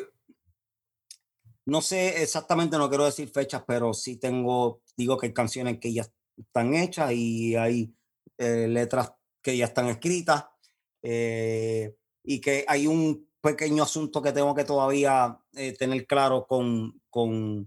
no 1.65 1.81
sé 1.81 2.23
exactamente, 2.23 2.77
no 2.77 2.91
quiero 2.91 3.07
decir 3.07 3.31
fechas, 3.31 3.65
pero 3.67 3.94
sí 3.94 4.17
tengo, 4.17 4.83
digo 4.94 5.17
que 5.17 5.28
hay 5.28 5.33
canciones 5.33 5.78
que 5.78 5.94
ya 5.94 6.07
están 6.36 6.75
hechas 6.75 7.12
y 7.12 7.57
hay 7.57 7.91
eh, 8.36 8.67
letras 8.69 9.15
que 9.41 9.57
ya 9.57 9.65
están 9.65 9.89
escritas 9.89 10.44
y 11.02 12.41
que 12.43 12.67
hay 12.69 12.86
un 12.86 13.27
pequeño 13.41 13.83
asunto 13.83 14.20
que 14.20 14.33
tengo 14.33 14.55
que 14.55 14.65
todavía 14.65 15.39
tener 15.78 16.07
claro 16.07 16.47
con, 16.47 17.01
con 17.09 17.67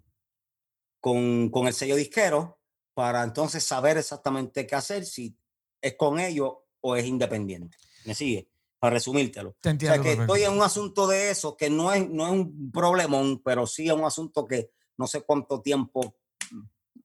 con, 1.04 1.50
con 1.50 1.68
el 1.68 1.74
sello 1.74 1.98
disquero 1.98 2.62
para 2.94 3.24
entonces 3.24 3.62
saber 3.62 3.98
exactamente 3.98 4.66
qué 4.66 4.74
hacer, 4.74 5.06
si 5.06 5.38
es 5.82 5.98
con 5.98 6.18
ellos 6.18 6.54
o 6.80 6.96
es 6.96 7.06
independiente. 7.06 7.76
¿Me 8.06 8.16
sigue? 8.16 8.48
Para 8.80 8.94
resumírtelo. 8.94 9.54
Te 9.60 9.72
entiendo. 9.72 10.00
o 10.00 10.02
sea, 10.02 10.16
que 10.16 10.22
estoy 10.22 10.44
en 10.44 10.54
un 10.54 10.62
asunto 10.62 11.06
de 11.06 11.30
eso 11.30 11.58
que 11.58 11.70
no 11.70 11.92
es, 11.92 12.10
no 12.10 12.26
es 12.26 12.32
un 12.32 12.72
problemón, 12.72 13.42
pero 13.44 13.68
sí 13.68 13.88
es 13.88 13.94
un 13.94 14.06
asunto 14.06 14.48
que 14.48 14.72
no 14.96 15.06
sé 15.06 15.24
cuánto 15.24 15.62
tiempo 15.62 16.16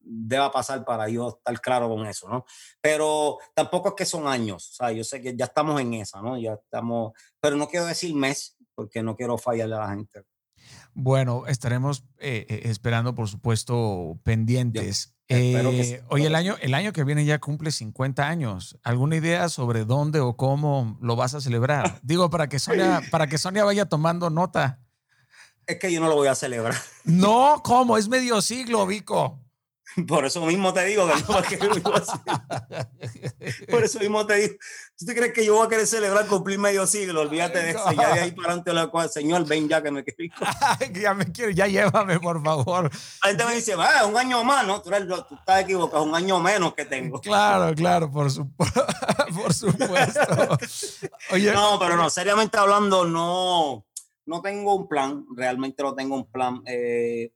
deba 0.01 0.53
pasar 0.53 0.85
para 0.85 1.09
yo 1.09 1.31
estar 1.31 1.61
claro 1.61 1.89
con 1.89 2.07
eso, 2.07 2.29
¿no? 2.29 2.45
Pero 2.81 3.39
tampoco 3.53 3.89
es 3.89 3.95
que 3.97 4.05
son 4.05 4.29
años, 4.29 4.71
o 4.71 4.75
sea, 4.75 4.93
yo 4.93 5.03
sé 5.03 5.21
que 5.21 5.37
ya 5.37 5.47
estamos 5.47 5.81
en 5.81 5.95
esa, 5.95 6.23
¿no? 6.23 6.39
Ya 6.39 6.53
estamos, 6.53 7.15
pero 7.41 7.57
no 7.57 7.67
quiero 7.67 7.87
decir 7.87 8.15
mes 8.15 8.57
porque 8.77 9.03
no 9.03 9.17
quiero 9.17 9.37
fallarle 9.37 9.75
a 9.75 9.81
la 9.81 9.91
gente. 9.91 10.23
Bueno, 10.95 11.47
estaremos 11.47 12.05
eh, 12.19 12.47
eh, 12.49 12.63
esperando, 12.65 13.15
por 13.15 13.29
supuesto, 13.29 14.19
pendientes. 14.25 15.15
Eh, 15.29 16.03
oye, 16.09 16.27
el 16.27 16.35
año, 16.35 16.57
el 16.61 16.73
año 16.73 16.93
que 16.93 17.05
viene 17.05 17.25
ya 17.25 17.39
cumple 17.39 17.71
50 17.71 18.27
años. 18.27 18.79
¿Alguna 18.83 19.17
idea 19.17 19.49
sobre 19.49 19.85
dónde 19.85 20.21
o 20.21 20.37
cómo 20.37 20.99
lo 21.03 21.17
vas 21.17 21.35
a 21.35 21.41
celebrar? 21.41 22.01
Digo, 22.03 22.31
para 22.31 22.49
que 22.49 22.59
Sonia, 22.59 23.03
para 23.11 23.27
que 23.27 23.39
Sonia 23.39 23.65
vaya 23.65 23.87
tomando 23.87 24.31
nota. 24.31 24.81
Es 25.67 25.79
que 25.79 25.93
yo 25.93 26.01
no 26.01 26.09
lo 26.09 26.15
voy 26.15 26.29
a 26.29 26.35
celebrar. 26.35 26.75
No, 27.05 27.61
¿cómo? 27.65 27.99
Es 27.99 28.09
medio 28.09 28.41
siglo, 28.41 28.87
Vico. 28.87 29.39
Por 30.07 30.25
eso 30.25 30.45
mismo 30.45 30.73
te 30.73 30.85
digo 30.85 31.09
que 31.09 31.15
no 31.33 31.43
que 31.43 31.57
Por 33.67 33.85
eso 33.85 33.99
mismo 33.99 34.27
te 34.27 34.35
digo. 34.35 34.55
¿Tú 34.97 35.07
te 35.07 35.15
crees 35.15 35.33
que 35.33 35.45
yo 35.45 35.55
voy 35.55 35.67
a 35.67 35.69
querer 35.69 35.87
celebrar 35.87 36.27
cumplir 36.27 36.59
medio 36.59 36.87
siglo? 36.87 37.21
Olvídate 37.21 37.59
de 37.59 37.71
eso. 37.71 37.93
Ya 37.93 38.15
de 38.15 38.21
ahí 38.21 38.33
para 38.33 38.53
adelante, 38.55 38.73
la 38.73 39.09
señor, 39.09 39.47
ven 39.47 39.69
ya 39.69 39.83
que 39.83 39.91
me 39.91 40.05
quiero. 40.05 40.35
ya 41.01 41.15
me 41.15 41.31
quiero, 41.31 41.51
ya 41.51 41.67
llévame, 41.67 42.21
por 42.21 42.43
favor. 42.43 42.91
La 43.23 43.31
gente 43.31 43.45
me 43.47 43.55
dice, 43.55 43.75
va, 43.77 44.05
un 44.07 44.17
año 44.17 44.43
más, 44.45 44.67
¿no? 44.67 44.83
Tú, 44.83 44.91
tú, 44.91 45.35
estás 45.35 45.63
equivocado, 45.63 46.03
un 46.03 46.15
año 46.15 46.39
menos 46.41 46.75
que 46.75 46.85
tengo. 46.85 47.21
Claro, 47.21 47.75
claro, 47.75 48.11
por, 48.11 48.31
su, 48.31 48.51
por 48.57 49.55
supuesto. 49.55 50.59
Oye, 51.31 51.53
no, 51.53 51.79
pero 51.79 51.97
no, 51.97 52.11
seriamente 52.11 52.59
hablando, 52.59 53.05
no, 53.05 53.87
no 54.27 54.43
tengo 54.43 54.75
un 54.75 54.89
plan. 54.89 55.25
Realmente 55.35 55.83
no 55.83 55.95
tengo 55.95 56.17
un 56.17 56.31
plan. 56.31 56.63
Eh, 56.67 57.33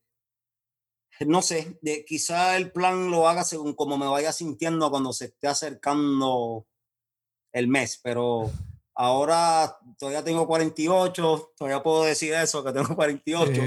no 1.27 1.43
sé, 1.43 1.79
de, 1.83 2.05
quizá 2.05 2.57
el 2.57 2.73
plan 2.73 3.11
lo 3.11 3.29
haga 3.29 3.45
según 3.45 3.75
como 3.75 3.99
me 3.99 4.07
vaya 4.07 4.33
sintiendo 4.33 4.91
cuando 4.91 5.13
se 5.13 5.27
esté 5.27 5.49
acercando 5.49 6.67
el 7.53 7.69
mes, 7.69 8.01
pero 8.03 8.51
ahora 8.95 9.77
todavía 9.99 10.25
tengo 10.25 10.47
48, 10.47 11.53
todavía 11.57 11.83
puedo 11.83 12.05
decir 12.05 12.33
eso, 12.35 12.65
que 12.65 12.73
tengo 12.73 12.95
48, 12.95 13.63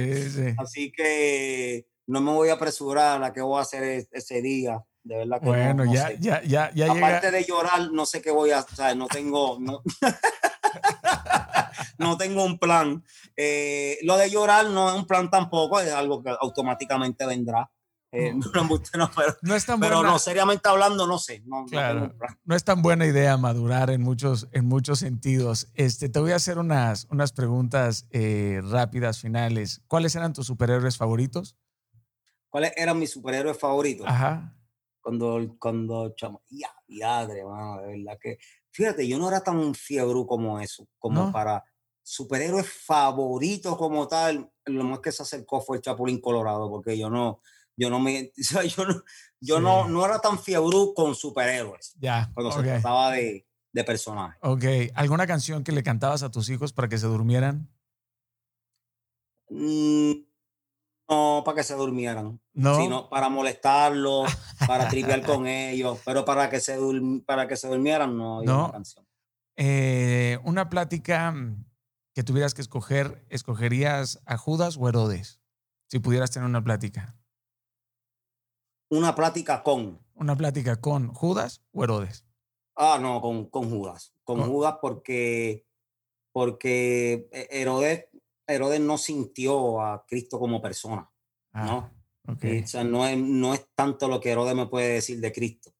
así 0.57 0.91
que 0.91 1.87
no 2.07 2.21
me 2.21 2.31
voy 2.31 2.49
a 2.49 2.53
apresurar 2.53 3.23
a 3.23 3.33
qué 3.33 3.41
voy 3.41 3.59
a 3.59 3.61
hacer 3.61 3.83
e, 3.83 4.07
ese 4.11 4.41
día. 4.41 4.83
De 5.03 5.17
verdad 5.17 5.39
que 5.39 5.45
bueno, 5.45 5.85
ya, 5.93 6.13
ya, 6.13 6.41
ya, 6.41 6.71
ya, 6.73 6.91
Aparte 6.91 7.29
de 7.29 7.43
llorar, 7.43 7.91
no 7.91 8.07
sé 8.07 8.23
qué 8.23 8.31
voy 8.31 8.49
a 8.49 8.59
hacer, 8.59 8.97
no 8.97 9.05
tengo, 9.07 9.59
no, 9.59 9.83
no 11.97 12.17
tengo 12.17 12.43
un 12.43 12.57
plan. 12.57 13.03
Eh, 13.35 13.97
lo 14.03 14.17
de 14.17 14.29
llorar 14.29 14.67
no 14.67 14.89
es 14.89 14.95
un 14.95 15.05
plan 15.05 15.29
tampoco, 15.29 15.79
es 15.79 15.91
algo 15.91 16.23
que 16.23 16.35
automáticamente 16.39 17.25
vendrá. 17.25 17.69
Eh, 18.11 18.33
no, 18.33 18.41
pero, 19.13 19.37
no, 19.41 19.55
es 19.55 19.65
tan 19.65 19.79
pero 19.79 20.01
no, 20.01 20.17
seriamente 20.19 20.69
hablando, 20.69 21.05
no 21.05 21.17
sé. 21.17 21.43
No, 21.45 21.65
claro, 21.65 22.13
no, 22.45 22.55
es 22.55 22.63
tan 22.63 22.81
buena 22.81 23.05
idea 23.05 23.35
madurar 23.35 23.89
en 23.89 24.01
muchos, 24.01 24.47
en 24.51 24.65
muchos 24.65 24.99
sentidos. 24.99 25.69
Este, 25.73 26.07
te 26.07 26.19
voy 26.19 26.31
a 26.31 26.37
hacer 26.37 26.57
unas, 26.57 27.07
unas 27.09 27.33
preguntas 27.33 28.07
eh, 28.11 28.61
rápidas, 28.63 29.19
finales. 29.19 29.81
¿Cuáles 29.87 30.15
eran 30.15 30.33
tus 30.33 30.47
superhéroes 30.47 30.97
favoritos? 30.97 31.57
¿Cuáles 32.49 32.71
eran 32.77 32.97
mis 32.97 33.11
superhéroes 33.11 33.57
favoritos? 33.57 34.07
Ajá. 34.07 34.53
Cuando, 35.01 35.55
cuando, 35.59 36.15
chamo, 36.15 36.41
ya, 36.49 36.73
ya, 36.87 37.27
de 37.27 37.43
verdad 37.43 38.17
que 38.19 38.39
Fíjate, 38.75 39.07
yo 39.07 39.17
no 39.17 39.29
era 39.29 39.41
tan 39.41 39.73
fiebre 39.73 40.25
como 40.27 40.59
eso, 40.59 40.85
como 40.99 41.31
para 41.31 41.63
superhéroes 42.05 42.69
favoritos 42.69 43.75
como 43.77 44.07
tal. 44.07 44.49
Lo 44.65 44.83
más 44.83 44.99
que 44.99 45.11
se 45.11 45.23
acercó 45.23 45.59
fue 45.59 45.77
el 45.77 45.83
Chapulín 45.83 46.21
Colorado, 46.21 46.69
porque 46.69 46.97
yo 46.97 47.09
no, 47.09 47.41
yo 47.75 47.89
no 47.89 47.99
me, 47.99 48.31
yo 48.75 48.85
no, 48.85 49.03
yo 49.41 49.59
no, 49.59 49.87
no 49.89 50.05
era 50.05 50.19
tan 50.19 50.39
fiebre 50.39 50.77
con 50.95 51.15
superhéroes. 51.15 51.95
Ya. 51.99 52.31
Cuando 52.33 52.51
se 52.51 52.63
trataba 52.63 53.11
de, 53.11 53.47
de 53.73 53.83
personajes. 53.83 54.39
Ok. 54.43 54.63
¿Alguna 54.93 55.25
canción 55.25 55.63
que 55.63 55.71
le 55.71 55.83
cantabas 55.83 56.23
a 56.23 56.31
tus 56.31 56.49
hijos 56.49 56.73
para 56.73 56.87
que 56.87 56.99
se 56.99 57.07
durmieran? 57.07 57.69
Mm, 59.49 60.11
no 61.09 61.41
para 61.43 61.57
que 61.57 61.63
se 61.63 61.75
durmieran, 61.75 62.39
¿No? 62.53 62.77
sino 62.77 63.09
para 63.09 63.29
molestarlos, 63.29 64.31
para 64.67 64.87
triviar 64.87 65.21
con 65.25 65.47
ellos, 65.47 65.99
pero 66.05 66.23
para 66.23 66.49
que 66.49 66.59
se, 66.59 66.77
para 67.25 67.47
que 67.47 67.57
se 67.57 67.67
durmieran 67.67 68.15
no 68.17 68.39
una 68.39 68.71
canción. 68.71 69.05
Eh, 69.57 70.37
una 70.43 70.69
plática 70.69 71.33
que 72.15 72.23
tuvieras 72.23 72.55
que 72.55 72.61
escoger, 72.61 73.23
¿escogerías 73.29 74.21
a 74.25 74.37
Judas 74.37 74.77
o 74.79 74.89
Herodes? 74.89 75.41
Si 75.87 75.99
pudieras 75.99 76.31
tener 76.31 76.49
una 76.49 76.63
plática. 76.63 77.15
Una 78.89 79.13
plática 79.13 79.61
con. 79.61 79.99
Una 80.15 80.35
plática 80.35 80.81
con 80.81 81.09
Judas 81.09 81.61
o 81.73 81.83
Herodes. 81.83 82.25
Ah, 82.75 82.97
no, 82.99 83.21
con, 83.21 83.49
con 83.49 83.69
Judas. 83.69 84.13
Con, 84.23 84.41
Judas 84.41 84.77
porque, 84.81 85.67
porque 86.31 87.29
Herodes 87.31 88.07
Herodes 88.47 88.79
no 88.79 88.97
sintió 88.97 89.81
a 89.81 90.05
Cristo 90.05 90.39
como 90.39 90.61
persona, 90.61 91.09
¿no? 91.53 91.91
Ah, 92.27 92.31
okay. 92.31 92.63
o 92.63 92.67
sea, 92.67 92.83
no 92.83 93.05
es, 93.05 93.17
no 93.17 93.53
es 93.53 93.67
tanto 93.75 94.07
lo 94.07 94.19
que 94.19 94.31
Herodes 94.31 94.55
me 94.55 94.67
puede 94.67 94.93
decir 94.93 95.19
de 95.19 95.31
Cristo 95.31 95.73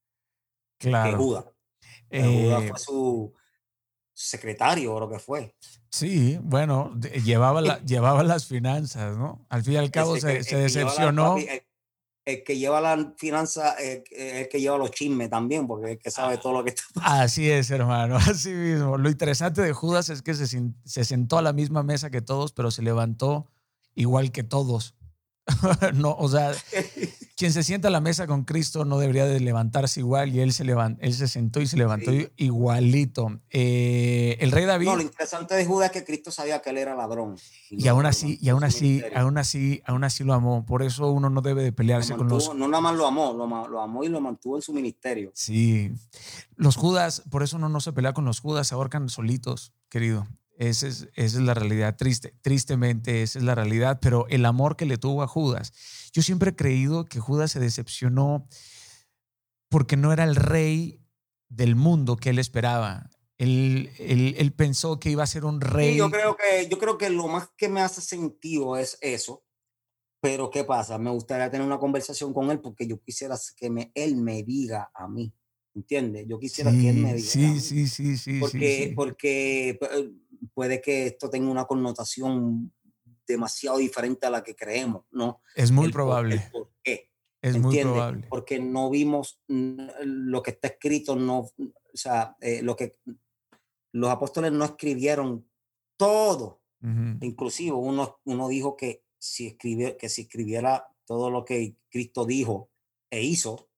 claro. 0.77 1.11
que 1.11 1.23
Judas. 1.23 1.45
Judas 2.09 2.63
eh, 2.63 2.67
fue 2.69 2.79
su 2.79 3.33
secretario 4.15 4.95
o 4.95 4.99
lo 4.99 5.09
que 5.09 5.19
fue. 5.19 5.53
Sí, 5.91 6.39
bueno, 6.41 6.91
llevaba, 7.23 7.61
la, 7.61 7.79
llevaba 7.83 8.23
las 8.23 8.47
finanzas, 8.47 9.15
¿no? 9.15 9.45
Al 9.49 9.63
fin 9.63 9.73
y 9.73 9.77
al 9.77 9.91
cabo 9.91 10.17
se, 10.17 10.43
se 10.43 10.57
decepcionó 10.57 11.37
el 12.25 12.43
que 12.43 12.57
lleva 12.57 12.81
la 12.81 13.13
finanza 13.17 13.73
es 13.73 14.03
el 14.11 14.49
que 14.49 14.59
lleva 14.59 14.77
los 14.77 14.91
chismes 14.91 15.29
también, 15.29 15.67
porque 15.67 15.85
es 15.85 15.91
el 15.91 15.99
que 15.99 16.09
sabe 16.09 16.37
todo 16.37 16.53
lo 16.53 16.63
que 16.63 16.71
está 16.71 16.83
pasando. 16.95 17.23
Así 17.23 17.49
es, 17.49 17.69
hermano, 17.69 18.15
así 18.17 18.51
mismo. 18.51 18.97
Lo 18.97 19.09
interesante 19.09 19.61
de 19.61 19.73
Judas 19.73 20.09
es 20.09 20.21
que 20.21 20.33
se, 20.33 20.47
se 20.83 21.05
sentó 21.05 21.37
a 21.37 21.41
la 21.41 21.53
misma 21.53 21.83
mesa 21.83 22.09
que 22.09 22.21
todos, 22.21 22.51
pero 22.51 22.71
se 22.71 22.81
levantó 22.81 23.51
igual 23.93 24.31
que 24.31 24.43
todos. 24.43 24.95
no, 25.93 26.15
o 26.17 26.27
sea, 26.27 26.53
quien 27.35 27.51
se 27.51 27.63
sienta 27.63 27.89
a 27.89 27.91
la 27.91 27.99
mesa 27.99 28.27
con 28.27 28.45
Cristo 28.45 28.85
no 28.85 28.97
debería 28.97 29.25
de 29.25 29.39
levantarse 29.41 29.99
igual 29.99 30.33
y 30.33 30.39
él 30.39 30.53
se, 30.53 30.63
levantó, 30.63 31.01
él 31.01 31.13
se 31.13 31.27
sentó 31.27 31.59
y 31.59 31.67
se 31.67 31.75
levantó 31.75 32.11
igualito. 32.37 33.41
Eh, 33.49 34.37
el 34.39 34.51
rey 34.51 34.65
David... 34.65 34.87
No, 34.87 34.95
lo 34.95 35.01
interesante 35.01 35.53
de 35.55 35.65
Judas 35.65 35.87
es 35.87 35.91
que 35.91 36.05
Cristo 36.05 36.31
sabía 36.31 36.61
que 36.61 36.69
él 36.69 36.77
era 36.77 36.95
ladrón. 36.95 37.35
Y, 37.69 37.87
aún 37.89 38.05
así, 38.05 38.37
y 38.41 38.49
aún 38.49 38.63
así, 38.63 39.03
aún 39.13 39.37
así, 39.37 39.81
aún 39.85 40.05
así 40.05 40.23
lo 40.23 40.33
amó. 40.33 40.65
Por 40.65 40.81
eso 40.81 41.11
uno 41.11 41.29
no 41.29 41.41
debe 41.41 41.61
de 41.61 41.73
pelearse 41.73 42.15
con 42.15 42.29
los... 42.29 42.55
No 42.55 42.69
nada 42.69 42.81
más 42.81 42.95
lo 42.95 43.05
amó, 43.05 43.33
lo, 43.33 43.45
lo, 43.67 43.81
amó 43.81 44.03
y 44.05 44.07
lo 44.07 44.21
mantuvo 44.21 44.55
en 44.55 44.61
su 44.61 44.71
ministerio. 44.71 45.31
Sí. 45.33 45.91
Los 46.55 46.77
Judas, 46.77 47.23
por 47.29 47.43
eso 47.43 47.57
uno 47.57 47.67
no 47.67 47.81
se 47.81 47.91
pelea 47.91 48.13
con 48.13 48.23
los 48.23 48.39
Judas, 48.39 48.67
se 48.69 48.75
ahorcan 48.75 49.09
solitos, 49.09 49.73
querido. 49.89 50.25
Esa 50.57 50.87
es, 50.87 51.09
esa 51.15 51.37
es 51.37 51.43
la 51.43 51.53
realidad, 51.53 51.97
triste, 51.97 52.33
tristemente 52.41 53.21
esa 53.21 53.39
es 53.39 53.45
la 53.45 53.55
realidad, 53.55 53.99
pero 54.01 54.25
el 54.29 54.45
amor 54.45 54.77
que 54.77 54.85
le 54.85 54.97
tuvo 54.97 55.21
a 55.21 55.27
Judas, 55.27 55.73
yo 56.13 56.21
siempre 56.21 56.51
he 56.51 56.55
creído 56.55 57.05
que 57.05 57.19
Judas 57.19 57.51
se 57.51 57.59
decepcionó 57.59 58.47
porque 59.69 59.97
no 59.97 60.13
era 60.13 60.23
el 60.23 60.35
rey 60.35 61.01
del 61.49 61.75
mundo 61.75 62.15
que 62.15 62.29
él 62.29 62.39
esperaba. 62.39 63.09
Él, 63.37 63.91
él, 63.99 64.53
pensó 64.53 64.97
que 64.97 65.09
iba 65.09 65.23
a 65.23 65.27
ser 65.27 65.43
un 65.43 65.59
rey. 65.59 65.97
yo, 65.97 66.09
creo 66.09 66.37
que, 66.37 66.69
yo 66.69 66.79
creo 66.79 66.97
que 66.97 67.09
lo 67.09 67.27
más 67.27 67.49
que 67.57 67.67
me 67.67 67.81
hace 67.81 67.99
sentido 67.99 68.77
es 68.77 68.97
eso. 69.01 69.43
Pero 70.21 70.49
¿qué 70.49 70.63
pasa? 70.63 70.97
Me 70.97 71.11
gustaría 71.11 71.51
tener 71.51 71.67
una 71.67 71.77
conversación 71.77 72.33
con 72.33 72.49
él 72.49 72.61
porque 72.61 72.87
yo 72.87 72.99
quisiera 73.01 73.37
que 73.57 73.69
me, 73.69 73.91
él 73.93 74.15
me 74.15 74.43
diga 74.43 74.89
a 74.93 75.07
mí. 75.07 75.33
¿Entiendes? 75.75 76.25
Yo 76.27 76.39
quisiera 76.39 76.71
que 76.71 76.89
él 76.89 76.95
me 76.95 77.13
diga. 77.13 77.29
Sí, 77.29 77.59
sí, 77.59 77.87
sí, 77.87 78.17
sí. 78.17 78.39
Porque, 78.39 78.93
porque 78.95 79.69
eh, 79.71 80.11
puede 80.53 80.81
que 80.81 81.07
esto 81.07 81.29
tenga 81.29 81.49
una 81.49 81.65
connotación 81.65 82.73
demasiado 83.27 83.77
diferente 83.77 84.25
a 84.25 84.29
la 84.29 84.43
que 84.43 84.55
creemos, 84.55 85.05
¿no? 85.11 85.41
Es 85.55 85.71
muy 85.71 85.91
probable. 85.91 86.49
Por, 86.51 86.71
qué. 86.83 87.09
Es 87.41 87.57
muy 87.57 87.79
probable. 87.79 88.27
Porque 88.29 88.59
no 88.59 88.89
vimos 88.89 89.41
lo 89.47 90.43
que 90.43 90.51
está 90.51 90.69
escrito, 90.69 91.15
no, 91.15 91.39
o 91.39 91.51
sea, 91.93 92.35
eh, 92.41 92.61
lo 92.61 92.75
que 92.75 92.97
los 93.91 94.09
apóstoles 94.09 94.51
no 94.51 94.65
escribieron 94.65 95.49
todo. 95.97 96.61
Inclusive 97.21 97.71
uno, 97.71 98.19
uno 98.25 98.47
dijo 98.47 98.75
que 98.75 99.03
si, 99.17 99.47
escribió, 99.47 99.97
que 99.97 100.07
si 100.07 100.23
escribiera 100.23 100.87
todo 101.05 101.31
lo 101.31 101.43
que 101.43 101.77
Cristo 101.89 102.25
dijo 102.25 102.69
e 103.09 103.23
hizo, 103.23 103.69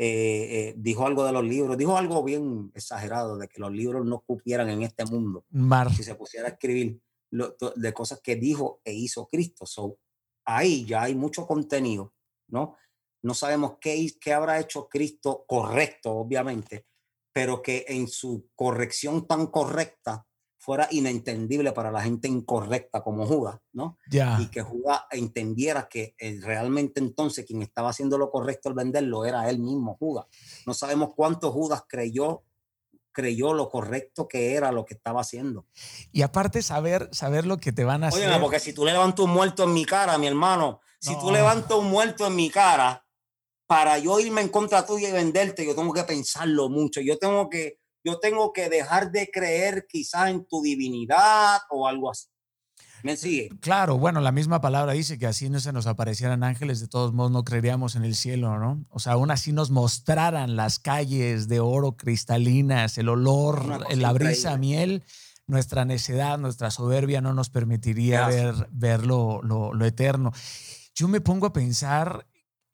eh, 0.00 0.68
eh, 0.68 0.74
dijo 0.76 1.04
algo 1.04 1.24
de 1.24 1.32
los 1.32 1.44
libros, 1.44 1.76
dijo 1.76 1.96
algo 1.96 2.22
bien 2.22 2.70
exagerado 2.74 3.36
de 3.36 3.48
que 3.48 3.60
los 3.60 3.72
libros 3.72 4.06
no 4.06 4.20
cupieran 4.20 4.70
en 4.70 4.82
este 4.82 5.04
mundo. 5.04 5.44
Mar. 5.50 5.92
Si 5.92 6.04
se 6.04 6.14
pusiera 6.14 6.46
a 6.46 6.52
escribir 6.52 7.00
de 7.30 7.92
cosas 7.92 8.20
que 8.22 8.36
dijo 8.36 8.80
e 8.84 8.94
hizo 8.94 9.26
Cristo. 9.26 9.66
So, 9.66 9.98
ahí 10.44 10.86
ya 10.86 11.02
hay 11.02 11.14
mucho 11.14 11.46
contenido 11.46 12.14
¿no? 12.48 12.76
No 13.22 13.34
sabemos 13.34 13.78
qué, 13.80 14.08
qué 14.20 14.32
habrá 14.32 14.60
hecho 14.60 14.88
Cristo 14.88 15.44
correcto, 15.46 16.12
obviamente, 16.12 16.86
pero 17.32 17.62
que 17.62 17.84
en 17.88 18.08
su 18.08 18.48
corrección 18.54 19.26
tan 19.26 19.48
correcta 19.48 20.26
fuera 20.58 20.88
inentendible 20.90 21.72
para 21.72 21.90
la 21.90 22.02
gente 22.02 22.28
incorrecta 22.28 23.02
como 23.02 23.26
Judas, 23.26 23.58
¿no? 23.72 23.96
Ya. 24.10 24.38
Y 24.40 24.46
que 24.48 24.62
Judas 24.62 25.02
entendiera 25.10 25.88
que 25.88 26.14
eh, 26.18 26.38
realmente 26.42 27.00
entonces 27.00 27.46
quien 27.46 27.62
estaba 27.62 27.90
haciendo 27.90 28.18
lo 28.18 28.30
correcto 28.30 28.68
al 28.68 28.74
venderlo 28.74 29.24
era 29.24 29.48
él 29.48 29.60
mismo, 29.60 29.96
Judas. 29.98 30.26
No 30.66 30.74
sabemos 30.74 31.10
cuánto 31.14 31.52
Judas 31.52 31.84
creyó 31.88 32.42
creyó 33.10 33.52
lo 33.52 33.68
correcto 33.68 34.28
que 34.28 34.54
era 34.54 34.70
lo 34.70 34.84
que 34.84 34.94
estaba 34.94 35.22
haciendo. 35.22 35.66
Y 36.12 36.22
aparte 36.22 36.62
saber, 36.62 37.08
saber 37.10 37.46
lo 37.46 37.58
que 37.58 37.72
te 37.72 37.82
van 37.82 38.04
a 38.04 38.08
hacer. 38.08 38.28
Oye, 38.28 38.38
porque 38.38 38.60
si 38.60 38.72
tú 38.72 38.84
levantas 38.84 39.24
un 39.24 39.32
muerto 39.32 39.64
en 39.64 39.72
mi 39.72 39.84
cara, 39.84 40.16
mi 40.18 40.28
hermano, 40.28 40.80
si 41.00 41.18
tú 41.18 41.32
levantas 41.32 41.76
un 41.76 41.90
muerto 41.90 42.28
en 42.28 42.36
mi 42.36 42.48
cara, 42.48 43.04
para 43.66 43.98
yo 43.98 44.18
irme 44.18 44.40
en 44.40 44.48
contra 44.48 44.86
tuya 44.86 45.08
y 45.10 45.12
venderte, 45.12 45.66
yo 45.66 45.74
tengo 45.74 45.92
que 45.92 46.04
pensarlo 46.04 46.68
mucho. 46.68 47.00
Yo 47.00 47.18
tengo 47.18 47.50
que, 47.50 47.78
yo 48.08 48.18
tengo 48.18 48.52
que 48.52 48.68
dejar 48.68 49.10
de 49.12 49.30
creer 49.30 49.86
quizás 49.88 50.30
en 50.30 50.46
tu 50.46 50.62
divinidad 50.62 51.58
o 51.70 51.86
algo 51.86 52.10
así. 52.10 52.28
¿Me 53.02 53.16
sigue? 53.16 53.50
Claro, 53.60 53.98
bueno, 53.98 54.20
la 54.20 54.32
misma 54.32 54.60
palabra 54.60 54.92
dice 54.92 55.18
que 55.18 55.26
así 55.26 55.48
no 55.50 55.60
se 55.60 55.72
nos 55.72 55.86
aparecieran 55.86 56.42
ángeles, 56.42 56.80
de 56.80 56.88
todos 56.88 57.12
modos 57.12 57.30
no 57.30 57.44
creeríamos 57.44 57.94
en 57.94 58.04
el 58.04 58.16
cielo, 58.16 58.58
¿no? 58.58 58.84
O 58.88 58.98
sea, 58.98 59.12
aún 59.12 59.30
así 59.30 59.52
nos 59.52 59.70
mostraran 59.70 60.56
las 60.56 60.78
calles 60.78 61.48
de 61.48 61.60
oro 61.60 61.96
cristalinas, 61.96 62.98
el 62.98 63.08
olor, 63.08 63.86
la 63.94 64.12
brisa 64.12 64.56
miel, 64.56 65.04
nuestra 65.46 65.84
necedad, 65.84 66.38
nuestra 66.38 66.70
soberbia 66.70 67.20
no 67.20 67.34
nos 67.34 67.50
permitiría 67.50 68.26
ver, 68.26 68.68
ver 68.72 69.06
lo, 69.06 69.42
lo, 69.42 69.84
eterno. 69.84 70.32
Yo 70.94 71.06
me 71.06 71.20
pongo 71.20 71.46
a 71.46 71.52
pensar 71.52 72.26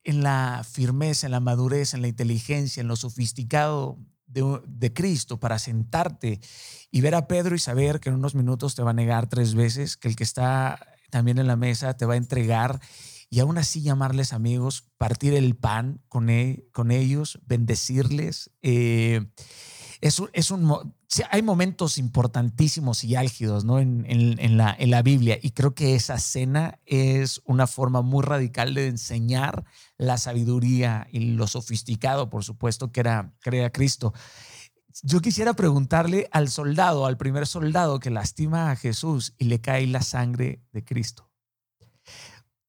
en 0.05 0.23
la 0.23 0.65
firmeza, 0.71 1.27
en 1.27 1.33
la 1.33 1.41
madurez, 1.41 1.93
en 1.93 2.01
la 2.01 2.09
inteligencia, 2.09 2.81
en 2.81 2.89
lo 2.89 2.97
sofisticado 2.97 3.99
de, 4.35 4.93
Cristo 4.93 5.39
para 5.39 5.59
sentarte 5.59 6.41
y 6.91 7.01
ver 7.01 7.15
a 7.15 7.27
Pedro 7.27 7.55
y 7.55 7.59
saber 7.59 8.01
que 8.01 8.09
en 8.09 8.17
unos 8.17 8.35
minutos 8.35 8.75
te 8.75 8.83
va 8.83 8.91
a 8.91 8.95
negar 8.95 9.29
tres 9.29 9.55
veces, 9.55 9.97
que 9.97 10.09
el 10.09 10.17
que 10.17 10.25
está 10.25 10.87
también 11.11 11.39
en 11.39 11.47
la 11.47 11.57
mesa 11.57 11.97
te 11.97 12.07
va 12.07 12.15
a 12.15 12.19
entregar 12.19 12.81
y 13.31 13.41
aún 13.41 13.59
así 13.59 13.83
llamarles 13.83 14.33
amigos, 14.33 14.85
partir 14.99 15.35
el 15.35 15.57
pan 15.57 16.01
con, 16.09 16.31
e, 16.31 16.67
con 16.73 16.91
ellos, 16.91 17.41
bendecirles. 17.47 18.51
Eh, 18.63 19.27
es, 20.01 20.23
es 20.33 20.51
un, 20.51 20.95
hay 21.31 21.43
momentos 21.43 21.99
importantísimos 21.99 23.05
y 23.05 23.15
álgidos 23.17 23.65
¿no? 23.65 23.79
en, 23.79 24.05
en, 24.07 24.57
la, 24.57 24.75
en 24.79 24.91
la 24.91 25.03
Biblia 25.03 25.39
y 25.41 25.53
creo 25.53 25.75
que 25.75 25.95
esa 25.95 26.19
cena 26.19 26.79
es 26.85 27.41
una 27.45 27.67
forma 27.67 28.03
muy 28.03 28.23
radical 28.23 28.75
de 28.75 28.89
enseñar 28.89 29.65
la 30.05 30.19
sabiduría 30.19 31.09
y 31.11 31.33
lo 31.33 31.47
sofisticado, 31.47 32.31
por 32.31 32.45
supuesto, 32.45 32.93
que 32.93 33.01
era, 33.01 33.33
que 33.43 33.57
era 33.59 33.71
Cristo. 33.71 34.13
Yo 35.03 35.21
quisiera 35.21 35.55
preguntarle 35.55 36.29
al 36.31 36.49
soldado, 36.49 37.07
al 37.07 37.17
primer 37.17 37.47
soldado 37.47 37.99
que 37.99 38.11
lastima 38.11 38.71
a 38.71 38.77
Jesús 38.77 39.35
y 39.39 39.47
le 39.47 39.61
cae 39.61 39.87
la 39.87 40.03
sangre 40.03 40.63
de 40.73 40.85
Cristo 40.85 41.31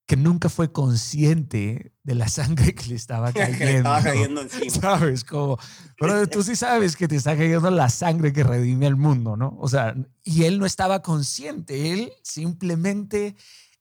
que 0.06 0.18
nunca 0.18 0.50
fue 0.50 0.72
consciente 0.72 1.94
de 2.04 2.16
la 2.16 2.28
sangre 2.28 2.76
que 2.76 2.86
le 2.88 2.96
estaba 2.96 3.34
cayendo. 3.34 3.66
le 3.66 3.78
estaba 3.78 4.04
cayendo 4.04 4.42
encima. 4.42 4.72
¿Sabes? 4.72 5.24
Como, 5.24 5.58
pero 6.00 6.28
tú 6.28 6.44
sí 6.44 6.56
sabes 6.56 6.96
que 6.96 7.08
te 7.08 7.16
está 7.16 7.36
cayendo 7.36 7.70
la 7.72 7.90
sangre 7.90 8.32
que 8.32 8.44
redime 8.44 8.86
al 8.86 8.96
mundo, 8.96 9.36
¿no? 9.36 9.58
O 9.60 9.68
sea, 9.68 9.96
y 10.24 10.44
él 10.44 10.60
no 10.60 10.66
estaba 10.66 11.02
consciente, 11.02 11.94
él 11.94 12.12
simplemente 12.22 13.36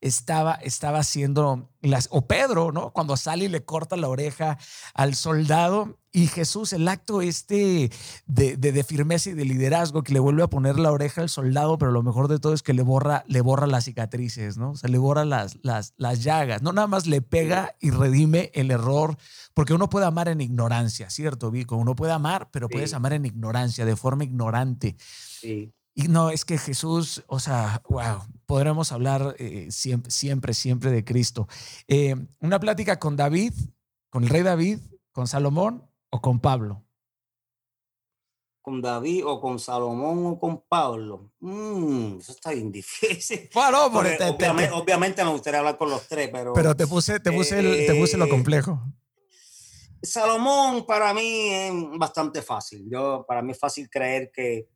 estaba, 0.05 0.53
estaba 0.57 0.99
haciendo 0.99 1.71
las, 1.81 2.09
o 2.11 2.27
Pedro, 2.27 2.73
¿no? 2.73 2.93
Cuando 2.93 3.17
sale 3.17 3.47
y 3.47 3.49
le 3.49 3.65
corta 3.65 3.97
la 3.97 4.09
oreja 4.09 4.59
al 4.93 5.15
soldado 5.15 5.99
y 6.13 6.27
Jesús, 6.27 6.75
el 6.75 6.87
acto 6.89 7.23
este 7.23 7.91
de, 8.27 8.57
de, 8.59 8.85
firmeza 8.85 9.31
y 9.31 9.33
de 9.33 9.47
liderazgo 9.47 10.03
que 10.03 10.13
le 10.13 10.21
vuelve 10.21 10.43
a 10.43 10.49
poner 10.49 10.79
la 10.79 10.93
oreja 10.93 11.23
al 11.23 11.31
soldado, 11.31 11.79
pero 11.79 11.91
lo 11.91 12.03
mejor 12.03 12.29
de 12.29 12.39
todo 12.39 12.53
es 12.53 12.63
que 12.63 12.75
le 12.75 12.83
borra, 12.83 13.25
le 13.29 13.41
borra 13.41 13.67
las 13.67 13.87
cicatrices, 13.87 14.59
¿no? 14.59 14.73
O 14.73 14.77
sea, 14.77 14.91
le 14.91 14.99
borra 14.99 15.25
las, 15.25 15.59
las, 15.63 15.95
las 15.97 16.23
llagas, 16.23 16.61
no 16.61 16.75
nada 16.75 16.87
más 16.87 17.07
le 17.07 17.23
pega 17.23 17.75
y 17.81 17.91
redime 17.91 18.51
el 18.53 18.71
error, 18.71 19.17
porque 19.55 19.73
uno 19.73 19.89
puede 19.89 20.05
amar 20.05 20.29
en 20.29 20.43
ignorancia, 20.43 21.09
¿cierto, 21.09 21.51
Vico? 21.51 21.77
Uno 21.77 21.97
puede 21.97 22.13
amar, 22.13 22.51
pero 22.53 22.69
puedes 22.69 22.93
amar 22.93 23.15
en 23.15 23.25
ignorancia, 23.25 23.87
de 23.87 23.97
forma 23.97 24.25
ignorante. 24.25 24.97
Sí. 24.99 25.73
Y 25.95 26.09
no, 26.09 26.31
es 26.31 26.45
que 26.45 26.59
Jesús, 26.59 27.23
o 27.29 27.39
sea, 27.39 27.81
wow, 27.89 28.23
podremos 28.47 28.91
hablar 28.91 29.37
eh, 29.39 29.69
siempre, 29.71 30.11
siempre, 30.11 30.53
siempre 30.53 30.91
de 30.91 31.05
Cristo. 31.05 31.47
Eh, 31.87 32.17
una 32.41 32.59
plática 32.59 32.99
con 32.99 33.17
David, 33.17 33.53
con 34.11 34.25
el 34.25 34.29
rey 34.29 34.43
David, 34.43 34.81
con 35.13 35.29
Salomón 35.29 35.89
o 36.11 36.21
con 36.21 36.41
Pablo. 36.41 36.83
Con 38.61 38.81
David 38.83 39.25
o 39.25 39.41
con 39.41 39.61
Salomón 39.61 40.27
o 40.27 40.39
con 40.39 40.65
Pablo. 40.69 41.31
Mm, 41.39 42.17
eso 42.19 42.33
está 42.33 42.51
bien 42.51 42.73
difícil. 42.73 43.49
Bueno, 43.55 43.85
obviamente, 43.85 45.25
me 45.25 45.31
gustaría 45.31 45.61
hablar 45.61 45.79
con 45.79 45.91
los 45.91 46.09
tres, 46.09 46.29
pero. 46.33 46.55
Pero 46.55 46.75
te 46.75 46.89
puse, 46.89 47.21
te 47.21 47.31
puse, 47.31 47.63
te 47.87 47.95
puse 47.95 48.17
lo 48.17 48.25
eh, 48.25 48.31
complejo. 48.31 48.83
Salomón 50.03 50.85
para 50.87 51.15
mí 51.15 51.51
es 51.51 51.73
bastante 51.99 52.43
fácil. 52.43 52.89
Yo, 52.91 53.25
para 53.29 53.43
mí 53.43 53.53
es 53.53 53.59
fácil 53.59 53.89
creer 53.89 54.33
que 54.33 54.69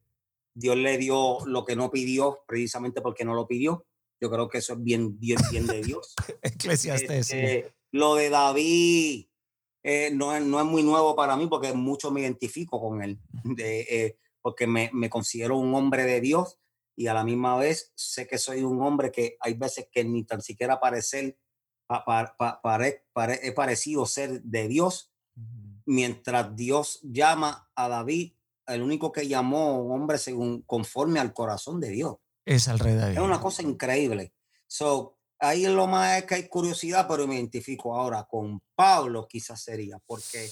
Dios 0.59 0.77
le 0.77 0.99
dio 0.99 1.39
lo 1.47 1.65
que 1.65 1.77
no 1.77 1.91
pidió 1.91 2.41
precisamente 2.47 3.01
porque 3.01 3.25
no 3.25 3.35
lo 3.35 3.47
pidió. 3.47 3.87
Yo 4.21 4.31
creo 4.31 4.49
que 4.49 4.59
eso 4.59 4.73
es 4.73 4.83
bien, 4.83 5.19
bien, 5.19 5.39
bien 5.51 5.67
de 5.67 5.83
Dios. 5.83 6.15
Eclesiastes. 6.43 7.31
Este, 7.33 7.73
lo 7.93 8.17
de 8.17 8.31
David 8.31 9.27
eh, 9.85 10.11
no, 10.13 10.35
es, 10.35 10.45
no 10.45 10.59
es 10.59 10.67
muy 10.67 10.83
nuevo 10.83 11.15
para 11.15 11.37
mí 11.37 11.47
porque 11.47 11.73
mucho 11.73 12.11
me 12.11 12.23
identifico 12.23 12.81
con 12.81 13.03
él, 13.03 13.21
de, 13.45 13.81
eh, 13.83 14.19
porque 14.43 14.67
me, 14.67 14.91
me, 14.93 15.09
considero 15.09 15.57
un 15.57 15.73
hombre 15.75 16.05
de 16.05 16.21
Dios 16.21 16.59
y 16.97 17.07
a 17.07 17.15
la 17.15 17.23
misma 17.23 17.57
vez 17.57 17.93
sé 17.95 18.27
que 18.27 18.39
soy 18.39 18.65
un 18.65 18.83
hombre 18.83 19.13
que 19.13 19.37
hay 19.41 19.55
veces 19.55 19.89
que 19.91 20.05
ni 20.05 20.25
tan 20.25 20.43
siquiera 20.43 20.81
parecer, 20.81 21.39
pa, 21.87 22.35
he 23.41 23.53
parecido 23.53 24.05
ser 24.05 24.43
de 24.43 24.67
Dios, 24.67 25.13
mientras 25.87 26.55
Dios 26.57 27.01
llama 27.03 27.71
a 27.77 27.89
David 27.89 28.33
el 28.69 28.83
único 28.83 29.11
que 29.11 29.27
llamó 29.27 29.83
un 29.83 29.93
hombre 29.93 30.19
según 30.19 30.63
conforme 30.63 31.21
al 31.21 31.33
corazón 31.33 31.81
de 31.81 31.91
Dios. 31.91 32.17
Es 32.45 32.69
al 32.69 32.79
rey 32.79 32.95
David. 32.95 33.17
Es 33.17 33.23
una 33.23 33.41
cosa 33.41 33.63
increíble. 33.63 34.33
So, 34.67 35.19
ahí 35.39 35.67
lo 35.67 35.87
más 35.87 36.19
es 36.19 36.25
que 36.25 36.35
hay 36.37 36.49
curiosidad, 36.49 37.07
pero 37.09 37.27
me 37.27 37.37
identifico 37.37 37.95
ahora 37.95 38.25
con 38.25 38.63
Pablo, 38.75 39.27
quizás 39.29 39.63
sería, 39.63 39.99
porque, 40.07 40.49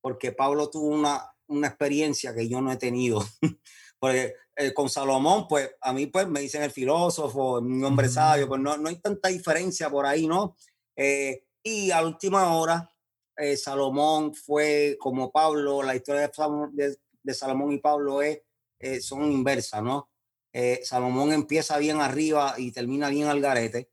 porque 0.00 0.32
Pablo 0.32 0.70
tuvo 0.70 0.86
una, 0.86 1.32
una 1.48 1.68
experiencia 1.68 2.34
que 2.34 2.48
yo 2.48 2.60
no 2.60 2.72
he 2.72 2.76
tenido. 2.76 3.24
porque 3.98 4.34
eh, 4.56 4.72
con 4.72 4.88
Salomón, 4.88 5.46
pues 5.46 5.70
a 5.80 5.92
mí 5.92 6.06
pues 6.06 6.26
me 6.28 6.40
dicen 6.40 6.62
el 6.62 6.70
filósofo, 6.70 7.58
un 7.58 7.84
hombre 7.84 8.08
sabio, 8.08 8.48
pues 8.48 8.60
no, 8.60 8.76
no 8.78 8.88
hay 8.88 8.96
tanta 8.96 9.28
diferencia 9.28 9.90
por 9.90 10.06
ahí, 10.06 10.26
¿no? 10.26 10.56
Eh, 10.96 11.44
y 11.62 11.90
a 11.90 12.02
última 12.02 12.54
hora, 12.54 12.90
eh, 13.36 13.56
Salomón 13.56 14.34
fue 14.34 14.96
como 14.98 15.30
Pablo, 15.30 15.82
la 15.82 15.94
historia 15.96 16.22
de, 16.22 16.30
de 16.72 16.98
Salomón 17.32 17.72
y 17.72 17.78
Pablo 17.78 18.22
es, 18.22 18.40
eh, 18.78 19.00
son 19.00 19.30
inversas, 19.30 19.82
¿no? 19.82 20.10
Eh, 20.52 20.80
Salomón 20.82 21.32
empieza 21.32 21.78
bien 21.78 22.00
arriba 22.00 22.54
y 22.58 22.72
termina 22.72 23.08
bien 23.08 23.28
al 23.28 23.40
garete. 23.40 23.90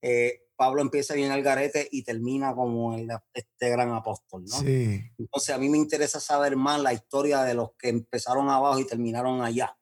Eh, 0.00 0.42
Pablo 0.56 0.82
empieza 0.82 1.14
bien 1.14 1.30
al 1.30 1.42
garete 1.42 1.88
y 1.90 2.02
termina 2.02 2.54
como 2.54 2.96
este 3.32 3.68
gran 3.68 3.92
apóstol, 3.92 4.44
¿no? 4.44 4.58
Sí. 4.58 5.00
Entonces 5.18 5.54
a 5.54 5.58
mí 5.58 5.68
me 5.68 5.78
interesa 5.78 6.18
saber 6.18 6.56
más 6.56 6.80
la 6.80 6.92
historia 6.92 7.42
de 7.42 7.54
los 7.54 7.70
que 7.78 7.90
empezaron 7.90 8.48
abajo 8.48 8.78
y 8.80 8.86
terminaron 8.86 9.42
allá, 9.42 9.76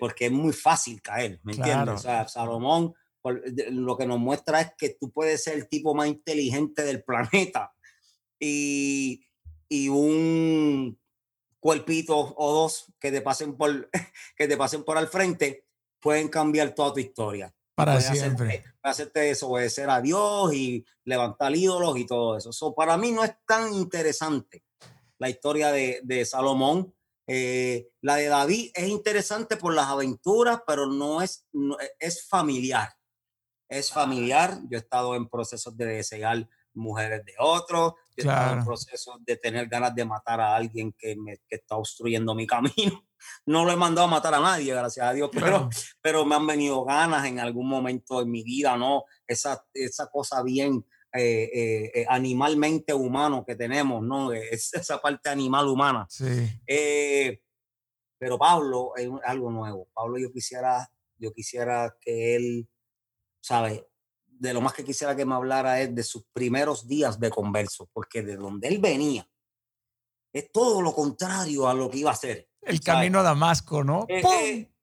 porque 0.00 0.26
es 0.26 0.32
muy 0.32 0.52
fácil 0.52 1.02
caer, 1.02 1.40
¿me 1.42 1.52
entiendes? 1.52 1.94
O 1.94 1.98
sea, 1.98 2.26
Salomón 2.26 2.94
lo 3.70 3.96
que 3.96 4.06
nos 4.06 4.18
muestra 4.18 4.60
es 4.60 4.72
que 4.76 4.96
tú 4.98 5.10
puedes 5.10 5.42
ser 5.42 5.54
el 5.54 5.68
tipo 5.68 5.94
más 5.94 6.08
inteligente 6.08 6.82
del 6.82 7.02
planeta 7.04 7.72
y, 8.38 9.26
y 9.68 9.88
un 9.88 10.98
cuerpitos 11.60 12.32
o 12.36 12.52
dos 12.52 12.86
que 12.98 13.10
te 13.10 13.20
pasen 13.20 13.56
por, 13.56 13.90
que 14.36 14.48
te 14.48 14.56
pasen 14.56 14.84
por 14.84 14.98
al 14.98 15.08
frente, 15.08 15.66
pueden 16.00 16.28
cambiar 16.28 16.74
toda 16.74 16.92
tu 16.92 17.00
historia. 17.00 17.54
Para 17.74 18.00
siempre. 18.00 18.48
Hacerte, 18.48 18.74
hacerte 18.82 19.20
desobedecer 19.20 19.88
a 19.88 20.00
Dios 20.00 20.52
y 20.52 20.84
levantar 21.04 21.54
ídolos 21.54 21.96
y 21.96 22.06
todo 22.06 22.36
eso. 22.36 22.52
So, 22.52 22.74
para 22.74 22.96
mí 22.96 23.12
no 23.12 23.22
es 23.22 23.32
tan 23.46 23.72
interesante 23.72 24.64
la 25.18 25.28
historia 25.28 25.70
de, 25.70 26.00
de 26.02 26.24
Salomón. 26.24 26.94
Eh, 27.26 27.90
la 28.00 28.16
de 28.16 28.26
David 28.26 28.70
es 28.74 28.88
interesante 28.88 29.56
por 29.56 29.74
las 29.74 29.86
aventuras, 29.86 30.62
pero 30.66 30.86
no 30.86 31.22
es, 31.22 31.46
es 32.00 32.26
familiar. 32.26 32.88
Es 33.68 33.92
familiar. 33.92 34.58
Yo 34.68 34.78
he 34.78 34.80
estado 34.80 35.14
en 35.14 35.28
procesos 35.28 35.76
de 35.76 35.86
desear 35.86 36.48
mujeres 36.74 37.24
de 37.24 37.34
otros, 37.38 37.94
en 38.22 38.64
proceso 38.64 39.18
de 39.20 39.36
tener 39.36 39.68
ganas 39.68 39.94
de 39.94 40.04
matar 40.04 40.40
a 40.40 40.54
alguien 40.54 40.92
que, 40.96 41.16
me, 41.16 41.38
que 41.48 41.56
está 41.56 41.76
obstruyendo 41.76 42.34
mi 42.34 42.46
camino. 42.46 43.04
No 43.46 43.64
lo 43.64 43.72
he 43.72 43.76
mandado 43.76 44.06
a 44.06 44.10
matar 44.10 44.34
a 44.34 44.40
nadie, 44.40 44.72
gracias 44.72 45.06
a 45.06 45.12
Dios, 45.12 45.30
pero, 45.32 45.68
pero 46.00 46.24
me 46.24 46.36
han 46.36 46.46
venido 46.46 46.84
ganas 46.84 47.26
en 47.26 47.40
algún 47.40 47.68
momento 47.68 48.20
de 48.20 48.26
mi 48.26 48.42
vida, 48.44 48.76
¿no? 48.76 49.04
Esa, 49.26 49.64
esa 49.74 50.08
cosa 50.08 50.42
bien 50.42 50.84
eh, 51.12 51.90
eh, 51.94 52.06
animalmente 52.08 52.94
humano 52.94 53.44
que 53.44 53.56
tenemos, 53.56 54.02
¿no? 54.02 54.32
Es 54.32 54.72
esa 54.74 55.00
parte 55.00 55.28
animal 55.28 55.68
humana. 55.68 56.06
Sí. 56.08 56.48
pero 58.18 58.38
Pablo 58.38 58.92
es 58.96 59.08
algo 59.24 59.50
nuevo. 59.50 59.88
Pablo 59.92 60.18
yo 60.18 60.30
quisiera, 60.32 60.88
yo 61.16 61.32
quisiera 61.32 61.96
que 62.00 62.36
él, 62.36 62.68
¿sabe? 63.40 63.88
De 64.38 64.54
lo 64.54 64.60
más 64.60 64.72
que 64.72 64.84
quisiera 64.84 65.16
que 65.16 65.24
me 65.26 65.34
hablara 65.34 65.80
es 65.80 65.94
de 65.94 66.02
sus 66.02 66.24
primeros 66.32 66.86
días 66.86 67.18
de 67.18 67.30
converso, 67.30 67.88
porque 67.92 68.22
de 68.22 68.36
donde 68.36 68.68
él 68.68 68.78
venía 68.78 69.28
es 70.32 70.52
todo 70.52 70.82
lo 70.82 70.94
contrario 70.94 71.68
a 71.68 71.74
lo 71.74 71.90
que 71.90 71.98
iba 71.98 72.10
a 72.10 72.14
hacer. 72.14 72.48
El 72.62 72.80
camino 72.80 73.20
a 73.20 73.22
Damasco, 73.22 73.82
¿no? 73.82 74.06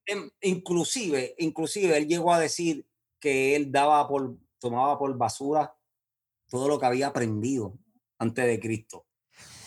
Em, 0.07 0.29
inclusive, 0.41 1.35
inclusive 1.39 1.97
él 1.97 2.07
llegó 2.07 2.33
a 2.33 2.39
decir 2.39 2.87
que 3.19 3.55
él 3.55 3.71
daba 3.71 4.07
por, 4.07 4.37
tomaba 4.59 4.99
por 4.99 5.17
basura 5.17 5.75
todo 6.47 6.67
lo 6.67 6.79
que 6.79 6.85
había 6.85 7.07
aprendido 7.07 7.77
antes 8.19 8.45
de 8.45 8.59
Cristo. 8.59 9.07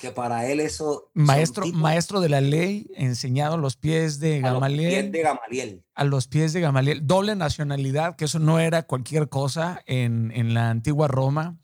Que 0.01 0.11
para 0.11 0.47
él 0.51 0.61
eso... 0.61 1.11
Maestro, 1.15 1.67
maestro 1.67 2.21
de 2.21 2.29
la 2.29 2.41
ley, 2.41 2.91
enseñado 2.95 3.55
a 3.55 3.59
los 3.59 3.77
pies 3.77 4.21
de 4.21 4.41
Gamaliel. 4.41 4.95
A 4.95 4.95
los 4.95 5.03
pies 5.03 5.13
de 5.13 5.23
Gamaliel. 5.23 5.85
A 5.95 6.05
los 6.05 6.29
pies 6.29 6.53
de 6.53 6.61
Gamaliel. 6.61 7.07
Doble 7.07 7.35
nacionalidad, 7.35 8.17
que 8.17 8.27
eso 8.27 8.39
no 8.39 8.61
era 8.61 8.85
cualquier 8.85 9.29
cosa 9.29 9.83
en, 9.87 10.31
en 10.33 10.55
la 10.55 10.71
antigua 10.71 11.09
Roma. 11.09 11.59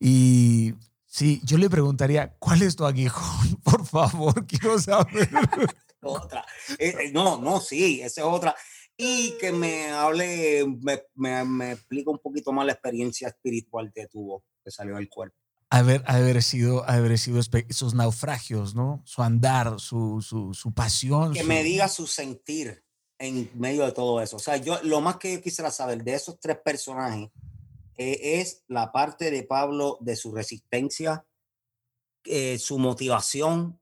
Y 0.00 0.74
sí, 1.06 1.40
yo 1.44 1.58
le 1.58 1.68
preguntaría, 1.68 2.34
¿cuál 2.38 2.62
es 2.62 2.76
tu 2.76 2.86
aguijón? 2.86 3.56
Por 3.64 3.84
favor, 3.86 4.46
quiero 4.46 4.78
saber. 4.78 5.28
otra. 6.02 6.44
Eh, 6.78 6.94
eh, 7.00 7.10
no, 7.12 7.40
no, 7.40 7.60
sí, 7.60 8.00
esa 8.00 8.22
es 8.22 8.26
otra. 8.26 8.54
Y 8.96 9.36
que 9.38 9.52
me 9.52 9.90
hable, 9.90 10.66
me, 10.80 11.02
me, 11.14 11.44
me 11.44 11.72
explica 11.72 12.10
un 12.10 12.18
poquito 12.18 12.52
más 12.52 12.66
la 12.66 12.72
experiencia 12.72 13.28
espiritual 13.28 13.92
que 13.94 14.06
tuvo, 14.06 14.44
que 14.64 14.70
salió 14.70 14.96
del 14.96 15.08
cuerpo. 15.08 15.36
Haber, 15.70 16.02
haber 16.06 16.42
sido, 16.42 16.88
haber 16.88 17.18
sido 17.18 17.40
esos 17.40 17.94
naufragios, 17.94 18.74
¿no? 18.74 19.02
Su 19.04 19.22
andar, 19.22 19.78
su, 19.78 20.22
su, 20.22 20.54
su 20.54 20.72
pasión. 20.72 21.34
Que 21.34 21.44
me 21.44 21.62
diga 21.62 21.88
su 21.88 22.06
sentir 22.06 22.82
en 23.18 23.50
medio 23.54 23.84
de 23.84 23.92
todo 23.92 24.20
eso. 24.22 24.36
O 24.36 24.40
sea, 24.40 24.56
yo 24.56 24.82
lo 24.82 25.00
más 25.00 25.16
que 25.16 25.34
yo 25.34 25.42
quisiera 25.42 25.70
saber 25.70 26.02
de 26.02 26.14
esos 26.14 26.40
tres 26.40 26.56
personajes 26.64 27.30
eh, 27.96 28.40
es 28.40 28.64
la 28.68 28.92
parte 28.92 29.30
de 29.30 29.42
Pablo, 29.42 29.98
de 30.00 30.16
su 30.16 30.32
resistencia, 30.32 31.26
su 32.58 32.78
motivación 32.78 33.80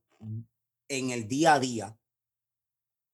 en 0.88 1.10
el 1.10 1.26
día 1.28 1.54
a 1.54 1.60
día, 1.60 1.98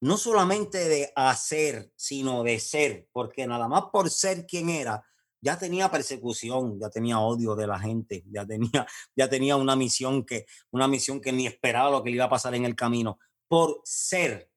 no 0.00 0.16
solamente 0.16 0.88
de 0.88 1.12
hacer, 1.14 1.92
sino 1.96 2.42
de 2.42 2.58
ser, 2.58 3.08
porque 3.12 3.46
nada 3.46 3.68
más 3.68 3.84
por 3.92 4.10
ser 4.10 4.46
quien 4.46 4.68
era, 4.68 5.04
ya 5.42 5.58
tenía 5.58 5.90
persecución, 5.90 6.78
ya 6.80 6.88
tenía 6.88 7.18
odio 7.18 7.56
de 7.56 7.66
la 7.66 7.78
gente, 7.78 8.24
ya 8.30 8.46
tenía, 8.46 8.86
ya 9.16 9.28
tenía 9.28 9.56
una 9.56 9.76
misión 9.76 10.24
que, 10.24 10.46
una 10.70 10.88
misión 10.88 11.20
que 11.20 11.32
ni 11.32 11.46
esperaba 11.46 11.90
lo 11.90 12.02
que 12.02 12.10
le 12.10 12.16
iba 12.16 12.26
a 12.26 12.30
pasar 12.30 12.54
en 12.54 12.64
el 12.64 12.76
camino, 12.76 13.18
por 13.48 13.82
ser. 13.84 14.50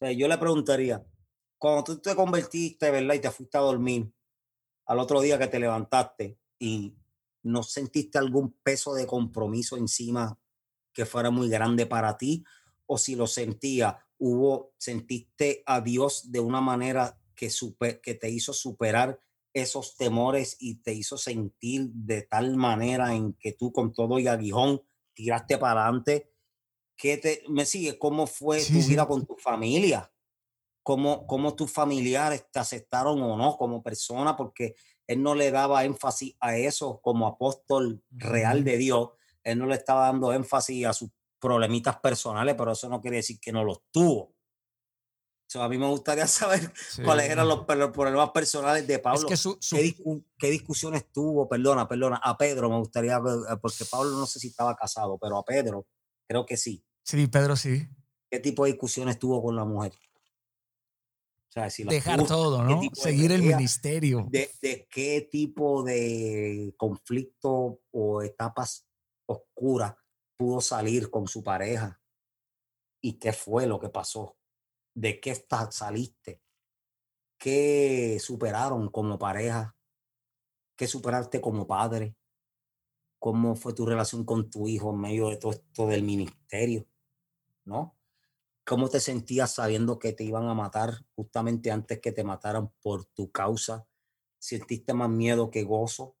yo 0.00 0.28
le 0.28 0.36
preguntaría, 0.36 1.02
cuando 1.56 1.84
tú 1.84 2.00
te 2.00 2.14
convertiste, 2.14 2.90
¿verdad? 2.90 3.14
Y 3.14 3.20
te 3.20 3.30
fuiste 3.30 3.56
a 3.56 3.62
dormir, 3.62 4.12
al 4.86 4.98
otro 4.98 5.20
día 5.20 5.38
que 5.38 5.46
te 5.46 5.58
levantaste 5.58 6.38
y 6.58 6.94
no 7.44 7.62
sentiste 7.62 8.18
algún 8.18 8.52
peso 8.62 8.92
de 8.92 9.06
compromiso 9.06 9.76
encima 9.76 10.38
que 10.92 11.06
fuera 11.06 11.30
muy 11.30 11.48
grande 11.48 11.86
para 11.86 12.18
ti, 12.18 12.44
o 12.86 12.98
si 12.98 13.14
lo 13.14 13.26
sentía, 13.26 14.06
hubo, 14.18 14.74
sentiste 14.78 15.62
a 15.64 15.80
Dios 15.80 16.30
de 16.30 16.40
una 16.40 16.60
manera 16.60 17.18
que, 17.34 17.50
super, 17.50 18.00
que 18.00 18.14
te 18.14 18.30
hizo 18.30 18.52
superar 18.52 19.18
esos 19.54 19.96
temores 19.96 20.56
y 20.58 20.76
te 20.76 20.92
hizo 20.92 21.16
sentir 21.16 21.88
de 21.92 22.22
tal 22.22 22.56
manera 22.56 23.14
en 23.14 23.34
que 23.34 23.52
tú 23.52 23.72
con 23.72 23.92
todo 23.92 24.18
y 24.18 24.26
aguijón 24.26 24.82
tiraste 25.14 25.56
para 25.56 25.84
adelante. 25.84 26.32
¿Qué 26.96 27.16
te, 27.16 27.42
me 27.48 27.64
sigue? 27.64 27.98
¿Cómo 27.98 28.26
fue 28.26 28.62
tu 28.62 28.82
vida 28.86 29.06
con 29.06 29.24
tu 29.24 29.36
familia? 29.36 30.12
¿Cómo, 30.82 31.26
¿Cómo 31.26 31.54
tus 31.54 31.72
familiares 31.72 32.46
te 32.50 32.58
aceptaron 32.58 33.22
o 33.22 33.36
no 33.36 33.56
como 33.56 33.82
persona? 33.82 34.36
Porque 34.36 34.74
él 35.06 35.22
no 35.22 35.34
le 35.34 35.50
daba 35.50 35.84
énfasis 35.84 36.36
a 36.40 36.56
eso 36.56 37.00
como 37.00 37.26
apóstol 37.26 38.02
real 38.10 38.64
de 38.64 38.76
Dios. 38.76 39.10
Él 39.42 39.58
no 39.58 39.66
le 39.66 39.76
estaba 39.76 40.06
dando 40.06 40.32
énfasis 40.32 40.86
a 40.86 40.92
sus 40.92 41.10
problemitas 41.38 41.98
personales, 42.00 42.54
pero 42.56 42.72
eso 42.72 42.88
no 42.88 43.00
quiere 43.00 43.18
decir 43.18 43.38
que 43.38 43.52
no 43.52 43.64
los 43.64 43.82
tuvo. 43.90 44.33
A 45.54 45.68
mí 45.68 45.78
me 45.78 45.86
gustaría 45.86 46.26
saber 46.26 46.72
cuáles 47.04 47.30
eran 47.30 47.48
los, 47.48 47.64
problemas 47.64 48.30
personales 48.30 48.86
de 48.86 48.98
Pablo. 48.98 49.28
¿Qué, 49.28 50.50
discusiones 50.50 51.12
tuvo? 51.12 51.48
Perdona, 51.48 51.88
perdona. 51.88 52.20
A 52.22 52.36
Pedro 52.36 52.68
me 52.68 52.78
gustaría, 52.78 53.16
eh, 53.16 53.56
porque 53.60 53.84
Pablo 53.84 54.10
no 54.10 54.26
sé 54.26 54.38
si 54.40 54.48
estaba 54.48 54.74
casado, 54.74 55.18
pero 55.18 55.38
a 55.38 55.44
Pedro 55.44 55.86
creo 56.26 56.44
que 56.44 56.56
sí. 56.56 56.84
Sí, 57.02 57.26
Pedro 57.26 57.56
sí. 57.56 57.86
¿Qué 58.30 58.40
tipo 58.40 58.64
de 58.64 58.72
discusiones 58.72 59.18
tuvo 59.18 59.42
con 59.42 59.54
la 59.54 59.64
mujer? 59.64 59.92
Dejar 61.88 62.26
todo, 62.26 62.64
¿no? 62.64 62.80
Seguir 62.94 63.30
el 63.30 63.42
ministerio. 63.42 64.26
De, 64.28 64.50
de, 64.60 64.88
qué 64.90 65.28
tipo 65.30 65.84
de 65.84 66.74
conflicto 66.76 67.80
o 67.92 68.22
etapas 68.22 68.88
oscuras 69.26 69.94
pudo 70.36 70.60
salir 70.60 71.10
con 71.10 71.28
su 71.28 71.44
pareja 71.44 72.00
y 73.00 73.18
qué 73.18 73.32
fue 73.32 73.66
lo 73.66 73.78
que 73.78 73.88
pasó, 73.88 74.36
de 74.94 75.20
qué 75.20 75.34
saliste, 75.70 76.40
qué 77.38 78.18
superaron 78.20 78.88
como 78.88 79.18
pareja, 79.18 79.76
qué 80.76 80.86
superaste 80.86 81.40
como 81.40 81.66
padre, 81.66 82.16
cómo 83.18 83.56
fue 83.56 83.72
tu 83.74 83.86
relación 83.86 84.24
con 84.24 84.50
tu 84.50 84.68
hijo 84.68 84.90
en 84.90 85.00
medio 85.00 85.28
de 85.28 85.36
todo 85.36 85.52
esto 85.52 85.86
del 85.86 86.02
ministerio, 86.02 86.86
¿no? 87.64 87.96
¿Cómo 88.66 88.88
te 88.88 89.00
sentías 89.00 89.54
sabiendo 89.54 89.98
que 89.98 90.12
te 90.12 90.24
iban 90.24 90.46
a 90.48 90.54
matar 90.54 91.04
justamente 91.14 91.70
antes 91.70 92.00
que 92.00 92.12
te 92.12 92.24
mataran 92.24 92.72
por 92.80 93.04
tu 93.04 93.30
causa? 93.30 93.86
¿Sentiste 94.38 94.94
más 94.94 95.10
miedo 95.10 95.50
que 95.50 95.64
gozo? 95.64 96.16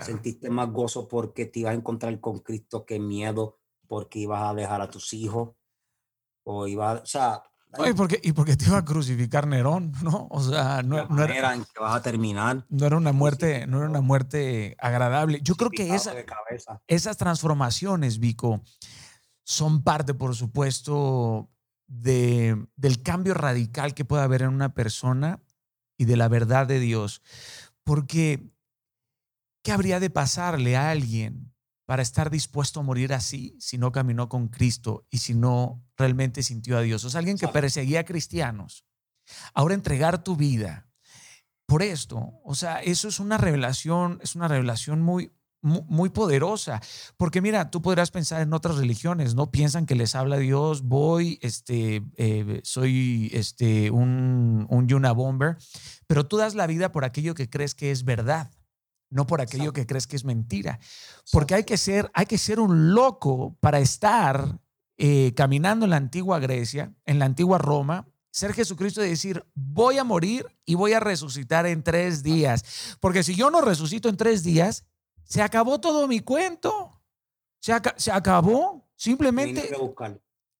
Sentiste 0.00 0.50
más 0.50 0.72
gozo 0.72 1.08
porque 1.08 1.46
te 1.46 1.60
ibas 1.60 1.72
a 1.72 1.76
encontrar 1.76 2.20
con 2.20 2.40
Cristo 2.40 2.84
que 2.84 2.98
miedo 2.98 3.58
porque 3.86 4.20
ibas 4.20 4.42
a 4.42 4.54
dejar 4.54 4.80
a 4.80 4.90
tus 4.90 5.12
hijos. 5.12 5.56
O 6.48 6.66
ibas, 6.66 7.02
o 7.02 7.06
sea. 7.06 7.42
y 7.86 7.92
porque, 7.92 8.20
y 8.22 8.32
porque 8.32 8.56
te 8.56 8.66
iba 8.66 8.78
a 8.78 8.84
crucificar 8.84 9.46
Nerón, 9.46 9.92
¿no? 10.02 10.28
O 10.30 10.40
sea, 10.42 10.82
no, 10.82 11.06
no 11.06 11.24
era 11.24 11.54
en 11.54 11.64
que 11.64 11.80
vas 11.80 11.96
a 11.96 12.02
terminar. 12.02 12.64
No 12.68 12.86
era 12.86 12.96
una 12.96 13.12
muerte, 13.12 13.66
no 13.66 13.78
era 13.78 13.88
una 13.88 14.00
muerte 14.00 14.76
agradable. 14.78 15.40
Yo 15.42 15.56
creo 15.56 15.70
que 15.70 15.94
esa, 15.94 16.14
esas 16.86 17.16
transformaciones, 17.16 18.18
Vico, 18.18 18.62
son 19.44 19.82
parte, 19.82 20.14
por 20.14 20.34
supuesto, 20.34 21.50
de, 21.86 22.66
del 22.76 23.02
cambio 23.02 23.34
radical 23.34 23.94
que 23.94 24.04
puede 24.04 24.22
haber 24.22 24.42
en 24.42 24.50
una 24.50 24.74
persona 24.74 25.40
y 25.96 26.04
de 26.04 26.16
la 26.16 26.28
verdad 26.28 26.66
de 26.66 26.78
Dios. 26.78 27.22
Porque 27.84 28.50
¿Qué 29.66 29.72
habría 29.72 29.98
de 29.98 30.10
pasarle 30.10 30.76
a 30.76 30.90
alguien 30.90 31.52
para 31.86 32.00
estar 32.00 32.30
dispuesto 32.30 32.78
a 32.78 32.82
morir 32.84 33.12
así 33.12 33.56
si 33.58 33.78
no 33.78 33.90
caminó 33.90 34.28
con 34.28 34.46
Cristo 34.46 35.08
y 35.10 35.18
si 35.18 35.34
no 35.34 35.84
realmente 35.96 36.42
sintió 36.42 36.78
a 36.78 36.82
Dios? 36.82 37.04
O 37.04 37.10
sea, 37.10 37.18
alguien 37.18 37.38
que 37.38 37.48
perseguía 37.48 38.00
a 38.00 38.04
cristianos. 38.04 38.84
Ahora 39.54 39.74
entregar 39.74 40.22
tu 40.22 40.36
vida 40.36 40.88
por 41.66 41.82
esto, 41.82 42.40
o 42.44 42.54
sea, 42.54 42.80
eso 42.80 43.08
es 43.08 43.18
una 43.18 43.38
revelación, 43.38 44.20
es 44.22 44.36
una 44.36 44.46
revelación 44.46 45.02
muy, 45.02 45.32
muy, 45.62 46.10
poderosa. 46.10 46.80
Porque 47.16 47.40
mira, 47.40 47.70
tú 47.70 47.82
podrás 47.82 48.12
pensar 48.12 48.40
en 48.40 48.52
otras 48.52 48.76
religiones, 48.76 49.34
¿no? 49.34 49.50
Piensan 49.50 49.84
que 49.84 49.96
les 49.96 50.14
habla 50.14 50.36
Dios, 50.36 50.82
voy, 50.82 51.40
este, 51.42 52.04
eh, 52.16 52.60
soy 52.62 53.30
este, 53.32 53.90
un, 53.90 54.66
un 54.70 54.86
Yuna 54.86 55.10
Bomber, 55.10 55.56
pero 56.06 56.26
tú 56.26 56.36
das 56.36 56.54
la 56.54 56.68
vida 56.68 56.92
por 56.92 57.04
aquello 57.04 57.34
que 57.34 57.50
crees 57.50 57.74
que 57.74 57.90
es 57.90 58.04
verdad 58.04 58.50
no 59.10 59.26
por 59.26 59.40
aquello 59.40 59.72
que 59.72 59.86
crees 59.86 60.06
que 60.06 60.16
es 60.16 60.24
mentira. 60.24 60.78
Porque 61.32 61.54
hay 61.54 61.64
que 61.64 61.78
ser, 61.78 62.10
hay 62.14 62.26
que 62.26 62.38
ser 62.38 62.60
un 62.60 62.94
loco 62.94 63.56
para 63.60 63.78
estar 63.78 64.58
eh, 64.98 65.32
caminando 65.34 65.84
en 65.84 65.90
la 65.90 65.96
antigua 65.96 66.38
Grecia, 66.38 66.94
en 67.04 67.18
la 67.18 67.26
antigua 67.26 67.58
Roma, 67.58 68.08
ser 68.30 68.52
Jesucristo 68.52 69.04
y 69.04 69.08
decir, 69.08 69.44
voy 69.54 69.98
a 69.98 70.04
morir 70.04 70.46
y 70.64 70.74
voy 70.74 70.92
a 70.92 71.00
resucitar 71.00 71.66
en 71.66 71.82
tres 71.82 72.22
días. 72.22 72.96
Porque 73.00 73.22
si 73.22 73.34
yo 73.34 73.50
no 73.50 73.60
resucito 73.60 74.08
en 74.08 74.16
tres 74.16 74.42
días, 74.42 74.86
se 75.24 75.42
acabó 75.42 75.80
todo 75.80 76.06
mi 76.06 76.20
cuento. 76.20 77.02
Se, 77.60 77.72
se 77.96 78.12
acabó. 78.12 78.86
Simplemente 78.96 79.70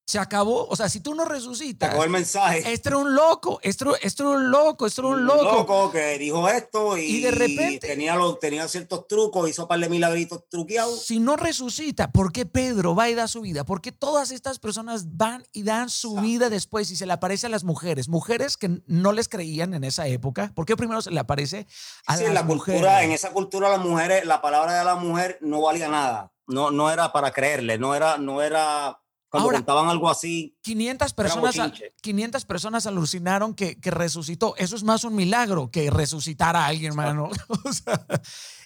se 0.06 0.20
acabó. 0.20 0.66
O 0.68 0.76
sea, 0.76 0.88
si 0.88 1.00
tú 1.00 1.14
no 1.14 1.24
resucitas. 1.24 1.88
Acabó 1.88 2.04
el 2.04 2.10
mensaje. 2.10 2.72
Este 2.72 2.88
era 2.90 2.98
un 2.98 3.14
loco, 3.14 3.58
este, 3.62 3.84
este 4.02 4.22
era 4.22 4.30
un 4.30 4.50
loco, 4.50 4.86
este 4.86 5.00
era 5.00 5.08
un 5.08 5.26
loco. 5.26 5.40
Un 5.40 5.56
loco 5.56 5.90
que 5.90 6.16
dijo 6.18 6.48
esto 6.48 6.96
y, 6.96 7.20
de 7.20 7.32
repente 7.32 7.88
tenía, 7.88 8.16
tenía 8.40 8.68
ciertos 8.68 9.08
trucos, 9.08 9.50
hizo 9.50 9.62
un 9.62 9.68
par 9.68 9.80
de 9.80 9.88
milagritos 9.88 10.48
truqueados. 10.48 11.04
Si 11.04 11.18
no 11.18 11.36
resucita, 11.36 12.12
¿por 12.12 12.32
qué 12.32 12.46
Pedro 12.46 12.94
va 12.94 13.10
y 13.10 13.14
da 13.14 13.26
su 13.26 13.40
vida? 13.40 13.64
¿Por 13.64 13.80
qué 13.80 13.90
todas 13.90 14.30
estas 14.30 14.60
personas 14.60 15.16
van 15.16 15.44
y 15.52 15.64
dan 15.64 15.90
su 15.90 16.14
vida 16.16 16.50
después 16.50 16.90
y 16.92 16.96
se 16.96 17.06
le 17.06 17.12
aparece 17.12 17.46
a 17.46 17.50
las 17.50 17.64
mujeres? 17.64 18.08
Mujeres 18.08 18.56
que 18.56 18.80
no 18.86 19.12
les 19.12 19.28
creían 19.28 19.74
en 19.74 19.82
esa 19.82 20.06
época. 20.06 20.52
¿Por 20.54 20.66
qué 20.66 20.76
primero 20.76 21.02
se 21.02 21.10
le 21.10 21.18
aparece 21.18 21.66
a 22.06 22.16
las 22.16 22.32
la 22.32 22.42
mujeres? 22.44 22.80
Cultura, 22.80 23.02
en 23.02 23.10
esa 23.10 23.30
cultura, 23.30 23.68
las 23.70 23.80
mujeres, 23.80 24.24
la 24.24 24.40
palabra 24.40 24.78
de 24.78 24.84
la 24.84 24.94
mujer 24.94 25.38
no 25.40 25.62
valía 25.62 25.88
nada. 25.88 26.32
No, 26.46 26.70
no 26.70 26.92
era 26.92 27.12
para 27.12 27.32
creerle, 27.32 27.76
no 27.76 27.96
era, 27.96 28.18
no 28.18 28.40
era 28.40 29.00
cuando 29.28 29.46
Ahora, 29.46 29.58
contaban 29.58 29.88
algo 29.88 30.08
así. 30.08 30.56
500 30.62 31.12
personas, 31.12 31.56
500 32.00 32.44
personas 32.44 32.86
alucinaron 32.86 33.54
que, 33.54 33.80
que, 33.80 33.90
resucitó. 33.90 34.54
Eso 34.56 34.76
es 34.76 34.84
más 34.84 35.02
un 35.04 35.16
milagro 35.16 35.70
que 35.70 35.90
resucitar 35.90 36.54
a 36.54 36.66
alguien, 36.66 36.94
mano. 36.94 37.30
o 37.64 37.72
sea, 37.72 38.06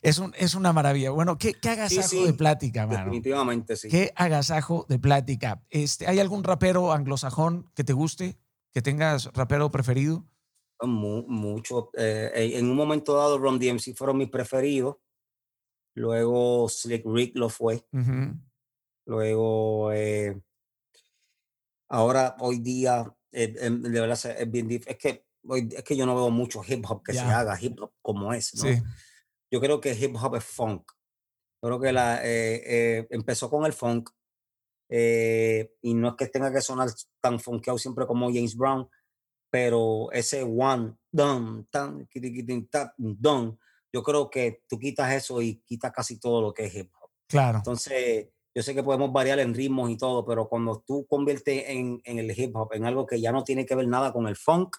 es, 0.03 0.19
un, 0.19 0.35
es 0.37 0.55
una 0.55 0.73
maravilla. 0.73 1.11
Bueno, 1.11 1.39
qué, 1.39 1.55
qué 1.55 1.71
agasajo 1.71 2.27
de 2.27 2.35
plática, 2.35 2.87
mano. 2.87 3.05
Definitivamente, 3.05 3.77
sí. 3.77 3.89
Qué 3.89 4.13
agasajo 4.17 4.85
de 4.89 4.99
plática. 4.99 5.63
Este, 5.71 6.07
¿Hay 6.07 6.19
algún 6.19 6.45
rapero 6.45 6.93
anglosajón 6.93 7.71
que 7.75 7.85
te 7.85 7.95
guste? 7.95 8.39
¿Que 8.73 8.83
tengas 8.83 9.33
rapero 9.33 9.71
preferido? 9.71 10.27
mucho. 10.87 11.91
Eh, 11.97 12.53
en 12.55 12.71
un 12.71 12.77
momento 12.77 13.15
dado, 13.15 13.39
Ron 13.39 13.59
DMC 13.59 13.95
fueron 13.95 14.19
mis 14.19 14.31
preferidos. 14.31 14.97
Luego 15.95 16.69
Slick 16.69 17.05
Rick 17.05 17.37
lo 17.37 17.49
fue. 17.49 17.85
Luego, 19.07 19.93
eh, 19.93 20.41
ahora, 21.91 22.37
hoy 22.39 22.61
día, 22.61 23.15
eh, 23.33 23.55
em, 23.59 23.83
de 23.83 24.01
verdad 24.01 24.19
es 24.39 24.51
bien 24.51 24.69
difícil. 24.69 24.93
Es 24.93 24.99
que, 24.99 25.27
es 25.77 25.85
que 25.85 25.97
yo 25.97 26.07
no 26.07 26.15
veo 26.15 26.31
mucho 26.31 26.63
hip 26.67 26.85
hop 26.89 27.03
que 27.03 27.13
se 27.13 27.21
haga 27.21 27.59
hip 27.61 27.79
hop 27.81 27.93
como 28.01 28.33
es, 28.33 28.55
¿no? 28.55 28.71
Yo 29.53 29.61
creo 29.61 29.81
que 29.81 29.93
hip 29.93 30.17
hop 30.17 30.37
es 30.37 30.45
funk. 30.45 30.91
creo 31.61 31.81
que 31.81 31.93
la, 31.93 32.21
eh, 32.23 33.07
empezó 33.11 33.51
con 33.51 33.67
el 33.67 33.73
funk. 33.73 34.11
y 34.89 35.95
no 35.95 36.09
es 36.09 36.15
que 36.17 36.27
tenga 36.29 36.53
que 36.53 36.61
sonar 36.61 36.89
tan 37.21 37.39
funkeado 37.39 37.79
siempre 37.79 38.07
como 38.07 38.33
James 38.33 38.57
Brown, 38.57 38.89
pero 39.51 40.11
ese 40.13 40.43
one, 40.43 40.97
dun, 41.11 41.67
tan, 41.71 42.09
dun, 42.97 43.59
yo 43.93 44.03
creo 44.03 44.31
que 44.31 44.63
tú 44.69 44.79
quitas 44.79 45.13
eso 45.13 45.43
y 45.43 45.57
quitas 45.67 45.93
casi 45.93 46.21
todo 46.21 46.41
lo 46.41 46.55
que 46.55 46.67
es 46.67 46.75
hip 46.75 46.93
hop. 47.01 47.11
Claro. 47.29 47.59
Entonces, 47.59 48.29
yo 48.55 48.63
sé 48.63 48.75
que 48.75 48.83
podemos 48.83 49.13
variar 49.13 49.39
en 49.39 49.55
ritmos 49.55 49.91
y 49.91 49.97
todo, 49.97 50.25
pero 50.25 50.49
cuando 50.49 50.83
tú 50.87 51.07
conviertes 51.09 51.65
en, 51.69 52.01
en, 52.05 52.19
el 52.19 52.39
hip 52.39 52.55
hop 52.57 52.73
en 52.73 52.85
algo 52.85 53.07
que 53.07 53.21
ya 53.21 53.33
no 53.33 53.45
tiene 53.45 53.65
que 53.65 53.75
ver 53.75 53.87
nada 53.87 54.13
con 54.13 54.27
el 54.27 54.37
funk, 54.37 54.77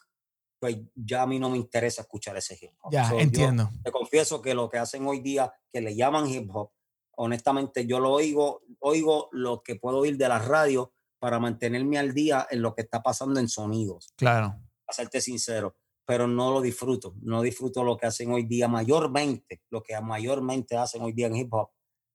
pues 0.59 0.77
ya 0.93 1.23
a 1.23 1.27
mí 1.27 1.39
no 1.39 1.49
me 1.49 1.57
interesa 1.57 2.01
escuchar 2.01 2.37
ese 2.37 2.57
hip 2.61 2.73
hop. 2.81 2.91
Ya, 2.91 3.09
entiendo. 3.17 3.69
Te 3.83 3.91
confieso 3.91 4.41
que 4.41 4.53
lo 4.53 4.69
que 4.69 4.77
hacen 4.77 5.07
hoy 5.07 5.19
día, 5.19 5.53
que 5.71 5.81
le 5.81 5.95
llaman 5.95 6.27
hip 6.27 6.49
hop, 6.53 6.71
honestamente 7.15 7.85
yo 7.85 7.99
lo 7.99 8.11
oigo, 8.11 8.61
oigo 8.79 9.29
lo 9.31 9.63
que 9.63 9.75
puedo 9.75 9.99
oír 9.99 10.17
de 10.17 10.27
la 10.27 10.39
radio 10.39 10.93
para 11.19 11.39
mantenerme 11.39 11.97
al 11.97 12.13
día 12.13 12.47
en 12.49 12.61
lo 12.61 12.75
que 12.75 12.81
está 12.81 13.01
pasando 13.01 13.39
en 13.39 13.47
sonidos. 13.47 14.13
Claro. 14.17 14.55
A 14.87 14.93
serte 14.93 15.21
sincero 15.21 15.75
pero 16.11 16.27
no 16.27 16.51
lo 16.51 16.59
disfruto. 16.59 17.15
No 17.21 17.41
disfruto 17.41 17.85
lo 17.85 17.95
que 17.95 18.05
hacen 18.05 18.33
hoy 18.33 18.43
día 18.43 18.67
mayormente, 18.67 19.61
lo 19.69 19.81
que 19.81 19.99
mayormente 20.01 20.75
hacen 20.75 21.01
hoy 21.01 21.13
día 21.13 21.27
en 21.27 21.37
hip 21.37 21.53
hop. 21.53 21.69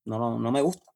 No, 0.05 0.18
no, 0.18 0.39
no 0.39 0.52
me 0.52 0.60
gusta. 0.60 0.93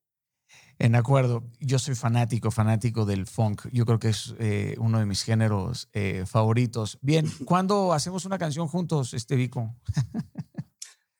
En 0.81 0.95
acuerdo, 0.95 1.45
yo 1.61 1.79
soy 1.79 1.95
fanático, 1.95 2.51
fanático 2.51 3.05
del 3.05 3.27
funk. 3.27 3.69
Yo 3.71 3.85
creo 3.85 3.99
que 3.99 4.09
es 4.09 4.35
eh, 4.39 4.77
uno 4.79 4.99
de 4.99 5.05
mis 5.05 5.23
géneros 5.23 5.91
eh, 5.93 6.25
favoritos. 6.27 6.99
Bien, 7.03 7.27
¿cuándo 7.45 7.93
hacemos 7.93 8.25
una 8.25 8.39
canción 8.39 8.67
juntos, 8.67 9.13
este 9.13 9.37
Vico? 9.37 9.77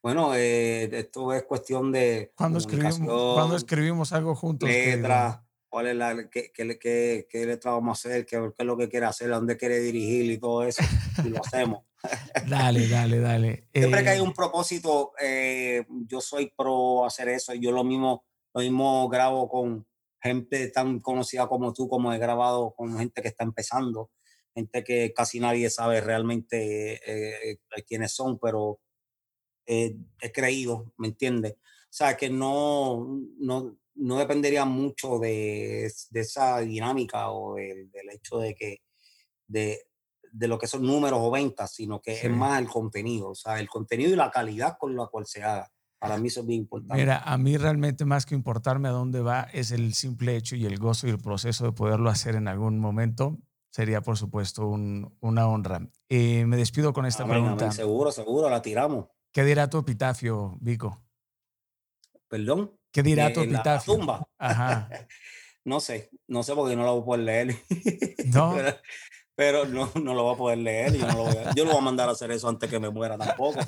bueno, 0.03 0.35
eh, 0.35 0.85
esto 0.91 1.35
es 1.35 1.43
cuestión 1.43 1.93
de. 1.93 2.33
¿Cuándo 2.37 2.59
escribimos, 2.59 3.55
escribimos 3.55 4.13
algo 4.15 4.35
juntos? 4.35 4.67
Letra, 4.67 5.45
cuál 5.69 5.89
es 5.89 5.97
la, 5.97 6.31
qué, 6.31 6.51
qué, 6.55 6.79
qué, 6.79 7.29
qué 7.29 7.45
letra 7.45 7.73
vamos 7.73 7.99
a 7.99 8.09
hacer, 8.09 8.25
qué, 8.25 8.53
es 8.57 8.67
lo 8.67 8.79
que 8.79 8.89
quiere 8.89 9.05
hacer, 9.05 9.31
a 9.31 9.37
dónde 9.37 9.59
quiere 9.59 9.79
dirigir 9.81 10.31
y 10.31 10.39
todo 10.39 10.63
eso, 10.65 10.83
y 11.23 11.29
lo 11.29 11.45
hacemos. 11.45 11.85
dale, 12.49 12.89
dale, 12.89 13.19
dale. 13.19 13.69
Siempre 13.75 14.03
que 14.05 14.09
hay 14.09 14.21
un 14.21 14.33
propósito, 14.33 15.13
yo 16.09 16.23
soy 16.23 16.51
pro 16.57 17.05
hacer 17.05 17.29
eso, 17.29 17.53
yo 17.53 17.73
lo 17.73 17.85
mismo, 17.85 18.25
lo 18.55 18.61
mismo 18.61 19.09
grabo 19.09 19.49
con 19.49 19.87
gente 20.23 20.69
tan 20.69 21.01
conocida 21.01 21.49
como 21.49 21.73
tú, 21.73 21.89
como 21.89 22.13
he 22.13 22.19
grabado 22.19 22.75
con 22.77 22.99
gente 22.99 23.23
que 23.23 23.29
está 23.29 23.45
empezando, 23.45 24.11
gente 24.55 24.85
que 24.85 25.13
casi 25.15 25.41
nadie 25.41 25.71
sabe 25.71 26.01
realmente 26.01 27.01
eh, 27.07 27.59
quiénes 27.87 28.13
son, 28.13 28.39
pero 28.39 28.81
he 29.67 30.33
creído, 30.33 30.93
¿me 30.99 31.09
entiendes? 31.09 31.53
O 31.53 31.93
sea, 31.93 32.17
que 32.17 32.29
no, 32.29 33.21
no, 33.39 33.77
no 33.95 34.19
dependería 34.19 34.65
mucho 34.65 35.19
de, 35.19 35.93
de 36.11 36.21
esa 36.21 36.61
dinámica 36.61 37.31
o 37.31 37.55
del, 37.55 37.91
del 37.91 38.11
hecho 38.11 38.39
de 38.39 38.55
que 38.55 38.83
de, 39.47 39.83
de, 40.33 40.49
lo 40.49 40.59
que 40.59 40.67
son 40.67 40.83
números 40.83 41.19
o 41.21 41.31
ventas, 41.31 41.75
sino 41.75 42.01
que 42.01 42.13
es 42.13 42.31
más 42.31 42.61
el 42.61 42.69
contenido, 42.69 43.31
o 43.31 43.35
sea, 43.35 43.59
el 43.59 43.69
contenido 43.69 44.13
y 44.13 44.17
la 44.17 44.31
calidad 44.31 44.77
con 44.79 44.97
la 44.97 45.07
cual 45.09 45.27
se 45.27 45.43
haga. 45.43 45.71
Para 46.01 46.17
mí 46.17 46.29
eso 46.29 46.41
es 46.41 46.47
bien 46.47 46.61
importante. 46.61 46.95
Mira, 46.95 47.19
a 47.19 47.37
mí 47.37 47.59
realmente 47.59 48.07
más 48.07 48.25
que 48.25 48.35
importarme 48.35 48.89
a 48.89 48.93
dónde 48.93 49.21
va 49.21 49.43
es 49.53 49.71
el 49.71 49.93
simple 49.93 50.35
hecho 50.35 50.57
y 50.57 50.65
el 50.65 50.79
gozo 50.79 51.07
y 51.07 51.11
el 51.11 51.19
proceso 51.19 51.67
de 51.67 51.73
poderlo 51.73 52.09
hacer 52.09 52.37
en 52.37 52.49
algún 52.49 52.79
momento. 52.79 53.39
Sería, 53.71 54.01
por 54.01 54.17
supuesto, 54.17 54.67
un, 54.67 55.15
una 55.21 55.47
honra. 55.47 55.87
Eh, 56.09 56.47
me 56.47 56.57
despido 56.57 56.95
con 56.95 57.05
esta 57.05 57.27
pregunta. 57.27 57.71
Seguro, 57.71 58.11
seguro, 58.11 58.49
la 58.49 58.63
tiramos. 58.63 59.09
¿Qué 59.31 59.45
dirá 59.45 59.69
tu 59.69 59.79
epitafio, 59.79 60.57
Vico? 60.61 61.05
¿Perdón? 62.29 62.73
¿Qué 62.91 63.03
dirá 63.03 63.31
tu 63.33 63.41
epitafio? 63.41 63.97
tumba. 63.97 64.27
Ajá. 64.39 64.89
no 65.65 65.81
sé, 65.81 66.11
no 66.27 66.43
sé 66.43 66.55
porque 66.55 66.77
no 66.77 66.85
lo 66.85 66.95
voy 66.95 67.03
a 67.03 67.05
poder 67.05 67.21
leer. 67.21 67.57
No. 68.33 68.55
pero, 68.57 68.75
no, 69.69 69.91
no 69.95 70.15
lo 70.15 70.23
voy 70.25 70.35
a 70.35 70.39
poder 70.39 70.59
leer. 70.59 70.97
Yo 70.97 71.07
no, 71.07 71.13
lo 71.15 71.25
voy 71.25 71.37
a, 71.37 71.55
yo 71.55 71.65
no 71.65 71.73
voy 71.73 71.81
a 71.81 71.85
mandar 71.85 72.09
a 72.09 72.13
hacer 72.13 72.31
eso 72.31 72.49
antes 72.49 72.69
que 72.69 72.79
me 72.79 72.91
muera 72.91 73.17
tampoco. 73.17 73.59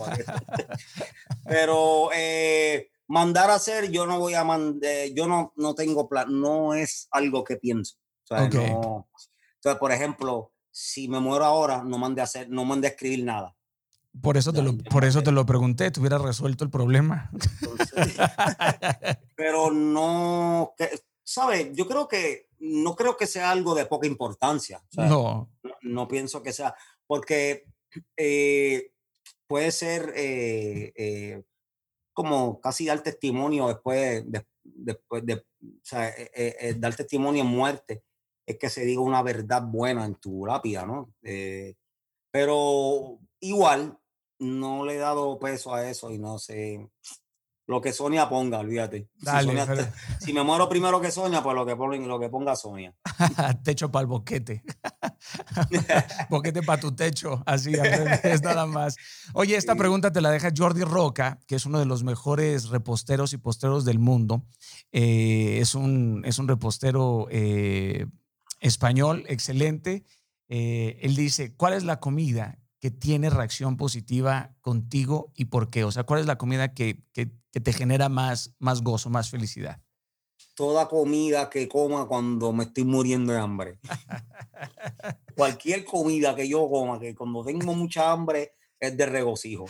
pero 1.44 2.10
eh, 2.14 2.90
mandar 3.08 3.50
a 3.50 3.54
hacer, 3.54 3.90
yo 3.90 4.06
no 4.06 4.18
voy 4.18 4.34
a 4.34 4.44
mandar, 4.44 4.90
eh, 4.90 5.12
yo 5.14 5.26
no, 5.26 5.52
no 5.56 5.74
tengo 5.74 6.08
plan, 6.08 6.26
no 6.28 6.74
es 6.74 7.08
algo 7.10 7.44
que 7.44 7.56
pienso. 7.56 7.96
O 8.24 8.26
sea, 8.26 8.48
no, 8.48 9.08
entonces, 9.56 9.78
por 9.78 9.92
ejemplo, 9.92 10.52
si 10.70 11.08
me 11.08 11.20
muero 11.20 11.44
ahora, 11.44 11.82
no 11.84 11.98
mande 11.98 12.20
a 12.20 12.24
hacer, 12.24 12.48
no 12.48 12.64
mande 12.64 12.88
a 12.88 12.90
escribir 12.90 13.24
nada. 13.24 13.54
Por 14.20 14.36
eso, 14.36 14.52
te 14.52 14.60
lo, 14.60 14.76
por 14.76 15.04
eso 15.04 15.22
te 15.22 15.32
lo 15.32 15.46
pregunté, 15.46 15.90
te 15.90 16.00
hubiera 16.00 16.18
resuelto 16.18 16.64
el 16.64 16.70
problema. 16.70 17.30
pero 19.36 19.70
no, 19.70 20.74
¿sabes? 21.32 21.70
Yo 21.72 21.86
creo 21.86 22.08
que 22.08 22.48
no 22.58 22.94
creo 22.94 23.16
que 23.16 23.26
sea 23.26 23.50
algo 23.50 23.74
de 23.74 23.86
poca 23.86 24.06
importancia. 24.06 24.84
no. 24.96 25.48
no. 25.80 26.08
pienso 26.08 26.42
que 26.42 26.52
sea, 26.52 26.74
porque 27.06 27.64
eh, 28.16 28.92
puede 29.46 29.72
ser 29.72 30.12
eh, 30.14 30.92
eh, 30.94 31.42
como 32.12 32.60
casi 32.60 32.84
dar 32.86 33.02
testimonio 33.02 33.68
después, 33.68 34.30
de, 34.30 34.46
después 34.62 35.24
de, 35.24 35.42
dar 36.76 36.94
testimonio 36.94 37.42
en 37.42 37.48
muerte, 37.48 38.04
es 38.46 38.58
que 38.58 38.68
se 38.68 38.84
diga 38.84 39.00
una 39.00 39.22
verdad 39.22 39.62
buena 39.62 40.04
en 40.04 40.16
tu 40.16 40.44
lápida, 40.44 40.84
¿no? 40.84 41.14
pero 42.30 43.18
igual, 43.40 43.98
no 44.38 44.84
le 44.84 44.94
he 44.94 44.98
dado 44.98 45.38
peso 45.38 45.74
a 45.74 45.88
eso 45.88 46.10
y 46.10 46.18
no 46.18 46.38
sé. 46.38 46.88
Lo 47.72 47.80
que 47.80 47.94
Sonia 47.94 48.28
ponga, 48.28 48.58
olvídate. 48.58 49.08
si, 50.20 50.34
me 50.34 50.42
muero 50.42 50.68
primero 50.68 51.00
que 51.00 51.10
Sonia, 51.10 51.42
pues 51.42 51.56
lo 51.56 51.64
que, 51.64 51.74
ponga, 51.74 51.96
lo 51.96 52.20
que 52.20 52.28
ponga 52.28 52.54
Sonia. 52.54 52.94
techo 53.64 53.90
para 53.90 54.02
el 54.02 54.08
boquete. 54.08 54.62
boquete 56.28 56.62
para 56.62 56.78
tu 56.78 56.94
techo. 56.94 57.42
Así, 57.46 57.72
es 58.24 58.42
nada 58.42 58.66
más. 58.66 58.96
Oye, 59.32 59.56
esta 59.56 59.74
pregunta 59.74 60.12
te 60.12 60.20
la 60.20 60.30
deja 60.30 60.50
Jordi 60.54 60.82
Roca, 60.84 61.40
que 61.46 61.54
es 61.54 61.64
uno 61.64 61.78
de 61.78 61.86
los 61.86 62.04
mejores 62.04 62.68
reposteros 62.68 63.32
y 63.32 63.38
posteros 63.38 63.86
del 63.86 63.98
mundo. 63.98 64.44
Eh, 64.92 65.56
es, 65.58 65.74
un, 65.74 66.20
es 66.26 66.38
un 66.38 66.48
repostero 66.48 67.26
eh, 67.30 68.04
español 68.60 69.24
excelente. 69.28 70.04
Eh, 70.50 70.98
él 71.00 71.16
dice, 71.16 71.54
¿cuál 71.56 71.72
es 71.72 71.84
la 71.84 72.00
comida 72.00 72.58
que 72.82 72.90
tiene 72.90 73.30
reacción 73.30 73.76
positiva 73.76 74.56
contigo 74.60 75.30
y 75.36 75.44
por 75.44 75.70
qué? 75.70 75.84
O 75.84 75.92
sea, 75.92 76.02
¿cuál 76.02 76.18
es 76.18 76.26
la 76.26 76.36
comida 76.36 76.74
que, 76.74 77.04
que, 77.12 77.26
te 77.52 77.72
genera 77.72 78.08
más, 78.08 78.56
más 78.58 78.82
gozo, 78.82 79.08
más 79.08 79.30
felicidad? 79.30 79.80
Toda 80.56 80.88
comida 80.88 81.48
que 81.48 81.68
coma 81.68 82.08
cuando 82.08 82.52
me 82.52 82.64
estoy 82.64 82.82
muriendo 82.82 83.32
de 83.32 83.38
hambre. 83.38 83.78
Cualquier 85.36 85.84
comida 85.84 86.34
que 86.34 86.48
yo 86.48 86.68
coma, 86.68 86.98
que 86.98 87.14
cuando 87.14 87.44
tengo 87.44 87.72
mucha 87.72 88.10
hambre, 88.10 88.54
es 88.80 88.96
de 88.96 89.06
regocijo. 89.06 89.66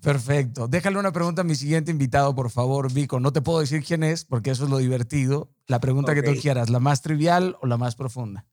Perfecto. 0.00 0.66
Déjale 0.66 0.98
una 0.98 1.12
pregunta 1.12 1.42
a 1.42 1.44
mi 1.44 1.54
siguiente 1.54 1.90
invitado, 1.90 2.34
por 2.34 2.50
favor, 2.50 2.90
Vico. 2.90 3.20
No 3.20 3.34
te 3.34 3.42
puedo 3.42 3.60
decir 3.60 3.84
quién 3.84 4.02
es, 4.02 4.24
porque 4.24 4.50
eso 4.50 4.64
es 4.64 4.70
lo 4.70 4.78
divertido. 4.78 5.52
La 5.66 5.78
pregunta 5.78 6.14
que 6.14 6.22
tú 6.22 6.32
quieras, 6.40 6.70
¿la 6.70 6.80
más 6.80 7.02
trivial 7.02 7.58
o 7.60 7.66
la 7.66 7.76
más 7.76 7.96
profunda? 7.96 8.46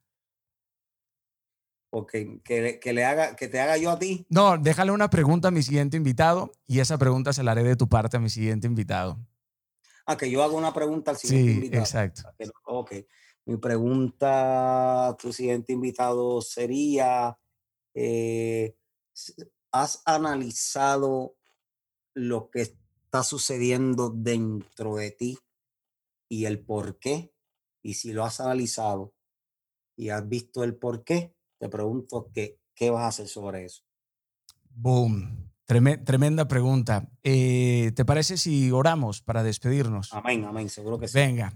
Ok, 1.90 2.12
que, 2.44 2.94
le 2.94 3.06
haga, 3.06 3.36
que 3.36 3.48
te 3.48 3.60
haga 3.60 3.78
yo 3.78 3.92
a 3.92 4.00
ti. 4.00 4.26
No, 4.30 4.58
déjale 4.58 4.92
una 4.92 5.10
pregunta 5.10 5.48
a 5.48 5.52
mi 5.52 5.64
siguiente 5.64 5.96
invitado 5.96 6.52
y 6.68 6.80
esa 6.80 6.98
pregunta 6.98 7.32
se 7.32 7.44
la 7.44 7.52
haré 7.52 7.64
de 7.64 7.78
tu 7.78 7.88
parte 7.88 8.18
a 8.18 8.20
mi 8.20 8.30
siguiente 8.30 8.68
invitado. 8.68 9.18
Ah, 10.06 10.18
que 10.18 10.30
yo 10.30 10.44
hago 10.44 10.58
una 10.58 10.74
pregunta 10.74 11.12
al 11.12 11.18
siguiente 11.18 11.52
invitado. 11.52 11.86
Sí, 11.86 11.98
exacto. 11.98 12.22
Ok. 12.66 12.92
Mi 13.46 13.56
pregunta 13.56 15.08
a 15.08 15.16
tu 15.16 15.32
siguiente 15.32 15.72
invitado 15.72 16.42
sería, 16.42 17.40
eh, 17.94 18.76
¿has 19.72 20.02
analizado 20.04 21.38
lo 22.14 22.50
que 22.50 22.64
está 22.64 23.24
sucediendo 23.24 24.10
dentro 24.10 24.98
de 24.98 25.12
ti 25.12 25.38
y 26.28 26.44
el 26.44 26.60
por 26.60 27.00
qué? 27.00 27.34
Y 27.82 27.94
si 27.94 28.12
lo 28.12 28.26
has 28.26 28.42
analizado 28.42 29.14
y 29.96 30.10
has 30.10 30.28
visto 30.28 30.66
el 30.66 30.76
por 30.76 31.06
qué, 31.06 31.37
te 31.58 31.70
pregunto 31.70 32.30
qué, 32.34 32.60
qué 32.76 32.90
vas 32.90 33.04
a 33.04 33.08
hacer 33.08 33.28
sobre 33.28 33.66
eso. 33.66 33.84
Boom. 34.70 35.52
Tremenda 35.66 36.48
pregunta. 36.48 37.10
Eh, 37.24 37.92
¿Te 37.94 38.06
parece 38.06 38.38
si 38.38 38.72
oramos 38.72 39.22
para 39.22 39.44
despedirnos? 39.44 40.14
Amén, 40.14 40.46
amén, 40.46 40.70
seguro 40.70 40.98
que 40.98 41.10
sí. 41.10 41.14
Venga. 41.16 41.54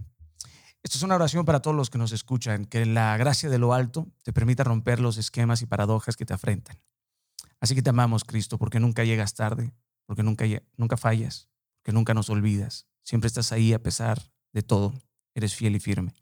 Esto 0.84 0.98
es 0.98 1.04
una 1.04 1.16
oración 1.16 1.46
para 1.46 1.62
todos 1.62 1.78
los 1.78 1.90
que 1.90 1.98
nos 1.98 2.12
escuchan, 2.12 2.66
que 2.66 2.86
la 2.86 3.16
gracia 3.16 3.50
de 3.50 3.58
lo 3.58 3.74
alto 3.74 4.08
te 4.24 4.34
permita 4.34 4.64
romper 4.64 5.00
los 5.00 5.18
esquemas 5.18 5.62
y 5.62 5.66
paradojas 5.66 6.18
que 6.18 6.26
te 6.26 6.34
afrentan. 6.34 6.78
Así 7.62 7.76
que 7.76 7.84
te 7.84 7.92
amamos, 7.92 8.26
Cristo, 8.26 8.58
porque 8.58 8.80
nunca 8.80 9.04
llegas 9.04 9.36
tarde, 9.36 9.72
porque 10.08 10.24
nunca, 10.24 10.46
nunca 10.76 10.98
fallas, 10.98 11.50
porque 11.78 11.94
nunca 11.94 12.14
nos 12.14 12.30
olvidas. 12.30 12.88
Siempre 13.04 13.28
estás 13.28 13.52
ahí 13.52 13.72
a 13.74 13.82
pesar 13.82 14.22
de 14.52 14.64
todo. 14.64 14.94
Eres 15.36 15.56
fiel 15.56 15.76
y 15.76 15.80
firme. 15.80 16.16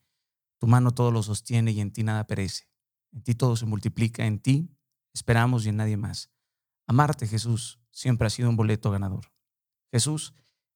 Tu 0.59 0.67
mano 0.67 0.91
todo 0.91 1.11
lo 1.11 1.23
sostiene 1.23 1.71
y 1.71 1.79
en 1.79 1.91
ti 1.91 2.03
nada 2.03 2.27
perece. 2.27 2.69
En 3.11 3.23
ti 3.23 3.35
todo 3.35 3.55
se 3.55 3.65
multiplica, 3.65 4.25
en 4.25 4.39
ti 4.39 4.69
esperamos 5.13 5.65
y 5.65 5.69
en 5.69 5.77
nadie 5.77 5.97
más. 5.97 6.29
Amarte, 6.87 7.27
Jesús, 7.27 7.79
siempre 7.91 8.27
ha 8.27 8.29
sido 8.29 8.49
un 8.49 8.55
boleto 8.55 8.91
ganador. 8.91 9.31
Jesús, 9.91 10.33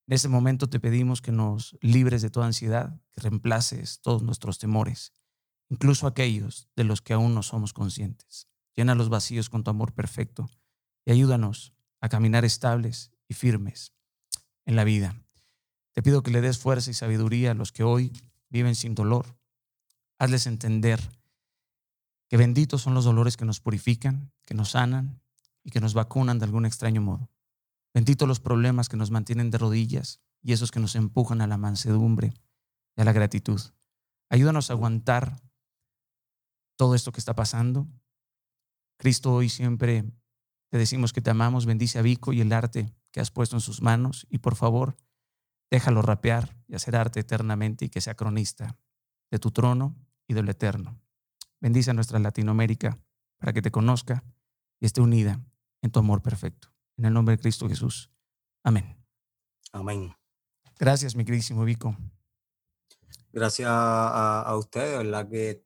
en 0.08 0.14
este 0.14 0.28
momento 0.28 0.70
te 0.70 0.80
pedimos 0.80 1.22
que 1.22 1.32
nos 1.32 1.78
libres 1.82 2.22
de 2.22 2.30
toda 2.30 2.48
ansiedad, 2.48 3.00
que 3.12 3.22
reemplaces 3.22 4.02
todos 4.02 4.22
nuestros 4.22 4.58
temores, 4.58 5.14
incluso 5.70 6.08
aquellos 6.08 6.68
de 6.76 6.84
los 6.84 7.02
que 7.02 7.14
aún 7.14 7.34
no 7.34 7.44
somos 7.44 7.74
conscientes. 7.74 8.48
Llena 8.76 8.96
los 8.96 9.10
vacíos 9.10 9.50
con 9.50 9.64
tu 9.64 9.70
amor 9.70 9.94
perfecto 9.94 10.50
y 11.06 11.12
ayúdanos 11.12 11.74
a 12.02 12.10
caminar 12.10 12.44
estables 12.44 13.12
y 13.28 13.34
firmes 13.34 13.94
en 14.66 14.76
la 14.76 14.84
vida. 14.84 15.16
Te 15.94 16.02
pido 16.02 16.24
que 16.24 16.32
le 16.32 16.42
des 16.42 16.58
fuerza 16.58 16.92
y 16.92 16.94
sabiduría 16.94 17.52
a 17.52 17.56
los 17.56 17.72
que 17.72 17.84
hoy 17.84 18.12
viven 18.50 18.76
sin 18.76 18.96
dolor. 18.96 19.38
Hazles 20.18 20.48
entender 20.48 21.00
que 22.34 22.38
benditos 22.38 22.82
son 22.82 22.96
los 22.96 23.06
dolores 23.06 23.38
que 23.38 23.46
nos 23.46 23.60
purifican, 23.60 24.32
que 24.44 24.56
nos 24.56 24.72
sanan 24.72 25.22
y 25.64 25.70
que 25.70 25.80
nos 25.80 25.94
vacunan 25.94 26.40
de 26.40 26.46
algún 26.46 26.66
extraño 26.66 27.00
modo. 27.00 27.30
Benditos 27.94 28.28
los 28.28 28.40
problemas 28.40 28.90
que 28.90 28.98
nos 28.98 29.12
mantienen 29.12 29.52
de 29.52 29.60
rodillas 29.60 30.20
y 30.42 30.54
esos 30.54 30.72
que 30.72 30.80
nos 30.80 30.96
empujan 30.96 31.42
a 31.42 31.48
la 31.48 31.60
mansedumbre 31.60 32.34
y 32.98 33.02
a 33.04 33.06
la 33.06 33.14
gratitud. 33.14 33.62
Ayúdanos 34.32 34.72
a 34.72 34.74
aguantar 34.74 35.40
todo 36.76 36.96
esto 36.96 37.12
que 37.12 37.20
está 37.20 37.36
pasando. 37.36 37.88
Cristo, 38.98 39.32
hoy 39.32 39.48
siempre 39.48 40.04
te 40.70 40.80
decimos 40.80 41.14
que 41.14 41.22
te 41.22 41.30
amamos, 41.30 41.68
bendice 41.68 42.00
a 42.00 42.02
Vico 42.02 42.34
y 42.34 42.42
el 42.42 42.52
arte 42.52 42.96
que 43.12 43.20
has 43.20 43.30
puesto 43.30 43.58
en 43.58 43.62
sus 43.62 43.84
manos 43.84 44.26
y 44.32 44.40
por 44.40 44.56
favor, 44.56 44.98
déjalo 45.70 46.02
rapear 46.02 46.58
y 46.68 46.74
hacer 46.74 46.96
arte 46.96 47.20
eternamente 47.20 47.86
y 47.86 47.90
que 47.90 48.02
sea 48.02 48.16
cronista 48.16 48.76
de 49.30 49.38
tu 49.38 49.52
trono 49.52 49.96
y 50.28 50.34
del 50.34 50.50
eterno. 50.50 51.03
Bendice 51.64 51.92
a 51.92 51.94
nuestra 51.94 52.20
Latinoamérica 52.20 53.00
para 53.38 53.54
que 53.54 53.62
te 53.62 53.72
conozca 53.72 54.26
y 54.82 54.86
esté 54.86 55.00
unida 55.00 55.40
en 55.82 55.92
tu 55.92 56.00
amor 56.00 56.22
perfecto. 56.22 56.68
En 56.98 57.06
el 57.06 57.14
nombre 57.14 57.38
de 57.38 57.42
Cristo 57.42 57.70
Jesús. 57.70 58.12
Amén. 58.66 59.02
Amén. 59.72 60.14
Gracias, 60.78 61.16
mi 61.16 61.24
queridísimo 61.24 61.64
Vico. 61.64 61.96
Gracias 63.32 63.70
a, 63.72 64.54
ustedes, 64.58 64.98
¿verdad? 64.98 65.30
Que 65.30 65.64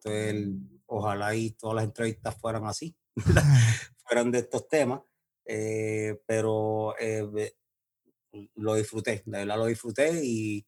ojalá 0.85 1.33
y 1.33 1.49
todas 1.49 1.77
las 1.77 1.85
entrevistas 1.85 2.37
fueran 2.39 2.67
así, 2.67 2.95
fueran 4.05 4.29
de 4.29 4.37
estos 4.37 4.67
temas, 4.67 5.01
eh, 5.45 6.21
pero 6.27 6.93
eh, 6.99 7.55
lo 8.53 8.75
disfruté, 8.75 9.23
de 9.25 9.39
verdad 9.39 9.57
lo 9.57 9.65
disfruté 9.65 10.23
y, 10.23 10.63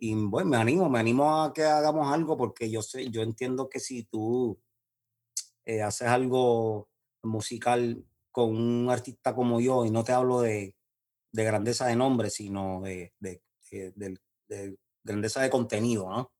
y 0.00 0.14
bueno, 0.14 0.50
me 0.50 0.56
animo, 0.56 0.88
me 0.88 1.00
animo 1.00 1.42
a 1.42 1.52
que 1.52 1.64
hagamos 1.64 2.12
algo 2.12 2.36
porque 2.36 2.70
yo 2.70 2.82
sé, 2.82 3.10
yo 3.10 3.22
entiendo 3.22 3.68
que 3.68 3.80
si 3.80 4.04
tú 4.04 4.60
eh, 5.66 5.82
haces 5.82 6.06
algo 6.06 6.88
musical 7.24 8.04
con 8.30 8.56
un 8.56 8.88
artista 8.90 9.34
como 9.34 9.60
yo, 9.60 9.84
y 9.84 9.90
no 9.90 10.04
te 10.04 10.12
hablo 10.12 10.40
de, 10.40 10.76
grandeza 11.32 11.86
de 11.86 11.96
nombre, 11.96 12.30
sino 12.30 12.80
de, 12.82 13.12
grandeza 15.02 15.42
de 15.42 15.50
contenido, 15.50 16.08
¿no? 16.08 16.32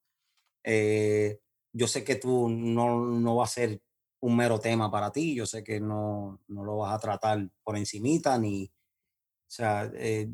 Eh, 0.63 1.39
yo 1.73 1.87
sé 1.87 2.03
que 2.05 2.15
tú 2.15 2.47
no, 2.49 3.05
no 3.05 3.35
va 3.35 3.43
a 3.43 3.47
ser 3.47 3.81
un 4.21 4.37
mero 4.37 4.59
tema 4.59 4.89
para 4.89 5.11
ti, 5.11 5.35
yo 5.35 5.45
sé 5.45 5.63
que 5.63 5.81
no, 5.81 6.39
no 6.47 6.63
lo 6.63 6.77
vas 6.77 6.93
a 6.93 6.99
tratar 6.99 7.49
por 7.63 7.77
encimita, 7.77 8.37
ni, 8.37 8.65
o 8.65 9.51
sea, 9.51 9.91
eh, 9.95 10.29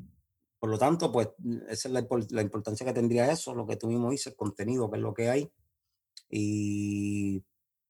por 0.60 0.70
lo 0.70 0.78
tanto, 0.78 1.12
pues 1.12 1.30
esa 1.70 1.88
es 1.88 1.94
la, 1.94 2.08
la, 2.30 2.42
importancia 2.42 2.86
que 2.86 2.94
tendría 2.94 3.32
eso, 3.32 3.54
lo 3.54 3.68
que 3.68 3.76
tú 3.76 3.88
mismo 3.88 4.10
dices, 4.10 4.36
contenido, 4.36 4.90
que 4.90 4.98
es 4.98 5.04
lo 5.04 5.14
que 5.14 5.30
hay. 5.30 5.52
Y 6.30 7.44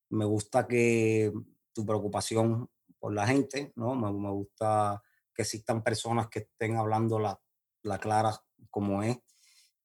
me 0.10 0.26
gusta 0.26 0.68
que 0.68 1.32
tu 1.74 1.86
preocupación 1.86 2.70
por 3.00 3.14
la 3.14 3.28
gente, 3.28 3.72
¿no? 3.76 3.96
Me, 3.96 4.12
me 4.12 4.32
gusta 4.32 5.02
que 5.34 5.44
existan 5.44 5.84
personas 5.84 6.28
que 6.30 6.40
estén 6.40 6.78
hablando 6.78 7.20
la, 7.20 7.40
la 7.84 8.00
clara 8.00 8.36
como 8.70 9.04
es. 9.04 9.18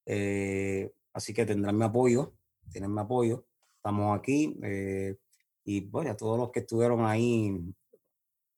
Eh, 0.07 0.91
así 1.13 1.35
que 1.35 1.47
tendrán 1.47 1.77
mi 1.77 1.85
apoyo, 1.85 2.35
tienen 2.71 2.93
mi 2.93 3.01
apoyo. 3.01 3.47
Estamos 3.77 4.19
aquí. 4.19 4.59
Eh, 4.63 5.17
y 5.65 5.81
bueno, 5.83 6.11
a 6.11 6.17
todos 6.17 6.39
los 6.39 6.51
que 6.51 6.61
estuvieron 6.61 7.05
ahí, 7.05 7.57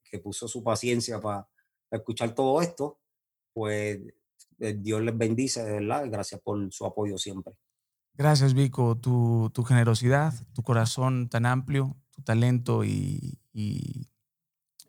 que 0.05 0.19
puso 0.19 0.47
su 0.49 0.63
paciencia 0.63 1.21
para 1.21 1.49
escuchar 1.91 2.35
todo 2.35 2.61
esto, 2.63 3.01
pues 3.53 4.01
eh, 4.59 4.77
Dios 4.79 5.03
les 5.03 5.17
bendice, 5.17 5.63
verdad. 5.63 6.05
Gracias 6.11 6.41
por 6.41 6.73
su 6.73 6.87
apoyo 6.87 7.19
siempre. 7.19 7.55
Gracias, 8.15 8.55
Vico. 8.55 8.97
Tu, 8.97 9.51
tu 9.53 9.65
generosidad, 9.65 10.35
tu 10.53 10.63
corazón 10.63 11.29
tan 11.29 11.47
amplio, 11.47 11.97
tu 12.11 12.23
talento 12.23 12.85
y, 12.85 13.39
y, 13.53 14.09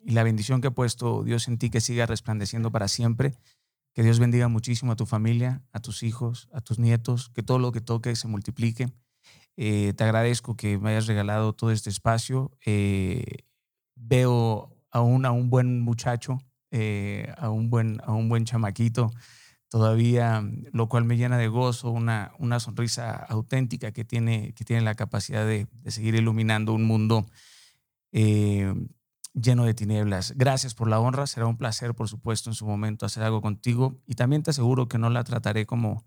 la 0.06 0.24
bendición 0.24 0.59
que 0.59 0.67
ha 0.67 0.72
puesto 0.72 1.24
Dios 1.24 1.48
en 1.48 1.58
ti 1.58 1.69
que 1.69 1.80
siga 1.80 2.06
resplandeciendo 2.06 2.72
para 2.72 2.88
siempre. 2.88 3.35
Que 3.93 4.03
Dios 4.03 4.19
bendiga 4.19 4.48
muchísimo 4.48 4.92
a 4.92 4.95
tu 4.95 5.06
familia, 5.06 5.64
a 5.72 5.80
tus 5.80 6.03
hijos, 6.03 6.50
a 6.51 6.61
tus 6.61 6.80
nietos, 6.80 7.30
que 7.30 7.43
todo 7.43 7.59
lo 7.59 7.72
que 7.72 7.80
toque 7.80 8.16
se 8.16 8.27
multiplique. 8.27 8.92
Eh, 9.56 9.93
te 9.93 10.03
agradezco 10.03 10.58
que 10.58 10.77
me 10.77 10.90
hayas 10.90 11.08
regalado 11.08 11.53
todo 11.53 11.72
este 11.72 11.90
espacio. 11.90 12.51
Eh, 12.66 13.45
veo 13.95 14.75
a 14.92 15.01
un, 15.01 15.25
a 15.25 15.32
un 15.32 15.50
buen 15.50 15.80
muchacho, 15.82 16.40
a, 17.38 17.50
un 17.50 17.69
buen, 17.69 18.02
a 18.03 18.14
un 18.14 18.30
buen 18.30 18.45
chamaquito 18.45 19.11
todavía, 19.74 20.43
lo 20.72 20.88
cual 20.88 21.03
me 21.03 21.18
llena 21.18 21.35
de 21.40 21.48
gozo, 21.48 21.90
una, 21.90 22.32
una 22.38 22.60
sonrisa 22.60 23.11
auténtica 23.16 23.92
que 23.92 24.06
tiene, 24.06 24.53
que 24.53 24.64
tiene 24.64 24.84
la 24.84 24.93
capacidad 24.93 25.48
de, 25.48 25.68
seguir 25.88 26.14
iluminando 26.14 26.74
un 26.74 26.85
mundo 26.85 27.26
eh, 28.11 28.72
lleno 29.34 29.66
de 29.66 29.74
tinieblas. 29.74 30.34
Gracias 30.38 30.76
por 30.76 30.88
la 30.88 31.00
honra, 31.00 31.26
será 31.26 31.48
un 31.48 31.58
placer, 31.58 31.95
por 31.95 32.08
supuesto, 32.08 32.52
en 32.52 32.53
su 32.53 32.68
momento 32.68 33.08
hacer 33.08 33.24
algo 33.24 33.42
contigo 33.42 34.00
y 34.06 34.14
también 34.14 34.43
te 34.43 34.52
aseguro 34.52 34.88
que 34.88 35.00
no 35.00 35.10
la 35.10 35.24
trataré 35.24 35.66
como 35.66 36.06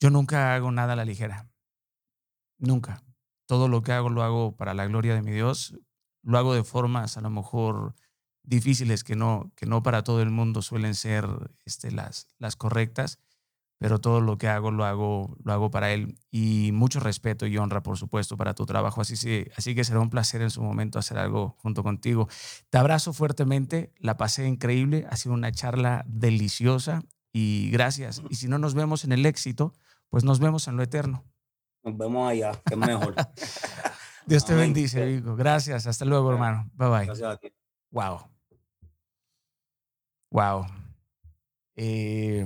yo 0.00 0.10
nunca 0.10 0.56
hago 0.56 0.72
nada 0.72 0.94
a 0.94 0.96
la 0.96 1.04
ligera, 1.04 1.48
nunca. 2.58 3.04
Todo 3.46 3.68
lo 3.68 3.82
que 3.82 3.92
hago 3.92 4.10
lo 4.10 4.24
hago 4.24 4.56
para 4.56 4.74
la 4.74 4.86
gloria 4.86 5.14
de 5.14 5.22
mi 5.22 5.30
Dios, 5.30 5.78
lo 6.22 6.38
hago 6.38 6.54
de 6.54 6.64
formas 6.64 7.16
a 7.16 7.20
lo 7.20 7.30
mejor 7.30 7.94
difíciles 8.44 9.04
que 9.04 9.16
no, 9.16 9.50
que 9.56 9.66
no 9.66 9.82
para 9.82 10.04
todo 10.04 10.22
el 10.22 10.30
mundo 10.30 10.62
suelen 10.62 10.94
ser 10.94 11.26
este, 11.64 11.90
las, 11.90 12.28
las 12.38 12.56
correctas, 12.56 13.18
pero 13.78 14.00
todo 14.00 14.20
lo 14.20 14.38
que 14.38 14.48
hago 14.48 14.70
lo 14.70 14.84
hago, 14.84 15.36
lo 15.42 15.52
hago 15.52 15.70
para 15.70 15.92
él. 15.92 16.18
Y 16.30 16.70
mucho 16.72 17.00
respeto 17.00 17.46
y 17.46 17.58
honra, 17.58 17.82
por 17.82 17.98
supuesto, 17.98 18.36
para 18.36 18.54
tu 18.54 18.66
trabajo. 18.66 19.00
Así, 19.00 19.46
así 19.56 19.74
que 19.74 19.84
será 19.84 20.00
un 20.00 20.10
placer 20.10 20.42
en 20.42 20.50
su 20.50 20.62
momento 20.62 20.98
hacer 20.98 21.18
algo 21.18 21.56
junto 21.58 21.82
contigo. 21.82 22.28
Te 22.70 22.78
abrazo 22.78 23.12
fuertemente, 23.12 23.92
la 23.98 24.16
pasé 24.16 24.46
increíble, 24.46 25.06
ha 25.10 25.16
sido 25.16 25.34
una 25.34 25.52
charla 25.52 26.04
deliciosa 26.06 27.02
y 27.32 27.70
gracias. 27.70 28.22
Y 28.30 28.36
si 28.36 28.48
no 28.48 28.58
nos 28.58 28.74
vemos 28.74 29.04
en 29.04 29.12
el 29.12 29.26
éxito, 29.26 29.74
pues 30.08 30.24
nos 30.24 30.38
vemos 30.38 30.68
en 30.68 30.76
lo 30.76 30.82
eterno. 30.82 31.24
Nos 31.82 31.98
vemos 31.98 32.30
allá, 32.30 32.52
que 32.64 32.74
es 32.74 32.78
mejor. 32.78 33.14
Dios 34.26 34.46
te 34.46 34.54
bendice, 34.54 35.04
Vico. 35.04 35.36
Gracias. 35.36 35.86
Hasta 35.86 36.04
luego, 36.04 36.32
hermano. 36.32 36.70
Bye 36.74 36.88
bye. 36.88 37.06
Gracias 37.06 37.28
a 37.28 37.36
ti. 37.36 37.52
Wow. 37.90 38.33
Wow. 40.34 40.66
Eh, 41.76 42.44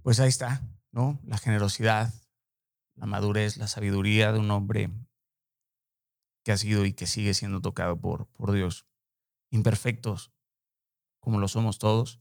pues 0.00 0.20
ahí 0.20 0.28
está, 0.28 0.62
¿no? 0.92 1.18
La 1.24 1.38
generosidad, 1.38 2.14
la 2.94 3.06
madurez, 3.06 3.56
la 3.56 3.66
sabiduría 3.66 4.30
de 4.30 4.38
un 4.38 4.52
hombre 4.52 4.90
que 6.44 6.52
ha 6.52 6.56
sido 6.56 6.84
y 6.84 6.92
que 6.92 7.08
sigue 7.08 7.34
siendo 7.34 7.60
tocado 7.60 8.00
por, 8.00 8.28
por 8.28 8.52
Dios. 8.52 8.86
Imperfectos, 9.50 10.32
como 11.18 11.40
lo 11.40 11.48
somos 11.48 11.80
todos, 11.80 12.20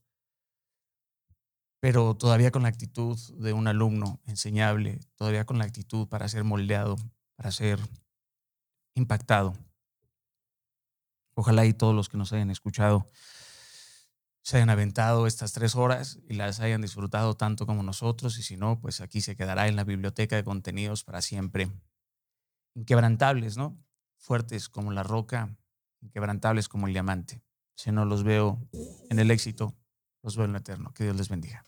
pero 1.80 2.17
todavía 2.17 2.49
con 2.49 2.64
la 2.64 2.69
actitud 2.69 3.16
de 3.38 3.53
un 3.53 3.67
alumno 3.67 4.19
enseñable, 4.25 5.01
todavía 5.14 5.45
con 5.45 5.59
la 5.59 5.66
actitud 5.66 6.07
para 6.07 6.27
ser 6.30 6.43
moldeado, 6.43 6.95
para 7.35 7.51
ser 7.51 7.80
impactado. 8.95 9.53
Ojalá 11.40 11.67
y 11.67 11.74
todos 11.74 11.93
los 11.93 12.09
que 12.09 12.17
nos 12.17 12.33
hayan 12.33 12.49
escuchado 12.49 13.06
se 14.41 14.57
hayan 14.57 14.72
aventado 14.72 15.27
estas 15.27 15.53
tres 15.53 15.75
horas 15.75 16.17
y 16.27 16.33
las 16.33 16.61
hayan 16.61 16.82
disfrutado 16.82 17.35
tanto 17.35 17.67
como 17.67 17.83
nosotros, 17.83 18.40
y 18.40 18.43
si 18.43 18.57
no, 18.57 18.80
pues 18.82 19.01
aquí 19.01 19.22
se 19.22 19.35
quedará 19.35 19.67
en 19.67 19.75
la 19.75 19.83
biblioteca 19.83 20.35
de 20.35 20.43
contenidos 20.43 21.03
para 21.03 21.22
siempre. 21.22 21.72
Inquebrantables, 22.74 23.56
¿no? 23.56 23.77
Fuertes 24.17 24.67
como 24.67 24.91
la 24.91 25.03
roca, 25.03 25.56
inquebrantables 26.01 26.69
como 26.69 26.88
el 26.88 26.93
diamante. 26.93 27.43
Si 27.75 27.91
no 27.91 28.03
los 28.03 28.24
veo 28.24 28.59
en 29.11 29.19
el 29.19 29.30
éxito, 29.30 29.75
los 30.24 30.38
veo 30.38 30.45
en 30.45 30.53
lo 30.53 30.57
eterno. 30.57 30.91
Que 30.95 31.03
Dios 31.03 31.17
les 31.17 31.30
bendiga. 31.30 31.64